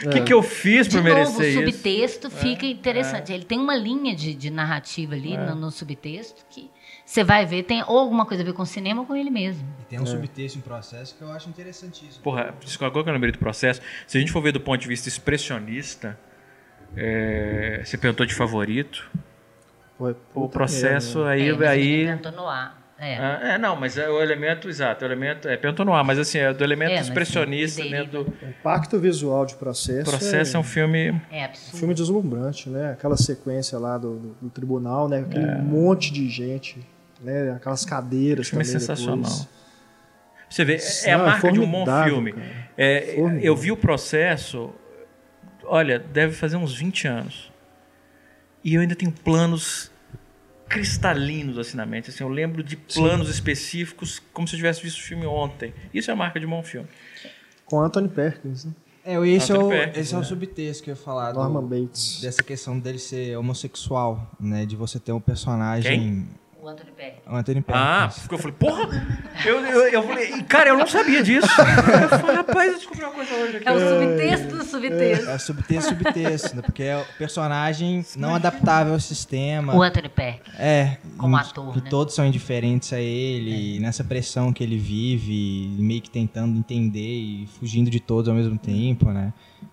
O 0.05 0.09
que, 0.09 0.21
que 0.21 0.31
eu 0.33 0.41
fiz 0.41 0.87
para 0.87 1.01
novo, 1.01 1.11
o 1.11 1.13
merecer 1.15 1.49
isso? 1.49 1.59
subtexto 1.59 2.29
fica 2.29 2.65
interessante. 2.65 3.33
Ele 3.33 3.43
tem 3.43 3.59
uma 3.59 3.75
linha 3.75 4.15
de, 4.15 4.33
de 4.33 4.49
narrativa 4.49 5.15
ali 5.15 5.37
no, 5.37 5.53
no 5.55 5.69
subtexto 5.71 6.45
que 6.49 6.69
você 7.09 7.23
vai 7.23 7.43
ver, 7.43 7.63
tem 7.63 7.81
ou 7.87 7.97
alguma 7.97 8.23
coisa 8.23 8.43
a 8.43 8.45
ver 8.45 8.53
com 8.53 8.61
o 8.61 8.65
cinema 8.67 9.01
ou 9.01 9.07
com 9.07 9.15
ele 9.15 9.31
mesmo. 9.31 9.67
E 9.81 9.85
tem 9.85 9.99
um 9.99 10.05
subtexto 10.05 10.59
em 10.59 10.61
processo 10.61 11.15
que 11.17 11.23
eu 11.23 11.31
acho 11.31 11.49
interessantíssimo. 11.49 12.21
Porra, 12.23 12.53
agora 12.81 13.03
que 13.03 13.09
eu 13.09 13.13
lembrei 13.13 13.31
do 13.31 13.39
processo, 13.39 13.81
se 14.05 14.15
a 14.15 14.19
gente 14.21 14.31
for 14.31 14.41
ver 14.43 14.51
do 14.51 14.59
ponto 14.61 14.79
de 14.79 14.87
vista 14.87 15.07
expressionista, 15.09 16.15
é, 16.95 17.81
você 17.83 17.97
perguntou 17.97 18.27
de 18.27 18.35
favorito, 18.35 19.09
Foi, 19.97 20.15
o 20.35 20.47
né? 21.23 21.27
aí... 21.27 21.49
é, 21.49 21.67
aí 21.67 22.03
inventou 22.03 22.31
no 22.31 22.47
ar. 22.47 22.77
É. 23.01 23.17
Ah, 23.17 23.39
é, 23.53 23.57
não, 23.57 23.75
mas 23.77 23.97
é 23.97 24.09
o 24.09 24.21
elemento, 24.21 24.67
exato, 24.67 25.03
o 25.05 25.07
elemento, 25.07 25.47
é, 25.47 25.55
perguntou 25.55 25.85
no 25.85 25.93
ar, 25.93 26.03
mas 26.03 26.19
assim, 26.19 26.37
é 26.37 26.53
do 26.53 26.61
elemento 26.63 26.91
É, 26.91 26.99
expressionista, 26.99 27.83
né, 27.85 28.03
do 28.03 28.21
O 28.23 28.49
impacto 28.49 28.99
visual 28.99 29.45
de 29.45 29.55
processo, 29.55 30.11
processo 30.11 30.57
é 30.57 30.59
um 30.59 30.63
filme... 30.63 31.19
É 31.31 31.41
um 31.41 31.45
absurdo. 31.45 31.77
filme 31.77 31.93
deslumbrante, 31.95 32.69
né? 32.69 32.91
Aquela 32.91 33.15
sequência 33.15 33.79
lá 33.79 33.97
do, 33.97 34.19
do- 34.19 34.35
do 34.41 34.49
tribunal, 34.49 35.07
né? 35.07 35.21
Aquele 35.21 35.45
É. 35.45 35.55
monte 35.55 36.11
de 36.11 36.27
gente, 36.27 36.85
né? 37.21 37.51
Aquelas 37.51 37.85
cadeiras 37.85 38.47
filme 38.49 38.63
também 38.63 38.79
sensacional. 38.79 39.17
depois. 39.17 39.47
Você 40.49 40.65
vê, 40.65 40.79
é 41.05 41.13
a 41.13 41.17
Não, 41.17 41.25
é 41.25 41.27
marca 41.29 41.51
de 41.51 41.59
um 41.59 41.69
bom 41.71 41.85
filme. 42.05 42.33
É, 42.77 43.15
eu 43.41 43.55
vi 43.55 43.71
o 43.71 43.77
processo, 43.77 44.71
olha, 45.63 45.99
deve 45.99 46.33
fazer 46.33 46.57
uns 46.57 46.75
20 46.75 47.07
anos. 47.07 47.51
E 48.63 48.73
eu 48.73 48.81
ainda 48.81 48.95
tenho 48.95 49.11
planos 49.11 49.91
cristalinos 50.67 51.57
assim 51.57 51.77
na 51.77 51.85
mente. 51.85 52.09
Assim, 52.09 52.23
eu 52.23 52.29
lembro 52.29 52.63
de 52.63 52.75
planos 52.75 53.29
específicos 53.29 54.21
como 54.33 54.47
se 54.47 54.55
eu 54.55 54.57
tivesse 54.57 54.81
visto 54.81 54.97
o 54.97 55.01
filme 55.03 55.25
ontem. 55.25 55.73
Isso 55.93 56.09
é 56.09 56.13
a 56.13 56.17
marca 56.17 56.39
de 56.39 56.45
um 56.45 56.49
bom 56.49 56.63
filme. 56.63 56.87
Com 57.65 57.81
Anthony 57.81 58.09
Perkins, 58.09 58.65
né? 58.65 58.73
É, 59.05 59.13
esse, 59.27 59.51
é 59.51 59.57
o, 59.57 59.69
Perkins, 59.69 59.97
esse 59.97 60.13
é 60.13 60.17
o 60.17 60.23
subtexto 60.23 60.83
que 60.83 60.89
eu 60.89 60.95
ia 60.95 61.01
falar. 61.01 61.31
do- 61.31 61.39
Norman 61.39 61.63
Bates. 61.63 62.21
Dessa 62.21 62.43
questão 62.43 62.77
dele 62.77 62.99
ser 62.99 63.37
homossexual, 63.37 64.29
né? 64.39 64.65
De 64.65 64.75
você 64.75 64.99
ter 64.99 65.11
um 65.11 65.21
personagem. 65.21 66.27
O 66.61 66.67
Anthony 66.67 66.91
Perkins. 66.91 67.21
O 67.25 67.35
Anthony 67.35 67.61
Perkins. 67.61 67.83
Ah, 67.85 68.09
porque 68.19 68.35
eu 68.35 68.39
falei, 68.39 68.55
porra! 68.59 69.07
Eu, 69.45 69.65
eu, 69.65 69.87
eu 69.93 70.03
falei, 70.03 70.43
cara, 70.43 70.69
eu 70.71 70.77
não 70.77 70.85
sabia 70.87 71.23
disso. 71.23 71.47
Eu 72.11 72.19
falei, 72.19 72.35
rapaz, 72.35 72.67
eu 72.71 72.77
descobri 72.77 73.03
uma 73.05 73.13
coisa 73.13 73.33
hoje 73.35 73.57
aqui. 73.57 73.67
É 73.67 73.71
o 73.71 73.79
subtexto 73.79 74.47
do 74.57 74.63
subtexto. 74.65 75.29
É 75.29 75.37
subtexto, 75.37 75.89
subtexto, 75.89 76.55
né? 76.57 76.61
Porque 76.61 76.83
é 76.83 76.97
o 76.97 77.05
personagem 77.17 78.05
não 78.17 78.35
adaptável 78.35 78.93
ao 78.93 78.99
sistema. 78.99 79.73
O 79.75 79.81
Anthony 79.81 80.09
Perkins. 80.09 80.53
É, 80.59 80.97
Como 81.17 81.37
em- 81.37 81.39
ator, 81.39 81.73
que 81.73 81.81
né? 81.81 81.89
todos 81.89 82.13
são 82.13 82.25
indiferentes 82.25 82.91
a 82.91 82.99
ele, 82.99 83.77
e 83.77 83.79
nessa 83.79 84.03
pressão 84.03 84.51
que 84.51 84.63
ele 84.63 84.77
vive, 84.77 85.69
meio 85.81 86.01
que 86.01 86.09
tentando 86.09 86.57
entender 86.57 86.99
e 86.99 87.47
fugindo 87.59 87.89
de 87.89 87.99
todos 87.99 88.27
ao 88.27 88.35
mesmo 88.35 88.57
tempo, 88.57 89.11
né? 89.11 89.31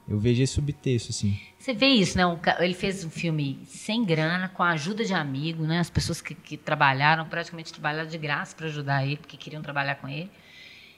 Eu 0.08 0.18
vejo 0.18 0.40
esse 0.42 0.52
subtexto, 0.52 1.10
assim. 1.10 1.36
Você 1.66 1.74
vê 1.74 1.86
isso, 1.86 2.16
né? 2.16 2.22
Ele 2.60 2.74
fez 2.74 3.04
um 3.04 3.10
filme 3.10 3.58
sem 3.66 4.04
grana, 4.04 4.48
com 4.48 4.62
a 4.62 4.70
ajuda 4.70 5.04
de 5.04 5.12
amigos, 5.12 5.66
né? 5.66 5.80
As 5.80 5.90
pessoas 5.90 6.20
que, 6.20 6.32
que 6.32 6.56
trabalharam, 6.56 7.24
praticamente 7.28 7.72
trabalharam 7.72 8.08
de 8.08 8.16
graça 8.16 8.54
para 8.54 8.66
ajudar 8.66 9.04
ele, 9.04 9.16
porque 9.16 9.36
queriam 9.36 9.60
trabalhar 9.60 9.96
com 9.96 10.08
ele. 10.08 10.30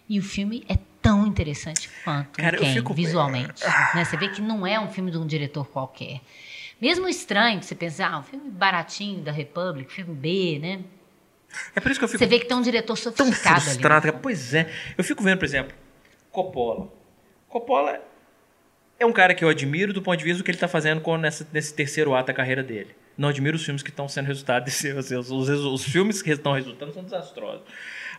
E 0.06 0.18
o 0.18 0.22
filme 0.22 0.66
é 0.68 0.76
tão 1.00 1.26
interessante 1.26 1.88
quanto 2.04 2.36
Cara, 2.36 2.58
Ken, 2.58 2.74
fico- 2.74 2.92
visualmente. 2.92 3.64
né? 3.94 4.04
Você 4.04 4.18
vê 4.18 4.28
que 4.28 4.42
não 4.42 4.66
é 4.66 4.78
um 4.78 4.90
filme 4.90 5.10
de 5.10 5.16
um 5.16 5.26
diretor 5.26 5.66
qualquer. 5.68 6.20
Mesmo 6.78 7.08
estranho, 7.08 7.60
que 7.60 7.64
você 7.64 7.74
pensa, 7.74 8.06
ah, 8.06 8.18
um 8.18 8.22
filme 8.22 8.50
baratinho 8.50 9.22
da 9.22 9.32
Republic, 9.32 9.90
filme 9.90 10.14
B, 10.14 10.58
né? 10.60 10.84
É 11.74 11.80
por 11.80 11.90
isso 11.90 11.98
que 11.98 12.04
eu 12.04 12.08
fico 12.10 12.18
Você 12.18 12.26
vê 12.26 12.38
que 12.40 12.44
tem 12.44 12.54
um 12.54 12.60
diretor 12.60 12.94
tão 12.94 13.12
sofisticado 13.14 13.54
ali. 13.56 13.64
frustrado. 13.64 14.02
cara. 14.08 14.18
Pois 14.18 14.52
é. 14.52 14.70
Eu 14.98 15.02
fico 15.02 15.22
vendo, 15.22 15.38
por 15.38 15.46
exemplo, 15.46 15.74
Coppola. 16.30 16.92
Coppola 17.48 18.02
é 18.98 19.06
um 19.06 19.12
cara 19.12 19.34
que 19.34 19.44
eu 19.44 19.48
admiro 19.48 19.92
do 19.92 20.02
ponto 20.02 20.18
de 20.18 20.24
vista 20.24 20.38
do 20.38 20.44
que 20.44 20.50
ele 20.50 20.56
está 20.56 20.68
fazendo 20.68 21.00
com 21.00 21.16
nessa, 21.16 21.46
nesse 21.52 21.72
terceiro 21.72 22.14
ato 22.14 22.28
da 22.28 22.34
carreira 22.34 22.62
dele. 22.62 22.90
Não 23.16 23.28
admiro 23.28 23.56
os 23.56 23.64
filmes 23.64 23.82
que 23.82 23.90
estão 23.90 24.08
sendo 24.08 24.26
resultado 24.26 24.64
desse, 24.64 24.90
assim, 24.96 25.16
os, 25.16 25.30
os, 25.30 25.48
os 25.48 25.84
filmes 25.84 26.20
que 26.20 26.30
estão 26.30 26.52
resultando 26.52 26.92
são 26.92 27.04
desastrosos. 27.04 27.62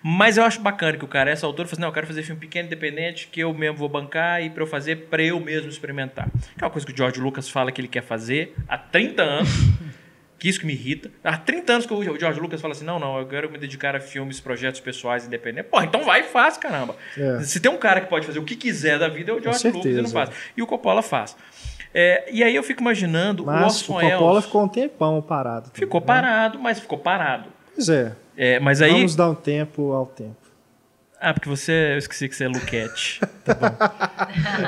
Mas 0.02 0.38
eu 0.38 0.46
acho 0.46 0.62
bacana 0.62 0.98
que 0.98 1.04
o 1.04 1.08
cara, 1.08 1.30
essa 1.30 1.46
autor, 1.46 1.66
fala 1.66 1.74
assim, 1.74 1.82
não, 1.82 1.90
eu 1.90 1.94
quero 1.94 2.08
fazer 2.08 2.24
filme 2.24 2.40
pequeno, 2.40 2.68
independente, 2.68 3.28
que 3.28 3.42
eu 3.42 3.54
mesmo 3.54 3.78
vou 3.78 3.90
bancar 3.90 4.42
e 4.42 4.50
para 4.50 4.64
eu 4.64 4.68
fazer, 4.68 5.08
para 5.10 5.22
eu 5.22 5.38
mesmo 5.42 5.70
experimentar. 5.70 6.30
Que 6.58 6.64
é 6.64 6.66
uma 6.66 6.72
coisa 6.72 6.88
que 6.88 6.94
o 6.94 6.98
George 6.98 7.20
Lucas 7.20 7.50
fala 7.50 7.72
que 7.72 7.82
ele 7.82 7.90
quer 7.90 8.04
fazer 8.04 8.56
há 8.68 8.78
30 8.78 9.22
anos, 9.22 9.50
que 10.40 10.48
isso 10.50 10.60
que 10.60 10.66
me 10.66 10.74
irrita. 10.74 11.12
Há 11.24 11.38
30 11.38 11.74
anos 11.74 11.86
que 11.86 11.94
o 11.94 12.18
George 12.20 12.40
Lucas 12.40 12.62
fala 12.62 12.74
assim, 12.74 12.86
não, 12.86 12.98
não, 12.98 13.20
eu 13.20 13.28
quero 13.28 13.52
me 13.52 13.58
dedicar 13.58 13.96
a 13.96 14.00
filmes, 14.00 14.40
projetos 14.40 14.80
pessoais 14.80 15.28
independentes. 15.28 15.70
Pô, 15.70 15.82
então 15.82 16.04
vai 16.04 16.22
e 16.22 16.24
faz, 16.24 16.58
caramba. 16.58 16.96
É. 17.18 17.42
Se 17.42 17.60
tem 17.60 17.70
um 17.70 17.78
cara 17.78 18.00
que 18.02 18.08
pode 18.08 18.26
fazer 18.26 18.40
o 18.40 18.44
que 18.44 18.56
quiser 18.56 18.98
da 18.98 19.08
vida, 19.10 19.32
é 19.32 19.36
o 19.36 19.42
George 19.42 19.68
Lucas 19.70 19.86
e 19.86 20.02
não 20.02 20.10
faz. 20.10 20.30
E 20.56 20.62
o 20.62 20.66
Coppola 20.68 21.02
faz. 21.02 21.36
É, 21.94 22.30
e 22.32 22.44
aí 22.44 22.56
eu 22.56 22.64
fico 22.64 22.82
imaginando 22.82 23.44
Mas 23.46 23.56
o 23.58 23.62
o 23.62 23.66
Orson 23.66 23.94
Coppola 24.10 24.32
Welles. 24.32 24.46
ficou 24.46 24.64
um 24.64 24.68
tempão 24.68 25.22
parado. 25.22 25.66
também, 25.72 25.80
Ficou 25.80 26.00
né? 26.00 26.08
parado, 26.08 26.60
mas 26.60 26.80
ficou 26.80 26.98
parado. 27.00 27.50
Pois 27.76 27.90
é. 27.90 28.16
É, 28.38 28.60
mas 28.60 28.82
aí. 28.82 28.92
Vamos 28.92 29.16
dar 29.16 29.30
um 29.30 29.36
tempo 29.36 29.92
ao 29.92 30.06
tempo. 30.06 30.38
Ah, 31.20 31.34
porque 31.34 31.50
você. 31.50 31.94
Eu 31.94 31.98
esqueci 31.98 32.30
que 32.30 32.36
você 32.36 32.46
é 32.46 32.48
Luquete. 32.48 33.20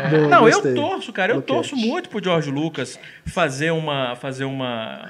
Boa, 0.09 0.27
Não, 0.27 0.41
gostei. 0.41 0.71
eu 0.71 0.75
torço, 0.75 1.13
cara. 1.13 1.31
Eu 1.31 1.37
Luquete. 1.37 1.53
torço 1.53 1.75
muito 1.77 2.09
pro 2.09 2.21
George 2.21 2.51
Lucas 2.51 2.99
fazer 3.25 3.71
uma. 3.71 4.15
Fazer 4.15 4.43
uma. 4.45 5.07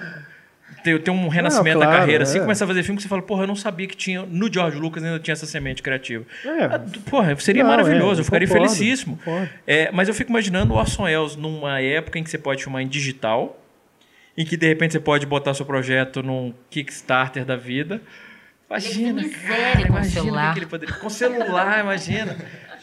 Ter, 0.83 0.99
ter 1.01 1.11
um 1.11 1.27
renascimento 1.27 1.75
Não, 1.75 1.79
da 1.81 1.85
claro, 1.85 1.99
carreira, 2.01 2.23
é. 2.23 2.25
assim, 2.25 2.39
começar 2.39 2.65
a 2.65 2.67
fazer 2.67 2.81
filme 2.83 2.97
que 2.97 3.03
você 3.03 3.07
fala, 3.09 3.21
porra, 3.21 3.43
eu 3.43 3.47
não 3.47 3.55
sabia 3.55 3.87
que 3.87 3.95
tinha. 3.95 4.23
No 4.23 4.51
George 4.51 4.77
Lucas 4.79 5.03
ainda 5.03 5.19
tinha 5.19 5.33
essa 5.33 5.45
semente 5.45 5.83
criativa. 5.83 6.25
É. 6.45 6.63
Ah, 6.65 6.81
Porra, 7.09 7.35
seria 7.39 7.63
Não, 7.63 7.69
maravilhoso, 7.69 8.19
é, 8.19 8.21
eu 8.21 8.25
ficaria 8.25 8.47
concordo, 8.47 8.73
felicíssimo. 8.73 9.17
concordo. 9.17 9.49
É, 9.67 9.91
mas 9.91 10.07
eu 10.07 10.13
fico 10.13 10.29
imaginando 10.31 10.73
o 10.73 10.77
Orson 10.77 11.03
Welles 11.03 11.35
numa 11.35 11.79
época 11.79 12.17
em 12.17 12.23
que 12.23 12.29
você 12.29 12.37
pode 12.37 12.63
filmar 12.63 12.81
em 12.81 12.87
digital, 12.87 13.59
em 14.37 14.43
que 14.45 14.57
de 14.57 14.67
repente 14.67 14.93
você 14.93 14.99
pode 14.99 15.25
botar 15.25 15.53
seu 15.53 15.65
projeto 15.65 16.23
num 16.23 16.53
Kickstarter 16.69 17.45
da 17.45 17.55
vida. 17.55 18.01
Imagina, 18.69 19.19
Ele 19.21 19.29
tem 19.29 19.39
cara, 19.39 19.81
com 19.81 19.87
imagina 19.87 20.21
celular. 20.21 20.53
que 20.53 20.59
ele 20.59 20.65
poderia. 20.65 20.95
Com 20.95 21.09
celular, 21.09 21.79
imagina. 21.81 22.37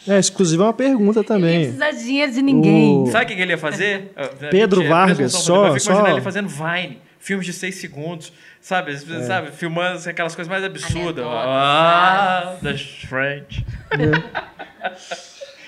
É, 0.07 0.17
exclusivo 0.19 0.63
é 0.63 0.65
uma 0.67 0.73
pergunta 0.73 1.19
Não 1.19 1.23
também. 1.25 1.73
precisa 1.73 1.91
dinheiro 2.05 2.31
de 2.31 2.41
ninguém. 2.41 2.99
O- 3.01 3.07
Sabe 3.07 3.25
o 3.25 3.35
que 3.35 3.41
ele 3.41 3.51
ia 3.51 3.57
fazer? 3.57 4.11
Pedro 4.51 4.79
mentira, 4.81 4.95
Vargas, 4.95 5.31
só- 5.33 5.67
Eu 5.67 5.73
fico 5.73 5.85
imaginando 5.91 6.05
só- 6.07 6.11
ele 6.13 6.21
fazendo 6.21 6.47
Vine, 6.47 6.99
filmes 7.19 7.45
de 7.45 7.53
seis 7.53 7.75
segundos, 7.75 8.31
sabe? 8.61 8.97
sabe? 9.25 9.51
Filmando 9.51 9.97
assim, 9.97 10.09
aquelas 10.09 10.33
coisas 10.35 10.49
mais 10.49 10.63
absurdas. 10.63 11.25
Ah, 11.27 12.57
the 12.63 12.77
French. 12.77 13.65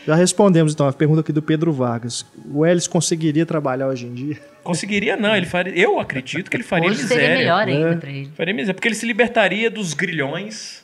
Já 0.06 0.16
respondemos 0.16 0.74
então 0.74 0.88
a 0.88 0.94
pergunta 0.94 1.22
aqui 1.22 1.32
do 1.32 1.42
Pedro 1.44 1.72
Vargas. 1.72 2.26
O 2.52 2.66
Ellis 2.66 2.88
conseguiria 2.88 3.46
trabalhar 3.46 3.88
hoje 3.88 4.08
em 4.08 4.14
dia? 4.14 4.38
Conseguiria 4.64 5.16
não, 5.16 5.36
ele 5.36 5.46
faria, 5.46 5.74
eu 5.76 6.00
acredito 6.00 6.50
que 6.50 6.58
ele 6.58 6.64
faria 6.64 6.90
Hoje 6.90 7.04
miséria. 7.04 7.24
seria 7.24 7.38
melhor 7.38 7.68
É. 7.68 7.72
ainda 7.72 7.98
pra 7.98 8.10
ele. 8.10 8.32
Faria 8.36 8.54
miséria, 8.54 8.74
porque 8.74 8.88
ele 8.88 8.96
se 8.96 9.06
libertaria 9.06 9.70
dos 9.70 9.94
grilhões 9.94 10.84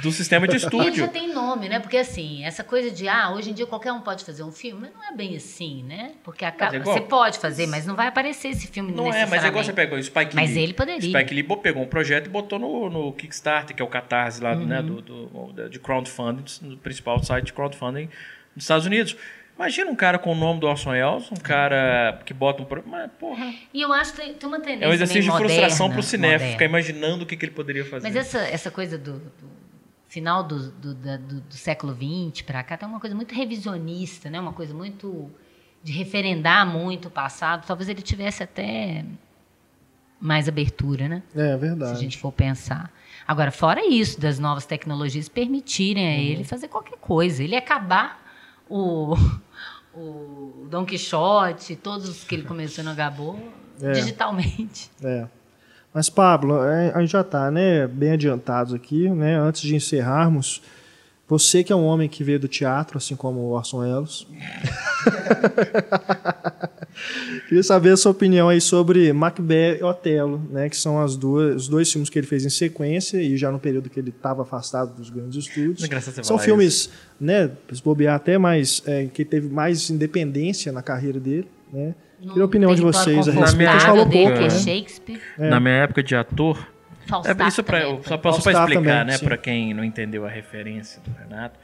do 0.00 0.10
sistema 0.10 0.46
de 0.48 0.52
Ele 0.54 0.58
já 0.58 0.68
estúdio. 0.68 1.08
tem 1.08 1.32
nome, 1.34 1.68
né? 1.68 1.78
Porque 1.78 1.98
assim, 1.98 2.42
essa 2.44 2.64
coisa 2.64 2.90
de, 2.90 3.06
ah, 3.08 3.30
hoje 3.30 3.50
em 3.50 3.52
dia 3.52 3.66
qualquer 3.66 3.92
um 3.92 4.00
pode 4.00 4.24
fazer 4.24 4.42
um 4.42 4.50
filme, 4.50 4.88
não 4.94 5.04
é 5.04 5.14
bem 5.14 5.36
assim, 5.36 5.82
né? 5.82 6.12
Porque 6.24 6.46
acaba, 6.46 6.76
é 6.76 6.78
igual- 6.78 6.96
você 6.96 7.02
pode 7.02 7.38
fazer, 7.38 7.66
mas 7.66 7.84
não 7.86 7.94
vai 7.94 8.06
aparecer 8.06 8.48
esse 8.48 8.66
filme 8.68 8.90
Não 8.90 9.12
é, 9.12 9.26
mas 9.26 9.44
é 9.44 9.48
igual 9.48 9.62
você 9.62 9.72
pegou 9.72 9.98
o 9.98 10.02
Spike 10.02 10.34
Mas 10.34 10.54
Lee. 10.54 10.62
ele 10.62 10.72
poderia. 10.72 11.00
Spike 11.02 11.34
Lee 11.34 11.42
pegou 11.62 11.82
um 11.82 11.86
projeto 11.86 12.26
e 12.26 12.30
botou 12.30 12.58
no, 12.58 12.88
no 12.88 13.12
Kickstarter, 13.12 13.76
que 13.76 13.82
é 13.82 13.84
o 13.84 13.88
Catarse 13.88 14.42
lá, 14.42 14.54
né, 14.56 14.80
do, 14.80 15.02
do- 15.02 15.52
da- 15.52 15.68
de 15.68 15.78
crowdfunding, 15.78 16.42
do 16.62 16.78
principal 16.78 17.22
site 17.22 17.44
de 17.46 17.52
crowdfunding 17.52 18.08
dos 18.56 18.64
Estados 18.64 18.86
Unidos. 18.86 19.14
Imagina 19.54 19.90
um 19.90 19.94
cara 19.94 20.18
com 20.18 20.32
o 20.32 20.34
nome 20.34 20.58
do 20.58 20.66
Orson 20.66 20.90
Welles, 20.90 21.30
um 21.30 21.36
cara 21.36 22.18
que 22.24 22.32
bota 22.32 22.62
um... 22.62 22.66
Mas, 22.86 23.10
porra, 23.20 23.52
E 23.74 23.82
eu 23.82 23.92
acho 23.92 24.12
que 24.14 24.22
tem, 24.22 24.32
tem 24.34 24.48
uma 24.48 24.58
tendência 24.58 24.86
é 24.86 24.88
um 24.88 24.92
exercício 24.94 25.30
de 25.30 25.36
frustração 25.36 25.86
moderna, 25.88 25.92
pro 25.92 26.02
cinéfilo, 26.02 26.32
moderna. 26.32 26.52
ficar 26.52 26.64
imaginando 26.64 27.24
o 27.24 27.26
que, 27.26 27.36
que 27.36 27.44
ele 27.44 27.52
poderia 27.52 27.84
fazer. 27.84 28.08
Mas 28.08 28.16
essa, 28.16 28.38
essa 28.38 28.70
coisa 28.70 28.96
do, 28.96 29.18
do 29.18 29.61
final 30.12 30.42
do, 30.44 30.70
do, 30.72 30.94
do- 30.94 31.40
do 31.40 31.54
século 31.54 31.94
XX 31.94 32.42
para 32.42 32.62
cá 32.62 32.76
tem 32.76 32.86
uma 32.86 33.00
coisa 33.00 33.16
muito 33.16 33.34
revisionista, 33.34 34.28
né? 34.28 34.38
Uma 34.38 34.52
coisa 34.52 34.74
muito 34.74 35.30
de 35.82 35.90
referendar 35.92 36.66
muito 36.66 37.08
o 37.08 37.10
passado. 37.10 37.64
Talvez 37.66 37.88
ele 37.88 38.02
tivesse 38.02 38.42
até 38.42 39.06
mais 40.20 40.48
abertura, 40.48 41.08
né? 41.08 41.22
É 41.34 41.38
Se 41.48 41.52
a 41.52 41.56
verdade. 41.56 41.98
gente 41.98 42.18
for 42.18 42.30
pensar. 42.30 42.92
Agora, 43.26 43.50
fora 43.50 43.86
isso, 43.88 44.20
das 44.20 44.38
novas 44.38 44.66
tecnologias 44.66 45.30
permitirem 45.30 46.06
a 46.06 46.10
Uhum. 46.18 46.24
ele 46.26 46.44
fazer 46.44 46.68
qualquer 46.68 46.98
coisa. 46.98 47.42
Ele 47.42 47.56
acabar 47.56 48.22
o, 48.68 49.14
o 49.96 50.66
Don 50.70 50.84
Quixote, 50.84 51.74
todos 51.74 52.06
os 52.08 52.22
que 52.22 52.34
ele 52.34 52.44
começou 52.44 52.84
no 52.84 52.94
Gabô, 52.94 53.38
É. 53.80 53.92
digitalmente. 53.92 54.90
É. 55.02 55.26
Mas, 55.94 56.08
Pablo, 56.08 56.62
é, 56.62 56.92
a 56.94 57.00
gente 57.00 57.10
já 57.10 57.20
está 57.20 57.50
né, 57.50 57.86
bem 57.86 58.12
adiantados 58.12 58.72
aqui. 58.72 59.08
Né? 59.10 59.36
Antes 59.36 59.62
de 59.62 59.74
encerrarmos, 59.74 60.62
você 61.28 61.64
que 61.64 61.72
é 61.72 61.76
um 61.76 61.84
homem 61.84 62.08
que 62.08 62.22
veio 62.22 62.38
do 62.38 62.48
teatro, 62.48 62.98
assim 62.98 63.16
como 63.16 63.40
o 63.40 63.50
Orson 63.52 63.78
Welles. 63.78 64.26
Queria 67.48 67.62
saber 67.62 67.90
a 67.90 67.96
sua 67.96 68.12
opinião 68.12 68.50
aí 68.50 68.60
sobre 68.60 69.10
Macbeth 69.12 69.78
e 69.80 69.82
Otelo, 69.82 70.46
né, 70.50 70.68
que 70.68 70.76
são 70.76 71.00
as 71.00 71.16
duas, 71.16 71.62
os 71.62 71.68
dois 71.68 71.90
filmes 71.90 72.10
que 72.10 72.18
ele 72.18 72.26
fez 72.26 72.44
em 72.44 72.50
sequência 72.50 73.16
e 73.16 73.36
já 73.36 73.50
no 73.50 73.58
período 73.58 73.88
que 73.88 73.98
ele 73.98 74.10
estava 74.10 74.42
afastado 74.42 74.94
dos 74.94 75.08
grandes 75.08 75.46
estúdios. 75.46 75.82
É 75.84 76.22
São 76.22 76.38
filmes, 76.38 76.90
né, 77.18 77.50
se 77.72 77.82
bobear 77.82 78.16
até 78.16 78.36
mais, 78.36 78.82
é, 78.86 79.06
que 79.06 79.24
teve 79.24 79.48
mais 79.48 79.88
independência 79.88 80.70
na 80.70 80.82
carreira 80.82 81.18
dele, 81.18 81.48
né? 81.72 81.94
Queria 82.28 82.42
a 82.42 82.46
opinião 82.46 82.74
de 82.74 82.82
vocês 82.82 83.28
a 83.28 83.32
Na 83.32 83.40
respeito. 83.40 83.56
minha 83.56 83.70
A 83.70 83.72
gente 83.72 83.86
falou 83.86 84.02
época, 84.02 84.16
pouco, 84.18 84.32
que 84.38 84.44
é 84.44 84.48
né? 84.48 84.50
Shakespeare. 84.50 85.20
Na 85.38 85.60
minha 85.60 85.74
época 85.74 86.02
de 86.02 86.14
ator, 86.16 86.68
Falstaff 87.06 87.42
É, 87.42 87.48
isso 87.48 87.64
pra, 87.64 87.80
também, 87.80 87.96
só, 87.96 88.00
pra, 88.02 88.08
só 88.08 88.16
pra 88.18 88.32
Falstaff 88.32 88.58
explicar, 88.72 89.00
também, 89.00 89.04
né, 89.12 89.18
pra 89.18 89.36
quem 89.36 89.74
não 89.74 89.82
entendeu 89.84 90.24
a 90.24 90.28
referência 90.30 91.00
do 91.02 91.10
Renato. 91.18 91.58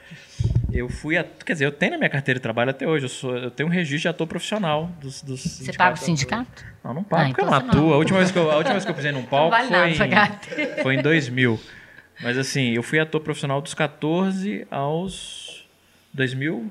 Eu 0.71 0.89
fui, 0.89 1.17
a, 1.17 1.23
quer 1.23 1.53
dizer, 1.53 1.65
eu 1.65 1.71
tenho 1.71 1.93
na 1.93 1.97
minha 1.97 2.09
carteira 2.09 2.39
de 2.39 2.43
trabalho 2.43 2.71
até 2.71 2.85
hoje, 2.87 3.05
eu, 3.05 3.09
sou, 3.09 3.37
eu 3.37 3.49
tenho 3.49 3.67
um 3.67 3.71
registro 3.71 4.01
de 4.01 4.07
ator 4.09 4.27
profissional 4.27 4.91
dos, 5.01 5.21
dos 5.21 5.41
Você 5.41 5.71
paga 5.73 5.95
o 5.95 5.97
sindicato? 5.97 6.65
Não, 6.83 6.93
não 6.93 7.03
pago, 7.03 7.23
Ah, 7.23 7.25
porque 7.27 7.41
então 7.41 7.45
eu 7.45 7.51
não 7.51 7.59
você 7.59 7.65
não. 7.65 7.83
atuo. 7.83 7.93
A 7.93 7.97
última, 7.97 8.17
vez 8.19 8.31
que 8.31 8.37
eu, 8.37 8.51
a 8.51 8.55
última 8.57 8.73
vez 8.73 8.85
que 8.85 8.91
eu 8.91 8.95
pisei 8.95 9.11
num 9.13 9.23
palco 9.23 9.51
vale 9.51 9.69
nada 9.69 9.87
foi, 9.89 9.97
pagar. 9.97 10.41
em, 10.57 10.83
foi 10.83 10.95
em 10.95 11.01
2000. 11.01 11.59
Mas 12.21 12.37
assim, 12.37 12.73
eu 12.73 12.83
fui 12.83 12.99
ator 12.99 13.21
profissional 13.21 13.61
dos 13.61 13.73
14 13.73 14.67
aos 14.69 15.65
2000. 16.13 16.69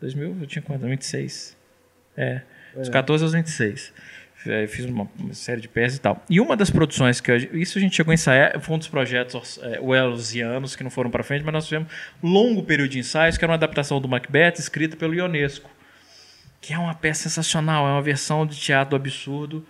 2000, 0.00 0.36
eu 0.40 0.46
tinha 0.46 0.60
quanto? 0.62 0.84
26. 0.86 1.56
É, 2.16 2.40
dos 2.74 2.88
14 2.88 3.24
aos 3.24 3.32
26. 3.32 3.92
É, 4.46 4.66
Fiz 4.66 4.86
uma, 4.86 5.06
série 5.32 5.60
de 5.60 5.68
peças 5.68 5.98
e 5.98 6.00
tal. 6.00 6.24
E 6.28 6.40
uma 6.40 6.56
das 6.56 6.70
produções 6.70 7.20
que 7.20 7.30
eu, 7.30 7.36
isso 7.36 7.76
a 7.76 7.80
gente 7.80 7.94
chegou 7.94 8.10
a 8.10 8.14
ensaiar, 8.14 8.58
foi 8.60 8.74
um 8.74 8.78
dos 8.78 8.88
projetos 8.88 9.60
é, 9.62 9.78
Wellsianos 9.80 10.74
que 10.74 10.82
não 10.82 10.90
foram 10.90 11.10
para 11.10 11.22
frente, 11.22 11.44
mas 11.44 11.52
nós 11.52 11.66
tivemos 11.66 11.92
um 12.22 12.30
longo 12.30 12.62
período 12.62 12.90
de 12.90 12.98
ensaios, 12.98 13.36
que 13.36 13.44
era 13.44 13.50
uma 13.50 13.56
adaptação 13.56 14.00
do 14.00 14.08
Macbeth 14.08 14.54
escrita 14.58 14.96
pelo 14.96 15.14
Ionesco 15.14 15.70
que 16.60 16.74
é 16.74 16.78
uma 16.78 16.94
peça 16.94 17.28
sensacional, 17.28 17.88
é 17.88 17.92
uma 17.92 18.02
versão 18.02 18.46
de 18.46 18.56
teatro 18.56 18.90
do 18.90 18.96
absurdo 18.96 19.66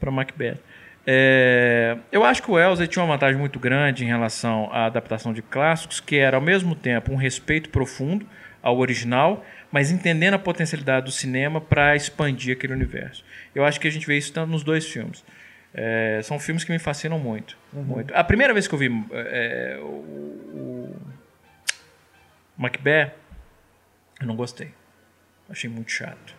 para 0.00 0.10
Macbeth. 0.10 0.58
É, 1.06 1.96
eu 2.10 2.24
acho 2.24 2.42
que 2.42 2.50
o 2.50 2.54
Wells 2.54 2.86
tinha 2.88 3.04
uma 3.04 3.12
vantagem 3.12 3.38
muito 3.38 3.58
grande 3.58 4.04
em 4.04 4.06
relação 4.06 4.68
à 4.72 4.86
adaptação 4.86 5.32
de 5.32 5.42
clássicos, 5.42 6.00
que 6.00 6.16
era 6.16 6.36
ao 6.36 6.42
mesmo 6.42 6.74
tempo 6.74 7.12
um 7.12 7.16
respeito 7.16 7.68
profundo 7.68 8.26
ao 8.62 8.78
original, 8.78 9.44
mas 9.74 9.90
entendendo 9.90 10.34
a 10.34 10.38
potencialidade 10.38 11.06
do 11.06 11.10
cinema 11.10 11.60
para 11.60 11.96
expandir 11.96 12.56
aquele 12.56 12.72
universo. 12.72 13.24
Eu 13.52 13.64
acho 13.64 13.80
que 13.80 13.88
a 13.88 13.90
gente 13.90 14.06
vê 14.06 14.16
isso 14.16 14.32
tanto 14.32 14.48
nos 14.48 14.62
dois 14.62 14.86
filmes. 14.86 15.24
É, 15.74 16.20
são 16.22 16.38
filmes 16.38 16.62
que 16.62 16.70
me 16.70 16.78
fascinam 16.78 17.18
muito, 17.18 17.58
muito. 17.72 18.14
A 18.14 18.22
primeira 18.22 18.54
vez 18.54 18.68
que 18.68 18.74
eu 18.76 18.78
vi 18.78 18.88
é, 19.10 19.76
o, 19.80 19.84
o 19.84 20.96
Macbeth, 22.56 23.14
eu 24.20 24.28
não 24.28 24.36
gostei. 24.36 24.70
Achei 25.50 25.68
muito 25.68 25.90
chato. 25.90 26.36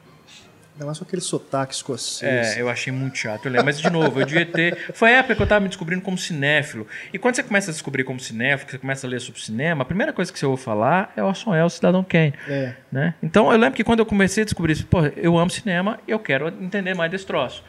Ainda 0.75 0.85
mais 0.87 0.97
com 0.99 1.05
aquele 1.05 1.21
sotaque 1.21 1.73
escocês. 1.73 2.57
É, 2.57 2.61
eu 2.61 2.67
achei 2.69 2.91
muito 2.91 3.17
chato. 3.17 3.45
Eu 3.45 3.51
lembro. 3.51 3.65
Mas, 3.65 3.79
de 3.79 3.89
novo, 3.89 4.19
eu 4.19 4.25
devia 4.25 4.45
ter. 4.45 4.77
Foi 4.93 5.13
a 5.13 5.19
época 5.19 5.35
que 5.35 5.41
eu 5.41 5.45
estava 5.45 5.61
me 5.61 5.69
descobrindo 5.69 6.01
como 6.01 6.17
cinéfilo. 6.17 6.85
E 7.13 7.17
quando 7.17 7.35
você 7.35 7.43
começa 7.43 7.71
a 7.71 7.73
descobrir 7.73 8.03
como 8.03 8.19
cinéfilo, 8.19 8.65
que 8.65 8.71
você 8.73 8.77
começa 8.77 9.07
a 9.07 9.09
ler 9.09 9.21
sobre 9.21 9.39
cinema, 9.39 9.83
a 9.83 9.85
primeira 9.85 10.11
coisa 10.11 10.33
que 10.33 10.37
você 10.37 10.45
ouve 10.45 10.61
falar 10.61 11.13
é 11.15 11.23
o 11.23 11.27
Orson 11.27 11.51
Welles, 11.51 11.73
Cidadão 11.73 12.03
Kane. 12.03 12.33
É. 12.47 12.73
Né? 12.91 13.13
Então, 13.23 13.49
eu 13.53 13.57
lembro 13.57 13.75
que 13.77 13.85
quando 13.85 13.99
eu 13.99 14.05
comecei 14.05 14.41
a 14.41 14.45
descobrir 14.45 14.73
isso, 14.73 14.85
pô, 14.85 15.05
eu 15.15 15.37
amo 15.37 15.49
cinema 15.49 15.97
eu 16.05 16.19
quero 16.19 16.49
entender 16.49 16.93
mais 16.93 17.09
desse 17.09 17.25
troço. 17.25 17.63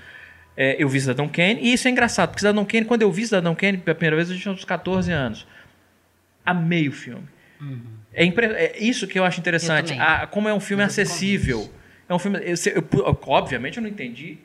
É, 0.56 0.74
eu 0.82 0.88
vi 0.88 1.00
Cidadão 1.00 1.28
Kane, 1.28 1.60
e 1.60 1.72
isso 1.74 1.86
é 1.86 1.90
engraçado, 1.92 2.30
porque 2.30 2.40
Cidadão 2.40 2.64
Kane, 2.64 2.86
quando 2.86 3.02
eu 3.02 3.12
vi 3.12 3.24
Cidadão 3.24 3.54
Kane 3.54 3.78
pela 3.78 3.94
primeira 3.94 4.16
vez, 4.16 4.30
eu 4.30 4.36
tinha 4.36 4.52
uns 4.52 4.64
14 4.64 5.12
anos. 5.12 5.46
Amei 6.44 6.88
o 6.88 6.92
filme. 6.92 7.28
É, 8.12 8.24
impre- 8.24 8.46
é 8.46 8.78
isso 8.78 9.06
que 9.06 9.18
eu 9.18 9.24
acho 9.24 9.38
interessante. 9.38 9.88
também. 9.92 10.00
Ah, 10.00 10.26
como 10.26 10.48
é 10.48 10.54
um 10.54 10.60
filme 10.60 10.82
eu 10.82 10.86
acessível. 10.86 11.70
É 12.08 12.14
um 12.14 12.18
filme. 12.18 12.38
Eu, 12.38 12.54
eu 12.74 13.18
obviamente 13.26 13.76
eu 13.78 13.82
não 13.82 13.90
entendi 13.90 14.38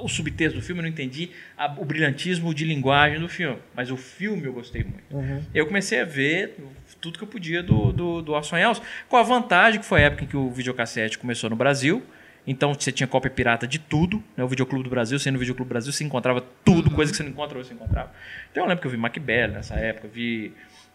o 0.00 0.08
subtexto 0.08 0.56
do 0.58 0.64
filme, 0.64 0.78
eu 0.80 0.82
não 0.84 0.88
entendi 0.90 1.30
a- 1.56 1.74
o 1.76 1.84
brilhantismo 1.84 2.54
de 2.54 2.64
linguagem 2.64 3.18
do 3.18 3.28
filme. 3.28 3.58
Mas 3.74 3.90
o 3.90 3.96
filme 3.96 4.44
eu 4.44 4.52
gostei 4.52 4.84
muito. 4.84 5.02
Uhum. 5.12 5.42
Eu 5.52 5.66
comecei 5.66 6.00
a 6.00 6.04
ver 6.04 6.56
tudo 7.00 7.18
que 7.18 7.24
eu 7.24 7.28
podia 7.28 7.62
do, 7.64 7.92
do, 7.92 8.22
do 8.22 8.32
Orson 8.32 8.54
Welles, 8.56 8.80
com 9.08 9.16
a 9.16 9.22
vantagem 9.24 9.80
que 9.80 9.86
foi 9.86 10.02
a 10.02 10.06
época 10.06 10.22
em 10.24 10.26
que 10.28 10.36
o 10.36 10.50
videocassete 10.50 11.18
começou 11.18 11.50
no 11.50 11.56
Brasil. 11.56 12.00
Então 12.46 12.72
você 12.72 12.90
tinha 12.92 13.06
cópia 13.08 13.30
pirata 13.30 13.66
de 13.66 13.78
tudo, 13.78 14.22
né? 14.36 14.42
O 14.42 14.48
Videoclube 14.48 14.82
do 14.84 14.88
Brasil, 14.88 15.18
sendo 15.18 15.34
o 15.36 15.38
Videoclube 15.38 15.68
do 15.68 15.72
Brasil, 15.72 15.92
você 15.92 16.02
encontrava 16.04 16.42
tudo, 16.64 16.90
coisa 16.92 17.10
que 17.10 17.16
você 17.16 17.22
não 17.24 17.30
encontra 17.30 17.58
hoje, 17.58 17.68
você 17.68 17.74
encontrava. 17.74 18.10
Então 18.50 18.62
eu 18.64 18.68
lembro 18.68 18.80
que 18.80 18.86
eu 18.86 18.90
vi 18.92 18.96
Macbeth 18.96 19.48
nessa 19.48 19.74
época, 19.74 20.08
vi 20.08 20.52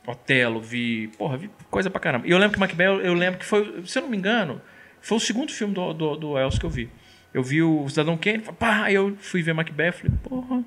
Otelo, 0.08 0.60
vi. 0.62 1.10
Porra, 1.18 1.38
vi 1.38 1.50
coisa 1.70 1.90
pra 1.90 2.00
caramba. 2.00 2.26
E 2.26 2.32
eu 2.32 2.38
lembro 2.38 2.54
que 2.54 2.60
Macbeth, 2.60 2.86
eu 3.04 3.14
lembro 3.14 3.38
que 3.40 3.46
foi, 3.46 3.84
se 3.86 4.00
eu 4.00 4.04
não 4.04 4.10
me 4.10 4.18
engano, 4.18 4.62
foi 5.04 5.18
o 5.18 5.20
segundo 5.20 5.52
filme 5.52 5.74
do, 5.74 5.94
do, 5.94 6.16
do 6.16 6.32
Wells 6.32 6.58
que 6.58 6.66
eu 6.66 6.70
vi. 6.70 6.90
Eu 7.34 7.44
vi 7.44 7.62
o 7.62 7.90
Cidadão 7.90 8.16
Kane, 8.16 8.40
pá, 8.40 8.84
aí 8.86 8.94
eu 8.94 9.18
fui 9.20 9.42
ver 9.42 9.54
Macbeth, 9.54 9.92
falei, 9.92 10.14
porra, 10.24 10.64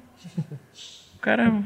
o 1.15 1.19
cara 1.21 1.63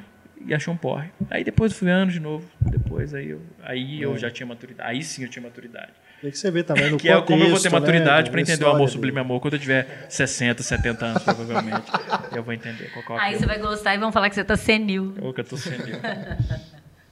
e 0.47 0.55
achou 0.55 0.73
um 0.73 0.77
porre. 0.77 1.11
Aí 1.29 1.43
depois 1.43 1.73
eu 1.73 1.79
fui 1.79 1.91
anos 1.91 2.15
de 2.15 2.21
novo, 2.21 2.49
depois 2.61 3.13
aí 3.13 3.31
eu, 3.31 3.43
aí 3.63 4.01
eu 4.01 4.17
já 4.17 4.31
tinha 4.31 4.47
maturidade, 4.47 4.89
aí 4.89 5.03
sim 5.03 5.25
eu 5.25 5.29
tinha 5.29 5.43
maturidade. 5.43 5.91
Aí 6.23 6.31
que 6.31 6.39
você 6.39 6.51
vê 6.51 6.63
também 6.63 6.91
no 6.91 6.97
Que 6.97 7.09
é 7.09 7.21
como 7.21 7.43
eu 7.43 7.51
vou 7.51 7.59
ter 7.59 7.71
contexto, 7.71 7.73
maturidade 7.73 8.31
né, 8.31 8.33
pra 8.33 8.43
da 8.43 8.53
entender 8.53 8.65
o 8.65 8.69
amor 8.69 8.85
história 8.85 8.93
sublime 8.93 9.19
amor 9.19 9.41
quando 9.41 9.55
eu 9.55 9.61
tiver 9.61 10.07
60, 10.09 10.63
70 10.63 11.07
anos, 11.07 11.23
provavelmente. 11.25 11.91
eu 12.37 12.43
vou 12.43 12.55
entender 12.55 12.91
qual 12.93 13.19
é 13.19 13.21
o 13.21 13.25
Aí 13.25 13.39
você 13.39 13.47
vai 13.47 13.59
gostar 13.59 13.95
e 13.95 13.99
vão 13.99 14.13
falar 14.13 14.29
que 14.29 14.37
você 14.37 14.45
tá 14.45 14.57
senil. 14.57 15.15
Ou 15.21 15.35
que 15.35 15.41
eu 15.41 15.45
tô 15.45 15.57
senil. 15.57 15.97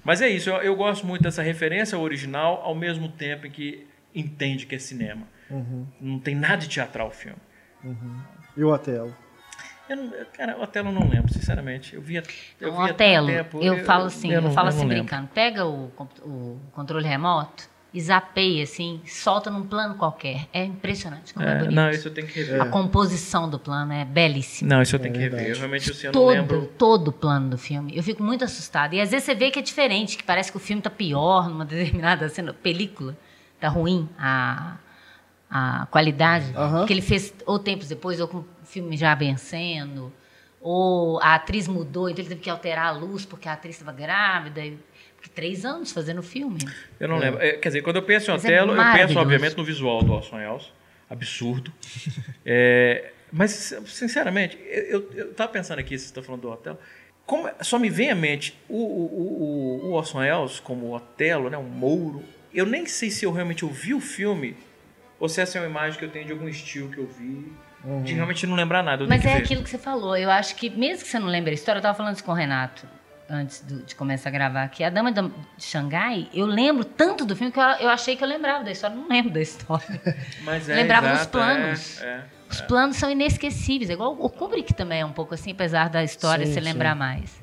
Mas 0.05 0.22
é 0.22 0.28
isso, 0.28 0.51
eu, 0.51 0.56
eu 0.59 0.76
gosto 0.76 1.06
muito 1.06 1.22
dessa 1.22 1.43
referência 1.43 1.97
ao 1.97 2.02
original, 2.02 2.60
ao 2.62 2.74
mesmo 2.74 3.09
tempo 3.09 3.47
em 3.47 3.51
que 3.51 3.86
entende 4.14 4.66
que 4.66 4.74
é 4.74 4.78
cinema. 4.78 5.26
Não 6.01 6.19
tem 6.19 6.35
nada 6.35 6.59
de 6.59 6.69
teatral 6.69 7.09
o 7.09 7.11
filme. 7.11 7.39
E 8.57 8.62
o 8.62 8.73
Otelo? 8.73 9.15
Eu 9.89 9.97
não, 9.97 10.12
cara, 10.37 10.59
o 10.59 10.62
Otelo 10.62 10.89
eu 10.89 10.93
não 10.93 11.09
lembro, 11.09 11.33
sinceramente. 11.33 11.95
Eu 11.95 12.03
via. 12.03 12.23
Eu 12.61 12.73
via 12.73 12.93
Otelo, 12.93 13.27
tempo, 13.29 13.62
eu, 13.62 13.85
falo 13.85 14.05
assim, 14.07 14.31
eu, 14.33 14.43
não- 14.43 14.51
falo 14.53 14.69
eu 14.69 14.73
não 14.73 14.79
assim 14.81 14.89
brincando. 14.89 15.29
Pega 15.29 15.65
o, 15.65 15.91
o 16.23 16.61
controle 16.73 17.07
remoto 17.07 17.65
e 17.95 17.99
zapeia 18.03 18.65
assim, 18.65 19.01
solta 19.07 19.51
num 19.51 19.62
plano 19.66 19.95
qualquer. 19.95 20.47
É 20.53 20.62
impressionante 20.62 21.33
como 21.33 21.47
é, 21.47 21.53
É, 21.53 21.55
bonito. 21.61 21.75
não, 21.75 21.89
isso 21.91 22.09
eu 22.09 22.12
tenho 22.12 22.27
que 22.27 22.35
rever. 22.39 22.61
A 22.61 22.66
composição 22.66 23.49
do 23.49 23.59
plano 23.59 23.91
é 23.95 24.05
belíssima. 24.05 24.75
Não, 24.75 24.83
isso 24.83 24.95
eu 24.95 25.01
tenho 25.01 25.15
que 25.15 25.20
rever. 25.20 25.47
Eu 25.49 25.57
realmente 25.57 25.91
assim, 25.91 26.07
eu 26.09 26.12
não 26.12 26.20
todo, 26.20 26.29
lembro. 26.35 26.66
todo 26.77 27.09
o 27.09 27.12
plano 27.12 27.49
do 27.49 27.57
filme. 27.57 27.97
Eu 27.97 28.03
fico 28.03 28.23
muito 28.23 28.45
assustada. 28.45 28.95
E 28.95 29.01
às 29.01 29.11
vezes 29.11 29.25
você 29.25 29.35
vê 29.35 29.51
que 29.51 29.59
é 29.59 29.62
diferente, 29.62 30.19
que 30.19 30.23
parece 30.23 30.51
que 30.51 30.59
o 30.59 30.61
filme 30.61 30.83
tá 30.83 30.91
pior 30.91 31.49
numa 31.49 31.65
determinada 31.65 32.29
cena, 32.29 32.53
película. 32.53 33.16
Tá 33.59 33.69
ruim 33.70 34.07
a, 34.19 34.77
a 35.51 35.87
qualidade. 35.91 36.53
Aham. 36.55 36.87
Que 36.87 36.93
ele 36.93 37.03
fez 37.03 37.33
ou 37.47 37.59
tempos 37.59 37.89
depois, 37.89 38.20
ou 38.20 38.29
com 38.29 38.39
o 38.39 38.47
filme 38.65 38.97
já 38.97 39.15
vencendo. 39.15 40.12
Ou 40.61 41.20
a 41.20 41.37
atriz 41.37 41.69
mudou, 41.69 42.09
então 42.09 42.20
ele 42.23 42.29
teve 42.29 42.41
que 42.41 42.51
alterar 42.51 42.87
a 42.87 42.91
luz 42.91 43.25
porque 43.25 43.49
a 43.49 43.53
atriz 43.53 43.77
estava 43.77 43.97
grávida. 43.97 44.61
e- 44.65 44.79
Porque 45.15 45.31
três 45.31 45.65
anos 45.65 45.93
fazendo 45.93 46.19
o 46.19 46.23
filme. 46.23 46.59
Eu 46.99 47.09
não 47.09 47.19
lembro. 47.19 47.41
É, 47.41 47.53
quer 47.53 47.69
dizer, 47.69 47.83
quando 47.83 47.97
eu 47.97 48.03
penso 48.03 48.31
em 48.31 48.35
é 48.35 48.37
Otelo, 48.37 48.73
eu 48.73 48.93
penso, 48.93 49.19
obviamente, 49.19 49.57
no 49.57 49.65
visual 49.65 50.03
do 50.03 50.12
Orson 50.12 50.37
Welles. 50.37 50.73
Absurdo. 51.09 51.73
É, 52.51 53.11
mas, 53.31 53.75
sinceramente, 53.87 54.57
eu, 54.65 54.83
eu, 54.85 55.12
eu 55.12 55.35
tava 55.35 55.53
pensando 55.53 55.79
aqui, 55.81 55.91
vocês 55.91 56.05
estão 56.05 56.23
falando 56.23 56.43
do 56.43 56.51
Otelo. 56.51 56.79
Como, 57.27 57.47
só 57.61 57.79
me 57.79 57.91
vem 57.91 58.11
à 58.11 58.15
mente 58.15 58.59
o, 58.69 58.77
o, 58.77 59.83
o, 59.85 59.87
o 59.89 59.93
Orson 59.93 60.19
Welles 60.20 60.61
como 60.61 60.95
Otelo, 60.97 61.51
né, 61.51 61.59
um 61.59 61.62
mouro. 61.62 62.23
Eu 62.55 62.65
nem 62.65 62.87
sei 62.87 63.11
se 63.11 63.27
eu 63.27 63.33
realmente 63.33 63.66
ouvi 63.66 63.93
o 63.93 64.01
filme 64.01 64.57
ou 65.20 65.28
se 65.28 65.40
essa 65.40 65.59
é 65.59 65.61
uma 65.61 65.69
imagem 65.69 65.99
que 65.99 66.05
eu 66.05 66.11
tenho 66.11 66.24
de 66.27 66.32
algum 66.32 66.49
estilo 66.49 66.90
que 66.90 66.99
eu 66.99 67.07
vi. 67.07 67.53
De 68.05 68.12
realmente 68.12 68.47
não 68.47 68.57
lembrar 68.57 68.82
nada. 68.82 69.05
Eu 69.05 69.09
Mas 69.09 69.24
é 69.24 69.35
ver. 69.36 69.43
aquilo 69.43 69.62
que 69.62 69.70
você 69.70 69.78
falou. 69.78 70.16
Eu 70.16 70.31
acho 70.31 70.57
que, 70.57 70.69
mesmo 70.69 71.05
que 71.05 71.11
você 71.11 71.19
não 71.19 71.28
lembre 71.28 71.53
a 71.53 71.55
história, 71.55 71.78
eu 71.78 71.81
estava 71.81 71.97
falando 71.97 72.15
isso 72.16 72.24
com 72.24 72.32
o 72.32 72.35
Renato 72.35 72.86
antes 73.31 73.61
do- 73.61 73.82
de 73.85 73.95
começar 73.95 74.31
a 74.31 74.32
gravar 74.32 74.65
aqui. 74.65 74.82
A 74.82 74.90
Dama 74.90 75.12
de 75.12 75.20
Xangai, 75.59 76.28
eu 76.35 76.45
lembro 76.45 76.85
tanto 76.85 77.24
do 77.24 77.36
filme 77.36 77.53
que 77.53 77.59
eu, 77.59 77.62
eu 77.62 77.89
achei 77.89 78.16
que 78.16 78.24
eu 78.24 78.28
lembrava 78.28 78.65
da 78.65 78.70
história. 78.73 78.97
Não 78.97 79.07
lembro 79.09 79.31
da 79.32 79.40
história. 79.40 80.01
Mas 80.43 80.69
é, 80.69 80.74
lembrava 80.74 81.07
dos 81.09 81.16
exato, 81.19 81.31
planos. 81.32 82.03
é, 82.03 82.07
é. 82.07 82.24
Os 82.51 82.61
planos 82.62 82.97
são 82.97 83.11
inesquecíveis. 83.11 83.90
É 83.90 83.93
igual 83.93 84.16
o 84.19 84.28
Kubrick 84.28 84.74
também 84.74 85.01
é 85.01 85.05
um 85.07 85.12
pouco 85.12 85.35
assim, 85.35 85.53
apesar 85.53 85.89
da 85.89 86.03
história 86.03 86.47
Sim, 86.47 86.55
se 86.55 86.59
sim. 86.61 86.65
lembrar 86.65 86.95
mais. 86.97 87.43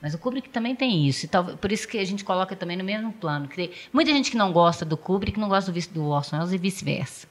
Mas 0.00 0.12
o 0.14 0.18
Kubrick 0.18 0.48
também 0.50 0.76
tem 0.76 1.06
isso. 1.08 1.24
E 1.24 1.28
talvez, 1.28 1.58
por 1.58 1.72
isso 1.72 1.88
que 1.88 1.98
a 1.98 2.04
gente 2.04 2.22
coloca 2.24 2.54
também 2.54 2.76
no 2.76 2.84
mesmo 2.84 3.12
plano. 3.12 3.48
Que 3.48 3.56
tem 3.56 3.70
muita 3.92 4.10
gente 4.12 4.30
que 4.30 4.36
não 4.36 4.52
gosta 4.52 4.84
do 4.84 4.96
Kubrick 4.96 5.38
não 5.40 5.48
gosta 5.48 5.72
do, 5.72 5.80
do 5.92 6.04
Orson 6.06 6.36
Welles 6.36 6.52
e 6.52 6.58
vice-versa. 6.58 7.26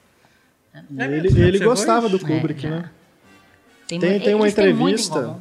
É 0.98 1.04
ele 1.04 1.28
ele 1.40 1.58
gostava 1.60 2.08
do? 2.08 2.18
Kubrick, 2.18 2.66
É, 2.66 2.70
né? 2.70 2.90
Tem, 3.88 3.98
Tem, 4.00 4.20
tem 4.20 4.34
uma 4.34 4.48
entrevista, 4.48 5.18
uma 5.20 5.40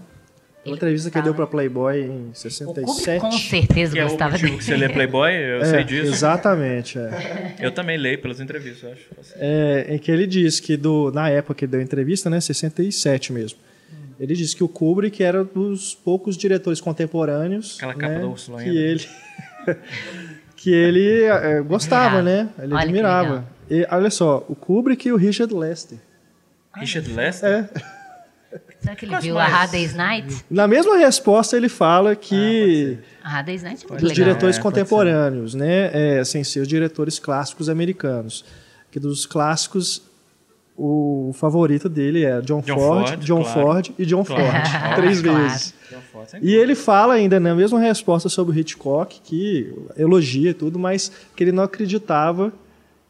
Ele 0.64 0.76
entrevista 0.76 1.10
que 1.10 1.14
fala- 1.16 1.24
deu 1.26 1.34
pra 1.34 1.48
Playboy 1.48 2.00
em 2.04 2.06
O 2.06 2.34
Kubrick 2.34 2.40
67. 2.40 3.20
com 3.22 3.32
certeza 3.32 3.94
Que 3.94 4.00
é 4.00 4.06
o 4.06 4.08
gostava 4.10 4.38
dele. 4.38 4.56
que 4.58 4.64
você 4.64 4.78
lê 4.78 4.88
Playboy, 4.88 5.32
eu 5.34 5.62
É, 5.62 5.66
sei 5.66 5.84
disso. 5.84 6.14
Exatamente, 6.14 6.98
é. 7.00 7.56
Eu 7.60 7.72
também 7.72 7.98
leio 7.98 8.22
pelas 8.22 8.40
entrevistas, 8.40 8.84
eu 8.84 8.92
acho. 8.92 9.34
É, 9.36 9.88
em 9.96 9.98
que 9.98 10.12
ele 10.12 10.28
diz 10.28 10.60
que 10.60 10.78
do, 10.78 11.12
na 11.12 11.28
época 11.30 11.56
que 11.56 11.68
deu 11.68 11.80
a 11.80 11.84
entrevista, 11.84 12.30
né, 12.30 12.40
67 12.40 13.34
mesmo, 13.34 13.58
ele 14.20 14.34
disse 14.36 14.56
que 14.56 14.64
o 14.64 14.68
Kubrick 14.68 15.22
era 15.24 15.44
dos 15.44 15.94
poucos 15.94 16.38
diretores 16.38 16.80
contemporâneos 16.82 17.76
Aquela 17.78 17.94
capa 17.94 18.14
né, 18.14 18.20
da 18.20 18.28
Ursula 18.28 18.64
que 18.64 18.70
Andress. 18.70 19.10
ele 19.66 19.78
que 20.56 20.72
ele 20.72 21.24
é, 21.24 21.62
gostava, 21.62 22.18
Admirava. 22.20 22.24
né? 22.24 22.50
Ele 22.60 22.74
Olha 22.74 22.82
que 22.82 22.88
admirava. 22.90 23.46
E, 23.70 23.88
olha 23.92 24.10
só, 24.10 24.46
o 24.48 24.56
Kubrick 24.56 25.08
e 25.08 25.12
o 25.12 25.16
Richard 25.18 25.54
Lester. 25.54 25.98
Richard 26.76 27.12
Lester? 27.12 27.50
É. 27.50 27.70
Será 28.80 28.96
que 28.96 29.06
ele 29.06 29.20
viu 29.20 29.36
mais? 29.36 29.52
a 29.52 29.56
Hard 29.58 29.72
Day's 29.72 29.94
Night? 29.96 30.46
Na 30.50 30.68
mesma 30.68 30.98
resposta 30.98 31.58
ele 31.58 31.68
fala 31.68 32.16
que 32.16 32.98
A 33.24 33.30
Hard 33.30 33.46
Day's 33.48 33.64
Night 33.64 33.84
é 33.86 33.90
muito 33.90 34.02
dos 34.02 34.10
legal. 34.12 34.26
diretores 34.28 34.58
É, 34.58 34.62
contemporâneos, 34.62 35.54
né, 35.56 36.20
é, 36.20 36.24
sem 36.24 36.44
ser 36.44 36.60
os 36.62 36.68
diretores 36.68 37.18
clássicos 37.20 37.68
americanos, 37.70 38.46
que 38.92 39.00
dos 39.00 39.26
clássicos 39.26 40.02
o 40.78 41.32
favorito 41.34 41.88
dele 41.88 42.26
é 42.26 42.42
John, 42.42 42.62
John 42.62 42.76
Ford, 42.78 43.08
Ford, 43.10 43.20
John 43.24 43.44
claro. 43.44 43.62
Ford 43.62 43.92
e 43.98 44.06
John 44.06 44.24
Claro. 44.26 44.44
Ford, 44.44 44.96
três 44.96 45.22
Claro. 45.22 45.40
vezes. 45.44 45.74
E 46.42 46.54
ele 46.54 46.76
fala 46.76 47.14
ainda 47.14 47.40
na 47.40 47.56
mesma 47.56 47.80
resposta 47.80 48.28
sobre 48.30 48.56
o 48.56 48.60
Hitchcock 48.60 49.22
que 49.24 49.74
elogia 49.98 50.54
tudo, 50.54 50.78
mas 50.78 51.12
que 51.36 51.44
ele 51.44 51.52
não 51.54 51.64
acreditava 51.64 52.52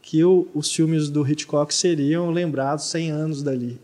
que 0.00 0.22
o- 0.24 0.46
os 0.54 0.72
filmes 0.72 1.08
do 1.10 1.28
Hitchcock 1.28 1.74
seriam 1.74 2.30
lembrados 2.30 2.84
100 2.90 3.10
anos 3.10 3.42
dali. 3.42 3.80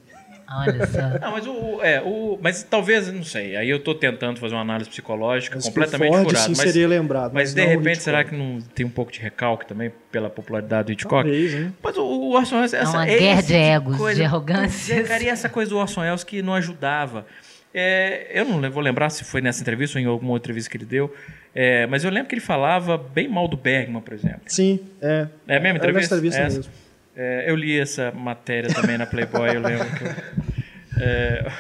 Olha 0.58 0.86
só. 0.86 0.98
Não, 1.20 1.32
mas 1.32 1.46
o, 1.46 1.80
é, 1.82 2.00
o, 2.02 2.38
mas 2.42 2.62
talvez, 2.62 3.12
não 3.12 3.22
sei. 3.24 3.56
Aí 3.56 3.68
eu 3.68 3.78
tô 3.78 3.94
tentando 3.94 4.38
fazer 4.38 4.54
uma 4.54 4.60
análise 4.60 4.88
psicológica 4.90 5.56
Mas 5.56 5.64
completamente 5.64 6.10
Ford 6.10 6.24
furada. 6.26 6.44
sim 6.44 6.54
Mas, 6.56 6.58
seria 6.70 6.88
lembrado. 6.88 7.32
mas 7.32 7.54
de 7.54 7.60
não 7.60 7.66
o 7.68 7.70
repente, 7.78 8.02
será 8.02 8.24
que 8.24 8.34
não 8.34 8.58
tem 8.74 8.84
um 8.84 8.90
pouco 8.90 9.10
de 9.12 9.20
recalque 9.20 9.66
também 9.66 9.92
pela 10.10 10.28
popularidade 10.28 10.86
do 10.86 10.92
Hitchcock? 10.92 11.22
Talvez, 11.24 11.54
hein? 11.54 11.74
Mas 11.82 11.96
o, 11.96 12.02
o 12.04 12.32
Orson 12.34 12.56
Welles... 12.56 12.74
Essa, 12.74 12.90
uma 12.92 13.06
é 13.06 13.18
guerra 13.18 13.40
de 13.40 13.46
tipo 13.48 13.58
egos, 13.58 13.96
coisa- 13.96 14.28
de 14.28 14.92
é, 14.92 15.02
cara, 15.02 15.22
e 15.22 15.28
essa 15.28 15.48
coisa 15.48 15.70
do 15.70 15.78
Orson 15.78 16.00
Welles 16.02 16.24
que 16.24 16.42
não 16.42 16.54
ajudava. 16.54 17.26
É, 17.74 18.26
eu 18.34 18.44
não 18.44 18.70
vou 18.70 18.82
lembrar 18.82 19.08
se 19.10 19.24
foi 19.24 19.40
nessa 19.40 19.62
entrevista 19.62 19.98
ou 19.98 20.02
em 20.02 20.06
alguma 20.06 20.32
outra 20.32 20.50
entrevista 20.50 20.70
que 20.70 20.76
ele 20.76 20.84
deu, 20.84 21.14
é, 21.54 21.86
mas 21.86 22.04
eu 22.04 22.10
lembro 22.10 22.28
que 22.28 22.34
ele 22.34 22.42
falava 22.42 22.98
bem 22.98 23.28
mal 23.28 23.48
do 23.48 23.56
Bergman, 23.56 24.02
por 24.02 24.12
exemplo. 24.12 24.42
Sim, 24.46 24.80
é. 25.00 25.26
É 25.48 25.56
a 25.56 25.60
mesma 25.60 25.74
nessa 25.74 25.76
entrevista? 25.78 26.14
entrevista 26.16 26.40
Essa. 26.40 26.56
mesmo. 26.58 26.72
É, 27.16 27.50
eu 27.50 27.54
li 27.56 27.78
essa 27.78 28.10
matéria 28.12 28.72
também 28.72 28.96
na 28.96 29.06
Playboy, 29.06 29.48
eu 29.54 29.60
lembro. 29.60 29.86
que 29.96 30.04
eu- 30.04 31.02
é, 31.02 31.52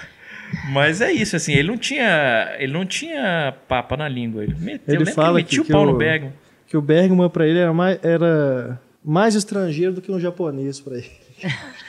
mas 0.70 1.00
é 1.00 1.12
isso, 1.12 1.36
assim, 1.36 1.52
ele 1.52 1.68
não 1.68 1.76
tinha, 1.78 2.54
ele 2.58 2.72
não 2.72 2.86
tinha 2.86 3.54
papa 3.68 3.96
na 3.96 4.08
língua. 4.08 4.42
Ele, 4.42 4.54
meteu, 4.58 4.94
eu 4.94 5.02
Ele 5.02 5.10
fala 5.12 5.42
que 5.42 5.54
ele 5.54 5.58
metia 5.58 5.58
que- 5.58 5.60
o 5.60 5.64
que 5.64 5.72
pau 5.72 5.82
o- 5.82 5.86
no 5.92 5.98
Bergman. 5.98 6.32
que 6.66 6.76
o 6.76 6.82
Bergman 6.82 7.28
para 7.28 7.46
ele 7.46 7.58
era 7.58 7.72
mais, 7.72 7.98
era 8.02 8.80
mais 9.04 9.34
estrangeiro 9.34 9.92
do 9.92 10.00
que 10.00 10.10
um 10.10 10.18
japonês 10.18 10.80
para 10.80 10.96
ele. 10.96 11.10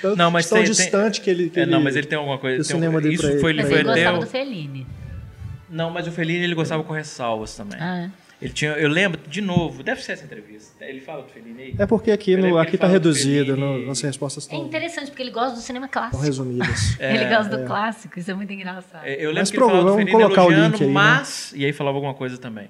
Tanto, 0.02 0.16
Não, 0.18 0.30
mas 0.32 0.50
tão 0.50 0.58
tem- 0.58 0.66
tem- 0.66 0.74
distante 0.74 1.22
que 1.22 1.30
ele. 1.30 1.50
Que 1.50 1.62
É, 1.62 1.66
não, 1.66 1.76
ele- 1.78 1.84
mas 1.86 1.96
ele 1.96 2.08
tem 2.08 2.18
alguma 2.18 2.38
coisa. 2.38 2.62
o 2.62 2.66
tem 2.66 2.76
um- 2.76 2.80
cinema 2.80 3.00
dele 3.00 3.14
isso 3.14 3.24
pra 3.24 3.32
ele- 3.32 3.40
foi, 3.42 3.52
ele 3.52 3.62
Mas 3.62 3.70
foi 3.72 3.80
ele 3.80 3.90
até 3.90 4.00
gostava 4.02 4.18
o- 4.18 4.22
do 4.22 4.28
Fellini. 4.28 4.88
Não, 5.70 5.90
mas 5.90 6.06
o 6.08 6.12
Fellini 6.12 6.44
ele 6.44 6.56
gostava 6.56 6.84
com 6.84 6.92
ressalvas 6.94 7.56
também. 7.56 7.78
Ah, 7.80 7.98
é. 8.10 8.10
Ele 8.44 8.54
tinha, 8.54 8.72
eu 8.74 8.90
lembro, 8.90 9.20
de 9.28 9.42
novo, 9.42 9.82
deve 9.84 10.02
ser 10.02 10.12
essa 10.14 10.26
entrevista. 10.26 10.84
Ele 10.86 11.00
fala 11.00 11.24
do 11.24 11.30
Fellini 11.30 11.62
aí. 11.62 11.76
É 11.80 11.86
porque 11.86 12.12
aqui, 12.12 12.36
no, 12.36 12.58
aqui 12.58 12.78
tá 12.78 12.88
do 12.88 12.92
reduzido, 12.94 13.56
no, 13.56 13.78
nossas 13.86 14.04
respostas 14.04 14.44
É 14.44 14.48
estão, 14.54 14.68
interessante, 14.68 15.08
porque 15.12 15.22
ele 15.24 15.32
gosta 15.32 15.56
do 15.56 15.62
cinema 15.62 15.86
estão 15.86 16.02
clássico. 16.02 16.24
resumidas. 16.24 16.98
ele 17.00 17.26
gosta 17.26 17.58
do 17.58 17.66
clássico, 17.66 18.20
isso 18.20 18.30
é 18.32 18.34
muito 18.34 18.52
engraçado. 18.52 19.06
É, 19.06 19.14
Eu 19.16 19.30
lembro 19.30 19.36
Mas 19.40 19.52
que 19.52 19.58
ele 19.58 19.66
falava 19.66 19.84
do 19.86 19.92
Fellini 19.96 20.12
colocar 20.12 20.42
o 20.42 20.46
elogiando, 20.52 20.72
link 20.74 20.82
aí, 20.82 20.88
né? 20.88 20.94
mas... 20.94 21.54
E 21.56 21.66
aí 21.66 21.72
falava 21.74 21.98
alguma 21.98 22.14
coisa 22.14 22.38
também. 22.38 22.70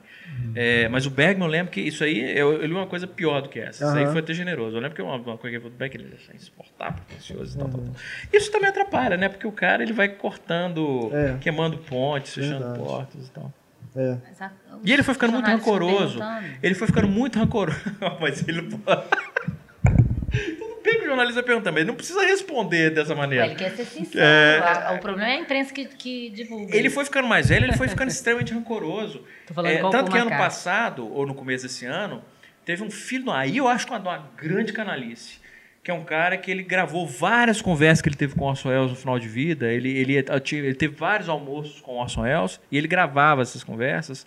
É, 0.56 0.88
mas 0.90 1.06
o 1.06 1.10
Bergman, 1.10 1.48
eu 1.48 1.52
lembro 1.52 1.72
que 1.72 1.82
isso 1.82 2.04
aí... 2.04 2.38
Eu, 2.38 2.54
eu 2.62 2.66
li 2.68 2.74
uma 2.74 2.86
coisa 2.88 3.08
pior 3.08 3.42
do 3.42 3.50
que 3.50 3.60
essa. 3.60 3.84
Isso 3.86 3.96
aí 3.98 4.06
foi 4.08 4.20
até 4.20 4.34
generoso. 4.34 4.76
Eu 4.78 4.82
lembro 4.82 4.96
que 4.96 5.02
uma, 5.02 5.16
uma 5.16 5.38
coisa 5.38 5.40
que 5.42 5.48
ele 5.48 5.60
falou 5.60 5.72
do 5.72 5.78
Bergman, 5.78 6.06
ele 6.06 6.16
é 6.32 6.36
insuportável, 6.36 7.02
pretencioso 7.08 7.56
e 7.56 7.58
tal, 7.60 7.68
Uhum. 7.68 7.74
tal, 7.74 7.82
tal. 7.84 7.94
Isso 8.32 8.52
também 8.52 8.70
atrapalha, 8.70 9.18
né? 9.18 9.28
Porque 9.30 9.48
o 9.48 9.52
cara, 9.52 9.82
ele 9.82 9.94
vai 9.94 10.08
cortando, 10.10 11.10
É. 11.14 11.38
queimando 11.42 11.78
pontes, 11.80 12.34
fechando 12.36 12.60
Verdade. 12.60 12.80
portas 12.80 13.28
e 13.28 13.32
tal. 13.32 13.52
É. 13.96 14.18
A- 14.44 14.52
E 14.84 14.92
ele 14.92 15.04
foi 15.04 15.14
ficando 15.14 15.34
muito 15.34 15.46
rancoroso. 15.48 16.20
Ele 16.62 16.76
foi 16.76 16.88
ficando 16.88 17.08
muito 17.08 17.38
rancoroso. 17.40 17.80
Mas 18.20 18.48
ele 18.48 18.62
não 18.64 18.80
pode. 18.80 19.04
Tu 20.32 20.60
não 20.68 20.82
pega 20.82 21.04
o 21.04 21.06
jornalista 21.06 21.44
perguntando, 21.44 21.74
mas 21.74 21.82
ele 21.82 21.88
não 21.90 21.96
precisa 21.96 22.22
responder 22.26 22.90
dessa 22.90 23.14
maneira. 23.16 23.46
Ele 23.46 23.56
quer 23.56 23.72
ser 23.76 23.86
sincero. 23.86 24.20
É. 24.26 24.92
O 24.96 25.00
problema 25.00 25.30
é 25.30 25.36
a 25.36 25.40
imprensa 25.40 25.72
que, 25.74 25.86
que 25.86 26.30
divulga. 26.32 26.76
Ele 26.76 26.90
foi 26.90 27.06
ficando 27.06 27.28
mais 27.28 27.50
velho, 27.50 27.66
ele 27.66 27.74
foi 27.78 27.88
ficando 27.88 28.10
extremamente 28.10 28.54
rancoroso. 28.54 29.24
Tô 29.48 29.54
falando 29.54 29.72
É, 29.72 29.78
igual 29.78 29.92
tanto 29.92 30.12
que 30.12 30.18
ano 30.18 30.30
McCartney. 30.32 30.38
passado, 30.48 31.08
ou 31.14 31.26
no 31.26 31.34
começo 31.36 31.64
desse 31.64 31.86
ano, 31.86 32.22
teve 32.66 32.84
um 32.84 32.90
filho. 32.92 33.32
Aí 33.32 33.58
eu 33.58 33.68
acho 33.68 33.86
que 33.86 33.92
uma, 33.94 34.00
uma 34.00 34.30
grande 34.36 34.74
canalice. 34.74 35.40
Que 35.84 35.92
é 35.92 35.94
um 35.94 36.06
cara 36.06 36.38
que 36.38 36.50
ele 36.50 36.64
gravou 36.64 37.06
várias 37.06 37.62
conversas 37.62 38.02
que 38.02 38.08
ele 38.08 38.16
teve 38.16 38.36
com 38.36 38.46
o 38.46 38.48
Orson 38.48 38.70
Welles 38.70 38.90
no 38.90 38.96
final 38.96 39.20
de 39.20 39.28
vida. 39.28 39.70
Ele, 39.70 39.90
ele, 39.90 40.16
ele 40.16 40.74
teve 40.76 40.96
vários 40.96 41.28
almoços 41.28 41.82
com 41.82 41.96
o 41.96 42.02
Orson 42.02 42.22
Welles 42.22 42.60
e 42.72 42.78
ele 42.78 42.88
gravava 42.88 43.42
essas 43.42 43.66
conversas. 43.66 44.26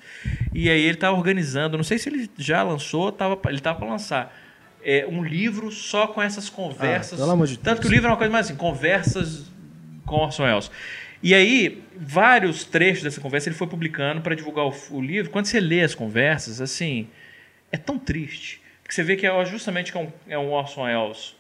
E 0.53 0.69
aí 0.69 0.83
ele 0.83 0.95
estava 0.95 1.17
organizando, 1.17 1.79
não 1.79 1.85
sei 1.85 1.99
se 1.99 2.11
ele 2.11 2.31
já 2.37 2.63
lançou, 2.63 3.11
tava, 3.11 3.39
ele 3.47 3.57
estava 3.57 3.79
para 3.79 3.89
lançar. 3.89 4.37
é, 4.85 5.07
um 5.09 5.25
livro 5.25 5.73
só 5.73 6.07
com 6.07 6.23
essas 6.23 6.49
conversas. 6.49 7.21
Ah, 7.21 7.47
de 7.47 7.59
Tanto 7.59 7.81
que 7.81 7.89
o 7.89 7.91
livro 7.91 8.07
é 8.07 8.11
uma 8.11 8.17
coisa 8.19 8.33
mais 8.33 8.47
assim, 8.47 8.55
conversas 8.55 9.51
com 10.05 10.17
Orson 10.17 10.45
Welles. 10.45 10.71
E 11.23 11.35
aí, 11.35 11.83
vários 11.97 12.65
trechos 12.65 13.03
dessa 13.03 13.21
conversa 13.21 13.49
ele 13.49 13.57
foi 13.57 13.67
publicando 13.67 14.21
para 14.21 14.35
divulgar 14.35 14.67
o, 14.67 14.75
o 14.91 15.01
livro. 15.01 15.31
Quando 15.31 15.47
você 15.47 15.59
lê 15.59 15.81
as 15.81 15.95
conversas, 15.95 16.61
assim, 16.61 17.09
é 17.73 17.77
tão 17.79 17.99
triste. 17.99 18.61
Que 18.87 18.95
você 18.95 19.03
vê 19.03 19.17
que 19.17 19.27
é 19.27 19.45
justamente 19.45 19.91
que 19.91 19.99
é 19.99 20.01
um, 20.01 20.13
é 20.29 20.39
um 20.39 20.53
Orson 20.53 20.83
Welles 20.83 21.36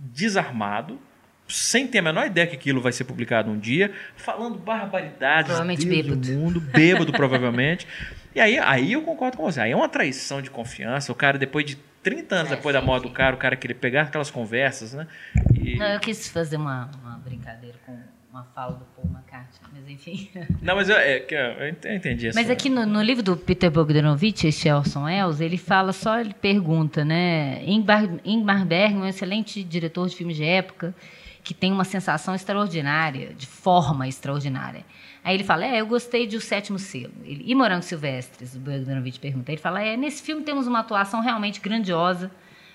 desarmado, 0.00 1.00
sem 1.48 1.86
ter 1.86 1.98
a 1.98 2.02
menor 2.02 2.26
ideia 2.26 2.46
que 2.46 2.56
aquilo 2.56 2.80
vai 2.80 2.90
ser 2.92 3.04
publicado 3.04 3.50
um 3.50 3.58
dia, 3.58 3.92
falando 4.16 4.58
barbaridades 4.58 5.46
Provavelmente 5.46 5.86
Deus 5.86 6.02
bêbado. 6.06 6.20
do 6.20 6.32
mundo, 6.32 6.60
bêbado 6.60 7.12
provavelmente. 7.14 7.86
E 8.34 8.40
aí, 8.40 8.58
aí 8.58 8.92
eu 8.92 9.02
concordo 9.02 9.36
com 9.36 9.44
você. 9.44 9.60
Aí 9.60 9.70
é 9.72 9.76
uma 9.76 9.88
traição 9.88 10.42
de 10.42 10.50
confiança. 10.50 11.10
O 11.12 11.14
cara, 11.14 11.38
depois 11.38 11.64
de 11.64 11.76
30 12.02 12.34
anos 12.34 12.52
É, 12.52 12.56
depois 12.56 12.74
da 12.74 12.80
sim, 12.80 12.86
morte 12.86 13.02
sim. 13.04 13.08
do 13.08 13.14
cara, 13.14 13.34
o 13.34 13.38
cara 13.38 13.56
querer 13.56 13.74
pegar 13.74 14.02
aquelas 14.02 14.30
conversas, 14.30 14.92
né? 14.92 15.06
E- 15.54 15.76
Não, 15.78 15.86
eu 15.86 16.00
quis 16.00 16.28
fazer 16.28 16.56
uma, 16.56 16.90
uma 17.02 17.16
brincadeira 17.18 17.76
com 17.86 17.96
uma 18.36 18.44
fala 18.54 18.72
do 18.74 18.84
Paul 18.94 19.08
McCartney, 19.10 19.68
mas 19.72 19.88
enfim. 19.88 20.28
Não, 20.60 20.74
mas 20.76 20.88
eu, 20.88 20.96
é, 20.96 21.24
eu 21.30 21.38
eu 21.38 21.68
ent- 21.68 21.84
eu 21.84 21.94
entendi. 21.94 22.30
Mas 22.34 22.50
aqui 22.50 22.68
no, 22.68 22.84
no 22.84 23.02
livro 23.02 23.22
do 23.22 23.36
Peter 23.36 23.70
Bogdanovich, 23.70 24.46
esse 24.46 24.70
Orson 24.70 25.04
Welles, 25.04 25.40
ele 25.40 25.56
fala 25.56 25.92
só, 25.92 26.20
ele 26.20 26.34
pergunta, 26.34 27.04
né? 27.04 27.62
Ingmar, 27.64 28.04
Ingmar 28.24 28.66
Bergman 28.66 29.02
é 29.02 29.04
um 29.06 29.08
excelente 29.08 29.62
diretor 29.64 30.08
de 30.08 30.16
filmes 30.16 30.36
de 30.36 30.44
época 30.44 30.94
que 31.42 31.54
tem 31.54 31.72
uma 31.72 31.84
sensação 31.84 32.34
extraordinária, 32.34 33.32
de 33.34 33.46
forma 33.46 34.06
extraordinária. 34.08 34.84
Aí 35.22 35.34
ele 35.34 35.44
fala, 35.44 35.64
é, 35.64 35.80
eu 35.80 35.86
gostei 35.86 36.26
de 36.26 36.36
O 36.36 36.40
Sétimo 36.40 36.78
Selo. 36.78 37.12
Ele, 37.24 37.44
e 37.46 37.54
Morangos 37.54 37.86
Silvestres, 37.86 38.54
o 38.54 38.58
Bogdanovich 38.58 39.18
pergunta. 39.20 39.50
Ele 39.52 39.60
fala, 39.60 39.80
é, 39.82 39.96
nesse 39.96 40.22
filme 40.22 40.42
temos 40.42 40.66
uma 40.66 40.80
atuação 40.80 41.20
realmente 41.20 41.60
grandiosa 41.60 42.30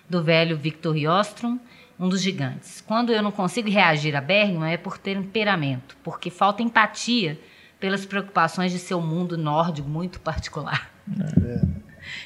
do 0.10 0.24
velho 0.24 0.58
Victor 0.58 0.98
Jostrom, 0.98 1.58
um 2.02 2.10
dos 2.10 2.22
gigantes. 2.22 2.82
Quando 2.82 3.14
eu 3.14 3.22
não 3.22 3.32
consigo 3.32 3.70
reagir 3.70 4.16
a 4.16 4.22
Bergman 4.22 4.74
é 4.74 4.78
por 4.78 4.98
temperamento, 4.98 5.96
porque 6.04 6.30
falta 6.30 6.62
empatia 6.64 7.40
pelas 7.80 8.06
preocupações 8.06 8.72
de 8.72 8.80
seu 8.80 9.00
mundo 9.00 9.38
nórdico 9.38 9.88
muito 9.88 10.20
particular. 10.20 10.92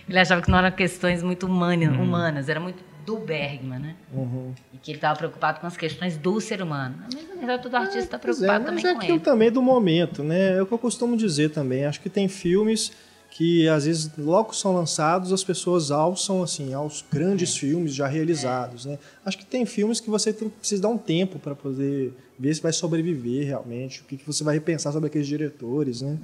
Ele 0.07 0.17
achava 0.19 0.41
que 0.41 0.49
não 0.49 0.57
eram 0.57 0.71
questões 0.71 1.21
muito 1.21 1.45
humana- 1.45 1.91
humanas, 1.91 2.47
era 2.49 2.59
muito 2.59 2.83
do 3.05 3.17
Bergman, 3.17 3.77
né? 3.79 3.95
E 4.73 4.77
que 4.77 4.89
ele 4.91 4.97
estava 4.97 5.15
preocupado 5.17 5.59
com 5.59 5.67
as 5.67 5.77
questões 5.77 6.17
do 6.17 6.39
ser 6.41 6.61
humano. 6.61 6.95
A 7.03 7.15
mesma 7.15 7.35
verdade, 7.35 7.61
todo 7.61 7.75
artista 7.75 7.99
está 7.99 8.17
Pois 8.19 8.37
preocupado 8.39 8.67
é, 8.69 8.71
mas 8.71 8.81
também 8.81 8.91
é 8.91 8.93
com 8.95 8.99
aquilo 9.01 9.17
ele. 9.17 9.23
também 9.23 9.51
do 9.51 9.61
momento, 9.61 10.23
né? 10.23 10.57
É 10.57 10.61
o 10.61 10.65
que 10.65 10.71
eu 10.73 10.79
costumo 10.79 11.15
dizer 11.15 11.49
também. 11.49 11.85
Acho 11.85 12.01
que 12.01 12.09
tem 12.09 12.27
filmes 12.27 12.91
que 13.35 13.67
às 13.67 13.83
vezes 13.83 14.09
logo 14.17 14.51
que 14.51 14.55
são 14.55 14.73
lançados 14.73 15.33
as 15.33 15.43
pessoas 15.43 15.91
alçam 15.91 16.41
assim 16.41 16.73
aos 16.73 17.03
grandes 17.11 17.57
filmes 17.57 17.93
já 17.93 18.07
realizados, 18.07 18.85
né? 18.85 18.97
Acho 19.25 19.37
que 19.37 19.45
tem 19.45 19.65
filmes 19.65 19.99
que 19.99 20.09
você 20.09 20.31
tem, 20.31 20.47
precisa 20.47 20.83
dar 20.83 20.87
um 20.87 20.97
tempo 20.97 21.37
para 21.37 21.53
poder 21.53 22.13
ver 22.39 22.55
se 22.55 22.61
vai 22.61 22.71
sobreviver 22.71 23.45
realmente, 23.45 23.99
o 23.99 24.05
que, 24.05 24.15
que 24.15 24.25
você 24.25 24.41
vai 24.41 24.53
repensar 24.53 24.93
sobre 24.93 25.07
aqueles 25.07 25.27
diretores, 25.27 26.01
né? 26.01 26.17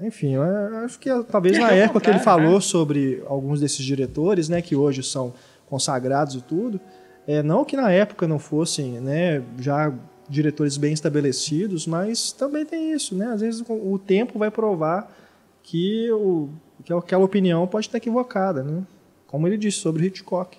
Enfim, 0.00 0.34
eu 0.34 0.42
acho 0.84 0.98
que 0.98 1.08
talvez 1.30 1.56
na 1.56 1.70
É, 1.70 1.70
ao 1.70 1.84
época 1.84 2.00
que 2.00 2.10
ele 2.10 2.18
falou 2.18 2.60
sobre 2.60 3.22
alguns 3.28 3.60
desses 3.60 3.84
diretores, 3.84 4.48
né, 4.48 4.60
que 4.60 4.74
hoje 4.74 5.04
são 5.04 5.32
consagrados 5.70 6.34
e 6.34 6.40
tudo, 6.40 6.80
é, 7.28 7.44
não 7.44 7.64
que 7.64 7.76
na 7.76 7.92
época 7.92 8.26
não 8.26 8.40
fossem, 8.40 9.00
né, 9.00 9.40
já 9.60 9.94
diretores 10.28 10.76
bem 10.76 10.92
estabelecidos, 10.92 11.86
mas 11.86 12.32
também 12.32 12.66
tem 12.66 12.92
isso, 12.92 13.14
né? 13.14 13.26
Às 13.26 13.40
vezes 13.40 13.62
o 13.68 14.00
tempo 14.00 14.36
vai 14.36 14.50
provar 14.50 15.23
que, 15.64 16.10
o, 16.12 16.50
que 16.84 16.92
aquela 16.92 17.24
opinião 17.24 17.66
pode 17.66 17.86
estar 17.86 17.98
equivocada, 17.98 18.62
né? 18.62 18.84
Como 19.26 19.48
ele 19.48 19.56
disse 19.56 19.78
sobre 19.78 20.06
Hitchcock. 20.06 20.58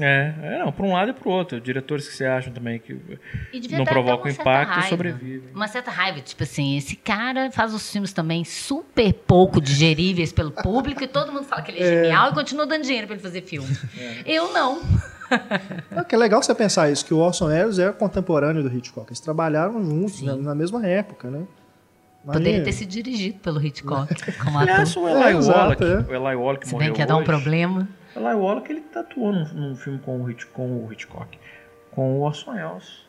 É, 0.00 0.34
é, 0.42 0.58
não, 0.58 0.72
por 0.72 0.84
um 0.84 0.92
lado 0.92 1.10
e 1.10 1.12
pro 1.12 1.30
outro. 1.30 1.60
Diretores 1.60 2.08
que 2.08 2.14
você 2.14 2.24
acham 2.24 2.52
também 2.52 2.78
que 2.78 2.98
E 3.52 3.68
não 3.76 3.84
provocam 3.84 4.30
impacto 4.30 4.70
raiva. 4.72 4.88
sobrevivem. 4.88 5.50
Uma 5.54 5.68
certa 5.68 5.90
raiva, 5.90 6.20
tipo 6.20 6.42
assim, 6.42 6.76
esse 6.76 6.96
cara 6.96 7.50
faz 7.50 7.72
os 7.74 7.90
filmes 7.90 8.12
também 8.12 8.44
super 8.44 9.12
pouco 9.12 9.60
digeríveis 9.60 10.32
pelo 10.32 10.50
público 10.50 11.02
e 11.04 11.06
todo 11.06 11.32
mundo 11.32 11.44
fala 11.44 11.62
que 11.62 11.70
ele 11.70 11.80
é, 11.80 12.04
genial 12.04 12.30
e 12.30 12.34
continua 12.34 12.66
dando 12.66 12.82
dinheiro 12.82 13.06
pra 13.06 13.14
ele 13.14 13.22
fazer 13.22 13.42
filme. 13.42 13.68
Eu 14.26 14.52
não. 14.52 14.80
É 15.92 16.02
que 16.02 16.12
é 16.12 16.18
legal 16.18 16.42
você 16.42 16.52
pensar 16.52 16.90
isso, 16.90 17.06
que 17.06 17.14
o 17.14 17.18
Orson 17.18 17.46
Welles 17.46 17.78
é 17.78 17.92
contemporâneo 17.92 18.64
do 18.64 18.76
Hitchcock. 18.76 19.10
Eles 19.10 19.20
trabalharam 19.20 19.80
juntos, 19.84 20.22
na, 20.22 20.34
na 20.34 20.54
mesma 20.56 20.84
época, 20.84 21.30
né? 21.30 21.46
Mas 22.24 22.36
Poderia 22.36 22.62
ter 22.62 22.72
sido 22.72 22.88
dirigido 22.90 23.38
pelo 23.38 23.64
Hitchcock 23.64 24.14
como 24.44 24.58
ator. 24.58 25.02
o 25.02 25.08
Eli 25.08 25.22
É, 25.22 25.34
Wallach, 25.34 25.82
é. 25.82 25.96
o 26.00 26.14
Eli 26.14 26.36
Wallach 26.36 26.68
Se 26.68 26.74
bem 26.76 26.92
que 26.92 27.00
ia 27.00 27.06
dar 27.06 27.16
um 27.16 27.24
problema. 27.24 27.88
O 28.14 28.18
Eli 28.18 28.34
Wallach, 28.34 28.70
ele 28.70 28.80
tatuou 28.82 29.32
num, 29.32 29.44
num 29.54 29.76
filme 29.76 29.98
com 30.00 30.20
o, 30.22 30.30
Hitch, 30.30 30.44
com 30.52 30.84
o 30.86 30.92
Hitchcock. 30.92 31.38
Com 31.92 32.18
o 32.18 32.20
Orson 32.22 32.50
Welles. 32.52 33.04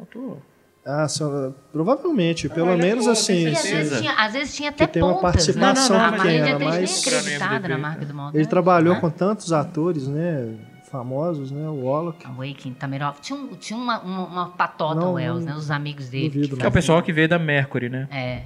Atuou. 0.00 0.40
Ah, 0.86 1.08
só- 1.08 1.52
provavelmente, 1.72 2.48
pelo 2.48 2.70
ele 2.72 2.82
menos 2.82 3.08
assim. 3.08 3.46
às 3.48 3.62
vezes, 3.62 3.98
tinha, 4.00 4.12
às 4.12 4.32
vezes 4.34 4.54
tinha 4.54 4.68
até 4.68 4.86
Que 4.86 4.92
tem 4.92 5.02
uma 5.02 5.14
pontas, 5.14 5.32
participação 5.32 5.96
né? 5.96 6.04
A 6.04 6.12
pequena, 6.12 6.24
Marlene 6.24 6.44
Dietrich 6.44 6.64
mas- 6.64 7.06
nem 7.06 7.16
acreditada 7.22 7.68
na 7.68 7.78
marca 7.78 8.04
do 8.04 8.14
Maltese. 8.14 8.38
Ele 8.42 8.48
trabalhou 8.50 8.94
né? 8.94 9.00
com 9.00 9.10
tantos 9.10 9.52
atores, 9.52 10.06
né? 10.06 10.54
Famosos, 10.98 11.50
né? 11.50 11.68
O 11.68 11.86
Wallach. 11.86 12.18
Awakening, 12.24 12.74
Tamerov. 12.74 13.16
Tinha, 13.20 13.36
um- 13.36 13.48
tinha 13.56 13.76
uma, 13.76 13.98
uma, 14.00 14.26
uma 14.26 14.48
patota 14.50 14.94
Não, 15.00 15.14
Wells, 15.14 15.44
não 15.44 15.54
né? 15.54 15.58
Os 15.58 15.68
amigos 15.68 16.08
dele. 16.08 16.28
duvido, 16.28 16.48
que 16.54 16.60
Que 16.60 16.66
é 16.66 16.68
o 16.68 16.72
pessoal 16.72 17.02
que 17.02 17.12
veio 17.12 17.28
da 17.28 17.36
Mercury, 17.36 17.88
né? 17.88 18.06
É. 18.12 18.42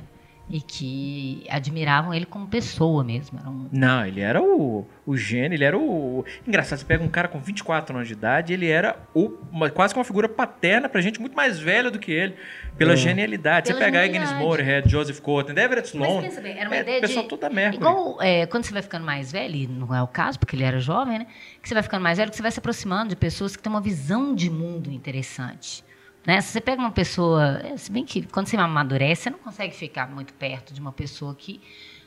E 0.50 0.62
que 0.62 1.44
admiravam 1.50 2.14
ele 2.14 2.24
como 2.24 2.46
pessoa 2.46 3.04
mesmo. 3.04 3.38
Era 3.38 3.50
um, 3.50 3.68
Não, 3.70 4.06
ele 4.06 4.20
era 4.22 4.40
o, 4.42 4.86
o 5.04 5.14
gênio, 5.14 5.54
ele 5.54 5.64
era 5.64 5.76
o... 5.76 6.24
Engraçado, 6.46 6.78
você 6.78 6.86
pega 6.86 7.04
um 7.04 7.08
cara 7.08 7.28
com 7.28 7.38
24 7.38 7.94
anos 7.94 8.08
de 8.08 8.14
idade, 8.14 8.54
ele 8.54 8.66
era 8.66 8.96
o, 9.12 9.30
uma- 9.52 9.68
quase 9.68 9.92
que 9.92 9.98
uma 10.00 10.04
figura 10.06 10.26
paterna 10.26 10.88
pra 10.88 11.02
gente 11.02 11.20
muito 11.20 11.36
mais 11.36 11.58
velha 11.58 11.90
do 11.90 11.98
que 11.98 12.10
ele, 12.10 12.34
pela 12.78 12.96
genialidade. 12.96 13.66
Pela 13.68 13.78
você 13.78 13.84
pegar 13.84 14.04
Agnes. 14.04 14.32
Moorhead, 14.32 14.88
Joseph 14.90 15.20
Cotten, 15.20 15.54
Everett 15.58 15.94
Mas 15.94 16.08
Sloan, 16.08 16.22
pensa 16.22 16.40
bem, 16.40 16.58
era 16.58 16.68
uma 16.70 16.76
é, 16.76 16.80
ideia 16.80 16.98
o 16.98 17.00
pessoal 17.02 17.22
de... 17.24 17.28
todo 17.28 17.40
da 17.40 17.50
Mercury. 17.50 17.76
Igual 17.76 18.22
é, 18.22 18.46
quando 18.46 18.64
você 18.64 18.72
vai 18.72 18.80
ficando 18.82 19.04
mais 19.04 19.30
velho, 19.30 19.54
e 19.54 19.66
não 19.66 19.94
é 19.94 20.02
o 20.02 20.06
caso, 20.08 20.38
porque 20.38 20.56
ele 20.56 20.64
era 20.64 20.80
jovem, 20.80 21.18
né? 21.18 21.26
Que 21.60 21.68
você 21.68 21.74
vai 21.74 21.82
ficando 21.82 22.02
mais 22.02 22.16
velho, 22.16 22.30
que 22.30 22.36
você 22.36 22.42
vai 22.42 22.50
se 22.50 22.58
aproximando 22.58 23.10
de 23.10 23.16
pessoas 23.16 23.54
que 23.54 23.62
têm 23.62 23.70
uma 23.70 23.82
visão 23.82 24.34
de 24.34 24.48
mundo 24.48 24.90
interessante. 24.90 25.84
Né? 26.28 26.42
Se 26.42 26.52
você 26.52 26.60
pega 26.60 26.78
uma 26.78 26.90
pessoa... 26.90 27.58
é, 27.64 27.74
Se 27.78 27.90
bem 27.90 28.04
que 28.04 28.20
quando 28.26 28.48
você 28.48 28.56
amadurece, 28.58 29.22
você 29.22 29.30
não 29.30 29.38
consegue 29.38 29.74
ficar 29.74 30.10
muito 30.10 30.34
perto 30.34 30.74
de 30.74 30.80
uma 30.80 30.92
pessoa 30.92 31.34
que 31.34 31.58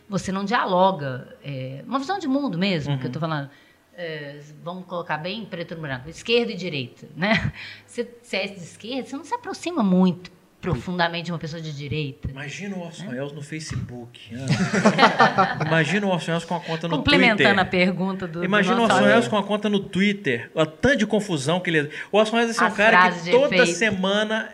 você 0.08 0.32
não 0.32 0.46
dialoga. 0.46 1.36
é, 1.44 1.84
uma 1.88 1.98
visão 1.98 2.20
de 2.20 2.28
mundo 2.28 2.56
mesmo, 2.56 3.00
que 3.00 3.06
eu 3.06 3.08
estou 3.08 3.20
falando. 3.20 3.50
É, 3.96 4.40
vamos 4.64 4.86
colocar 4.86 5.18
bem 5.18 5.44
preto 5.44 5.76
no 5.76 5.82
branco, 5.82 6.08
esquerda 6.08 6.52
e 6.52 6.56
direita, 6.56 7.08
né? 7.16 7.52
Você, 7.86 8.08
você 8.22 8.38
é 8.38 8.48
de 8.48 8.60
esquerda, 8.60 9.10
você 9.10 9.18
não 9.18 9.26
se 9.26 9.34
aproxima 9.34 9.84
muito 9.84 10.32
profundamente 10.62 11.32
uma 11.32 11.40
pessoa 11.40 11.62
de 11.62 11.76
direita. 11.76 12.30
Imagina 12.30 12.76
o 12.76 12.82
Orson 12.82 13.08
Welles 13.08 13.34
no 13.34 13.42
Facebook. 13.42 14.20
Imagina 15.66 16.06
o 16.06 16.10
Orson 16.10 16.32
Welles 16.32 16.46
com 16.46 16.56
a 16.56 16.60
conta 16.60 16.88
no 16.88 16.98
Complementando 16.98 17.38
Twitter. 17.38 17.60
a 17.60 17.66
pergunta 17.66 18.28
do. 18.28 18.44
Imagina 18.44 18.76
do 18.76 18.82
o 18.82 18.84
Orson. 18.86 19.04
Welles 19.04 19.28
com 19.28 19.38
a 19.38 19.44
conta 19.44 19.68
no 19.68 19.80
Twitter. 19.80 20.52
A 20.56 20.66
tanto 20.66 20.98
de 20.98 21.08
confusão 21.08 21.60
que 21.60 21.70
ele... 21.72 21.90
O 22.12 22.18
Orson 22.18 22.38
Welles 22.38 22.58
é 22.58 22.64
um 22.64 22.68
As 22.68 22.78
cara 22.78 23.12
que 23.12 23.32
toda 23.32 23.56
efeito. 23.56 23.78
semana 23.78 24.50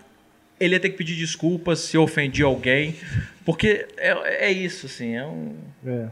ele 0.59 0.75
ia 0.75 0.79
ter 0.79 0.89
que 0.89 0.97
pedir 0.97 1.15
desculpas 1.15 1.79
se 1.79 1.97
ofendia 1.97 2.45
alguém. 2.45 2.95
Porque 3.45 3.87
é, 3.97 4.47
é 4.47 4.51
isso, 4.51 4.85
assim. 4.85 5.15
É 5.15 5.25
um... 5.25 5.55
É. 5.85 6.07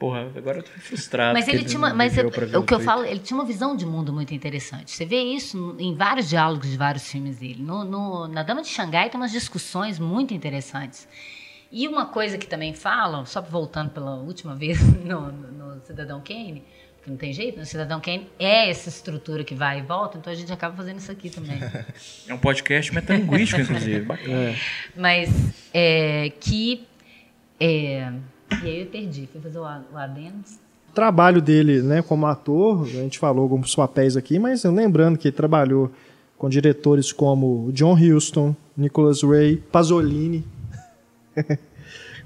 Porra, 0.00 0.32
agora 0.34 0.58
eu 0.58 0.62
tô 0.62 0.70
frustrado. 0.80 1.34
Mas 1.34 1.44
porque 1.44 1.56
ele 1.58 1.64
tinha 1.66 1.78
uma, 1.78 1.92
mas 1.94 2.16
eu- 2.16 2.26
o 2.58 2.62
que 2.64 2.72
eu 2.74 2.80
falo, 2.80 3.04
ele 3.04 3.20
tinha 3.20 3.38
uma 3.38 3.44
visão 3.44 3.76
de 3.76 3.84
mundo 3.84 4.12
muito 4.14 4.32
interessante. 4.34 4.90
Você 4.90 5.04
vê 5.04 5.20
isso 5.20 5.76
em 5.78 5.94
vários 5.94 6.28
diálogos 6.28 6.70
de 6.70 6.76
vários 6.78 7.06
filmes 7.06 7.36
dele. 7.38 7.62
No, 7.62 7.84
no- 7.84 8.26
na 8.26 8.42
Dama 8.42 8.62
de 8.62 8.68
Xangai 8.68 9.10
tem 9.10 9.20
umas 9.20 9.30
discussões 9.30 9.98
muito 9.98 10.32
interessantes. 10.32 11.06
E 11.70 11.86
uma 11.86 12.06
coisa 12.06 12.36
que 12.38 12.46
também 12.46 12.72
falam, 12.74 13.24
só 13.26 13.40
voltando 13.42 13.90
pela 13.90 14.14
última 14.16 14.56
vez 14.56 14.80
no, 15.04 15.30
no- 15.30 15.74
no 15.76 15.84
Cidadão 15.84 16.20
Kane, 16.20 16.64
que 17.04 17.10
não 17.10 17.16
tem 17.18 17.32
jeito, 17.34 17.58
no 17.58 17.66
Cidadão 17.66 18.00
Kane 18.00 18.26
é 18.38 18.70
essa 18.70 18.88
estrutura 18.88 19.44
que 19.44 19.54
vai 19.54 19.80
e 19.80 19.82
volta, 19.82 20.16
então 20.18 20.32
a 20.32 20.36
gente 20.36 20.50
acaba 20.52 20.74
fazendo 20.76 20.96
isso 20.98 21.12
aqui 21.12 21.28
também. 21.28 21.58
É 22.26 22.32
um 22.32 22.38
podcast 22.38 22.92
metalinguístico, 22.94 23.60
inclusive. 23.60 24.00
Bacana. 24.00 24.56
Mas 24.96 25.28
é, 25.74 26.32
que. 26.40 26.86
é, 27.60 28.10
e 28.62 28.66
aí 28.66 28.80
eu 28.80 28.86
perdi, 28.86 29.26
fui 29.26 29.40
fazer 29.40 29.58
o, 29.58 29.62
o 29.62 29.96
adendo. 29.96 30.44
trabalho 30.94 31.40
dele 31.40 31.82
né, 31.82 32.02
como 32.02 32.26
ator, 32.26 32.82
a 32.82 32.86
gente 32.86 33.18
falou 33.18 33.42
alguns 33.42 33.74
papéis 33.74 34.16
aqui, 34.16 34.38
mas 34.38 34.64
lembrando 34.64 35.18
que 35.18 35.28
ele 35.28 35.36
trabalhou 35.36 35.90
com 36.36 36.48
diretores 36.48 37.12
como 37.12 37.70
John 37.72 37.94
Huston, 37.94 38.54
Nicholas 38.76 39.22
Ray, 39.22 39.56
Pasolini, 39.56 40.44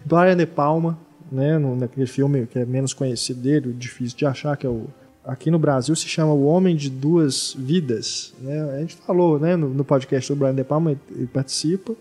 Brian 0.05 0.37
De 0.37 0.47
Palma, 0.47 0.99
né, 1.31 1.59
no, 1.59 1.77
naquele 1.77 2.07
filme 2.07 2.47
que 2.47 2.59
é 2.59 2.65
menos 2.65 2.93
conhecido 2.93 3.41
dele, 3.41 3.73
difícil 3.73 4.17
de 4.17 4.27
achar, 4.27 4.57
que 4.57 4.67
é 4.67 4.71
o 4.71 4.87
aqui 5.25 5.51
no 5.51 5.59
Brasil 5.59 5.97
se 5.97 6.07
chama 6.07 6.33
O 6.33 6.45
Homem 6.45 6.77
de 6.77 6.91
Duas 6.91 7.57
Vidas. 7.59 8.35
Né? 8.41 8.61
A 8.77 8.81
gente 8.81 8.97
falou 8.97 9.39
né, 9.39 9.57
no, 9.57 9.71
no 9.71 9.85
podcast 9.85 10.31
do 10.31 10.37
Brian 10.37 10.55
De 10.55 10.63
Palma, 10.63 10.93
ele, 10.93 11.01
ele 11.17 11.27
participa. 11.27 11.95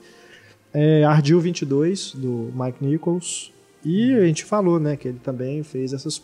É, 0.74 1.04
Ardil 1.04 1.40
22, 1.40 2.14
do 2.14 2.52
Mike 2.54 2.84
Nichols. 2.84 3.53
E 3.84 4.14
a 4.14 4.26
gente 4.26 4.46
falou 4.46 4.80
né, 4.80 4.96
que 4.96 5.08
ele 5.08 5.20
também 5.20 5.62
fez 5.64 5.94
essas 5.94 6.22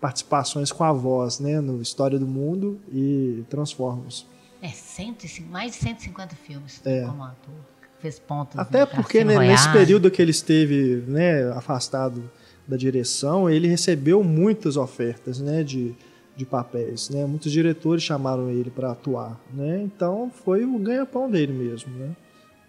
participações 0.00 0.70
com 0.70 0.84
a 0.84 0.92
voz 0.92 1.40
né, 1.40 1.60
no 1.60 1.80
História 1.80 2.18
do 2.18 2.26
Mundo 2.26 2.78
e 2.92 3.42
Transformers. 3.48 4.26
É, 4.60 4.68
105, 4.68 5.50
mais 5.50 5.72
de 5.72 5.78
150 5.78 6.36
filmes 6.36 6.80
É. 6.84 7.06
como 7.06 7.22
ator. 7.22 7.54
Fez 8.00 8.18
pontos 8.18 8.58
Até 8.58 8.84
porque 8.84 9.24
né, 9.24 9.38
nesse 9.38 9.70
período 9.72 10.10
que 10.10 10.20
ele 10.20 10.30
esteve 10.30 11.02
né, 11.06 11.50
afastado 11.52 12.30
da 12.68 12.76
direção, 12.76 13.48
ele 13.48 13.66
recebeu 13.66 14.22
muitas 14.22 14.76
ofertas 14.76 15.40
né, 15.40 15.62
de, 15.62 15.94
de 16.36 16.44
papéis. 16.44 17.08
Né? 17.08 17.24
Muitos 17.24 17.50
diretores 17.50 18.02
chamaram 18.02 18.50
ele 18.50 18.70
para 18.70 18.92
atuar. 18.92 19.40
Né? 19.52 19.80
Então 19.82 20.30
foi 20.44 20.66
o 20.66 20.78
ganha-pão 20.78 21.30
dele 21.30 21.52
mesmo. 21.54 21.90
Né? 21.94 22.14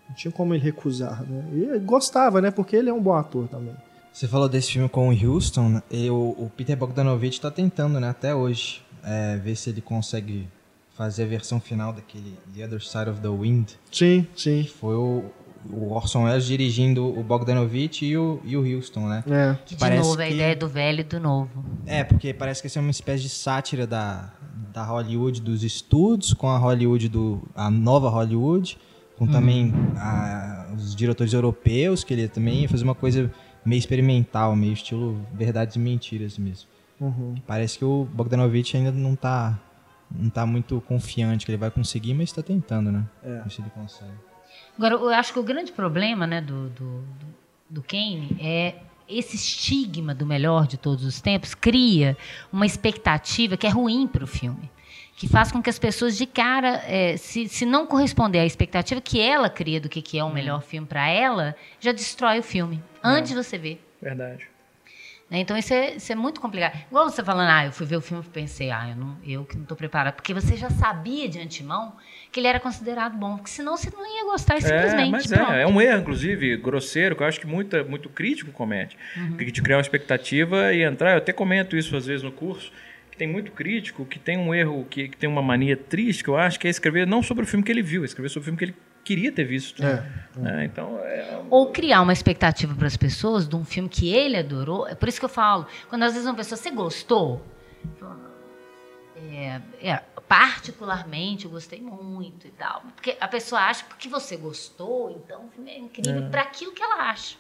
Não 0.08 0.16
tinha 0.16 0.32
como 0.32 0.54
ele 0.54 0.64
recusar. 0.64 1.22
Né? 1.24 1.50
E 1.54 1.64
ele 1.64 1.80
gostava, 1.80 2.40
né? 2.40 2.50
porque 2.50 2.78
ele 2.78 2.90
é 2.90 2.94
um 2.94 3.02
bom 3.02 3.14
ator 3.14 3.48
também. 3.50 3.76
Você 4.16 4.30
falou 4.30 4.48
desse 4.48 4.72
filme 4.72 4.88
com 4.88 5.10
o 5.10 5.12
Houston, 5.28 5.68
né? 5.68 5.84
e 5.92 6.10
o, 6.10 6.16
o 6.38 6.50
Peter 6.56 6.78
Bogdanovich 6.78 7.42
tá 7.42 7.52
tentando, 7.52 8.00
né, 8.00 8.08
até 8.08 8.34
hoje, 8.34 8.82
é, 9.04 9.36
ver 9.36 9.58
se 9.58 9.70
ele 9.70 9.82
consegue 9.82 10.48
fazer 10.96 11.24
a 11.24 11.26
versão 11.26 11.60
final 11.60 11.92
daquele 11.92 12.34
The 12.56 12.64
Other 12.64 12.82
Side 12.82 13.10
of 13.10 13.20
the 13.20 13.28
Wind. 13.28 13.72
Sim, 13.92 14.26
sim. 14.34 14.64
Foi 14.80 14.96
o, 14.96 15.26
o 15.70 15.92
Orson 15.92 16.24
Welles 16.24 16.46
dirigindo 16.46 17.06
o 17.06 17.22
Bogdanovich 17.22 18.06
e 18.06 18.16
o, 18.18 18.40
e 18.46 18.56
o 18.56 18.62
Houston, 18.66 19.06
né? 19.10 19.22
É. 19.30 19.58
Que 19.66 19.76
de 19.76 19.80
Parece 19.82 20.08
novo, 20.08 20.22
a 20.22 20.26
que- 20.26 20.34
ideia 20.34 20.56
do 20.56 20.70
velho 20.70 21.02
e 21.02 21.04
do 21.04 21.20
novo. 21.20 21.66
É, 21.86 22.02
porque 22.06 22.34
parece 22.34 22.62
que 22.62 22.68
essa 22.68 22.80
é 22.80 22.82
uma 22.82 22.92
espécie 22.92 23.24
de 23.24 23.30
sátira 23.30 23.86
da, 23.86 24.32
da 24.72 24.86
Hollywood 24.86 25.42
dos 25.42 25.62
estúdios, 25.62 26.34
com 26.34 26.48
a 26.48 26.58
Hollywood 26.58 27.10
do. 27.10 27.42
a 27.54 27.70
nova 27.70 28.08
Hollywood, 28.10 28.78
com 29.18 29.28
também 29.28 29.74
a- 29.98 30.68
os 30.74 30.96
diretores 30.96 31.34
europeus, 31.34 32.02
que 32.06 32.14
ele 32.14 32.30
também 32.30 32.62
ia 32.62 32.70
fazer 32.70 32.86
uma 32.86 32.96
coisa 32.96 33.30
meio 33.66 33.80
experimental, 33.80 34.56
meio 34.56 34.74
estilo 34.74 35.20
verdades 35.34 35.76
e 35.76 35.80
mentiras 35.80 36.38
mesmo. 36.38 36.70
Uhum. 37.00 37.36
Parece 37.46 37.78
que 37.78 37.86
o 37.86 38.06
Bogdanovich 38.14 38.78
ainda 38.78 38.92
não 38.92 39.16
tá, 39.16 39.60
não 40.10 40.30
tá 40.30 40.46
muito 40.46 40.80
confiante 40.82 41.46
que 41.46 41.52
ele 41.52 41.58
vai 41.58 41.72
conseguir, 41.72 42.14
mas 42.14 42.32
tá 42.32 42.42
tentando, 42.42 42.92
né? 42.92 43.06
É. 43.24 43.42
Ver 43.42 43.52
se 43.52 43.62
ele 43.62 43.70
consegue. 43.72 44.14
Agora, 44.78 44.96
eu 44.96 45.10
acho 45.10 45.34
que 45.34 45.40
o 45.40 45.44
grande 45.44 45.72
problema 45.72 46.28
né, 46.28 46.42
do, 46.42 46.70
do, 46.70 47.02
do, 47.02 47.28
do 47.70 47.84
Kane 47.84 48.38
é 48.40 48.76
esse 49.08 49.36
estigma 49.36 50.14
do 50.16 50.26
melhor 50.26 50.68
de 50.68 50.78
todos 50.78 51.06
os 51.06 51.22
tempos 51.22 51.54
cria 51.54 52.18
uma 52.52 52.66
expectativa 52.66 53.56
que 53.56 53.68
é 53.68 53.70
ruim 53.70 54.08
para 54.08 54.24
o 54.24 54.28
filme. 54.28 54.70
Que 55.16 55.30
faz 55.30 55.52
com 55.52 55.62
que 55.62 55.70
as 55.70 55.80
pessoas 55.80 56.18
de 56.18 56.26
cara, 56.26 56.84
eh, 56.88 57.16
se, 57.16 57.48
se 57.48 57.66
não 57.66 57.88
corresponder 57.88 58.40
à 58.40 58.46
expectativa 58.46 59.00
que 59.00 59.22
ela 59.22 59.50
cria 59.50 59.80
do 59.80 59.88
que, 59.88 60.02
que 60.02 60.20
é 60.20 60.24
o 60.24 60.30
melhor 60.30 60.62
filme 60.62 60.86
para 60.86 61.08
ela, 61.08 61.56
já 61.80 61.94
destrói 61.94 62.40
o 62.40 62.44
filme. 62.44 62.84
Antes 63.02 63.30
de 63.32 63.36
você 63.36 63.58
ver. 63.58 63.82
Verdade. 64.02 64.48
né? 65.30 65.40
Então 65.40 65.58
isso 65.58 65.74
é, 65.74 65.96
isso 65.96 66.12
é 66.12 66.16
muito 66.16 66.40
complicado. 66.42 66.78
Igual 66.90 67.10
você 67.10 67.24
falando, 67.24 67.50
ah, 67.50 67.66
eu 67.66 67.72
fui 67.72 67.86
ver 67.86 67.96
o 67.96 68.02
filme 68.02 68.24
e 68.26 68.30
pensei, 68.30 68.70
ah, 68.72 68.90
eu, 68.90 68.96
não, 68.96 69.18
eu 69.26 69.46
que 69.46 69.56
não 69.56 69.64
estou 69.64 69.78
preparado. 69.78 70.16
Porque 70.16 70.34
você 70.34 70.56
já 70.56 70.70
sabia 70.70 71.28
de 71.30 71.40
antemão 71.40 71.94
que 72.32 72.40
ele 72.40 72.48
era 72.48 72.60
considerado 72.60 73.18
bom. 73.18 73.38
Porque 73.38 73.50
senão 73.50 73.78
você 73.78 73.90
não 73.90 74.06
ia 74.06 74.26
gostar 74.26 74.62
simplesmente. 74.62 75.08
É, 75.08 75.12
mas 75.12 75.28
pronto. 75.28 75.52
é, 75.54 75.62
é 75.62 75.68
um 75.68 75.80
erro, 75.80 76.02
inclusive, 76.02 76.58
grosseiro, 76.58 77.16
que 77.16 77.24
eu 77.24 77.28
acho 77.28 77.40
que 77.40 77.48
muita, 77.48 77.84
muito 77.84 78.10
crítico 78.10 78.52
comete. 78.52 78.98
Uhum. 79.16 79.38
Que 79.38 79.52
te 79.52 79.62
criar 79.62 79.78
uma 79.78 79.82
expectativa 79.82 80.74
e 80.74 80.84
entrar. 80.84 81.12
Eu 81.12 81.18
até 81.20 81.32
comento 81.32 81.78
isso 81.78 81.96
às 81.96 82.06
vezes 82.06 82.22
no 82.22 82.32
curso, 82.32 82.72
que 83.16 83.20
tem 83.20 83.28
muito 83.28 83.52
crítico 83.54 84.06
que 84.06 84.20
tem 84.20 84.38
um 84.38 84.54
erro, 84.54 84.86
que, 84.90 85.08
que 85.08 85.18
tem 85.18 85.30
uma 85.30 85.42
mania 85.42 85.78
triste, 85.78 86.22
que 86.22 86.30
eu 86.30 86.38
acho 86.38 86.60
que 86.60 86.68
é 86.68 86.70
escrever 86.70 87.08
não 87.08 87.24
sobre 87.24 87.46
o 87.46 87.48
filme 87.48 87.64
que 87.64 87.72
ele 87.72 87.82
viu, 87.82 88.04
é 88.04 88.06
escrever 88.06 88.28
sobre 88.28 88.42
o 88.42 88.46
filme 88.46 88.58
que 88.58 88.66
ele 88.66 88.76
queria 89.06 89.32
ter 89.32 89.46
visto. 89.46 89.82
É, 89.84 90.06
né? 90.36 90.66
Então, 90.66 91.00
é, 91.00 91.42
Ou 91.50 91.72
criar 91.72 92.02
uma 92.02 92.12
expectativa 92.12 92.76
para 92.76 92.88
as 92.88 92.98
pessoas 92.98 93.48
de 93.48 93.56
um 93.56 93.64
filme 93.64 93.88
que 93.88 94.14
ele 94.14 94.36
adorou. 94.36 94.86
É 94.88 94.96
por 94.96 95.08
isso 95.08 95.20
que 95.20 95.26
eu 95.26 95.30
falo, 95.30 95.66
quando 95.88 96.04
às 96.04 96.12
vezes 96.12 96.28
uma 96.28 96.36
pessoa, 96.36 96.58
você 96.58 96.70
gostou? 96.72 97.42
Eu 97.84 97.92
falo, 97.98 98.20
É, 99.16 99.62
é, 99.82 99.96
particularmente, 100.28 101.46
eu 101.46 101.52
gostei 101.52 101.80
muito 101.80 102.48
e 102.48 102.52
tal. 102.52 102.82
Porque 102.96 103.16
a 103.20 103.28
pessoa 103.30 103.62
acha 103.62 103.84
que 103.84 103.90
porque 103.90 104.10
você 104.10 104.36
gostou, 104.36 105.10
então 105.12 105.46
o 105.46 105.50
filme 105.52 105.72
é 105.72 105.80
incrível 105.80 106.30
para 106.30 106.42
aquilo 106.42 106.74
que 106.74 106.84
ela 106.84 107.10
acha. 107.10 107.38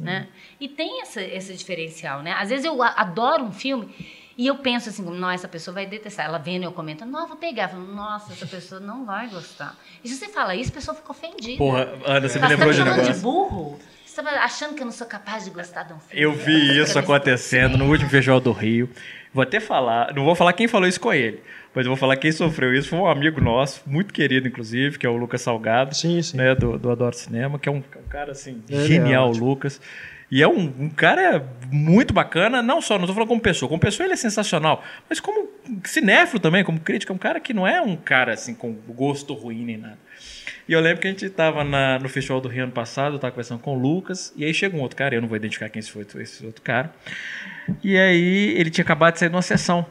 Né? 0.00 0.26
E 0.58 0.68
tem 0.68 1.02
essa, 1.02 1.22
esse 1.22 1.54
diferencial, 1.54 2.20
né? 2.20 2.32
Às 2.32 2.48
vezes 2.48 2.64
eu 2.64 2.82
adoro 2.82 3.44
um 3.44 3.52
filme 3.52 3.94
e 4.36 4.46
eu 4.46 4.56
penso 4.56 4.88
assim, 4.88 5.02
não, 5.02 5.30
essa 5.30 5.46
pessoa 5.46 5.74
vai 5.74 5.86
detestar. 5.86 6.26
Ela 6.26 6.38
vendo 6.38 6.64
eu 6.64 6.72
comento, 6.72 7.04
não, 7.04 7.20
eu 7.22 7.28
vou 7.28 7.36
pegar. 7.36 7.64
Eu 7.64 7.68
falo, 7.70 7.86
Nossa, 7.94 8.32
essa 8.32 8.46
pessoa 8.46 8.80
não 8.80 9.04
vai 9.04 9.28
gostar. 9.28 9.76
E 10.02 10.08
se 10.08 10.16
você 10.16 10.28
fala 10.28 10.54
isso, 10.56 10.70
a 10.70 10.74
pessoa 10.74 10.94
fica 10.94 11.10
ofendida. 11.12 11.58
porra, 11.58 11.88
Ana, 12.04 12.28
você 12.28 12.38
me 12.38 12.48
lembrou 12.48 12.72
de 12.72 12.80
um 12.80 12.84
chamando 12.84 12.96
de 12.96 13.02
negócio. 13.02 13.22
burro? 13.22 13.78
Você 14.04 14.20
estava 14.20 14.36
achando 14.44 14.74
que 14.74 14.82
eu 14.82 14.84
não 14.86 14.92
sou 14.92 15.06
capaz 15.06 15.44
de 15.44 15.50
gostar 15.50 15.82
de 15.84 15.92
um 15.92 15.98
filme? 15.98 16.22
Eu 16.22 16.32
vi 16.32 16.78
isso 16.78 16.96
acontecendo 16.98 17.76
no 17.76 17.88
último 17.88 18.08
Festival 18.10 18.40
do 18.40 18.52
Rio. 18.52 18.88
Vou 19.32 19.42
até 19.42 19.58
falar, 19.58 20.14
não 20.14 20.24
vou 20.24 20.36
falar 20.36 20.52
quem 20.52 20.68
falou 20.68 20.86
isso 20.86 21.00
com 21.00 21.12
ele, 21.12 21.42
mas 21.74 21.84
eu 21.84 21.90
vou 21.90 21.96
falar 21.96 22.16
quem 22.16 22.30
sofreu 22.30 22.72
isso. 22.72 22.88
Foi 22.90 22.98
um 23.00 23.06
amigo 23.08 23.40
nosso, 23.40 23.82
muito 23.84 24.14
querido, 24.14 24.46
inclusive, 24.46 24.96
que 24.96 25.04
é 25.04 25.08
o 25.08 25.16
Lucas 25.16 25.42
Salgado, 25.42 25.92
Sim, 25.96 26.22
sim. 26.22 26.36
né, 26.36 26.54
do, 26.54 26.78
do 26.78 26.88
Adoro 26.92 27.16
Cinema, 27.16 27.58
que 27.58 27.68
é 27.68 27.72
um, 27.72 27.78
um 27.78 28.08
cara 28.08 28.30
assim, 28.30 28.62
é 28.70 28.84
genial, 28.84 29.26
o 29.26 29.30
ótimo. 29.30 29.46
Lucas. 29.46 29.80
E 30.34 30.42
é 30.42 30.48
um, 30.48 30.64
um 30.80 30.90
cara 30.90 31.48
muito 31.70 32.12
bacana, 32.12 32.60
não 32.60 32.80
só, 32.80 32.98
não 32.98 33.06
tô 33.06 33.14
falando 33.14 33.28
como 33.28 33.40
pessoa, 33.40 33.68
como 33.68 33.80
pessoa 33.80 34.04
ele 34.04 34.14
é 34.14 34.16
sensacional, 34.16 34.82
mas 35.08 35.20
como 35.20 35.48
cinéfilo 35.84 36.40
também, 36.40 36.64
como 36.64 36.80
crítico, 36.80 37.12
é 37.12 37.14
um 37.14 37.18
cara 37.18 37.38
que 37.38 37.54
não 37.54 37.64
é 37.64 37.80
um 37.80 37.94
cara 37.94 38.32
assim 38.32 38.52
com 38.52 38.72
gosto 38.72 39.32
ruim 39.32 39.64
nem 39.64 39.76
nada. 39.76 39.96
E 40.68 40.72
eu 40.72 40.80
lembro 40.80 41.00
que 41.00 41.06
a 41.06 41.10
gente 41.12 41.24
estava 41.24 41.62
no 41.62 42.08
Festival 42.08 42.40
do 42.40 42.48
Rio 42.48 42.64
ano 42.64 42.72
passado, 42.72 43.14
eu 43.14 43.20
tava 43.20 43.30
conversando 43.30 43.60
com 43.60 43.76
o 43.76 43.78
Lucas, 43.78 44.32
e 44.34 44.44
aí 44.44 44.52
chega 44.52 44.76
um 44.76 44.80
outro 44.80 44.96
cara, 44.96 45.14
eu 45.14 45.20
não 45.20 45.28
vou 45.28 45.36
identificar 45.36 45.68
quem 45.68 45.80
foi 45.82 46.04
esse 46.16 46.44
outro 46.44 46.62
cara. 46.62 46.92
E 47.80 47.96
aí 47.96 48.56
ele 48.58 48.70
tinha 48.70 48.82
acabado 48.82 49.12
de 49.12 49.20
sair 49.20 49.28
de 49.28 49.36
uma 49.36 49.40
sessão. 49.40 49.86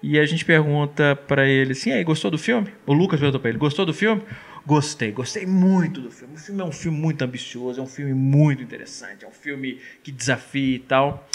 E 0.00 0.20
a 0.20 0.24
gente 0.24 0.44
pergunta 0.44 1.16
pra 1.26 1.48
ele 1.48 1.72
assim: 1.72 1.90
"E 1.90 1.94
aí, 1.94 2.04
gostou 2.04 2.30
do 2.30 2.38
filme?" 2.38 2.68
O 2.86 2.92
Lucas 2.92 3.18
perguntou 3.18 3.40
pra 3.40 3.50
ele: 3.50 3.58
"Gostou 3.58 3.84
do 3.84 3.92
filme?" 3.92 4.22
Gostei, 4.68 5.10
gostei 5.12 5.46
muito 5.46 6.02
do 6.02 6.10
filme. 6.10 6.34
O 6.34 6.38
filme 6.38 6.60
é 6.60 6.64
um 6.64 6.72
filme 6.72 6.98
muito 6.98 7.22
ambicioso, 7.22 7.80
é 7.80 7.82
um 7.82 7.86
filme 7.86 8.12
muito 8.12 8.62
interessante, 8.62 9.24
é 9.24 9.28
um 9.28 9.32
filme 9.32 9.80
que 10.02 10.12
desafia 10.12 10.76
e 10.76 10.78
tal. 10.78 11.26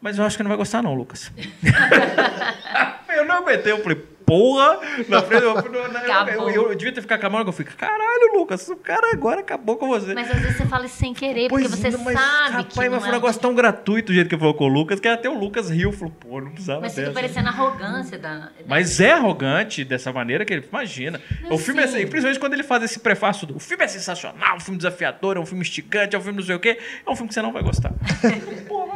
Mas 0.00 0.16
eu 0.16 0.24
acho 0.24 0.36
que 0.36 0.44
não 0.44 0.48
vai 0.48 0.56
gostar 0.56 0.80
não, 0.80 0.94
Lucas. 0.94 1.32
eu 3.16 3.24
não 3.24 3.38
aguentei, 3.38 3.72
eu 3.72 3.82
falei, 3.82 4.00
porra, 4.26 4.80
na 5.08 5.22
frente, 5.22 5.42
eu, 5.44 5.54
eu, 5.56 5.72
eu, 5.74 5.84
Acabou. 5.84 6.50
eu- 6.50 6.68
eu 6.70 6.74
devia 6.74 6.92
ter 6.92 7.00
ficado 7.00 7.20
com 7.20 7.26
a 7.26 7.30
mão, 7.30 7.40
eu 7.42 7.52
falei, 7.52 7.72
caralho, 7.76 8.34
Lucas, 8.36 8.68
o 8.68 8.76
cara 8.76 9.10
agora 9.12 9.40
acabou 9.40 9.76
com 9.76 9.88
você. 9.88 10.12
Mas 10.14 10.30
às 10.30 10.40
vezes 10.40 10.56
você 10.56 10.66
fala 10.66 10.86
isso 10.86 10.96
sem 10.96 11.14
querer, 11.14 11.48
porque 11.48 11.68
você 11.68 11.90
não, 11.90 12.00
mas, 12.00 12.18
sabe 12.18 12.50
rapaz, 12.50 12.66
que 12.66 12.76
mas 12.78 12.90
não 12.90 13.00
foi 13.00 13.08
um 13.08 13.12
é... 13.12 13.14
negócio 13.14 13.40
tão 13.40 13.54
gratuito 13.54 14.10
o 14.12 14.14
jeito 14.14 14.28
que 14.28 14.34
ele 14.34 14.40
falou 14.40 14.54
com 14.54 14.64
o 14.64 14.68
Lucas, 14.68 14.98
que 15.00 15.08
até 15.08 15.28
o 15.28 15.38
Lucas 15.38 15.70
riu, 15.70 15.92
falou, 15.92 16.12
pô, 16.18 16.40
não 16.40 16.50
precisava 16.50 16.80
Mas 16.80 16.94
fica 16.94 17.10
parecendo 17.12 17.48
arrogância 17.48 18.18
da... 18.18 18.36
da- 18.38 18.50
Mas 18.66 19.00
é 19.00 19.12
arrogante 19.12 19.84
dessa 19.84 20.12
maneira 20.12 20.44
que 20.44 20.52
ele 20.52 20.66
imagina. 20.68 21.20
o 21.50 21.56
filme 21.58 21.80
é 21.82 21.86
sim. 21.86 21.96
assim, 21.96 22.06
principalmente 22.06 22.40
quando 22.40 22.54
ele 22.54 22.62
faz 22.64 22.82
esse 22.82 22.98
prefácio 22.98 23.46
do 23.46 23.56
o 23.56 23.60
filme 23.60 23.84
é 23.84 23.88
sensacional, 23.88 24.54
é 24.54 24.56
um 24.56 24.60
filme 24.60 24.76
desafiador, 24.76 25.36
é 25.36 25.40
um 25.40 25.46
filme 25.46 25.62
instigante, 25.62 26.14
é 26.16 26.18
um 26.18 26.22
filme 26.22 26.38
não 26.38 26.46
sei 26.46 26.56
o 26.56 26.60
quê, 26.60 26.78
é 27.06 27.10
um 27.10 27.14
filme 27.14 27.28
que 27.28 27.34
você 27.34 27.42
não 27.42 27.52
vai 27.52 27.62
gostar. 27.62 27.92
Pô, 28.68 28.86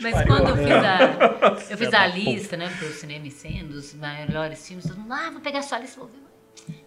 mas 0.00 0.14
pariu. 0.14 0.26
quando 0.28 0.48
eu 0.50 0.56
fiz 0.56 0.72
a, 0.72 1.66
eu 1.70 1.78
fiz 1.78 1.94
a 1.94 2.06
lista, 2.06 2.56
né, 2.56 2.68
pro 2.78 2.88
cinema 2.92 3.26
e 3.26 3.30
cena, 3.30 3.64
dos 3.68 3.94
melhores 3.94 4.66
filmes, 4.66 4.86
todo 4.86 4.98
mundo, 4.98 5.12
ah, 5.12 5.30
vou 5.30 5.40
pegar 5.40 5.60
lista, 5.60 6.00
vou 6.00 6.08
ver. 6.08 6.18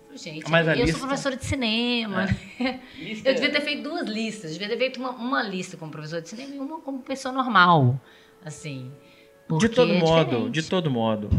Falei, 0.06 0.18
Gente, 0.18 0.50
Mas 0.50 0.68
a 0.68 0.76
eu 0.76 0.84
lista- 0.86 1.00
sou 1.00 1.08
professora 1.08 1.38
de 1.38 1.46
cinema. 1.46 2.26
né? 2.60 2.80
Lista 3.00 3.30
Eu 3.30 3.32
é- 3.32 3.36
devia 3.36 3.52
ter 3.52 3.62
feito 3.62 3.84
duas 3.84 4.08
listas. 4.10 4.52
Devia 4.52 4.68
ter 4.68 4.78
feito 4.78 5.00
uma, 5.00 5.12
uma 5.12 5.42
lista 5.42 5.78
como 5.78 5.90
professor 5.90 6.22
de 6.22 6.28
cinema 6.28 6.54
e 6.54 6.60
uma 6.60 6.80
como 6.82 7.00
pessoa 7.00 7.34
normal. 7.34 7.98
Assim. 8.44 8.92
porque 9.48 9.68
De 9.70 9.74
todo 9.76 9.92
é 9.94 10.00
modo, 10.00 10.26
diferente. 10.30 10.52
de 10.52 10.64
todo 10.64 10.92
modo. 10.92 11.30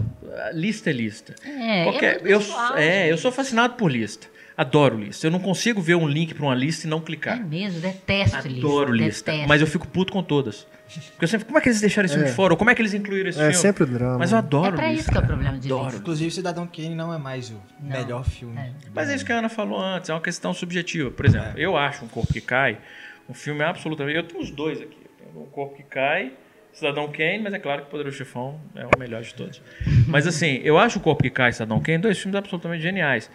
a 0.46 0.52
Lista 0.52 0.88
é 0.88 0.92
lista. 0.94 1.34
É, 1.44 1.84
Qualquer- 1.84 2.16
é 2.26 2.32
eu, 2.32 2.38
pessoal, 2.38 2.76
é, 2.78 3.12
eu 3.12 3.18
sou 3.18 3.30
fascinado 3.30 3.74
por 3.74 3.90
lista. 3.92 4.26
Adoro 4.56 4.98
lista. 4.98 5.26
Eu 5.26 5.30
não 5.30 5.40
consigo 5.40 5.80
ver 5.80 5.94
um 5.96 6.06
link 6.08 6.32
para 6.34 6.44
uma 6.44 6.54
lista 6.54 6.86
e 6.86 6.90
não 6.90 6.98
É 6.98 7.02
clicar. 7.02 7.38
mesmo, 7.44 7.78
detesto 7.80 8.46
lista. 8.48 8.66
Adoro 8.66 8.92
lista. 8.94 9.32
Mas 9.48 9.60
eu 9.60 9.66
fico 9.66 9.86
puto 9.86 10.12
com 10.12 10.22
todas. 10.22 10.66
Porque 11.00 11.24
eu 11.24 11.28
sempre, 11.28 11.46
como 11.46 11.58
é 11.58 11.60
que 11.60 11.68
eles 11.68 11.80
deixaram 11.80 12.06
esse 12.06 12.14
filme 12.14 12.28
de 12.28 12.34
fora? 12.36 12.52
Ou 12.52 12.56
como 12.56 12.70
é 12.70 12.74
que 12.74 12.82
eles 12.82 12.94
incluíram 12.94 13.30
esse 13.30 13.38
É 13.38 13.44
filme? 13.44 13.54
sempre 13.56 13.86
drama. 13.86 14.18
Mas 14.18 14.32
eu 14.32 14.36
É 14.36 14.38
adoro 14.38 14.76
pra 14.76 14.86
lista. 14.88 15.00
isso 15.00 15.10
que 15.10 15.16
é 15.16 15.20
o 15.20 15.26
problema 15.26 15.58
de 15.58 15.68
Adoro. 15.72 15.96
Inclusive, 15.96 16.30
Cidadão 16.30 16.66
Kane 16.66 16.94
não 16.94 17.12
é 17.14 17.18
mais 17.18 17.50
o 17.50 17.60
melhor 17.80 18.24
filme. 18.24 18.58
Mas 18.94 19.08
é 19.08 19.14
isso 19.14 19.24
que 19.24 19.32
a 19.32 19.38
Ana 19.38 19.48
falou 19.48 19.80
antes, 19.80 20.10
é 20.10 20.14
uma 20.14 20.20
questão 20.20 20.52
subjetiva. 20.52 21.10
Por 21.10 21.24
exemplo, 21.26 21.52
eu 21.56 21.76
acho 21.76 22.04
Um 22.04 22.08
Corpo 22.08 22.32
que 22.32 22.40
Cai 22.40 22.78
um 23.28 23.34
filme 23.34 23.62
absolutamente. 23.62 24.16
Eu 24.16 24.24
tenho 24.24 24.40
os 24.40 24.50
dois 24.50 24.80
aqui. 24.80 24.96
Um 25.34 25.44
Corpo 25.46 25.76
que 25.76 25.82
Cai 25.82 26.32
Cidadão 26.72 27.06
Kane, 27.12 27.38
mas 27.42 27.52
é 27.52 27.58
claro 27.58 27.82
que 27.84 27.90
Poderoso 27.90 28.16
Chefão 28.16 28.58
é 28.74 28.86
o 28.86 28.90
melhor 28.98 29.22
de 29.22 29.34
todos. 29.34 29.60
Mas 30.08 30.26
assim, 30.26 30.60
eu 30.64 30.78
acho 30.78 30.98
o 30.98 31.02
Corpo 31.02 31.22
que 31.22 31.28
Cai 31.30 31.50
e 31.50 31.52
Cidadão 31.52 31.80
Kane 31.80 31.98
dois 31.98 32.18
filmes 32.18 32.34
absolutamente 32.36 32.82
geniais. 32.82 33.30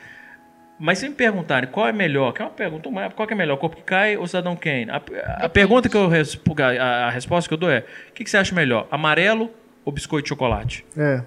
Mas 0.80 0.99
se 0.99 1.09
me 1.09 1.15
perguntarem 1.15 1.69
qual 1.69 1.88
é 1.88 1.91
melhor, 1.91 2.31
que 2.33 2.41
é 2.41 2.45
uma 2.45 2.51
pergunta, 2.51 2.89
mas 2.91 3.11
qual 3.14 3.27
que 3.27 3.33
é 3.33 3.38
melhor, 3.38 3.57
Corpo 3.57 3.77
que 3.77 3.81
Cai 3.83 4.15
ou 4.15 4.27
Cidadão 4.27 4.56
Kane? 4.56 4.89
A, 4.91 5.01
a 5.45 5.49
pergunta 5.49 5.89
que 5.89 5.97
eu 5.97 6.07
a, 6.07 7.07
a 7.07 7.09
resposta 7.09 7.47
que 7.47 7.53
eu 7.53 7.57
dou 7.57 7.69
é: 7.69 7.85
o 8.09 8.14
que, 8.14 8.23
que 8.23 8.30
você 8.30 8.38
acha 8.38 8.53
melhor, 8.53 8.88
amarelo 8.91 9.51
ou 9.83 9.91
biscoito 9.91 10.23
de 10.23 10.30
chocolate? 10.30 10.85
É. 10.95 11.23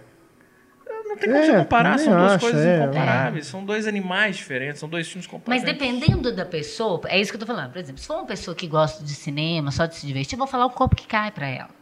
Não 1.10 1.16
tem 1.16 1.28
como 1.28 1.42
É, 1.42 1.46
você 1.46 1.56
comparar, 1.56 1.98
são 1.98 2.16
duas 2.16 2.32
acho, 2.32 2.40
coisas 2.40 2.64
é. 2.64 2.76
incomparáveis, 2.84 3.46
são 3.46 3.64
dois 3.64 3.86
animais 3.88 4.36
diferentes, 4.36 4.78
são 4.78 4.88
dois 4.88 5.08
filmes 5.08 5.26
Mas 5.26 5.32
completamente 5.32 5.72
dependendo 5.78 6.32
da 6.32 6.44
pessoa, 6.44 7.00
é 7.06 7.20
isso 7.20 7.32
que 7.32 7.36
eu 7.36 7.40
tô 7.40 7.46
falando. 7.46 7.72
Por 7.72 7.78
exemplo, 7.78 8.00
se 8.00 8.06
for 8.06 8.18
uma 8.18 8.26
pessoa 8.26 8.54
que 8.54 8.68
gosta 8.68 9.02
de 9.02 9.12
cinema, 9.12 9.72
só 9.72 9.86
de 9.86 9.96
se 9.96 10.06
divertir, 10.06 10.34
eu 10.34 10.38
vou 10.38 10.46
falar 10.46 10.66
o 10.66 10.70
corpo 10.70 10.94
que 10.94 11.08
cai 11.08 11.32
pra 11.32 11.48
ela. 11.48 11.80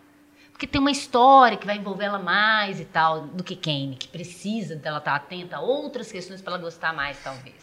Porque 0.50 0.66
tem 0.66 0.80
uma 0.80 0.90
história 0.90 1.56
que 1.56 1.66
vai 1.66 1.76
envolver 1.76 2.06
ela 2.06 2.18
mais 2.18 2.80
e 2.80 2.84
tal, 2.84 3.20
do 3.28 3.44
que 3.44 3.54
Kane, 3.54 3.96
que 3.96 4.08
precisa 4.08 4.74
dela 4.74 4.98
estar 4.98 5.14
atenta 5.14 5.58
a 5.58 5.60
outras 5.60 6.10
questões 6.10 6.40
pra 6.40 6.54
ela 6.54 6.62
gostar 6.62 6.92
mais, 6.92 7.22
talvez. 7.22 7.54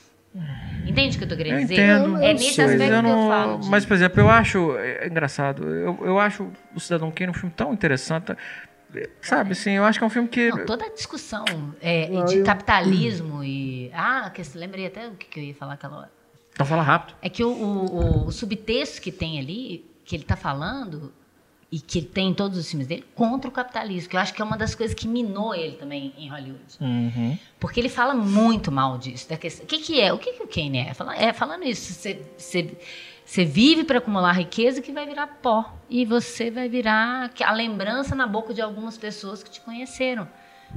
Entende 0.85 1.15
o 1.15 1.17
que 1.19 1.23
eu 1.23 1.29
tô 1.29 1.35
querendo 1.35 1.55
Eu 1.55 1.61
dizer? 1.61 1.73
entendo. 1.73 2.17
É 2.17 2.29
eu 2.29 2.33
nesse 2.33 2.53
sei, 2.53 2.65
aspecto 2.65 2.83
eu 2.83 2.89
que 2.89 2.93
eu 2.95 3.01
não- 3.15 3.27
falo. 3.29 3.57
de- 3.59 3.69
Mas, 3.69 3.85
por 3.85 3.93
exemplo, 3.93 4.19
eu 4.21 4.29
acho. 4.29 4.77
É 4.77 5.07
engraçado. 5.07 5.63
Eu, 5.67 5.99
eu 6.03 6.19
acho 6.19 6.51
o 6.75 6.79
Cidadão 6.79 7.11
Kane 7.11 7.31
um 7.31 7.33
filme 7.33 7.53
tão 7.55 7.73
interessante. 7.73 8.35
Sabe, 9.21 9.51
assim, 9.53 9.71
eu 9.71 9.83
acho 9.83 9.97
que 9.99 10.03
é 10.03 10.07
um 10.07 10.11
filme 10.11 10.27
que. 10.27 10.49
Não, 10.49 10.65
toda 10.65 10.85
a 10.85 10.89
discussão 10.93 11.43
é, 11.81 12.07
Não, 12.09 12.23
de 12.25 12.37
eu- 12.37 12.45
capitalismo 12.45 13.43
e. 13.43 13.89
Ah, 13.93 14.29
que, 14.33 14.41
lembrei 14.57 14.85
até 14.85 15.07
o 15.07 15.11
que, 15.11 15.25
que 15.27 15.39
eu 15.39 15.43
ia 15.43 15.55
falar 15.55 15.73
aquela 15.73 15.97
hora. 15.97 16.11
Então 16.53 16.65
fala 16.65 16.83
rápido. 16.83 17.17
É 17.21 17.29
que 17.29 17.43
o, 17.43 17.49
o, 17.51 18.27
o 18.27 18.31
subtexto 18.31 19.01
que 19.01 19.11
tem 19.11 19.39
ali, 19.39 19.85
que 20.05 20.15
ele 20.15 20.23
está 20.23 20.35
falando, 20.37 21.11
e 21.71 21.79
que 21.79 22.01
tem 22.01 22.29
em 22.29 22.33
todos 22.33 22.57
os 22.57 22.69
filmes 22.69 22.87
dele, 22.87 23.03
contra 23.15 23.49
o 23.49 23.51
capitalismo, 23.51 24.09
que 24.09 24.15
eu 24.15 24.19
acho 24.21 24.33
que 24.33 24.41
é 24.41 24.45
uma 24.45 24.55
das 24.57 24.73
coisas 24.75 24.95
que 24.95 25.07
minou 25.07 25.53
ele 25.53 25.75
também 25.75 26.13
em 26.17 26.29
Hollywood. 26.29 26.77
Uhum. 26.79 27.37
Porque 27.59 27.79
ele 27.79 27.89
fala 27.89 28.13
muito 28.13 28.71
mal 28.71 28.97
disso. 28.97 29.27
Da 29.27 29.35
questão, 29.35 29.65
o 29.65 29.67
que, 29.67 29.79
que 29.79 29.99
é? 29.99 30.13
O 30.13 30.17
que, 30.17 30.33
que 30.33 30.43
o 30.43 30.47
Kane 30.47 30.77
é? 30.77 30.93
Fala- 30.93 31.15
É 31.17 31.33
falando 31.33 31.63
isso. 31.63 31.91
Você, 31.93 32.21
você, 32.37 32.77
você 33.25 33.43
vive 33.43 33.83
para 33.83 33.97
acumular 33.97 34.31
riqueza 34.33 34.81
que 34.81 34.91
vai 34.91 35.05
virar 35.05 35.27
pó. 35.41 35.73
E 35.89 36.05
você 36.05 36.49
vai 36.51 36.69
virar 36.69 37.31
a 37.43 37.51
lembrança 37.51 38.15
na 38.15 38.27
boca 38.27 38.53
de 38.53 38.61
algumas 38.61 38.97
pessoas 38.97 39.43
que 39.43 39.49
te 39.49 39.59
conheceram. 39.61 40.27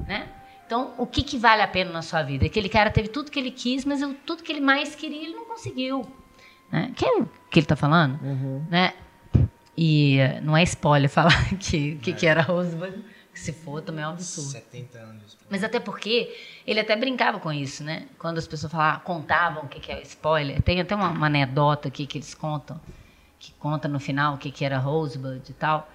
Né? 0.06 0.28
Então, 0.66 0.94
o 0.98 1.06
que, 1.06 1.22
que 1.22 1.38
vale 1.38 1.62
a 1.62 1.68
pena 1.68 1.92
na 1.92 2.02
sua 2.02 2.22
vida? 2.22 2.46
Aquele 2.46 2.68
cara 2.68 2.90
teve 2.90 3.08
tudo 3.08 3.30
que 3.30 3.38
ele 3.38 3.50
quis, 3.50 3.84
mas 3.84 4.00
tudo 4.26 4.42
que 4.42 4.50
ele 4.50 4.60
mais 4.60 4.94
queria, 4.94 5.22
ele 5.22 5.34
não 5.34 5.44
conseguiu. 5.44 6.02
Né? 6.72 6.92
Que 6.96 7.04
é 7.04 7.12
o 7.18 7.24
que 7.50 7.58
ele 7.58 7.64
está 7.64 7.76
falando? 7.76 8.18
Né? 8.70 8.92
E 9.80 10.18
não 10.42 10.56
é 10.56 10.64
spoiler 10.64 11.08
falar 11.08 11.30
que 11.56 11.94
que, 11.96 12.12
que 12.12 12.26
era 12.26 12.42
Rosebud. 12.42 12.92
que 13.32 13.38
Se 13.38 13.52
for, 13.52 13.80
também 13.80 14.02
é 14.02 14.08
um 14.08 14.10
absurdo. 14.10 14.50
70 14.50 14.98
anos. 14.98 15.38
Mas 15.48 15.62
até 15.62 15.78
porque 15.78 16.34
ele 16.66 16.80
até 16.80 16.96
brincava 16.96 17.38
com 17.38 17.52
isso, 17.52 17.84
né? 17.84 18.08
Quando 18.18 18.38
as 18.38 18.48
pessoas 18.48 18.72
falavam, 18.72 19.00
contavam 19.02 19.62
o 19.62 19.68
que, 19.68 19.78
que 19.78 19.92
é 19.92 20.02
spoiler. 20.02 20.60
Tem 20.62 20.80
até 20.80 20.96
uma, 20.96 21.10
uma 21.10 21.26
anedota 21.26 21.86
aqui 21.86 22.08
que 22.08 22.18
eles 22.18 22.34
contam, 22.34 22.80
que 23.38 23.52
conta 23.52 23.86
no 23.86 24.00
final 24.00 24.34
o 24.34 24.38
que, 24.38 24.50
que 24.50 24.64
era 24.64 24.78
Rosebud 24.78 25.48
e 25.48 25.52
tal. 25.52 25.88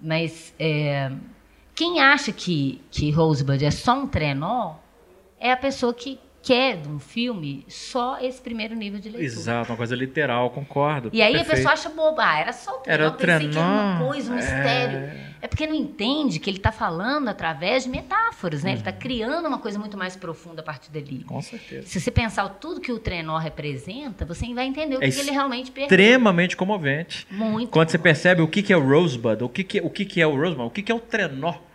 Mas 0.00 0.54
é, 0.58 1.12
quem 1.74 2.00
acha 2.00 2.32
que, 2.32 2.82
que 2.90 3.10
Rosebud 3.10 3.62
é 3.62 3.70
só 3.70 3.98
um 3.98 4.06
trenó 4.06 4.76
é 5.38 5.52
a 5.52 5.56
pessoa 5.58 5.92
que 5.92 6.18
quer 6.46 6.76
de 6.76 6.88
um 6.88 7.00
filme 7.00 7.64
só 7.68 8.20
esse 8.20 8.40
primeiro 8.40 8.76
nível 8.76 9.00
de 9.00 9.08
leitura. 9.08 9.24
Exato, 9.24 9.72
uma 9.72 9.76
coisa 9.76 9.96
literal, 9.96 10.48
concordo. 10.50 11.10
E 11.12 11.20
aí 11.20 11.34
a 11.34 11.38
perfeito. 11.38 11.56
pessoa 11.56 11.72
acha 11.72 11.88
boba, 11.88 12.22
ah, 12.24 12.38
era 12.38 12.52
só 12.52 12.76
o 12.76 12.78
trenó, 12.78 12.94
Era 12.94 13.08
o 13.08 13.12
pensei 13.14 13.26
que 13.26 13.58
era 13.58 13.66
uma 13.66 13.94
trenó, 13.94 14.06
coisa, 14.06 14.30
um 14.30 14.34
é. 14.34 14.36
mistério. 14.36 15.26
É 15.42 15.48
porque 15.48 15.66
não 15.66 15.74
entende 15.74 16.38
que 16.38 16.48
ele 16.48 16.58
está 16.58 16.70
falando 16.70 17.28
através 17.28 17.82
de 17.82 17.90
metáforas, 17.90 18.62
né? 18.62 18.70
Ele 18.70 18.78
está 18.78 18.92
criando 18.92 19.46
uma 19.46 19.58
coisa 19.58 19.78
muito 19.78 19.98
mais 19.98 20.14
profunda 20.14 20.60
a 20.60 20.64
partir 20.64 20.90
dali. 20.90 21.24
Com 21.24 21.42
certeza. 21.42 21.86
Se 21.86 22.00
você 22.00 22.10
pensar 22.12 22.48
tudo 22.48 22.80
que 22.80 22.92
o 22.92 22.98
trenó 22.98 23.36
representa, 23.38 24.24
você 24.24 24.52
vai 24.54 24.66
entender 24.66 24.96
o 24.96 25.00
que, 25.00 25.04
É 25.04 25.10
que 25.10 25.20
ele 25.20 25.32
realmente 25.32 25.70
perdeu. 25.72 25.86
Extremamente 25.86 26.56
comovente. 26.56 27.26
Muito. 27.30 27.70
Quando 27.70 27.90
você 27.90 27.98
percebe 27.98 28.40
o 28.40 28.48
que, 28.48 28.62
que 28.62 28.72
é 28.72 28.76
o 28.76 28.88
Rosebud, 28.88 29.42
o 29.42 29.48
que, 29.48 29.64
que, 29.64 29.80
o 29.80 29.90
que, 29.90 30.04
que 30.04 30.20
é 30.20 30.26
o 30.26 30.36
Rosebud, 30.36 30.68
o 30.68 30.70
que, 30.70 30.82
que 30.82 30.92
é 30.92 30.94
o 30.94 31.00
trenó. 31.00 31.65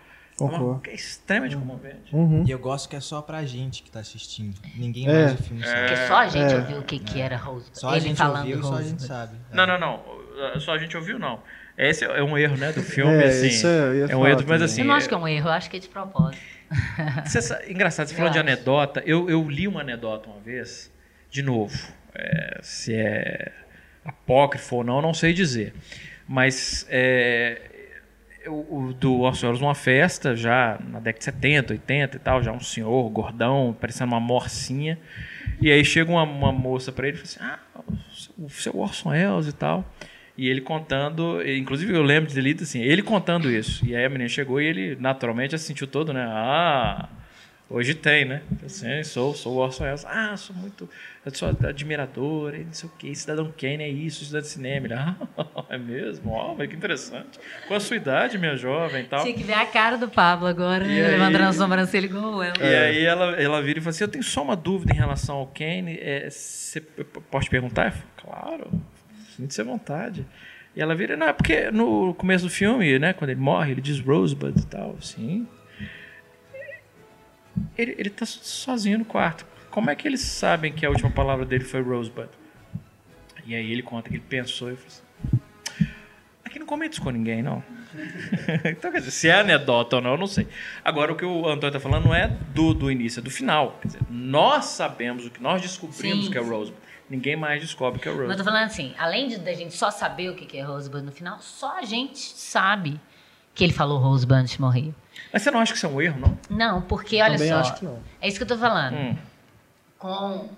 Concordo. 0.50 0.82
É 0.90 0.94
extremamente 0.94 1.56
comovente. 1.56 2.16
Uhum. 2.16 2.44
E 2.45 2.52
eu 2.52 2.60
gosto 2.60 2.88
que 2.90 2.95
é 2.95 3.00
só 3.00 3.22
pra 3.22 3.44
gente 3.45 3.84
que 3.84 3.92
tá 3.92 4.00
assistindo. 4.00 4.56
Ninguém 4.76 5.08
É. 5.08 5.14
mais 5.26 5.40
o 5.40 5.44
filme 5.44 5.64
sabe. 5.64 5.80
Porque 5.82 6.08
só 6.08 6.16
a 6.18 6.28
gente 6.28 6.56
ouviu 6.56 6.78
o 6.80 6.84
que, 6.84 7.00
que 7.00 7.22
era 7.22 7.38
Rosebud. 7.38 7.80
Só 7.80 7.90
a 7.90 7.98
ele 7.98 8.08
gente 8.08 8.18
falando 8.18 8.40
ouviu 8.40 8.60
e 8.60 8.64
só 8.64 8.76
a 8.76 8.82
gente 8.82 9.03
sabe. 9.03 9.36
Não, 9.53 9.66
não, 9.68 9.80
não. 9.80 10.60
Só 10.60 10.74
a 10.74 10.78
gente 10.78 10.95
ouviu, 10.98 11.20
não. 11.20 11.40
Esse 11.78 12.03
é 12.06 12.22
um 12.24 12.38
erro, 12.38 12.58
né, 12.58 12.72
do 12.72 12.82
filme, 12.84 13.14
É, 13.24 13.28
assim. 13.28 13.48
isso 13.48 13.66
eu 13.66 13.95
ia 13.95 14.11
é 14.11 14.16
um 14.16 14.28
erro, 14.28 14.38
mas 14.40 14.45
também. 14.45 14.64
assim. 14.66 14.82
Eu 14.82 14.88
não 14.88 14.95
acho 14.95 15.08
que 15.08 15.14
é 15.14 15.18
um 15.18 15.28
erro, 15.28 15.48
eu 15.50 15.53
acho 15.53 15.70
que 15.70 15.78
é 15.78 15.80
de 15.80 15.88
propósito. 15.88 16.42
Você 17.26 17.72
engraçado, 17.72 18.08
você 18.08 18.16
falou 18.16 18.32
de 18.32 18.40
anedota. 18.40 19.03
Eu, 19.06 19.30
eu 19.30 19.50
li 19.50 19.68
uma 19.68 19.82
anedota 19.82 20.30
uma 20.30 20.40
vez, 20.40 20.92
de 21.30 21.42
novo. 21.42 21.76
é, 22.14 22.60
se 22.61 22.94
é 22.94 23.52
apócrifo 24.06 24.78
ou 24.78 24.84
não, 24.84 24.98
eu 24.98 25.02
não 25.02 25.14
sei 25.14 25.34
dizer. 25.34 25.74
Mas 26.28 26.86
é, 26.90 27.61
o, 28.48 28.88
o 28.90 28.94
do 28.94 29.20
Orson 29.22 29.48
Welles 29.48 29.61
numa 29.61 29.76
festa, 29.76 30.36
já 30.36 30.80
na 30.88 31.00
década 31.00 31.20
de 31.20 31.26
70, 31.26 31.74
80 31.74 32.18
e 32.18 32.20
tal, 32.20 32.42
já 32.42 32.52
um 32.52 32.60
senhor 32.60 33.10
gordão, 33.10 33.76
parecendo 33.80 34.11
uma 34.11 34.20
morcinha. 34.20 34.98
E 35.61 35.72
aí 35.72 35.84
chega 35.86 36.11
uma, 36.11 36.24
uma 36.24 36.52
moça 36.52 36.92
pra 36.92 37.08
ele 37.08 37.18
e 37.18 37.28
fala 37.28 37.60
assim: 37.60 37.61
Ah, 37.78 37.82
o 38.38 38.50
seu, 38.50 38.78
Orson 38.78 39.10
Welles 39.10 39.48
e 39.48 39.53
tal. 39.53 39.86
E 40.38 40.50
ele 40.50 40.61
contando, 40.61 41.42
inclusive 41.45 41.94
eu 41.94 42.02
lembro 42.02 42.30
de 42.30 42.36
ter 42.36 42.42
lido 42.42 42.64
assim, 42.64 42.82
ele 42.82 43.03
contando 43.03 43.52
isso. 43.52 43.86
E 43.86 43.95
aí 43.95 44.06
a 44.06 44.10
menina 44.10 44.30
chegou 44.30 44.60
e 44.61 44.66
ele 44.66 44.95
naturalmente 44.95 45.58
se 45.58 45.66
sentiu 45.66 45.86
todo, 45.86 46.14
né? 46.14 46.26
Ah, 46.26 47.10
hoje 47.70 47.94
tem, 47.94 48.26
né? 48.26 48.42
Assim, 48.66 49.03
sou, 49.03 49.36
sou 49.36 49.53
o 49.53 49.58
Orson 49.58 49.84
Welles. 49.84 50.06
Ah, 50.06 50.36
sou 50.38 50.56
muito, 50.56 50.90
eu 51.24 51.36
sou 51.36 51.50
admirador, 51.50 52.53
não 52.53 52.74
sei 52.74 52.90
o 52.90 52.92
que, 52.98 53.14
Cidadão 53.14 53.53
Kane 53.56 53.84
é 53.84 53.90
isso, 53.90 54.24
estudante 54.24 54.45
de 54.45 54.50
cinema. 54.50 54.88
Ele, 54.88 54.94
ah, 54.95 55.16
é 55.72 55.77
mesmo? 55.77 56.32
Ó, 56.32 56.53
mas 56.56 56.67
que 56.69 56.75
interessante. 56.75 57.40
Qual 57.67 57.77
a 57.77 57.80
sua 57.80 57.95
idade, 57.95 58.38
minha 58.38 58.56
jovem 58.56 59.03
e 59.03 59.08
tal? 59.08 59.24
Tinha 59.24 59.33
que 59.33 59.43
ver 59.43 59.53
a 59.53 59.66
cara 59.66 59.98
do 59.98 60.08
Pablo 60.09 60.48
agora, 60.48 60.83
E 60.85 60.88
né? 60.88 61.06
aí- 61.06 61.11
levantando 61.11 61.43
a 61.45 61.53
sobrancelha 61.53 62.06
igual 62.06 62.43
ela. 62.43 62.58
E 62.58 62.75
aí 62.75 63.03
ela, 63.06 63.41
ela 63.41 63.61
vira 63.61 63.80
e 63.80 63.82
fala 63.82 63.90
assim, 63.91 64.03
eu 64.03 64.08
tenho 64.08 64.24
só 64.24 64.43
uma 64.43 64.56
dúvida 64.56 64.93
em 64.93 64.98
relação 64.98 65.38
ao 65.38 65.48
Kane. 65.48 65.98
É, 66.00 66.30
você 66.30 66.82
p- 66.82 67.03
p- 67.03 67.22
pode 67.32 67.50
perguntar? 67.50 67.88
Eu 67.88 67.91
falo, 67.91 68.06
claro, 68.17 68.82
sinta-se 69.35 69.61
à 69.61 69.64
vontade. 69.64 70.25
E 70.75 70.82
ela 70.82 70.95
vira, 70.95 71.17
não, 71.17 71.27
é 71.27 71.33
porque 71.33 71.69
no 71.72 72.14
começo 72.14 72.45
do 72.45 72.50
filme, 72.50 72.98
né, 73.00 73.11
quando 73.14 73.30
ele 73.32 73.40
morre, 73.41 73.72
ele 73.72 73.82
diz 73.82 74.00
Rosebud 74.00 74.58
e 74.59 74.66
tal, 74.66 74.95
assim. 75.00 75.48
Ele, 77.77 77.95
ele 77.98 78.09
tá 78.09 78.25
sozinho 78.25 79.00
no 79.00 79.06
quarto. 79.06 79.45
Como 79.69 79.90
é 79.90 79.95
que 79.95 80.08
eles 80.08 80.22
sabem 80.22 80.72
que 80.74 80.85
a 80.85 80.90
última 80.90 81.09
palavra 81.09 81.45
dele 81.45 81.64
foi 81.64 81.82
Rosebud? 81.82 82.30
E 83.45 83.56
aí 83.56 83.72
ele 83.72 83.82
conta 83.82 84.09
que 84.09 84.16
ele 84.16 84.24
pensou 84.27 84.72
e 84.72 84.75
falou 84.75 84.88
assim, 84.88 85.01
aqui 86.51 86.59
não 86.59 86.65
comete 86.67 86.93
isso 86.93 87.01
com 87.01 87.09
ninguém, 87.09 87.41
não. 87.41 87.63
então, 88.65 88.91
quer 88.91 88.99
dizer, 88.99 89.11
se 89.11 89.30
é 89.30 89.39
anedota 89.39 89.95
ou 89.95 90.01
não, 90.01 90.11
eu 90.11 90.17
não 90.17 90.27
sei. 90.27 90.47
Agora, 90.83 91.11
o 91.13 91.15
que 91.15 91.25
o 91.25 91.47
Antônio 91.47 91.67
está 91.67 91.80
falando 91.80 92.05
não 92.05 92.13
é 92.13 92.27
do, 92.27 92.73
do 92.73 92.91
início, 92.91 93.19
é 93.19 93.23
do 93.23 93.31
final. 93.31 93.80
Quer 93.81 93.88
dizer, 93.88 94.01
nós 94.09 94.65
sabemos 94.65 95.25
o 95.25 95.31
que 95.31 95.41
nós 95.41 95.61
descobrimos 95.61 96.25
Sim, 96.25 96.31
que 96.31 96.38
é. 96.38 96.41
Rosebud. 96.41 96.77
Ninguém 97.09 97.35
mais 97.35 97.61
descobre 97.61 97.99
que 97.99 98.07
é 98.07 98.11
o 98.11 98.13
Mas 98.13 98.21
eu 98.21 98.27
Rosebud. 98.27 98.45
tô 98.45 98.51
falando 98.51 98.67
assim, 98.67 98.93
além 98.97 99.27
de 99.27 99.38
da 99.39 99.53
gente 99.53 99.73
só 99.75 99.89
saber 99.89 100.30
o 100.30 100.35
que 100.35 100.45
que 100.45 100.57
é 100.57 100.63
Rosebud 100.63 101.03
no 101.03 101.11
final, 101.11 101.39
só 101.39 101.80
a 101.80 101.83
gente 101.83 102.19
sabe 102.19 102.99
que 103.53 103.63
ele 103.63 103.73
falou 103.73 103.99
Rosebud 103.99 104.39
antes 104.39 104.53
de 104.53 104.61
morrer. 104.61 104.93
Mas 105.31 105.41
você 105.41 105.51
não 105.51 105.59
acha 105.59 105.71
que 105.73 105.77
isso 105.77 105.85
é 105.85 105.89
um 105.89 106.01
erro, 106.01 106.19
não? 106.19 106.38
Não, 106.49 106.81
porque 106.81 107.21
olha 107.21 107.33
Também 107.33 107.49
só. 107.49 107.59
acho 107.59 107.75
que 107.75 107.85
não. 107.85 107.99
É 108.21 108.27
isso 108.27 108.38
que 108.38 108.43
eu 108.43 108.47
tô 108.47 108.57
falando. 108.57 108.95
Hum. 108.95 109.17
Com 109.97 110.49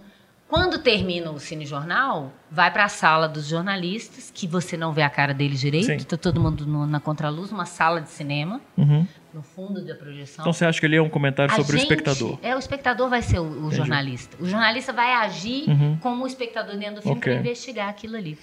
quando 0.53 0.77
termina 0.77 1.31
o 1.31 1.39
cinejornal, 1.39 2.31
vai 2.51 2.69
para 2.69 2.85
a 2.85 2.87
sala 2.87 3.27
dos 3.27 3.47
jornalistas, 3.47 4.29
que 4.31 4.45
você 4.45 4.77
não 4.77 4.93
vê 4.93 5.01
a 5.01 5.09
cara 5.09 5.33
deles 5.33 5.59
direito, 5.59 5.87
Sim. 5.87 5.97
tá 6.05 6.15
todo 6.15 6.39
mundo 6.39 6.63
no- 6.67 6.85
na 6.85 6.99
contraluz, 6.99 7.51
uma 7.51 7.65
sala 7.65 7.99
de 7.99 8.11
cinema, 8.11 8.61
Uhum. 8.77 9.07
no 9.33 9.41
fundo 9.41 9.83
da 9.83 9.95
projeção. 9.95 10.43
Então 10.43 10.53
você 10.53 10.63
acha 10.63 10.79
que 10.79 10.85
ele 10.85 10.95
é 10.95 11.01
um 11.01 11.09
comentário 11.09 11.51
A 11.51 11.55
sobre 11.55 11.75
o 11.75 11.79
gente- 11.79 11.89
espectador? 11.89 12.37
É, 12.43 12.55
o 12.55 12.59
espectador 12.59 13.09
vai 13.09 13.23
ser 13.23 13.39
o, 13.39 13.65
o 13.65 13.71
jornalista. 13.71 14.37
O 14.39 14.45
jornalista 14.47 14.93
vai 14.93 15.11
agir 15.13 15.67
Uhum. 15.67 15.97
como 15.99 16.23
o 16.23 16.27
espectador 16.27 16.77
dentro 16.77 16.97
do 16.97 17.01
filme 17.01 17.17
Ok. 17.17 17.31
para 17.33 17.39
investigar 17.41 17.89
aquilo 17.89 18.15
ali. 18.15 18.37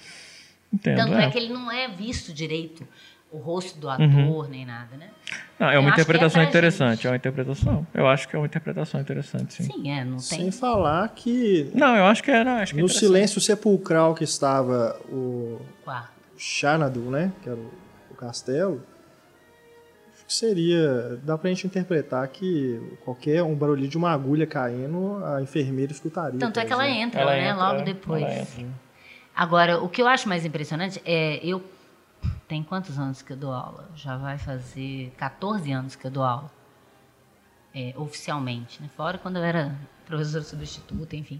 Entendo. 0.73 0.97
Tanto 0.97 1.13
é. 1.15 1.25
é. 1.25 1.29
que 1.29 1.37
ele 1.37 1.53
não 1.53 1.71
é 1.71 1.87
visto 1.87 2.33
direito, 2.33 2.85
o 3.31 3.37
rosto 3.37 3.79
do 3.79 3.89
ator, 3.89 4.49
nem 4.49 4.65
nada, 4.65 4.97
né? 4.97 5.09
Não, 5.57 5.69
é 5.69 5.75
eu 5.77 5.79
uma 5.79 5.91
que 5.93 5.99
é 5.99 6.03
interpretação 6.03 6.41
pra 6.41 6.49
interessante. 6.49 6.95
gente. 6.97 7.07
É 7.07 7.09
uma 7.11 7.15
interpretação. 7.15 7.87
Eu 7.93 8.07
acho 8.07 8.27
que 8.27 8.35
é 8.35 8.39
uma 8.39 8.45
interpretação 8.45 8.99
interessante, 8.99 9.53
sim. 9.53 9.63
Sim, 9.63 9.91
é, 9.91 10.03
não 10.03 10.17
tem. 10.17 10.21
Sem 10.21 10.51
falar 10.51 11.07
que 11.09 11.71
Não, 11.73 11.95
eu 11.95 12.05
acho 12.05 12.21
que 12.21 12.29
é. 12.29 12.43
Não, 12.43 12.57
acho 12.57 12.73
que 12.73 12.79
é 12.79 12.83
no 12.83 12.89
silêncio 12.89 13.39
sepulcral 13.39 14.13
que 14.13 14.23
estava 14.23 14.99
o 15.09 15.61
quarto. 15.83 16.11
Xanadu, 16.37 17.01
né? 17.01 17.31
Que 17.41 17.49
era 17.49 17.57
o, 17.57 17.71
o 18.09 18.15
castelo. 18.15 18.83
Acho 20.13 20.25
que 20.25 20.33
seria. 20.33 21.19
Dá 21.23 21.37
pra 21.37 21.49
gente 21.49 21.67
interpretar 21.67 22.27
que 22.27 22.81
qualquer 23.05 23.43
um 23.43 23.55
barulhinho 23.55 23.87
de 23.89 23.97
uma 23.97 24.11
agulha 24.11 24.47
caindo, 24.47 25.23
a 25.23 25.41
enfermeira 25.41 25.91
escutaria. 25.91 26.39
Tanto 26.39 26.59
é 26.59 26.65
que 26.65 26.73
ela 26.73 26.85
exemplo. 26.85 27.03
entra, 27.03 27.21
Ela 27.21 27.31
né? 27.31 27.49
entra, 27.49 27.55
logo 27.55 27.79
é, 27.79 27.83
depois. 27.83 28.57
Agora, 29.35 29.79
o 29.81 29.87
que 29.87 30.01
eu 30.01 30.07
acho 30.07 30.27
mais 30.27 30.43
impressionante 30.43 31.01
é 31.05 31.39
eu 31.45 31.63
tem 32.51 32.61
quantos 32.61 32.99
anos 32.99 33.21
que 33.21 33.31
eu 33.31 33.37
dou 33.37 33.53
aula? 33.53 33.89
Já 33.95 34.17
vai 34.17 34.37
fazer 34.37 35.13
14 35.15 35.71
anos 35.71 35.95
que 35.95 36.05
eu 36.05 36.11
dou 36.11 36.21
aula. 36.21 36.51
É, 37.73 37.93
oficialmente, 37.95 38.81
né? 38.81 38.89
Fora 38.97 39.17
quando 39.17 39.37
eu 39.37 39.43
era 39.43 39.73
professora 40.05 40.43
substituta, 40.43 41.15
enfim. 41.15 41.39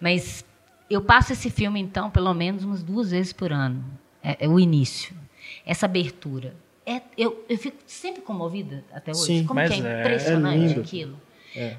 Mas 0.00 0.44
eu 0.88 1.02
passo 1.02 1.32
esse 1.32 1.50
filme, 1.50 1.80
então, 1.80 2.08
pelo 2.08 2.32
menos 2.32 2.62
umas 2.62 2.84
duas 2.84 3.10
vezes 3.10 3.32
por 3.32 3.50
ano. 3.52 3.84
É, 4.22 4.44
é 4.44 4.48
o 4.48 4.60
início. 4.60 5.16
Essa 5.66 5.86
abertura. 5.86 6.54
É, 6.86 7.02
eu, 7.18 7.44
eu 7.48 7.58
fico 7.58 7.78
sempre 7.84 8.22
comovida 8.22 8.84
até 8.92 9.10
hoje. 9.10 9.24
Sim, 9.38 9.46
Como 9.46 9.58
que 9.58 9.72
é 9.72 9.76
é- 9.80 10.00
impressionante 10.02 10.62
é 10.62 10.66
lindo. 10.68 10.80
aquilo. 10.82 11.20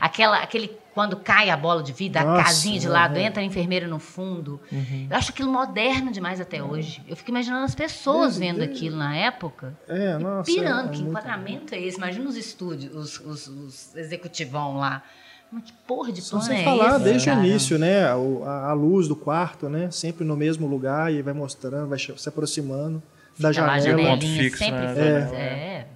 Aquela, 0.01 0.39
aquele, 0.39 0.77
quando 0.95 1.17
cai 1.17 1.49
a 1.49 1.57
bola 1.57 1.83
de 1.83 1.91
vida, 1.91 2.22
a 2.22 2.24
Nossa, 2.24 2.43
casinha 2.45 2.80
de 2.80 2.88
lado, 2.88 3.15
uhum. 3.15 3.22
entra 3.22 3.41
a 3.41 3.45
enfermeira 3.45 3.85
no 3.85 3.99
fundo. 3.99 4.59
Eu 4.72 5.15
acho 5.17 5.30
aquilo 5.32 5.51
moderno 5.51 6.09
demais 6.09 6.40
até 6.40 6.64
hoje. 6.64 7.03
Eu 7.06 7.17
fico 7.17 7.30
imaginando 7.32 7.65
as 7.65 7.75
pessoas 7.75 8.38
vendo 8.38 8.64
aquilo 8.64 8.95
na 8.95 9.14
época. 9.15 9.77
É, 9.90 10.15
e 10.15 10.17
nossa. 10.24 10.49
pirando, 10.51 10.88
é 10.88 10.91
que 10.93 10.98
muito- 11.03 11.09
enquadramento 11.09 11.75
é 11.75 11.82
esse? 11.82 11.98
Imagina 11.98 12.27
os 12.30 12.38
estúdios, 12.38 12.95
os, 12.95 13.19
os, 13.19 13.48
os 13.48 13.95
executivão 13.98 14.77
lá. 14.77 15.03
Mas 15.51 15.65
que 15.65 15.74
porra 15.85 16.11
de 16.14 16.22
Só 16.22 16.38
plano 16.38 16.45
sem 16.45 16.61
é 16.61 16.64
falar 16.64 16.95
esse, 16.95 17.03
desde 17.03 17.25
cara? 17.27 17.40
o 17.41 17.45
início, 17.45 17.77
né? 17.77 18.15
O- 18.15 18.43
A, 18.45 18.69
a 18.69 18.74
luz 18.74 19.07
do 19.09 19.15
quarto, 19.17 19.67
né? 19.69 19.91
Sempre 19.91 20.24
no 20.25 20.35
mesmo 20.38 20.65
lugar 20.65 21.14
e 21.14 21.22
vai 21.22 21.33
mostrando, 21.33 21.88
vai 21.90 21.99
se 21.99 22.30
aproximando 22.30 23.03
da 23.38 23.49
Fica 23.49 23.65
lá 23.65 23.74
a 23.74 23.80
janela. 23.80 24.17
Fixo, 24.19 24.57
sempre 24.57 24.80
né? 24.80 24.95
É. 24.98 25.38
É. 25.38 25.88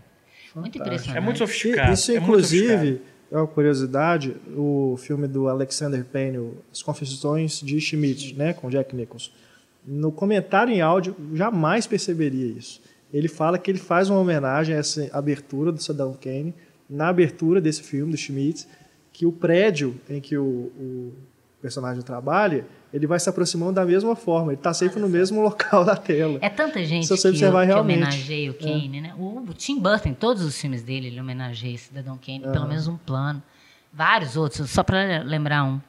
Muito 0.56 0.78
impressionante. 0.78 1.18
É 1.18 1.22
muito 1.22 1.38
sofisticado. 1.38 1.94
Isso, 1.94 2.12
é 2.12 2.16
muito 2.16 2.24
inclusive, 2.32 3.02
é 3.06 3.09
uma 3.32 3.48
curiosidade, 3.48 4.36
o 4.56 4.96
filme 4.98 5.28
do 5.28 5.48
Alexander 5.48 6.04
Payne, 6.04 6.52
As 6.72 6.82
Confissões 6.82 7.60
de 7.60 7.80
Schmidt, 7.80 8.36
né, 8.36 8.54
com 8.54 8.70
Jack 8.70 8.96
Nicholson. 8.96 9.32
No 9.86 10.12
comentário 10.12 10.74
em 10.74 10.82
áudio, 10.82 11.16
jamais 11.34 11.88
perceberia 11.88 12.48
isso. 12.48 12.82
Ele 13.14 13.28
fala 13.28 13.58
que 13.58 13.72
ele 13.72 13.80
faz 13.80 14.10
uma 14.10 14.20
homenagem 14.20 14.76
a 14.76 14.80
essa 14.80 15.10
abertura 15.14 15.72
do 15.72 15.82
Saddam 15.82 16.14
Kane, 16.14 16.54
na 16.90 17.10
abertura 17.10 17.62
desse 17.62 17.84
filme, 17.84 18.12
do 18.12 18.18
Schmidt, 18.18 18.68
que 19.12 19.26
o 19.26 19.32
prédio 19.32 19.96
em 20.10 20.20
que 20.20 20.38
o, 20.38 20.44
o 20.44 21.14
personagem 21.62 22.02
trabalha, 22.02 22.66
ele 22.94 23.06
vai 23.06 23.20
se 23.20 23.30
aproximando 23.30 23.74
da 23.74 23.86
mesma 23.86 24.16
forma. 24.16 24.52
Ele 24.52 24.60
está 24.60 24.74
sempre 24.74 25.00
no 25.00 25.08
mesmo 25.08 25.42
local 25.42 25.86
da 25.86 25.96
tela. 25.96 26.40
É 26.42 26.50
tanta 26.50 26.84
gente 26.84 27.06
Se 27.06 27.16
você 27.16 27.30
que, 27.30 27.36
observar 27.36 27.62
que 27.62 27.68
realmente. 27.68 28.00
É. 28.00 28.06
homenageia 28.06 28.52
o 28.52 28.54
Kane, 28.54 29.02
né? 29.02 29.14
O, 29.18 29.54
Tim 29.54 29.80
Burton, 29.80 30.10
em 30.10 30.14
todos 30.14 30.44
os 30.44 30.60
filmes 30.60 30.84
dele, 30.84 31.08
ele 31.08 31.20
homenageia 31.20 31.78
Cidadão 31.78 32.18
Kane, 32.18 32.42
pelo 32.42 32.68
menos 32.68 32.88
um 32.88 32.98
plano. 32.98 33.42
Vários 33.92 34.36
outros, 34.36 34.70
só 34.70 34.84
para 34.84 35.24
lembrar 35.24 35.64
um. 35.64 35.80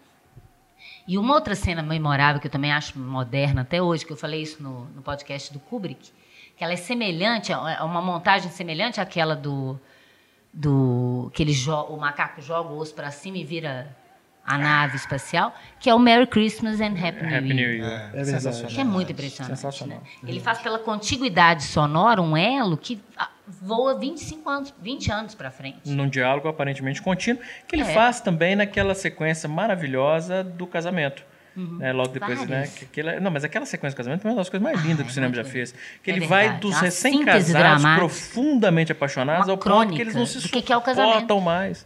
E 1.06 1.18
uma 1.18 1.34
outra 1.34 1.54
cena 1.54 1.82
memorável 1.82 2.40
que 2.40 2.46
eu 2.46 2.50
também 2.50 2.72
acho 2.72 2.98
moderna 2.98 3.62
até 3.62 3.82
hoje, 3.82 4.06
que 4.06 4.12
eu 4.12 4.16
falei 4.16 4.42
isso 4.42 4.62
no, 4.62 4.84
no 4.94 5.02
podcast 5.02 5.52
do 5.52 5.58
Kubrick, 5.58 6.10
que 6.56 6.64
ela 6.64 6.72
é 6.72 6.76
semelhante, 6.76 7.52
é 7.52 7.82
uma 7.82 8.00
montagem 8.00 8.50
semelhante 8.50 9.00
àquela 9.00 9.34
do 9.34 9.78
do 10.52 11.30
que 11.32 11.42
ele 11.42 11.54
o 11.88 11.96
macaco 11.96 12.42
joga 12.42 12.70
o 12.70 12.78
osso 12.78 12.92
para 12.92 13.10
cima 13.10 13.38
e 13.38 13.44
vira 13.44 13.96
a 14.54 14.58
nave 14.58 14.96
espacial, 14.96 15.54
que 15.78 15.88
é 15.90 15.94
o 15.94 15.98
Merry 15.98 16.26
Christmas 16.26 16.80
and 16.80 16.94
Happy 16.94 17.24
New 17.26 17.36
Happy 17.36 17.54
New 17.54 17.72
Year. 17.72 17.74
Year. 17.74 17.92
É 17.92 18.22
verdade. 18.22 18.26
sensacional. 18.30 18.70
Que 18.72 18.80
é 18.80 18.84
muito 18.84 19.12
impressionante. 19.12 19.56
Sensacional. 19.56 19.98
né? 20.22 20.28
Ele 20.30 20.40
faz 20.40 20.58
pela 20.58 20.78
contiguidade 20.78 21.62
sonora 21.64 22.20
um 22.20 22.36
elo 22.36 22.76
que 22.76 23.00
ah, 23.16 23.28
voa 23.62 23.98
25 23.98 24.48
anos, 24.48 24.74
20 24.80 25.12
anos 25.12 25.34
para 25.34 25.50
frente. 25.50 25.78
Num 25.84 26.08
diálogo 26.08 26.48
aparentemente 26.48 27.00
contínuo, 27.02 27.40
que 27.68 27.74
ele 27.76 27.82
É. 27.82 27.94
faz 27.94 28.20
também 28.20 28.54
naquela 28.56 28.94
sequência 28.94 29.48
maravilhosa 29.48 30.42
do 30.44 30.66
casamento. 30.66 31.22
né, 31.56 31.92
logo 31.92 32.10
depois, 32.10 32.38
né? 32.38 32.44
Uhum. 32.44 32.46
Várias. 32.48 32.70
Que, 32.74 32.84
aquela- 32.84 33.20
não, 33.20 33.30
mas 33.30 33.42
aquela 33.44 33.66
sequência 33.66 33.94
do 33.94 33.98
casamento 33.98 34.26
é 34.26 34.30
uma 34.30 34.36
das 34.36 34.48
coisas 34.48 34.62
mais 34.64 34.80
lindas 34.82 35.00
Ah, 35.00 35.02
que 35.02 35.08
o 35.08 35.10
é 35.10 35.14
cinema 35.14 35.34
muito 35.34 35.44
já 35.46 35.52
fez. 35.52 35.72
Que 36.02 36.10
É 36.10 36.14
ele 36.14 36.20
verdade. 36.20 36.48
vai 36.48 36.58
dos 36.58 36.76
recém-casados 36.80 37.84
profundamente 37.96 38.92
apaixonados 38.92 39.46
Uma 39.46 39.52
ao 39.54 39.58
ponto 39.58 39.92
que 39.92 40.00
eles 40.00 40.14
não 40.14 40.22
crônica 40.24 40.40
se 40.40 40.46
do 40.46 40.52
que 40.52 40.62
que 40.62 40.72
é 40.72 40.76
o 40.76 40.80
casamento. 40.80 41.12
suportam 41.12 41.40
mais. 41.40 41.84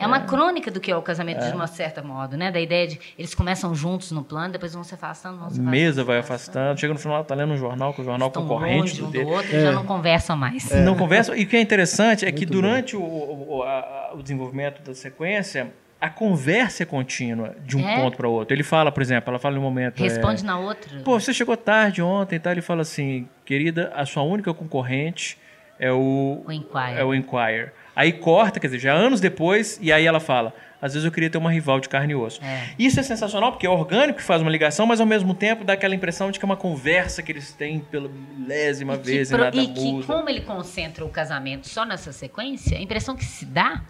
É 0.00 0.06
uma 0.06 0.20
crônica 0.20 0.70
do 0.70 0.80
que 0.80 0.90
é 0.90 0.96
o 0.96 1.02
casamento, 1.02 1.44
de 1.44 1.52
uma 1.52 1.66
certa 1.66 2.02
modo, 2.02 2.36
né? 2.36 2.50
Da 2.50 2.60
ideia 2.60 2.86
de 2.88 2.98
eles 3.18 3.34
começam 3.34 3.74
juntos 3.74 4.10
no 4.12 4.24
plano, 4.24 4.52
depois 4.52 4.72
vão 4.74 4.82
se 4.82 4.94
afastando, 4.94 5.36
vão 5.38 5.48
se 5.50 5.54
afastando. 5.56 5.70
Mesa 5.70 6.02
vai 6.04 6.18
afastando. 6.18 6.58
afastando. 6.58 6.80
Chega 6.80 6.92
no 6.94 6.98
final, 6.98 7.24
tá 7.24 7.34
lendo 7.34 7.52
um 7.52 7.56
jornal, 7.56 7.92
que 7.92 8.00
o 8.00 8.04
jornal 8.04 8.28
Estão 8.28 8.42
concorrente 8.42 8.78
longe 8.80 9.00
do 9.02 9.06
um 9.06 9.10
dele. 9.10 9.24
do 9.24 9.30
outro 9.30 9.56
e 9.56 9.60
já 9.60 9.72
não 9.72 9.84
conversam 9.84 10.36
mais. 10.36 10.70
Não 10.70 10.96
conversa. 10.96 11.36
E 11.36 11.44
o 11.44 11.46
que 11.46 11.56
é 11.56 11.60
interessante 11.60 12.24
é 12.24 12.32
que 12.32 12.46
durante 12.46 12.96
o, 12.96 13.00
o, 13.02 13.62
a- 13.62 14.12
o 14.14 14.22
desenvolvimento 14.22 14.82
da 14.82 14.94
sequência, 14.94 15.72
a 16.00 16.08
conversa 16.08 16.82
é 16.82 16.86
contínua 16.86 17.54
de 17.66 17.76
um 17.76 17.86
É. 17.86 17.96
ponto 18.00 18.16
para 18.16 18.26
outro. 18.26 18.54
Ele 18.54 18.62
fala, 18.62 18.90
por 18.90 19.02
exemplo, 19.02 19.30
ela 19.30 19.38
fala 19.38 19.56
em 19.56 19.58
um 19.58 19.62
momento. 19.62 20.02
Responde 20.02 20.42
é, 20.42 20.46
na 20.46 20.58
outra. 20.58 20.98
Pô, 21.04 21.20
você 21.20 21.34
chegou 21.34 21.56
tarde 21.56 22.00
ontem 22.00 22.36
e 22.36 22.38
tal. 22.38 22.52
Ele 22.52 22.62
fala 22.62 22.80
assim, 22.82 23.28
querida, 23.44 23.92
a 23.94 24.06
sua 24.06 24.22
única 24.22 24.54
concorrente 24.54 25.36
é 25.78 25.92
o, 25.92 26.42
O 26.46 26.50
Inquirer. 26.52 26.98
é 26.98 27.04
o 27.04 27.14
Inquirer. 27.14 27.72
Aí 28.00 28.12
corta, 28.12 28.58
quer 28.58 28.68
dizer, 28.68 28.78
já 28.78 28.94
anos 28.94 29.20
depois, 29.20 29.78
e 29.82 29.92
aí 29.92 30.06
ela 30.06 30.20
fala. 30.20 30.54
Às 30.80 30.94
vezes 30.94 31.04
eu 31.04 31.12
queria 31.12 31.28
ter 31.28 31.36
uma 31.36 31.52
rival 31.52 31.78
de 31.80 31.88
carne 31.90 32.12
e 32.14 32.16
osso. 32.16 32.42
É. 32.42 32.70
Isso 32.78 32.98
é 32.98 33.02
sensacional, 33.02 33.52
porque 33.52 33.66
é 33.66 33.68
orgânico 33.68 34.18
que 34.20 34.24
faz 34.24 34.40
uma 34.40 34.50
ligação, 34.50 34.86
mas 34.86 34.98
ao 34.98 35.06
mesmo 35.06 35.34
tempo 35.34 35.62
dá 35.64 35.74
aquela 35.74 35.94
impressão 35.94 36.30
de 36.30 36.38
que 36.38 36.44
é 36.44 36.46
uma 36.46 36.56
conversa 36.56 37.22
que 37.22 37.30
eles 37.30 37.52
têm 37.52 37.80
pela 37.80 38.08
milésima 38.08 38.94
E 38.94 38.98
vez 38.98 39.30
e 39.30 39.34
pro- 39.34 39.44
nada 39.44 39.56
e 39.58 39.66
que 39.66 39.80
muda. 39.92 40.06
como 40.06 40.30
ele 40.30 40.40
concentra 40.40 41.04
o 41.04 41.10
casamento 41.10 41.68
só 41.68 41.84
nessa 41.84 42.10
sequência, 42.12 42.78
a 42.78 42.80
impressão 42.80 43.14
que 43.14 43.24
se 43.26 43.44
dá 43.44 43.82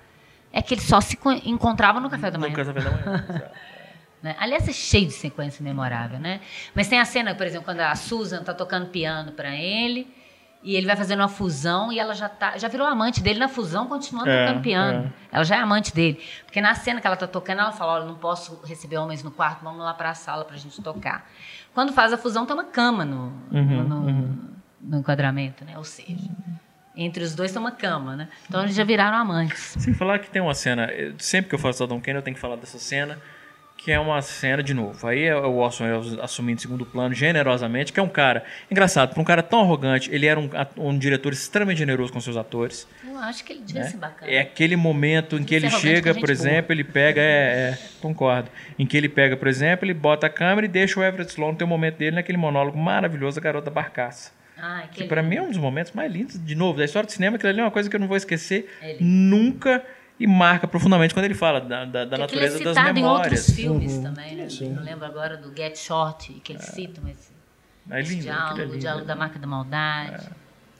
é 0.53 0.61
que 0.61 0.75
eles 0.75 0.83
só 0.85 1.01
se 1.01 1.17
co- 1.17 1.31
encontravam 1.45 2.01
no 2.03 2.11
café 2.11 2.29
da 2.33 2.39
manhã. 2.39 2.51
No 2.51 2.57
casamento 2.57 2.85
da 2.85 2.91
manhã. 2.91 3.51
né? 4.21 4.35
Aliás, 4.41 4.69
é 4.69 4.73
cheio 4.73 5.07
de 5.07 5.13
sequência 5.13 5.63
memorável, 5.63 6.19
né? 6.19 6.41
Mas 6.75 6.89
tem 6.89 6.99
a 6.99 7.05
cena, 7.05 7.35
por 7.37 7.47
exemplo, 7.47 7.65
quando 7.67 7.81
a 7.83 7.95
Susan 7.95 8.43
tá 8.43 8.53
tocando 8.53 8.87
piano 8.89 9.31
para 9.31 9.55
ele 9.55 10.09
e 10.63 10.77
ele 10.77 10.87
vai 10.87 10.95
fazendo 10.97 11.21
uma 11.21 11.29
fusão 11.29 11.91
e 11.93 11.99
ela 11.99 12.15
já 12.15 12.29
tá, 12.29 12.59
já 12.59 12.69
virou 12.69 12.87
amante 12.87 13.23
dele 13.23 13.39
na 13.39 13.49
fusão, 13.49 13.87
continuando 13.87 14.29
É, 14.31 14.45
tocando 14.47 14.63
piano. 14.63 15.13
Ela 15.33 15.45
já 15.45 15.57
é 15.57 15.61
amante 15.61 15.95
dele, 15.95 16.21
porque 16.45 16.61
na 16.61 16.75
cena 16.75 17.01
que 17.01 17.07
ela 17.07 17.17
tá 17.17 17.27
tocando, 17.27 17.61
ela 17.61 17.73
fala: 17.73 17.95
"Olha, 17.95 18.05
não 18.05 18.15
posso 18.17 18.61
receber 18.65 18.99
homens 18.99 19.23
no 19.23 19.31
quarto, 19.31 19.63
vamos 19.63 19.81
lá 19.81 19.95
para 19.95 20.11
a 20.11 20.15
sala 20.15 20.45
pra 20.45 20.57
gente 20.57 20.83
tocar". 20.83 21.27
Quando 21.73 21.93
faz 21.93 22.13
a 22.13 22.19
fusão 22.19 22.45
tem 22.45 22.55
uma 22.55 22.65
cama 22.65 23.05
no, 23.05 23.33
Uhum, 23.51 23.85
no, 23.85 24.51
no 24.81 24.99
enquadramento, 24.99 25.65
né? 25.65 25.79
Ou 25.79 25.85
seja, 25.85 26.29
entre 26.97 27.23
os 27.23 27.35
dois 27.35 27.53
tem 27.53 27.61
uma 27.61 27.71
cama, 27.71 28.17
né? 28.17 28.29
Então 28.49 28.63
eles 28.63 28.75
já 28.75 28.85
viraram 28.85 29.17
amantes. 29.17 29.77
Sem 29.79 29.95
falar 29.95 30.19
que 30.19 30.29
tem 30.29 30.43
uma 30.43 30.53
cena, 30.55 30.87
eu- 30.93 31.15
sempre 31.19 31.49
que 31.49 31.55
eu 31.55 31.59
faço 31.59 31.83
Adam 31.85 32.01
Kane 32.01 32.17
eu 32.19 32.23
tenho 32.23 32.35
que 32.35 32.41
falar 32.41 32.57
dessa 32.57 32.79
cena, 32.79 33.19
que 33.83 33.91
é 33.91 33.99
uma 33.99 34.21
cena 34.21 34.63
de 34.63 34.75
novo. 34.75 35.07
Aí 35.07 35.23
é 35.25 35.35
o 35.35 35.57
Orson 35.57 35.85
Welles 35.85 36.19
assumindo 36.21 36.61
segundo 36.61 36.85
plano 36.85 37.15
generosamente, 37.15 37.93
que 37.95 37.99
é 37.99 38.03
um 38.03 38.09
cara, 38.09 38.45
engraçado, 38.71 39.13
para 39.15 39.21
um 39.21 39.25
cara 39.25 39.43
tão 39.43 39.61
arrogante, 39.61 40.11
ele 40.13 40.27
era 40.27 40.39
um, 40.39 40.51
um 40.77 40.99
diretor 40.99 41.33
extremamente 41.33 41.79
generoso 41.79 42.13
com 42.13 42.21
seus 42.21 42.37
atores. 42.37 42.87
Eu 43.03 43.17
acho 43.19 43.43
que 43.43 43.55
ele 43.55 43.63
devia 43.63 43.85
ser 43.85 43.97
bacana. 43.97 44.31
É 44.31 44.41
aquele 44.41 44.77
momento 44.77 45.37
em 45.37 45.43
que 45.45 45.55
ele 45.55 45.71
chega, 45.71 46.13
por 46.15 46.29
gente 46.29 46.39
boa. 46.39 46.51
exemplo, 46.51 46.73
ele 46.75 46.85
pega, 46.85 47.21
é, 47.23 47.25
é, 47.25 47.79
concordo, 48.03 48.51
em 48.79 48.85
que 48.87 48.97
ele 48.97 49.09
pega, 49.09 49.35
por 49.37 49.49
exemplo, 49.49 49.87
ele 49.87 49.95
bota 49.95 50.27
a 50.27 50.31
câmera 50.31 50.67
e 50.67 50.69
deixa 50.69 51.01
o 51.01 51.03
Everett 51.03 51.31
Sloan 51.33 51.55
ter 51.55 51.65
o 51.65 51.67
momento 51.67 51.97
dele 51.97 52.17
naquele 52.17 52.37
monólogo 52.37 52.77
maravilhoso 52.77 53.37
da 53.41 53.43
Garota 53.43 53.71
Barcaça. 53.71 54.33
Ah, 54.63 54.81
Que 54.83 54.91
aquele- 55.05 55.09
pra 55.09 55.23
mim 55.23 55.37
é 55.37 55.43
um 55.43 55.49
dos 55.49 55.57
momentos 55.57 55.93
mais 55.93 56.13
lindos, 56.13 56.39
de 56.45 56.55
novo, 56.55 56.77
da 56.79 56.85
história 56.85 57.07
do 57.07 57.13
cinema, 57.13 57.39
que 57.39 57.47
ali 57.47 57.61
é 57.61 57.63
uma 57.63 57.71
coisa 57.71 57.89
que 57.89 57.97
eu 57.97 58.01
não 58.01 58.07
vou 58.09 58.17
esquecer 58.19 58.69
É 58.83 58.93
lindo. 58.93 59.05
nunca 59.05 59.83
e 60.21 60.27
marca 60.27 60.69
profundamente 60.69 61.15
quando 61.15 61.25
ele 61.25 61.35
fala 61.35 61.63
da, 61.63 61.87
da, 61.87 62.05
da 62.05 62.17
é 62.17 62.21
natureza 62.21 62.59
das 62.63 62.77
citado 62.77 62.91
em 62.91 63.03
memórias. 63.03 63.39
outros 63.41 63.57
filmes 63.57 63.99
também, 63.99 64.37
né? 64.37 64.49
Eu 64.61 64.83
lembro 64.83 65.07
agora 65.07 65.39
do 65.39 65.51
Get 65.57 65.79
Short, 65.79 66.31
que 66.45 66.53
eles 66.53 66.67
citam 66.67 67.09
esse, 67.09 67.31
É 67.91 68.01
esse 68.03 68.17
lindo, 68.17 68.31
aquilo 68.31 68.43
é 68.43 68.45
diálogo, 68.45 68.61
o 68.61 68.65
lindo. 68.67 68.79
diálogo 68.79 69.07
da 69.07 69.17
marca 69.17 69.39
da 69.39 69.47
maldade. 69.47 70.29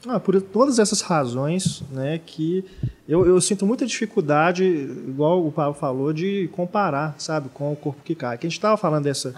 Ah, 0.07 0.19
por 0.19 0.39
todas 0.41 0.79
essas 0.79 1.01
razões, 1.01 1.83
né, 1.91 2.19
que 2.25 2.65
eu, 3.07 3.25
eu 3.25 3.39
sinto 3.39 3.67
muita 3.67 3.85
dificuldade, 3.85 4.63
igual 4.63 5.45
o 5.45 5.51
Paulo 5.51 5.75
falou, 5.75 6.11
de 6.11 6.49
comparar, 6.53 7.13
sabe, 7.19 7.49
com 7.49 7.71
o 7.71 7.75
Corpo 7.75 8.01
que 8.03 8.15
Cai. 8.15 8.37
Que 8.37 8.47
a 8.47 8.49
gente 8.49 8.57
estava 8.57 8.75
falando 8.77 9.03
dessa, 9.03 9.33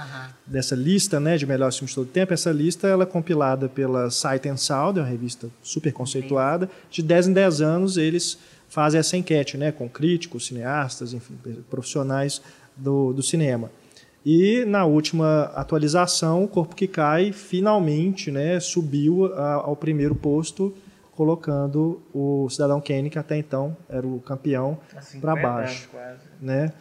dessa 0.45 0.73
lista, 0.73 1.19
né, 1.19 1.37
de 1.37 1.45
melhores 1.45 1.75
filmes 1.77 1.91
de 1.91 1.95
todo 1.95 2.07
o 2.07 2.09
tempo. 2.09 2.33
Essa 2.33 2.51
lista 2.51 2.87
ela 2.87 3.03
é 3.03 3.05
compilada 3.05 3.67
pela 3.67 4.09
Sight 4.09 4.47
and 4.47 4.55
Sound, 4.57 4.99
é 4.99 5.01
uma 5.01 5.07
revista 5.07 5.49
super 5.61 5.91
conceituada. 5.91 6.69
De 6.89 7.01
10 7.01 7.27
em 7.27 7.33
10 7.33 7.61
anos 7.61 7.97
eles 7.97 8.37
fazem 8.73 8.99
essa 8.99 9.15
enquete, 9.15 9.55
né, 9.55 9.71
com 9.71 9.87
críticos, 9.87 10.47
cineastas, 10.47 11.13
enfim, 11.13 11.35
profissionais 11.69 12.41
do, 12.75 13.13
do 13.13 13.21
cinema. 13.21 13.69
E 14.25 14.65
na 14.65 14.83
última 14.85 15.43
atualização, 15.53 16.43
o 16.43 16.47
Corpo 16.47 16.75
que 16.75 16.87
Cai 16.87 17.31
finalmente 17.31 18.31
né, 18.31 18.59
subiu 18.59 19.25
a- 19.35 19.53
ao 19.65 19.75
primeiro 19.75 20.15
posto, 20.15 20.73
colocando 21.15 22.01
o 22.13 22.49
Cidadão 22.49 22.81
Kane, 22.81 23.09
que 23.09 23.19
até 23.19 23.37
então 23.37 23.77
era 23.87 24.07
o 24.07 24.19
campeão, 24.21 24.79
para 24.89 25.01
50 25.01 25.35
baixo. 25.41 25.89
quase. 25.91 26.19
Né? 26.41 26.73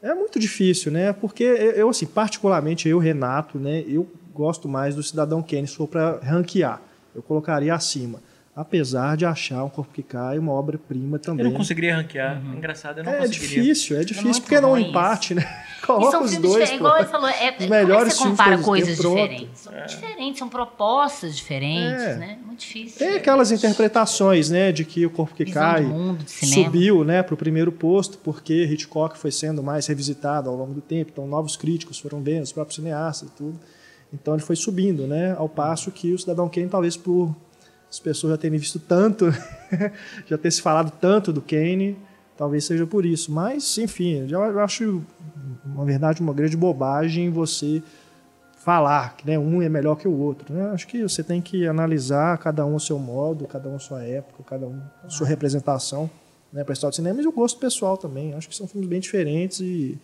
É 0.00 0.14
muito 0.14 0.38
difícil, 0.38 0.92
né? 0.92 1.12
Porque 1.12 1.42
eu, 1.42 1.88
assim, 1.88 2.06
particularmente 2.06 2.88
eu, 2.88 2.98
Renato, 2.98 3.58
né, 3.58 3.84
eu 3.88 4.06
gosto 4.32 4.68
mais 4.68 4.94
do 4.94 5.02
Cidadão 5.02 5.42
Kane 5.42 5.66
se 5.66 5.74
for 5.76 5.88
para 5.88 6.18
ranquear. 6.22 6.80
Eu 7.14 7.22
colocaria 7.22 7.74
acima. 7.74 8.20
Apesar 8.54 9.16
de 9.16 9.24
achar 9.24 9.64
um 9.64 9.68
corpo 9.70 9.92
que 9.94 10.02
cai 10.02 10.38
uma 10.38 10.52
obra-prima 10.52 11.18
também. 11.18 11.44
Eu 11.46 11.50
não 11.50 11.56
conseguiria 11.56 11.96
ranquear. 11.96 12.38
Engraçado, 12.54 12.98
eu 12.98 13.04
não 13.04 13.12
é 13.12 13.18
conseguiria. 13.20 13.62
difícil, 13.62 13.96
é 13.96 14.00
difícil, 14.04 14.24
muito 14.24 14.42
porque 14.42 14.60
não 14.60 14.72
um 14.72 14.76
empate, 14.78 15.34
né? 15.34 15.42
Coloca 15.86 16.10
são 16.12 16.22
os 16.22 16.36
dois, 16.36 16.42
diferentes, 16.42 16.70
pô. 16.70 16.76
igual 16.76 16.96
ele 16.98 17.08
falou, 17.08 17.28
é, 17.28 17.32
Os 17.32 17.56
como 17.56 17.74
é 17.74 17.80
melhores 17.80 18.12
que 18.12 18.18
você 18.18 18.22
filmes 18.22 18.38
compara 18.38 18.58
coisas 18.62 18.96
diferentes? 18.98 19.58
São 19.58 19.72
diferentes, 19.86 20.38
são 20.38 20.48
propostas 20.48 21.34
diferentes, 21.36 22.02
É. 22.02 22.16
né? 22.16 22.38
Muito 22.44 22.60
difícil. 22.60 22.98
Tem 22.98 23.16
aquelas 23.16 23.50
interpretações, 23.50 24.50
né, 24.50 24.70
de 24.70 24.84
que 24.84 25.04
o 25.06 25.10
corpo 25.10 25.34
que 25.34 25.44
Visão 25.44 25.60
cai 25.62 25.80
mundo, 25.82 26.22
subiu, 26.28 27.02
né, 27.04 27.22
para 27.22 27.34
o 27.34 27.36
primeiro 27.36 27.72
posto 27.72 28.18
porque 28.18 28.64
Hitchcock 28.64 29.18
foi 29.18 29.32
sendo 29.32 29.62
mais 29.62 29.86
revisitado 29.86 30.48
ao 30.48 30.54
longo 30.56 30.74
do 30.74 30.80
tempo, 30.80 31.10
então 31.12 31.26
novos 31.26 31.56
críticos 31.56 31.98
foram 31.98 32.22
vendo, 32.22 32.42
os 32.44 32.52
próprios 32.52 32.76
cineastas 32.76 33.28
e 33.30 33.32
tudo. 33.32 33.58
Então 34.12 34.34
ele 34.34 34.42
foi 34.42 34.54
subindo, 34.54 35.06
né, 35.06 35.34
ao 35.38 35.48
passo 35.48 35.90
que 35.90 36.12
o 36.12 36.18
Cidadão 36.18 36.48
Kane 36.48 36.68
talvez 36.68 36.96
por 36.96 37.34
as 37.92 38.00
pessoas 38.00 38.30
já 38.30 38.38
terem 38.38 38.58
visto 38.58 38.78
tanto, 38.78 39.26
já 40.26 40.38
ter 40.38 40.50
se 40.50 40.62
falado 40.62 40.90
tanto 40.98 41.30
do 41.30 41.42
Kane, 41.42 41.94
talvez 42.38 42.64
seja 42.64 42.86
por 42.86 43.04
isso. 43.04 43.30
Mas, 43.30 43.76
enfim, 43.76 44.26
eu 44.30 44.60
acho, 44.60 45.02
na 45.62 45.84
verdade, 45.84 46.22
uma 46.22 46.32
grande 46.32 46.56
bobagem 46.56 47.28
você 47.28 47.82
falar 48.56 49.14
que 49.14 49.26
né, 49.26 49.38
um 49.38 49.60
é 49.60 49.68
melhor 49.68 49.96
que 49.96 50.08
o 50.08 50.18
outro. 50.18 50.54
Né? 50.54 50.70
Acho 50.70 50.86
que 50.86 51.02
você 51.02 51.22
tem 51.22 51.42
que 51.42 51.66
analisar 51.66 52.38
cada 52.38 52.64
um 52.64 52.72
ao 52.72 52.80
seu 52.80 52.98
modo, 52.98 53.46
cada 53.46 53.68
um 53.68 53.76
a 53.76 53.78
sua 53.78 54.02
época, 54.02 54.42
cada 54.42 54.66
um 54.66 54.80
a 55.04 55.10
sua 55.10 55.26
representação 55.26 56.08
né, 56.50 56.64
para 56.64 56.72
a 56.72 56.74
história 56.74 56.92
do 56.92 56.96
cinema 56.96 57.20
e 57.20 57.26
o 57.26 57.32
gosto 57.32 57.60
pessoal 57.60 57.98
também. 57.98 58.32
Acho 58.32 58.48
que 58.48 58.56
são 58.56 58.66
filmes 58.66 58.88
bem 58.88 59.00
diferentes 59.00 59.60
e 59.60 59.98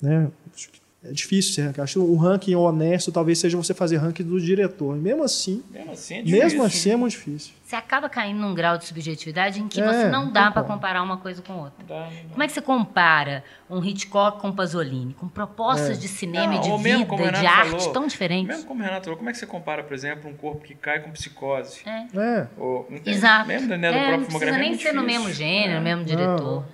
né, 0.00 0.30
acho 0.54 0.70
que 0.70 0.79
é 1.02 1.12
difícil 1.12 1.54
ser 1.54 1.62
ranking. 1.62 1.80
Acho 1.80 1.92
que 1.94 1.98
o 2.00 2.16
ranking 2.16 2.54
honesto 2.54 3.10
talvez 3.10 3.38
seja 3.38 3.56
você 3.56 3.72
fazer 3.72 3.96
ranking 3.96 4.22
do 4.22 4.38
diretor. 4.40 4.96
E 4.96 5.00
mesmo 5.00 5.22
assim, 5.24 5.62
Mesmo 5.70 5.92
assim, 5.92 6.14
é 6.16 6.22
difícil. 6.22 6.44
mesmo 6.44 6.62
assim 6.64 6.90
é 6.90 6.96
muito 6.96 7.12
difícil. 7.12 7.54
Você 7.64 7.76
acaba 7.76 8.08
caindo 8.08 8.38
num 8.40 8.52
grau 8.54 8.76
de 8.76 8.84
subjetividade 8.84 9.60
em 9.60 9.68
que 9.68 9.80
É, 9.80 9.86
você 9.86 10.08
não 10.10 10.30
dá 10.30 10.50
para 10.50 10.62
comparar 10.64 11.02
uma 11.02 11.16
coisa 11.16 11.40
com 11.40 11.54
outra. 11.54 11.84
Dá, 11.86 12.00
não 12.00 12.08
dá. 12.10 12.28
Como 12.32 12.42
é 12.42 12.46
que 12.46 12.52
você 12.52 12.60
compara 12.60 13.44
um 13.70 13.82
Hitchcock 13.82 14.40
com 14.40 14.52
Pasolini, 14.52 15.14
com 15.14 15.26
propostas 15.28 15.98
de 15.98 16.06
cinema 16.08 16.54
Não, 16.54 16.58
e 16.76 16.76
de 16.78 16.82
vida, 16.82 17.16
de 17.40 17.46
arte 17.46 17.70
falou, 17.70 17.92
tão 17.92 18.06
diferentes? 18.06 18.48
Mesmo 18.48 18.64
como 18.68 18.82
o 18.82 18.84
Renato 18.84 19.04
falou, 19.04 19.16
como 19.16 19.30
é 19.30 19.32
que 19.32 19.38
você 19.38 19.46
compara, 19.46 19.82
por 19.84 19.94
exemplo, 19.94 20.28
um 20.28 20.34
corpo 20.34 20.62
que 20.62 20.74
cai 20.74 21.00
com 21.00 21.10
psicose? 21.12 21.80
É. 21.86 22.06
É. 22.18 22.46
Ou, 22.58 22.86
Exato. 23.06 23.46
Mesmo 23.48 23.68
dentro 23.68 23.82
da 23.82 23.88
É, 23.88 23.92
própria 23.92 24.16
não 24.18 24.24
precisa 24.26 24.44
é 24.46 24.58
nem 24.58 24.76
ser 24.78 24.92
no 24.92 25.00
difícil. 25.02 25.02
mesmo 25.22 25.32
gênero, 25.32 25.72
É. 25.72 25.76
no 25.76 25.82
mesmo 25.82 26.04
diretor. 26.04 26.64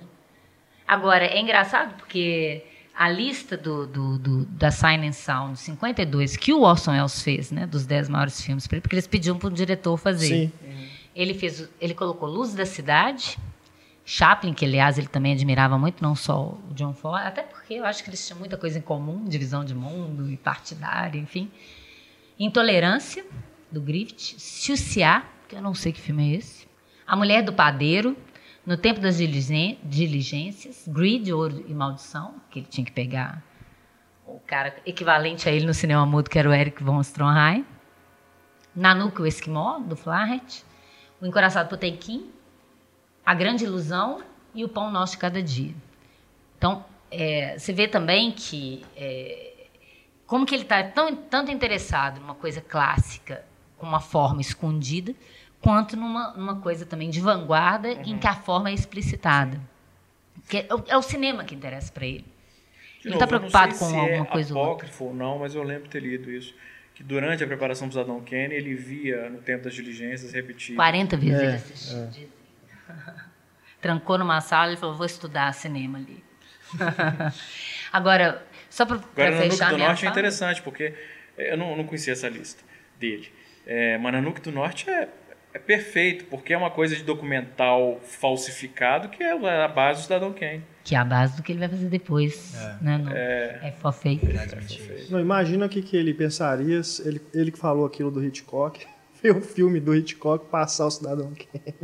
Agora, 0.87 1.25
é 1.25 1.39
engraçado 1.39 1.93
porque 1.97 2.63
a 2.97 3.09
lista 3.09 3.55
do, 3.55 3.85
do, 3.85 4.17
do- 4.17 4.45
da 4.45 4.71
Sign 4.71 5.07
and 5.07 5.11
Sound 5.13 5.57
52 5.59 6.35
que 6.37 6.51
o 6.53 6.61
Orson 6.61 6.91
Welles 6.91 7.21
fez, 7.21 7.51
né, 7.51 7.65
dos 7.67 7.85
10 7.85 8.09
maiores 8.09 8.41
filmes, 8.41 8.65
porque 8.67 8.93
eles 8.95 9.05
pediam 9.07 9.37
para 9.37 9.47
o 9.47 9.51
diretor 9.51 9.95
fazer. 9.97 10.27
Sim. 10.27 10.51
Ele 11.15 11.33
fez, 11.33 11.67
ele 11.81 11.93
colocou 11.93 12.27
Luz 12.29 12.53
da 12.53 12.65
Cidade, 12.65 13.37
Chaplin, 14.05 14.53
que 14.53 14.63
aliás 14.65 14.97
ele 14.97 15.07
também 15.07 15.33
admirava 15.33 15.77
muito, 15.77 16.01
não 16.01 16.15
só 16.15 16.57
o 16.69 16.73
John 16.73 16.93
Ford, 16.93 17.25
até 17.25 17.41
porque 17.43 17.73
eu 17.75 17.85
acho 17.85 18.03
que 18.03 18.09
eles 18.09 18.25
tinham 18.25 18.39
muita 18.39 18.55
coisa 18.57 18.77
em 18.79 18.81
comum, 18.81 19.25
divisão 19.25 19.65
de 19.65 19.75
mundo 19.75 20.31
e 20.31 20.37
partidária, 20.37 21.19
enfim. 21.19 21.51
Intolerância, 22.39 23.25
do 23.71 23.81
Griffith, 23.81 24.35
Chuciá, 24.39 25.25
que 25.47 25.55
eu 25.55 25.61
não 25.61 25.73
sei 25.73 25.91
que 25.91 25.99
filme 25.99 26.33
é 26.33 26.37
esse, 26.37 26.65
A 27.05 27.15
Mulher 27.15 27.41
do 27.43 27.51
Padeiro, 27.51 28.15
No 28.67 28.75
Tempo 28.75 28.99
das 28.99 29.15
Diligências, 29.17 30.83
Greed, 30.89 31.31
Ouro 31.31 31.63
e 31.69 31.73
Maldição, 31.73 32.35
que 32.51 32.59
ele 32.59 32.67
tinha 32.69 32.83
que 32.83 32.91
pegar 32.91 33.41
o 34.25 34.41
cara 34.41 34.75
equivalente 34.85 35.47
a 35.47 35.53
ele 35.53 35.65
no 35.65 35.73
cinema 35.73 36.05
mudo, 36.05 36.29
que 36.29 36.37
era 36.37 36.49
o 36.49 36.53
Eric 36.53 36.83
von 36.83 36.99
Stroheim, 36.99 37.65
Nanuka, 38.75 39.23
o 39.23 39.25
Esquimó, 39.25 39.79
do 39.79 39.95
Flaherty, 39.95 40.65
O 41.21 41.25
Encoraçado 41.25 41.69
Potemkin, 41.69 42.29
A 43.25 43.33
Grande 43.33 43.63
Ilusão 43.63 44.21
e 44.53 44.65
O 44.65 44.67
Pão 44.67 44.91
Nosso 44.91 45.13
de 45.13 45.19
Cada 45.19 45.41
Dia. 45.41 45.73
Então, 46.57 46.83
é, 47.09 47.57
você 47.57 47.71
vê 47.71 47.87
também 47.87 48.33
que 48.33 48.85
é, 48.97 49.69
como 50.25 50.45
que 50.45 50.53
ele 50.53 50.63
está 50.63 50.83
tão, 50.83 51.15
tanto 51.15 51.49
interessado 51.53 52.19
numa 52.19 52.35
coisa 52.35 52.59
clássica 52.59 53.45
com 53.77 53.87
uma 53.87 54.01
forma 54.01 54.41
escondida, 54.41 55.15
quanto 55.61 55.95
numa, 55.97 56.33
numa 56.33 56.55
coisa 56.61 56.85
também 56.85 57.09
de 57.09 57.19
vanguarda 57.21 57.89
em 57.91 58.17
que 58.17 58.27
a 58.27 58.33
forma 58.35 58.69
é 58.69 58.73
explicitada. 58.73 59.59
Que 60.49 60.57
é, 60.59 60.73
o- 60.73 60.83
é 60.87 60.97
o 60.97 61.01
cinema 61.01 61.43
que 61.43 61.53
interessa 61.55 61.91
para 61.91 62.05
ele. 62.05 62.25
De 63.01 63.07
Ele 63.09 63.13
está 63.15 63.15
eu 63.15 63.19
não 63.19 63.27
preocupado 63.27 63.71
sei 63.75 63.79
com 63.79 63.85
se 63.93 63.95
alguma 63.99 64.23
é 64.23 64.25
coisa 64.25 64.53
ou 64.53 64.59
outra. 64.59 64.73
apócrifo 64.73 65.03
ou 65.05 65.13
não, 65.13 65.39
mas 65.39 65.53
eu 65.55 65.63
lembro 65.63 65.83
de 65.85 65.89
ter 65.89 65.99
lido 66.01 66.31
isso. 66.31 66.53
Que 66.95 67.03
durante 67.03 67.43
a 67.43 67.47
preparação 67.47 67.87
do 67.87 67.91
Cidadão 67.93 68.19
Kane, 68.21 68.53
ele 68.55 68.73
via 68.73 69.29
no 69.29 69.39
tempo 69.39 69.63
das 69.65 69.73
diligências 69.75 70.33
repetir. 70.33 70.75
40 70.75 71.15
vezes 71.17 71.39
É, 71.39 71.43
ele 71.45 71.53
assistiu. 71.55 72.07
dizem. 72.07 72.29
Trancou 73.81 74.17
numa 74.17 74.41
sala 74.41 74.73
e 74.73 74.77
falou: 74.77 74.95
vou 74.95 75.05
estudar 75.05 75.53
cinema 75.53 75.99
ali. 75.99 76.23
Agora, 77.93 78.45
só 78.69 78.85
para 78.85 78.97
Agora, 78.97 79.31
no 79.31 79.37
fechar 79.51 79.69
do 79.69 79.75
minha 79.75 79.87
Norte 79.87 79.99
é 79.99 80.07
fala, 80.09 80.11
interessante, 80.19 80.61
porque 80.61 80.93
eu 81.37 81.57
não, 81.57 81.75
não 81.77 81.83
conhecia 81.85 82.13
essa 82.13 82.27
lista 82.27 82.63
dele. 82.99 83.31
É, 83.65 83.97
mas 83.97 84.13
Nanuque 84.13 84.41
do 84.41 84.51
Norte 84.51 84.89
é, 84.89 85.07
é 85.57 85.59
perfeito, 85.59 86.25
porque 86.25 86.53
é 86.53 86.57
uma 86.57 86.69
coisa 86.69 86.95
de 86.95 87.03
documental 87.03 87.99
falsificado 88.03 89.09
que 89.09 89.23
é 89.23 89.31
a 89.31 89.67
base 89.67 90.01
do 90.01 90.03
Cidadão 90.03 90.31
Kane. 90.31 90.63
que 90.83 90.95
é 90.95 90.97
a 90.97 91.03
base 91.03 91.35
do 91.35 91.43
que 91.43 91.51
ele 91.51 91.59
vai 91.59 91.67
fazer 91.67 91.87
depois. 91.87 92.55
Né, 92.81 92.97
no 92.97 93.11
é. 93.11 93.73
for 93.79 93.91
Fake. 93.91 95.11
Não, 95.11 95.19
imagina 95.19 95.65
o 95.65 95.69
que, 95.69 95.81
que 95.81 95.97
ele 95.97 96.13
pensaria 96.13 96.81
se 96.83 97.05
ele, 97.05 97.21
ele 97.33 97.51
que 97.51 97.57
falou 97.57 97.85
aquilo 97.85 98.09
do 98.09 98.23
Hitchcock, 98.23 98.85
ver 99.21 99.31
o 99.35 99.41
filme 99.41 99.79
do 99.79 99.95
Hitchcock 99.95 100.45
passar 100.49 100.85
o 100.87 100.91
Cidadão 100.91 101.33
Kane. 101.33 101.75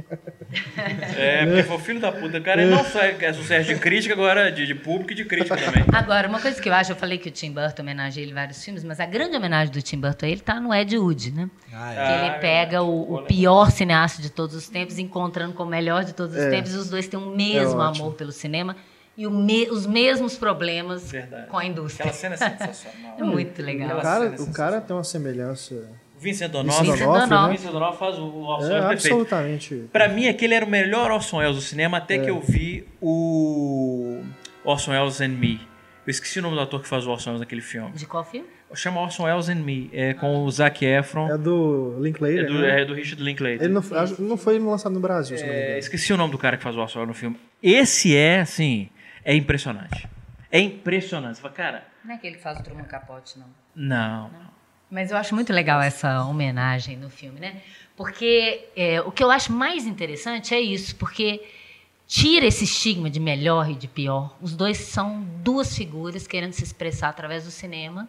É, 1.17 1.45
porque 1.45 1.63
foi 1.63 1.75
o 1.75 1.79
filho 1.79 1.99
da 1.99 2.11
puta. 2.11 2.37
O 2.37 2.43
cara 2.43 2.61
ele 2.61 2.71
não 2.75 2.83
só 2.83 2.99
é 3.01 3.33
sucesso 3.33 3.73
de 3.73 3.79
crítica, 3.79 4.13
agora 4.13 4.51
de, 4.51 4.65
de 4.67 4.75
público 4.75 5.11
e 5.11 5.15
de 5.15 5.25
crítica 5.25 5.57
também. 5.57 5.83
Agora, 5.91 6.27
uma 6.27 6.39
coisa 6.39 6.61
que 6.61 6.69
eu 6.69 6.73
acho, 6.73 6.91
eu 6.91 6.95
falei 6.95 7.17
que 7.17 7.29
o 7.29 7.31
Tim 7.31 7.51
Burton 7.51 7.81
homenageia 7.81 8.23
ele 8.23 8.31
em 8.31 8.35
vários 8.35 8.63
filmes, 8.63 8.83
mas 8.83 8.99
a 8.99 9.05
grande 9.05 9.35
homenagem 9.35 9.73
do 9.73 9.81
Tim 9.81 9.99
Burton 9.99 10.25
a 10.25 10.29
ele 10.29 10.41
tá 10.41 10.59
no 10.59 10.73
Ed 10.73 10.97
Wood, 10.97 11.31
né? 11.31 11.49
Ah, 11.73 11.91
Que 11.93 11.99
é. 11.99 12.17
ele 12.19 12.29
Ah, 12.35 12.39
pega 12.39 12.81
o, 12.83 13.15
o 13.15 13.23
pior 13.23 13.71
cineasta 13.71 14.21
de 14.21 14.29
todos 14.29 14.55
os 14.55 14.69
tempos, 14.69 14.99
encontrando 14.99 15.53
com 15.53 15.63
o 15.63 15.67
melhor 15.67 16.03
de 16.03 16.13
todos 16.13 16.35
os 16.35 16.41
É. 16.41 16.49
tempos, 16.49 16.73
e 16.73 16.77
os 16.77 16.89
dois 16.89 17.07
têm 17.07 17.19
o 17.19 17.35
mesmo 17.35 17.81
É 17.81 17.85
amor 17.85 18.13
pelo 18.13 18.31
cinema 18.31 18.75
e 19.17 19.25
o 19.27 19.31
me- 19.31 19.69
os 19.69 19.85
mesmos 19.85 20.35
problemas 20.37 21.11
Verdade. 21.11 21.47
com 21.47 21.57
a 21.57 21.65
indústria. 21.65 22.05
Aquela 22.11 22.17
cena 22.17 22.35
é 22.35 22.37
sensacional. 22.37 23.03
É 23.19 23.23
muito 23.23 23.61
legal. 23.61 23.99
O 23.99 24.01
cara, 24.01 24.25
é 24.25 24.41
o 24.41 24.51
cara 24.51 24.81
tem 24.81 24.95
uma 24.95 25.03
semelhança 25.03 25.87
Vincent 26.23 26.47
Vincent 26.47 26.49
D'Onofrio. 26.51 26.85
D'Onofrio, 26.85 27.07
D'Onofrio. 27.29 27.41
né? 27.47 27.51
Vincent 27.57 27.71
D'Onofrio 27.71 27.99
faz 27.99 28.17
o 28.19 28.25
Orson 28.41 28.65
É 28.67 28.69
Welles 28.73 28.87
perfeito. 28.87 29.13
absolutamente. 29.21 29.89
Pra 29.91 30.07
mim, 30.07 30.27
aquele 30.27 30.53
era 30.53 30.65
o 30.65 30.69
melhor 30.69 31.11
Orson 31.11 31.37
Welles 31.37 31.55
do 31.55 31.61
cinema, 31.61 31.97
até 31.97 32.17
que 32.19 32.29
eu 32.29 32.39
vi 32.39 32.87
o 33.01 34.21
Orson 34.63 34.91
Welles 34.91 35.21
and 35.21 35.29
Me. 35.29 35.59
Eu 36.05 36.11
esqueci 36.11 36.39
o 36.39 36.41
nome 36.41 36.55
do 36.55 36.61
ator 36.61 36.81
que 36.81 36.87
faz 36.87 37.05
o 37.05 37.11
Orson 37.11 37.29
Welles 37.31 37.39
naquele 37.41 37.61
filme. 37.61 37.91
De 37.91 38.05
qual 38.05 38.23
filme? 38.23 38.47
Chama 38.75 39.01
Orson 39.01 39.23
Welles 39.25 39.49
and 39.49 39.55
Me. 39.63 39.89
É 39.93 40.15
com 40.15 40.43
o 40.43 40.49
Zac 40.51 40.83
Efron. 40.83 41.29
É 41.31 41.37
do 41.37 41.95
Linklater. 41.99 42.39
É 42.39 42.43
do, 42.45 42.53
né? 42.59 42.81
é 42.81 42.85
do 42.85 42.93
Richard 42.95 43.21
Linklater. 43.23 43.61
Ele 43.61 43.73
não, 43.73 43.83
não 44.19 44.35
foi 44.37 44.57
lançado 44.57 44.93
no 44.93 44.99
Brasil, 44.99 45.37
se 45.37 45.43
não 45.43 45.51
me 45.51 45.55
É, 45.59 45.63
engano. 45.65 45.77
esqueci 45.79 46.11
o 46.11 46.17
nome 46.17 46.31
do 46.31 46.37
cara 46.39 46.57
que 46.57 46.63
faz 46.63 46.75
o 46.75 46.79
Orson 46.79 46.99
Welles 46.99 47.07
no 47.15 47.19
filme. 47.19 47.39
Esse 47.61 48.17
é, 48.17 48.39
assim, 48.41 48.89
é 49.23 49.35
impressionante. 49.35 50.07
É 50.51 50.59
impressionante. 50.59 51.35
Você 51.35 51.41
fala, 51.43 51.53
cara, 51.53 51.83
Não 52.03 52.13
é 52.13 52.15
aquele 52.15 52.35
que 52.37 52.41
faz 52.41 52.59
o 52.59 52.63
Truman 52.63 52.83
Capote, 52.85 53.35
não. 53.39 53.45
não. 53.75 54.52
Mas 54.93 55.09
eu 55.09 55.17
acho 55.17 55.33
muito 55.33 55.51
legal 55.51 55.81
essa 55.81 56.23
homenagem 56.23 56.95
no 56.95 57.09
filme, 57.09 57.39
né? 57.39 57.61
Porque 57.97 58.67
é, 58.75 59.01
o 59.01 59.11
que 59.11 59.23
eu 59.23 59.31
acho 59.31 59.51
mais 59.51 59.87
interessante 59.87 60.53
é 60.53 60.61
isso, 60.61 60.95
porque 60.97 61.41
tira 62.07 62.45
esse 62.45 62.63
estigma 62.63 63.09
de 63.09 63.19
melhor 63.19 63.71
e 63.71 63.73
de 63.73 63.87
pior. 63.87 64.37
Os 64.39 64.55
dois 64.55 64.77
são 64.77 65.23
duas 65.43 65.75
figuras 65.75 66.27
querendo 66.27 66.53
se 66.53 66.63
expressar 66.63 67.09
através 67.09 67.43
do 67.43 67.49
cinema 67.49 68.07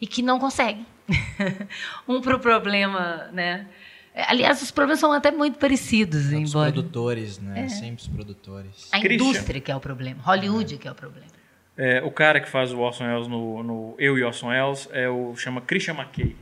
e 0.00 0.06
que 0.06 0.22
não 0.22 0.38
conseguem. 0.38 0.86
um 2.08 2.22
para 2.22 2.36
o 2.36 2.40
problema, 2.40 3.28
né? 3.30 3.66
É, 4.14 4.24
Aliás, 4.30 4.62
os 4.62 4.70
problemas 4.70 5.00
são 5.00 5.12
até 5.12 5.30
muito 5.30 5.58
parecidos, 5.58 6.26
Os 6.26 6.32
embora 6.32 6.72
produtores, 6.72 7.36
É. 7.38 7.42
né? 7.42 7.68
Sempre 7.68 8.00
os 8.02 8.08
produtores. 8.08 8.88
a 8.92 8.98
Christian. 8.98 9.28
indústria 9.28 9.60
que 9.60 9.70
é 9.70 9.76
o 9.76 9.80
problema, 9.80 10.22
Hollywood 10.22 10.78
que 10.78 10.88
é 10.88 10.90
o 10.90 10.94
problema. 10.94 11.33
É, 11.76 12.02
o 12.02 12.10
cara 12.10 12.40
que 12.40 12.48
faz 12.48 12.72
o 12.72 12.78
Orson 12.78 13.04
Welles 13.04 13.26
no, 13.26 13.62
no 13.62 13.94
Eu 13.98 14.16
e 14.16 14.22
Orson 14.22 14.48
Welles 14.48 14.88
é 14.92 15.08
o 15.08 15.34
chama 15.36 15.60
Christian 15.60 15.94
McKay. 15.94 16.36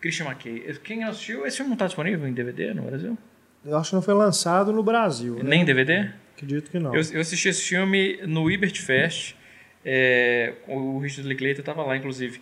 Christian 0.00 0.26
McKay. 0.26 0.78
Quem 0.82 1.04
assistiu, 1.04 1.46
esse 1.46 1.56
filme 1.58 1.68
não 1.70 1.74
está 1.74 1.86
disponível 1.86 2.26
em 2.28 2.32
DVD 2.32 2.74
no 2.74 2.82
Brasil? 2.82 3.16
Eu 3.64 3.76
acho 3.76 3.90
que 3.90 3.94
não 3.94 4.02
foi 4.02 4.14
lançado 4.14 4.72
no 4.72 4.82
Brasil. 4.82 5.36
né? 5.36 5.42
Nem 5.44 5.64
DVD? 5.64 6.10
Acredito 6.34 6.70
que 6.70 6.78
não. 6.78 6.94
Eu, 6.94 7.02
eu 7.12 7.20
assisti 7.20 7.48
esse 7.48 7.62
filme 7.62 8.18
no 8.26 8.50
Ibert 8.50 8.80
Fest. 8.80 9.34
É, 9.84 10.54
o 10.68 10.98
Richard 10.98 11.28
Linklater 11.28 11.60
estava 11.60 11.82
lá, 11.82 11.96
inclusive. 11.96 12.40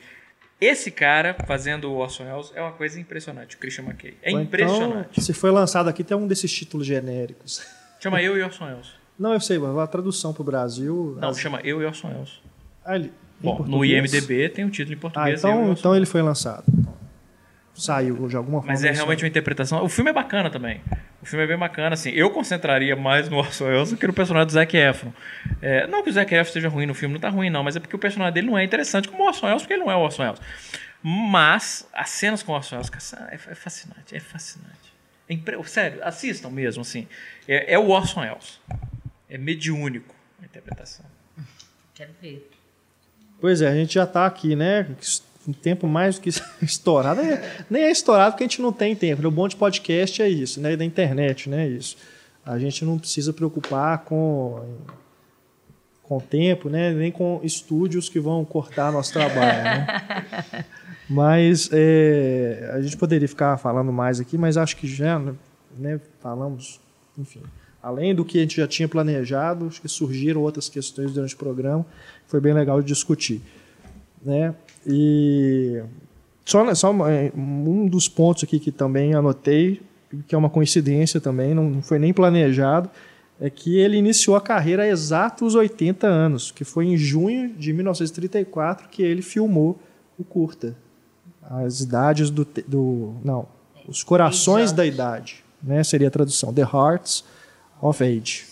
Esse 0.61 0.91
cara 0.91 1.35
fazendo 1.47 1.91
o 1.91 1.97
Orson 1.97 2.25
Welles 2.25 2.53
é 2.55 2.61
uma 2.61 2.73
coisa 2.73 3.01
impressionante, 3.01 3.55
o 3.55 3.59
Christian 3.59 3.85
McKay. 3.85 4.17
É 4.23 4.33
Ou 4.33 4.41
impressionante. 4.41 5.09
Então, 5.13 5.25
se 5.25 5.33
foi 5.33 5.51
lançado 5.51 5.89
aqui, 5.89 6.03
tem 6.03 6.17
um 6.17 6.27
desses 6.27 6.53
títulos 6.53 6.85
genéricos. 6.87 7.65
Chama 8.01 8.21
Eu 8.23 8.37
e 8.37 8.43
Orson 8.43 8.65
Welles. 8.67 8.98
Não, 9.19 9.33
eu 9.33 9.41
sei, 9.41 9.59
a 9.83 9.87
tradução 9.87 10.33
pro 10.33 10.45
Brasil. 10.45 11.17
Não, 11.21 11.31
as- 11.31 11.41
chama 11.41 11.61
Eu 11.65 11.83
e 11.83 11.85
Orson 11.85 12.09
Welles. 12.09 12.41
Ah, 12.85 12.97
ele- 12.97 13.13
Bom, 13.41 13.65
no? 13.67 13.85
IMDB 13.85 14.49
tem 14.49 14.65
o 14.65 14.71
título 14.71 14.95
em 14.95 14.99
Ah, 14.99 15.01
português. 15.01 15.43
E 15.43 15.47
então, 15.47 15.73
então 15.73 15.95
ele 15.97 16.07
foi 16.07 16.23
lançado. 16.23 16.65
saiu 17.75 18.27
de 18.27 18.37
alguma 18.37 18.59
forma. 18.59 18.73
Mas 18.73 18.83
é 18.83 18.91
realmente 18.91 19.23
uma 19.23 19.29
interpretação. 19.29 19.85
O 19.85 19.89
filme 19.89 20.11
é 20.11 20.13
bacana 20.13 20.51
também. 20.51 20.81
O 21.23 21.27
filme 21.27 21.45
é 21.45 21.47
bem 21.47 21.57
bacana, 21.57 21.95
assim. 21.95 22.11
Eu 22.11 22.29
concentraria 22.31 22.97
mais 22.97 23.29
no 23.29 23.37
Orson 23.37 23.67
Welles 23.67 23.91
do 23.91 23.97
que 23.97 24.05
no 24.07 24.13
personagem 24.13 24.47
do 24.49 24.53
Zac 24.53 24.77
Efron. 24.77 25.13
É, 25.63 25.87
não 25.87 26.03
que 26.03 26.11
o 26.11 26.13
Zac 26.13 26.33
Efron 26.35 26.49
esteja 26.49 26.69
ruim 26.69 26.87
no 26.87 26.95
filme, 26.95 27.13
não 27.15 27.21
tá 27.21 27.29
ruim 27.29 27.49
não, 27.51 27.63
mas 27.63 27.77
é 27.77 27.81
porque 27.81 27.95
o 27.95 27.99
personagem 27.99 28.35
dele 28.35 28.49
não 28.49 28.59
é 28.59 28.65
interessante 28.65 29.09
como 29.09 29.23
o 29.23 29.27
Orson 29.29 29.47
Welles, 29.47 29.63
porque 29.63 29.75
ele 29.75 29.85
não 29.85 29.93
é 29.93 29.95
o 29.95 30.01
Orson 30.01 30.23
Welles. 30.25 30.41
Mas 31.03 31.89
as 31.93 32.11
cenas 32.11 32.43
com 32.43 32.51
o 32.51 32.55
Orson 32.57 32.75
Welles, 32.77 32.91
é, 33.15 33.35
é 33.35 33.55
fascinante, 33.55 34.17
é 34.17 34.21
fascinante. 34.21 34.93
É 35.29 35.35
impre- 35.35 35.63
Sério, 35.69 36.01
assistam 36.03 36.51
mesmo, 36.51 36.81
assim. 36.83 37.07
É, 37.47 37.75
é 37.75 37.79
o 37.79 37.89
Orson 37.91 38.21
Welles. 38.23 38.61
É 39.29 39.37
mediúnico 39.37 40.15
a 40.41 40.45
interpretação. 40.45 41.05
Quero 41.95 42.13
ver. 42.21 42.51
Pois 43.41 43.61
é, 43.61 43.69
a 43.69 43.75
gente 43.75 43.95
já 43.95 44.07
tá 44.07 44.27
aqui, 44.27 44.57
né? 44.57 44.87
Um 45.47 45.53
tempo 45.53 45.87
mais 45.87 46.17
do 46.17 46.23
que 46.23 46.31
estourado. 46.63 47.23
Nem 47.23 47.33
é, 47.33 47.65
nem 47.69 47.83
é 47.85 47.91
estourado 47.91 48.33
porque 48.33 48.45
a 48.45 48.47
gente 48.47 48.63
não 48.63 48.73
tem 48.73 48.95
tempo. 48.95 49.27
O 49.27 49.31
bom 49.31 49.49
de 49.49 49.57
podcast 49.57 50.23
é 50.23 50.29
isso, 50.29 50.61
né? 50.61 50.77
Da 50.77 50.85
internet, 50.85 51.49
né? 51.49 51.67
Isso. 51.69 51.97
A 52.45 52.59
gente 52.59 52.85
não 52.85 52.99
precisa 52.99 53.33
preocupar 53.33 53.99
com 54.05 54.79
com 56.03 56.17
o 56.17 56.23
tempo, 56.23 56.71
né? 56.71 56.91
Nem 56.93 57.13
com 57.13 57.39
estúdios 57.45 58.09
que 58.09 58.19
vão 58.19 58.43
cortar 58.43 58.91
nosso 58.91 59.13
trabalho, 59.13 59.63
né? 59.63 60.65
Mas 61.09 61.69
é, 61.73 62.71
a 62.73 62.81
gente 62.81 62.97
poderia 62.97 63.29
ficar 63.29 63.57
falando 63.59 63.93
mais 63.93 64.21
aqui, 64.21 64.37
mas 64.37 64.59
acho 64.59 64.77
que 64.77 64.87
já 64.87 65.19
né, 65.79 65.99
falamos, 66.21 66.79
enfim, 67.17 67.43
além 67.83 68.15
do 68.15 68.25
que 68.25 68.39
a 68.39 68.41
gente 68.41 68.57
já 68.57 68.67
tinha 68.67 68.89
planejado, 68.89 69.67
acho 69.67 69.81
que 69.81 69.89
surgiram 69.89 70.43
outras 70.43 70.69
questões 70.69 71.13
durante 71.13 71.35
o 71.35 71.39
programa, 71.39 71.87
foi 72.27 72.41
bem 72.41 72.53
legal 72.53 72.81
de 72.81 72.89
discutir, 72.89 73.41
né? 74.25 74.55
E 74.87 75.83
só, 76.45 76.75
só 76.75 77.09
é, 77.09 77.33
um 77.37 77.87
dos 77.87 78.09
pontos 78.09 78.45
aqui 78.45 78.59
que 78.59 78.73
também 78.73 79.15
anotei, 79.15 79.81
que 80.27 80.35
é 80.35 80.39
uma 80.39 80.51
coincidência 80.51 81.21
também, 81.21 81.55
não, 81.55 81.83
foi 81.83 81.99
nem 81.99 82.13
planejado, 82.13 82.91
é 83.41 83.49
que 83.49 83.79
ele 83.79 83.97
iniciou 83.97 84.35
a 84.37 84.41
carreira 84.41 84.83
há 84.83 84.89
exatos 84.89 85.55
80 85.55 86.07
anos, 86.07 86.51
que 86.51 86.65
foi 86.65 86.87
em 86.87 86.97
junho 86.97 87.51
de 87.55 87.73
1934 87.73 88.89
que 88.89 89.03
ele 89.03 89.23
filmou 89.23 89.79
o 90.19 90.25
curta. 90.25 90.75
As 91.43 91.81
idades 91.81 92.31
do, 92.31 92.47
do 92.67 93.15
não, 93.25 93.47
os 93.87 94.03
corações 94.03 94.73
da 94.73 94.85
idade, 94.85 95.45
né? 95.63 95.85
Seria 95.85 96.09
a 96.09 96.11
tradução, 96.11 96.53
The 96.53 96.63
Hearts 96.63 97.25
of 97.81 98.03
Age, 98.03 98.45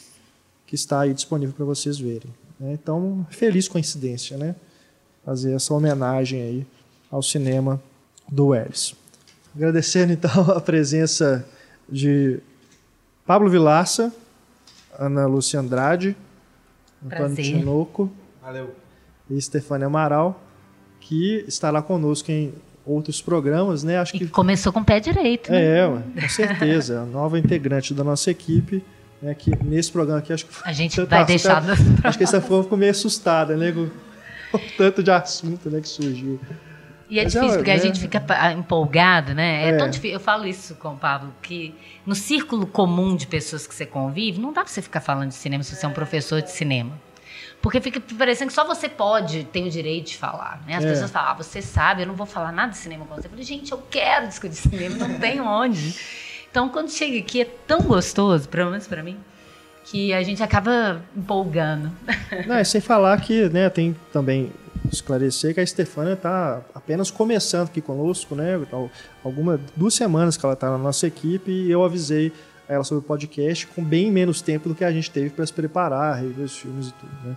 que 0.66 0.74
está 0.74 1.00
aí 1.00 1.14
disponível 1.14 1.54
para 1.54 1.64
vocês 1.64 1.98
verem. 1.98 2.32
né? 2.58 2.72
Então, 2.72 3.26
feliz 3.30 3.68
coincidência, 3.68 4.36
né? 4.36 4.54
Fazer 5.24 5.52
essa 5.54 5.72
homenagem 5.74 6.40
aí 6.42 6.66
ao 7.10 7.22
cinema 7.22 7.80
do 8.30 8.48
Welles. 8.48 8.94
Agradecendo 9.54 10.12
então 10.12 10.42
a 10.52 10.60
presença 10.60 11.46
de 11.88 12.38
Pablo 13.26 13.48
Vilaça, 13.48 14.12
Ana 14.98 15.26
Lúcia 15.26 15.58
Andrade, 15.60 16.16
Antônio 17.04 17.24
Prazer. 17.26 17.44
Tinoco 17.44 18.10
Valeu. 18.42 18.74
e 19.30 19.40
Stefania 19.40 19.86
Amaral, 19.86 20.40
que 21.00 21.44
estará 21.46 21.80
conosco 21.82 22.30
em 22.30 22.52
outros 22.84 23.20
programas, 23.20 23.82
né? 23.82 23.98
Acho 23.98 24.14
E 24.16 24.20
que 24.20 24.26
começou 24.28 24.72
com 24.72 24.80
o 24.80 24.84
pé 24.84 25.00
direito. 25.00 25.50
né? 25.50 25.80
é, 25.80 25.86
com 26.20 26.28
certeza, 26.28 27.00
a 27.02 27.04
nova 27.06 27.38
integrante 27.38 27.92
da 27.92 28.04
nossa 28.04 28.30
equipe, 28.30 28.82
né, 29.22 29.34
que 29.34 29.50
nesse 29.64 29.90
programa 29.92 30.18
aqui 30.20 30.32
acho 30.32 30.46
que 30.46 30.54
A 30.64 30.72
gente 30.72 30.96
vai 31.04 31.18
assunto- 31.22 31.26
deixar. 31.28 31.62
acho 32.04 32.18
que 32.18 32.24
essa 32.24 32.40
foi 32.40 32.62
ficou 32.62 32.76
meio 32.78 32.90
assustada, 32.90 33.56
né, 33.56 33.72
com 33.72 33.82
o 34.56 34.60
tanto 34.76 35.02
de 35.02 35.10
assunto, 35.10 35.68
né, 35.70 35.80
que 35.80 35.88
surgiu. 35.88 36.40
E 37.08 37.20
é 37.20 37.22
Mas 37.24 37.32
difícil, 37.34 37.54
é, 37.54 37.56
porque 37.58 37.70
a 37.70 37.74
né? 37.74 37.80
gente 37.80 38.00
fica 38.00 38.20
pa- 38.20 38.50
empolgado, 38.52 39.32
né? 39.32 39.66
É, 39.66 39.68
É. 39.68 39.76
tão 39.76 39.88
difícil. 39.88 40.14
Eu 40.16 40.20
falo 40.20 40.44
isso 40.44 40.74
com 40.74 40.88
o 40.88 40.96
Pablo, 40.96 41.32
que 41.40 41.72
no 42.04 42.16
círculo 42.16 42.66
comum 42.66 43.14
de 43.14 43.28
pessoas 43.28 43.64
que 43.64 43.72
você 43.72 43.86
convive, 43.86 44.40
não 44.40 44.52
dá 44.52 44.62
pra 44.64 44.72
você 44.72 44.82
ficar 44.82 45.00
falando 45.00 45.28
de 45.28 45.36
cinema 45.36 45.62
se 45.62 45.76
você 45.76 45.86
é 45.86 45.88
um 45.88 45.92
professor 45.92 46.42
de 46.42 46.50
cinema. 46.50 46.90
Porque 47.62 47.80
fica 47.80 48.00
parecendo 48.18 48.48
que 48.48 48.54
só 48.54 48.64
você 48.66 48.88
pode, 48.88 49.44
tem 49.44 49.68
o 49.68 49.70
direito 49.70 50.08
de 50.08 50.16
falar. 50.16 50.60
Né? 50.66 50.74
As 50.74 50.84
É. 50.84 50.88
pessoas 50.90 51.10
falam, 51.12 51.30
ah, 51.30 51.34
você 51.34 51.62
sabe, 51.62 52.02
eu 52.02 52.08
não 52.08 52.14
vou 52.16 52.26
falar 52.26 52.50
nada 52.50 52.72
de 52.72 52.76
cinema 52.78 53.04
com 53.06 53.14
você. 53.14 53.28
Eu 53.28 53.30
falei, 53.30 53.44
gente, 53.44 53.70
eu 53.70 53.78
quero 53.88 54.26
discutir 54.26 54.56
cinema, 54.56 54.96
não 54.96 55.16
tenho 55.20 55.44
onde. 55.44 55.94
Então, 56.56 56.70
quando 56.70 56.90
chega 56.90 57.18
aqui, 57.18 57.42
é 57.42 57.44
tão 57.66 57.82
gostoso, 57.82 58.48
pelo 58.48 58.70
menos 58.70 58.86
pra 58.86 59.02
mim, 59.02 59.18
que 59.84 60.14
a 60.14 60.22
gente 60.22 60.42
acaba 60.42 61.02
empolgando. 61.14 61.92
Não, 62.46 62.58
e 62.58 62.64
sem 62.64 62.80
falar 62.80 63.20
que, 63.20 63.46
né, 63.50 63.68
tem 63.68 63.94
também 64.10 64.50
esclarecer 64.90 65.52
que 65.52 65.60
a 65.60 65.66
Stefania 65.66 66.14
está 66.14 66.62
apenas 66.74 67.10
começando 67.10 67.68
aqui 67.68 67.82
conosco, 67.82 68.34
né? 68.34 68.56
Então, 68.56 68.90
alguma 69.22 69.60
duas 69.76 69.92
semanas 69.92 70.38
que 70.38 70.46
ela 70.46 70.54
está 70.54 70.70
na 70.70 70.78
nossa 70.78 71.06
equipe 71.06 71.50
e 71.50 71.70
eu 71.70 71.84
avisei 71.84 72.32
ela 72.66 72.84
sobre 72.84 73.04
o 73.04 73.06
podcast 73.06 73.66
com 73.66 73.84
bem 73.84 74.10
menos 74.10 74.40
tempo 74.40 74.70
do 74.70 74.74
que 74.74 74.82
a 74.82 74.90
gente 74.90 75.10
teve 75.10 75.28
para 75.28 75.44
se 75.44 75.52
preparar, 75.52 76.18
rever 76.18 76.46
os 76.46 76.56
filmes 76.56 76.88
e 76.88 76.92
tudo, 76.94 77.12
né? 77.22 77.36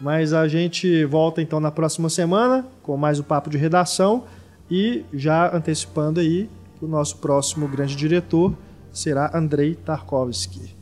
Mas 0.00 0.32
a 0.32 0.46
gente 0.46 1.04
volta 1.06 1.42
então 1.42 1.58
na 1.58 1.72
próxima 1.72 2.08
semana 2.08 2.64
com 2.84 2.96
mais 2.96 3.18
o 3.18 3.24
papo 3.24 3.50
de 3.50 3.58
redação 3.58 4.26
e 4.70 5.04
já 5.12 5.52
antecipando 5.52 6.20
aí 6.20 6.48
o 6.80 6.86
nosso 6.86 7.18
próximo 7.18 7.68
grande 7.68 7.96
diretor 7.96 8.54
será 8.92 9.30
Andrei 9.34 9.74
Tarkovsky. 9.74 10.76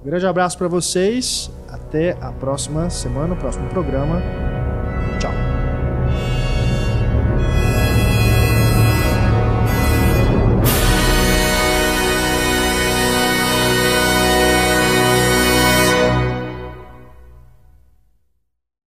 Um 0.00 0.04
grande 0.04 0.26
abraço 0.26 0.56
para 0.56 0.68
vocês. 0.68 1.50
Até 1.68 2.12
a 2.20 2.32
próxima 2.32 2.88
semana, 2.88 3.34
o 3.34 3.36
próximo 3.36 3.68
programa. 3.68 4.59